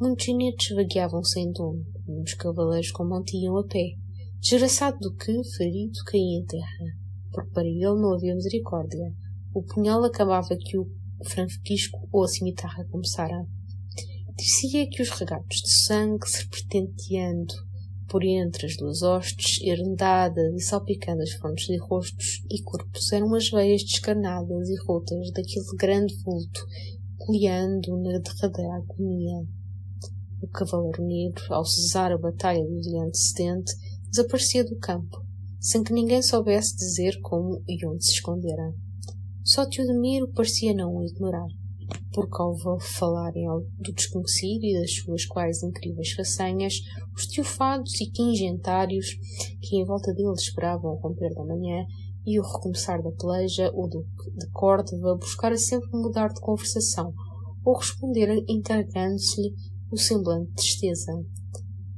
Muitos 0.00 0.24
chinetes 0.24 0.74
vagueavam 0.74 1.22
sem 1.22 1.52
dono, 1.52 1.86
muitos 2.04 2.34
cavaleiros 2.34 2.90
combatiam 2.90 3.56
a 3.56 3.64
pé, 3.64 3.94
desgraçado 4.40 4.98
do 4.98 5.14
que, 5.14 5.32
ferido, 5.56 5.98
caía 6.04 6.40
em 6.40 6.44
terra, 6.44 7.05
porque 7.36 7.50
para 7.50 7.66
ele 7.66 7.80
não 7.80 8.14
havia 8.14 8.34
misericórdia. 8.34 9.12
O 9.54 9.62
punhal 9.62 10.02
acabava 10.04 10.56
que 10.58 10.78
o 10.78 10.86
franquisco 11.24 12.08
ou 12.10 12.24
a 12.24 12.28
cimitarra 12.28 12.84
começara. 12.86 13.46
Dizia 14.36 14.88
que 14.88 15.02
os 15.02 15.10
regatos 15.10 15.58
de 15.58 15.70
sangue, 15.84 16.28
serpenteando 16.28 17.54
por 18.08 18.24
entre 18.24 18.66
as 18.66 18.76
duas 18.76 19.02
hostes, 19.02 19.60
herendadas 19.62 20.54
e 20.54 20.60
salpicando 20.60 21.22
as 21.22 21.32
fontes 21.32 21.66
de 21.66 21.78
rostos 21.78 22.44
e 22.50 22.62
corpos, 22.62 23.12
eram 23.12 23.34
as 23.34 23.50
veias 23.50 23.82
descarnadas 23.82 24.68
e 24.68 24.76
rotas 24.86 25.30
daquele 25.32 25.76
grande 25.76 26.14
vulto 26.22 26.60
coleando 27.18 27.96
na 27.98 28.18
derradeira 28.18 28.76
agonia. 28.76 29.46
O 30.40 30.48
cavaleiro 30.48 31.02
negro, 31.04 31.42
ao 31.50 31.64
cessar 31.64 32.12
a 32.12 32.18
batalha 32.18 32.62
do 32.62 32.80
dia 32.80 33.02
antecedente, 33.02 33.72
desaparecia 34.10 34.64
do 34.64 34.76
campo, 34.76 35.25
sem 35.60 35.82
que 35.82 35.92
ninguém 35.92 36.22
soubesse 36.22 36.76
dizer 36.76 37.18
como 37.22 37.62
e 37.66 37.86
onde 37.86 38.04
se 38.04 38.12
escondera. 38.12 38.72
Só 39.44 39.64
Teodemiro 39.64 40.32
parecia 40.32 40.74
não 40.74 40.96
o 40.96 41.04
ignorar, 41.04 41.46
porque 42.12 42.42
ao 42.42 42.80
falarem 42.80 43.46
do 43.78 43.92
desconhecido 43.92 44.64
e 44.64 44.80
das 44.80 44.92
suas 44.92 45.24
quase 45.24 45.66
incríveis 45.66 46.12
façanhas, 46.12 46.74
os 47.14 47.26
teofados 47.26 48.00
e 48.00 48.10
quingentários 48.10 49.06
que 49.60 49.76
em 49.76 49.84
volta 49.84 50.12
dele 50.12 50.32
esperavam 50.32 50.92
o 50.92 50.96
romper 50.96 51.32
da 51.34 51.44
manhã 51.44 51.84
e 52.24 52.40
o 52.40 52.42
recomeçar 52.42 53.00
da 53.02 53.12
peleja, 53.12 53.70
o 53.72 53.86
duque 53.86 54.30
de 54.36 54.50
Córdoba 54.50 55.16
buscara 55.16 55.56
sempre 55.56 55.88
mudar 55.92 56.28
de 56.28 56.40
conversação 56.40 57.14
ou 57.64 57.76
responder 57.76 58.44
entregando-se-lhe 58.48 59.54
o 59.90 59.96
semblante 59.96 60.48
de 60.48 60.54
tristeza. 60.54 61.12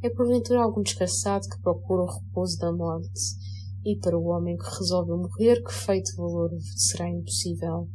É 0.03 0.11
porventura 0.11 0.63
algum 0.63 0.83
desgraçado 0.83 1.49
que 1.49 1.61
procura 1.63 2.03
o 2.03 2.07
repouso 2.07 2.59
da 2.59 2.71
morte, 2.73 3.09
e 3.89 3.99
para 3.99 4.19
o 4.19 4.27
homem 4.27 4.57
que 4.57 4.79
resolve 4.79 5.13
morrer, 5.13 5.63
que 5.63 5.73
feito 5.73 6.15
valor 6.17 6.51
será 6.77 7.09
impossível. 7.09 7.89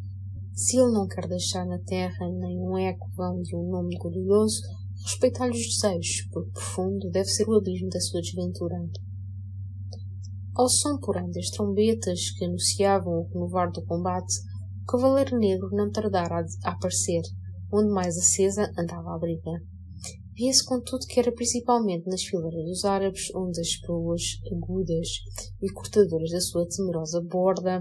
Se 0.53 0.77
ele 0.77 0.91
não 0.91 1.07
quer 1.07 1.27
deixar 1.27 1.65
na 1.65 1.77
terra 1.79 2.29
nem 2.31 2.57
um 2.59 2.75
eco 2.77 3.07
vão 3.15 3.39
de 3.41 3.55
um 3.55 3.69
nome 3.69 3.95
glorioso, 3.97 4.61
respeitar-lhe 5.03 5.51
os 5.51 5.67
desejos, 5.67 6.27
porque 6.31 6.51
profundo 6.51 7.09
deve 7.11 7.29
ser 7.29 7.47
o 7.47 7.55
abismo 7.55 7.89
da 7.89 7.99
sua 7.99 8.21
desventura. 8.21 8.75
Ao 10.55 10.67
som, 10.67 10.97
porém, 10.99 11.29
das 11.31 11.49
trombetas 11.49 12.31
que 12.31 12.45
anunciavam 12.45 13.13
o 13.13 13.27
renovar 13.27 13.71
do 13.71 13.83
combate, 13.85 14.33
o 14.83 14.85
cavaleiro 14.85 15.37
negro 15.37 15.69
não 15.71 15.91
tardara 15.91 16.43
a 16.63 16.71
aparecer, 16.71 17.21
onde 17.71 17.91
mais 17.91 18.17
acesa 18.17 18.71
andava 18.77 19.15
a 19.15 19.19
briga. 19.19 19.51
Via-se, 20.35 20.65
contudo, 20.65 21.05
que 21.07 21.19
era 21.19 21.31
principalmente 21.31 22.07
nas 22.07 22.23
fileiras 22.23 22.65
dos 22.65 22.85
árabes, 22.85 23.33
onde 23.35 23.61
as 23.61 23.79
proas 23.81 24.21
agudas 24.51 25.07
e 25.61 25.71
cortadoras 25.71 26.31
da 26.31 26.41
sua 26.41 26.67
temerosa 26.67 27.21
borda 27.21 27.79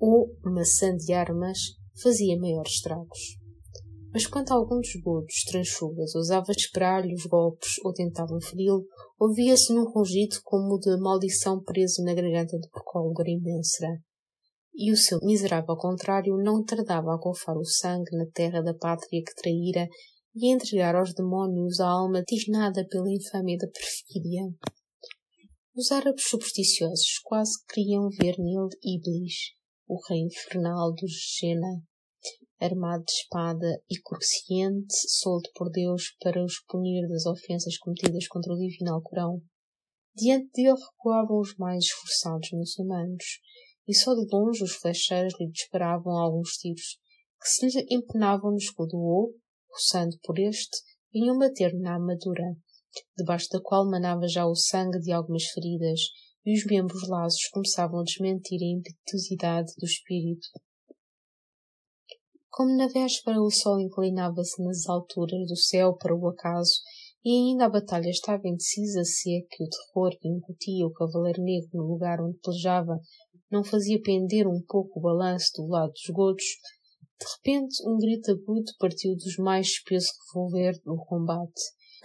ou 0.00 0.34
maçã 0.42 0.94
de 0.96 1.12
armas 1.12 1.58
fazia 2.02 2.36
maiores 2.36 2.72
estragos. 2.72 3.18
Mas 4.12 4.26
quanto 4.26 4.52
a 4.52 4.56
algum 4.56 4.80
dos 4.80 4.94
godos 5.02 5.42
tranchugas 5.44 6.14
ousava 6.14 6.52
esperar-lhe 6.52 7.14
os 7.14 7.26
golpes 7.26 7.72
ou 7.84 7.92
tentavam 7.92 8.40
feri-lo, 8.40 8.84
ouvia-se 9.18 9.72
num 9.72 9.90
rugido 9.90 10.36
como 10.44 10.78
de 10.78 10.96
maldição 11.00 11.62
preso 11.62 12.02
na 12.04 12.14
garganta 12.14 12.56
do 12.58 12.68
procólogor 12.70 13.26
imensa. 13.28 13.86
E 14.72 14.92
o 14.92 14.96
seu 14.96 15.18
miserável 15.22 15.76
contrário 15.76 16.36
não 16.36 16.64
tardava 16.64 17.12
a 17.12 17.16
golfar 17.16 17.56
o 17.56 17.64
sangue 17.64 18.16
na 18.16 18.26
terra 18.32 18.60
da 18.60 18.74
pátria 18.74 19.22
que 19.24 19.34
traíra 19.34 19.88
e 20.34 20.52
entregar 20.52 20.96
aos 20.96 21.14
demónios 21.14 21.78
a 21.80 21.88
alma 21.88 22.22
tisnada 22.24 22.86
pela 22.88 23.10
infâmia 23.10 23.56
da 23.56 23.68
perfídia. 23.68 24.42
Os 25.76 25.90
árabes 25.92 26.24
supersticiosos 26.28 27.18
quase 27.22 27.52
queriam 27.72 28.08
ver 28.08 28.36
nele 28.38 28.68
Iblis, 28.82 29.54
o 29.88 29.98
rei 30.08 30.20
infernal 30.20 30.92
dos 30.92 31.12
Gena, 31.38 31.82
armado 32.60 33.04
de 33.04 33.12
espada 33.12 33.82
e 33.90 34.00
consciente, 34.00 34.94
solto 35.08 35.50
por 35.54 35.70
Deus 35.70 36.14
para 36.20 36.42
os 36.44 36.60
punir 36.68 37.08
das 37.08 37.26
ofensas 37.26 37.76
cometidas 37.78 38.26
contra 38.28 38.52
o 38.52 38.56
divino 38.56 38.94
Alcorão. 38.94 39.42
Diante 40.16 40.50
dele 40.52 40.74
recuavam 40.74 41.40
os 41.40 41.56
mais 41.56 41.84
esforçados 41.84 42.50
muçulmanos, 42.52 43.40
e 43.86 43.94
só 43.94 44.14
de 44.14 44.26
longe 44.32 44.62
os 44.62 44.76
flecheiros 44.76 45.34
lhe 45.38 45.50
disparavam 45.50 46.16
alguns 46.16 46.52
tiros, 46.52 46.98
que 47.40 47.48
se 47.48 47.66
lhe 47.66 47.86
empenavam 47.90 48.52
no 48.52 48.56
escudo 48.56 48.96
ou, 48.96 49.34
roçando 49.74 50.16
por 50.22 50.38
este, 50.38 50.78
vinham 51.12 51.36
bater 51.36 51.74
na 51.74 51.94
armadura, 51.94 52.56
debaixo 53.18 53.48
da 53.50 53.60
qual 53.60 53.84
manava 53.90 54.28
já 54.28 54.46
o 54.46 54.54
sangue 54.54 55.00
de 55.00 55.12
algumas 55.12 55.44
feridas, 55.46 56.00
e 56.46 56.56
os 56.56 56.64
membros 56.66 57.08
lasos 57.08 57.48
começavam 57.48 58.00
a 58.00 58.04
desmentir 58.04 58.60
a 58.62 58.78
impetuosidade 58.78 59.72
do 59.78 59.86
espírito. 59.86 60.46
Como 62.50 62.76
na 62.76 62.86
véspera 62.86 63.42
o 63.42 63.50
sol 63.50 63.80
inclinava-se 63.80 64.62
nas 64.62 64.86
alturas 64.86 65.48
do 65.48 65.56
céu 65.56 65.96
para 65.96 66.14
o 66.14 66.28
acaso, 66.28 66.74
e 67.24 67.30
ainda 67.30 67.64
a 67.64 67.70
batalha 67.70 68.10
estava 68.10 68.46
indecisa 68.46 69.02
se 69.02 69.34
é 69.34 69.40
que 69.40 69.64
o 69.64 69.68
terror 69.68 70.16
que 70.20 70.28
incutia 70.28 70.86
o 70.86 70.92
cavaleiro 70.92 71.42
negro 71.42 71.70
no 71.72 71.84
lugar 71.84 72.20
onde 72.20 72.38
pelejava 72.38 73.00
não 73.50 73.64
fazia 73.64 74.00
pender 74.02 74.46
um 74.46 74.62
pouco 74.68 74.98
o 74.98 75.02
balanço 75.02 75.50
do 75.56 75.66
lado 75.66 75.92
dos 75.92 76.14
godos, 76.14 76.44
de 77.18 77.26
repente 77.36 77.76
um 77.86 77.96
grito 77.98 78.30
agudo 78.30 78.72
partiu 78.78 79.14
dos 79.14 79.36
mais 79.38 79.66
espesso 79.66 80.12
revolver 80.26 80.80
do 80.84 80.96
combate. 80.96 81.60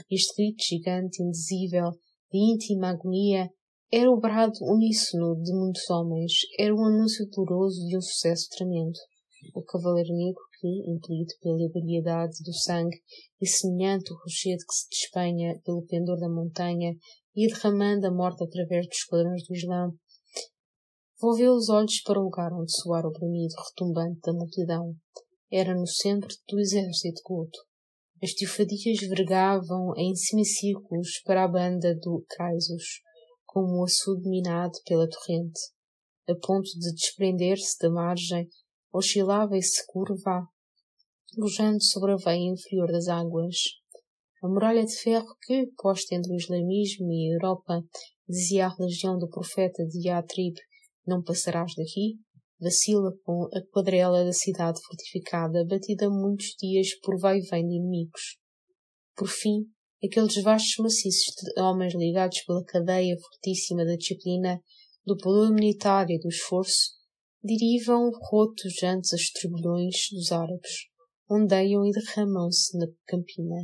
Este 0.09 0.35
grito 0.35 0.63
gigante, 0.63 1.21
indizível, 1.21 1.91
de 2.31 2.37
íntima 2.37 2.89
agonia, 2.89 3.49
era 3.91 4.09
o 4.09 4.19
brado 4.19 4.57
uníssono 4.61 5.41
de 5.41 5.51
muitos 5.53 5.89
homens, 5.89 6.33
era 6.59 6.73
o 6.73 6.83
anúncio 6.83 7.27
doloroso 7.31 7.85
de 7.87 7.97
um 7.97 8.01
sucesso 8.01 8.47
tremendo 8.55 8.97
o 9.55 9.63
cavaleiro 9.63 10.13
negro 10.13 10.41
que, 10.59 10.67
impelido 10.67 11.33
pela 11.41 11.63
ebriedade 11.63 12.43
do 12.43 12.53
sangue 12.53 12.97
e 13.41 13.47
semelhante 13.47 14.11
ao 14.11 14.17
rochedo 14.17 14.63
que 14.67 14.73
se 14.73 14.89
despenha 14.89 15.59
pelo 15.63 15.85
pendor 15.85 16.19
da 16.19 16.29
montanha, 16.29 16.93
ia 17.35 17.47
derramando 17.47 18.07
a 18.07 18.11
morte 18.11 18.43
através 18.43 18.85
dos 18.87 18.97
esquadrões 18.97 19.43
do 19.47 19.55
Islã, 19.55 19.91
volveu 21.21 21.53
os 21.53 21.69
olhos 21.69 22.01
para 22.01 22.19
o 22.19 22.23
lugar 22.23 22.53
onde 22.53 22.71
soara 22.71 23.07
o 23.07 23.11
bramido 23.11 23.53
retumbante 23.67 24.21
da 24.21 24.33
multidão. 24.33 24.95
Era 25.51 25.75
no 25.75 25.87
centro 25.87 26.29
do 26.47 26.59
exército 26.59 27.21
goto. 27.25 27.59
As 28.23 28.33
teofadias 28.33 28.99
vergavam 28.99 29.93
em 29.97 30.15
semicírculos 30.15 31.21
para 31.25 31.43
a 31.43 31.47
banda 31.47 31.95
do 31.95 32.23
Craisos, 32.29 33.01
como 33.45 33.79
o 33.79 33.83
açude 33.83 34.29
minado 34.29 34.77
pela 34.85 35.09
torrente, 35.09 35.59
a 36.29 36.35
ponto 36.35 36.69
de 36.79 36.93
desprender-se 36.93 37.77
da 37.79 37.89
margem, 37.89 38.47
oscilava 38.93 39.57
e 39.57 39.63
se 39.63 39.85
curva, 39.87 40.47
lojando 41.37 41.81
sobre 41.83 42.13
a 42.13 42.17
veia 42.17 42.51
inferior 42.51 42.91
das 42.91 43.07
águas. 43.07 43.55
A 44.43 44.47
muralha 44.47 44.85
de 44.85 44.95
ferro 44.95 45.35
que, 45.41 45.71
posta 45.77 46.15
entre 46.15 46.31
o 46.31 46.37
islamismo 46.37 47.11
e 47.11 47.29
a 47.29 47.33
Europa, 47.35 47.83
dizia 48.27 48.67
à 48.67 48.69
religião 48.69 49.17
do 49.17 49.27
profeta 49.27 49.85
de 49.85 50.07
Yatrib, 50.07 50.55
não 51.09 51.21
passarás 51.21 51.73
daqui, 51.75 52.17
vacila 52.59 53.11
com 53.23 53.49
a 53.53 53.61
quadrela 53.71 54.23
da 54.23 54.33
cidade 54.33 54.79
fortificada, 54.81 55.65
batida 55.65 56.09
muitos 56.09 56.55
dias 56.59 56.97
por 57.01 57.17
vai 57.19 57.39
e 57.39 57.41
vem 57.41 57.67
de 57.67 57.75
inimigos. 57.75 58.37
Por 59.15 59.27
fim, 59.27 59.65
aqueles 60.03 60.41
vastos 60.41 60.75
maciços 60.77 61.33
de 61.35 61.61
homens 61.61 61.93
ligados 61.95 62.41
pela 62.45 62.63
cadeia 62.63 63.17
fortíssima 63.17 63.85
da 63.85 63.95
disciplina, 63.95 64.61
do 65.05 65.17
poder 65.17 65.51
militar 65.51 66.09
e 66.09 66.19
do 66.19 66.29
esforço, 66.29 66.99
derivam 67.41 68.11
rotos 68.29 68.83
antes 68.83 69.13
as 69.13 69.29
turbilhões 69.31 69.95
dos 70.11 70.31
árabes, 70.31 70.87
ondeiam 71.29 71.85
e 71.85 71.91
derramam-se 71.91 72.77
na 72.77 72.87
campina. 73.07 73.55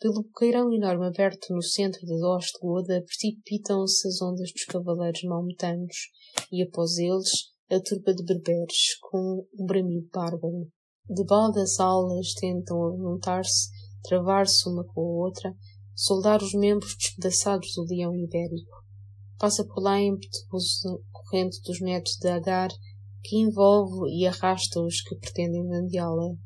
Pelo 0.00 0.22
boqueirão 0.22 0.72
enorme 0.72 1.08
aberto 1.08 1.52
no 1.52 1.60
centro 1.60 2.06
da 2.06 2.14
hoste 2.14 2.56
goda 2.62 3.02
precipitam-se 3.04 4.06
as 4.06 4.22
ondas 4.22 4.52
dos 4.52 4.64
cavaleiros 4.64 5.24
maometanos 5.24 5.96
e 6.52 6.62
após 6.62 6.98
eles 6.98 7.50
a 7.68 7.80
turba 7.80 8.14
de 8.14 8.22
berberes 8.22 8.96
com 9.00 9.44
um 9.58 9.66
bramido 9.66 10.08
bárbaro. 10.12 10.70
De 11.08 11.24
baldas 11.24 11.80
alas 11.80 12.32
tentam 12.34 12.96
juntar-se, 12.96 13.70
travar-se 14.04 14.68
uma 14.68 14.84
com 14.84 15.00
a 15.00 15.24
outra, 15.26 15.52
soldar 15.96 16.44
os 16.44 16.54
membros 16.54 16.94
despedaçados 16.96 17.74
do 17.74 17.82
leão 17.82 18.14
ibérico. 18.14 18.84
Passa 19.36 19.64
por 19.64 19.82
lá 19.82 19.94
a 19.94 20.00
impetuosa 20.00 20.96
corrente 21.10 21.60
dos 21.62 21.80
netos 21.80 22.16
de 22.20 22.28
Agar, 22.28 22.70
que 23.24 23.36
envolve 23.36 24.08
e 24.16 24.28
arrasta 24.28 24.80
os 24.80 25.02
que 25.02 25.16
pretendem 25.16 25.66
dandeá-la. 25.66 26.36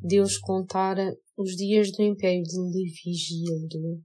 Deus 0.00 0.36
contara 0.36 1.16
os 1.36 1.56
dias 1.56 1.90
do 1.92 2.02
império 2.02 2.42
de 2.42 2.58
Livigildo, 2.58 4.02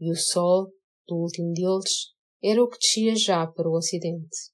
e 0.00 0.10
o 0.10 0.16
sol, 0.16 0.70
do 1.06 1.16
último 1.16 1.52
deles, 1.52 2.14
era 2.42 2.62
o 2.62 2.68
que 2.68 2.78
descia 2.78 3.14
já 3.16 3.46
para 3.46 3.68
o 3.68 3.76
ocidente. 3.76 4.52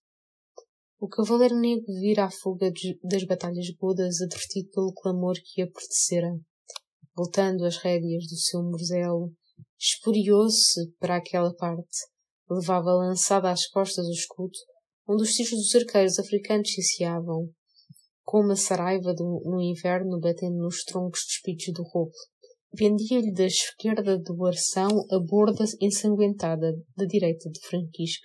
O 0.99 1.09
cavaleiro 1.09 1.59
negro 1.59 1.87
vira 2.01 2.25
a 2.25 2.31
fuga 2.31 2.71
das 3.03 3.25
batalhas 3.25 3.71
godas, 3.79 4.21
advertido 4.21 4.69
pelo 4.71 4.93
clamor 4.93 5.35
que 5.43 5.63
a 5.63 5.67
pertecera. 5.67 6.39
Voltando 7.17 7.65
as 7.65 7.79
rédeas 7.79 8.27
do 8.27 8.37
seu 8.37 8.63
morzelo, 8.63 9.33
esporiou-se 9.79 10.91
para 10.99 11.17
aquela 11.17 11.55
parte. 11.55 11.99
Levava 12.49 12.93
lançada 12.93 13.51
às 13.51 13.67
costas 13.67 14.07
o 14.07 14.13
escudo, 14.13 14.59
onde 15.09 15.23
os 15.23 15.33
tiros 15.33 15.51
dos 15.51 15.75
arqueiros 15.75 16.19
africanos 16.19 16.71
ciciavam, 16.71 17.49
como 18.31 18.53
a 18.53 18.57
saraiva 18.57 19.13
do, 19.13 19.43
no 19.45 19.61
inverno 19.61 20.21
batendo 20.21 20.59
nos 20.59 20.85
troncos 20.85 21.23
despidos 21.27 21.75
do 21.75 21.83
roubo. 21.83 22.13
Pendia-lhe 22.77 23.33
da 23.33 23.45
esquerda 23.45 24.17
do 24.17 24.47
arção 24.47 25.05
a 25.11 25.19
borda 25.19 25.65
ensanguentada 25.81 26.73
da 26.97 27.05
direita 27.07 27.51
de 27.51 27.59
Franquisco. 27.59 28.25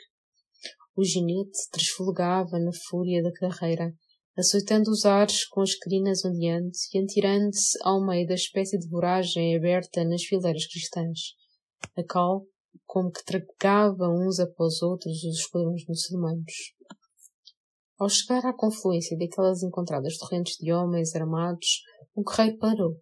O 0.96 1.04
ginete 1.04 1.58
trasfolgava 1.72 2.60
na 2.60 2.70
fúria 2.88 3.24
da 3.24 3.32
carreira, 3.32 3.92
açoitando 4.38 4.92
os 4.92 5.06
ares 5.06 5.44
com 5.48 5.62
as 5.62 5.74
crinas 5.74 6.24
ondeantes 6.24 6.82
e 6.94 7.00
atirando-se 7.00 7.76
ao 7.82 8.06
meio 8.06 8.28
da 8.28 8.36
espécie 8.36 8.78
de 8.78 8.88
voragem 8.88 9.56
aberta 9.56 10.06
nas 10.06 10.22
fileiras 10.22 10.68
cristãs. 10.68 11.20
A 11.98 12.04
cal, 12.04 12.46
como 12.86 13.10
que 13.10 13.26
tragava 13.26 14.08
uns 14.08 14.40
após 14.40 14.84
outros 14.84 15.24
os 15.24 15.40
esquadrões 15.40 15.84
muçulmanos. 15.88 16.75
Ao 17.98 18.10
chegar 18.10 18.46
à 18.46 18.54
confluência 18.54 19.18
daquelas 19.18 19.64
encontradas 19.64 20.18
torrentes 20.18 20.58
de 20.60 20.70
homens 20.74 21.16
armados, 21.16 21.82
o 22.14 22.24
guerreiro 22.24 22.58
parou 22.58 22.98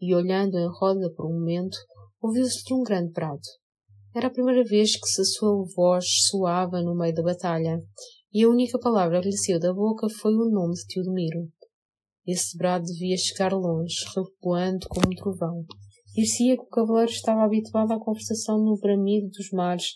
e, 0.00 0.12
olhando 0.16 0.58
em 0.58 0.66
roda 0.66 1.08
por 1.14 1.26
um 1.26 1.38
momento, 1.38 1.78
ouviu-se 2.20 2.64
de 2.64 2.74
um 2.74 2.82
grande 2.82 3.12
brado. 3.12 3.38
Era 4.12 4.26
a 4.26 4.32
primeira 4.32 4.64
vez 4.64 4.98
que 4.98 5.06
se 5.06 5.20
a 5.20 5.24
sua 5.24 5.64
voz 5.76 6.06
soava 6.28 6.82
no 6.82 6.92
meio 6.92 7.14
da 7.14 7.22
batalha, 7.22 7.78
e 8.32 8.42
a 8.42 8.48
única 8.48 8.80
palavra 8.80 9.20
que 9.20 9.28
lhe 9.28 9.38
saiu 9.38 9.60
da 9.60 9.72
boca 9.72 10.08
foi 10.08 10.34
o 10.34 10.50
nome 10.50 10.74
de 10.74 10.86
Teodomiro. 10.88 11.48
Esse 12.26 12.58
brado 12.58 12.84
devia 12.84 13.16
chegar 13.16 13.52
longe, 13.52 13.94
repoando 14.12 14.88
como 14.88 15.06
um 15.06 15.14
trovão. 15.14 15.64
Dir-se-ia 16.16 16.56
que 16.56 16.64
o 16.64 16.68
cavaleiro 16.68 17.12
estava 17.12 17.44
habituado 17.44 17.92
à 17.92 18.00
conversação 18.00 18.58
no 18.58 18.76
bramido 18.76 19.28
dos 19.28 19.50
mares 19.52 19.86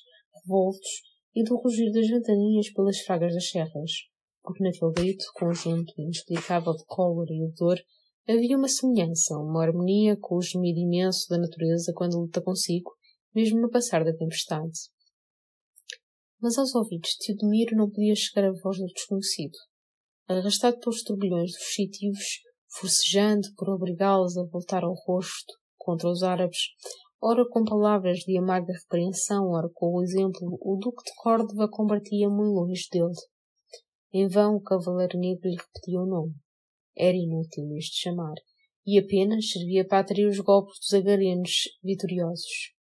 revoltos 0.40 1.02
e 1.34 1.42
do 1.42 1.56
rugir 1.56 1.90
das 1.90 2.06
ventaninhas 2.06 2.72
pelas 2.72 3.00
fragas 3.00 3.34
das 3.34 3.48
serras 3.48 3.90
porque 4.46 4.62
naquele 4.62 4.92
grito, 4.92 5.24
conjunto 5.34 5.92
inexplicável 5.98 6.72
de 6.72 6.84
cólera 6.86 7.32
e 7.32 7.52
dor, 7.58 7.76
havia 8.28 8.56
uma 8.56 8.68
semelhança, 8.68 9.36
uma 9.36 9.64
harmonia 9.64 10.16
com 10.20 10.36
o 10.36 10.42
gemido 10.42 10.78
imenso 10.78 11.28
da 11.28 11.36
natureza 11.36 11.92
quando 11.94 12.20
luta 12.20 12.40
consigo, 12.40 12.92
mesmo 13.34 13.60
no 13.60 13.68
passar 13.68 14.04
da 14.04 14.14
tempestade. 14.14 14.88
Mas 16.40 16.56
aos 16.56 16.74
ouvidos 16.76 17.10
de 17.10 17.34
Teodomiro 17.34 17.76
não 17.76 17.90
podia 17.90 18.14
chegar 18.14 18.48
a 18.48 18.52
voz 18.52 18.78
do 18.78 18.86
desconhecido. 18.86 19.56
Arrastado 20.28 20.78
pelos 20.78 21.02
turbilhões 21.02 21.50
dos 21.50 21.62
fugitivos, 21.62 22.40
forcejando 22.68 23.48
por 23.56 23.68
obrigá-los 23.68 24.36
a 24.36 24.44
voltar 24.44 24.84
ao 24.84 24.94
rosto 25.06 25.54
contra 25.76 26.08
os 26.08 26.22
árabes, 26.22 26.58
ora 27.20 27.44
com 27.48 27.64
palavras 27.64 28.18
de 28.18 28.38
amarga 28.38 28.72
repreensão, 28.72 29.50
ora 29.50 29.68
com 29.72 29.96
o 29.96 30.02
exemplo, 30.02 30.58
o 30.60 30.76
Duque 30.76 31.02
de 31.04 31.12
Córdoba 31.16 31.68
combatia 31.70 32.28
muito 32.28 32.54
longe 32.54 32.88
dele. 32.92 33.14
Em 34.12 34.28
vão 34.28 34.56
o 34.56 34.62
cavaleiro 34.62 35.18
negro 35.18 35.48
lhe 35.48 35.56
repetia 35.56 36.00
o 36.00 36.06
nome. 36.06 36.34
Era 36.96 37.16
inútil 37.16 37.76
este 37.76 38.02
chamar, 38.02 38.34
e 38.86 38.98
apenas 38.98 39.50
servia 39.50 39.86
para 39.86 39.98
atrair 39.98 40.26
os 40.26 40.38
golpes 40.38 40.78
dos 40.78 40.94
agarenos 40.94 41.68
vitoriosos. 41.82 42.74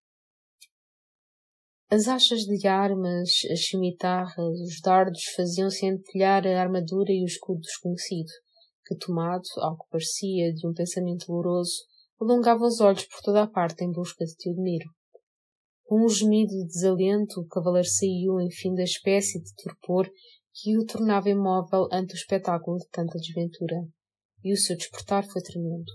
As 1.89 2.09
achas 2.09 2.41
de 2.41 2.67
armas, 2.67 3.31
as 3.51 3.67
cimitarras, 3.67 4.59
os 4.60 4.81
dardos 4.81 5.25
faziam 5.36 5.70
centelhar 5.70 6.47
a 6.47 6.60
armadura 6.60 7.12
e 7.12 7.23
o 7.23 7.26
escudo 7.26 7.60
desconhecido, 7.60 8.31
que, 8.86 8.97
tomado, 8.97 9.44
ao 9.59 9.76
que 9.76 9.91
parecia, 9.91 10.52
de 10.55 10.67
um 10.67 10.73
pensamento 10.73 11.26
doloroso, 11.26 11.84
alongava 12.20 12.65
os 12.65 12.81
olhos 12.81 13.05
por 13.05 13.20
toda 13.20 13.42
a 13.42 13.47
parte 13.47 13.84
em 13.84 13.92
busca 13.92 14.25
de 14.25 14.34
Teodomiro. 14.36 14.89
Com 15.84 16.05
um 16.05 16.09
gemido 16.09 16.52
de 16.52 16.67
desalento, 16.67 17.41
o 17.41 17.47
cavaleiro 17.47 17.89
saiu, 17.89 18.41
enfim, 18.41 18.75
da 18.75 18.84
espécie 18.84 19.39
de 19.42 19.55
torpor 19.62 20.10
que 20.55 20.79
o 20.79 20.85
tornava 20.87 21.29
imóvel 21.29 21.89
ante 21.93 22.15
o 22.15 22.17
espetáculo 22.17 22.77
de 22.79 22.89
tanta 22.91 23.19
desventura. 23.19 23.77
E 24.45 24.53
o 24.53 24.57
seu 24.57 24.77
despertar 24.77 25.25
foi 25.25 25.43
tremendo. 25.43 25.91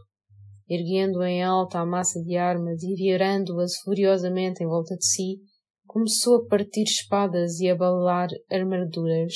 Erguendo 0.69 1.24
em 1.24 1.44
alta 1.44 1.80
a 1.80 1.86
massa 1.86 2.22
de 2.22 2.36
armas 2.36 2.82
e 2.84 2.94
virando-as 2.94 3.77
furiosamente 3.84 4.64
em 4.64 4.68
volta 4.68 4.95
de 4.95 5.06
si, 5.06 5.40
começou 5.86 6.38
a 6.38 6.48
partir 6.48 6.84
espadas 6.84 7.60
e 7.60 7.69
a 7.69 7.76
balar 7.76 8.27
armaduras. 8.52 9.34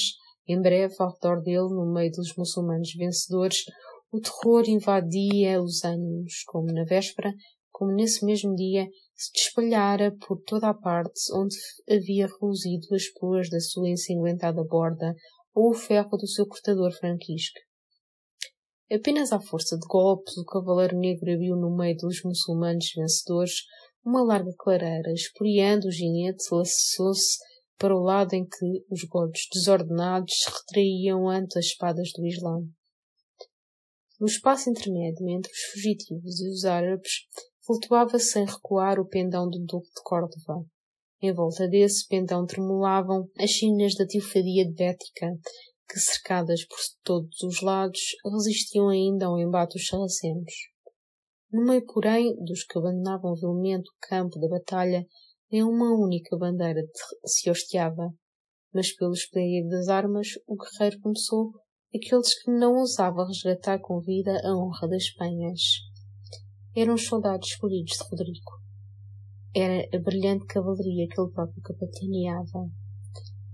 Em 0.48 0.62
breve, 0.62 0.94
ao 1.00 1.14
redor 1.14 1.42
dele, 1.42 1.70
no 1.70 1.94
meio 1.94 2.12
dos 2.12 2.36
muçulmanos 2.36 2.92
vencedores, 2.98 3.64
o 4.12 4.20
terror 4.20 4.64
invadia 4.68 5.62
os 5.62 5.84
ânimos, 5.86 6.44
como 6.48 6.74
na 6.74 6.84
véspera, 6.84 7.32
como 7.72 7.94
nesse 7.94 8.26
mesmo 8.26 8.54
dia, 8.56 8.88
se 9.22 9.32
espalhara 9.36 10.16
por 10.28 10.42
toda 10.42 10.70
a 10.70 10.74
parte 10.74 11.22
onde 11.34 11.56
havia 11.90 12.28
reluzido 12.28 12.96
as 12.96 13.08
pruas 13.10 13.50
da 13.50 13.60
sua 13.60 13.90
ensanguentada 13.90 14.64
borda 14.64 15.16
ou 15.54 15.70
o 15.72 15.74
ferro 15.74 16.18
do 16.18 16.28
seu 16.28 16.48
cortador 16.48 16.92
franquisco. 16.94 17.60
Apenas 18.92 19.32
à 19.32 19.40
força 19.40 19.78
de 19.78 19.88
golpes, 19.88 20.36
o 20.38 20.46
cavaleiro 20.46 20.98
negro 20.98 21.32
abriu 21.32 21.56
no 21.56 21.76
meio 21.76 21.96
dos 21.98 22.22
muçulmanos 22.24 22.92
vencedores 22.96 23.64
uma 24.04 24.24
larga 24.24 24.52
clareira, 24.58 25.14
esporiando 25.14 25.88
o 25.88 25.92
ginete, 25.92 26.44
laçou-se 26.52 27.38
para 27.78 27.96
o 27.96 28.04
lado 28.04 28.34
em 28.34 28.46
que 28.46 28.86
os 28.90 29.04
golpes 29.04 29.48
desordenados 29.54 30.34
se 30.34 30.50
retraíam 30.50 31.30
ante 31.30 31.58
as 31.58 31.66
espadas 31.66 32.12
do 32.16 32.26
Islã. 32.26 32.60
No 34.20 34.28
espaço 34.28 34.70
intermédio 34.70 35.28
entre 35.30 35.52
os 35.52 35.60
fugitivos 35.72 36.40
e 36.42 36.50
os 36.50 36.66
árabes 36.66 37.12
flutuava 37.66 38.18
sem 38.20 38.46
recuar 38.46 39.00
o 39.00 39.08
pendão 39.08 39.50
do 39.50 39.60
Duque 39.60 39.90
de 39.90 40.02
Córdoba. 40.04 40.66
Em 41.22 41.32
volta 41.32 41.68
desse 41.68 42.08
pendão 42.08 42.46
tremulavam 42.46 43.30
as 43.38 43.52
chinas 43.52 43.94
da 43.96 44.06
tilfadia 44.06 44.66
de 44.66 44.74
Bética, 44.74 45.28
que, 45.88 46.00
cercadas 46.00 46.66
por 46.66 46.80
todos 47.04 47.42
os 47.44 47.62
lados, 47.62 48.00
resistiam 48.26 48.90
ainda 48.90 49.28
ao 49.28 49.40
embate 49.40 49.78
dos 49.78 49.88
sarracenos. 49.88 50.54
No 51.52 51.66
meio, 51.66 51.86
porém, 51.86 52.34
dos 52.44 52.64
que 52.64 52.80
abandonavam 52.80 53.36
vilmente 53.36 53.90
o 53.90 54.08
campo 54.08 54.40
da 54.40 54.48
batalha, 54.48 55.06
nem 55.52 55.64
uma 55.64 55.94
única 55.94 56.36
bandeira 56.38 56.82
se 57.26 57.50
hosteava, 57.50 58.10
mas 58.74 58.96
pelo 58.96 59.12
espelho 59.12 59.68
das 59.70 59.90
armas 59.90 60.30
o 60.48 60.56
guerreiro 60.56 61.00
começou 61.02 61.52
aqueles 61.94 62.42
que 62.42 62.50
não 62.50 62.78
ousavam 62.78 63.28
resgatar 63.28 63.80
com 63.80 64.00
vida 64.00 64.32
a 64.46 64.56
honra 64.56 64.88
das 64.88 65.12
penhas 65.12 65.60
eram 66.76 66.94
os 66.94 67.06
soldados 67.06 67.50
escolhidos 67.50 67.98
de 67.98 68.04
Rodrigo. 68.10 68.62
era 69.54 69.86
a 69.94 70.00
brilhante 70.00 70.46
cavalaria 70.46 71.08
que 71.08 71.20
ele 71.20 71.32
próprio 71.32 71.62
capitaneava. 71.62 72.70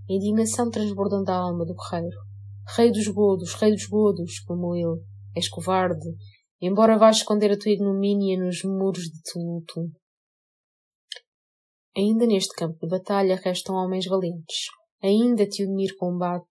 A 0.08 0.12
indignação 0.12 0.70
transbordando 0.70 1.24
da 1.24 1.36
alma 1.36 1.66
do 1.66 1.74
guerreiro. 1.74 2.16
Rei 2.76 2.92
dos 2.92 3.08
godos, 3.08 3.54
rei 3.54 3.72
dos 3.72 3.86
godos, 3.86 4.40
clamou 4.40 4.76
ele. 4.76 5.02
És 5.34 5.48
covarde, 5.48 6.08
embora 6.60 6.98
vás 6.98 7.18
esconder 7.18 7.52
a 7.52 7.58
tua 7.58 7.72
ignomínia 7.72 8.38
nos 8.38 8.62
muros 8.64 9.04
de 9.04 9.20
tumulto. 9.32 9.90
Ainda 11.96 12.26
neste 12.26 12.54
campo 12.54 12.78
de 12.80 12.88
batalha 12.88 13.40
restam 13.44 13.74
homens 13.74 14.06
valentes. 14.06 14.68
Ainda 15.02 15.46
te 15.46 15.64
unir 15.64 15.94
combate, 15.96 16.46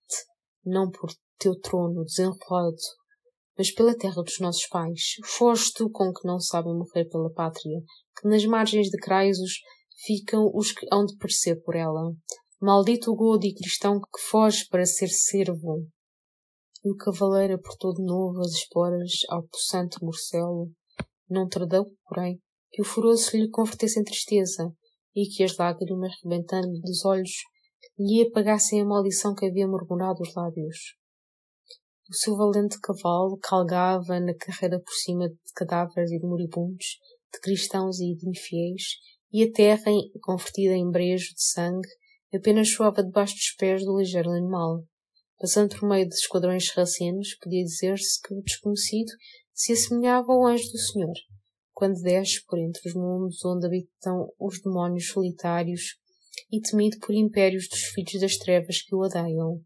não 0.65 0.91
por 0.91 1.09
teu 1.39 1.59
trono 1.59 2.03
desenrolado, 2.03 2.75
mas 3.57 3.73
pela 3.73 3.97
terra 3.97 4.21
dos 4.21 4.39
nossos 4.39 4.67
pais. 4.67 5.15
Foge 5.25 5.71
tu 5.73 5.89
com 5.89 6.13
que 6.13 6.27
não 6.27 6.39
sabem 6.39 6.73
morrer 6.73 7.05
pela 7.05 7.31
pátria, 7.31 7.79
que 8.19 8.27
nas 8.27 8.45
margens 8.45 8.89
de 8.89 8.97
Craisos 8.97 9.61
ficam 10.05 10.49
os 10.53 10.71
que 10.71 10.85
hão 10.91 11.05
de 11.05 11.17
perecer 11.17 11.61
por 11.63 11.75
ela. 11.75 12.13
Maldito 12.61 13.11
o 13.11 13.15
godo 13.15 13.45
e 13.45 13.53
cristão 13.53 13.99
que 13.99 14.21
foge 14.29 14.67
para 14.69 14.85
ser 14.85 15.09
servo. 15.09 15.85
E 16.83 16.91
o 16.91 16.95
cavaleiro 16.95 17.55
aportou 17.55 17.93
de 17.93 18.03
novo 18.03 18.39
as 18.41 18.51
esporas 18.51 19.11
ao 19.29 19.43
possante 19.47 19.97
morcelo. 20.01 20.71
Não 21.29 21.47
tardou, 21.47 21.85
porém, 22.07 22.39
que 22.71 22.81
o 22.81 22.85
furor 22.85 23.17
se 23.17 23.37
lhe 23.37 23.49
convertesse 23.49 23.99
em 23.99 24.03
tristeza 24.03 24.71
e 25.15 25.27
que 25.27 25.43
as 25.43 25.57
lágrimas, 25.57 26.13
rebentando-lhe 26.23 26.79
dos 26.81 27.03
olhos, 27.05 27.31
lhe 27.97 28.21
apagassem 28.21 28.81
a 28.81 28.85
maldição 28.85 29.33
que 29.33 29.45
havia 29.45 29.67
murmurado 29.67 30.21
os 30.21 30.33
lábios. 30.35 30.95
O 32.09 32.15
seu 32.15 32.37
valente 32.37 32.79
cavalo 32.79 33.37
calgava 33.37 34.17
na 34.17 34.33
carreira 34.33 34.79
por 34.79 34.93
cima 34.93 35.27
de 35.27 35.53
cadáveres 35.53 36.09
e 36.09 36.17
de 36.17 36.25
moribundos, 36.25 36.99
de 37.33 37.39
cristãos 37.41 37.99
e 37.99 38.15
de 38.15 38.29
infiéis, 38.29 38.83
e 39.29 39.43
a 39.43 39.51
terra, 39.51 39.91
convertida 40.21 40.73
em 40.73 40.89
brejo 40.89 41.33
de 41.35 41.43
sangue, 41.43 41.89
apenas 42.33 42.71
soava 42.71 43.03
debaixo 43.03 43.35
dos 43.35 43.53
pés 43.57 43.83
do 43.83 43.99
ligeiro 43.99 44.29
animal. 44.29 44.85
Passando 45.37 45.77
por 45.77 45.89
meio 45.89 46.07
de 46.07 46.15
esquadrões 46.15 46.67
sarracenos, 46.67 47.35
podia 47.41 47.65
dizer-se 47.65 48.21
que 48.21 48.33
o 48.33 48.41
desconhecido 48.41 49.11
se 49.53 49.73
assemelhava 49.73 50.31
ao 50.31 50.47
anjo 50.47 50.71
do 50.71 50.77
Senhor, 50.77 51.15
quando 51.73 52.01
desce 52.01 52.41
por 52.45 52.57
entre 52.57 52.87
os 52.87 52.95
mundos 52.95 53.43
onde 53.43 53.67
habitam 53.67 54.29
os 54.39 54.61
demónios 54.61 55.09
solitários 55.09 55.97
e 56.49 56.61
temido 56.61 56.99
por 56.99 57.13
impérios 57.13 57.67
dos 57.67 57.81
filhos 57.81 58.21
das 58.21 58.37
trevas 58.37 58.81
que 58.81 58.95
o 58.95 58.99
odeiam. 58.99 59.61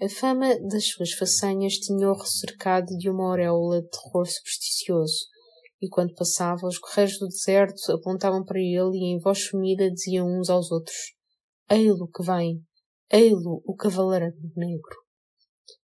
A 0.00 0.08
fama 0.08 0.56
das 0.60 0.90
suas 0.90 1.10
façanhas 1.10 1.74
tinha-o 1.74 2.14
cercado 2.24 2.86
de 2.96 3.10
uma 3.10 3.30
auréola 3.30 3.82
de 3.82 3.88
terror 3.88 4.24
supersticioso, 4.24 5.26
e 5.82 5.88
quando 5.88 6.14
passava, 6.14 6.68
os 6.68 6.78
guerreiros 6.78 7.18
do 7.18 7.26
deserto 7.26 7.90
apontavam 7.90 8.44
para 8.44 8.60
ele 8.60 8.96
e 8.96 9.12
em 9.12 9.18
voz 9.18 9.46
sumida 9.46 9.90
diziam 9.90 10.28
uns 10.28 10.48
aos 10.48 10.70
outros: 10.70 11.14
Ei-lo 11.68 12.08
que 12.14 12.22
vem! 12.22 12.62
Ei-lo, 13.10 13.60
o 13.66 13.74
cavaleiro 13.74 14.32
negro! 14.54 14.96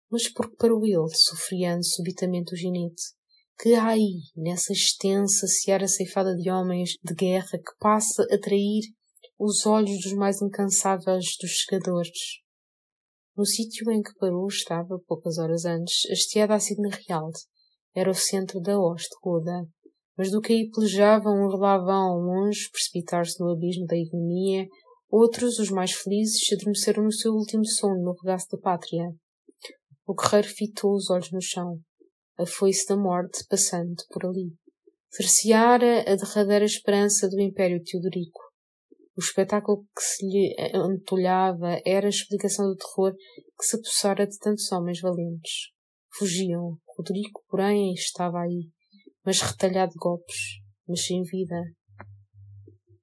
Mas 0.09 0.33
porque 0.33 0.55
parou 0.55 0.87
ele, 0.87 1.13
sofriando 1.13 1.85
subitamente 1.85 2.55
o 2.55 2.57
ginete? 2.57 3.03
Que 3.59 3.75
há 3.75 3.89
aí, 3.89 4.21
nessa 4.37 4.73
extensa 4.73 5.49
seara 5.49 5.89
ceifada 5.89 6.37
de 6.37 6.49
homens 6.49 6.91
de 7.03 7.13
guerra 7.13 7.59
que 7.59 7.77
passa 7.81 8.23
a 8.31 8.39
trair 8.39 8.83
os 9.37 9.67
olhos 9.67 10.01
dos 10.05 10.13
mais 10.13 10.41
incansáveis 10.41 11.37
dos 11.41 11.51
chegadores. 11.51 12.46
No 13.37 13.45
sítio 13.45 13.91
em 13.91 14.01
que 14.01 14.15
parou 14.19 14.47
estava, 14.47 14.99
poucas 15.07 15.37
horas 15.37 15.67
antes, 15.67 16.11
hasteada 16.11 16.55
a 16.55 16.59
Sidna 16.59 16.89
Real. 16.89 17.31
Era 17.95 18.11
o 18.11 18.15
centro 18.15 18.59
da 18.63 18.81
hoste 18.81 19.15
toda. 19.23 19.67
Mas 20.17 20.31
do 20.31 20.41
que 20.41 20.55
aí 20.55 20.71
pelejavam 20.71 21.47
uns 21.47 21.61
ao 21.61 22.19
longe, 22.19 22.71
precipitar-se 22.73 23.39
no 23.39 23.51
abismo 23.51 23.85
da 23.85 23.95
ignomia, 23.95 24.67
outros, 25.11 25.59
os 25.59 25.69
mais 25.69 25.93
felizes, 25.93 26.51
adormeceram 26.51 27.05
no 27.05 27.13
seu 27.13 27.35
último 27.35 27.67
sono 27.67 28.03
no 28.03 28.15
regaço 28.23 28.47
da 28.53 28.59
pátria. 28.59 29.15
O 30.07 30.15
guerreiro 30.15 30.49
fitou 30.49 30.95
os 30.95 31.11
olhos 31.11 31.31
no 31.31 31.43
chão. 31.43 31.79
A 32.39 32.47
foice 32.47 32.87
da 32.89 32.97
morte 32.97 33.45
passando 33.51 33.97
por 34.11 34.25
ali. 34.25 34.51
Terciara 35.11 36.11
a 36.11 36.17
derradeira 36.17 36.65
esperança 36.65 37.29
do 37.29 37.39
Império 37.39 37.83
Teodorico. 37.85 38.46
O 39.17 39.21
espetáculo 39.23 39.83
que 39.97 40.03
se 40.03 40.27
lhe 40.27 40.55
antolhava 40.75 41.81
era 41.87 42.07
a 42.07 42.11
explicação 42.11 42.67
do 42.67 42.77
terror 42.77 43.15
que 43.59 43.65
se 43.65 43.77
apossara 43.77 44.27
de 44.27 44.39
tantos 44.39 44.71
homens 44.71 45.01
valentes. 45.01 45.71
Fugiam. 46.19 46.77
Rodrigo, 46.87 47.43
porém, 47.49 47.95
estava 47.95 48.41
aí, 48.41 48.69
mas 49.25 49.41
retalhado 49.41 49.93
de 49.93 49.99
golpes, 49.99 50.37
mas 50.87 51.07
sem 51.07 51.23
vida. 51.23 51.57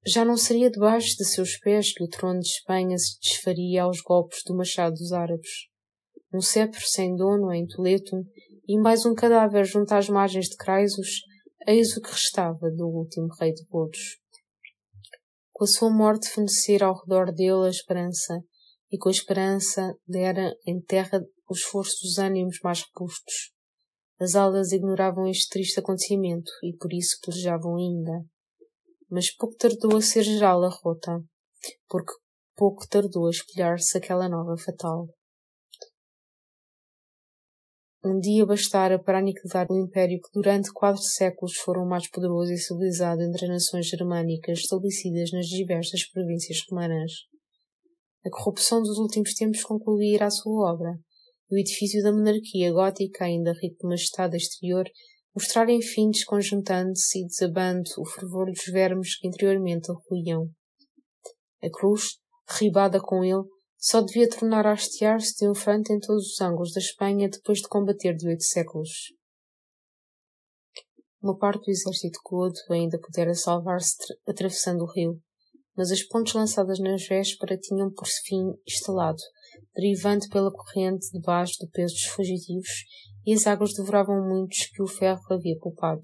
Já 0.05 0.23
não 0.23 0.37
seria 0.37 0.69
debaixo 0.69 1.15
de 1.17 1.25
seus 1.25 1.57
pés 1.57 1.91
que 1.91 2.03
o 2.03 2.07
trono 2.07 2.39
de 2.39 2.47
Espanha 2.47 2.97
se 2.97 3.19
desfaria 3.19 3.83
aos 3.83 3.99
golpes 4.01 4.43
do 4.45 4.55
machado 4.55 4.93
dos 4.93 5.11
árabes. 5.11 5.67
Um 6.31 6.41
cetro 6.41 6.81
sem 6.85 7.15
dono 7.15 7.51
em 7.51 7.65
Toledo 7.65 8.23
e 8.67 8.79
mais 8.79 9.03
um 9.03 9.15
cadáver 9.15 9.65
junto 9.65 9.91
às 9.93 10.09
margens 10.09 10.47
de 10.47 10.57
Craisos, 10.57 11.21
eis 11.65 11.97
o 11.97 12.01
que 12.01 12.11
restava 12.11 12.69
do 12.69 12.87
último 12.87 13.29
rei 13.39 13.51
de 13.51 13.63
Godos 13.65 14.22
com 15.53 15.63
a 15.63 15.67
sua 15.67 15.89
morte 15.89 16.29
fenecera 16.29 16.87
ao 16.87 16.99
redor 16.99 17.31
dele 17.31 17.67
a 17.67 17.69
esperança, 17.69 18.43
e 18.91 18.97
com 18.97 19.07
a 19.07 19.11
esperança 19.11 19.95
dera 20.07 20.53
em 20.67 20.81
terra 20.81 21.23
o 21.49 21.53
esforço 21.53 22.01
dos 22.01 22.17
ânimos 22.17 22.57
mais 22.63 22.83
robustos. 22.83 23.53
As 24.19 24.35
aldas 24.35 24.71
ignoravam 24.71 25.27
este 25.27 25.49
triste 25.49 25.79
acontecimento 25.79 26.51
e 26.63 26.75
por 26.75 26.91
isso 26.93 27.17
pelejavam 27.23 27.75
ainda. 27.77 28.25
Mas 29.09 29.35
pouco 29.35 29.55
tardou 29.55 29.97
a 29.97 30.01
ser 30.01 30.23
geral 30.23 30.63
a 30.63 30.69
rota, 30.69 31.21
porque 31.87 32.13
pouco 32.55 32.87
tardou 32.87 33.27
a 33.27 33.31
espelhar-se 33.31 33.97
aquela 33.97 34.27
nova 34.27 34.57
fatal. 34.57 35.07
Um 38.05 38.19
dia 38.19 38.45
bastara 38.45 39.01
para 39.01 39.19
aniquilar 39.19 39.65
o 39.71 39.79
império 39.79 40.19
que 40.19 40.29
durante 40.33 40.73
quatro 40.73 41.01
séculos 41.01 41.55
foram 41.55 41.85
mais 41.85 42.09
poderoso 42.09 42.51
e 42.51 42.57
civilizado 42.57 43.21
entre 43.21 43.45
as 43.45 43.51
nações 43.51 43.87
germânicas 43.87 44.59
estabelecidas 44.59 45.31
nas 45.31 45.45
diversas 45.45 46.05
províncias 46.11 46.57
romanas. 46.69 47.13
A 48.25 48.29
corrupção 48.29 48.81
dos 48.81 48.97
últimos 48.97 49.33
tempos 49.33 49.63
concluía 49.63 50.25
a 50.25 50.29
sua 50.29 50.73
obra, 50.73 50.99
e 51.49 51.55
o 51.55 51.57
edifício 51.57 52.03
da 52.03 52.11
monarquia 52.11 52.73
gótica, 52.73 53.23
ainda 53.23 53.53
rico 53.53 53.77
de 53.79 53.87
majestade 53.87 54.35
exterior, 54.35 54.83
mostrar 55.33 55.69
enfim 55.69 56.09
desconjuntando-se 56.09 57.19
e 57.19 57.25
desabando 57.25 57.89
o 57.99 58.05
fervor 58.05 58.47
dos 58.51 58.65
vermes 58.65 59.17
que 59.17 59.29
interiormente 59.29 59.89
o 59.89 59.95
ruíam. 60.09 60.49
A 61.63 61.69
cruz, 61.69 62.17
derribada 62.49 62.99
com 62.99 63.23
ele, 63.23 63.43
só 63.83 63.99
devia 63.99 64.29
tornar 64.29 64.65
a 64.65 64.71
hastear-se 64.71 65.35
triunfante 65.35 65.91
em 65.91 65.99
todos 65.99 66.25
os 66.25 66.39
ângulos 66.39 66.71
da 66.71 66.79
Espanha 66.79 67.27
depois 67.27 67.59
de 67.59 67.67
combater 67.67 68.15
de 68.15 68.29
oito 68.29 68.43
séculos. 68.43 69.11
Uma 71.21 71.37
parte 71.37 71.65
do 71.65 71.71
exército 71.71 72.17
godo 72.23 72.57
ainda 72.71 72.97
pudera 72.97 73.33
salvar-se 73.33 73.97
atravessando 74.25 74.83
o 74.83 74.89
rio, 74.89 75.19
mas 75.75 75.91
as 75.91 76.01
pontes 76.01 76.33
lançadas 76.33 76.79
na 76.79 76.95
véspera 76.95 77.57
tinham 77.57 77.91
por 77.91 78.07
fim 78.07 78.53
instalado, 78.65 79.21
derivando 79.75 80.29
pela 80.29 80.49
corrente 80.49 81.11
debaixo 81.11 81.55
do 81.59 81.69
peso 81.69 81.93
dos 81.93 82.05
fugitivos, 82.05 82.85
e 83.25 83.33
as 83.33 83.45
águas 83.45 83.73
devoravam 83.73 84.25
muitos 84.25 84.65
que 84.67 84.81
o 84.81 84.87
ferro 84.87 85.21
havia 85.29 85.59
poupado. 85.59 86.03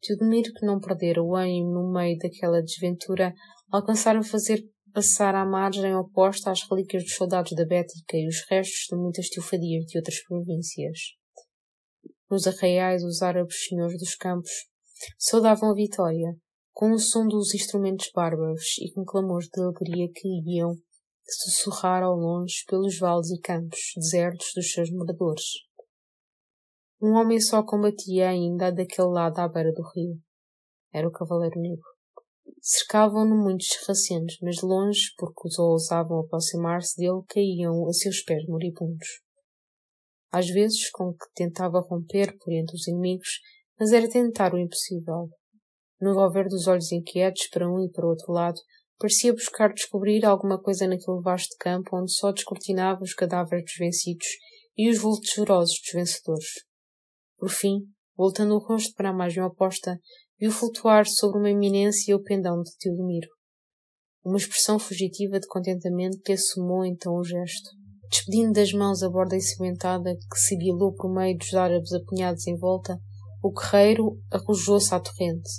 Teodomiro, 0.00 0.52
que 0.52 0.64
não 0.64 0.78
perdera 0.78 1.20
o 1.20 1.34
ânimo 1.34 1.72
no 1.72 1.92
meio 1.92 2.16
daquela 2.18 2.62
desventura, 2.62 3.34
alcançara 3.72 4.22
fazer 4.22 4.62
passar 4.94 5.34
à 5.34 5.44
margem 5.44 5.92
oposta 5.96 6.52
às 6.52 6.62
relíquias 6.70 7.02
dos 7.02 7.16
soldados 7.16 7.50
da 7.56 7.66
Bética 7.66 8.16
e 8.16 8.28
os 8.28 8.46
restos 8.48 8.86
de 8.88 8.96
muitas 8.96 9.28
teofadias 9.28 9.84
de 9.86 9.98
outras 9.98 10.22
províncias. 10.22 10.98
Nos 12.30 12.46
arraiais, 12.46 13.02
os 13.02 13.20
árabes 13.20 13.66
senhores 13.66 13.98
dos 13.98 14.14
campos 14.14 14.50
saudavam 15.18 15.72
a 15.72 15.74
vitória, 15.74 16.36
com 16.72 16.92
o 16.92 16.98
som 16.98 17.26
dos 17.26 17.52
instrumentos 17.54 18.08
bárbaros 18.14 18.78
e 18.80 18.92
com 18.92 19.04
clamores 19.04 19.48
de 19.48 19.60
alegria 19.60 20.08
que 20.14 20.28
iam 20.46 20.76
sussurrar 21.26 22.04
ao 22.04 22.14
longe 22.14 22.64
pelos 22.68 22.96
vales 22.96 23.30
e 23.30 23.40
campos 23.40 23.80
desertos 23.96 24.52
dos 24.54 24.70
seus 24.72 24.90
moradores. 24.92 25.44
Um 27.02 27.14
homem 27.14 27.40
só 27.40 27.64
combatia 27.64 28.28
ainda 28.28 28.70
daquele 28.70 29.08
lado 29.08 29.40
à 29.40 29.48
beira 29.48 29.72
do 29.72 29.82
rio. 29.94 30.20
Era 30.92 31.08
o 31.08 31.12
Cavaleiro 31.12 31.60
Negro. 31.60 31.93
Cercavam-no 32.66 33.36
muitos 33.36 33.68
sarracenos, 33.68 34.38
mas 34.40 34.56
de 34.56 34.64
longe, 34.64 35.12
porque 35.18 35.48
os 35.48 35.58
ousavam 35.58 36.20
aproximar-se 36.20 36.96
dele, 36.96 37.20
caíam 37.28 37.86
a 37.86 37.92
seus 37.92 38.22
pés 38.22 38.42
moribundos. 38.48 39.20
Às 40.32 40.48
vezes, 40.48 40.88
com 40.90 41.12
que 41.12 41.26
tentava 41.34 41.84
romper 41.86 42.34
por 42.38 42.54
entre 42.54 42.74
os 42.74 42.88
inimigos, 42.88 43.28
mas 43.78 43.92
era 43.92 44.08
tentar 44.08 44.54
o 44.54 44.58
impossível. 44.58 45.28
No 46.00 46.14
volver 46.14 46.48
dos 46.48 46.66
olhos 46.66 46.90
inquietos 46.90 47.48
para 47.48 47.68
um 47.68 47.84
e 47.84 47.90
para 47.90 48.06
o 48.06 48.08
outro 48.08 48.32
lado, 48.32 48.58
parecia 48.98 49.34
buscar 49.34 49.70
descobrir 49.70 50.24
alguma 50.24 50.58
coisa 50.58 50.86
naquele 50.86 51.20
vasto 51.20 51.54
campo 51.60 51.94
onde 51.94 52.14
só 52.14 52.32
descortinava 52.32 53.02
os 53.02 53.12
cadáveres 53.12 53.66
dos 53.66 53.76
vencidos 53.78 54.26
e 54.74 54.88
os 54.88 54.96
vultos 54.96 55.32
ferosos 55.32 55.78
dos 55.82 55.92
vencedores. 55.92 56.48
Por 57.36 57.50
fim, 57.50 57.80
voltando 58.16 58.54
o 58.54 58.58
rosto 58.58 58.94
para 58.94 59.10
a 59.10 59.12
margem 59.12 59.42
oposta, 59.42 60.00
viu 60.38 60.50
flutuar 60.50 61.06
sobre 61.06 61.38
uma 61.38 61.50
eminência 61.50 62.16
o 62.16 62.22
pendão 62.22 62.62
de 62.62 62.70
Teodomiro. 62.78 63.28
Uma 64.24 64.38
expressão 64.38 64.78
fugitiva 64.78 65.38
de 65.38 65.46
contentamento 65.46 66.18
lhe 66.26 66.34
assomou 66.34 66.84
então 66.84 67.14
o 67.14 67.24
gesto. 67.24 67.70
Despedindo 68.10 68.52
das 68.52 68.72
mãos 68.72 69.02
a 69.02 69.10
borda 69.10 69.36
ensanguentada 69.36 70.14
que 70.14 70.38
se 70.38 70.56
guilou 70.56 70.94
por 70.94 71.12
meio 71.12 71.36
dos 71.36 71.52
árabes 71.54 71.92
apunhados 71.92 72.46
em 72.46 72.56
volta, 72.56 72.98
o 73.42 73.52
guerreiro 73.52 74.18
arrojou-se 74.30 74.94
à 74.94 75.00
torrente. 75.00 75.50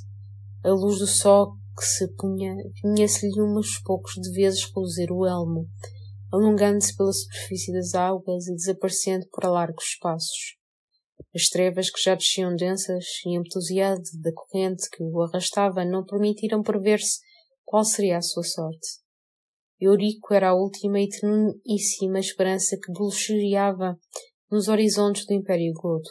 A 0.64 0.70
luz 0.70 1.00
do 1.00 1.08
sol 1.08 1.54
que 1.78 1.86
se 1.86 2.08
punha 2.16 2.56
vinha-se-lhe 2.84 3.42
uns 3.42 3.80
poucos 3.84 4.14
de 4.14 4.32
vezes 4.32 4.64
reluzir 4.74 5.12
o 5.12 5.26
elmo, 5.26 5.68
alongando-se 6.32 6.95
pela 6.95 7.12
superfície 7.12 7.72
das 7.74 7.94
águas 7.94 8.48
e 8.48 8.56
desaparecendo 8.56 9.28
por 9.32 9.44
largos 9.45 9.84
espaços. 9.84 10.56
As 11.35 11.49
trevas 11.49 11.89
que 11.89 12.01
já 12.01 12.15
desciam 12.15 12.55
densas 12.55 13.03
e 13.25 13.35
impetuosidade 13.35 14.17
da 14.22 14.31
corrente 14.31 14.89
que 14.89 15.03
o 15.03 15.22
arrastava 15.22 15.83
não 15.83 16.05
permitiram 16.05 16.64
prever-se 16.64 17.19
qual 17.65 17.83
seria 17.83 18.19
a 18.19 18.22
sua 18.22 18.43
sorte. 18.43 19.03
Eurico 19.77 20.33
era 20.33 20.51
a 20.51 20.55
última 20.55 20.97
e 20.97 21.09
tenuíssima 21.09 22.19
esperança 22.19 22.77
que 22.81 22.89
luxuriava 22.97 23.99
nos 24.49 24.69
horizontes 24.69 25.25
do 25.25 25.33
Império 25.33 25.73
Godo. 25.73 26.09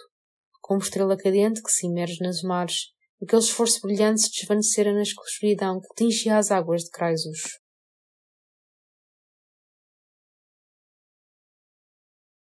Como 0.60 0.82
estrela 0.82 1.16
cadente 1.16 1.62
que 1.62 1.70
se 1.70 1.86
imerge 1.86 2.22
nas 2.22 2.42
mares, 2.42 2.92
aquele 3.22 3.40
esforço 3.40 3.80
brilhante 3.80 4.20
se 4.20 4.30
desvanecera 4.30 4.92
na 4.92 5.00
escuridão 5.00 5.80
que 5.80 5.88
tingia 5.96 6.36
as 6.36 6.50
águas 6.50 6.82
de 6.82 6.90
Craisos. 6.90 7.40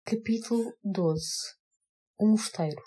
Capítulo 0.07 0.73
12 0.83 1.62
O 2.23 2.27
mosteiro 2.29 2.81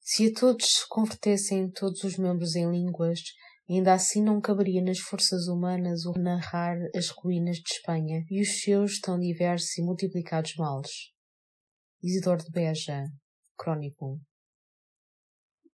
Se 0.00 0.28
a 0.28 0.32
todos 0.32 0.64
se 0.64 0.88
convertessem 0.88 1.70
todos 1.70 2.02
os 2.02 2.16
membros 2.16 2.56
em 2.56 2.70
línguas, 2.70 3.20
Ainda 3.68 3.92
assim 3.92 4.22
não 4.22 4.40
caberia 4.40 4.82
nas 4.82 4.98
forças 4.98 5.48
humanas 5.48 6.06
o 6.06 6.12
narrar 6.18 6.78
as 6.96 7.10
ruínas 7.10 7.58
de 7.58 7.74
Espanha 7.74 8.24
e 8.30 8.40
os 8.40 8.62
seus 8.62 8.98
tão 9.00 9.20
diversos 9.20 9.76
e 9.76 9.82
multiplicados 9.82 10.56
males. 10.56 11.12
Isidoro 12.02 12.42
de 12.42 12.50
Beja, 12.50 13.04
Crónico. 13.54 14.18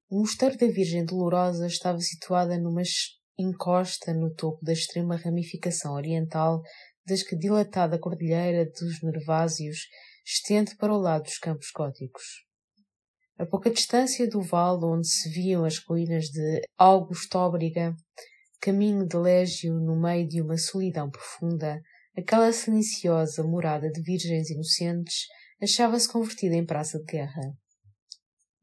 O 0.09 0.21
mosteiro 0.21 0.57
da 0.57 0.65
Virgem 0.65 1.05
Dolorosa 1.05 1.67
estava 1.67 1.99
situada 1.99 2.57
numa 2.57 2.81
encosta 3.37 4.15
no 4.15 4.33
topo 4.33 4.65
da 4.65 4.73
extrema 4.73 5.15
ramificação 5.15 5.93
oriental 5.93 6.63
das 7.05 7.21
que 7.21 7.37
dilatada 7.37 7.99
cordilheira 7.99 8.65
dos 8.65 9.03
Nervásios 9.03 9.77
estende 10.25 10.75
para 10.75 10.93
o 10.93 10.97
lado 10.97 11.23
dos 11.23 11.37
campos 11.37 11.67
góticos. 11.75 12.23
A 13.37 13.45
pouca 13.45 13.69
distância 13.69 14.27
do 14.27 14.41
vale 14.41 14.85
onde 14.85 15.07
se 15.07 15.29
viam 15.29 15.65
as 15.65 15.77
ruínas 15.77 16.25
de 16.25 16.61
Augustóbriga, 16.77 17.93
caminho 18.61 19.05
de 19.05 19.17
Légio 19.17 19.73
no 19.75 19.95
meio 19.95 20.27
de 20.27 20.41
uma 20.41 20.57
solidão 20.57 21.11
profunda, 21.11 21.79
aquela 22.17 22.51
silenciosa 22.51 23.43
morada 23.43 23.91
de 23.91 24.01
virgens 24.01 24.49
inocentes 24.49 25.27
achava-se 25.61 26.11
convertida 26.11 26.55
em 26.55 26.65
praça 26.65 26.97
de 26.97 27.05
guerra. 27.05 27.41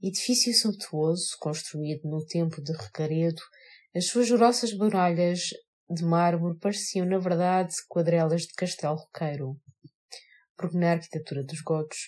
Edifício 0.02 0.52
suntuoso, 0.52 1.36
construído 1.38 2.08
no 2.08 2.24
tempo 2.24 2.60
de 2.60 2.72
Recaredo, 2.72 3.40
as 3.94 4.06
suas 4.06 4.30
grossas 4.30 4.72
muralhas 4.72 5.50
de 5.88 6.02
mármore 6.02 6.58
pareciam, 6.58 7.06
na 7.06 7.18
verdade, 7.18 7.74
quadrelas 7.88 8.42
de 8.42 8.54
castelo 8.54 8.96
roqueiro. 8.96 9.56
Na 10.72 10.92
arquitetura 10.92 11.44
dos 11.44 11.60
godos 11.60 11.98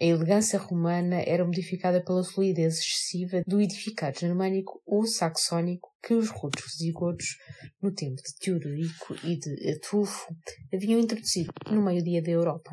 a 0.00 0.04
elegância 0.06 0.58
romana 0.58 1.20
era 1.26 1.44
modificada 1.44 2.02
pela 2.02 2.24
solidez 2.24 2.78
excessiva 2.78 3.42
do 3.46 3.60
edificado 3.60 4.18
germânico 4.18 4.80
ou 4.86 5.06
saxónico 5.06 5.90
que 6.02 6.14
os 6.14 6.30
rudos 6.30 6.62
visigodos, 6.64 7.36
no 7.82 7.92
tempo 7.92 8.16
de 8.16 8.34
Teodorico 8.40 9.14
e 9.22 9.38
de 9.38 9.72
Atulfo, 9.72 10.34
haviam 10.72 10.98
introduzido 10.98 11.52
no 11.70 11.82
meio-dia 11.82 12.22
da 12.22 12.30
Europa. 12.30 12.70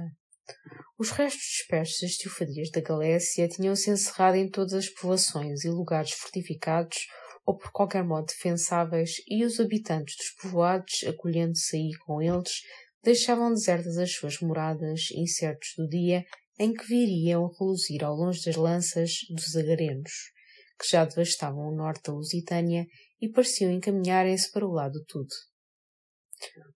Os 0.98 1.12
restos 1.12 1.44
dispersos 1.44 2.00
das 2.00 2.16
teofadias 2.16 2.72
da 2.72 2.80
Galécia 2.80 3.50
tinham-se 3.50 3.92
encerrado 3.92 4.38
em 4.38 4.50
todas 4.50 4.74
as 4.74 4.88
povoações 4.88 5.66
e 5.66 5.70
lugares 5.70 6.12
fortificados 6.12 6.98
ou 7.48 7.58
por 7.58 7.72
qualquer 7.72 8.04
modo 8.04 8.26
defensáveis, 8.28 9.22
e 9.26 9.46
os 9.46 9.58
habitantes 9.58 10.18
dos 10.18 10.32
povoados, 10.32 11.06
acolhendo-se 11.08 11.78
aí 11.78 11.92
com 12.06 12.22
eles, 12.22 12.62
deixavam 13.04 13.54
desertas 13.54 13.98
as 13.98 14.14
suas 14.14 14.40
moradas, 14.40 15.12
incertos 15.12 15.70
do 15.78 15.88
dia 15.88 16.26
em 16.60 16.74
que 16.74 16.86
viriam 16.88 17.52
reluzir 17.60 18.04
ao 18.04 18.16
longe 18.16 18.44
das 18.44 18.56
lanças 18.56 19.12
dos 19.30 19.56
agarenos, 19.56 20.12
que 20.80 20.90
já 20.90 21.06
devastavam 21.06 21.68
o 21.68 21.76
norte 21.76 22.04
da 22.04 22.14
Lusitânia 22.14 22.86
e 23.22 23.30
pareciam 23.30 23.72
encaminharem-se 23.72 24.52
para 24.52 24.66
o 24.66 24.72
lado 24.72 25.04
tudo. 25.08 25.30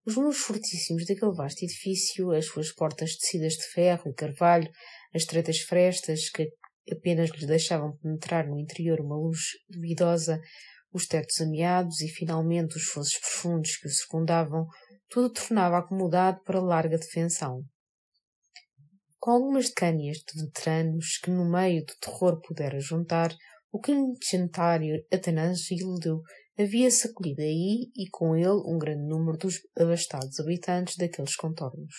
Os 0.04 0.16
muros 0.16 0.38
fortíssimos 0.38 1.06
daquele 1.06 1.34
vasto 1.34 1.62
edifício, 1.64 2.32
as 2.32 2.46
suas 2.46 2.72
portas 2.72 3.16
tecidas 3.16 3.54
de 3.54 3.64
ferro 3.68 4.10
e 4.10 4.14
carvalho, 4.14 4.70
as 5.14 5.22
estreitas 5.22 5.58
frestas 5.58 6.28
que 6.30 6.48
apenas 6.90 7.30
lhes 7.30 7.46
deixavam 7.46 7.96
penetrar 7.98 8.48
no 8.48 8.58
interior 8.58 9.00
uma 9.00 9.16
luz 9.16 9.38
duvidosa, 9.68 10.40
os 10.92 11.06
tetos 11.06 11.40
ameados 11.40 12.00
e, 12.00 12.08
finalmente, 12.08 12.76
os 12.76 12.84
fossos 12.84 13.18
profundos 13.18 13.76
que 13.76 13.86
o 13.86 13.90
circundavam, 13.90 14.66
tudo 15.12 15.30
tornava 15.30 15.78
acomodado 15.78 16.40
para 16.44 16.60
larga 16.60 16.96
defensão 16.96 17.64
com 19.22 19.30
algumas 19.30 19.68
decânias 19.68 20.16
de 20.16 20.42
veteranos 20.44 21.18
que 21.22 21.30
no 21.30 21.48
meio 21.48 21.86
do 21.86 21.94
terror 22.00 22.40
pudera 22.40 22.80
juntar, 22.80 23.32
o 23.70 23.78
quincentário 23.78 25.00
Atanásio 25.12 26.20
havia-se 26.58 27.06
acolhido 27.06 27.40
aí 27.40 27.92
e 27.96 28.10
com 28.10 28.34
ele 28.34 28.48
um 28.66 28.76
grande 28.76 29.06
número 29.06 29.38
dos 29.38 29.60
abastados 29.78 30.40
habitantes 30.40 30.96
daqueles 30.96 31.36
contornos. 31.36 31.94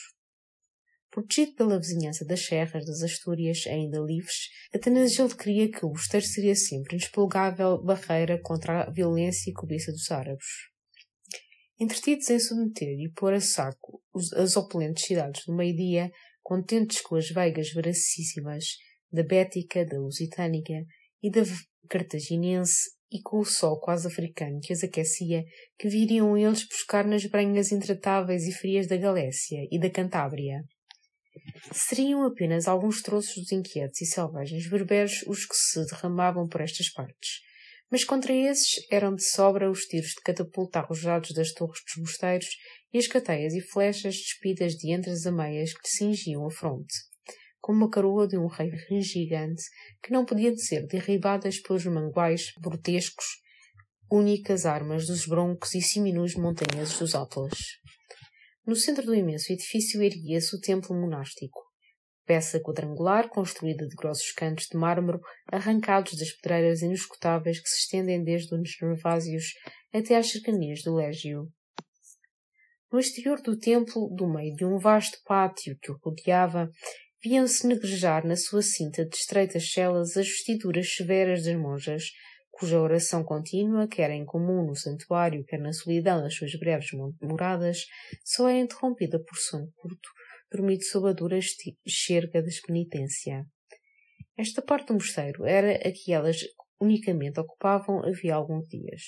Protegido 1.09 1.55
pela 1.55 1.79
vizinhança 1.79 2.25
das 2.25 2.45
serras 2.45 2.85
das 2.85 3.01
Astúrias 3.01 3.63
ainda 3.67 3.99
livres, 4.01 4.49
Atanasio 4.75 5.33
queria 5.33 5.71
que 5.71 5.85
o 5.85 5.91
mosteiro 5.91 6.25
seria 6.25 6.57
sempre 6.57 6.97
inexpulgável 6.97 7.81
barreira 7.81 8.37
contra 8.43 8.83
a 8.83 8.91
violência 8.91 9.49
e 9.49 9.53
cobiça 9.53 9.93
dos 9.93 10.11
árabes. 10.11 10.72
Entretidos 11.79 12.29
em 12.29 12.39
submeter 12.39 12.99
e 12.99 13.11
pôr 13.11 13.33
a 13.33 13.41
saco 13.41 14.01
as 14.35 14.55
opulentes 14.55 15.05
cidades 15.05 15.43
do 15.45 15.55
meio-dia, 15.55 16.11
contentes 16.43 17.01
com 17.01 17.15
as 17.15 17.29
veigas 17.29 17.71
veracíssimas 17.71 18.65
da 19.11 19.23
Bética, 19.23 19.85
da 19.85 19.99
Lusitânica 19.99 20.85
e 21.21 21.31
da 21.31 21.41
Cartaginense 21.89 22.91
e 23.11 23.21
com 23.21 23.39
o 23.39 23.45
sol 23.45 23.79
quase 23.79 24.07
africano 24.07 24.59
que 24.61 24.73
as 24.73 24.83
aquecia, 24.83 25.43
que 25.77 25.87
viriam 25.87 26.35
eles 26.35 26.67
buscar 26.67 27.05
nas 27.05 27.25
brenhas 27.25 27.71
intratáveis 27.71 28.47
e 28.47 28.51
frias 28.51 28.87
da 28.87 28.97
Galécia 28.97 29.67
e 29.71 29.79
da 29.79 29.89
Cantábria. 29.89 30.63
Seriam 31.71 32.23
apenas 32.23 32.67
alguns 32.67 33.01
troços 33.01 33.51
inquietos 33.51 34.01
e 34.01 34.05
selvagens 34.05 34.67
berberes 34.67 35.21
os 35.27 35.45
que 35.45 35.55
se 35.55 35.85
derramavam 35.85 36.47
por 36.47 36.61
estas 36.61 36.89
partes, 36.91 37.41
mas 37.93 38.03
contra 38.03 38.33
esses 38.33 38.83
eram 38.89 39.13
de 39.13 39.23
sobra 39.23 39.69
os 39.69 39.81
tiros 39.81 40.13
de 40.15 40.21
catapulta 40.21 40.79
arrojados 40.79 41.31
das 41.31 41.51
torres 41.51 41.79
dos 41.85 42.03
mosteiros 42.03 42.47
e 42.91 42.97
as 42.97 43.05
cateias 43.05 43.53
e 43.53 43.61
flechas 43.61 44.15
despidas 44.15 44.73
de 44.73 44.91
entre 44.91 45.11
as 45.11 45.27
ameias 45.27 45.75
que 45.75 45.87
cingiam 45.87 46.43
a 46.43 46.49
fronte, 46.49 46.91
como 47.61 47.85
a 47.85 47.91
coroa 47.91 48.27
de 48.27 48.35
um 48.35 48.47
rei 48.47 48.71
gigante 49.03 49.61
que 50.01 50.11
não 50.11 50.25
podiam 50.25 50.57
ser 50.57 50.87
derribadas 50.87 51.59
pelos 51.59 51.85
manguais 51.85 52.51
brutescos, 52.59 53.27
únicas 54.11 54.65
armas 54.65 55.05
dos 55.05 55.27
broncos 55.27 55.75
e 55.75 55.81
siminus 55.83 56.33
montanheses 56.33 56.97
dos 56.97 57.13
Atlas. 57.13 57.59
No 58.65 58.75
centro 58.75 59.05
do 59.05 59.13
imenso 59.13 59.53
edifício 59.53 60.01
erguia-se 60.01 60.55
o 60.55 60.59
templo 60.59 60.99
monástico, 60.99 61.61
peça 62.25 62.59
quadrangular 62.59 63.29
construída 63.29 63.87
de 63.87 63.95
grossos 63.95 64.31
cantos 64.31 64.67
de 64.67 64.77
mármore 64.77 65.19
arrancados 65.51 66.17
das 66.17 66.31
pedreiras 66.31 66.81
inescutáveis 66.81 67.59
que 67.59 67.69
se 67.69 67.79
estendem 67.79 68.23
desde 68.23 68.53
os 68.55 68.77
Nervásios 68.81 69.53
até 69.93 70.17
às 70.17 70.31
cercanias 70.31 70.81
do 70.81 70.95
Légio. 70.95 71.47
No 72.91 72.99
exterior 72.99 73.41
do 73.41 73.57
templo, 73.57 74.07
do 74.15 74.27
meio 74.27 74.55
de 74.55 74.65
um 74.65 74.77
vasto 74.77 75.17
pátio 75.25 75.77
que 75.81 75.91
o 75.91 75.97
rodeava, 76.03 76.69
viam-se 77.23 77.65
negrejar 77.65 78.25
na 78.25 78.35
sua 78.35 78.61
cinta 78.61 79.05
de 79.05 79.15
estreitas 79.15 79.71
celas 79.71 80.15
as 80.17 80.27
vestiduras 80.27 80.93
severas 80.93 81.43
das 81.43 81.55
monjas, 81.55 82.03
cuja 82.51 82.79
oração 82.79 83.23
contínua, 83.23 83.87
quer 83.87 84.11
em 84.11 84.23
comum 84.23 84.65
no 84.65 84.75
santuário, 84.75 85.43
quer 85.45 85.59
na 85.59 85.73
solidão 85.73 86.21
das 86.21 86.35
suas 86.35 86.53
breves 86.59 86.89
moradas, 87.19 87.85
só 88.23 88.47
é 88.47 88.59
interrompida 88.59 89.17
por 89.19 89.37
sono 89.37 89.71
curto, 89.75 90.09
dormido 90.53 90.83
sob 90.83 91.09
a 91.09 91.13
dura 91.13 91.39
xerga 91.87 92.41
da 92.41 92.49
penitência. 92.65 93.45
Esta 94.37 94.61
parte 94.61 94.87
do 94.87 94.93
mosteiro 94.93 95.45
era 95.45 95.73
a 95.87 95.91
que 95.91 96.13
elas 96.13 96.37
unicamente 96.79 97.39
ocupavam 97.39 98.03
havia 98.05 98.35
alguns 98.35 98.67
dias. 98.67 99.01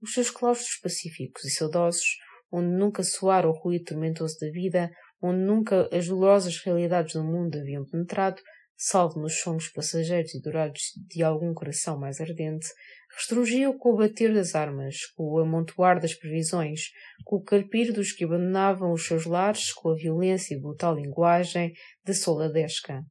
Os 0.00 0.12
seus 0.12 0.30
claustros 0.30 0.78
pacíficos 0.80 1.44
e 1.44 1.50
saudosos 1.50 2.16
onde 2.50 2.68
nunca 2.68 3.02
soara 3.02 3.48
o 3.48 3.52
ruído 3.52 3.86
tormentoso 3.86 4.36
da 4.40 4.50
vida, 4.50 4.90
onde 5.20 5.40
nunca 5.40 5.88
as 5.92 6.06
dolorosas 6.06 6.58
realidades 6.64 7.14
do 7.14 7.24
mundo 7.24 7.58
haviam 7.58 7.84
penetrado, 7.84 8.40
salvo 8.76 9.20
nos 9.20 9.40
sons 9.40 9.68
passageiros 9.72 10.34
e 10.34 10.40
dourados 10.40 10.82
de 11.08 11.22
algum 11.22 11.52
coração 11.52 11.98
mais 11.98 12.20
ardente, 12.20 12.68
Restringiu 13.16 13.78
com 13.78 13.94
o 13.94 13.96
bater 13.96 14.34
das 14.34 14.54
armas, 14.54 15.06
com 15.16 15.24
o 15.24 15.38
amontoar 15.38 15.98
das 15.98 16.12
provisões, 16.12 16.90
com 17.24 17.36
o 17.36 17.42
carpir 17.42 17.90
dos 17.90 18.12
que 18.12 18.24
abandonavam 18.24 18.92
os 18.92 19.06
seus 19.06 19.24
lares, 19.24 19.72
com 19.72 19.88
a 19.88 19.94
violência 19.94 20.54
e 20.54 20.60
brutal 20.60 20.94
linguagem 20.94 21.72
da 22.04 22.12
soladesca. 22.12 23.02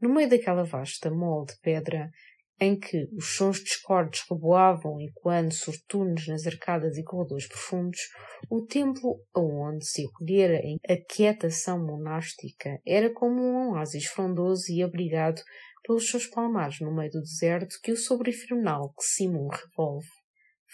No 0.00 0.08
meio 0.08 0.30
daquela 0.30 0.64
vasta 0.64 1.10
mole 1.10 1.46
de 1.46 1.60
pedra, 1.60 2.10
em 2.58 2.78
que 2.78 3.06
os 3.14 3.36
sons 3.36 3.62
discordes 3.62 4.22
reboavam 4.30 4.98
ecoando 5.00 5.52
sortunos 5.52 6.26
nas 6.26 6.46
arcadas 6.46 6.96
e 6.96 7.02
corredores 7.02 7.46
profundos, 7.46 8.00
o 8.48 8.64
templo 8.64 9.20
aonde 9.34 9.84
se 9.84 10.06
acolhera 10.06 10.60
em 10.62 10.78
aquietação 10.88 11.84
monástica 11.84 12.80
era 12.86 13.12
como 13.12 13.42
um 13.42 13.72
oásis 13.72 14.06
frondoso 14.06 14.72
e 14.72 14.82
abrigado 14.82 15.42
pelos 15.86 16.08
seus 16.08 16.26
palmares 16.26 16.80
no 16.80 16.94
meio 16.94 17.10
do 17.10 17.20
deserto 17.20 17.78
que 17.82 17.92
o 17.92 17.96
sobrefirmal 17.96 18.92
que 18.94 19.04
Simon 19.04 19.48
revolve, 19.48 20.08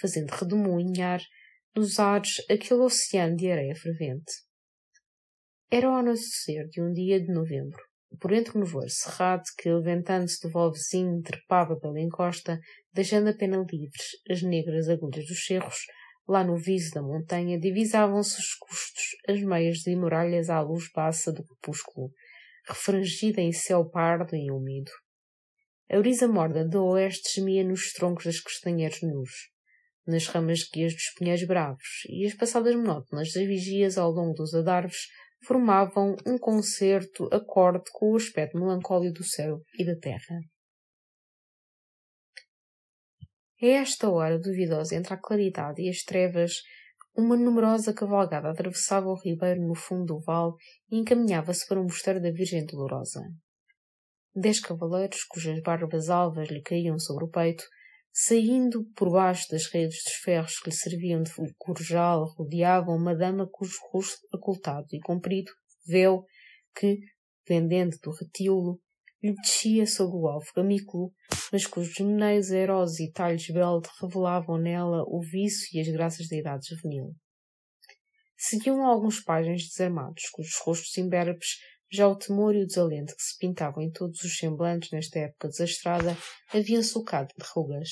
fazendo 0.00 0.30
redemoinhar 0.30 1.20
nos 1.74 1.98
ares 1.98 2.36
aquele 2.48 2.80
oceano 2.80 3.36
de 3.36 3.50
areia 3.50 3.74
fervente. 3.74 4.32
Era 5.70 5.90
o 5.90 5.94
anoitecer 5.94 6.68
de 6.68 6.80
um 6.80 6.92
dia 6.92 7.20
de 7.20 7.32
novembro. 7.32 7.80
Por 8.20 8.32
entre 8.32 8.56
o 8.56 8.60
nevoeiro 8.60 8.90
cerrado 8.90 9.44
que, 9.56 9.70
levantando-se 9.70 10.40
do 10.42 10.50
voo 10.50 10.72
vizinho, 10.72 11.22
trepava 11.22 11.78
pela 11.78 12.00
encosta, 12.00 12.58
deixando 12.92 13.28
apenas 13.28 13.64
livres 13.70 14.06
as 14.28 14.42
negras 14.42 14.88
agulhas 14.88 15.26
dos 15.26 15.44
cerros, 15.44 15.78
lá 16.28 16.42
no 16.42 16.56
viso 16.56 16.92
da 16.92 17.02
montanha 17.02 17.58
divisavam-se 17.58 18.38
os 18.40 18.54
custos, 18.54 19.04
as 19.28 19.40
meias 19.42 19.78
de 19.78 19.94
muralhas 19.94 20.50
à 20.50 20.60
luz 20.60 20.90
baça 20.92 21.32
do 21.32 21.44
crepúsculo, 21.44 22.10
refrangida 22.66 23.40
em 23.40 23.52
céu 23.52 23.88
pardo 23.88 24.34
e 24.34 24.50
úmido. 24.50 24.90
A 25.92 25.98
brisa 25.98 26.28
morda 26.28 26.64
do 26.64 26.84
oeste 26.84 27.34
gemia 27.34 27.64
nos 27.64 27.92
troncos 27.92 28.24
das 28.24 28.38
castanheiros 28.38 29.02
nus, 29.02 29.30
nas 30.06 30.28
ramas 30.28 30.60
guias 30.72 30.94
dos 30.94 31.12
pinheiros 31.18 31.42
bravos, 31.42 32.04
e 32.08 32.24
as 32.24 32.34
passadas 32.34 32.76
monótonas 32.76 33.32
das 33.32 33.44
vigias 33.44 33.98
ao 33.98 34.12
longo 34.12 34.32
dos 34.34 34.54
adarves 34.54 35.08
formavam 35.44 36.14
um 36.24 36.38
concerto 36.38 37.28
acorde 37.32 37.90
com 37.92 38.12
o 38.12 38.16
aspecto 38.16 38.56
melancólico 38.56 39.14
do 39.14 39.24
céu 39.24 39.62
e 39.76 39.84
da 39.84 39.96
terra. 39.96 40.38
A 43.60 43.66
esta 43.66 44.08
hora 44.08 44.38
duvidosa 44.38 44.94
entre 44.94 45.12
a 45.12 45.20
claridade 45.20 45.82
e 45.82 45.88
as 45.88 46.04
trevas, 46.04 46.52
uma 47.16 47.36
numerosa 47.36 47.92
cavalgada 47.92 48.48
atravessava 48.48 49.08
o 49.08 49.20
ribeiro 49.20 49.66
no 49.66 49.74
fundo 49.74 50.14
do 50.14 50.20
vale 50.20 50.52
e 50.88 50.98
encaminhava-se 50.98 51.66
para 51.66 51.80
o 51.80 51.82
mosteiro 51.82 52.22
da 52.22 52.30
Virgem 52.30 52.64
Dolorosa. 52.64 53.22
Dez 54.34 54.60
cavaleiros, 54.60 55.24
cujas 55.24 55.60
barbas 55.60 56.08
alvas 56.08 56.48
lhe 56.48 56.62
caíam 56.62 56.98
sobre 57.00 57.24
o 57.24 57.28
peito, 57.28 57.64
saindo 58.12 58.84
por 58.94 59.10
baixo 59.10 59.48
das 59.50 59.66
redes 59.66 60.04
dos 60.04 60.14
ferros 60.14 60.60
que 60.60 60.70
lhe 60.70 60.76
serviam 60.76 61.22
de 61.22 61.32
corujal, 61.58 62.26
rodeavam 62.36 62.96
uma 62.96 63.14
dama 63.14 63.48
cujo 63.50 63.76
rosto 63.90 64.20
ocultado 64.32 64.86
e 64.92 65.00
comprido 65.00 65.50
véu 65.84 66.24
que, 66.74 66.98
pendente 67.44 67.98
do 68.00 68.12
retíolo, 68.12 68.80
lhe 69.20 69.34
descia 69.34 69.84
sobre 69.84 70.16
o 70.16 70.28
alvo 70.28 70.46
camículo, 70.54 71.12
mas 71.52 71.66
cujos 71.66 71.98
meneios 71.98 72.52
airosos 72.52 73.00
e 73.00 73.10
talhos 73.10 73.48
belos 73.48 73.88
revelavam 74.00 74.58
nela 74.58 75.02
o 75.08 75.20
vício 75.20 75.76
e 75.76 75.80
as 75.80 75.88
graças 75.88 76.28
da 76.28 76.36
idade 76.36 76.68
juvenil. 76.68 77.14
Seguiam 78.36 78.86
alguns 78.86 79.20
pajens 79.20 79.68
desarmados, 79.68 80.22
cujos 80.30 80.56
rostos 80.64 80.96
imberbes 80.96 81.58
já 81.92 82.06
o 82.06 82.16
temor 82.16 82.54
e 82.54 82.62
o 82.62 82.66
desalento 82.66 83.16
que 83.16 83.22
se 83.22 83.36
pintavam 83.36 83.82
em 83.82 83.90
todos 83.90 84.22
os 84.22 84.38
semblantes 84.38 84.90
nesta 84.90 85.18
época 85.18 85.48
desastrada 85.48 86.16
haviam 86.52 86.82
sulcado 86.82 87.28
de 87.36 87.44
rugas. 87.52 87.90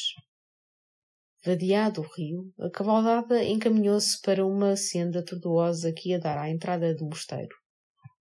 Vadeado 1.45 2.03
o 2.03 2.05
rio, 2.05 2.53
a 2.59 2.71
cavalgada 2.71 3.43
encaminhou-se 3.45 4.21
para 4.21 4.45
uma 4.47 4.77
senda 4.77 5.25
tortuosa 5.25 5.93
que 5.93 6.11
ia 6.11 6.19
dar 6.19 6.39
à 6.39 6.49
entrada 6.49 6.95
do 6.95 7.05
mosteiro, 7.05 7.55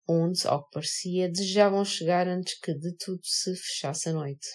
onde, 0.08 0.48
ao 0.48 0.64
que 0.64 0.72
parecia, 0.72 1.30
desejavam 1.30 1.84
chegar 1.84 2.28
antes 2.28 2.60
que 2.60 2.74
de 2.74 2.96
tudo 2.98 3.22
se 3.24 3.56
fechasse 3.56 4.10
a 4.10 4.14
noite. 4.14 4.48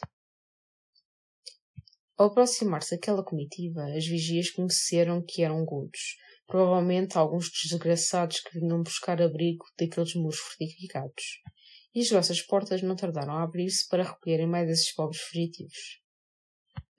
Ao 2.16 2.28
aproximar-se 2.28 2.94
aquela 2.94 3.24
comitiva, 3.24 3.82
as 3.96 4.06
vigias 4.06 4.50
conheceram 4.50 5.20
que 5.20 5.42
eram 5.42 5.64
gordos, 5.64 6.16
provavelmente 6.46 7.16
alguns 7.16 7.50
desgraçados 7.50 8.40
que 8.40 8.58
vinham 8.58 8.82
buscar 8.82 9.20
abrigo 9.20 9.64
daqueles 9.78 10.14
muros 10.14 10.38
fortificados, 10.38 11.40
e 11.94 12.00
as 12.00 12.10
grossas 12.10 12.42
portas 12.42 12.82
não 12.82 12.96
tardaram 12.96 13.34
a 13.34 13.42
abrir-se 13.42 13.88
para 13.88 14.04
recolherem 14.04 14.46
mais 14.46 14.68
esses 14.68 14.92
pobres 14.92 15.20
fugitivos. 15.20 16.02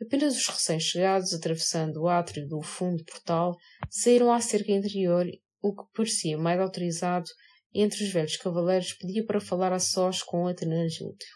Apenas 0.01 0.35
os 0.35 0.47
recém-chegados, 0.47 1.33
atravessando 1.33 2.01
o 2.01 2.07
átrio 2.07 2.47
do 2.47 2.61
fundo 2.61 3.03
portal, 3.05 3.55
saíram 3.89 4.31
à 4.31 4.41
cerca 4.41 4.71
interior, 4.71 5.25
o 5.61 5.73
que 5.73 5.83
parecia 5.93 6.37
mais 6.37 6.59
autorizado 6.59 7.29
entre 7.73 8.03
os 8.03 8.09
velhos 8.09 8.37
cavaleiros 8.37 8.93
pedia 8.93 9.25
para 9.25 9.41
falar 9.41 9.73
a 9.73 9.79
sós 9.79 10.21
com 10.21 10.43
o 10.43 10.47
Atenagiltio. 10.47 11.27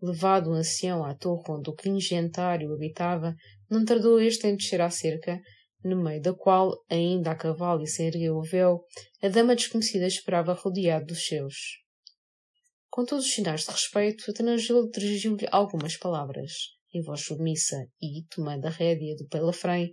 Levado 0.00 0.50
o 0.50 0.54
ancião 0.54 1.04
à 1.04 1.14
torre 1.14 1.44
onde 1.50 1.70
o 1.70 1.74
quingentário 1.74 2.72
habitava, 2.72 3.34
não 3.70 3.84
tardou 3.84 4.20
este 4.20 4.46
em 4.46 4.56
descer 4.56 4.80
à 4.80 4.90
cerca, 4.90 5.40
no 5.86 6.02
meio 6.02 6.20
da 6.20 6.34
qual, 6.34 6.72
ainda 6.90 7.30
a 7.30 7.34
cavalo 7.34 7.82
e 7.82 7.86
sem 7.86 8.06
erguer 8.06 8.30
o 8.30 8.42
véu, 8.42 8.84
a 9.22 9.28
dama 9.28 9.54
desconhecida 9.54 10.06
esperava 10.06 10.52
rodeado 10.52 11.06
dos 11.06 11.26
seus. 11.26 11.54
Com 12.90 13.04
todos 13.04 13.26
os 13.26 13.32
sinais 13.32 13.62
de 13.64 13.70
respeito, 13.70 14.30
Atanagil 14.30 14.90
dirigiu-lhe 14.90 15.46
algumas 15.50 15.96
palavras, 15.96 16.52
em 16.94 17.02
voz 17.02 17.20
submissa, 17.20 17.76
e, 18.00 18.24
tomando 18.30 18.66
a 18.66 18.70
rédea 18.70 19.14
do 19.16 19.28
pelafrém, 19.28 19.92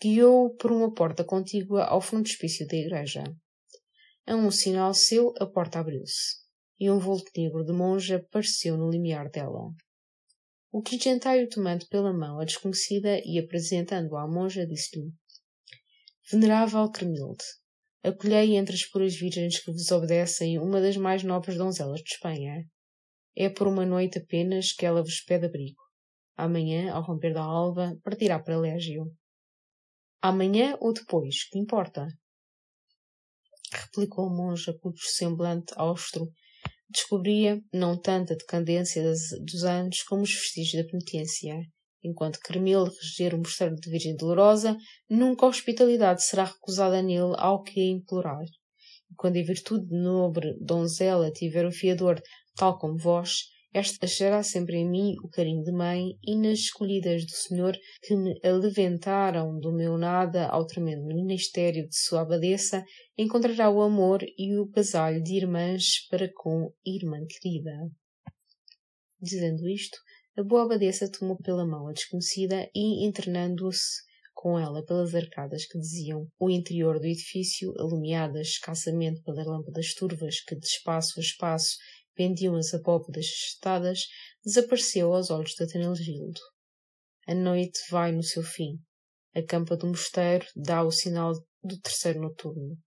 guiou-o 0.00 0.54
por 0.56 0.72
uma 0.72 0.92
porta 0.92 1.24
contígua 1.24 1.84
ao 1.84 2.00
frontispício 2.00 2.66
da 2.66 2.76
igreja. 2.76 3.24
A 4.26 4.34
um 4.34 4.50
sinal 4.50 4.94
seu, 4.94 5.34
a 5.38 5.46
porta 5.46 5.78
abriu-se, 5.78 6.36
e 6.78 6.90
um 6.90 6.98
vulto 6.98 7.30
negro 7.36 7.64
de 7.64 7.72
monja 7.72 8.16
apareceu 8.16 8.76
no 8.76 8.90
limiar 8.90 9.30
dela. 9.30 9.70
O 10.70 10.82
quingentário, 10.82 11.48
tomando 11.48 11.86
pela 11.88 12.12
mão 12.12 12.38
a 12.38 12.44
desconhecida 12.44 13.20
e 13.24 13.38
apresentando-a 13.38 14.22
à 14.22 14.28
monja, 14.28 14.66
disse-lhe 14.66 15.12
Venerável 16.30 16.90
Cremilde, 16.90 17.42
acolhei 18.04 18.54
entre 18.56 18.74
as 18.74 18.84
puras 18.84 19.14
virgens 19.14 19.60
que 19.60 19.72
vos 19.72 19.90
obedecem 19.90 20.58
uma 20.58 20.78
das 20.78 20.94
mais 20.94 21.22
nobres 21.22 21.56
donzelas 21.56 22.02
de 22.02 22.10
Espanha. 22.12 22.66
É 23.34 23.48
por 23.48 23.66
uma 23.66 23.86
noite 23.86 24.18
apenas 24.18 24.74
que 24.74 24.84
ela 24.84 25.02
vos 25.02 25.22
pede 25.22 25.46
abrigo. 25.46 25.80
Amanhã, 26.36 26.92
ao 26.92 27.02
romper 27.02 27.32
da 27.32 27.40
alva, 27.40 27.96
partirá 28.04 28.38
para 28.38 28.60
Légio. 28.60 29.10
Amanhã 30.20 30.76
ou 30.80 30.92
depois, 30.92 31.48
que 31.48 31.58
importa? 31.58 32.06
Replicou 33.72 34.26
a 34.26 34.30
monja, 34.30 34.76
cujo 34.82 35.06
semblante 35.06 35.72
austro 35.76 36.30
descobria 36.90 37.58
não 37.72 37.98
tanto 37.98 38.34
a 38.34 38.36
decadência 38.36 39.02
dos 39.02 39.64
anos 39.64 40.02
como 40.02 40.24
os 40.24 40.34
vestígios 40.34 40.84
da 40.84 40.90
penitência. 40.90 41.58
Enquanto 42.02 42.38
Carmelo 42.40 42.90
reger 43.00 43.34
o 43.34 43.38
mosteiro 43.38 43.74
de 43.74 43.90
Virgem 43.90 44.16
Dolorosa, 44.16 44.76
nunca 45.10 45.46
a 45.46 45.48
hospitalidade 45.48 46.22
será 46.22 46.44
recusada 46.44 47.02
nele 47.02 47.34
ao 47.36 47.62
que 47.62 47.80
a 47.80 47.84
implorar. 47.84 48.44
E 49.10 49.14
quando 49.16 49.38
a 49.38 49.42
virtude 49.42 49.86
nobre 49.90 50.56
donzela 50.60 51.30
tiver 51.32 51.66
o 51.66 51.72
fiador 51.72 52.20
tal 52.54 52.78
como 52.78 52.96
vós, 52.96 53.48
esta 53.72 54.06
achará 54.06 54.42
sempre 54.42 54.78
em 54.78 54.88
mim 54.88 55.14
o 55.22 55.28
carinho 55.28 55.62
de 55.62 55.70
mãe 55.70 56.18
e 56.24 56.36
nas 56.36 56.60
escolhidas 56.60 57.26
do 57.26 57.32
Senhor 57.32 57.76
que 58.02 58.16
me 58.16 58.38
aleventaram 58.42 59.58
do 59.58 59.72
meu 59.72 59.98
nada 59.98 60.46
ao 60.48 60.66
tremendo 60.66 61.04
ministério 61.04 61.86
de 61.86 61.94
sua 61.94 62.22
abadesa, 62.22 62.82
encontrará 63.16 63.68
o 63.68 63.82
amor 63.82 64.22
e 64.38 64.56
o 64.56 64.70
casalho 64.70 65.22
de 65.22 65.34
irmãs 65.34 66.06
para 66.08 66.30
com 66.34 66.72
irmã 66.84 67.18
querida. 67.28 67.72
Dizendo 69.20 69.68
isto, 69.68 69.98
a 70.38 70.42
boa 70.44 70.62
abadesa 70.62 71.10
tomou 71.10 71.36
pela 71.36 71.66
mão 71.66 71.88
a 71.88 71.92
desconhecida 71.92 72.70
e, 72.72 73.04
internando-se 73.04 74.04
com 74.32 74.56
ela 74.56 74.84
pelas 74.84 75.12
arcadas 75.12 75.66
que 75.66 75.76
diziam 75.76 76.28
o 76.38 76.48
interior 76.48 77.00
do 77.00 77.06
edifício, 77.06 77.74
alumiadas 77.76 78.50
escassamente 78.50 79.20
pelas 79.22 79.44
lâmpadas 79.44 79.94
turvas 79.94 80.40
que 80.42 80.54
de 80.54 80.64
espaço 80.64 81.18
a 81.18 81.22
espaço 81.22 81.76
pendiam 82.14 82.54
as 82.54 82.72
abóbodas 82.72 83.24
estadas, 83.26 84.06
desapareceu 84.44 85.12
aos 85.12 85.28
olhos 85.28 85.54
de 85.54 85.64
Atenelgildo. 85.64 86.40
A 87.26 87.34
noite 87.34 87.80
vai 87.90 88.12
no 88.12 88.22
seu 88.22 88.44
fim. 88.44 88.78
A 89.34 89.42
campa 89.42 89.76
do 89.76 89.88
mosteiro 89.88 90.46
dá 90.54 90.84
o 90.84 90.92
sinal 90.92 91.32
do 91.64 91.80
terceiro 91.80 92.20
noturno. 92.20 92.78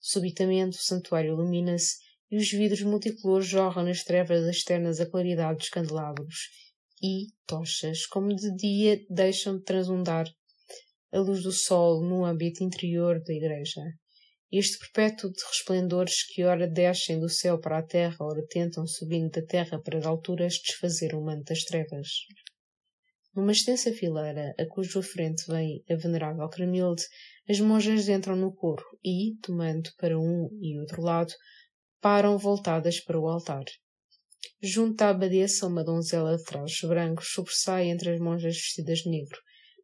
Subitamente 0.00 0.78
o 0.78 0.82
santuário 0.82 1.34
ilumina-se 1.34 1.96
e 2.30 2.38
os 2.38 2.50
vidros 2.50 2.80
multicolores 2.80 3.46
jorram 3.46 3.82
nas 3.82 4.02
trevas 4.02 4.46
externas 4.46 5.00
a 5.00 5.10
claridade 5.10 5.58
dos 5.58 5.68
candelabros 5.68 6.48
e 7.06 7.26
tochas, 7.46 8.06
como 8.06 8.34
de 8.34 8.50
dia, 8.56 9.04
deixam 9.10 9.58
de 9.58 9.64
transundar 9.64 10.26
a 11.12 11.18
luz 11.18 11.42
do 11.42 11.52
sol 11.52 12.00
no 12.02 12.24
âmbito 12.24 12.64
interior 12.64 13.22
da 13.22 13.34
igreja. 13.34 13.82
Este 14.50 14.78
perpétuo 14.78 15.30
de 15.30 15.44
resplendores 15.44 16.22
que 16.26 16.44
ora 16.44 16.66
descem 16.66 17.20
do 17.20 17.28
céu 17.28 17.60
para 17.60 17.76
a 17.76 17.82
terra, 17.82 18.16
ora 18.20 18.42
tentam, 18.48 18.86
subindo 18.86 19.30
da 19.32 19.42
terra 19.44 19.78
para 19.82 19.98
as 19.98 20.06
alturas, 20.06 20.54
desfazer 20.54 21.14
o 21.14 21.20
manto 21.20 21.44
das 21.44 21.64
trevas. 21.64 22.08
Numa 23.34 23.52
extensa 23.52 23.92
fileira, 23.92 24.54
a 24.58 24.64
cuja 24.64 25.02
frente 25.02 25.44
vem 25.46 25.84
a 25.90 25.96
venerável 25.96 26.48
Cremilde, 26.48 27.02
as 27.46 27.60
monjas 27.60 28.08
entram 28.08 28.34
no 28.34 28.50
coro 28.50 28.82
e, 29.04 29.36
tomando 29.42 29.90
para 29.98 30.18
um 30.18 30.48
e 30.58 30.80
outro 30.80 31.02
lado, 31.02 31.34
param 32.00 32.38
voltadas 32.38 32.98
para 32.98 33.20
o 33.20 33.28
altar. 33.28 33.64
Junto 34.62 35.02
à 35.02 35.10
abadesa, 35.10 35.66
uma 35.66 35.84
donzela 35.84 36.36
de 36.36 36.44
trajes 36.44 36.80
brancos 36.88 37.32
sobressai 37.32 37.88
entre 37.88 38.10
as 38.10 38.20
monjas 38.20 38.54
vestidas 38.54 39.00
de 39.00 39.10
negro, 39.10 39.38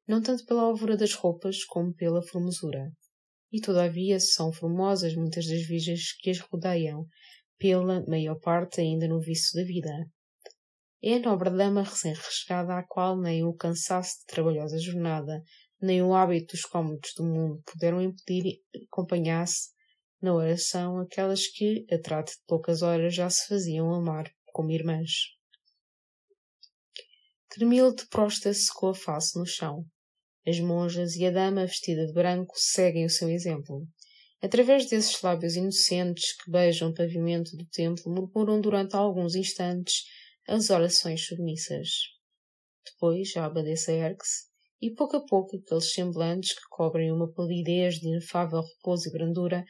não 0.07 0.21
tanto 0.21 0.45
pela 0.45 0.63
alvura 0.63 0.97
das 0.97 1.15
roupas 1.15 1.65
como 1.65 1.95
pela 1.95 2.23
formosura. 2.23 2.93
E 3.53 3.61
todavia 3.61 4.19
são 4.19 4.53
formosas 4.53 5.15
muitas 5.15 5.47
das 5.47 5.63
virgens 5.63 6.13
que 6.21 6.31
as 6.31 6.39
rodeiam, 6.39 7.07
pela 7.59 8.05
maior 8.07 8.39
parte 8.41 8.81
ainda 8.81 9.07
no 9.07 9.21
vício 9.21 9.61
da 9.61 9.67
vida. 9.67 9.91
É 11.03 11.15
a 11.15 11.19
nobre 11.19 11.51
dama 11.51 11.83
recém-rechegada 11.83 12.77
à 12.77 12.83
qual 12.83 13.19
nem 13.19 13.45
o 13.45 13.55
cansaço 13.55 14.21
de 14.21 14.27
trabalhosa 14.27 14.79
jornada, 14.79 15.43
nem 15.81 16.03
o 16.03 16.15
hábito 16.15 16.55
dos 16.55 16.65
cômodos 16.65 17.13
do 17.17 17.25
mundo 17.25 17.63
puderam 17.65 18.03
impedir 18.03 18.61
acompanhasse 18.85 19.71
na 20.21 20.35
oração 20.35 20.99
aquelas 20.99 21.47
que, 21.47 21.87
a 21.91 21.99
trato 21.99 22.33
de 22.33 22.43
poucas 22.47 22.83
horas, 22.83 23.15
já 23.15 23.31
se 23.31 23.49
faziam 23.49 23.93
amar 23.95 24.31
como 24.61 24.73
irmãs. 24.73 25.11
Cremilde 27.49 28.07
prosta-se 28.11 28.71
com 28.75 28.89
a 28.89 28.95
face 28.95 29.39
no 29.39 29.47
chão. 29.47 29.87
As 30.47 30.61
monjas 30.61 31.17
e 31.17 31.25
a 31.25 31.31
dama 31.31 31.65
vestida 31.65 32.07
de 32.07 32.13
branco 32.13 32.53
seguem 32.57 33.07
o 33.07 33.11
seu 33.11 33.31
exemplo. 33.31 33.89
Através 34.43 34.87
desses 34.87 35.21
lábios 35.23 35.57
inocentes 35.57 36.37
que 36.37 36.51
beijam 36.51 36.91
o 36.91 36.95
pavimento 36.95 37.57
do 37.57 37.65
templo, 37.69 38.13
murmuram 38.13 38.61
durante 38.61 38.95
alguns 38.95 39.35
instantes 39.35 40.05
as 40.47 40.69
orações 40.69 41.25
submissas. 41.25 41.89
Depois 42.85 43.35
a 43.37 43.47
abadesa 43.47 43.93
ergue-se, 43.93 44.45
e 44.81 44.91
pouco 44.91 45.17
a 45.17 45.25
pouco 45.25 45.57
aqueles 45.57 45.93
semblantes 45.93 46.53
que 46.53 46.69
cobrem 46.69 47.11
uma 47.11 47.33
palidez 47.33 47.95
de 47.95 48.09
inefável 48.09 48.61
repouso 48.61 49.09
e 49.09 49.13
brandura 49.13 49.65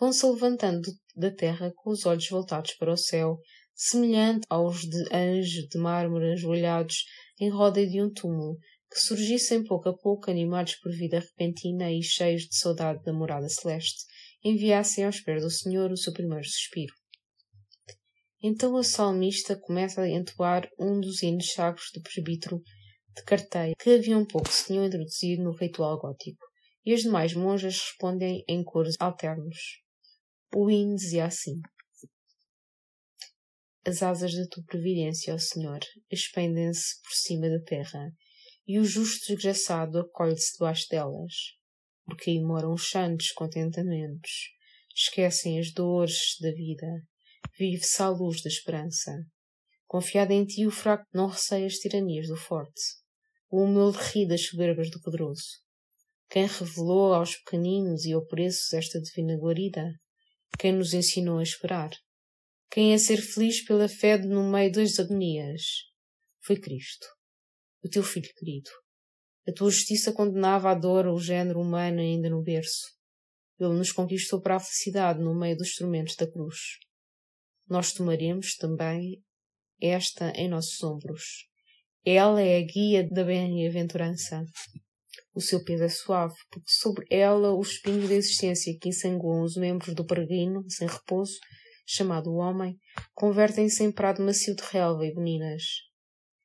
vão-se 0.00 0.24
levantando 0.24 0.90
da 1.14 1.30
terra 1.30 1.70
com 1.76 1.90
os 1.90 2.06
olhos 2.06 2.26
voltados 2.28 2.72
para 2.72 2.92
o 2.92 2.96
céu, 2.96 3.38
semelhante 3.82 4.46
aos 4.50 4.82
de 4.82 5.08
anjos 5.10 5.66
de 5.66 5.78
mármore 5.78 6.32
ajoelhados 6.32 7.06
em 7.40 7.48
roda 7.48 7.86
de 7.86 8.02
um 8.02 8.12
túmulo, 8.12 8.58
que 8.90 9.00
surgissem 9.00 9.64
pouco 9.64 9.88
a 9.88 9.96
pouco 9.96 10.30
animados 10.30 10.74
por 10.74 10.92
vida 10.92 11.18
repentina 11.18 11.90
e 11.90 12.02
cheios 12.02 12.42
de 12.42 12.58
saudade 12.58 13.02
da 13.04 13.12
morada 13.12 13.48
celeste, 13.48 14.04
enviassem 14.44 15.06
aos 15.06 15.20
pés 15.20 15.42
do 15.42 15.50
Senhor 15.50 15.90
o 15.90 15.96
seu 15.96 16.12
primeiro 16.12 16.44
suspiro. 16.44 16.92
Então 18.42 18.76
a 18.76 18.82
salmista 18.82 19.56
começa 19.56 20.02
a 20.02 20.08
entoar 20.10 20.68
um 20.78 21.00
dos 21.00 21.22
hinos 21.22 21.50
sacros 21.50 21.86
do 21.94 22.02
presbítero 22.02 22.60
de 23.16 23.24
carteia 23.24 23.72
que 23.78 23.94
havia 23.94 24.18
um 24.18 24.26
pouco 24.26 24.50
se 24.50 24.66
tinham 24.66 24.84
introduzido 24.84 25.42
no 25.42 25.56
ritual 25.56 25.98
gótico, 25.98 26.44
e 26.84 26.92
as 26.92 27.00
demais 27.00 27.32
monjas 27.32 27.78
respondem 27.78 28.44
em 28.46 28.62
coros 28.62 28.96
alternos. 29.00 29.56
O 30.54 30.70
hino 30.70 30.96
dizia 30.96 31.24
assim: 31.24 31.54
As 33.84 34.02
asas 34.02 34.34
da 34.34 34.46
tua 34.46 34.64
previdência, 34.64 35.34
ó 35.34 35.38
Senhor, 35.38 35.80
expendem-se 36.10 37.00
por 37.02 37.12
cima 37.12 37.48
da 37.48 37.60
terra, 37.62 38.12
e 38.66 38.78
o 38.78 38.84
justo 38.84 39.26
desgraçado 39.32 40.00
acolhe-se 40.00 40.52
debaixo 40.52 40.86
delas, 40.90 41.34
porque 42.04 42.30
aí 42.30 42.40
moram 42.40 42.72
os 42.72 42.90
santos 42.90 43.32
contentamentos, 43.32 44.30
esquecem 44.94 45.58
as 45.58 45.72
dores 45.72 46.36
da 46.40 46.50
vida 46.52 46.86
vive-se 47.58 48.02
à 48.02 48.08
luz 48.08 48.42
da 48.42 48.48
esperança. 48.48 49.12
Confiado 49.86 50.32
em 50.32 50.44
ti, 50.44 50.66
o 50.66 50.70
fraco 50.70 51.04
não 51.12 51.26
receia 51.26 51.66
as 51.66 51.74
tiranias 51.74 52.28
do 52.28 52.36
forte. 52.36 52.80
O 53.50 53.64
humilde 53.64 53.98
ri 53.98 54.26
das 54.26 54.46
soberbas 54.46 54.90
do 54.90 55.00
poderoso. 55.00 55.60
Quem 56.28 56.46
revelou 56.46 57.12
aos 57.12 57.36
pequeninos 57.36 58.04
e 58.04 58.14
opressos 58.14 58.72
esta 58.72 59.00
divina 59.00 59.36
guarida? 59.36 59.84
Quem 60.58 60.72
nos 60.72 60.94
ensinou 60.94 61.38
a 61.38 61.42
esperar? 61.42 61.90
Quem 62.70 62.94
a 62.94 62.98
ser 62.98 63.18
feliz 63.18 63.64
pela 63.64 63.88
fé 63.88 64.16
no 64.18 64.50
meio 64.50 64.70
das 64.70 64.98
agonias? 64.98 65.62
Foi 66.42 66.56
Cristo, 66.56 67.06
o 67.82 67.88
teu 67.88 68.02
filho 68.02 68.30
querido. 68.36 68.70
A 69.48 69.52
tua 69.52 69.70
justiça 69.70 70.12
condenava 70.12 70.70
à 70.70 70.74
dor 70.74 71.06
o 71.06 71.18
género 71.18 71.60
humano 71.60 72.00
ainda 72.00 72.30
no 72.30 72.42
berço. 72.42 72.86
Ele 73.58 73.74
nos 73.74 73.92
conquistou 73.92 74.40
para 74.40 74.56
a 74.56 74.60
felicidade 74.60 75.20
no 75.20 75.34
meio 75.34 75.56
dos 75.56 75.74
tormentos 75.74 76.14
da 76.16 76.30
cruz 76.30 76.78
nós 77.70 77.92
tomaremos 77.92 78.56
também 78.56 79.22
esta 79.80 80.32
em 80.32 80.48
nossos 80.48 80.82
ombros. 80.82 81.46
Ela 82.04 82.42
é 82.42 82.58
a 82.58 82.66
guia 82.66 83.08
da 83.08 83.22
bem-aventurança. 83.22 84.44
O 85.32 85.40
seu 85.40 85.62
peso 85.62 85.84
é 85.84 85.88
suave, 85.88 86.34
porque 86.50 86.68
sobre 86.68 87.06
ela 87.08 87.54
os 87.54 87.70
espinhos 87.70 88.08
da 88.08 88.16
existência 88.16 88.76
que 88.78 88.88
ensanguam 88.88 89.42
os 89.42 89.56
membros 89.56 89.94
do 89.94 90.04
peregrino, 90.04 90.68
sem 90.68 90.88
repouso, 90.88 91.38
chamado 91.92 92.32
homem, 92.34 92.78
convertem-se 93.14 93.82
em 93.82 93.90
prado 93.90 94.22
macio 94.22 94.54
de 94.54 94.62
relva 94.62 95.04
e 95.04 95.12
boninas, 95.12 95.62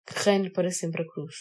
que 0.07 0.17
reine 0.23 0.49
para 0.49 0.71
sempre 0.71 1.03
a 1.03 1.07
cruz. 1.07 1.35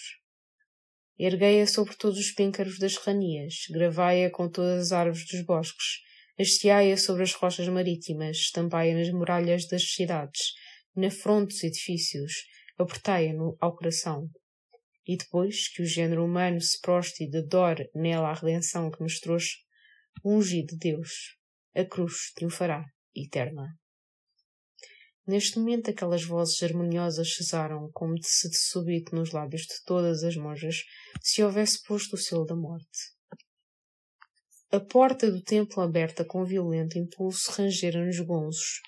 Erguei-a 1.19 1.67
sobre 1.67 1.97
todos 1.97 2.19
os 2.19 2.33
píncaros 2.33 2.79
das 2.79 2.97
ranias, 2.97 3.55
gravai-a 3.71 4.31
com 4.31 4.51
todas 4.51 4.87
as 4.87 4.93
árvores 4.93 5.27
dos 5.27 5.43
bosques, 5.47 6.03
hasteai-a 6.39 6.99
sobre 6.99 7.23
as 7.23 7.33
rochas 7.33 7.67
marítimas, 7.69 8.37
estampai-a 8.37 8.95
nas 8.95 9.11
muralhas 9.11 9.67
das 9.69 9.95
cidades, 9.95 10.53
na 10.95 11.11
fronte 11.11 11.55
dos 11.55 11.65
edifícios, 11.65 12.33
apertai-a 12.77 13.33
ao 13.59 13.75
coração. 13.75 14.29
E 15.07 15.17
depois 15.17 15.69
que 15.69 15.83
o 15.83 15.87
género 15.87 16.25
humano 16.25 16.61
se 16.61 16.79
proste 16.81 17.25
e 17.25 17.37
adore 17.37 17.89
nela 17.95 18.31
a 18.31 18.35
redenção 18.35 18.91
que 18.91 19.03
nos 19.03 19.19
trouxe, 19.19 19.57
ungido 20.23 20.77
de 20.77 20.91
Deus, 20.91 21.37
a 21.75 21.85
cruz 21.85 22.33
triunfará, 22.35 22.85
eterna. 23.15 23.79
Neste 25.27 25.59
momento 25.59 25.91
aquelas 25.91 26.23
vozes 26.23 26.63
harmoniosas 26.63 27.33
cesaram, 27.35 27.91
como 27.93 28.15
se 28.23 28.51
de 28.51 28.59
súbito 28.59 29.17
nos 29.17 29.33
lábios 29.33 29.63
de 29.63 29.83
todas 29.87 30.23
as 30.23 30.37
monjas 30.37 30.83
se 31.23 31.43
houvesse 31.43 31.83
posto 31.83 32.15
o 32.15 32.19
selo 32.19 32.45
da 32.45 32.55
morte. 32.55 33.15
A 34.71 34.81
porta 34.81 35.31
do 35.31 35.41
templo 35.41 35.83
aberta 35.83 36.25
com 36.25 36.45
violento 36.45 36.99
impulso 36.99 37.53
rangera 37.53 38.05
nos 38.05 38.21
gonzos, 38.21 38.81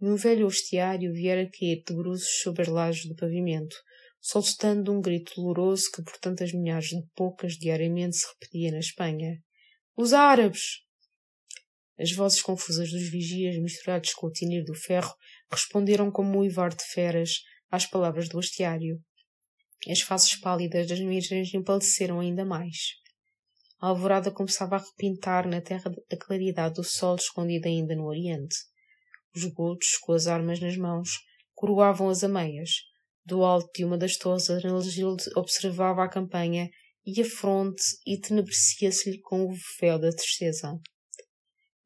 e 0.00 0.06
um 0.06 0.16
velho 0.16 0.46
hostiário 0.46 1.12
viera 1.12 1.48
cair 1.48 1.84
de 1.86 1.94
bruços 1.94 2.40
sobre 2.42 2.68
lajes 2.68 3.06
do 3.06 3.14
pavimento, 3.14 3.76
soltando 4.20 4.90
um 4.90 5.00
grito 5.00 5.34
doloroso 5.36 5.90
que 5.94 6.02
por 6.02 6.16
tantas 6.18 6.52
milhares 6.52 6.88
de 6.88 7.06
poucas 7.14 7.52
diariamente 7.52 8.16
se 8.16 8.26
repetia 8.26 8.72
na 8.72 8.80
Espanha. 8.80 9.38
Os 9.96 10.12
árabes! 10.12 10.82
As 11.96 12.10
vozes 12.10 12.42
confusas 12.42 12.90
dos 12.90 13.08
vigias, 13.08 13.56
misturadas 13.58 14.12
com 14.14 14.26
o 14.26 14.32
tinir 14.32 14.64
do 14.64 14.74
ferro, 14.74 15.14
responderam 15.54 16.10
como 16.10 16.36
um 16.36 16.40
uivar 16.40 16.74
de 16.74 16.84
feras 16.84 17.42
às 17.70 17.86
palavras 17.86 18.28
do 18.28 18.38
hostiário. 18.38 19.00
As 19.88 20.00
faces 20.00 20.36
pálidas 20.36 20.86
das 20.86 20.98
virgens 20.98 21.52
empalideceram 21.52 22.20
ainda 22.20 22.44
mais. 22.44 22.76
A 23.80 23.88
alvorada 23.88 24.30
começava 24.30 24.76
a 24.76 24.78
repintar 24.78 25.46
na 25.46 25.60
terra 25.60 25.92
a 26.10 26.16
claridade 26.16 26.74
do 26.74 26.84
sol 26.84 27.16
escondida 27.16 27.68
ainda 27.68 27.94
no 27.94 28.06
oriente. 28.06 28.56
Os 29.34 29.44
gotos, 29.44 29.96
com 30.00 30.12
as 30.12 30.26
armas 30.26 30.60
nas 30.60 30.76
mãos, 30.76 31.10
coroavam 31.54 32.08
as 32.08 32.24
ameias. 32.24 32.70
Do 33.26 33.44
alto 33.44 33.70
de 33.74 33.84
uma 33.84 33.98
das 33.98 34.16
torres, 34.16 34.48
Arnalgilde 34.48 35.24
observava 35.36 36.04
a 36.04 36.08
campanha 36.08 36.70
e 37.04 37.20
a 37.20 37.24
fronte 37.24 37.82
e 38.06 38.18
tenebrecia-se-lhe 38.18 39.20
com 39.20 39.44
o 39.44 39.54
véu 39.80 39.98
da 39.98 40.10
tristeza. 40.10 40.78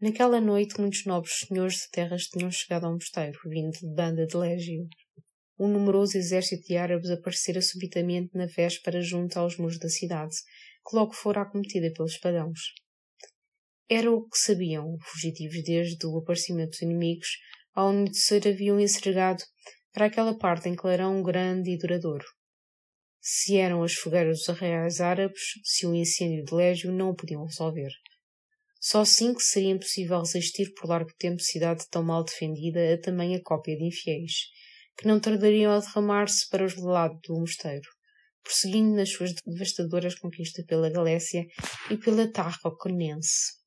Naquela 0.01 0.41
noite, 0.41 0.81
muitos 0.81 1.05
nobres 1.07 1.41
senhores 1.41 1.79
de 1.79 1.91
terras 1.91 2.23
tinham 2.27 2.53
chegado 2.53 2.87
ao 2.87 2.93
mosteiro, 2.93 3.37
vindo 3.47 3.73
de 3.73 3.95
banda 3.97 4.25
de 4.27 4.37
légio. 4.37 4.87
Um 5.59 5.67
numeroso 5.67 6.17
exército 6.17 6.69
de 6.69 6.77
árabes 6.77 7.11
aparecera 7.11 7.61
subitamente 7.61 8.31
na 8.33 8.47
véspera 8.47 9.03
junto 9.03 9.37
aos 9.37 9.57
muros 9.57 9.77
da 9.81 9.89
cidade, 9.89 10.37
que 10.89 10.95
logo 10.95 11.13
fora 11.13 11.43
acometida 11.43 11.93
pelos 11.93 12.17
pagãos. 12.17 12.61
Era 13.89 14.09
o 14.09 14.23
que 14.29 14.39
sabiam, 14.39 14.97
fugitivos 15.03 15.65
desde 15.65 16.07
o 16.07 16.17
aparecimento 16.19 16.71
dos 16.71 16.83
inimigos, 16.83 17.29
ao 17.75 17.89
anoitecer 17.89 18.47
haviam 18.47 18.79
encerrado 18.79 19.43
para 19.93 20.07
aquela 20.07 20.39
parte 20.39 20.69
em 20.69 20.77
clarão 20.77 21.21
grande 21.25 21.73
e 21.73 21.77
duradouro. 21.77 22.25
Se 23.21 23.57
eram 23.57 23.83
as 23.83 23.95
fogueiras 23.95 24.39
dos 24.39 24.49
arraiais 24.49 25.01
árabes, 25.01 25.43
se 25.65 25.89
o 25.89 25.93
incêndio 25.93 26.45
de 26.45 26.55
Légio 26.55 26.93
não 26.93 27.11
o 27.11 27.17
podiam 27.17 27.45
resolver. 27.45 27.91
Só 28.81 29.03
que 29.03 29.43
seria 29.43 29.73
impossível 29.73 30.21
resistir 30.21 30.73
por 30.75 30.89
largo 30.89 31.13
tempo 31.19 31.41
cidade 31.41 31.87
tão 31.91 32.03
mal 32.03 32.25
defendida 32.25 32.95
a 32.95 33.01
tamanha 33.01 33.41
cópia 33.43 33.77
de 33.77 33.85
infiéis, 33.85 34.47
que 34.97 35.07
não 35.07 35.19
tardariam 35.19 35.73
a 35.73 35.81
derramar-se 35.81 36.49
para 36.49 36.65
os 36.65 36.77
lados 36.77 37.21
do 37.27 37.39
mosteiro 37.39 37.89
prosseguindo 38.49 38.97
nas 38.97 39.11
suas 39.11 39.35
devastadoras 39.47 40.15
conquistas 40.15 40.65
pela 40.65 40.89
Galécia 40.89 41.47
e 41.91 41.99
pela 41.99 42.33
Tarraconense. 42.33 43.59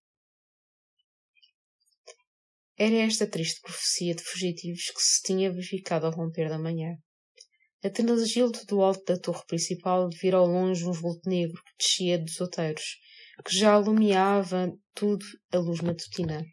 Era 2.75 2.95
esta 2.95 3.27
triste 3.27 3.61
profecia 3.61 4.15
de 4.15 4.23
fugitivos 4.23 4.89
que 4.89 5.01
se 5.01 5.21
tinha 5.21 5.51
verificado 5.51 6.07
ao 6.07 6.11
romper 6.11 6.49
da 6.49 6.57
manhã. 6.57 6.97
Atenagildo, 7.83 8.65
do 8.65 8.81
alto 8.81 9.03
da 9.05 9.19
torre 9.19 9.45
principal, 9.45 10.09
vira 10.09 10.37
ao 10.37 10.47
longe 10.47 10.83
um 10.83 10.91
vulto 10.91 11.29
negro 11.29 11.61
que 11.63 11.77
descia 11.77 12.17
dos 12.17 12.41
outeiros, 12.41 12.97
que 13.43 13.55
já 13.55 13.73
alumiava 13.73 14.71
tudo 14.93 15.25
a 15.51 15.57
luz 15.57 15.81
matutina. 15.81 16.43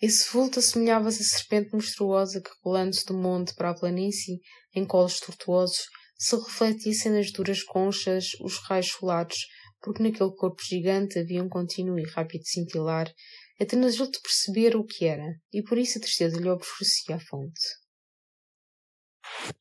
Esse 0.00 0.32
vulto 0.32 0.58
assemelhava-se 0.58 1.22
à 1.22 1.24
serpente 1.24 1.72
monstruosa 1.72 2.40
que, 2.40 2.50
colando-se 2.60 3.06
do 3.06 3.14
monte 3.14 3.54
para 3.54 3.70
a 3.70 3.74
planície, 3.74 4.40
em 4.74 4.84
colos 4.84 5.20
tortuosos, 5.20 5.84
se 6.18 6.36
refletissem 6.36 7.12
nas 7.12 7.30
duras 7.30 7.62
conchas 7.62 8.30
os 8.40 8.58
raios 8.66 8.88
solares, 8.88 9.38
porque 9.80 10.02
naquele 10.02 10.34
corpo 10.34 10.62
gigante 10.62 11.18
havia 11.18 11.42
um 11.42 11.48
contínuo 11.48 11.98
e 11.98 12.04
rápido 12.04 12.44
cintilar, 12.44 13.12
até 13.60 13.76
Gildo 13.90 14.18
perceber 14.20 14.76
o 14.76 14.84
que 14.84 15.04
era, 15.04 15.36
e 15.52 15.62
por 15.62 15.78
isso 15.78 15.98
a 15.98 16.00
tristeza 16.00 16.40
lhe 16.40 16.48
obscurecia 16.48 17.16
a 17.16 17.20
fonte. 17.20 17.60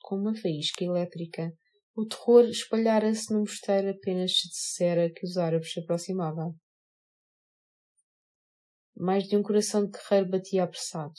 Com 0.01 0.15
uma 0.17 0.35
faísca 0.35 0.83
elétrica, 0.83 1.51
o 1.95 2.05
terror 2.05 2.45
espalhara-se 2.45 3.33
no 3.33 3.41
mosteiro 3.41 3.89
apenas 3.89 4.39
se 4.39 4.47
dissera 4.49 5.11
que 5.11 5.25
os 5.25 5.37
árabes 5.37 5.71
se 5.71 5.79
aproximavam. 5.79 6.55
Mais 8.95 9.27
de 9.27 9.35
um 9.35 9.43
coração 9.43 9.85
de 9.85 9.91
guerreiro 9.91 10.29
batia 10.29 10.63
apressado, 10.63 11.13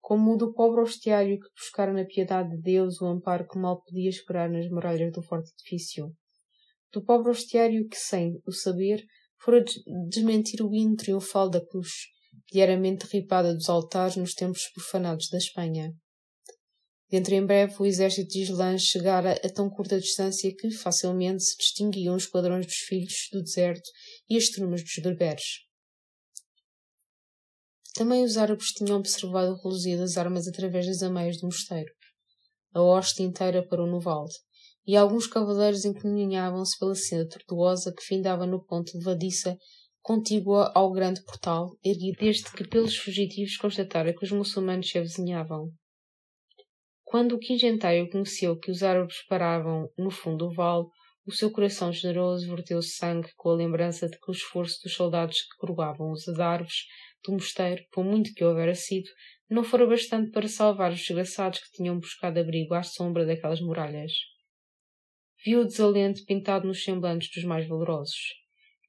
como 0.00 0.34
o 0.34 0.36
do 0.36 0.52
pobre 0.52 0.82
hostiário 0.82 1.38
que 1.38 1.48
buscara 1.56 1.92
na 1.92 2.04
piedade 2.04 2.50
de 2.50 2.60
Deus 2.60 3.00
o 3.00 3.06
amparo 3.06 3.46
que 3.48 3.58
mal 3.58 3.82
podia 3.82 4.10
esperar 4.10 4.50
nas 4.50 4.68
muralhas 4.68 5.12
do 5.12 5.22
forte 5.22 5.50
edifício. 5.52 6.12
Do 6.92 7.02
pobre 7.02 7.30
hostiário 7.30 7.88
que, 7.88 7.96
sem 7.96 8.38
o 8.46 8.52
saber, 8.52 9.02
fora 9.40 9.64
desmentir 10.08 10.62
o 10.62 10.74
hino 10.74 10.94
triunfal 10.94 11.48
da 11.48 11.64
cruz, 11.64 11.90
diariamente 12.50 13.06
derripada 13.06 13.54
dos 13.54 13.68
altares 13.68 14.16
nos 14.16 14.34
templos 14.34 14.68
profanados 14.74 15.28
da 15.30 15.38
Espanha. 15.38 15.94
Dentro 17.12 17.34
em 17.34 17.44
breve, 17.44 17.74
o 17.78 17.84
exército 17.84 18.30
de 18.30 18.40
Islã 18.40 18.78
chegara 18.78 19.32
a 19.44 19.50
tão 19.50 19.68
curta 19.68 20.00
distância 20.00 20.50
que 20.56 20.70
facilmente 20.70 21.44
se 21.44 21.58
distinguiam 21.58 22.16
os 22.16 22.26
quadrões 22.26 22.64
dos 22.64 22.76
filhos 22.76 23.28
do 23.30 23.42
deserto 23.42 23.86
e 24.30 24.36
as 24.38 24.48
turmas 24.48 24.82
dos 24.82 24.96
berberes. 24.96 25.44
Também 27.94 28.24
os 28.24 28.38
árabes 28.38 28.68
tinham 28.68 28.96
observado 28.96 29.52
o 29.52 29.62
reluzir 29.62 29.98
das 29.98 30.16
armas 30.16 30.48
através 30.48 30.86
das 30.86 31.02
ameias 31.02 31.38
do 31.38 31.44
mosteiro. 31.44 31.92
A 32.72 32.80
hoste 32.80 33.22
inteira 33.22 33.62
parou 33.62 33.86
no 33.86 34.00
vale, 34.00 34.32
e 34.86 34.96
alguns 34.96 35.26
cavaleiros 35.26 35.84
encaminhavam-se 35.84 36.78
pela 36.78 36.94
senda 36.94 37.28
tortuosa 37.28 37.92
que 37.94 38.02
findava 38.02 38.46
no 38.46 38.64
ponto 38.64 38.96
levadiça 38.96 39.58
contígua 40.00 40.72
ao 40.74 40.90
grande 40.90 41.22
portal, 41.24 41.76
erguido 41.84 42.16
desde 42.18 42.50
que 42.52 42.66
pelos 42.66 42.96
fugitivos 42.96 43.58
constatara 43.58 44.14
que 44.14 44.24
os 44.24 44.32
muçulmanos 44.32 44.88
se 44.88 44.96
avizinhavam. 44.96 45.70
Quando 47.12 47.34
o 47.34 47.38
quingentário 47.38 48.08
conheceu 48.08 48.58
que 48.58 48.70
os 48.70 48.82
árabes 48.82 49.22
paravam 49.28 49.86
no 49.98 50.10
fundo 50.10 50.48
do 50.48 50.54
vale, 50.54 50.86
o 51.26 51.30
seu 51.30 51.50
coração 51.50 51.92
generoso 51.92 52.48
verteu 52.48 52.80
sangue 52.80 53.28
com 53.36 53.50
a 53.50 53.54
lembrança 53.54 54.08
de 54.08 54.18
que 54.18 54.30
o 54.30 54.32
esforço 54.32 54.82
dos 54.82 54.94
soldados 54.94 55.42
que 55.42 55.58
coroavam 55.58 56.10
os 56.10 56.26
adarves 56.26 56.86
do 57.22 57.32
mosteiro, 57.32 57.84
por 57.92 58.02
muito 58.02 58.32
que 58.32 58.42
houvera 58.42 58.74
sido, 58.74 59.10
não 59.46 59.62
fora 59.62 59.86
bastante 59.86 60.30
para 60.30 60.48
salvar 60.48 60.90
os 60.90 61.00
desgraçados 61.00 61.58
que 61.58 61.72
tinham 61.72 62.00
buscado 62.00 62.40
abrigo 62.40 62.72
à 62.72 62.82
sombra 62.82 63.26
daquelas 63.26 63.60
muralhas. 63.60 64.12
Viu 65.44 65.60
o 65.60 65.66
desalento 65.66 66.24
pintado 66.24 66.66
nos 66.66 66.82
semblantes 66.82 67.28
dos 67.30 67.44
mais 67.44 67.68
valorosos, 67.68 68.22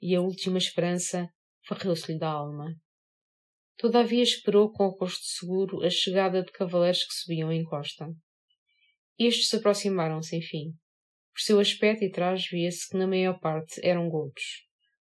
e 0.02 0.16
a 0.16 0.22
última 0.22 0.58
esperança 0.58 1.28
varreu-se-lhe 1.70 2.18
da 2.18 2.30
alma. 2.30 2.74
Todavia 3.84 4.24
esperou 4.24 4.72
com 4.72 4.86
o 4.86 4.98
rosto 4.98 5.26
seguro 5.26 5.84
a 5.84 5.90
chegada 5.90 6.42
de 6.42 6.54
cavaleiros 6.54 7.04
que 7.04 7.14
subiam 7.14 7.52
em 7.52 7.66
costa. 7.66 8.08
Estes 9.20 9.50
se 9.50 9.58
aproximaram-se, 9.58 10.38
enfim. 10.38 10.72
Por 11.34 11.42
seu 11.42 11.60
aspecto 11.60 12.06
e 12.06 12.10
traje 12.10 12.48
via-se 12.50 12.88
que 12.88 12.96
na 12.96 13.06
maior 13.06 13.38
parte 13.42 13.86
eram 13.86 14.08
godos. 14.08 14.42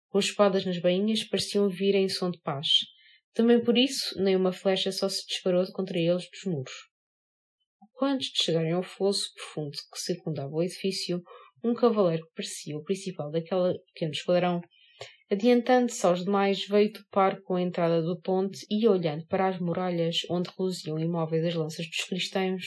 Com 0.09 0.17
espadas 0.17 0.65
nas 0.65 0.79
bainhas 0.79 1.23
pareciam 1.23 1.69
vir 1.69 1.93
em 1.93 2.09
som 2.09 2.31
de 2.31 2.41
paz. 2.41 2.69
Também 3.35 3.63
por 3.63 3.77
isso, 3.77 4.19
nem 4.19 4.35
uma 4.35 4.51
flecha 4.51 4.91
só 4.91 5.07
se 5.07 5.27
disparou 5.27 5.63
contra 5.73 5.99
eles 5.99 6.27
dos 6.31 6.51
muros. 6.51 6.73
De 8.17 8.31
chegarem 8.33 8.71
ao 8.71 8.81
fosso 8.81 9.31
profundo 9.35 9.77
que 9.93 9.99
circundava 9.99 10.55
o 10.55 10.63
edifício, 10.63 11.21
um 11.63 11.75
cavaleiro 11.75 12.25
que 12.25 12.33
parecia 12.33 12.75
o 12.75 12.83
principal 12.83 13.29
daquele 13.29 13.77
pequeno 13.93 14.11
esquadrão 14.11 14.59
Adiantando-se 15.31 16.05
aos 16.05 16.25
demais, 16.25 16.67
veio 16.67 16.91
topar 16.91 17.41
com 17.43 17.55
a 17.55 17.61
entrada 17.61 18.01
do 18.01 18.19
ponte 18.19 18.65
e, 18.69 18.85
olhando 18.85 19.25
para 19.27 19.47
as 19.47 19.57
muralhas 19.61 20.17
onde 20.29 20.49
reluziam 20.57 20.99
imóveis 20.99 21.45
as 21.45 21.55
lanças 21.55 21.87
dos 21.87 22.03
cristãos, 22.03 22.65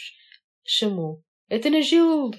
chamou 0.67 1.21
Atenagildo! 1.51 2.39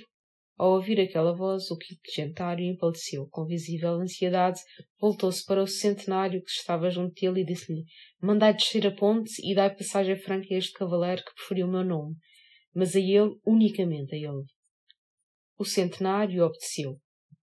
Ao 0.58 0.72
ouvir 0.72 1.00
aquela 1.00 1.32
voz, 1.36 1.70
o 1.70 1.78
quinquagentário 1.78 2.66
empalideceu 2.66 3.28
com 3.30 3.46
visível 3.46 4.02
ansiedade, 4.02 4.60
voltou-se 5.00 5.46
para 5.46 5.62
o 5.62 5.68
centenário 5.68 6.42
que 6.42 6.50
estava 6.50 6.90
junto 6.90 7.14
dele 7.14 7.42
e 7.42 7.46
disse-lhe 7.46 7.84
Mandai 8.20 8.56
descer 8.56 8.88
a 8.88 8.92
ponte 8.92 9.32
e 9.44 9.54
dai 9.54 9.76
passagem 9.76 10.16
franca 10.16 10.48
a 10.50 10.58
este 10.58 10.74
cavaleiro 10.74 11.24
que 11.24 11.36
preferiu 11.36 11.68
o 11.68 11.72
meu 11.72 11.84
nome, 11.84 12.16
mas 12.74 12.96
a 12.96 13.00
ele, 13.00 13.38
unicamente 13.46 14.16
a 14.16 14.18
ele. 14.18 14.44
O 15.60 15.64
centenário 15.64 16.44
obedeceu. 16.44 17.00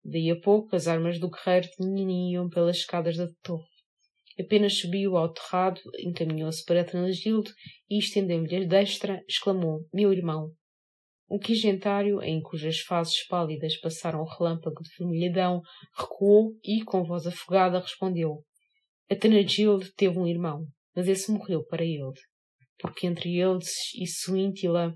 Daí 0.08 0.30
a 0.30 0.40
pouco 0.40 0.76
as 0.76 0.86
armas 0.86 1.18
do 1.18 1.28
guerreiro 1.28 1.68
tinham 1.76 2.48
pelas 2.48 2.76
escadas 2.76 3.16
da 3.16 3.26
torre. 3.42 3.66
Apenas 4.38 4.78
subiu 4.78 5.16
ao 5.16 5.32
terrado, 5.32 5.80
encaminhou-se 5.98 6.64
para 6.64 6.84
Tranagildo 6.84 7.50
e, 7.90 7.98
estendendo-lhe 7.98 8.64
a 8.64 8.68
destra, 8.68 9.20
exclamou: 9.28 9.80
Meu 9.92 10.12
irmão! 10.12 10.52
O 11.28 11.40
quigentário, 11.40 12.22
em 12.22 12.40
cujas 12.40 12.78
faces 12.82 13.26
pálidas 13.26 13.76
passaram 13.80 14.20
um 14.20 14.24
relâmpago 14.24 14.80
de 14.80 14.90
vermelhidão, 14.96 15.60
recuou 15.98 16.52
e, 16.62 16.84
com 16.84 17.02
voz 17.02 17.26
afogada, 17.26 17.80
respondeu: 17.80 18.44
Atenagildo 19.10 19.90
teve 19.96 20.16
um 20.16 20.26
irmão, 20.28 20.66
mas 20.94 21.08
esse 21.08 21.32
morreu 21.32 21.64
para 21.64 21.84
ele, 21.84 22.12
porque 22.78 23.08
entre 23.08 23.40
eles 23.40 23.92
e 24.00 24.06
Suíntila 24.06 24.94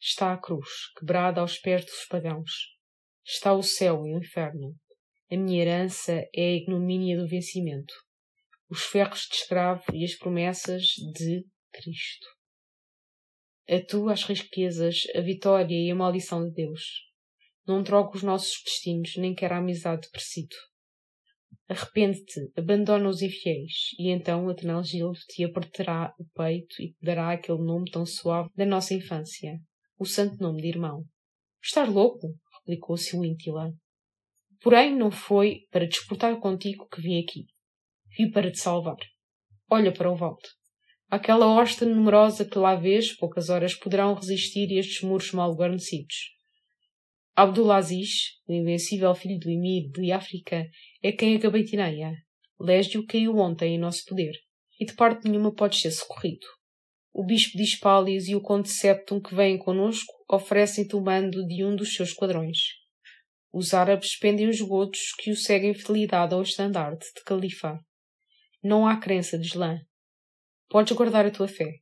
está 0.00 0.32
a 0.32 0.38
cruz, 0.38 0.68
quebrada 0.96 1.40
aos 1.40 1.58
pés 1.58 1.84
dos 1.84 2.06
pagãos. 2.08 2.79
Está 3.24 3.52
o 3.54 3.62
céu 3.62 4.06
e 4.06 4.14
o 4.14 4.18
inferno. 4.18 4.74
A 5.30 5.36
minha 5.36 5.62
herança 5.62 6.12
é 6.34 6.42
a 6.42 6.56
ignomínia 6.56 7.16
do 7.16 7.28
vencimento, 7.28 7.94
os 8.68 8.82
ferros 8.82 9.28
de 9.30 9.36
escravo 9.36 9.84
e 9.92 10.04
as 10.04 10.16
promessas 10.16 10.82
de 11.14 11.44
Cristo. 11.72 12.26
A 13.68 13.80
tu 13.80 14.08
as 14.08 14.24
riquezas, 14.24 15.02
a 15.14 15.20
vitória 15.20 15.76
e 15.76 15.90
a 15.90 15.94
maldição 15.94 16.44
de 16.48 16.54
Deus. 16.54 16.82
Não 17.66 17.84
troco 17.84 18.16
os 18.16 18.22
nossos 18.22 18.60
destinos, 18.64 19.16
nem 19.16 19.34
quero 19.34 19.54
a 19.54 19.58
amizade 19.58 20.08
de. 20.12 20.56
Arrepende-te, 21.68 22.50
abandona 22.56 23.08
os 23.08 23.22
infiéis, 23.22 23.90
e 23.96 24.10
então 24.10 24.48
Atenalgildo 24.48 25.18
te 25.28 25.44
apertará 25.44 26.12
o 26.18 26.24
peito 26.34 26.74
e 26.82 26.88
te 26.88 26.96
dará 27.00 27.30
aquele 27.30 27.62
nome 27.62 27.88
tão 27.88 28.04
suave 28.04 28.50
da 28.56 28.66
nossa 28.66 28.92
infância, 28.94 29.56
o 29.96 30.04
santo 30.04 30.36
nome 30.42 30.62
de 30.62 30.68
irmão. 30.68 31.04
Estás 31.62 31.88
louco? 31.88 32.34
Replicou-se 32.60 33.16
o 33.16 33.24
Intila. 33.24 33.72
Porém, 34.60 34.94
não 34.94 35.10
foi 35.10 35.60
para 35.70 35.86
disputar 35.86 36.38
contigo 36.38 36.88
que 36.88 37.00
vim 37.00 37.20
aqui. 37.20 37.46
Vim 38.16 38.30
para 38.30 38.50
te 38.50 38.58
salvar. 38.58 38.98
Olha 39.70 39.92
para 39.92 40.10
o 40.10 40.16
Valdo. 40.16 40.48
Aquela 41.08 41.46
hosta 41.46 41.84
numerosa 41.84 42.44
que 42.44 42.58
lá 42.58 42.74
vês, 42.74 43.16
poucas 43.16 43.48
horas 43.48 43.74
poderão 43.74 44.14
resistir 44.14 44.70
estes 44.72 45.02
muros 45.02 45.32
mal 45.32 45.52
guarnecidos. 45.54 46.14
Abdulaziz, 47.34 48.10
o 48.46 48.52
invencível 48.52 49.14
filho 49.14 49.38
do 49.38 49.50
emir 49.50 49.90
de 49.90 50.12
África, 50.12 50.66
é 51.02 51.10
quem 51.10 51.36
a 51.36 51.38
gabaitineia. 51.38 52.12
Lésdio 52.60 53.06
caiu 53.06 53.36
ontem 53.38 53.74
em 53.74 53.78
nosso 53.78 54.04
poder, 54.04 54.32
e 54.78 54.84
de 54.84 54.94
parte 54.94 55.28
nenhuma 55.28 55.54
podes 55.54 55.80
ser 55.80 55.90
socorrido. 55.90 56.46
O 57.12 57.24
bispo 57.24 57.56
de 57.56 57.64
Hispálias 57.64 58.28
e 58.28 58.36
o 58.36 58.40
conde 58.40 58.68
Septum 58.68 59.20
que 59.20 59.34
vêm 59.34 59.58
conosco 59.58 60.12
oferecem-te 60.28 60.94
o 60.94 61.00
mando 61.00 61.46
de 61.46 61.64
um 61.64 61.74
dos 61.74 61.94
seus 61.94 62.10
esquadrões. 62.10 62.58
Os 63.52 63.74
árabes 63.74 64.16
pendem 64.16 64.48
os 64.48 64.60
godos 64.60 65.12
que 65.18 65.32
o 65.32 65.36
seguem 65.36 65.74
fidelidade 65.74 66.34
ao 66.34 66.42
estandarte 66.42 67.06
de 67.14 67.24
califa. 67.24 67.78
Não 68.62 68.86
há 68.86 68.96
crença 68.96 69.36
de 69.36 69.46
Islã. 69.46 69.80
Podes 70.68 70.96
guardar 70.96 71.26
a 71.26 71.30
tua 71.32 71.48
fé. 71.48 71.80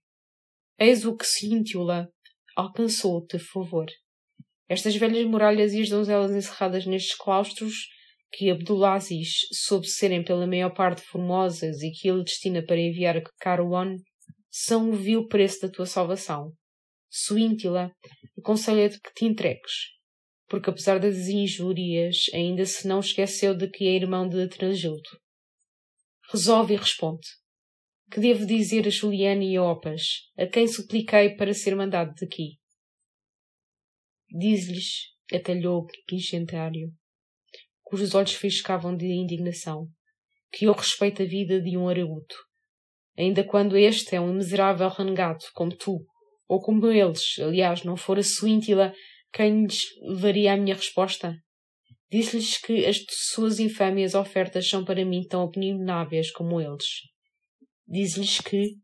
Eis 0.78 1.04
o 1.04 1.14
que 1.14 1.26
Cintula 1.26 2.08
alcançou-te 2.56 3.38
favor. 3.38 3.86
Estas 4.66 4.96
velhas 4.96 5.26
muralhas 5.26 5.74
e 5.74 5.82
as 5.82 5.90
donzelas 5.90 6.30
encerradas 6.30 6.86
nestes 6.86 7.14
claustros, 7.14 7.74
que 8.32 8.50
Abdulaziz 8.50 9.46
soube 9.52 9.86
serem 9.86 10.24
pela 10.24 10.46
maior 10.46 10.70
parte 10.70 11.02
formosas 11.02 11.82
e 11.82 11.90
que 11.90 12.08
ele 12.08 12.24
destina 12.24 12.62
para 12.62 12.80
enviar 12.80 13.16
a 13.16 13.22
Caruan, 13.40 13.96
são 14.50 14.90
o 14.90 14.94
vil 14.94 15.26
preço 15.26 15.62
da 15.62 15.68
tua 15.68 15.86
salvação. 15.86 16.52
Suíntila, 17.10 17.90
aconselho-te 18.38 19.00
que 19.00 19.12
te 19.14 19.24
entregues, 19.24 19.72
porque 20.46 20.70
apesar 20.70 20.98
das 20.98 21.28
injúrias, 21.28 22.26
ainda 22.34 22.64
se 22.64 22.86
não 22.86 23.00
esqueceu 23.00 23.54
de 23.54 23.68
que 23.68 23.86
é 23.86 23.92
irmão 23.92 24.28
de 24.28 24.48
Transildo. 24.48 25.08
Resolve 26.30 26.74
e 26.74 26.76
responde. 26.76 27.26
Que 28.10 28.20
devo 28.20 28.46
dizer 28.46 28.86
a 28.86 28.90
Juliana 28.90 29.44
e 29.44 29.56
a 29.56 29.62
Opas, 29.62 30.30
a 30.36 30.46
quem 30.46 30.66
supliquei 30.66 31.36
para 31.36 31.52
ser 31.52 31.74
mandado 31.74 32.14
daqui? 32.20 32.58
Diz-lhes, 34.30 35.14
atalhou 35.32 35.84
o 35.84 36.14
incentário, 36.14 36.92
cujos 37.82 38.14
olhos 38.14 38.34
fiscavam 38.34 38.94
de 38.94 39.06
indignação, 39.06 39.88
que 40.52 40.66
eu 40.66 40.72
respeito 40.72 41.22
a 41.22 41.26
vida 41.26 41.60
de 41.60 41.76
um 41.76 41.88
araúto, 41.88 42.36
ainda 43.18 43.42
quando 43.42 43.76
este 43.76 44.14
é 44.14 44.20
um 44.20 44.34
miserável 44.34 44.88
renegado, 44.88 45.44
como 45.52 45.76
tu, 45.76 46.06
ou 46.48 46.60
como 46.60 46.86
eles, 46.86 47.38
aliás, 47.40 47.82
não 47.82 47.96
fora 47.96 48.22
Suíntila 48.22 48.94
quem 49.32 49.64
lhes 49.64 49.82
levaria 50.02 50.52
a 50.52 50.56
minha 50.56 50.74
resposta? 50.74 51.36
Disse-lhes 52.10 52.56
que 52.58 52.86
as 52.86 53.04
suas 53.10 53.60
infâmias 53.60 54.14
ofertas 54.14 54.68
são 54.68 54.84
para 54.84 55.04
mim 55.04 55.26
tão 55.28 55.42
abomináveis 55.42 56.30
como 56.30 56.60
eles. 56.60 56.86
Diz-lhes 57.86 58.40
que, 58.40 58.76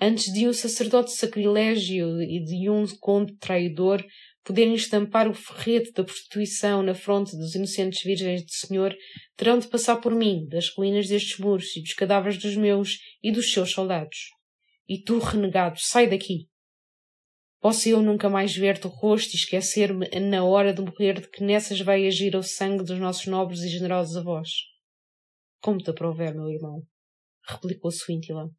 antes 0.00 0.32
de 0.32 0.48
um 0.48 0.52
sacerdote 0.52 1.12
sacrilégio 1.12 2.22
e 2.22 2.42
de 2.42 2.70
um 2.70 2.86
conde 2.98 3.36
traidor 3.36 4.02
poderem 4.44 4.74
estampar 4.74 5.28
o 5.28 5.34
ferrete 5.34 5.92
da 5.92 6.04
prostituição 6.04 6.82
na 6.82 6.94
fronte 6.94 7.36
dos 7.36 7.54
inocentes 7.54 8.02
virgens 8.02 8.44
de 8.44 8.54
Senhor, 8.54 8.94
terão 9.36 9.58
de 9.58 9.68
passar 9.68 9.96
por 9.96 10.14
mim, 10.14 10.46
das 10.48 10.68
ruínas 10.68 11.08
destes 11.08 11.38
muros 11.38 11.76
e 11.76 11.82
dos 11.82 11.94
cadáveres 11.94 12.38
dos 12.38 12.56
meus 12.56 12.98
e 13.22 13.30
dos 13.30 13.52
seus 13.52 13.70
soldados. 13.70 14.30
E 14.88 15.02
tu, 15.02 15.18
renegado, 15.18 15.78
sai 15.78 16.08
daqui! 16.08 16.48
Posso 17.60 17.88
eu 17.88 18.02
nunca 18.02 18.28
mais 18.28 18.56
ver-te 18.56 18.88
o 18.88 18.90
rosto 18.90 19.34
e 19.34 19.36
esquecer-me 19.36 20.08
na 20.18 20.44
hora 20.44 20.74
de 20.74 20.82
morrer 20.82 21.20
de 21.20 21.28
que 21.30 21.44
nessas 21.44 21.80
vai 21.80 22.04
agir 22.08 22.34
o 22.34 22.42
sangue 22.42 22.82
dos 22.82 22.98
nossos 22.98 23.26
nobres 23.26 23.60
e 23.60 23.68
generosos 23.68 24.16
avós? 24.16 24.48
Como 25.60 25.78
te 25.78 25.90
aprover, 25.90 26.34
meu 26.34 26.50
irmão? 26.50 26.82
replicou 27.48 27.92
Swintila. 27.92 28.50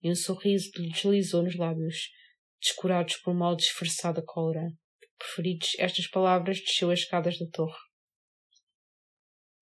E 0.00 0.10
um 0.10 0.14
sorriso 0.14 0.70
lhe 0.76 0.88
deslizou 0.90 1.42
nos 1.42 1.56
lábios, 1.56 2.10
descurados 2.60 3.16
por 3.16 3.34
mal 3.34 3.56
disfarçada 3.56 4.22
cólera. 4.24 4.68
Preferidos 5.22 5.68
estas 5.78 6.08
palavras, 6.08 6.58
desceu 6.58 6.90
as 6.90 6.98
escadas 7.00 7.38
da 7.38 7.46
torre. 7.46 7.78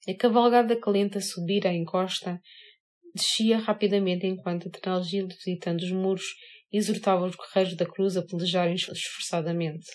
A 0.09 0.15
cavalgada 0.15 0.81
calenta 0.81 1.19
a 1.19 1.23
subir 1.23 1.67
à 1.67 1.73
encosta 1.73 2.41
descia 3.15 3.59
rapidamente 3.59 4.27
enquanto 4.27 4.69
a 4.69 4.71
Tenalgil, 4.71 5.29
visitando 5.29 5.83
os 5.83 5.91
muros, 5.91 6.25
exortava 6.73 7.27
os 7.27 7.37
guerreiros 7.37 7.77
da 7.77 7.85
cruz 7.85 8.17
a 8.17 8.23
pelejarem 8.23 8.75
esforçadamente. 8.75 9.87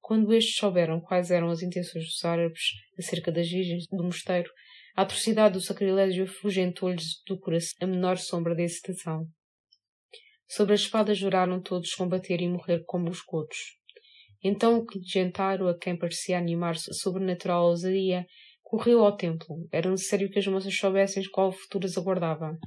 Quando 0.00 0.32
estes 0.34 0.56
souberam 0.56 1.00
quais 1.00 1.30
eram 1.30 1.50
as 1.50 1.62
intenções 1.62 2.04
dos 2.04 2.24
árabes 2.24 2.62
acerca 2.98 3.30
das 3.30 3.48
virgens 3.48 3.86
do 3.88 4.02
mosteiro, 4.02 4.50
a 4.96 5.02
atrocidade 5.02 5.54
do 5.54 5.60
sacrilégio 5.60 6.24
afugentou-lhes 6.24 7.22
do 7.26 7.38
coração 7.38 7.76
a 7.80 7.86
menor 7.86 8.18
sombra 8.18 8.54
de 8.54 8.64
excitação. 8.64 9.26
Sobre 10.48 10.72
a 10.72 10.76
espada 10.76 11.14
juraram 11.14 11.60
todos 11.60 11.94
combater 11.94 12.40
e 12.40 12.48
morrer 12.48 12.84
como 12.84 13.10
os 13.10 13.22
cotos. 13.22 13.58
Então 14.44 14.78
o 14.78 14.86
Gentaro, 15.02 15.68
a 15.68 15.78
quem 15.78 15.96
parecia 15.96 16.36
animar-se 16.36 16.90
a 16.90 16.94
sobrenatural 16.94 17.64
ousadia, 17.64 18.26
correu 18.62 19.02
ao 19.02 19.16
templo. 19.16 19.66
Era 19.72 19.90
necessário 19.90 20.30
que 20.30 20.38
as 20.38 20.46
moças 20.46 20.76
soubessem 20.76 21.24
qual 21.32 21.50
futuro 21.50 21.86
as 21.86 21.96
aguardava. 21.96 22.58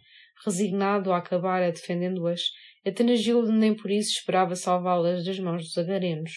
Resignado 0.44 1.14
a 1.14 1.18
acabar 1.18 1.72
defendendo-as, 1.72 2.42
Atenagildo 2.88 3.52
nem 3.52 3.76
por 3.76 3.92
isso 3.92 4.12
esperava 4.12 4.56
salvá-las 4.56 5.26
das 5.26 5.38
mãos 5.40 5.64
dos 5.64 5.78
agarenos. 5.78 6.32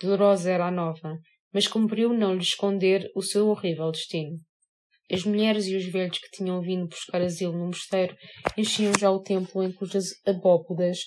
Dolorosa 0.00 0.50
era 0.50 0.66
a 0.66 0.70
nova, 0.72 1.16
mas 1.52 1.68
cumpriu 1.68 2.12
não 2.12 2.34
lhe 2.34 2.42
esconder 2.42 3.08
o 3.14 3.22
seu 3.22 3.48
horrível 3.48 3.92
destino. 3.92 4.40
As 5.10 5.24
mulheres 5.24 5.66
e 5.66 5.76
os 5.76 5.84
velhos 5.86 6.18
que 6.18 6.30
tinham 6.36 6.60
vindo 6.60 6.88
buscar 6.88 7.22
asilo 7.22 7.56
no 7.56 7.66
mosteiro 7.66 8.14
enchiam 8.56 8.92
já 8.98 9.08
o 9.08 9.22
templo 9.22 9.62
em 9.62 9.72
cujas 9.72 10.08
abóbodas 10.26 10.98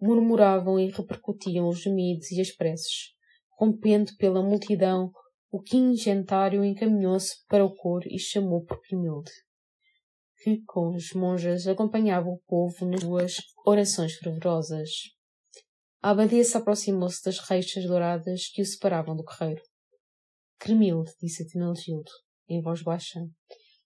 murmuravam 0.00 0.78
e 0.78 0.90
repercutiam 0.90 1.68
os 1.68 1.80
gemidos 1.80 2.30
e 2.30 2.40
as 2.40 2.50
preces. 2.50 3.12
Rompendo 3.58 4.12
pela 4.16 4.42
multidão, 4.42 5.10
o 5.50 5.60
quingentário 5.60 6.64
encaminhou-se 6.64 7.44
para 7.48 7.64
o 7.64 7.74
coro 7.74 8.06
e 8.08 8.18
chamou 8.18 8.64
por 8.64 8.80
Primilde 8.80 9.30
que, 10.44 10.62
com 10.66 10.94
as 10.94 11.10
monjas, 11.14 11.66
acompanhava 11.66 12.28
o 12.28 12.38
povo 12.46 12.84
nas 12.84 13.00
suas 13.00 13.36
orações 13.64 14.12
fervorosas. 14.16 14.90
A 16.02 16.10
abadesa 16.10 16.58
aproximou-se 16.58 17.24
das 17.24 17.38
reixas 17.38 17.86
douradas 17.86 18.48
que 18.52 18.60
o 18.60 18.66
separavam 18.66 19.16
do 19.16 19.24
guerreiro. 19.24 19.62
Cremilde, 20.58 21.10
disse 21.18 21.42
a 21.42 21.46
Tinalgildo, 21.46 22.10
em 22.46 22.60
voz 22.60 22.82
baixa, 22.82 23.20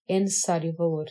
é 0.05 0.19
necessário 0.19 0.75
valor. 0.75 1.05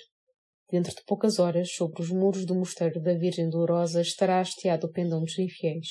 Dentro 0.70 0.94
de 0.94 1.02
poucas 1.06 1.38
horas, 1.38 1.72
sobre 1.72 2.02
os 2.02 2.10
muros 2.10 2.44
do 2.44 2.54
mosteiro 2.54 3.00
da 3.00 3.14
Virgem 3.14 3.48
Dolorosa, 3.48 4.02
estará 4.02 4.40
hasteado 4.40 4.86
o 4.86 4.92
pendão 4.92 5.20
dos 5.20 5.38
infiéis, 5.38 5.88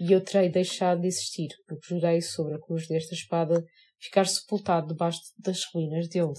e 0.00 0.12
eu 0.12 0.20
terei 0.20 0.48
deixado 0.48 1.02
de 1.02 1.06
existir, 1.06 1.48
porque 1.66 1.94
jurei 1.94 2.20
sobre 2.20 2.54
a 2.54 2.60
cruz 2.60 2.88
desta 2.88 3.14
espada 3.14 3.64
ficar 4.00 4.26
sepultado 4.26 4.88
debaixo 4.88 5.20
das 5.38 5.64
ruínas 5.72 6.08
dele. 6.08 6.32